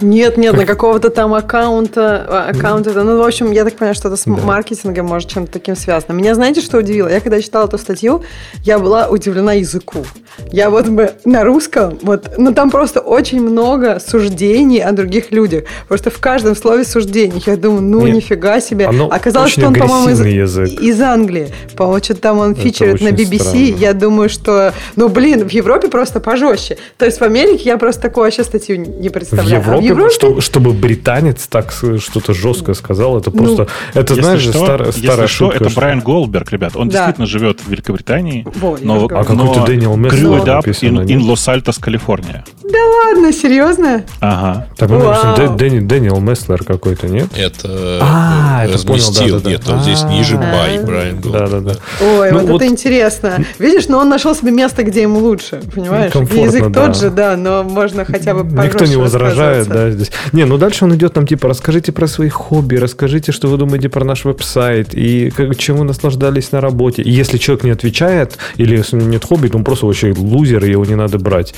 Нет, 0.00 0.36
нет, 0.36 0.56
на 0.56 0.66
какого-то 0.66 1.10
там 1.10 1.34
аккаунта, 1.34 2.26
а, 2.28 2.50
аккаунта, 2.50 2.92
да, 2.92 3.04
ну, 3.04 3.18
в 3.18 3.22
общем, 3.22 3.52
я 3.52 3.64
так 3.64 3.74
понимаю, 3.74 3.94
что 3.94 4.08
это 4.08 4.16
с 4.16 4.26
маркетингом, 4.26 5.06
может, 5.06 5.28
чем-то 5.28 5.52
таким 5.52 5.76
связано. 5.76 6.12
Меня 6.12 6.34
знаете, 6.34 6.60
что 6.60 6.78
удивило? 6.78 7.08
Я 7.08 7.20
когда 7.20 7.40
читала 7.40 7.66
эту 7.66 7.78
статью, 7.78 8.22
я 8.64 8.78
была 8.78 9.08
удивлена 9.08 9.54
языку. 9.54 10.04
Я 10.52 10.70
вот 10.70 10.88
бы 10.88 11.12
на 11.24 11.44
русском, 11.44 11.98
вот, 12.02 12.30
ну, 12.38 12.52
там 12.54 12.70
просто 12.70 13.00
очень 13.00 13.40
много 13.40 13.98
суждений 14.00 14.80
о 14.80 14.92
других 14.92 15.32
людях. 15.32 15.64
Просто 15.88 16.10
в 16.10 16.18
каждом 16.18 16.56
слове 16.56 16.84
суждений. 16.84 17.42
Я 17.46 17.56
думаю, 17.56 17.82
ну, 17.82 18.06
Нет, 18.06 18.16
нифига 18.16 18.60
себе. 18.60 18.88
Оказалось, 19.10 19.52
что 19.52 19.66
он, 19.66 19.74
по-моему, 19.74 20.10
из, 20.10 20.20
язык. 20.20 20.68
из 20.68 21.00
Англии. 21.00 21.52
По-моему, 21.76 22.02
что-то 22.02 22.20
там 22.20 22.38
он 22.38 22.52
Это 22.52 22.60
фичерит 22.60 23.00
на 23.00 23.08
BBC. 23.08 23.38
странно. 23.38 23.80
Я 23.80 23.92
думаю, 23.92 24.28
что, 24.28 24.72
ну, 24.96 25.08
блин, 25.08 25.48
в 25.48 25.52
Европе 25.52 25.88
просто 25.88 26.20
пожестче. 26.20 26.78
То 26.96 27.04
есть 27.04 27.20
в 27.20 27.22
Америке 27.22 27.64
я 27.64 27.76
просто 27.76 28.02
такую 28.02 28.24
вообще 28.24 28.44
статью 28.44 28.76
не 28.76 29.08
В 29.08 29.12
представляю. 29.12 29.56
А 29.56 29.58
Европе, 29.60 29.89
что- 30.10 30.40
чтобы 30.40 30.72
британец 30.72 31.46
так 31.48 31.72
что-то 31.72 32.34
жесткое 32.34 32.74
сказал, 32.74 33.18
это 33.18 33.30
Ну, 33.32 33.38
просто... 33.38 33.66
это, 33.94 34.14
Если 34.14 34.22
знаешь, 34.22 34.40
что, 34.42 34.52
старая, 34.64 34.86
если 34.88 35.06
старая 35.06 35.26
что, 35.26 35.36
шутка. 35.36 35.56
это 35.56 35.70
что- 35.70 35.80
Брайан 35.80 36.00
Голдберг, 36.00 36.52
ребят. 36.52 36.76
Он 36.76 36.88
Да. 36.88 36.92
действительно 36.98 37.26
живет 37.26 37.60
в 37.60 37.68
Великобритании. 37.68 38.46
Вот, 38.56 38.80
я 38.80 38.86
но. 38.86 39.04
А 39.06 39.24
какой-то 39.24 39.64
Дэниел 39.66 39.94
up 39.96 40.56
написано, 40.56 41.00
Los 41.00 41.48
Altos, 41.54 41.76
Калифорния. 41.80 42.44
Да 42.62 42.78
ладно, 43.06 43.32
серьезно? 43.32 44.04
Ага. 44.20 44.68
Так, 44.76 44.88
ну, 44.90 45.00
Вау. 45.00 45.36
Дэ- 45.36 45.56
Дэни- 45.56 45.80
Дэниел 45.80 46.20
Месслер 46.20 46.62
какой-то, 46.64 47.08
нет? 47.08 47.28
Это 47.36 47.98
А, 48.00 48.64
э, 48.64 48.68
это 48.70 48.86
понял, 48.86 48.98
разместил. 49.00 49.34
да-да-да. 49.40 49.50
Нет, 49.50 49.62
вот 49.66 49.80
здесь 49.82 50.02
ниже 50.04 50.36
А. 50.36 50.38
бай, 50.38 50.78
Брайан 50.84 51.20
Голд. 51.20 51.32
Да-да-да. 51.34 51.72
Ой, 52.00 52.30
Ну, 52.32 52.38
вот, 52.40 52.48
вот- 52.50 52.62
это 52.62 52.70
интересно. 52.70 53.44
Видишь, 53.58 53.88
но 53.88 53.98
он 53.98 54.08
нашел 54.08 54.34
себе 54.34 54.52
место, 54.52 54.82
где 54.84 55.02
ему 55.02 55.18
лучше, 55.18 55.60
понимаешь? 55.74 56.12
Ну, 56.14 56.22
Язык 56.22 56.68
да. 56.68 56.86
тот 56.86 56.96
же, 56.96 57.10
да, 57.10 57.36
но 57.36 57.64
можно 57.64 58.04
хотя 58.04 58.34
бы 58.34 58.44
Никто 58.44 58.84
не 58.84 58.96
возражает, 58.96 59.66
высказываться. 59.66 59.79
Да, 59.80 59.90
здесь. 59.90 60.10
Не, 60.32 60.44
ну 60.44 60.58
дальше 60.58 60.84
он 60.84 60.94
идет 60.94 61.12
там, 61.14 61.26
типа, 61.26 61.48
расскажите 61.48 61.92
про 61.92 62.06
свои 62.06 62.28
хобби, 62.28 62.76
расскажите, 62.76 63.32
что 63.32 63.48
вы 63.48 63.56
думаете 63.56 63.88
про 63.88 64.04
наш 64.04 64.24
веб-сайт, 64.24 64.94
и 64.94 65.30
как, 65.30 65.56
чем 65.56 65.76
вы 65.76 65.84
наслаждались 65.84 66.52
на 66.52 66.60
работе. 66.60 67.02
И 67.02 67.10
если 67.10 67.38
человек 67.38 67.64
не 67.64 67.70
отвечает, 67.70 68.38
или 68.56 68.76
если 68.76 68.96
у 68.96 69.00
него 69.00 69.10
нет 69.10 69.24
хобби, 69.24 69.48
то 69.48 69.56
он 69.56 69.64
просто 69.64 69.86
вообще 69.86 70.12
лузер, 70.16 70.64
и 70.64 70.70
его 70.70 70.84
не 70.84 70.96
надо 70.96 71.18
брать. 71.18 71.54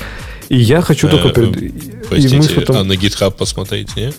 И 0.48 0.56
я 0.56 0.80
хочу 0.82 1.08
только... 1.08 1.40
Э, 1.40 1.44
и 1.44 1.72
мы 1.72 2.02
Простите, 2.08 2.60
потом- 2.60 2.76
а 2.76 2.84
на 2.84 2.92
GitHub 2.92 3.32
посмотрите, 3.36 3.92
не? 3.96 4.12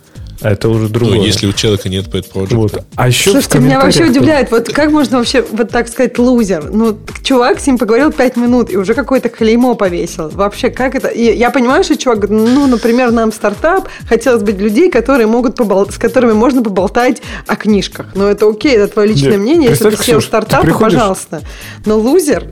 Это 0.43 0.69
уже 0.69 0.83
Ну, 0.83 0.89
другое. 0.89 1.19
если 1.19 1.47
у 1.47 1.53
человека 1.53 1.89
нет 1.89 2.07
pet 2.07 2.25
project. 2.31 2.55
Вот. 2.55 2.83
А 2.95 3.07
еще 3.07 3.31
Слушайте, 3.31 3.59
меня 3.59 3.79
вообще 3.79 4.05
удивляет, 4.05 4.51
вот 4.51 4.67
как 4.69 4.91
можно 4.91 5.17
вообще, 5.19 5.43
вот 5.51 5.69
так 5.69 5.87
сказать, 5.87 6.17
лузер? 6.19 6.69
Ну, 6.71 6.97
чувак 7.23 7.59
с 7.59 7.67
ним 7.67 7.77
поговорил 7.77 8.11
пять 8.11 8.35
минут 8.35 8.69
и 8.71 8.77
уже 8.77 8.93
какое-то 8.93 9.29
клеймо 9.29 9.75
повесил. 9.75 10.29
Вообще, 10.29 10.69
как 10.69 10.95
это? 10.95 11.07
И 11.07 11.35
я 11.35 11.49
понимаю, 11.49 11.83
что 11.83 11.95
чувак 11.97 12.19
говорит, 12.19 12.45
ну, 12.53 12.67
например, 12.67 13.11
нам 13.11 13.31
стартап, 13.31 13.87
хотелось 14.07 14.43
быть 14.43 14.57
людей, 14.59 14.91
которые 14.91 15.27
могут 15.27 15.55
побол... 15.55 15.89
с 15.89 15.97
которыми 15.97 16.33
можно 16.33 16.61
поболтать 16.61 17.21
о 17.47 17.55
книжках. 17.55 18.07
Но 18.15 18.27
это 18.29 18.47
окей, 18.49 18.75
это 18.75 18.91
твое 18.93 19.07
личное 19.09 19.31
Нет, 19.31 19.39
мнение. 19.39 19.69
Если 19.69 19.83
ты 19.85 19.89
представь, 19.91 20.05
сел 20.07 20.17
Ксюш, 20.19 20.23
ты 20.25 20.27
стартап, 20.29 20.59
то 20.61 20.65
приходишь- 20.65 20.93
пожалуйста. 20.99 21.41
Но 21.85 21.97
лузер, 21.97 22.45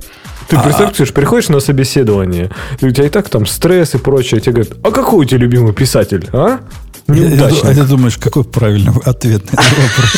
Ты 0.47 0.57
представь, 0.59 0.93
Ксюш, 0.93 1.13
приходишь 1.13 1.49
на 1.49 1.59
собеседование, 1.59 2.49
и 2.80 2.85
у 2.85 2.91
тебя 2.91 3.05
и 3.05 3.09
так 3.09 3.30
там 3.30 3.45
стресс 3.45 3.95
и 3.95 3.97
прочее, 3.97 4.39
тебе 4.41 4.53
говорят, 4.53 4.73
а 4.84 4.91
какой 4.91 5.19
у 5.19 5.23
тебя 5.26 5.39
любимый 5.39 5.73
писатель, 5.73 6.27
а? 6.34 6.59
А 7.07 7.11
Неудачник. 7.14 7.76
ты 7.76 7.84
думаешь, 7.84 8.18
какой 8.18 8.44
правильный 8.44 8.94
ответ 9.06 9.44
на 9.52 9.60
этот 9.60 9.78
вопрос? 9.78 10.11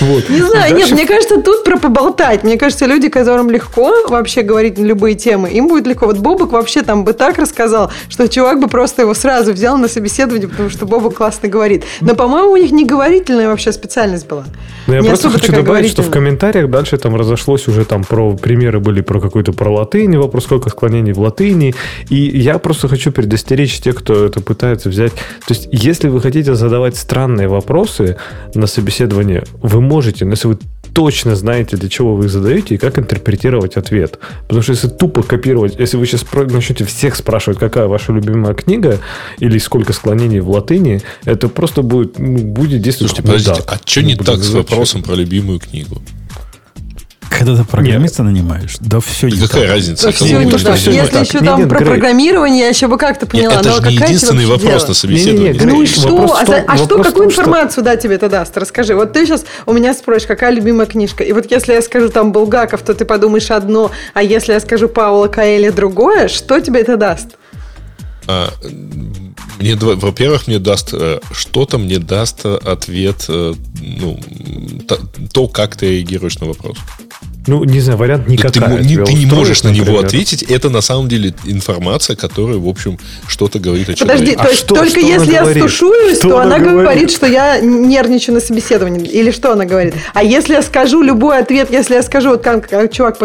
Вот. 0.00 0.28
Не 0.28 0.38
знаю, 0.38 0.70
Дальше 0.70 0.76
нет, 0.76 0.90
мне 0.92 1.06
кажется, 1.06 1.40
тут 1.40 1.64
про 1.64 1.76
поболтать. 1.78 2.42
Мне 2.42 2.56
кажется, 2.56 2.86
люди, 2.86 3.08
которым 3.08 3.50
легко 3.50 3.92
вообще 4.08 4.42
говорить 4.42 4.78
на 4.78 4.84
любые 4.84 5.14
темы, 5.14 5.50
им 5.50 5.68
будет 5.68 5.86
легко. 5.86 6.06
Вот 6.06 6.18
Бобок 6.18 6.52
вообще 6.52 6.82
там 6.82 7.04
бы 7.04 7.12
так 7.12 7.38
рассказал, 7.38 7.90
что 8.08 8.28
чувак 8.28 8.60
бы 8.60 8.68
просто 8.68 9.02
его 9.02 9.14
сразу 9.14 9.52
взял 9.52 9.76
на 9.76 9.88
собеседование, 9.88 10.48
потому 10.48 10.70
что 10.70 10.86
Бобок 10.86 11.16
классно 11.16 11.48
говорит. 11.48 11.84
Но, 12.00 12.14
по-моему, 12.14 12.52
у 12.52 12.56
них 12.56 12.70
не 12.72 12.84
говорительная 12.84 13.48
вообще 13.48 13.72
специальность 13.72 14.26
была. 14.26 14.44
Но 14.86 14.94
я 14.94 15.00
Не 15.00 15.08
просто 15.08 15.30
хочу 15.30 15.52
добавить, 15.52 15.90
что 15.90 16.02
в 16.02 16.10
комментариях 16.10 16.70
дальше 16.70 16.96
там 16.96 17.16
разошлось 17.16 17.68
уже 17.68 17.84
там 17.84 18.04
про 18.04 18.34
примеры 18.34 18.80
были 18.80 19.00
про 19.02 19.20
какой-то 19.20 19.52
про 19.52 19.70
латынь, 19.70 20.16
вопрос 20.16 20.44
сколько 20.44 20.70
склонений 20.70 21.12
в 21.12 21.20
латыни. 21.20 21.74
И 22.08 22.16
я 22.16 22.58
просто 22.58 22.88
хочу 22.88 23.12
предостеречь 23.12 23.80
тех, 23.80 23.96
кто 23.96 24.24
это 24.24 24.40
пытается 24.40 24.88
взять. 24.88 25.12
То 25.12 25.54
есть, 25.54 25.68
если 25.70 26.08
вы 26.08 26.20
хотите 26.20 26.54
задавать 26.54 26.96
странные 26.96 27.48
вопросы 27.48 28.16
на 28.54 28.66
собеседование, 28.66 29.44
вы 29.60 29.80
можете, 29.90 30.24
но 30.24 30.32
если 30.32 30.48
вы 30.48 30.58
точно 30.92 31.36
знаете, 31.36 31.76
для 31.76 31.88
чего 31.88 32.14
вы 32.14 32.24
их 32.24 32.30
задаете 32.30 32.74
и 32.74 32.78
как 32.78 32.98
интерпретировать 32.98 33.76
ответ. 33.76 34.18
Потому 34.42 34.62
что 34.62 34.72
если 34.72 34.88
тупо 34.88 35.22
копировать, 35.22 35.78
если 35.78 35.96
вы 35.96 36.06
сейчас 36.06 36.24
начнете 36.32 36.84
всех 36.84 37.16
спрашивать, 37.16 37.58
какая 37.58 37.86
ваша 37.86 38.12
любимая 38.12 38.54
книга 38.54 38.98
или 39.38 39.58
сколько 39.58 39.92
склонений 39.92 40.40
в 40.40 40.50
латыни, 40.50 41.02
это 41.24 41.48
просто 41.48 41.82
будет, 41.82 42.18
ну, 42.18 42.38
будет 42.38 42.82
действовать 42.82 43.16
Слушайте, 43.16 43.22
подождите, 43.22 43.62
а 43.66 43.78
что 43.84 44.02
не 44.02 44.16
так 44.16 44.38
с 44.38 44.50
вопросом 44.50 45.02
про 45.02 45.14
любимую 45.14 45.58
книгу? 45.58 46.00
Когда 47.30 47.56
ты 47.56 47.64
программиста 47.64 48.22
нанимаешь, 48.22 48.76
да 48.80 49.00
все 49.00 49.28
не 49.28 49.40
какая 49.40 49.62
так. 49.62 49.70
разница? 49.70 50.06
Да 50.06 50.12
все 50.12 50.24
не 50.24 50.50
Если 50.50 51.20
еще 51.20 51.38
там 51.38 51.68
про 51.68 51.78
Грей. 51.78 51.88
программирование, 51.88 52.60
я 52.60 52.68
еще 52.68 52.88
бы 52.88 52.98
как-то 52.98 53.24
Нет, 53.32 53.46
поняла. 53.50 53.60
это 53.60 53.72
же 53.72 53.88
не 53.88 53.94
единственный 53.94 54.46
вопрос 54.46 54.88
на 54.88 54.94
собеседовании. 54.94 55.60
Ну 55.62 55.82
и 55.82 55.86
что? 55.86 56.34
А, 56.34 56.64
а 56.66 56.76
что, 56.76 57.02
какую 57.02 57.28
информацию 57.28 57.84
да, 57.84 57.96
тебе 57.96 58.16
это 58.16 58.28
даст? 58.28 58.56
Расскажи. 58.56 58.94
Вот 58.94 59.12
ты 59.12 59.24
сейчас 59.24 59.44
у 59.66 59.72
меня 59.72 59.94
спросишь, 59.94 60.26
какая 60.26 60.52
любимая 60.52 60.86
книжка. 60.86 61.24
И 61.24 61.32
вот 61.32 61.50
если 61.50 61.72
я 61.72 61.82
скажу 61.82 62.08
там 62.08 62.32
Булгаков, 62.32 62.82
то 62.82 62.94
ты 62.94 63.04
подумаешь 63.04 63.50
одно, 63.50 63.90
а 64.12 64.22
если 64.22 64.52
я 64.52 64.60
скажу 64.60 64.88
Паула 64.88 65.28
Каэля 65.28 65.72
другое, 65.72 66.28
что 66.28 66.60
тебе 66.60 66.80
это 66.80 66.96
даст? 66.96 67.36
А, 68.26 68.52
мне, 69.58 69.76
во-первых, 69.76 70.46
мне 70.46 70.58
даст 70.58 70.90
э, 70.92 71.20
что-то, 71.32 71.78
мне 71.78 71.98
даст 71.98 72.40
э, 72.44 72.58
ответ, 72.64 73.26
э, 73.28 73.54
ну, 73.80 74.20
то, 75.32 75.48
как 75.48 75.76
ты 75.76 75.96
реагируешь 75.96 76.38
на 76.38 76.46
вопрос. 76.46 76.78
Ну, 77.50 77.64
не 77.64 77.80
знаю, 77.80 77.98
вариант 77.98 78.28
никакая. 78.28 78.78
ты, 78.78 78.84
тебя 78.84 79.04
ты 79.04 79.12
не 79.12 79.26
можешь 79.26 79.62
на 79.62 79.68
него 79.70 79.84
например? 79.86 80.06
ответить. 80.06 80.42
Это 80.44 80.70
на 80.70 80.80
самом 80.80 81.08
деле 81.08 81.34
информация, 81.44 82.16
которая, 82.16 82.58
в 82.58 82.68
общем, 82.68 82.98
что-то 83.26 83.58
говорит 83.58 83.88
о 83.90 83.96
Подожди, 83.96 84.06
человеке. 84.26 84.36
А 84.40 84.44
то 84.44 84.48
есть 84.50 84.60
что- 84.60 84.74
только 84.76 84.90
что 84.90 85.00
если 85.00 85.32
я 85.32 85.40
говорит? 85.42 85.62
стушуюсь, 85.64 86.18
Что 86.18 86.28
то 86.30 86.38
она 86.40 86.56
она 86.56 86.58
говорит? 86.58 86.80
говорит, 86.82 87.10
что 87.10 87.26
я 87.26 87.60
нервничаю 87.60 88.34
на 88.34 88.40
собеседовании. 88.40 89.06
Или 89.06 89.30
что 89.32 89.52
она 89.52 89.64
говорит? 89.64 89.94
А 90.14 90.22
если 90.22 90.54
я 90.54 90.62
скажу 90.62 91.02
любой 91.02 91.38
ответ, 91.38 91.70
если 91.72 91.94
я 91.94 92.02
скажу, 92.02 92.30
вот 92.30 92.42
как, 92.42 92.68
как 92.68 92.92
чувак 92.92 93.18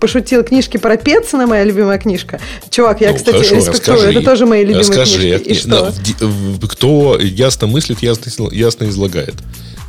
пошутил 0.00 0.44
книжки 0.44 0.76
про 0.76 0.96
Петсона, 0.96 1.46
моя 1.46 1.64
любимая 1.64 1.98
книжка. 1.98 2.40
Чувак, 2.70 3.00
я, 3.00 3.10
Ну, 3.10 3.16
кстати, 3.16 3.36
хорошо, 3.36 3.54
респектую, 3.56 3.96
расскажи. 3.96 4.18
это 4.18 4.24
тоже 4.24 4.46
мои 4.46 4.60
любимые 4.60 4.80
Расскажи. 4.80 5.18
книжки. 5.38 5.48
И 5.48 5.54
что? 5.54 5.92
в- 6.20 6.66
кто 6.68 7.18
ясно 7.20 7.66
мыслит, 7.66 8.02
ясно, 8.02 8.48
ясно 8.52 8.84
излагает. 8.88 9.34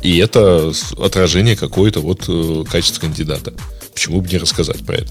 И 0.02 0.18
это 0.18 0.72
отражение 1.02 1.56
какое-то 1.56 2.00
вот 2.00 2.24
э, 2.28 2.64
качества 2.70 3.00
кандидата. 3.00 3.52
Почему 3.96 4.20
бы 4.20 4.28
не 4.28 4.36
рассказать 4.36 4.84
про 4.84 4.96
это? 4.96 5.08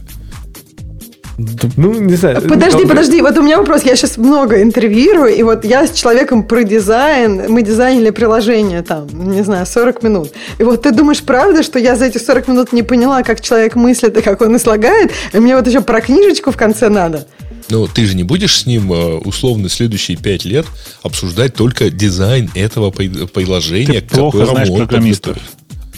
Ну, 1.75 1.99
не 1.99 2.13
знаю. 2.13 2.39
Подожди, 2.43 2.83
ну, 2.83 2.87
подожди, 2.87 3.19
вот 3.19 3.35
у 3.35 3.41
меня 3.41 3.57
вопрос. 3.57 3.81
Я 3.81 3.95
сейчас 3.95 4.17
много 4.17 4.61
интервьюирую, 4.61 5.35
и 5.35 5.41
вот 5.41 5.65
я 5.65 5.87
с 5.87 5.91
человеком 5.91 6.43
про 6.43 6.63
дизайн, 6.63 7.51
мы 7.51 7.63
дизайнили 7.63 8.11
приложение 8.11 8.83
там, 8.83 9.07
не 9.31 9.43
знаю, 9.43 9.65
40 9.65 10.03
минут. 10.03 10.33
И 10.59 10.63
вот 10.63 10.83
ты 10.83 10.91
думаешь, 10.91 11.23
правда, 11.23 11.63
что 11.63 11.79
я 11.79 11.95
за 11.95 12.05
эти 12.05 12.19
40 12.19 12.47
минут 12.47 12.73
не 12.73 12.83
поняла, 12.83 13.23
как 13.23 13.41
человек 13.41 13.73
мыслит 13.75 14.15
и 14.17 14.21
как 14.21 14.39
он 14.41 14.55
излагает, 14.55 15.11
и 15.33 15.39
мне 15.39 15.55
вот 15.55 15.67
еще 15.67 15.81
про 15.81 15.99
книжечку 15.99 16.51
в 16.51 16.57
конце 16.57 16.87
надо? 16.87 17.25
Ну, 17.69 17.87
ты 17.87 18.05
же 18.05 18.15
не 18.15 18.23
будешь 18.23 18.55
с 18.55 18.67
ним 18.67 18.93
э, 18.93 19.17
условно 19.17 19.67
следующие 19.67 20.15
пять 20.15 20.45
лет 20.45 20.67
обсуждать 21.01 21.55
только 21.55 21.89
дизайн 21.89 22.51
этого 22.53 22.91
при- 22.91 23.25
приложения, 23.25 24.01
Ты 24.01 24.15
плохо 24.15 24.45
знаешь 24.45 24.69
он 24.69 24.77
программистов. 24.77 25.37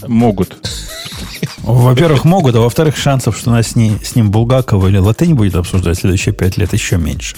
Могут. 0.06 0.56
Во-первых, 1.68 2.24
могут, 2.24 2.56
а 2.56 2.60
во-вторых, 2.60 2.96
шансов, 2.96 3.36
что 3.36 3.50
нас 3.50 3.68
с, 3.68 3.76
ней, 3.76 3.92
с 4.02 4.16
ним 4.16 4.30
Булгакова 4.30 4.88
или 4.88 4.96
Латынь 4.96 5.34
будет 5.34 5.54
обсуждать 5.54 5.98
следующие 5.98 6.34
пять 6.34 6.56
лет, 6.56 6.72
еще 6.72 6.96
меньше. 6.96 7.36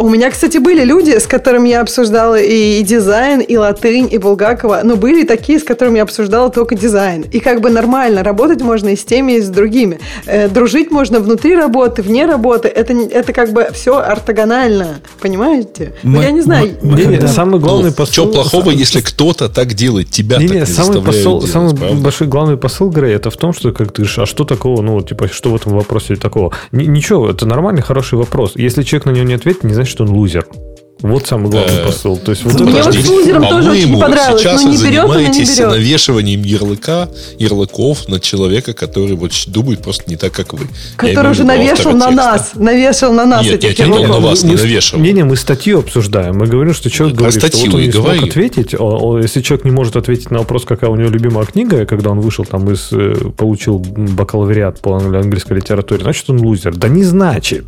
У 0.00 0.08
меня, 0.08 0.30
кстати, 0.30 0.58
были 0.58 0.84
люди, 0.84 1.18
с 1.18 1.26
которыми 1.26 1.68
я 1.68 1.80
обсуждала 1.80 2.36
и, 2.40 2.78
и 2.78 2.82
дизайн, 2.84 3.40
и 3.40 3.56
латынь, 3.56 4.08
и 4.08 4.18
Булгакова, 4.18 4.82
но 4.84 4.94
были 4.96 5.24
такие, 5.24 5.58
с 5.58 5.64
которыми 5.64 5.96
я 5.96 6.04
обсуждала 6.04 6.50
только 6.50 6.76
дизайн. 6.76 7.22
И 7.32 7.40
как 7.40 7.60
бы 7.60 7.68
нормально, 7.70 8.22
работать 8.22 8.60
можно 8.60 8.90
и 8.90 8.96
с 8.96 9.04
теми, 9.04 9.32
и 9.32 9.40
с 9.40 9.48
другими. 9.48 9.98
Э, 10.26 10.48
дружить 10.48 10.92
можно 10.92 11.18
внутри 11.18 11.56
работы, 11.56 12.02
вне 12.02 12.26
работы. 12.26 12.68
Это, 12.68 12.92
это 12.92 13.32
как 13.32 13.52
бы 13.52 13.70
все 13.72 13.96
ортогонально, 13.98 15.00
понимаете? 15.20 15.94
Ну, 16.04 16.18
Мы- 16.18 16.22
я 16.22 16.30
не 16.30 16.42
знаю. 16.42 16.76
мы- 16.80 16.90
мы 16.92 16.96
Не, 17.00 17.06
не, 17.06 17.16
когда- 17.16 17.26
самый 17.28 17.58
главный 17.58 17.88
Ну, 17.90 17.94
посыл... 17.96 18.12
Что 18.12 18.32
плохого, 18.32 18.70
если 18.70 19.00
кто-то 19.00 19.48
так 19.48 19.74
делает, 19.74 20.10
тебя 20.10 20.38
Не, 20.38 20.46
так 20.46 20.54
не, 20.54 20.60
не 20.60 20.66
самый 20.66 21.02
посыл, 21.02 21.38
делать, 21.40 21.50
самый 21.50 21.74
правда? 21.76 21.96
большой 21.96 22.28
главный 22.28 22.56
посыл, 22.56 22.88
Грей, 22.90 23.14
это 23.16 23.30
в 23.30 23.36
том, 23.36 23.52
что 23.52 23.72
как 23.72 23.88
ты 23.88 24.02
говоришь, 24.02 24.18
а 24.20 24.26
что 24.26 24.44
такого, 24.44 24.80
ну, 24.80 25.00
типа, 25.02 25.26
что 25.26 25.50
в 25.50 25.56
этом 25.56 25.72
вопросе 25.72 26.14
такого? 26.14 26.52
Н- 26.70 26.92
ничего, 26.92 27.28
это 27.28 27.46
нормальный, 27.46 27.82
хороший 27.82 28.16
вопрос. 28.16 28.52
Если 28.54 28.84
человек 28.84 29.06
на 29.06 29.10
него 29.10 29.24
не 29.26 29.34
ответит, 29.34 29.64
не 29.64 29.74
значит, 29.88 29.92
что 29.94 30.04
он 30.04 30.10
лузер. 30.10 30.46
Вот 31.00 31.28
самый 31.28 31.48
главный 31.48 31.74
Э, 31.82 31.86
посыл. 31.86 32.16
То 32.16 32.32
есть 32.32 32.42
вот 32.42 32.58
Мне 32.58 32.72
это- 32.80 32.90
вот 32.90 32.94
с 32.96 33.08
лузером 33.08 33.46
тоже 33.48 33.70
очень 33.70 34.00
понравилось, 34.00 34.42
сейчас 34.42 34.64
не 34.64 34.70
берет 34.78 34.80
не 34.80 34.86
занимаетесь 35.12 35.56
берет. 35.56 35.70
навешиванием 35.70 36.42
ярлыка, 36.42 37.08
ярлыков 37.38 38.08
на 38.08 38.18
человека, 38.18 38.72
который 38.72 39.14
вот 39.14 39.30
думает 39.46 39.80
просто 39.80 40.10
не 40.10 40.16
так, 40.16 40.32
как 40.32 40.54
вы. 40.54 40.66
Который 40.96 41.30
уже 41.30 41.44
навешал 41.44 41.92
на 41.92 42.10
нас, 42.10 42.50
навешал 42.56 43.12
на 43.12 43.26
нас 43.26 43.44
Нет, 43.44 43.62
не 43.62 43.68
ярлыков. 43.68 44.08
на 44.08 44.18
вас 44.18 44.42
не 44.42 44.50
Мы 44.52 44.58
с- 44.58 44.62
навешивал. 44.62 45.00
Не-не, 45.04 45.22
мы 45.22 45.36
статью 45.36 45.78
обсуждаем. 45.78 46.36
Мы 46.36 46.46
говорим, 46.48 46.74
что 46.74 46.90
человек 46.90 47.16
Про 47.16 47.26
говорит, 47.30 47.44
что 47.46 47.58
вот 47.58 47.74
он 47.74 47.80
не 47.80 47.92
смог 47.92 48.22
ответить. 48.30 48.74
а- 48.74 48.78
а 48.80 49.20
если 49.20 49.40
человек 49.40 49.64
не 49.66 49.70
может 49.70 49.94
ответить 49.94 50.32
на 50.32 50.38
вопрос, 50.40 50.64
какая 50.64 50.90
у 50.90 50.96
него 50.96 51.10
любимая 51.10 51.46
книга, 51.46 51.86
когда 51.86 52.10
он 52.10 52.18
вышел 52.18 52.44
там 52.44 52.68
из... 52.72 52.88
э, 52.90 53.14
получил 53.36 53.78
бакалавриат 53.78 54.80
по 54.80 54.96
англи- 54.98 55.18
английской 55.20 55.52
литературе, 55.52 56.02
значит, 56.02 56.28
он 56.28 56.40
лузер. 56.40 56.74
Да 56.74 56.88
не 56.88 57.04
значит. 57.04 57.66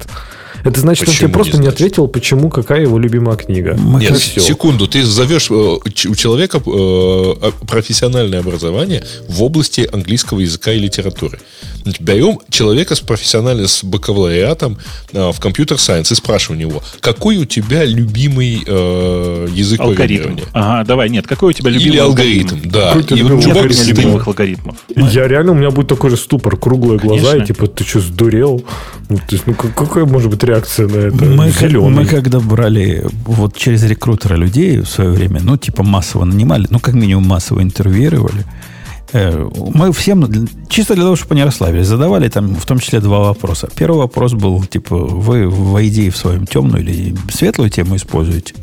Это 0.65 0.81
значит, 0.81 1.03
он 1.09 1.13
Почему 1.15 1.29
тебе 1.29 1.35
просто 1.35 1.57
не 1.57 1.63
не, 1.63 1.69
ответил, 1.69 2.09
почему, 2.09 2.49
какая 2.51 2.83
его 2.83 2.99
любимая 2.99 3.37
книга. 3.37 3.75
Нет, 3.75 4.11
И 4.13 4.15
всё. 4.15 4.41
секунду, 4.41 4.87
ты 4.87 5.05
зовешь 5.05 5.51
э, 5.51 5.55
у 5.55 6.15
человека 6.15 6.59
э, 6.65 7.51
профессиональное 7.67 8.41
образование 8.41 9.03
в 9.29 9.43
области 9.43 9.89
английского 9.93 10.41
языка 10.41 10.73
и 10.73 10.79
литературы. 10.79 11.39
Значит, 11.83 12.03
Берем 12.03 12.39
человека 12.51 12.95
с 12.95 13.01
профессиональным, 13.01 13.67
с 13.67 13.83
бакалавриатом 13.85 14.79
э, 15.13 15.31
в 15.33 15.41
компьютер-сайенс 15.41 16.13
и 16.13 16.15
спрашиваем 16.15 16.61
у 16.61 16.69
него, 16.71 16.83
какой 17.01 17.39
у 17.39 17.45
тебя 17.45 17.85
любимый 17.85 18.63
э, 18.67 19.49
язык 19.53 19.81
Алгоритм. 19.81 19.97
программирования? 20.25 20.45
Ага, 20.53 20.85
давай, 20.87 21.09
нет, 21.09 21.27
какой 21.27 21.51
у 21.51 21.53
тебя 21.53 21.71
любимый 21.71 21.93
Или 21.93 21.99
алгоритм, 21.99 22.57
да. 22.65 22.89
Какой 22.89 23.01
у 23.01 23.05
тебя 23.05 23.17
И 23.17 23.21
любимый 23.21 23.43
чувак 23.43 23.73
сидит- 23.73 23.87
любимых 23.99 24.27
алгоритмов. 24.27 24.77
Я 24.95 25.27
реально, 25.29 25.53
у 25.53 25.55
меня 25.55 25.71
будет 25.71 25.89
такой 25.89 26.11
же 26.11 26.17
ступор, 26.17 26.57
круглые 26.57 26.99
глаза, 26.99 27.33
Конечно. 27.33 27.45
и 27.45 27.47
типа, 27.47 27.67
ты 27.67 27.85
что, 27.85 28.01
сдурел? 28.01 28.63
Ну, 29.09 29.17
то 29.17 29.23
есть, 29.31 29.47
ну, 29.47 29.55
как- 29.55 29.75
какая 29.75 30.05
может 30.05 30.31
быть 30.31 30.40
реакция 30.45 30.89
на 30.89 30.97
это? 30.97 31.25
Мы, 31.25 31.51
Зеленый. 31.51 31.91
мы 31.91 32.05
когда 32.07 32.41
брали 32.41 33.05
вот 33.25 33.57
через 33.57 33.83
рекрутера 33.85 34.37
людей 34.37 34.79
в 34.79 34.89
свое 34.89 35.11
время, 35.11 35.41
ну, 35.43 35.57
типа 35.57 35.83
массово 35.83 36.25
нанимали, 36.25 36.67
ну, 36.71 36.79
как 36.79 36.95
минимум 36.95 37.27
массово 37.27 37.63
интервьюировали, 37.63 38.45
э, 39.13 39.49
мы 39.75 39.93
всем, 39.93 40.49
чисто 40.69 40.95
для 40.95 41.05
того, 41.05 41.17
чтобы 41.17 41.35
они 41.35 41.45
расслабились, 41.45 41.87
задавали 41.87 42.29
там 42.29 42.55
в 42.55 42.67
том 42.67 42.79
числе 42.79 43.01
два 43.01 43.21
вопроса. 43.21 43.69
Первый 43.75 43.99
вопрос 43.99 44.33
был, 44.33 44.63
типа, 44.65 44.97
вы 44.97 45.49
в 45.49 45.77
ID 45.77 46.11
в 46.11 46.17
своем 46.17 46.47
темную 46.47 46.83
или 46.83 47.17
светлую 47.31 47.71
тему 47.71 47.97
используете? 47.97 48.55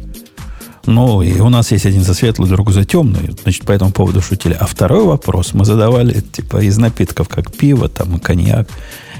Ну, 0.87 1.21
и 1.21 1.39
у 1.41 1.49
нас 1.49 1.71
есть 1.71 1.85
один 1.85 2.01
за 2.01 2.13
светлую, 2.13 2.49
другой 2.49 2.73
за 2.73 2.85
темную. 2.85 3.35
Значит, 3.43 3.65
по 3.65 3.73
этому 3.73 3.91
поводу 3.91 4.21
шутили. 4.21 4.55
А 4.57 4.65
второй 4.65 5.03
вопрос 5.03 5.53
мы 5.53 5.65
задавали, 5.65 6.21
типа, 6.21 6.63
из 6.63 6.77
напитков, 6.77 7.27
как 7.27 7.51
пиво, 7.51 7.89
там, 7.89 8.19
коньяк 8.19 8.69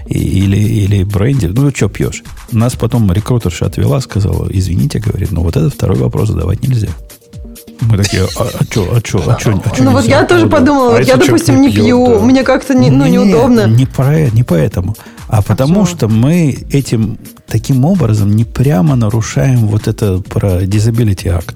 и- 0.10 0.18
или, 0.44 0.58
или 0.58 1.04
бренди. 1.04 1.48
Ну, 1.48 1.70
что 1.74 1.90
пьешь? 1.90 2.24
Нас 2.52 2.76
потом 2.76 3.12
рекрутерша 3.12 3.66
отвела, 3.66 4.00
сказала, 4.02 4.48
извините, 4.52 5.00
говорит, 5.00 5.32
ну, 5.32 5.42
вот 5.44 5.56
этот 5.58 5.74
второй 5.74 5.98
вопрос 5.98 6.30
задавать 6.30 6.62
нельзя. 6.68 6.90
Мы 7.82 7.98
такие, 7.98 8.24
а 8.24 8.64
что, 8.64 8.88
а 8.96 9.00
что, 9.06 9.22
а 9.28 9.40
что, 9.40 9.62
а 9.64 9.70
чё 9.76 9.84
Ну 9.84 9.92
вот 9.92 10.04
нельзя?» 10.04 10.20
я 10.22 10.26
тоже 10.26 10.48
подумала, 10.48 10.96
А 10.96 10.98
вот 10.98 11.08
я, 11.08 11.18
допустим, 11.18 11.62
не 11.62 11.68
не 11.68 11.74
пьет, 11.74 11.86
пью, 11.86 12.08
да. 12.08 12.20
мне 12.22 12.44
как-то 12.44 12.74
не, 12.74 12.90
ну, 12.90 13.06
Не, 13.06 13.12
неудобно. 13.12 13.68
Не, 13.68 13.86
про, 13.86 14.30
не 14.32 14.44
поэтому. 14.44 14.96
А 15.28 15.42
потому 15.44 15.86
что? 15.86 15.96
что 15.96 16.08
мы 16.08 16.58
этим 16.72 17.20
таким 17.48 17.86
образом 17.86 18.36
не 18.36 18.46
прямо 18.46 18.96
нарушаем 18.96 19.68
вот 19.68 19.88
это 19.88 20.20
про 20.28 20.64
disability 20.64 21.26
act. 21.28 21.54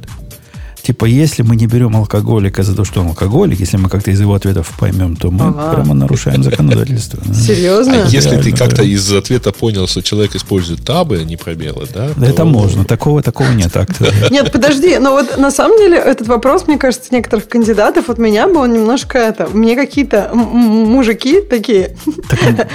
Типа, 0.81 1.05
если 1.05 1.43
мы 1.43 1.55
не 1.55 1.67
берем 1.67 1.95
алкоголика 1.95 2.63
за 2.63 2.75
то, 2.75 2.83
что 2.85 3.01
он 3.01 3.07
алкоголик, 3.07 3.59
если 3.59 3.77
мы 3.77 3.89
как-то 3.89 4.11
из 4.11 4.19
его 4.19 4.33
ответов 4.33 4.71
поймем, 4.79 5.15
то 5.15 5.29
мы 5.31 5.45
Ага. 5.49 5.73
прямо 5.75 5.93
нарушаем 5.93 6.43
законодательство. 6.43 7.19
Серьезно? 7.33 8.03
А 8.05 8.07
если 8.07 8.37
ты 8.41 8.51
как-то 8.51 8.83
из 8.83 9.11
ответа 9.13 9.51
понял, 9.51 9.87
что 9.87 10.01
человек 10.01 10.35
использует 10.35 10.83
табы, 10.83 11.19
а 11.21 11.23
не 11.23 11.37
пробелы, 11.37 11.87
да? 11.93 12.09
Да 12.15 12.25
Это 12.27 12.37
то- 12.37 12.45
можно, 12.45 12.83
такого 12.83 13.21
такого 13.21 13.49
нет. 13.49 13.71
Нет, 14.31 14.51
подожди, 14.51 14.97
но 14.97 15.11
вот 15.11 15.37
на 15.37 15.51
самом 15.51 15.77
деле 15.77 15.97
этот 15.97 16.27
вопрос, 16.27 16.67
мне 16.67 16.77
кажется, 16.77 17.07
некоторых 17.11 17.47
кандидатов 17.47 18.09
от 18.09 18.17
меня 18.17 18.47
был 18.47 18.65
немножко 18.65 19.17
это. 19.17 19.47
Мне 19.53 19.75
какие-то 19.75 20.31
мужики 20.33 21.41
такие 21.41 21.95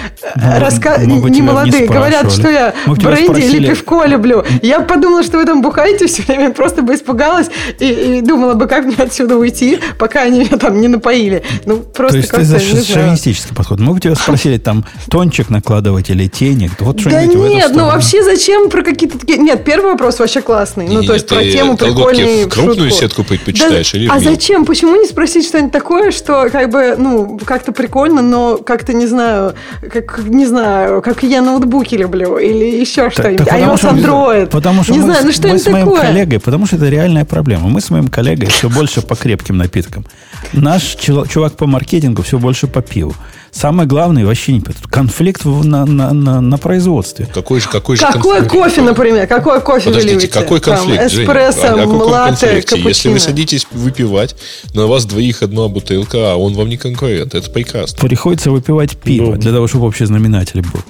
мы 1.07 1.21
бы 1.21 1.31
не 1.31 1.43
молодые 1.43 1.87
говорят, 1.87 2.33
что 2.33 2.49
я 2.51 2.75
бы 2.87 2.95
бренди 2.95 3.41
или 3.41 3.69
пивко 3.69 4.05
люблю. 4.07 4.45
Я 4.63 4.81
подумала, 4.81 5.23
что 5.23 5.39
вы 5.39 5.45
там 5.45 5.63
бухаете 5.63 6.07
все 6.07 6.23
время, 6.23 6.53
просто 6.53 6.83
бы 6.83 6.95
испугалась 6.95 7.49
и, 7.79 8.06
и 8.07 8.21
думала 8.21 8.55
бы, 8.55 8.67
как 8.67 8.85
мне 8.85 8.97
отсюда 8.99 9.37
уйти, 9.37 9.79
пока 9.99 10.23
они 10.23 10.41
меня 10.41 10.57
там 10.59 10.81
не 10.81 10.89
напоили. 10.89 11.43
Ну, 11.65 11.79
То 11.79 11.83
просто 11.83 12.19
есть 12.19 12.31
ты 12.31 12.37
как-то, 12.37 12.59
за 12.59 12.85
шовинистический 12.85 13.55
подход. 13.55 13.81
Мы 13.81 13.93
бы 13.95 14.01
тебя 14.01 14.15
спросили, 14.15 14.59
там, 14.59 14.85
тончик 15.11 15.51
накладывать 15.51 16.11
или 16.11 16.27
тенек. 16.29 16.73
Вот 16.81 17.03
Да 17.05 17.25
нет, 17.25 17.73
ну 17.75 17.87
вообще 17.87 18.23
зачем 18.23 18.71
про 18.71 18.83
какие-то 18.83 19.19
такие... 19.19 19.39
Нет, 19.39 19.65
первый 19.65 19.93
вопрос 19.93 20.19
вообще 20.19 20.41
классный. 20.41 20.89
Ну, 20.89 21.03
то 21.03 21.15
есть 21.15 21.27
про 21.29 21.43
тему 21.43 21.77
в 21.77 22.49
крупную 22.49 22.91
сетку 22.91 23.25
предпочитаешь 23.25 23.95
или 23.95 24.09
А 24.09 24.19
зачем? 24.21 24.65
Почему 24.65 24.97
не 24.97 25.07
спросить 25.07 25.47
что-нибудь 25.47 25.73
такое, 25.73 26.11
что 26.11 26.49
как 26.51 26.71
бы, 26.71 26.95
ну, 26.99 27.39
как-то 27.45 27.73
прикольно, 27.73 28.23
но 28.23 28.59
как-то, 28.59 28.93
не 28.93 29.07
знаю, 29.07 29.55
как, 29.93 30.21
не 30.27 30.47
знаю, 30.47 31.03
как 31.03 31.23
я 31.23 31.43
ноутбуки 31.43 31.95
люблю 31.95 32.39
или 32.39 32.65
еще 32.81 33.11
что-нибудь. 33.11 33.47
а 33.51 33.59
iOS 33.59 33.79
что- 33.79 33.89
Android. 33.89 34.47
Потому 34.47 34.83
что 34.83 34.93
не 34.93 34.99
мы, 34.99 35.05
знаю, 35.05 35.19
с- 35.19 35.23
ну 35.23 35.27
мы 35.29 35.33
что-нибудь 35.33 35.63
с 35.63 35.67
моим 35.67 35.87
такое. 35.87 36.03
коллегой, 36.03 36.41
потому 36.41 36.67
что 36.67 36.77
это 36.77 36.89
реальная 36.89 37.25
проблема. 37.25 37.69
Мы 37.69 37.81
с 37.87 37.91
моим 37.91 38.09
коллегой 38.09 38.49
все 38.49 38.69
больше 38.69 39.01
по 39.03 39.15
крепким 39.17 39.57
напиткам. 39.57 40.05
Наш 40.53 40.97
чувак 40.97 41.57
по 41.57 41.67
маркетингу 41.67 42.23
все 42.23 42.39
больше 42.39 42.67
по 42.67 42.83
пиву. 42.83 43.15
Самое 43.51 43.89
главное, 43.89 44.27
вообще 44.27 44.53
не 44.53 44.61
тут 44.61 44.77
конфликт 44.91 45.45
на, 45.47 45.87
на, 45.87 46.13
на, 46.13 46.41
на 46.43 46.59
производстве. 46.59 47.27
Какой 47.33 47.61
же, 47.61 47.69
какой 47.69 47.97
же 47.97 48.03
какой 48.03 48.41
конфликт? 48.41 48.51
кофе, 48.53 48.83
например? 48.83 49.27
Какой 49.27 49.61
кофе 49.63 49.87
Подождите, 49.87 50.15
вы 50.15 50.21
любите? 50.21 50.33
какой 50.41 50.61
конфликт, 50.61 51.01
Там, 51.01 51.09
Женя? 51.09 51.25
эспрессо, 51.25 51.67
А 51.69 51.73
о 51.73 51.77
каком 51.79 51.97
латте, 52.03 52.47
конфликте? 52.63 52.83
Если 52.83 53.09
вы 53.09 53.19
садитесь 53.21 53.67
выпивать, 53.73 54.37
на 54.75 54.87
вас 54.87 55.07
двоих 55.07 55.43
одна 55.43 55.69
бутылка, 55.69 56.33
а 56.33 56.37
он 56.37 56.53
вам 56.53 56.69
не 56.69 56.77
конкурент. 56.77 57.35
Это 57.35 57.51
прекрасно. 57.51 57.99
Приходится 57.99 58.51
выпивать 58.51 58.99
пиво 58.99 59.33
Ну. 59.33 59.37
для 59.39 59.53
того, 59.53 59.67
чтобы 59.69 59.87
общий 59.87 60.05
знаменатель 60.05 60.61
был. 60.61 60.81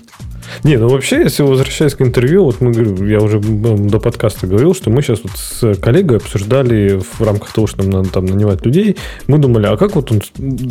Не, 0.64 0.76
ну 0.76 0.88
вообще, 0.88 1.22
если 1.22 1.42
возвращаясь 1.42 1.94
к 1.94 2.00
интервью, 2.02 2.44
вот 2.44 2.60
мы, 2.60 2.72
я 3.08 3.20
уже 3.20 3.38
до 3.40 3.98
подкаста 3.98 4.46
говорил, 4.46 4.74
что 4.74 4.90
мы 4.90 5.02
сейчас 5.02 5.20
вот 5.22 5.32
с 5.36 5.74
коллегой 5.80 6.18
обсуждали 6.18 7.00
в 7.00 7.20
рамках 7.22 7.52
того, 7.52 7.66
что 7.66 7.82
нам 7.82 7.90
надо 7.90 8.10
там 8.10 8.26
нанимать 8.26 8.64
людей, 8.64 8.96
мы 9.26 9.38
думали, 9.38 9.66
а 9.66 9.76
как 9.76 9.94
вот 9.94 10.12
он 10.12 10.22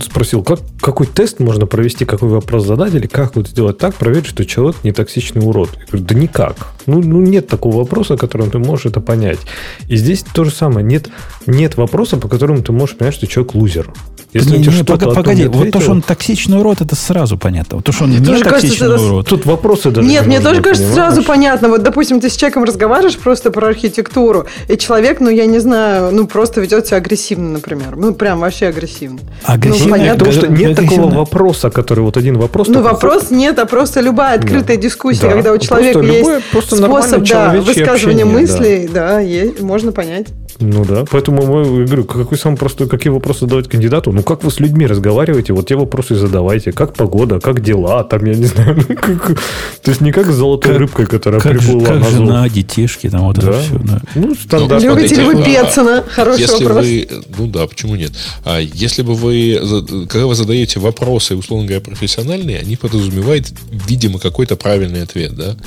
спросил, 0.02 0.44
как, 0.44 0.60
какой 0.82 1.08
тест 1.08 1.40
можно 1.40 1.66
провести, 1.66 2.06
какой 2.06 2.30
вопрос 2.30 2.66
задать, 2.66 2.94
или 2.94 3.08
как 3.08 3.36
вот 3.36 3.48
сделать 3.48 3.78
так, 3.78 3.96
проверить, 3.96 4.28
что 4.28 4.46
человек 4.46 4.84
не 4.84 4.92
токсичный 4.92 5.46
урод? 5.46 5.70
Я 5.78 5.86
говорю, 5.88 6.06
да 6.06 6.16
никак. 6.16 6.75
Ну, 6.88 7.02
ну 7.02 7.22
нет 7.22 7.48
такого 7.48 7.78
вопроса, 7.78 8.18
которым 8.18 8.52
ты 8.52 8.60
можешь 8.60 8.86
это 8.86 9.00
понять. 9.00 9.40
И 9.88 9.96
здесь 9.96 10.24
то 10.34 10.44
же 10.44 10.52
самое. 10.52 10.86
Нет, 10.86 11.10
нет 11.48 11.78
вопроса, 11.78 12.18
по 12.18 12.28
которому 12.28 12.62
ты 12.62 12.72
можешь 12.72 12.96
понять, 12.98 13.16
что 13.16 13.28
человек 13.28 13.56
лузер. 13.56 13.90
Если 14.34 14.50
Не, 14.50 14.58
он 14.58 14.64
тебе 14.64 14.72
не, 14.74 14.84
что-то 14.84 15.12
погоди, 15.12 15.44
не 15.44 15.48
вот 15.48 15.54
то, 15.54 15.60
ответил, 15.60 15.82
что 15.82 15.92
он 15.92 16.02
токсичный 16.02 16.60
урод, 16.60 16.82
это 16.82 16.94
сразу 16.96 17.38
понятно. 17.38 17.78
Вот 17.78 17.86
то, 17.86 17.94
что 17.94 18.04
он 18.04 18.10
не 18.12 18.18
тоже 18.18 18.44
кажется, 18.44 18.68
токсичный 18.68 18.98
с- 19.00 19.02
урод. 19.02 19.28
Тут 19.30 19.46
вопросы 19.46 19.92
даже 19.92 20.06
Нет, 20.06 20.24
не 20.24 20.28
мне 20.28 20.40
тоже 20.42 20.62
кажется 20.62 20.84
понимаешь? 20.90 21.14
сразу 21.14 21.24
понятно. 21.28 21.70
Вот, 21.70 21.84
допустим, 21.84 22.20
ты 22.20 22.30
с 22.30 22.36
человеком 22.36 22.66
разговариваешь 22.66 23.18
просто 23.18 23.50
про 23.50 23.68
архитектуру, 23.68 24.46
и 24.68 24.76
человек, 24.78 25.22
ну, 25.22 25.30
я 25.30 25.46
не 25.46 25.60
знаю, 25.60 26.10
ну, 26.14 26.28
просто 26.28 26.60
ведет 26.60 26.86
себя 26.88 26.98
агрессивно, 26.98 27.50
например. 27.50 27.96
Ну, 27.96 28.14
прям 28.14 28.42
вообще 28.42 28.68
агрессивно. 28.68 29.20
Агрессивно, 29.46 29.86
Ну, 29.86 29.92
понятно. 29.92 30.26
Потому 30.26 30.32
что 30.34 30.48
нет 30.52 30.72
Агрессивно. 30.80 31.04
такого 31.06 31.20
вопроса, 31.20 31.70
который 31.70 32.02
вот 32.02 32.18
один 32.18 32.38
вопрос. 32.38 32.68
Ну, 32.68 32.82
вопрос 32.82 33.32
нет, 33.32 33.58
а 33.58 33.66
просто 33.66 34.02
любая 34.02 34.38
открытая 34.38 34.76
дискуссия, 34.76 35.22
Да. 35.28 35.32
когда 35.32 35.52
у 35.52 35.56
Просто 35.56 35.68
человека 35.70 36.00
любое, 36.02 36.36
есть 36.36 36.50
просто 36.84 37.10
способ 37.18 37.28
да, 37.30 37.52
высказывания 37.62 38.24
общение, 38.24 38.26
мыслей, 38.26 38.90
да, 38.94 39.20
есть, 39.20 39.62
можно 39.62 39.92
понять. 39.92 40.28
Ну 40.60 40.86
да, 40.86 41.04
поэтому 41.12 41.42
я 41.82 41.86
говорю, 41.86 42.06
какой 42.06 42.38
самый 42.38 42.56
простой, 42.56 42.88
какие 42.88 43.12
вопросы 43.12 43.42
задавать 43.42 43.68
кандидату? 43.68 44.14
Ну, 44.14 44.24
как 44.24 44.42
вы 44.46 44.50
с 44.52 44.62
людьми 44.62 44.88
разговариваете, 44.88 45.52
вот 45.52 45.68
те 45.68 45.76
вопросы 45.76 46.14
и 46.14 46.16
задавайте. 46.16 46.72
Как 46.72 46.94
погода, 46.94 47.42
как 47.42 47.60
дела, 47.62 48.06
там, 48.06 48.24
я 48.24 48.36
не 48.36 48.46
знаю. 48.46 48.76
ну, 48.88 48.96
как- 48.96 49.38
То 49.82 49.92
есть 49.92 50.00
не 50.00 50.14
как 50.14 50.28
с 50.28 50.34
золотой 50.36 50.72
Как- 50.72 50.80
рыбкой, 50.80 51.06
которая 51.08 51.42
Как, 51.42 51.60
же- 51.60 51.60
приплыла 51.60 51.86
как 51.88 51.96
на 51.96 52.04
зов. 52.06 52.12
жена, 52.14 52.48
детишки, 52.50 53.10
там 53.10 53.26
вот 53.26 53.38
это 53.38 53.48
Да. 53.48 53.60
все. 53.60 53.80
Да. 53.80 54.02
Ну, 54.16 54.28
Ну, 54.28 54.36
стандарт. 54.36 54.82
Любите 54.82 55.16
ли 55.16 55.24
вы 55.26 55.32
смотрите, 55.34 55.60
Петсона? 55.62 55.98
а, 56.00 56.10
Хороший 56.10 56.42
если 56.42 56.64
вопрос. 56.64 56.86
Вы, 56.86 57.08
ну 57.38 57.48
да, 57.48 57.68
почему 57.68 57.96
нет? 57.98 58.12
А 58.46 58.60
если 58.62 59.02
бы 59.02 59.14
вы, 59.14 59.60
когда 60.08 60.26
вы 60.26 60.36
задаете 60.36 60.80
вопросы, 60.80 61.36
условно 61.36 61.66
говоря, 61.68 61.82
профессиональные, 61.84 62.60
они 62.60 62.78
подразумевают, 62.78 63.48
видимо, 63.90 64.20
какой-то 64.20 64.56
правильный 64.56 65.04
ответ, 65.04 65.36
да? 65.36 65.58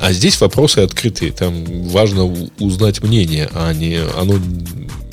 А 0.00 0.12
здесь 0.12 0.40
вопросы 0.40 0.78
открытые, 0.80 1.32
там 1.32 1.64
важно 1.88 2.24
узнать 2.58 3.02
мнение, 3.02 3.48
а 3.52 3.72
не 3.72 3.96
оно 3.96 4.34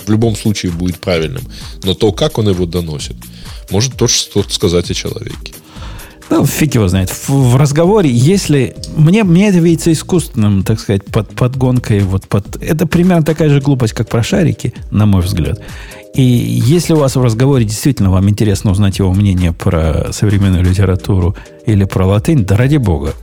в 0.05 0.09
любом 0.09 0.35
случае 0.35 0.71
будет 0.71 0.99
правильным. 0.99 1.43
Но 1.83 1.93
то, 1.93 2.11
как 2.11 2.37
он 2.37 2.49
его 2.49 2.65
доносит, 2.65 3.15
может 3.69 3.95
тоже 3.95 4.13
что-то 4.13 4.53
сказать 4.53 4.89
о 4.91 4.93
человеке. 4.93 5.53
Ну, 6.29 6.45
фиг 6.45 6.75
его 6.75 6.87
знает. 6.87 7.09
В, 7.09 7.29
в 7.29 7.55
разговоре, 7.57 8.09
если... 8.09 8.75
Мне, 8.95 9.23
мне 9.23 9.49
это 9.49 9.59
видится 9.59 9.91
искусственным, 9.91 10.63
так 10.63 10.79
сказать, 10.79 11.05
под, 11.05 11.29
подгонкой. 11.35 11.99
Вот 11.99 12.27
под, 12.27 12.61
это 12.61 12.87
примерно 12.87 13.23
такая 13.23 13.49
же 13.49 13.61
глупость, 13.61 13.93
как 13.93 14.09
про 14.09 14.23
шарики, 14.23 14.73
на 14.89 15.05
мой 15.05 15.21
взгляд. 15.21 15.61
И 16.15 16.23
если 16.23 16.93
у 16.93 16.97
вас 16.97 17.15
в 17.15 17.21
разговоре 17.21 17.65
действительно 17.65 18.11
вам 18.11 18.29
интересно 18.29 18.71
узнать 18.71 18.99
его 18.99 19.13
мнение 19.13 19.51
про 19.51 20.11
современную 20.11 20.63
литературу 20.63 21.35
или 21.65 21.83
про 21.85 22.05
латынь, 22.05 22.45
да 22.45 22.55
ради 22.55 22.77
бога, 22.77 23.13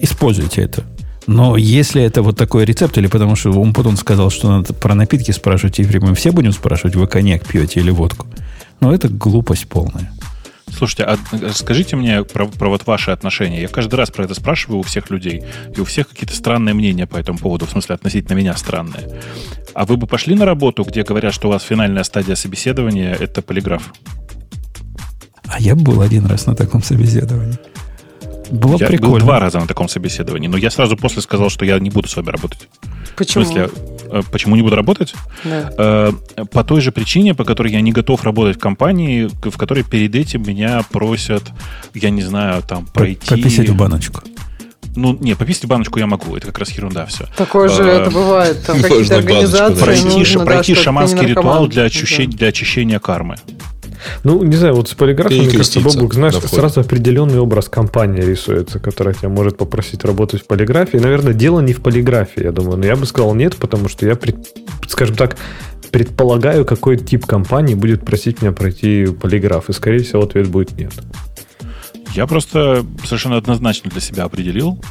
используйте 0.00 0.62
это. 0.62 0.84
Но 1.26 1.56
если 1.56 2.02
это 2.02 2.22
вот 2.22 2.36
такой 2.36 2.64
рецепт, 2.64 2.98
или 2.98 3.06
потому 3.06 3.36
что 3.36 3.52
он 3.52 3.72
потом 3.72 3.96
сказал, 3.96 4.30
что 4.30 4.50
надо 4.50 4.72
про 4.72 4.94
напитки 4.94 5.30
спрашивать, 5.30 5.78
и 5.78 5.98
мы 5.98 6.14
все 6.14 6.32
будем 6.32 6.52
спрашивать, 6.52 6.96
вы 6.96 7.06
коньяк 7.06 7.46
пьете 7.46 7.80
или 7.80 7.90
водку, 7.90 8.26
ну, 8.80 8.92
это 8.92 9.08
глупость 9.08 9.68
полная. 9.68 10.12
Слушайте, 10.76 11.04
а 11.04 11.18
скажите 11.52 11.96
мне 11.96 12.24
про, 12.24 12.46
про 12.46 12.68
вот 12.68 12.86
ваши 12.86 13.10
отношения. 13.10 13.62
Я 13.62 13.68
каждый 13.68 13.96
раз 13.96 14.10
про 14.10 14.24
это 14.24 14.34
спрашиваю 14.34 14.78
у 14.78 14.82
всех 14.82 15.10
людей, 15.10 15.42
и 15.76 15.80
у 15.80 15.84
всех 15.84 16.08
какие-то 16.08 16.34
странные 16.34 16.74
мнения 16.74 17.06
по 17.06 17.16
этому 17.16 17.38
поводу, 17.38 17.66
в 17.66 17.70
смысле 17.70 17.96
относительно 17.96 18.36
меня 18.36 18.56
странные. 18.56 19.20
А 19.74 19.84
вы 19.84 19.96
бы 19.96 20.06
пошли 20.06 20.34
на 20.34 20.46
работу, 20.46 20.84
где 20.84 21.02
говорят, 21.02 21.34
что 21.34 21.48
у 21.48 21.52
вас 21.52 21.62
финальная 21.62 22.04
стадия 22.04 22.34
собеседования– 22.34 23.14
это 23.20 23.42
полиграф? 23.42 23.92
А 25.46 25.60
я 25.60 25.74
был 25.74 26.00
один 26.00 26.26
раз 26.26 26.46
на 26.46 26.54
таком 26.54 26.82
собеседовании. 26.82 27.58
Было 28.50 28.76
я 28.78 28.86
прикольно. 28.86 29.12
был 29.14 29.18
два 29.20 29.38
раза 29.40 29.58
на 29.60 29.66
таком 29.66 29.88
собеседовании, 29.88 30.48
но 30.48 30.56
я 30.56 30.70
сразу 30.70 30.96
после 30.96 31.22
сказал, 31.22 31.50
что 31.50 31.64
я 31.64 31.78
не 31.78 31.90
буду 31.90 32.08
с 32.08 32.16
вами 32.16 32.30
работать. 32.30 32.68
Почему? 33.16 33.44
В 33.44 33.46
смысле, 33.46 33.70
э, 34.10 34.22
почему 34.32 34.56
не 34.56 34.62
буду 34.62 34.76
работать? 34.76 35.14
Да. 35.44 35.72
Э, 35.78 36.12
По 36.52 36.64
той 36.64 36.80
же 36.80 36.90
причине, 36.92 37.34
по 37.34 37.44
которой 37.44 37.72
я 37.72 37.80
не 37.80 37.92
готов 37.92 38.24
работать 38.24 38.56
в 38.56 38.60
компании, 38.60 39.28
в 39.42 39.56
которой 39.56 39.84
перед 39.84 40.14
этим 40.14 40.42
меня 40.42 40.82
просят, 40.90 41.44
я 41.94 42.10
не 42.10 42.22
знаю, 42.22 42.62
там, 42.62 42.86
пройти... 42.86 43.28
Пописать 43.28 43.68
в 43.68 43.76
баночку. 43.76 44.22
Ну, 44.96 45.16
не, 45.20 45.34
пописать 45.36 45.64
в 45.64 45.68
баночку 45.68 46.00
я 46.00 46.06
могу, 46.08 46.36
это 46.36 46.48
как 46.48 46.58
раз 46.58 46.70
ерунда 46.72 47.06
все. 47.06 47.26
Такое 47.36 47.68
же 47.68 47.84
А, 47.84 47.86
это 48.02 48.10
бывает. 48.10 48.64
Там 48.66 48.80
какие-то 48.82 49.14
баночку 49.14 49.14
организации. 49.14 49.84
Пройти, 49.84 50.04
нужно, 50.08 50.38
да, 50.40 50.44
пройти 50.46 50.74
ты 50.74 50.80
шаманский 50.82 51.26
ритуал 51.26 51.68
для, 51.68 51.82
Да. 51.82 51.86
очищения, 51.86 52.36
для 52.36 52.48
очищения 52.48 52.98
кармы. 52.98 53.36
Ну, 54.24 54.42
не 54.42 54.56
знаю, 54.56 54.74
вот 54.74 54.88
с 54.88 54.94
полиграфом, 54.94 55.36
мне 55.36 55.50
кажется, 55.50 55.80
Бобук, 55.80 56.14
знаешь, 56.14 56.34
сразу 56.34 56.80
определенный 56.80 57.38
образ 57.38 57.68
компании 57.68 58.22
рисуется, 58.22 58.78
которая 58.78 59.14
тебя 59.14 59.28
может 59.28 59.56
попросить 59.56 60.04
работать 60.04 60.42
в 60.42 60.46
полиграфии. 60.46 60.98
Наверное, 60.98 61.32
дело 61.32 61.60
не 61.60 61.72
в 61.72 61.80
полиграфии, 61.82 62.44
я 62.44 62.52
думаю. 62.52 62.78
Но 62.78 62.86
я 62.86 62.96
бы 62.96 63.06
сказал 63.06 63.34
нет, 63.34 63.56
потому 63.56 63.88
что 63.88 64.06
я, 64.06 64.16
пред- 64.16 64.48
скажем 64.88 65.16
так, 65.16 65.36
предполагаю, 65.90 66.64
какой 66.64 66.96
тип 66.96 67.26
компании 67.26 67.74
будет 67.74 68.04
просить 68.04 68.42
меня 68.42 68.52
пройти 68.52 69.06
полиграф. 69.06 69.68
И, 69.68 69.72
скорее 69.72 70.02
всего, 70.02 70.22
ответ 70.22 70.48
будет 70.48 70.72
нет. 70.78 70.92
Я 72.14 72.26
просто 72.26 72.84
совершенно 73.04 73.36
однозначно 73.36 73.90
для 73.90 74.00
себя 74.00 74.24
определил, 74.24 74.82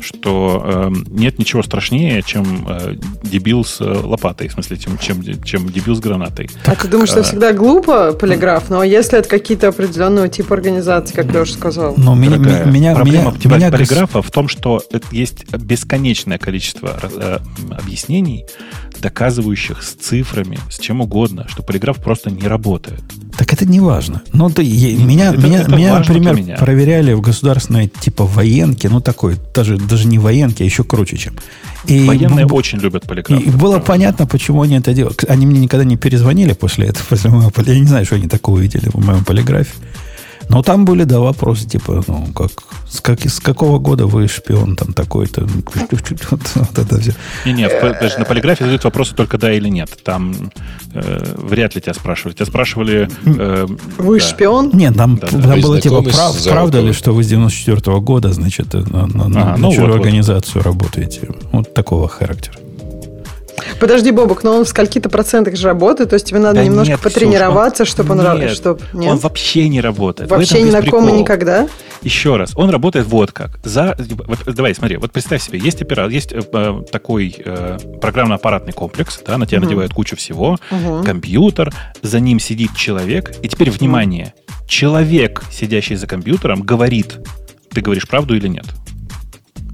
что 0.00 0.62
э, 0.64 0.90
нет 1.10 1.38
ничего 1.38 1.62
страшнее, 1.62 2.22
чем 2.22 2.66
э, 2.68 2.94
дебил 3.22 3.64
с 3.64 3.80
э, 3.80 3.84
лопатой, 3.84 4.48
в 4.48 4.52
смысле, 4.52 4.76
чем, 4.76 4.98
чем, 4.98 5.42
чем 5.42 5.68
дебил 5.68 5.94
с 5.94 6.00
гранатой. 6.00 6.48
А 6.66 6.74
ты 6.74 6.88
думаешь, 6.88 7.10
что 7.10 7.20
а- 7.20 7.22
всегда 7.22 7.52
глупо 7.52 8.12
полиграф? 8.12 8.70
Но 8.70 8.82
если 8.82 9.18
это 9.18 9.28
какие-то 9.28 9.68
определенного 9.68 10.28
типа 10.28 10.54
организации, 10.54 11.14
как 11.14 11.26
Леша 11.32 11.52
сказал. 11.52 11.94
Но 11.96 12.14
меня, 12.14 12.38
Дорогая, 12.38 12.64
меня, 12.66 12.94
проблема 12.94 13.32
меня, 13.32 13.56
меня 13.56 13.70
полиграфа 13.70 14.22
в 14.22 14.30
том, 14.30 14.48
что 14.48 14.82
есть 15.10 15.50
бесконечное 15.54 16.38
количество 16.38 16.98
э, 17.02 17.38
объяснений, 17.70 18.46
доказывающих 19.00 19.82
с 19.82 19.92
цифрами, 19.94 20.58
с 20.70 20.78
чем 20.78 21.00
угодно, 21.00 21.46
что 21.48 21.62
полиграф 21.62 21.98
просто 21.98 22.30
не 22.30 22.46
работает. 22.46 23.00
Так 23.36 23.52
это 23.52 23.64
не 23.64 23.80
важно. 23.80 24.22
Ну, 24.32 24.50
ты, 24.50 24.62
я- 24.62 24.96
меня, 24.96 25.30
это- 25.32 25.38
меня, 25.46 25.60
это 25.62 25.74
меня 25.76 25.98
например, 25.98 26.34
меня. 26.34 26.56
проверяли 26.56 27.12
в 27.14 27.20
государственной 27.20 27.88
типа 27.88 28.24
военке, 28.26 28.88
ну 28.88 29.00
такой, 29.00 29.36
даже, 29.54 29.76
даже 29.78 30.06
не 30.06 30.18
военки, 30.18 30.62
а 30.62 30.66
еще 30.66 30.84
круче, 30.84 31.16
чем. 31.16 31.34
И 31.86 32.04
Военные 32.06 32.44
б- 32.46 32.54
очень 32.54 32.78
любят 32.78 33.04
полиграф. 33.06 33.40
И, 33.40 33.48
было 33.50 33.78
понятно, 33.78 34.26
почему 34.26 34.62
они 34.62 34.76
это 34.76 34.92
делают. 34.92 35.24
Они 35.28 35.46
мне 35.46 35.60
никогда 35.60 35.84
не 35.84 35.96
перезвонили 35.96 36.52
после 36.52 36.88
этого, 36.88 37.04
после 37.08 37.30
моего 37.30 37.50
Я 37.64 37.78
не 37.80 37.86
знаю, 37.86 38.04
что 38.04 38.16
они 38.16 38.28
такого 38.28 38.56
увидели 38.56 38.90
в 38.92 39.04
моем 39.04 39.24
полиграфе. 39.24 39.72
Но 40.50 40.62
там 40.62 40.84
были, 40.84 41.04
да, 41.04 41.20
вопросы, 41.20 41.66
типа, 41.68 42.02
ну, 42.08 42.26
как, 42.34 42.50
с, 42.88 43.00
как, 43.00 43.20
с 43.20 43.38
какого 43.38 43.78
года 43.78 44.06
вы 44.06 44.26
шпион 44.26 44.74
там 44.74 44.92
такой-то? 44.92 45.46
Вот, 46.30 46.40
вот 46.54 46.78
это 46.78 47.00
все. 47.00 47.14
Не-не, 47.46 47.68
в- 47.68 47.80
подожди, 47.80 48.18
на 48.18 48.24
полиграфе 48.24 48.64
задают 48.64 48.82
вопросы 48.82 49.14
только 49.14 49.38
да 49.38 49.52
или 49.52 49.68
нет. 49.68 49.90
Там 50.02 50.50
э, 50.92 51.34
вряд 51.36 51.76
ли 51.76 51.80
тебя 51.80 51.94
спрашивали. 51.94 52.34
Тебя 52.34 52.46
спрашивали... 52.46 53.08
э, 53.24 53.66
Вы 53.98 54.18
да. 54.18 54.24
шпион? 54.26 54.70
Нет, 54.74 54.96
там, 54.96 55.16
Да, 55.18 55.28
там 55.28 55.40
да. 55.40 55.56
Было 55.56 55.80
типа, 55.80 56.02
прав, 56.02 56.44
правда 56.44 56.80
ли, 56.80 56.92
что 56.92 57.12
вы 57.12 57.22
с 57.22 57.28
94 57.28 58.00
года, 58.00 58.32
значит, 58.32 58.72
на, 58.74 59.06
на, 59.06 59.56
ну 59.56 59.70
вот, 59.70 59.78
вот. 59.78 59.94
организацию 59.94 60.64
работаете? 60.64 61.28
Вот 61.52 61.72
такого 61.74 62.08
характера. 62.08 62.56
Подожди, 63.78 64.10
Бобок, 64.10 64.42
но 64.44 64.56
он 64.56 64.64
в 64.64 64.68
скольки-то 64.68 65.08
процентах 65.08 65.56
же 65.56 65.66
работает, 65.66 66.10
то 66.10 66.14
есть 66.14 66.26
тебе 66.26 66.38
надо 66.40 66.56
Да 66.56 66.64
немножко 66.64 66.92
нет, 66.92 67.00
Ксюш, 67.00 67.12
потренироваться, 67.12 67.82
он- 67.82 67.86
чтобы 67.86 68.12
он... 68.12 68.18
нет, 68.18 68.50
ра- 68.50 68.54
чтоб- 68.54 68.82
Он 68.94 69.18
вообще 69.18 69.68
не 69.68 69.80
работает. 69.80 70.30
Вообще 70.30 70.62
ни 70.62 70.70
на 70.70 70.82
ком 70.82 71.08
и 71.08 71.12
никогда? 71.12 71.68
Еще 72.02 72.36
раз, 72.36 72.52
он 72.56 72.70
работает 72.70 73.06
вот 73.06 73.32
как. 73.32 73.58
За, 73.62 73.94
вот, 74.26 74.38
давай, 74.46 74.74
смотри, 74.74 74.96
вот 74.96 75.12
представь 75.12 75.42
себе, 75.42 75.58
есть 75.58 75.82
оператор, 75.82 76.10
есть 76.10 76.32
э, 76.32 76.40
э, 76.52 76.82
такой 76.90 77.34
э, 77.44 77.78
программно-аппаратный 78.00 78.72
комплекс, 78.72 79.20
да, 79.26 79.36
на 79.36 79.46
тебя 79.46 79.58
Мгм. 79.58 79.66
надевают 79.66 79.92
кучу 79.92 80.16
всего, 80.16 80.58
Мгм. 80.70 81.04
компьютер, 81.04 81.72
за 82.00 82.20
ним 82.20 82.40
сидит 82.40 82.74
человек, 82.74 83.32
и 83.42 83.48
теперь 83.48 83.70
внимание, 83.70 84.32
человек, 84.66 85.42
сидящий 85.52 85.96
за 85.96 86.06
компьютером, 86.06 86.62
говорит, 86.62 87.18
ты 87.70 87.82
говоришь 87.82 88.08
правду 88.08 88.34
или 88.34 88.48
нет. 88.48 88.64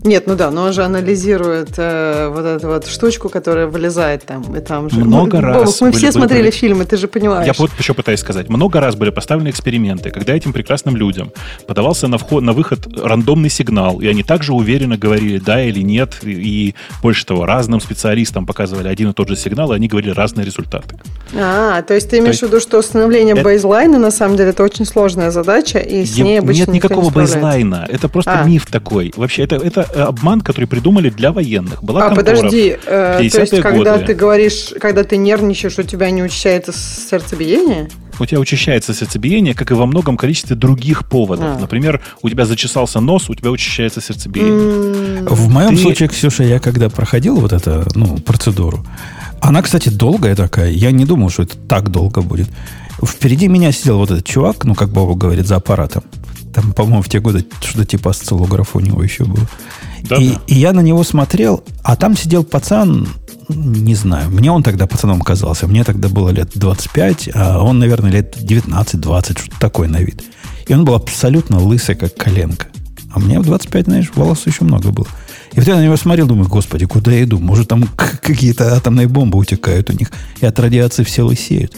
Нет, 0.07 0.27
ну 0.27 0.37
да, 0.37 0.51
но 0.51 0.63
он 0.65 0.73
же 0.73 0.83
анализирует 0.85 1.71
э, 1.79 2.29
вот 2.33 2.45
эту 2.45 2.69
вот 2.69 2.87
штучку, 2.87 3.29
которая 3.29 3.67
вылезает 3.67 4.25
там 4.25 4.43
и 4.57 4.61
там 4.61 4.89
же. 4.89 5.01
Много 5.01 5.39
ну, 5.41 5.43
раз 5.43 5.81
мы 5.81 5.89
были- 5.91 5.97
все 5.99 6.07
были- 6.07 6.19
смотрели 6.19 6.41
были- 6.43 6.51
фильмы, 6.51 6.85
ты 6.85 6.97
же 6.97 7.09
понимаешь. 7.09 7.47
Я 7.47 7.53
вот 7.59 7.71
еще 7.79 7.93
пытаюсь 7.93 8.21
сказать. 8.21 8.49
Много 8.49 8.81
раз 8.81 8.95
были 8.95 9.11
поставлены 9.11 9.51
эксперименты, 9.51 10.11
когда 10.11 10.33
этим 10.35 10.53
прекрасным 10.53 10.97
людям 10.97 11.33
подавался 11.67 12.09
на, 12.09 12.19
вход, 12.19 12.43
на 12.43 12.53
выход 12.53 12.87
рандомный 13.03 13.51
сигнал, 13.51 14.01
и 14.01 14.07
они 14.07 14.23
также 14.23 14.53
уверенно 14.53 14.97
говорили 14.97 15.39
да 15.39 15.63
или 15.63 15.81
нет, 15.81 16.19
и, 16.23 16.31
и 16.31 16.75
больше 17.03 17.27
того, 17.27 17.45
разным 17.45 17.81
специалистам 17.81 18.47
показывали 18.47 18.89
один 18.89 19.11
и 19.11 19.13
тот 19.13 19.29
же 19.29 19.37
сигнал, 19.37 19.73
и 19.73 19.77
они 19.77 19.89
говорили 19.89 20.11
разные 20.13 20.47
результаты. 20.47 20.99
А, 21.35 21.83
то 21.83 21.95
есть 21.95 22.09
ты 22.11 22.19
имеешь 22.19 22.39
То 22.39 22.47
в 22.47 22.51
виду, 22.51 22.61
что 22.61 22.79
установление 22.79 23.35
Это- 23.35 23.43
бейзлайна 23.45 23.99
на 23.99 24.11
самом 24.13 24.37
деле 24.37 24.51
это 24.51 24.63
очень 24.63 24.85
сложная 24.87 25.31
задача, 25.33 25.79
и 25.81 26.05
с 26.05 26.17
ней 26.17 26.39
обычно 26.39 26.61
Нет 26.61 26.69
не 26.69 26.75
никакого 26.75 27.11
справляется. 27.11 27.35
бейзлайна. 27.37 27.87
Это 27.89 28.09
просто 28.09 28.41
А. 28.41 28.45
миф 28.45 28.67
такой. 28.67 29.13
Вообще, 29.17 29.43
это, 29.43 29.57
это 29.57 29.83
обман, 30.03 30.41
который 30.41 30.67
придумали 30.67 31.11
для 31.11 31.33
военных. 31.33 31.83
Была 31.83 32.07
А, 32.07 32.15
подожди, 32.15 32.77
э, 32.87 33.15
то 33.19 33.23
есть 33.23 33.37
50-е 33.37 33.63
когда 33.63 33.95
годы. 33.95 34.07
ты 34.07 34.15
говоришь, 34.15 34.71
когда 34.81 35.05
ты 35.05 35.17
нервничаешь, 35.17 35.79
у 35.79 35.83
тебя 35.83 36.11
не 36.11 36.23
учащается 36.23 36.73
сердцебиение? 36.73 37.89
у 38.19 38.25
тебя 38.25 38.41
учащается 38.41 38.95
сердцебиение, 38.95 39.53
как 39.53 39.71
и 39.71 39.75
во 39.75 39.85
многом 39.85 40.17
количестве 40.17 40.57
других 40.57 41.07
поводов. 41.07 41.57
А. 41.57 41.59
Например, 41.61 42.01
у 42.23 42.31
тебя 42.31 42.47
зачесался 42.47 43.01
нос, 43.01 43.29
у 43.29 43.35
тебя 43.35 43.51
учащается 43.51 44.01
сердцебиение. 44.01 45.19
М, 45.21 45.27
В 45.27 45.49
моем 45.51 45.77
Ты- 45.77 45.83
случае, 45.83 46.09
Ксюша, 46.09 46.43
я 46.45 46.59
когда 46.59 46.89
проходил 46.89 47.37
вот 47.37 47.53
эту 47.53 47.85
ну, 47.95 48.17
процедуру, 48.17 48.87
она, 49.41 49.61
кстати, 49.61 49.91
долгая 49.91 50.35
такая. 50.35 50.71
Я 50.71 50.93
не 50.93 51.05
думал, 51.05 51.29
что 51.29 51.43
это 51.43 51.59
так 51.59 51.91
долго 51.91 52.23
будет. 52.23 52.49
Впереди 53.05 53.49
меня 53.49 53.71
сидел 53.73 53.99
вот 53.99 54.11
этот 54.11 54.25
чувак, 54.25 54.65
ну, 54.65 54.75
как 54.75 54.89
Баба 54.89 55.15
говорит, 55.15 55.47
за 55.47 55.57
аппаратом. 55.57 56.03
Там, 56.57 56.73
по-моему, 56.73 57.03
в 57.03 57.09
те 57.11 57.21
годы 57.21 57.45
что-то 57.61 57.85
типа 57.85 58.13
осциллографа 58.13 58.79
у 58.79 58.81
него 58.81 59.03
еще 59.03 59.25
было. 59.25 59.47
И, 60.19 60.39
и 60.47 60.55
я 60.55 60.73
на 60.73 60.81
него 60.81 61.05
смотрел, 61.05 61.63
а 61.83 61.97
там 61.97 62.17
сидел 62.17 62.45
пацан, 62.45 63.07
не 63.51 63.95
знаю, 63.95 64.31
мне 64.31 64.51
он 64.51 64.63
тогда 64.63 64.87
пацаном 64.87 65.21
казался. 65.21 65.67
Мне 65.67 65.85
тогда 65.85 66.09
было 66.09 66.31
лет 66.31 66.53
25, 66.55 67.29
а 67.35 67.63
он, 67.63 67.79
наверное, 67.79 68.11
лет 68.11 68.39
19-20, 68.39 69.39
что-то 69.39 69.61
такое 69.61 69.87
на 69.87 69.99
вид. 69.99 70.23
И 70.67 70.73
он 70.73 70.87
был 70.87 70.95
абсолютно 70.95 71.59
лысый, 71.59 71.95
как 71.95 72.15
коленка. 72.15 72.69
А 73.13 73.19
мне 73.19 73.39
в 73.39 73.45
25, 73.45 73.85
знаешь, 73.85 74.11
волос 74.15 74.47
еще 74.47 74.65
много 74.65 74.93
было. 74.93 75.09
И 75.53 75.61
вот 75.61 75.69
я 75.69 75.77
на 75.77 75.85
него 75.85 75.99
смотрел, 75.99 76.27
думаю, 76.27 76.49
господи, 76.49 76.87
куда 76.87 77.13
я 77.13 77.25
иду? 77.25 77.39
Может, 77.39 77.69
там 77.69 77.87
какие-то 78.23 78.75
атомные 78.75 79.09
бомбы 79.09 79.39
утекают 79.39 79.91
у 79.91 79.93
них, 79.93 80.11
и 80.41 80.47
от 80.47 80.59
радиации 80.59 81.05
все 81.05 81.21
лысеют. 81.21 81.75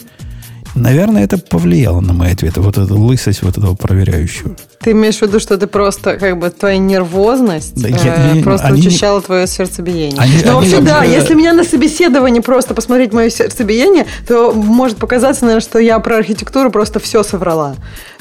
Наверное, 0.79 1.25
это 1.25 1.39
повлияло 1.39 2.01
на 2.01 2.13
мои 2.13 2.33
ответы. 2.33 2.61
Вот 2.61 2.79
эта 2.79 2.95
лысость 2.95 3.43
вот 3.43 3.59
этого 3.59 3.75
проверяющего. 3.75 4.55
Ты 4.81 4.93
имеешь 4.93 5.17
в 5.19 5.23
виду, 5.23 5.41
что 5.41 5.59
ты 5.59 5.67
просто, 5.67 6.17
как 6.17 6.39
бы, 6.39 6.51
твоя 6.51 6.79
нервозность 6.79 7.75
Да 7.75 7.89
э, 7.89 7.93
я- 8.05 8.33
я- 8.35 8.43
просто 8.43 8.69
они 8.69 8.81
не- 8.83 8.87
учащала 8.89 9.21
твое 9.21 9.47
сердцебиение. 9.47 10.19
Они- 10.19 10.33
ну, 10.45 10.59
они 10.59 10.71
вообще, 10.71 10.81
да, 10.81 10.97
вообще- 10.99 11.13
если 11.15 11.35
меня 11.35 11.53
на 11.53 11.65
собеседовании 11.65 12.41
просто 12.41 12.75
посмотреть 12.75 13.13
мое 13.13 13.29
сердцебиение, 13.31 14.07
то 14.27 14.53
может 14.53 14.99
показаться, 14.99 15.45
наверное, 15.45 15.61
что 15.65 15.79
я 15.79 15.99
про 15.99 16.17
архитектуру 16.17 16.71
просто 16.71 17.01
все 17.01 17.23
соврала. 17.23 17.75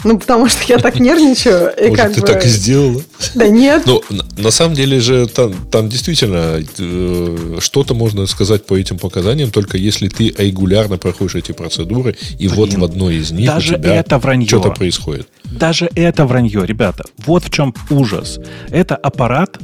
Ну, 0.03 0.19
потому 0.19 0.47
что 0.47 0.61
я 0.67 0.77
так 0.77 0.99
нервничаю. 0.99 1.73
и 1.77 1.89
Может, 1.89 2.05
как 2.05 2.13
ты 2.13 2.21
бы- 2.21 2.27
так 2.27 2.45
и 2.45 2.47
сделала? 2.47 3.01
Да 3.35 3.47
нет. 3.47 3.83
Ну, 3.85 4.01
на, 4.37 4.51
самом 4.51 4.75
деле 4.75 4.99
же 4.99 5.27
там, 5.27 5.53
там 5.71 5.89
действительно 5.89 6.63
э, 6.77 7.57
что-то 7.59 7.93
можно 7.93 8.27
сказать 8.27 8.65
по 8.65 8.77
этим 8.77 8.99
показаниям, 8.99 9.51
только 9.51 9.77
если 9.77 10.07
ты 10.07 10.33
регулярно 10.37 10.97
проходишь 10.97 11.35
эти 11.35 11.51
процедуры, 11.51 12.15
и 12.37 12.47
вот 12.47 12.73
в 12.73 12.83
одной 12.83 13.15
из 13.15 13.31
них 13.31 13.47
даже 13.47 13.75
у 13.75 13.77
тебя 13.77 13.95
это 13.95 14.17
вранье. 14.17 14.47
что-то 14.47 14.71
происходит. 14.71 15.27
Даже 15.45 15.89
это 15.95 16.25
вранье, 16.25 16.65
ребята. 16.65 17.03
Вот 17.25 17.43
в 17.43 17.49
чем 17.49 17.73
ужас. 17.89 18.39
Это 18.69 18.95
аппарат, 18.95 19.57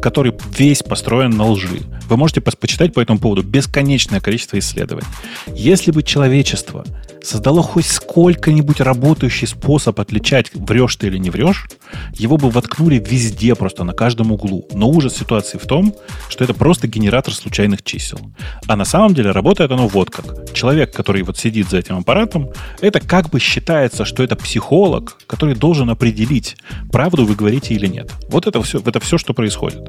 который 0.00 0.32
весь 0.56 0.82
построен 0.82 1.30
на 1.30 1.46
лжи. 1.50 1.80
Вы 2.08 2.16
можете 2.16 2.40
почитать 2.40 2.92
по 2.92 3.00
этому 3.00 3.18
поводу 3.18 3.42
бесконечное 3.42 4.20
количество 4.20 4.58
исследований. 4.58 5.06
Если 5.54 5.90
бы 5.90 6.02
человечество 6.02 6.84
создало 7.22 7.62
хоть 7.62 7.86
сколько-нибудь 7.86 8.80
работающий 8.80 9.46
способ 9.46 9.98
отличать, 9.98 10.50
врешь 10.54 10.96
ты 10.96 11.06
или 11.06 11.18
не 11.18 11.30
врешь, 11.30 11.68
его 12.14 12.36
бы 12.36 12.50
воткнули 12.50 13.02
везде, 13.04 13.54
просто 13.54 13.84
на 13.84 13.92
каждом 13.92 14.32
углу. 14.32 14.66
Но 14.72 14.88
ужас 14.88 15.16
ситуации 15.16 15.58
в 15.58 15.66
том, 15.66 15.94
что 16.28 16.44
это 16.44 16.54
просто 16.54 16.86
генератор 16.86 17.32
случайных 17.32 17.82
чисел. 17.82 18.18
А 18.66 18.76
на 18.76 18.84
самом 18.84 19.14
деле 19.14 19.30
работает 19.30 19.70
оно 19.70 19.88
вот 19.88 20.10
как. 20.10 20.52
Человек, 20.52 20.92
который 20.92 21.22
вот 21.22 21.38
сидит 21.38 21.70
за 21.70 21.78
этим 21.78 21.98
аппаратом, 21.98 22.50
это 22.80 23.00
как 23.00 23.30
бы 23.30 23.40
считается, 23.40 24.04
что 24.04 24.22
это 24.22 24.36
психолог, 24.36 25.18
который 25.26 25.54
должен 25.54 25.90
определить, 25.90 26.56
правду 26.92 27.24
вы 27.24 27.34
говорите 27.34 27.74
или 27.74 27.86
нет. 27.86 28.12
Вот 28.28 28.46
это 28.46 28.62
все, 28.62 28.80
это 28.80 29.00
все, 29.00 29.18
что 29.18 29.34
происходит. 29.34 29.84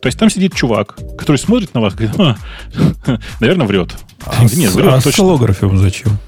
То 0.00 0.06
есть 0.06 0.18
там 0.18 0.30
сидит 0.30 0.54
чувак, 0.54 0.98
который 1.18 1.36
смотрит 1.36 1.59
на 1.74 1.80
вас, 1.80 1.94
говорит, 1.94 2.16
«Ха, 2.16 2.36
наверное, 3.40 3.66
врет. 3.66 3.90
А, 4.26 4.42
Нет, 4.42 4.70
с- 4.70 4.74
врет 4.74 4.86
а 4.88 4.94
точно. 4.96 5.10
осциллографом 5.10 5.78
зачем? 5.78 6.18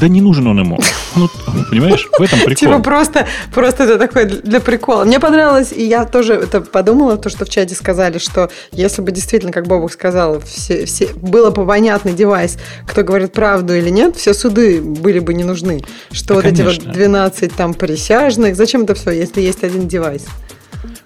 Да 0.00 0.06
не 0.06 0.20
нужен 0.20 0.46
он 0.46 0.60
ему. 0.60 0.78
Ну, 1.16 1.28
понимаешь, 1.70 2.06
в 2.18 2.22
этом 2.22 2.38
прикол. 2.44 2.54
Типа 2.54 2.78
просто, 2.80 3.26
просто 3.52 3.82
это 3.82 3.98
такое 3.98 4.26
для 4.26 4.60
прикола. 4.60 5.04
Мне 5.04 5.18
понравилось, 5.18 5.72
и 5.72 5.82
я 5.84 6.04
тоже 6.04 6.34
это 6.34 6.60
подумала, 6.60 7.16
то, 7.16 7.28
что 7.30 7.44
в 7.44 7.48
чате 7.50 7.74
сказали, 7.74 8.18
что 8.18 8.48
если 8.70 9.02
бы 9.02 9.10
действительно, 9.10 9.50
как 9.50 9.66
Бобук 9.66 9.90
сказал, 9.90 10.40
все, 10.40 10.84
все, 10.86 11.08
было 11.16 11.50
бы 11.50 11.66
понятный 11.66 12.12
девайс, 12.12 12.58
кто 12.86 13.02
говорит 13.02 13.32
правду 13.32 13.74
или 13.74 13.88
нет, 13.90 14.14
все 14.16 14.34
суды 14.34 14.80
были 14.80 15.18
бы 15.18 15.34
не 15.34 15.42
нужны. 15.42 15.82
Что 16.12 16.28
Да, 16.28 16.34
вот 16.34 16.44
эти 16.44 16.58
конечно. 16.62 16.84
вот 16.84 16.94
12 16.94 17.56
там 17.56 17.74
присяжных, 17.74 18.54
зачем 18.54 18.82
это 18.82 18.94
все, 18.94 19.10
если 19.10 19.40
есть 19.40 19.64
один 19.64 19.88
девайс? 19.88 20.26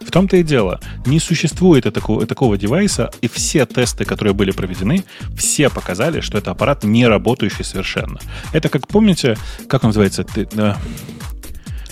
В 0.06 0.10
том-то 0.10 0.36
и 0.36 0.42
дело. 0.42 0.80
Не 1.06 1.20
существует 1.20 1.84
такого, 1.92 2.26
такого 2.26 2.58
девайса, 2.58 3.10
и 3.20 3.28
все 3.28 3.66
тесты, 3.66 4.04
которые 4.04 4.34
были 4.34 4.50
проведены, 4.50 5.04
все 5.36 5.70
показали, 5.70 6.20
что 6.20 6.38
это 6.38 6.50
аппарат 6.50 6.84
не 6.84 7.06
работающий 7.06 7.64
совершенно. 7.64 8.18
Это 8.52 8.68
как, 8.68 8.88
помните, 8.88 9.36
как 9.68 9.82
называется? 9.82 10.24
Ты, 10.24 10.48
э, 10.52 10.74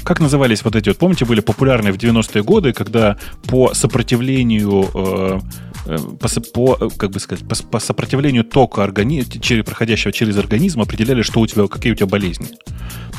как 0.02 0.20
назывались 0.20 0.64
вот 0.64 0.76
эти 0.76 0.89
вот, 0.89 0.98
помните, 0.98 1.24
были 1.24 1.40
популярны 1.40 1.92
в 1.92 1.97
90-е 1.97 2.42
годы, 2.42 2.72
когда 2.72 3.16
по 3.48 3.74
сопротивлению, 3.74 4.90
э, 4.94 5.40
по, 6.20 6.28
со- 6.28 6.41
по, 6.41 6.76
э, 6.81 6.89
как 6.97 7.10
бы 7.10 7.20
сказать, 7.20 7.47
по, 7.47 7.55
по 7.70 7.81
сопротивлению 7.81 8.44
тока 8.44 8.83
органи- 8.83 9.25
через, 9.41 9.65
проходящего 9.65 10.12
через 10.12 10.36
организм 10.36 10.81
определяли, 10.81 11.23
что 11.23 11.41
у 11.41 11.47
тебя, 11.47 11.67
какие 11.68 11.92
у 11.92 11.97
тебя 11.97 12.07
болезни. 12.07 12.47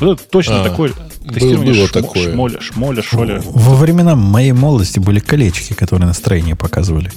Вот 0.00 0.18
это 0.20 0.28
точно 0.30 0.60
А, 0.62 0.64
такое 0.64 0.90
был- 1.24 1.34
тестирование 1.34 1.74
было 1.74 1.84
шмо- 1.86 1.92
такое. 1.92 2.32
шмоля, 2.32 2.60
шмоля, 2.60 3.02
шоля. 3.02 3.42
Во 3.44 3.74
времена 3.76 4.14
моей 4.16 4.52
молодости 4.52 4.98
были 4.98 5.20
колечки, 5.20 5.72
которые 5.74 6.06
настроение 6.06 6.56
показывали. 6.56 7.10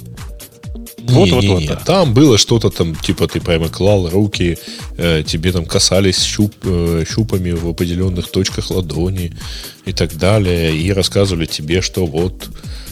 Вот, 1.08 1.30
вот, 1.30 1.42
Не-не-не, 1.44 1.54
вот, 1.54 1.66
да. 1.68 1.76
Там 1.76 2.14
было 2.14 2.36
что-то 2.36 2.68
там, 2.68 2.96
типа 2.96 3.28
ты 3.28 3.40
прямо 3.40 3.68
клал 3.68 4.08
руки, 4.10 4.58
э, 4.96 5.22
тебе 5.24 5.52
там 5.52 5.64
касались 5.64 6.20
щуп, 6.24 6.52
э, 6.64 7.04
щупами 7.08 7.52
в 7.52 7.68
определенных 7.68 8.28
точках 8.28 8.70
ладони 8.72 9.32
и 9.84 9.92
так 9.92 10.16
далее, 10.16 10.76
и 10.76 10.92
рассказывали 10.92 11.46
тебе, 11.46 11.80
что 11.80 12.06
вот 12.06 12.48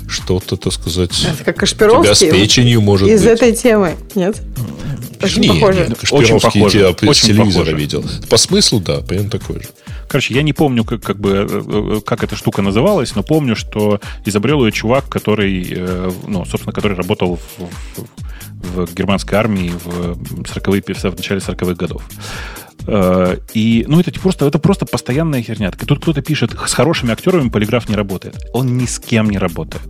что-то, 0.09 0.57
так 0.57 0.73
сказать, 0.73 1.13
Это 1.25 1.45
как 1.45 1.59
тебя 1.67 2.15
с 2.15 2.21
печенью 2.21 2.81
может 2.81 3.09
Из 3.09 3.23
быть. 3.23 3.31
этой 3.33 3.53
темы, 3.55 3.97
нет? 4.15 4.41
Очень 5.23 5.41
Не, 5.43 5.49
похоже. 5.49 5.87
не, 5.89 5.95
Кашпировский 5.95 6.35
Очень 6.35 6.41
похоже, 6.41 6.79
тебя 6.79 6.93
с 6.93 7.09
очень 7.11 7.27
телевизора 7.29 7.65
похоже. 7.65 7.77
видел. 7.77 8.05
По 8.29 8.37
смыслу, 8.37 8.81
да, 8.81 9.01
прям 9.01 9.31
такой 9.31 9.63
же. 9.63 9.69
Короче, 10.09 10.35
я 10.35 10.43
не 10.43 10.53
помню, 10.53 10.85
как, 10.85 11.03
как 11.03 11.19
бы, 11.19 11.31
э, 11.31 11.97
э, 11.97 12.01
как 12.05 12.23
эта 12.23 12.37
штука 12.37 12.61
называлась, 12.61 13.15
но 13.15 13.23
помню, 13.23 13.57
что 13.57 14.01
изобрел 14.27 14.65
ее 14.67 14.73
чувак, 14.73 15.09
который, 15.09 15.67
э, 15.71 16.11
ну, 16.27 16.45
собственно, 16.45 16.73
который 16.75 16.95
работал 16.97 17.37
в, 17.37 17.63
в- 17.63 18.87
в 18.87 18.95
германской 18.95 19.39
армии 19.39 19.71
в, 19.85 20.17
40-е, 20.43 21.11
в 21.11 21.17
начале 21.17 21.41
40-х 21.41 21.75
годов. 21.75 22.03
Э, 22.87 23.37
И, 23.55 23.85
ну, 23.89 24.01
это 24.01 24.13
просто, 24.21 24.47
это 24.47 24.59
просто 24.59 24.87
постоянная 24.87 25.43
херня. 25.43 25.71
Тут 25.71 26.01
кто-то 26.01 26.23
пишет, 26.23 26.53
с 26.67 26.73
хорошими 26.73 27.13
актерами 27.13 27.49
полиграф 27.49 27.89
не 27.89 27.97
работает. 27.97 28.37
Он 28.53 28.77
ни 28.77 28.87
с 28.87 28.99
кем 28.99 29.31
не 29.31 29.39
работает. 29.39 29.83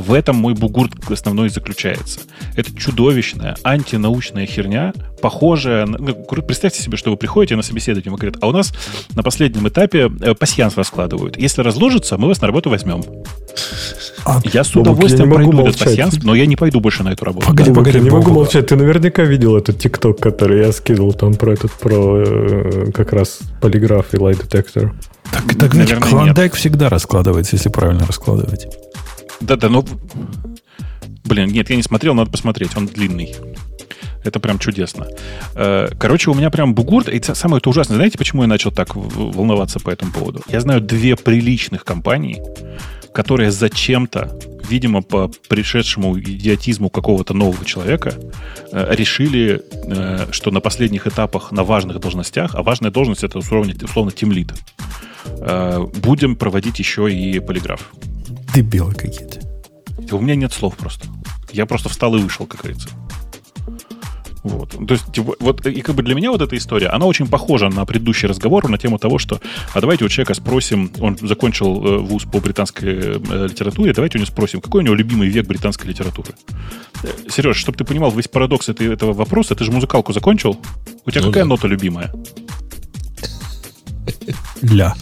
В 0.00 0.12
этом 0.14 0.36
мой 0.36 0.54
бугур 0.54 0.88
основной 1.08 1.46
и 1.48 1.50
заключается. 1.50 2.20
Это 2.56 2.74
чудовищная 2.74 3.56
антинаучная 3.62 4.46
херня, 4.46 4.92
похожая... 5.20 5.86
на- 5.86 5.98
ну, 5.98 6.14
представьте 6.42 6.82
себе, 6.82 6.96
что 6.96 7.10
вы 7.10 7.16
приходите 7.16 7.54
на 7.56 7.62
собеседование, 7.62 8.12
и 8.12 8.16
говорят, 8.16 8.36
а 8.40 8.48
у 8.48 8.52
нас 8.52 8.72
на 9.14 9.22
последнем 9.22 9.68
этапе 9.68 10.10
э, 10.20 10.34
пассианс 10.34 10.76
раскладывают. 10.76 11.36
Если 11.38 11.60
разложится, 11.62 12.16
мы 12.16 12.28
вас 12.28 12.40
на 12.40 12.46
работу 12.46 12.70
возьмем. 12.70 13.04
А, 14.24 14.40
Я 14.52 14.64
с 14.64 14.74
удовольствием 14.74 15.28
я 15.28 15.34
пройду 15.34 15.52
этот 15.52 15.64
молчать. 15.64 15.84
пассианс, 15.88 16.22
но 16.22 16.34
я 16.34 16.46
не 16.46 16.56
пойду 16.56 16.80
больше 16.80 17.02
на 17.02 17.10
эту 17.10 17.24
работу. 17.24 17.46
Погоди, 17.46 17.70
Бобок, 17.70 17.84
погоди, 17.84 17.98
я 17.98 18.04
не 18.04 18.10
могу 18.10 18.30
молчать. 18.32 18.66
Ты 18.68 18.76
наверняка 18.76 19.24
видел 19.24 19.56
этот 19.56 19.78
тикток, 19.78 20.18
который 20.18 20.60
я 20.60 20.72
скинул 20.72 21.12
там 21.12 21.34
про 21.34 21.52
этот, 21.52 21.72
про 21.72 22.22
э, 22.24 22.90
как 22.92 23.12
раз 23.12 23.40
полиграф 23.60 24.14
и 24.14 24.18
лайт-детектор. 24.18 24.94
Так, 25.30 25.44
так 25.58 25.74
ведь 25.74 25.88
Наверное, 25.90 26.00
клондайк 26.10 26.54
всегда 26.54 26.88
раскладывается, 26.88 27.56
если 27.56 27.68
правильно 27.68 28.06
раскладывать. 28.06 28.66
Да-да, 29.40 29.68
ну... 29.68 29.84
Блин, 31.24 31.48
нет, 31.48 31.70
я 31.70 31.76
не 31.76 31.82
смотрел, 31.82 32.14
надо 32.14 32.30
посмотреть, 32.30 32.76
он 32.76 32.86
длинный. 32.86 33.34
Это 34.24 34.38
прям 34.40 34.58
чудесно. 34.58 35.06
Э, 35.54 35.88
Короче, 35.98 36.30
у 36.30 36.34
меня 36.34 36.50
прям 36.50 36.74
бугурт. 36.74 37.08
И 37.08 37.22
самое 37.22 37.58
это 37.58 37.70
ужасное. 37.70 37.96
Знаете, 37.96 38.18
почему 38.18 38.42
я 38.42 38.48
начал 38.48 38.70
так 38.70 38.94
волноваться 38.94 39.80
по 39.80 39.90
этому 39.90 40.12
поводу? 40.12 40.42
Я 40.48 40.60
знаю 40.60 40.80
две 40.80 41.16
приличных 41.16 41.84
компании, 41.84 42.42
которые 43.14 43.50
зачем-то, 43.50 44.38
видимо, 44.68 45.02
по 45.02 45.30
пришедшему 45.48 46.18
идиотизму 46.18 46.90
какого-то 46.90 47.32
нового 47.32 47.64
человека, 47.64 48.14
э, 48.72 48.94
решили, 48.94 49.62
э, 49.72 50.26
что 50.32 50.50
на 50.50 50.60
последних 50.60 51.06
этапах, 51.06 51.50
на 51.50 51.64
важных 51.64 51.98
должностях, 52.00 52.54
а 52.54 52.62
важная 52.62 52.90
должность 52.90 53.24
это 53.24 53.38
условно, 53.38 53.72
условно 53.82 54.12
тимлид, 54.12 54.52
будем 56.02 56.34
проводить 56.34 56.78
еще 56.78 57.10
и 57.12 57.40
полиграф. 57.40 57.92
Дебилы 58.54 58.94
какие-то. 58.94 59.40
У 60.12 60.20
меня 60.20 60.34
нет 60.34 60.52
слов 60.52 60.76
просто. 60.76 61.06
Я 61.52 61.66
просто 61.66 61.88
встал 61.88 62.16
и 62.16 62.20
вышел, 62.20 62.46
как 62.46 62.60
говорится. 62.60 62.88
Вот. 64.42 64.70
То 64.70 64.94
есть, 64.94 65.12
типа, 65.12 65.34
вот, 65.38 65.66
и 65.66 65.82
как 65.82 65.94
бы 65.94 66.02
для 66.02 66.14
меня 66.14 66.30
вот 66.30 66.40
эта 66.40 66.56
история, 66.56 66.88
она 66.88 67.04
очень 67.04 67.26
похожа 67.26 67.68
на 67.68 67.84
предыдущий 67.84 68.26
разговор 68.26 68.66
на 68.68 68.78
тему 68.78 68.98
того, 68.98 69.18
что, 69.18 69.38
а 69.74 69.80
давайте 69.80 70.04
у 70.04 70.08
человека 70.08 70.32
спросим, 70.32 70.90
он 70.98 71.18
закончил 71.20 71.84
э, 71.84 71.98
вуз 71.98 72.24
по 72.24 72.40
британской 72.40 72.88
э, 72.88 73.46
литературе, 73.48 73.92
давайте 73.92 74.16
у 74.16 74.20
него 74.20 74.30
спросим, 74.30 74.62
какой 74.62 74.82
у 74.82 74.84
него 74.84 74.94
любимый 74.94 75.28
век 75.28 75.46
британской 75.46 75.90
литературы. 75.90 76.32
Э, 77.02 77.08
Сереж, 77.28 77.56
чтобы 77.56 77.76
ты 77.76 77.84
понимал 77.84 78.10
весь 78.12 78.28
парадокс 78.28 78.70
этой, 78.70 78.94
этого 78.94 79.12
вопроса, 79.12 79.54
ты 79.54 79.64
же 79.64 79.72
музыкалку 79.72 80.14
закончил? 80.14 80.58
У 81.04 81.10
тебя 81.10 81.20
Ну 81.20 81.28
какая 81.28 81.44
да. 81.44 81.48
нота 81.50 81.68
любимая? 81.68 82.10
Ля. 84.62 84.94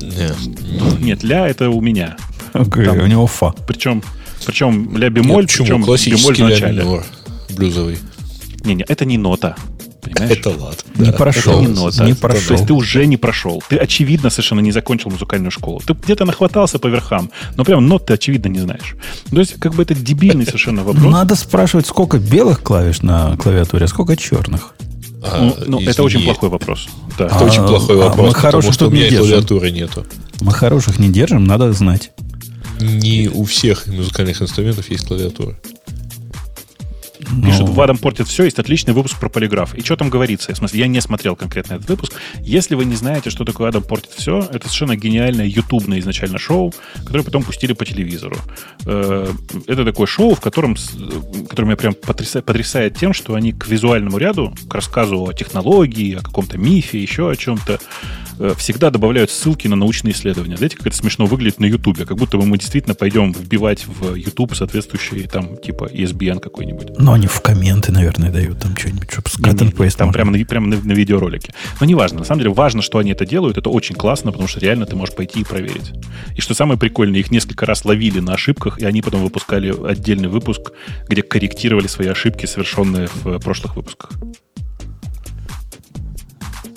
Не. 0.00 1.04
Нет, 1.04 1.22
ля 1.22 1.46
это 1.46 1.68
у 1.68 1.82
меня. 1.82 2.16
Окей, 2.68 2.84
Там- 2.84 3.00
У 3.00 3.06
него 3.06 3.26
фа. 3.26 3.52
Причем, 3.66 4.02
причем 4.46 4.96
ля 4.96 5.08
бемоль, 5.10 5.42
Нет, 5.42 5.46
почему? 5.46 5.64
причем 5.66 5.74
бемоль 5.76 5.86
Классический 5.86 6.32
в 6.32 6.38
ля 6.38 6.44
начале. 6.48 7.02
блюзовый. 7.56 7.98
Не-не, 8.64 8.84
это 8.88 9.04
не 9.04 9.18
нота. 9.18 9.56
Понимаешь? 10.02 10.38
Это. 10.38 10.54
Не 10.98 11.06
да. 11.06 11.12
прошел. 11.12 11.52
Это 11.60 11.60
не 11.62 11.74
нота. 11.74 12.04
Не 12.04 12.14
То 12.14 12.20
прошел. 12.20 12.52
есть 12.56 12.66
ты 12.68 12.72
уже 12.74 13.06
не 13.06 13.16
прошел. 13.16 13.60
Ты, 13.68 13.76
очевидно, 13.76 14.30
совершенно 14.30 14.60
не 14.60 14.70
закончил 14.70 15.10
музыкальную 15.10 15.50
школу. 15.50 15.80
Ты 15.84 15.94
где-то 15.94 16.24
нахватался 16.24 16.78
по 16.78 16.86
верхам, 16.86 17.30
но 17.56 17.64
прям 17.64 17.86
нот 17.88 18.06
ты, 18.06 18.14
очевидно, 18.14 18.48
не 18.48 18.60
знаешь. 18.60 18.94
То 19.30 19.38
есть, 19.40 19.54
как 19.58 19.74
бы 19.74 19.82
это 19.82 19.94
дебильный 19.96 20.44
совершенно 20.46 20.84
вопрос. 20.84 21.12
Надо 21.12 21.34
спрашивать, 21.34 21.86
сколько 21.88 22.18
белых 22.18 22.62
клавиш 22.62 23.02
на 23.02 23.36
клавиатуре, 23.36 23.86
а 23.86 23.88
сколько 23.88 24.16
черных. 24.16 24.74
А, 25.24 25.40
Ну, 25.42 25.56
ну, 25.66 25.80
это 25.80 26.04
очень 26.04 26.22
плохой 26.22 26.50
вопрос. 26.50 26.88
Да. 27.18 27.26
Это 27.26 27.44
очень 27.44 27.62
А, 27.62 27.66
плохой 27.66 27.96
а 27.96 28.04
вопрос, 28.08 28.26
мы 28.28 28.32
потому 28.32 28.42
хороших 28.52 28.74
что 28.74 28.86
у 28.86 28.90
не 28.90 28.98
меня 28.98 29.10
держим. 29.10 29.26
клавиатуры 29.26 29.70
нету. 29.72 30.06
Мы 30.40 30.52
хороших 30.52 31.00
не 31.00 31.08
держим, 31.08 31.44
надо 31.44 31.72
знать. 31.72 32.12
Не 32.80 33.28
у 33.28 33.44
всех 33.44 33.86
музыкальных 33.86 34.42
инструментов 34.42 34.90
есть 34.90 35.06
клавиатура. 35.06 35.56
Пишут, 37.44 37.66
Ну, 37.66 37.72
в 37.72 37.80
Адам 37.80 37.98
портит 37.98 38.28
все, 38.28 38.44
есть 38.44 38.58
отличный 38.58 38.92
выпуск 38.94 39.18
про 39.18 39.28
полиграф. 39.28 39.74
И 39.74 39.82
что 39.82 39.96
там 39.96 40.10
говорится? 40.10 40.52
В 40.54 40.56
смысле, 40.56 40.80
я 40.80 40.86
не 40.86 41.00
смотрел 41.00 41.36
конкретно 41.36 41.74
этот 41.74 41.88
выпуск. 41.88 42.12
Если 42.40 42.74
вы 42.74 42.84
не 42.84 42.94
знаете, 42.94 43.30
что 43.30 43.44
такое 43.44 43.68
Адам 43.68 43.82
портит 43.82 44.10
все, 44.16 44.40
это 44.40 44.68
совершенно 44.68 44.96
гениальное 44.96 45.46
ютубное 45.46 45.98
изначально 45.98 46.38
шоу, 46.38 46.72
которое 47.04 47.22
потом 47.24 47.42
пустили 47.42 47.72
по 47.72 47.84
телевизору. 47.84 48.36
Э, 48.86 49.26
Это 49.66 49.84
такое 49.84 50.06
шоу, 50.06 50.34
в 50.34 50.40
котором, 50.40 50.74
э, 50.74 51.46
которое 51.48 51.66
меня 51.66 51.76
прям 51.76 51.94
потрясает, 51.94 52.44
потрясает 52.44 52.96
тем, 52.96 53.12
что 53.12 53.34
они 53.34 53.52
к 53.52 53.66
визуальному 53.66 54.18
ряду, 54.18 54.54
к 54.68 54.74
рассказу 54.74 55.26
о 55.26 55.32
технологии, 55.32 56.14
о 56.14 56.20
каком-то 56.20 56.58
мифе, 56.58 57.00
еще 57.00 57.30
о 57.30 57.36
чем-то, 57.36 57.78
э, 58.38 58.54
всегда 58.56 58.90
добавляют 58.90 59.30
ссылки 59.30 59.66
на 59.68 59.76
научные 59.76 60.12
исследования. 60.12 60.56
Знаете, 60.56 60.76
как 60.76 60.86
это 60.86 60.96
смешно 60.96 61.26
выглядит 61.26 61.58
на 61.60 61.64
Ютубе, 61.66 62.04
как 62.04 62.16
будто 62.16 62.36
бы 62.36 62.46
мы 62.46 62.58
действительно 62.58 62.94
пойдем 62.94 63.32
вбивать 63.32 63.86
в 63.86 64.14
YouTube 64.14 64.54
соответствующие 64.54 65.26
там 65.28 65.56
типа 65.56 65.90
ESBN 65.92 66.40
какой-нибудь. 66.40 66.98
Но 66.98 67.15
они 67.16 67.26
в 67.26 67.40
комменты, 67.40 67.92
наверное, 67.92 68.30
дают 68.30 68.58
там 68.58 68.76
что-нибудь, 68.76 69.10
чтобы 69.10 69.28
с 69.28 69.38
cut 69.38 69.54
and 69.54 69.74
paste 69.74 69.96
Там 69.96 70.12
прямо, 70.12 70.30
на, 70.30 70.44
прямо 70.44 70.66
на, 70.66 70.76
на 70.76 70.92
видеоролике. 70.92 71.54
Но 71.80 71.86
неважно. 71.86 72.18
На 72.18 72.24
самом 72.24 72.40
деле 72.40 72.52
важно, 72.52 72.82
что 72.82 72.98
они 72.98 73.12
это 73.12 73.24
делают. 73.24 73.56
Это 73.56 73.70
очень 73.70 73.94
классно, 73.94 74.32
потому 74.32 74.48
что 74.48 74.60
реально 74.60 74.84
ты 74.84 74.96
можешь 74.96 75.14
пойти 75.14 75.40
и 75.40 75.44
проверить. 75.44 75.92
И 76.36 76.40
что 76.42 76.54
самое 76.54 76.78
прикольное, 76.78 77.20
их 77.20 77.30
несколько 77.30 77.64
раз 77.64 77.84
ловили 77.84 78.20
на 78.20 78.34
ошибках, 78.34 78.78
и 78.78 78.84
они 78.84 79.00
потом 79.00 79.22
выпускали 79.22 79.74
отдельный 79.88 80.28
выпуск, 80.28 80.72
где 81.08 81.22
корректировали 81.22 81.86
свои 81.86 82.08
ошибки, 82.08 82.44
совершенные 82.44 83.08
в 83.08 83.28
э, 83.28 83.38
прошлых 83.38 83.76
выпусках. 83.76 84.10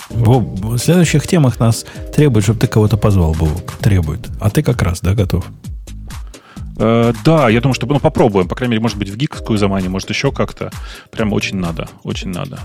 Боб, 0.09 0.59
в 0.61 0.77
следующих 0.77 1.27
темах 1.27 1.59
нас 1.59 1.85
требует, 2.15 2.45
чтобы 2.45 2.59
ты 2.59 2.67
кого-то 2.67 2.95
позвал, 2.97 3.33
Бобок. 3.33 3.73
Требует. 3.81 4.29
А 4.39 4.49
ты 4.49 4.63
как 4.63 4.81
раз, 4.81 5.01
да, 5.01 5.13
готов? 5.13 5.45
Э, 6.79 7.13
да, 7.25 7.49
я 7.49 7.61
думаю, 7.61 7.73
что 7.73 7.85
ну, 7.87 7.99
попробуем. 7.99 8.47
По 8.47 8.55
крайней 8.55 8.71
мере, 8.71 8.81
может 8.81 8.97
быть, 8.97 9.09
в 9.09 9.17
гиковскую 9.17 9.57
замане, 9.57 9.89
может, 9.89 10.09
еще 10.09 10.31
как-то. 10.31 10.71
Прям 11.11 11.33
очень 11.33 11.57
надо. 11.57 11.87
Очень 12.03 12.29
надо. 12.29 12.59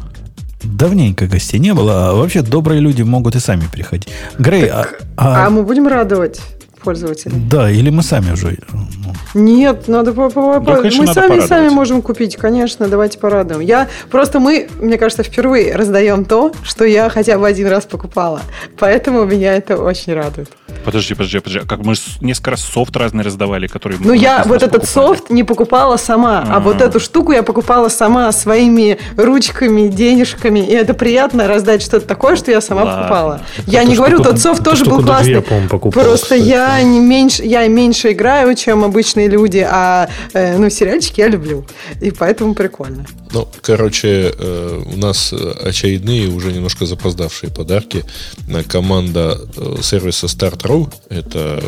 Давненько 0.63 1.27
гостей 1.27 1.61
не 1.61 1.75
было, 1.75 2.09
а 2.09 2.15
вообще 2.15 2.41
добрые 2.41 2.81
люди 2.81 3.03
могут 3.03 3.35
и 3.37 3.41
сами 3.41 3.65
приходить. 3.71 4.09
Грей, 4.39 4.69
а, 4.69 4.87
а- 5.17 5.47
А 5.47 5.51
мы 5.51 5.63
будем 5.63 5.87
радовать 5.89 6.41
пользователей? 6.85 7.35
да, 7.51 7.71
или 7.71 7.91
мы 7.91 8.03
сами 8.03 8.33
уже. 8.33 8.59
ну, 8.73 9.15
Нет, 9.35 9.89
надо 9.89 10.13
по- 10.13 10.29
по- 10.31 10.61
по- 10.61 10.61
Да, 10.61 10.77
конечно, 10.77 11.01
мы 11.01 11.07
надо 11.07 11.21
сами 11.21 11.41
сами 11.41 11.69
можем 11.71 12.03
купить, 12.03 12.37
конечно, 12.37 12.87
давайте 12.89 13.19
порадуем. 13.19 13.61
Я 13.61 13.89
просто 14.11 14.39
мы, 14.39 14.69
мне 14.81 14.99
кажется, 14.99 15.23
впервые 15.23 15.75
раздаем 15.75 16.25
то, 16.25 16.53
что 16.63 16.85
я 16.85 17.09
хотя 17.11 17.39
бы 17.39 17.47
один 17.49 17.67
раз 17.69 17.85
покупала, 17.85 18.41
поэтому 18.79 19.25
меня 19.25 19.55
это 19.55 19.77
очень 19.77 20.15
радует. 20.15 20.49
Подожди, 20.85 21.15
подожди, 21.15 21.39
подожди. 21.39 21.61
А 21.65 21.67
Как 21.69 21.79
мы 21.85 21.95
несколько 22.21 22.51
раз 22.51 22.61
софт 22.61 22.95
разный 22.97 23.25
раздавали, 23.25 23.67
который 23.67 23.97
мы 23.99 24.07
Ну, 24.09 24.13
я 24.13 24.43
вот 24.45 24.63
этот 24.63 24.83
покупали. 24.83 24.91
софт 25.09 25.31
не 25.31 25.43
покупала 25.45 25.97
сама, 25.97 26.45
а 26.49 26.61
вот 26.61 26.83
А. 26.83 26.85
эту 26.87 27.01
штуку 27.01 27.33
я 27.33 27.43
покупала 27.43 27.89
сама 27.89 28.31
своими 28.33 28.99
ручками, 29.17 29.89
денежками, 29.89 30.59
и 30.61 30.73
это 30.73 30.93
приятно 30.95 31.49
раздать 31.49 31.83
что-то 31.83 32.07
такое, 32.07 32.37
что 32.37 32.51
я 32.51 32.61
сама 32.61 32.83
Ладно. 32.83 32.99
покупала. 33.03 33.41
Я 33.67 33.81
Эту 33.81 33.91
не 33.91 33.97
говорю, 33.97 34.19
тот 34.23 34.39
софт 34.39 34.63
тоже 34.63 34.85
был 34.85 35.03
классный. 35.03 35.33
я, 35.33 35.41
по-моему, 35.43 35.69
покупал, 35.69 36.05
Просто 36.05 36.25
кстати. 36.37 36.43
Я 36.79 36.83
не 36.83 37.01
меньше, 37.01 37.45
я 37.45 37.69
меньше 37.69 38.13
играю, 38.13 38.55
чем 38.57 38.85
обычные 38.85 39.29
люди, 39.29 39.67
а 39.69 40.09
э, 40.33 40.59
ну 40.59 40.71
сериальчики 40.71 41.21
я 41.21 41.29
люблю, 41.29 41.65
и 42.01 42.11
поэтому 42.11 42.55
прикольно. 42.55 43.07
Ну, 43.33 43.49
короче, 43.63 44.33
э, 44.37 44.83
у 44.95 44.97
нас 44.97 45.33
очередные, 45.33 46.29
уже 46.29 46.53
немножко 46.53 46.87
запоздавшие 46.87 47.51
подарки. 47.51 48.05
Э, 48.49 48.63
Команда 48.63 49.41
сервиса 49.83 50.27
Start.ru, 50.27 50.93
это 51.11 51.63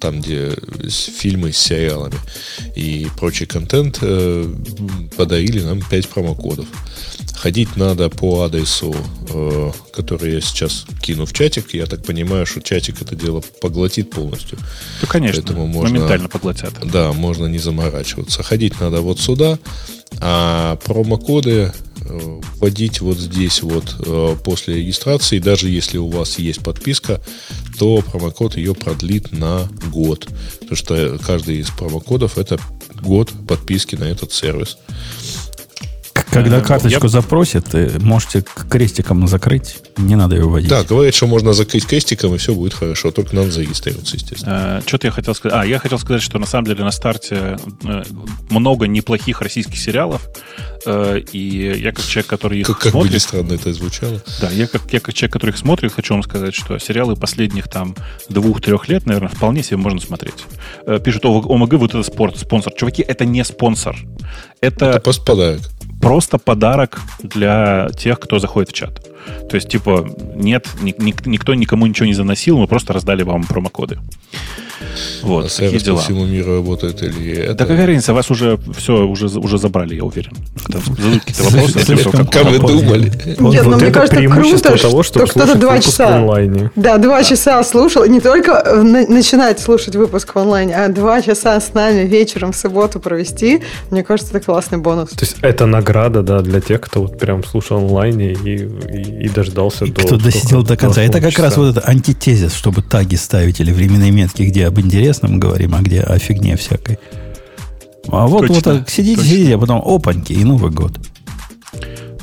там, 0.00 0.20
где 0.20 0.52
фильмы 0.88 1.52
с 1.52 1.58
сериалами 1.58 2.16
и 2.76 3.08
прочий 3.18 3.46
контент, 3.46 4.00
подарили 5.16 5.60
нам 5.60 5.80
5 5.82 6.08
промокодов. 6.08 6.66
Ходить 7.34 7.76
надо 7.76 8.08
по 8.10 8.42
адресу, 8.42 8.94
э, 9.28 9.70
который 9.92 10.34
я 10.34 10.40
сейчас 10.40 10.86
кину 11.00 11.24
в 11.24 11.32
чатик. 11.32 11.72
Я 11.74 11.86
так 11.86 12.04
понимаю, 12.04 12.46
что 12.46 12.60
чатик 12.60 13.00
это 13.00 13.14
дело 13.14 13.42
поглотит 13.60 14.10
полностью. 14.10 14.58
Ну, 15.02 15.06
конечно, 15.08 15.42
Поэтому 15.42 15.66
можно- 15.66 15.94
моментально 15.96 16.28
поглотят. 16.28 16.72
Да, 16.82 17.12
можно 17.12 17.46
не 17.46 17.58
заморачиваться. 17.58 18.42
Ходить 18.42 18.80
надо 18.80 19.02
вот 19.02 19.20
сюда, 19.20 19.58
а 20.20 20.76
промокоды 20.84 21.72
э, 22.00 22.40
вводить 22.56 23.00
вот 23.00 23.18
здесь 23.18 23.62
вот 23.62 23.94
э, 24.04 24.36
после 24.42 24.76
регистрации. 24.76 25.38
Даже 25.38 25.68
если 25.68 25.98
у 25.98 26.08
вас 26.08 26.38
есть 26.38 26.60
подписка, 26.60 27.20
то 27.78 28.02
промокод 28.02 28.56
ее 28.56 28.74
продлит 28.74 29.30
на 29.30 29.68
год. 29.92 30.26
Потому 30.60 30.76
что 30.76 31.18
каждый 31.24 31.58
из 31.58 31.70
промокодов 31.70 32.36
это 32.38 32.58
год 33.00 33.30
подписки 33.46 33.94
на 33.94 34.04
этот 34.04 34.32
сервис. 34.32 34.78
Когда 36.30 36.58
Э, 36.58 36.60
карточку 36.60 37.04
я- 37.06 37.08
запросят, 37.08 37.74
э, 37.74 37.98
можете 38.00 38.44
крестиком 38.70 39.26
закрыть. 39.28 39.78
Не 39.96 40.14
надо 40.16 40.36
ее 40.36 40.44
вводить. 40.46 40.68
Да, 40.68 40.84
говорят, 40.84 41.14
что 41.14 41.26
можно 41.26 41.52
закрыть 41.52 41.86
крестиком, 41.86 42.34
и 42.34 42.38
все 42.38 42.54
будет 42.54 42.74
хорошо. 42.74 43.10
Только 43.10 43.34
надо 43.34 43.50
зарегистрироваться, 43.50 44.16
естественно. 44.16 44.82
Что-то 44.86 45.06
я 45.06 45.10
хотел 45.10 45.34
сказать. 45.34 45.58
А, 45.58 45.66
я 45.66 45.78
хотел 45.78 45.98
сказать, 45.98 46.22
что 46.22 46.38
на 46.38 46.46
самом 46.46 46.66
деле 46.66 46.84
на 46.84 46.90
старте 46.90 47.56
э, 47.84 48.02
много 48.50 48.86
неплохих 48.86 49.40
российских 49.40 49.78
сериалов. 49.78 50.28
э, 50.86 51.20
И 51.32 51.80
я 51.82 51.92
как 51.92 52.04
человек, 52.04 52.26
который 52.28 52.60
их 52.60 52.66
Как, 52.66 52.78
как 52.78 52.92
бы 52.92 52.98
ни 52.98 53.02
смотрит, 53.04 53.22
странно 53.22 53.52
это 53.54 53.72
звучало. 53.72 54.22
да, 54.40 54.50
я 54.50 54.66
как, 54.66 54.82
я 54.92 55.00
как 55.00 55.14
человек, 55.14 55.32
который 55.32 55.50
их 55.50 55.58
смотрит, 55.58 55.92
хочу 55.92 56.14
вам 56.14 56.22
сказать, 56.22 56.54
что 56.54 56.78
сериалы 56.78 57.16
последних 57.16 57.68
там 57.68 57.96
двух-трех 58.28 58.88
лет, 58.88 59.06
наверное, 59.06 59.28
вполне 59.30 59.62
себе 59.62 59.76
можно 59.78 60.00
смотреть. 60.00 60.44
Э, 60.86 60.98
Пишут, 61.04 61.24
«О, 61.24 61.40
ОМГ 61.40 61.72
вот 61.74 61.90
это 61.94 62.02
спорт, 62.02 62.36
спонсор. 62.38 62.72
Чуваки, 62.74 63.02
это 63.02 63.24
не 63.24 63.44
спонсор. 63.44 63.96
Это, 64.60 64.86
Это 64.90 65.00
просто 65.00 65.24
подарок. 65.24 65.60
Просто 66.00 66.38
подарок 66.38 67.00
для 67.22 67.88
тех, 67.96 68.18
кто 68.20 68.38
заходит 68.38 68.70
в 68.70 68.72
чат. 68.72 69.06
То 69.48 69.56
есть, 69.56 69.68
типа, 69.68 70.08
нет, 70.34 70.66
ни- 70.82 70.94
ни- 70.98 71.14
никто 71.26 71.54
никому 71.54 71.86
ничего 71.86 72.06
не 72.06 72.14
заносил, 72.14 72.58
мы 72.58 72.66
просто 72.66 72.92
раздали 72.92 73.22
вам 73.22 73.44
промокоды. 73.44 73.98
Вот, 75.22 75.46
А 75.46 75.48
такие 75.48 75.68
сервис 75.68 75.82
по 75.82 75.86
дела. 75.86 76.00
всему 76.00 76.24
миру 76.26 76.54
работает 76.56 77.02
или 77.02 77.32
это... 77.32 77.54
Да 77.54 77.66
какая 77.66 77.86
разница, 77.86 78.14
вас 78.14 78.30
уже 78.30 78.58
все 78.76 79.06
уже, 79.06 79.26
уже 79.38 79.58
забрали, 79.58 79.96
я 79.96 80.04
уверен. 80.04 80.32
Там 80.70 80.80
задают 80.82 81.24
какие-то 81.24 81.42
вопросы. 81.44 81.78
Слишком 81.80 82.12
типа, 82.12 82.24
как- 82.30 82.44
вы 82.46 82.58
думали? 82.58 83.12
Нет, 83.26 83.38
вот 83.40 83.64
ну 83.66 83.76
мне 83.76 83.90
кажется, 83.90 84.16
круто, 84.28 84.78
того, 84.78 85.02
что 85.02 85.26
кто-то 85.26 85.54
два 85.56 85.80
часа. 85.80 86.16
онлайне. 86.16 86.70
Да, 86.76 86.98
два 86.98 87.24
часа 87.24 87.62
слушал. 87.64 88.04
Не 88.06 88.20
только 88.20 88.62
на- 88.82 89.06
начинать 89.08 89.58
слушать 89.58 89.96
выпуск 89.96 90.34
в 90.34 90.38
онлайне, 90.38 90.76
а 90.76 90.88
два 90.88 91.20
часа 91.22 91.58
с 91.60 91.74
нами 91.74 92.06
вечером 92.06 92.52
в 92.52 92.56
субботу 92.56 93.00
провести. 93.00 93.60
Мне 93.90 94.04
кажется, 94.04 94.36
это 94.36 94.44
классный 94.44 94.78
бонус. 94.78 95.10
То 95.10 95.24
есть 95.24 95.36
это 95.42 95.66
награда, 95.66 96.22
да, 96.22 96.40
для 96.40 96.60
тех, 96.60 96.80
кто 96.80 97.02
вот 97.02 97.18
прям 97.18 97.42
слушал 97.44 97.78
онлайне 97.78 98.32
и, 98.32 98.54
и, 99.20 99.28
дождался 99.28 99.84
И 99.84 99.90
до... 99.90 100.02
кто 100.02 100.16
досидел 100.16 100.62
до 100.62 100.76
конца. 100.76 101.02
Это 101.02 101.14
как 101.14 101.22
полчаса. 101.34 101.42
раз 101.42 101.56
вот 101.56 101.76
это 101.76 101.88
антитезис, 101.88 102.54
чтобы 102.54 102.82
таги 102.82 103.16
ставить 103.16 103.60
или 103.60 103.72
временные 103.72 104.10
метки, 104.10 104.42
где 104.42 104.66
об 104.66 104.78
интересном 104.80 105.38
говорим, 105.40 105.74
а 105.74 105.80
где 105.80 106.00
о 106.00 106.18
фигне 106.18 106.56
всякой. 106.56 106.98
А 108.10 108.26
вот, 108.26 108.46
Точно, 108.46 108.54
вот 108.54 108.64
так 108.64 108.88
сидите, 108.90 109.16
точно. 109.16 109.30
сидите, 109.30 109.54
а 109.54 109.58
потом 109.58 109.82
опаньки, 109.84 110.32
и 110.32 110.42
Новый 110.44 110.70
год. 110.70 110.98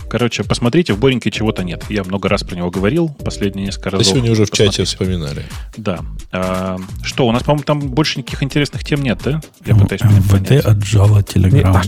Короче, 0.10 0.44
посмотрите, 0.44 0.94
в 0.94 1.00
Бореньке 1.00 1.30
чего-то 1.30 1.64
нет. 1.64 1.84
Я 1.90 2.04
много 2.04 2.30
раз 2.30 2.44
про 2.44 2.56
него 2.56 2.72
говорил, 2.72 3.10
последние 3.10 3.66
несколько 3.68 3.92
Да 3.92 3.98
разов. 3.98 4.14
сегодня 4.14 4.32
уже 4.32 4.46
в 4.46 4.52
чате 4.52 4.66
Посмотрите. 4.84 4.84
вспоминали. 4.86 5.44
Да. 5.78 6.00
А, 6.32 6.78
что, 7.04 7.28
у 7.28 7.32
нас, 7.32 7.44
по-моему, 7.44 7.64
там 7.66 7.80
больше 7.80 8.20
никаких 8.20 8.42
интересных 8.42 8.84
тем 8.86 9.02
нет, 9.04 9.20
да? 9.24 9.42
Я 9.66 9.74
Ну, 9.76 9.82
пытаюсь 9.82 10.04
МВД 10.04 10.30
понять. 10.48 10.66
отжала 10.66 11.22
Телеграм. 11.22 11.82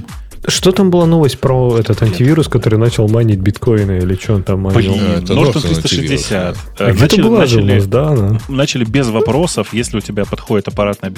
Что 0.46 0.72
там 0.72 0.90
была 0.92 1.06
новость 1.06 1.40
про 1.40 1.78
этот 1.78 2.02
антивирус, 2.04 2.48
который 2.48 2.80
начал 2.80 3.08
майнить 3.10 3.40
биткоины 3.40 3.98
или 4.00 4.16
что 4.16 4.36
он 4.36 4.44
там 4.44 4.62
майнил? 4.62 4.94
Блин, 4.94 5.02
А, 5.04 5.20
Norton 5.20 5.36
Norton 5.54 5.62
360. 5.62 6.48
антивирус, 6.48 6.58
Э, 6.80 6.86
А 6.86 6.92
где-то 6.92 7.02
начали- 7.04 7.22
была 7.22 7.40
начали- 7.40 7.74
нас, 7.76 7.86
да, 7.88 8.08
она? 8.10 8.40
начали 8.48 8.86
без 8.86 9.08
вопросов, 9.10 9.74
если 9.74 9.98
у 9.98 10.02
тебя 10.02 10.26
подходят 10.26 10.68
аппаратные, 10.68 11.12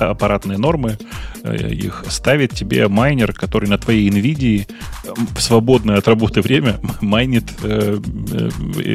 аппаратные 0.00 0.58
нормы, 0.58 0.98
э, 1.44 1.68
их 1.70 2.04
ставит 2.08 2.52
тебе 2.54 2.88
майнер, 2.88 3.32
который 3.32 3.68
на 3.68 3.78
твоей 3.78 4.08
NVIDIA 4.10 4.66
в 5.36 5.40
свободное 5.40 5.98
от 5.98 6.08
работы 6.08 6.40
время 6.40 6.78
майнит 7.00 7.44
э, 7.62 7.98
э, 8.32 8.48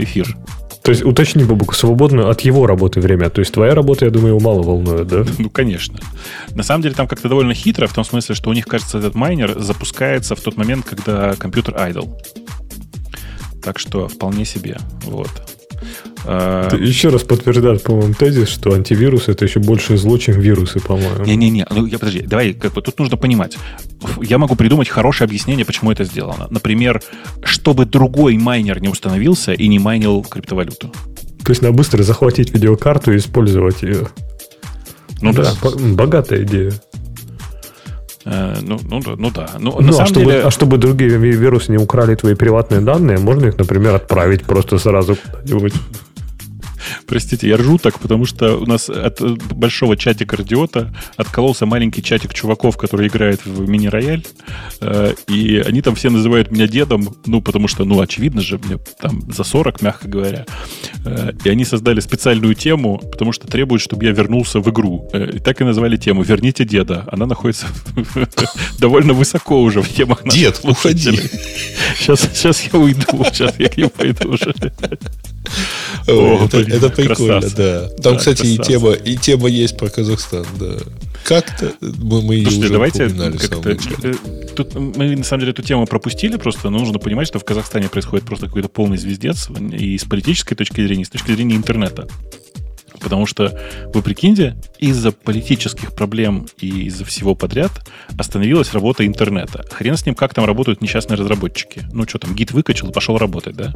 эфир. 0.04 0.36
То 0.84 0.92
есть, 0.92 1.04
уточни, 1.04 1.46
Бабук, 1.46 1.76
свободную 1.76 2.30
от 2.30 2.42
его 2.42 2.68
работы 2.68 3.00
время. 3.00 3.30
То 3.30 3.40
есть, 3.40 3.54
твоя 3.54 3.74
работа, 3.74 4.04
я 4.04 4.12
думаю, 4.12 4.36
его 4.36 4.40
мало 4.42 4.64
волнует, 4.64 5.08
да? 5.08 5.26
Ну, 5.40 5.50
конечно. 5.50 5.98
На 6.52 6.64
самом 6.64 6.82
деле 6.82 6.94
там 6.94 7.08
как-то 7.08 7.30
довольно 7.30 7.54
хитро, 7.54 7.88
в 7.88 7.94
том 7.94 8.04
смысле, 8.04 8.36
что 8.36 8.50
у 8.50 8.54
них, 8.54 8.66
кажется, 8.66 8.98
этот 8.98 9.16
майнер 9.16 9.58
запускается 9.60 10.36
в 10.36 10.42
тот 10.42 10.58
момент, 10.58 10.86
когда 10.86 11.36
компьютер 11.36 11.76
idle. 11.76 12.14
Так 13.64 13.80
что 13.80 14.10
вполне 14.10 14.44
себе. 14.44 14.78
Вот. 15.04 15.30
А, 16.26 16.70
Ты 16.70 16.78
еще 16.78 17.10
раз 17.10 17.24
подтверждает, 17.24 17.84
по-моему, 17.84 18.14
тезис, 18.14 18.48
что 18.48 18.74
антивирус 18.74 19.28
это 19.28 19.44
еще 19.46 19.60
больше 19.60 19.98
зло, 19.98 20.18
чем 20.18 20.40
вирусы, 20.40 20.80
по-моему. 20.80 21.26
Не-не-не, 21.26 21.66
ну 21.70 21.86
я 21.86 22.00
подожди, 22.00 22.22
давай, 22.22 22.54
как 22.54 22.74
бы 22.74 22.82
тут 22.82 22.98
нужно 23.00 23.18
понимать. 23.18 23.58
Я 24.22 24.38
могу 24.38 24.56
придумать 24.56 24.88
хорошее 24.90 25.26
объяснение, 25.26 25.66
почему 25.66 25.92
это 25.92 26.06
сделано. 26.06 26.48
Например, 26.50 27.02
чтобы 27.44 27.86
другой 27.86 28.38
майнер 28.38 28.82
не 28.82 28.88
установился 28.90 29.54
и 29.54 29.68
не 29.68 29.80
майнил 29.80 30.24
криптовалюту. 30.24 30.92
То 31.44 31.52
есть, 31.52 31.62
надо 31.62 31.74
быстро 31.76 32.04
захватить 32.04 32.54
видеокарту 32.54 33.12
и 33.12 33.18
использовать 33.18 33.82
ее. 33.84 34.08
Ну 35.22 35.34
да. 35.34 35.52
по- 35.62 35.78
богатая 35.78 36.44
идея. 36.44 36.72
Ну, 38.26 38.80
ну, 38.90 39.02
да, 39.02 39.16
ну 39.18 39.32
да. 39.32 39.50
Ну, 39.60 39.76
Ну, 39.80 39.82
на 39.82 39.90
а, 39.90 39.94
самом 39.94 40.08
чтобы, 40.08 40.26
деле, 40.26 40.42
а 40.44 40.52
чтобы 40.52 40.78
другие 40.78 41.18
ви- 41.18 41.32
вирусы 41.36 41.72
не 41.72 41.78
украли 41.78 42.16
твои 42.16 42.36
приватные 42.36 42.80
данные, 42.80 43.18
можно 43.18 43.48
их, 43.48 43.58
например, 43.58 43.94
отправить 43.96 44.44
просто 44.44 44.78
сразу 44.78 45.18
куда-нибудь. 45.18 45.74
Простите, 47.08 47.48
я 47.48 47.58
ржу 47.58 47.78
так, 47.78 48.00
потому 48.00 48.26
что 48.26 48.58
у 48.58 48.66
нас 48.66 48.90
от 48.90 49.22
большого 49.54 49.98
чатика 49.98 50.38
радиота 50.38 50.94
откололся 51.18 51.66
маленький 51.66 52.02
чатик 52.04 52.34
чуваков, 52.34 52.78
который 52.78 53.08
играет 53.08 53.46
в 53.46 53.68
мини-рояль, 53.68 54.26
э, 54.82 55.14
и 55.28 55.58
они 55.58 55.82
там 55.82 55.96
все 55.96 56.10
называют 56.10 56.52
меня 56.52 56.68
дедом, 56.68 57.16
ну, 57.26 57.42
потому 57.42 57.68
что, 57.68 57.86
ну, 57.86 58.00
очевидно 58.02 58.42
же, 58.42 58.60
мне 58.64 58.80
там 59.00 59.22
за 59.32 59.44
40, 59.44 59.82
мягко 59.82 60.08
говоря. 60.08 60.46
Э, 61.06 61.32
И 61.44 61.50
они 61.50 61.66
создали 61.66 62.00
специальную 62.00 62.56
тему, 62.56 62.98
потому 62.98 63.32
что 63.32 63.48
требуют, 63.48 63.82
чтобы 63.82 64.06
я 64.06 64.12
вернулся 64.12 64.60
в 64.60 64.70
игру. 64.70 65.10
Э, 65.14 65.30
И 65.34 65.40
так 65.40 65.62
и 65.62 65.64
назвали 65.64 65.98
тему 65.98 66.24
«Верните 66.24 66.66
деда». 66.66 67.06
Она 67.12 67.26
находится 67.26 67.68
довольно 68.80 69.14
высоко 69.14 69.62
уже 69.62 69.82
в 69.82 69.90
темах 69.90 70.24
Дед, 70.28 70.60
уходи. 70.64 71.20
Сейчас, 71.98 72.22
сейчас 72.34 72.64
я 72.72 72.80
уйду, 72.80 73.24
сейчас 73.26 73.60
я 73.60 73.70
к 73.70 73.78
ним 73.78 73.90
пойду 73.90 74.32
уже. 74.34 74.54
О, 76.08 76.46
это, 76.46 76.58
блин, 76.58 76.72
это 76.74 76.90
прикольно, 76.90 77.42
красавцы. 77.42 77.56
да. 77.56 77.90
Там, 78.02 78.14
Да, 78.14 78.20
кстати, 78.20 78.46
и 78.46 78.56
красавцы. 78.58 78.72
тема, 78.72 78.92
и 78.94 79.18
тема 79.18 79.48
есть 79.50 79.78
про 79.78 79.90
Казахстан, 79.90 80.46
да. 80.60 80.76
Как-то 81.24 81.74
мы, 81.80 82.22
мы 82.22 82.36
ее 82.36 82.44
Слушайте, 82.44 82.66
уже 82.66 82.74
давайте 82.74 83.10
как-то... 83.10 84.16
Тут 84.56 84.76
мы, 84.76 85.16
на 85.16 85.24
самом 85.24 85.40
деле, 85.42 85.52
эту 85.52 85.62
тему 85.64 85.86
пропустили 85.88 86.36
просто, 86.38 86.70
но 86.70 86.80
нужно 86.80 87.00
понимать, 87.00 87.28
что 87.28 87.40
в 87.40 87.46
Казахстане 87.46 87.88
происходит 87.88 88.26
просто 88.26 88.48
какой-то 88.48 88.68
полный 88.68 88.98
звездец 88.98 89.50
и 89.50 89.98
с 89.98 90.04
политической 90.04 90.56
точки 90.56 90.82
зрения, 90.86 91.04
и 91.04 91.06
с 91.06 91.10
точки 91.10 91.32
зрения 91.32 91.56
интернета. 91.56 92.08
Потому 93.04 93.26
что, 93.26 93.60
вы 93.94 94.02
прикиньте, 94.02 94.56
из-за 94.80 95.12
политических 95.12 95.94
проблем 95.94 96.48
и 96.60 96.86
из-за 96.86 97.06
всего 97.06 97.36
подряд 97.36 97.72
остановилась 98.18 98.74
работа 98.74 99.06
интернета. 99.06 99.66
Хрен 99.72 99.98
с 99.98 100.06
ним, 100.06 100.16
как 100.16 100.34
там 100.34 100.46
работают 100.46 100.82
несчастные 100.82 101.18
разработчики. 101.18 101.84
Ну, 101.92 102.08
что 102.08 102.20
там, 102.20 102.34
гид 102.34 102.52
выкачал 102.52 102.90
и 102.90 102.94
пошел 102.94 103.18
работать, 103.18 103.56
да? 103.56 103.74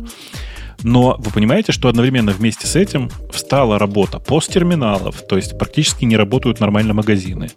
Но 0.84 1.16
вы 1.18 1.32
понимаете, 1.32 1.72
что 1.72 1.90
одновременно 1.90 2.32
вместе 2.32 2.68
с 2.68 2.76
этим 2.76 3.10
встала 3.32 3.80
работа 3.80 4.20
посттерминалов, 4.20 5.24
то 5.28 5.36
есть 5.36 5.58
практически 5.58 6.06
не 6.06 6.16
работают 6.16 6.60
нормально 6.60 6.94
магазины. 6.94 7.50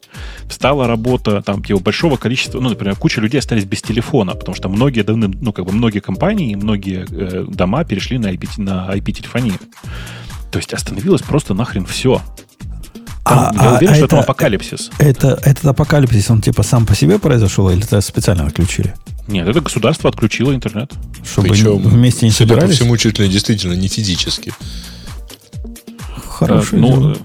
Встала 0.47 0.87
работа 0.87 1.43
там 1.43 1.63
типа, 1.63 1.81
большого 1.81 2.17
количества, 2.17 2.61
ну, 2.61 2.71
например, 2.71 2.97
куча 2.97 3.21
людей 3.21 3.39
остались 3.39 3.65
без 3.65 3.83
телефона, 3.83 4.35
потому 4.35 4.55
что 4.55 4.69
многие, 4.69 5.03
давным- 5.03 5.37
ну, 5.41 5.53
как 5.53 5.67
бы 5.67 5.73
многие 5.73 6.01
компании, 6.01 6.55
многие 6.55 7.07
э, 7.11 7.45
дома 7.47 7.85
перешли 7.85 8.19
на 8.19 8.33
IP, 8.33 8.49
на 8.57 8.91
IP-телефонию. 8.97 9.55
То 10.51 10.59
есть 10.59 10.73
остановилось 10.75 11.23
просто 11.23 11.55
нахрен 11.55 11.87
все. 11.87 12.21
А- 13.25 13.53
я 13.55 13.61
а 13.73 13.77
уверен, 13.77 13.95
что 13.95 14.05
это 14.07 14.17
это- 14.17 14.21
апокалипсис. 14.25 14.91
Это, 14.99 15.39
этот 15.45 15.65
апокалипсис, 15.67 16.31
он 16.31 16.41
типа 16.41 16.63
сам 16.63 16.87
по 16.87 16.95
себе 16.97 17.19
произошел, 17.19 17.71
или 17.71 17.83
это 17.85 18.01
специально 18.01 18.47
отключили? 18.47 18.95
Нет, 19.29 19.47
это 19.47 19.61
государство 19.61 20.11
отключило 20.11 20.53
интернет. 20.55 20.93
Чтобы 21.25 21.49
Причем, 21.49 21.79
вместе 21.79 22.27
не 22.27 22.33
судя 22.33 22.49
по 22.49 22.55
собирались? 22.55 22.77
всему, 22.79 22.97
чуть 22.97 23.19
ли 23.21 23.29
действительно 23.29 23.75
не 23.75 23.87
физически. 23.87 24.53
Хорошее 26.27 26.83
Э, 26.83 26.87
ну, 26.87 26.89
дело. 26.97 27.13
э, 27.13 27.17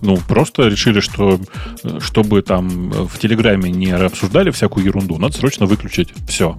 ну, 0.00 0.16
просто 0.16 0.62
решили, 0.62 1.00
что 1.00 1.38
э, 1.84 1.98
чтобы 2.00 2.42
там 2.42 2.90
в 3.06 3.18
Телеграме 3.18 3.70
не 3.70 3.90
обсуждали 3.92 4.50
всякую 4.50 4.86
ерунду, 4.86 5.18
надо 5.18 5.36
срочно 5.36 5.66
выключить 5.66 6.08
все. 6.26 6.58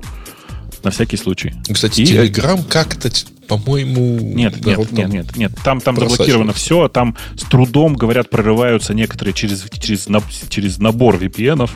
На 0.84 0.92
всякий 0.92 1.16
случай. 1.18 1.54
Кстати, 1.72 2.02
И- 2.02 2.06
Телеграм 2.06 2.62
как-то, 2.64 3.10
по-моему... 3.48 4.20
Нет, 4.20 4.66
нет, 4.66 4.78
нет, 4.78 4.90
там- 4.90 5.10
нет, 5.12 5.36
нет. 5.38 5.52
Там, 5.64 5.80
там 5.80 5.96
заблокировано 5.98 6.52
все, 6.54 6.88
там 6.90 7.16
с 7.38 7.44
трудом, 7.44 7.94
говорят, 7.96 8.30
прорываются 8.30 8.94
некоторые 8.94 9.34
через, 9.34 9.66
через, 9.80 10.08
через 10.50 10.80
набор 10.80 11.16
VPN, 11.16 11.70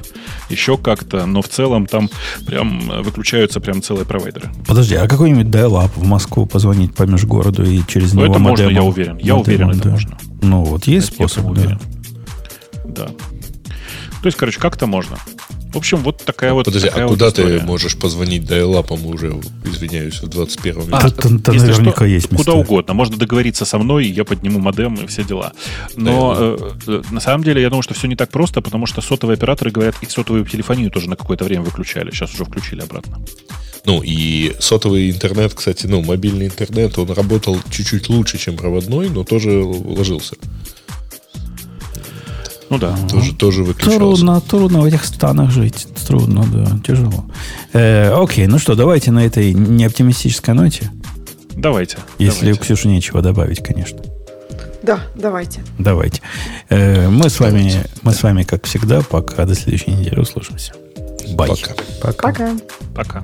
еще 0.50 0.78
как-то, 0.78 1.26
но 1.26 1.42
в 1.42 1.48
целом 1.48 1.86
там 1.88 2.10
прям 2.46 2.92
э, 2.92 3.02
выключаются 3.02 3.60
прям 3.62 3.82
целые 3.82 4.06
провайдеры. 4.06 4.50
Подожди, 4.68 4.96
а 4.96 5.08
какой-нибудь 5.08 5.48
dial-up 5.48 5.92
в 5.96 6.06
Москву 6.06 6.46
позвонить 6.46 6.94
по 6.94 7.04
межгороду 7.04 7.64
и 7.66 7.82
через 7.88 8.14
Ну, 8.14 8.22
него 8.24 8.34
это 8.34 8.40
можно, 8.40 8.70
я 8.70 8.84
уверен. 8.84 9.18
Я 9.20 9.36
Модемом, 9.36 9.70
уверен, 9.70 9.70
это 9.72 9.84
да. 9.84 9.90
можно. 9.92 10.18
Ну, 10.42 10.64
вот 10.66 10.86
есть 10.86 11.12
Это 11.14 11.24
я 11.24 11.28
способ, 11.30 11.44
прям 11.44 11.54
да. 11.56 11.62
уверен. 11.62 11.80
Да. 12.94 13.06
То 13.08 14.26
есть, 14.26 14.38
короче, 14.38 14.60
как-то 14.60 14.86
можно. 14.88 15.18
В 15.78 15.80
общем, 15.80 15.98
вот 16.00 16.18
такая 16.26 16.54
вот 16.54 16.66
Подожди, 16.66 16.88
такая 16.88 17.04
а 17.04 17.08
вот 17.08 17.14
куда 17.14 17.28
история. 17.28 17.60
ты 17.60 17.66
можешь 17.66 17.96
позвонить 18.00 18.46
дайлапом 18.46 19.06
уже, 19.06 19.40
извиняюсь, 19.64 20.24
в 20.24 20.28
21 20.28 20.74
веке? 20.74 20.90
А, 20.92 21.08
тут 21.12 21.54
если 21.54 21.68
наверняка 21.68 21.98
что, 21.98 22.06
есть 22.06 22.32
места. 22.32 22.46
Куда 22.46 22.58
угодно. 22.58 22.96
Можно 22.96 23.18
договориться 23.18 23.64
со 23.64 23.78
мной, 23.78 24.08
и 24.08 24.12
я 24.12 24.26
подниму 24.26 24.58
модем 24.58 24.96
и 24.96 25.06
все 25.06 25.24
дела. 25.24 25.54
Но 25.96 26.36
э, 26.36 26.58
э, 26.88 27.02
на 27.12 27.20
самом 27.20 27.44
деле 27.44 27.62
я 27.62 27.70
думаю, 27.70 27.84
что 27.84 27.94
все 27.94 28.08
не 28.08 28.16
так 28.16 28.32
просто, 28.32 28.64
потому 28.64 28.88
что 28.88 29.02
сотовые 29.02 29.36
операторы 29.36 29.70
говорят, 29.70 29.94
и 30.02 30.08
сотовую 30.08 30.48
телефонию 30.48 30.90
тоже 30.90 31.08
на 31.12 31.16
какое-то 31.16 31.46
время 31.46 31.62
выключали. 31.62 32.10
Сейчас 32.10 32.34
уже 32.34 32.46
включили 32.46 32.82
обратно. 32.82 33.20
Ну, 33.86 34.02
и 34.04 34.56
сотовый 34.58 35.12
интернет, 35.12 35.54
кстати, 35.54 35.86
ну, 35.86 36.02
мобильный 36.02 36.48
интернет, 36.48 36.98
он 36.98 37.12
работал 37.12 37.60
чуть-чуть 37.70 38.10
лучше, 38.10 38.40
чем 38.40 38.58
проводной, 38.58 39.10
но 39.10 39.24
тоже 39.24 39.52
ложился. 39.62 40.38
Ну 42.70 42.78
да. 42.78 42.98
Тоже, 43.10 43.34
тоже 43.34 43.64
выключался. 43.64 43.98
Трудно, 43.98 44.42
трудно 44.42 44.82
в 44.82 44.86
этих 44.86 45.06
станах 45.06 45.52
жить. 45.52 45.88
Трудно, 46.06 46.46
да, 46.52 46.80
тяжело. 46.86 47.26
Э, 47.74 48.12
окей, 48.12 48.48
ну 48.48 48.60
что, 48.60 48.76
давайте 48.76 49.12
на 49.12 49.26
этой 49.26 49.54
неоптимистической 49.54 50.54
ноте, 50.54 50.92
Давайте. 51.56 51.98
если 52.20 52.52
у 52.52 52.54
давайте. 52.54 52.62
Ксюши 52.62 52.88
нечего 52.88 53.22
добавить, 53.22 53.64
конечно. 53.64 54.00
Да, 54.84 55.00
давайте. 55.16 55.62
Давайте. 55.80 56.22
Э, 56.70 57.10
мы 57.10 57.30
с 57.30 57.40
вами, 57.40 57.74
мы 58.04 58.14
с 58.14 58.24
вами, 58.24 58.44
как 58.44 58.66
всегда, 58.66 59.02
пока 59.02 59.46
до 59.46 59.56
следующей 59.56 59.92
недели 59.92 60.20
услышимся. 60.20 60.74
Бай. 61.34 61.50
Пока. 61.50 61.74
Пока. 62.02 62.28
Пока. 62.28 62.52
Пока. 62.96 63.24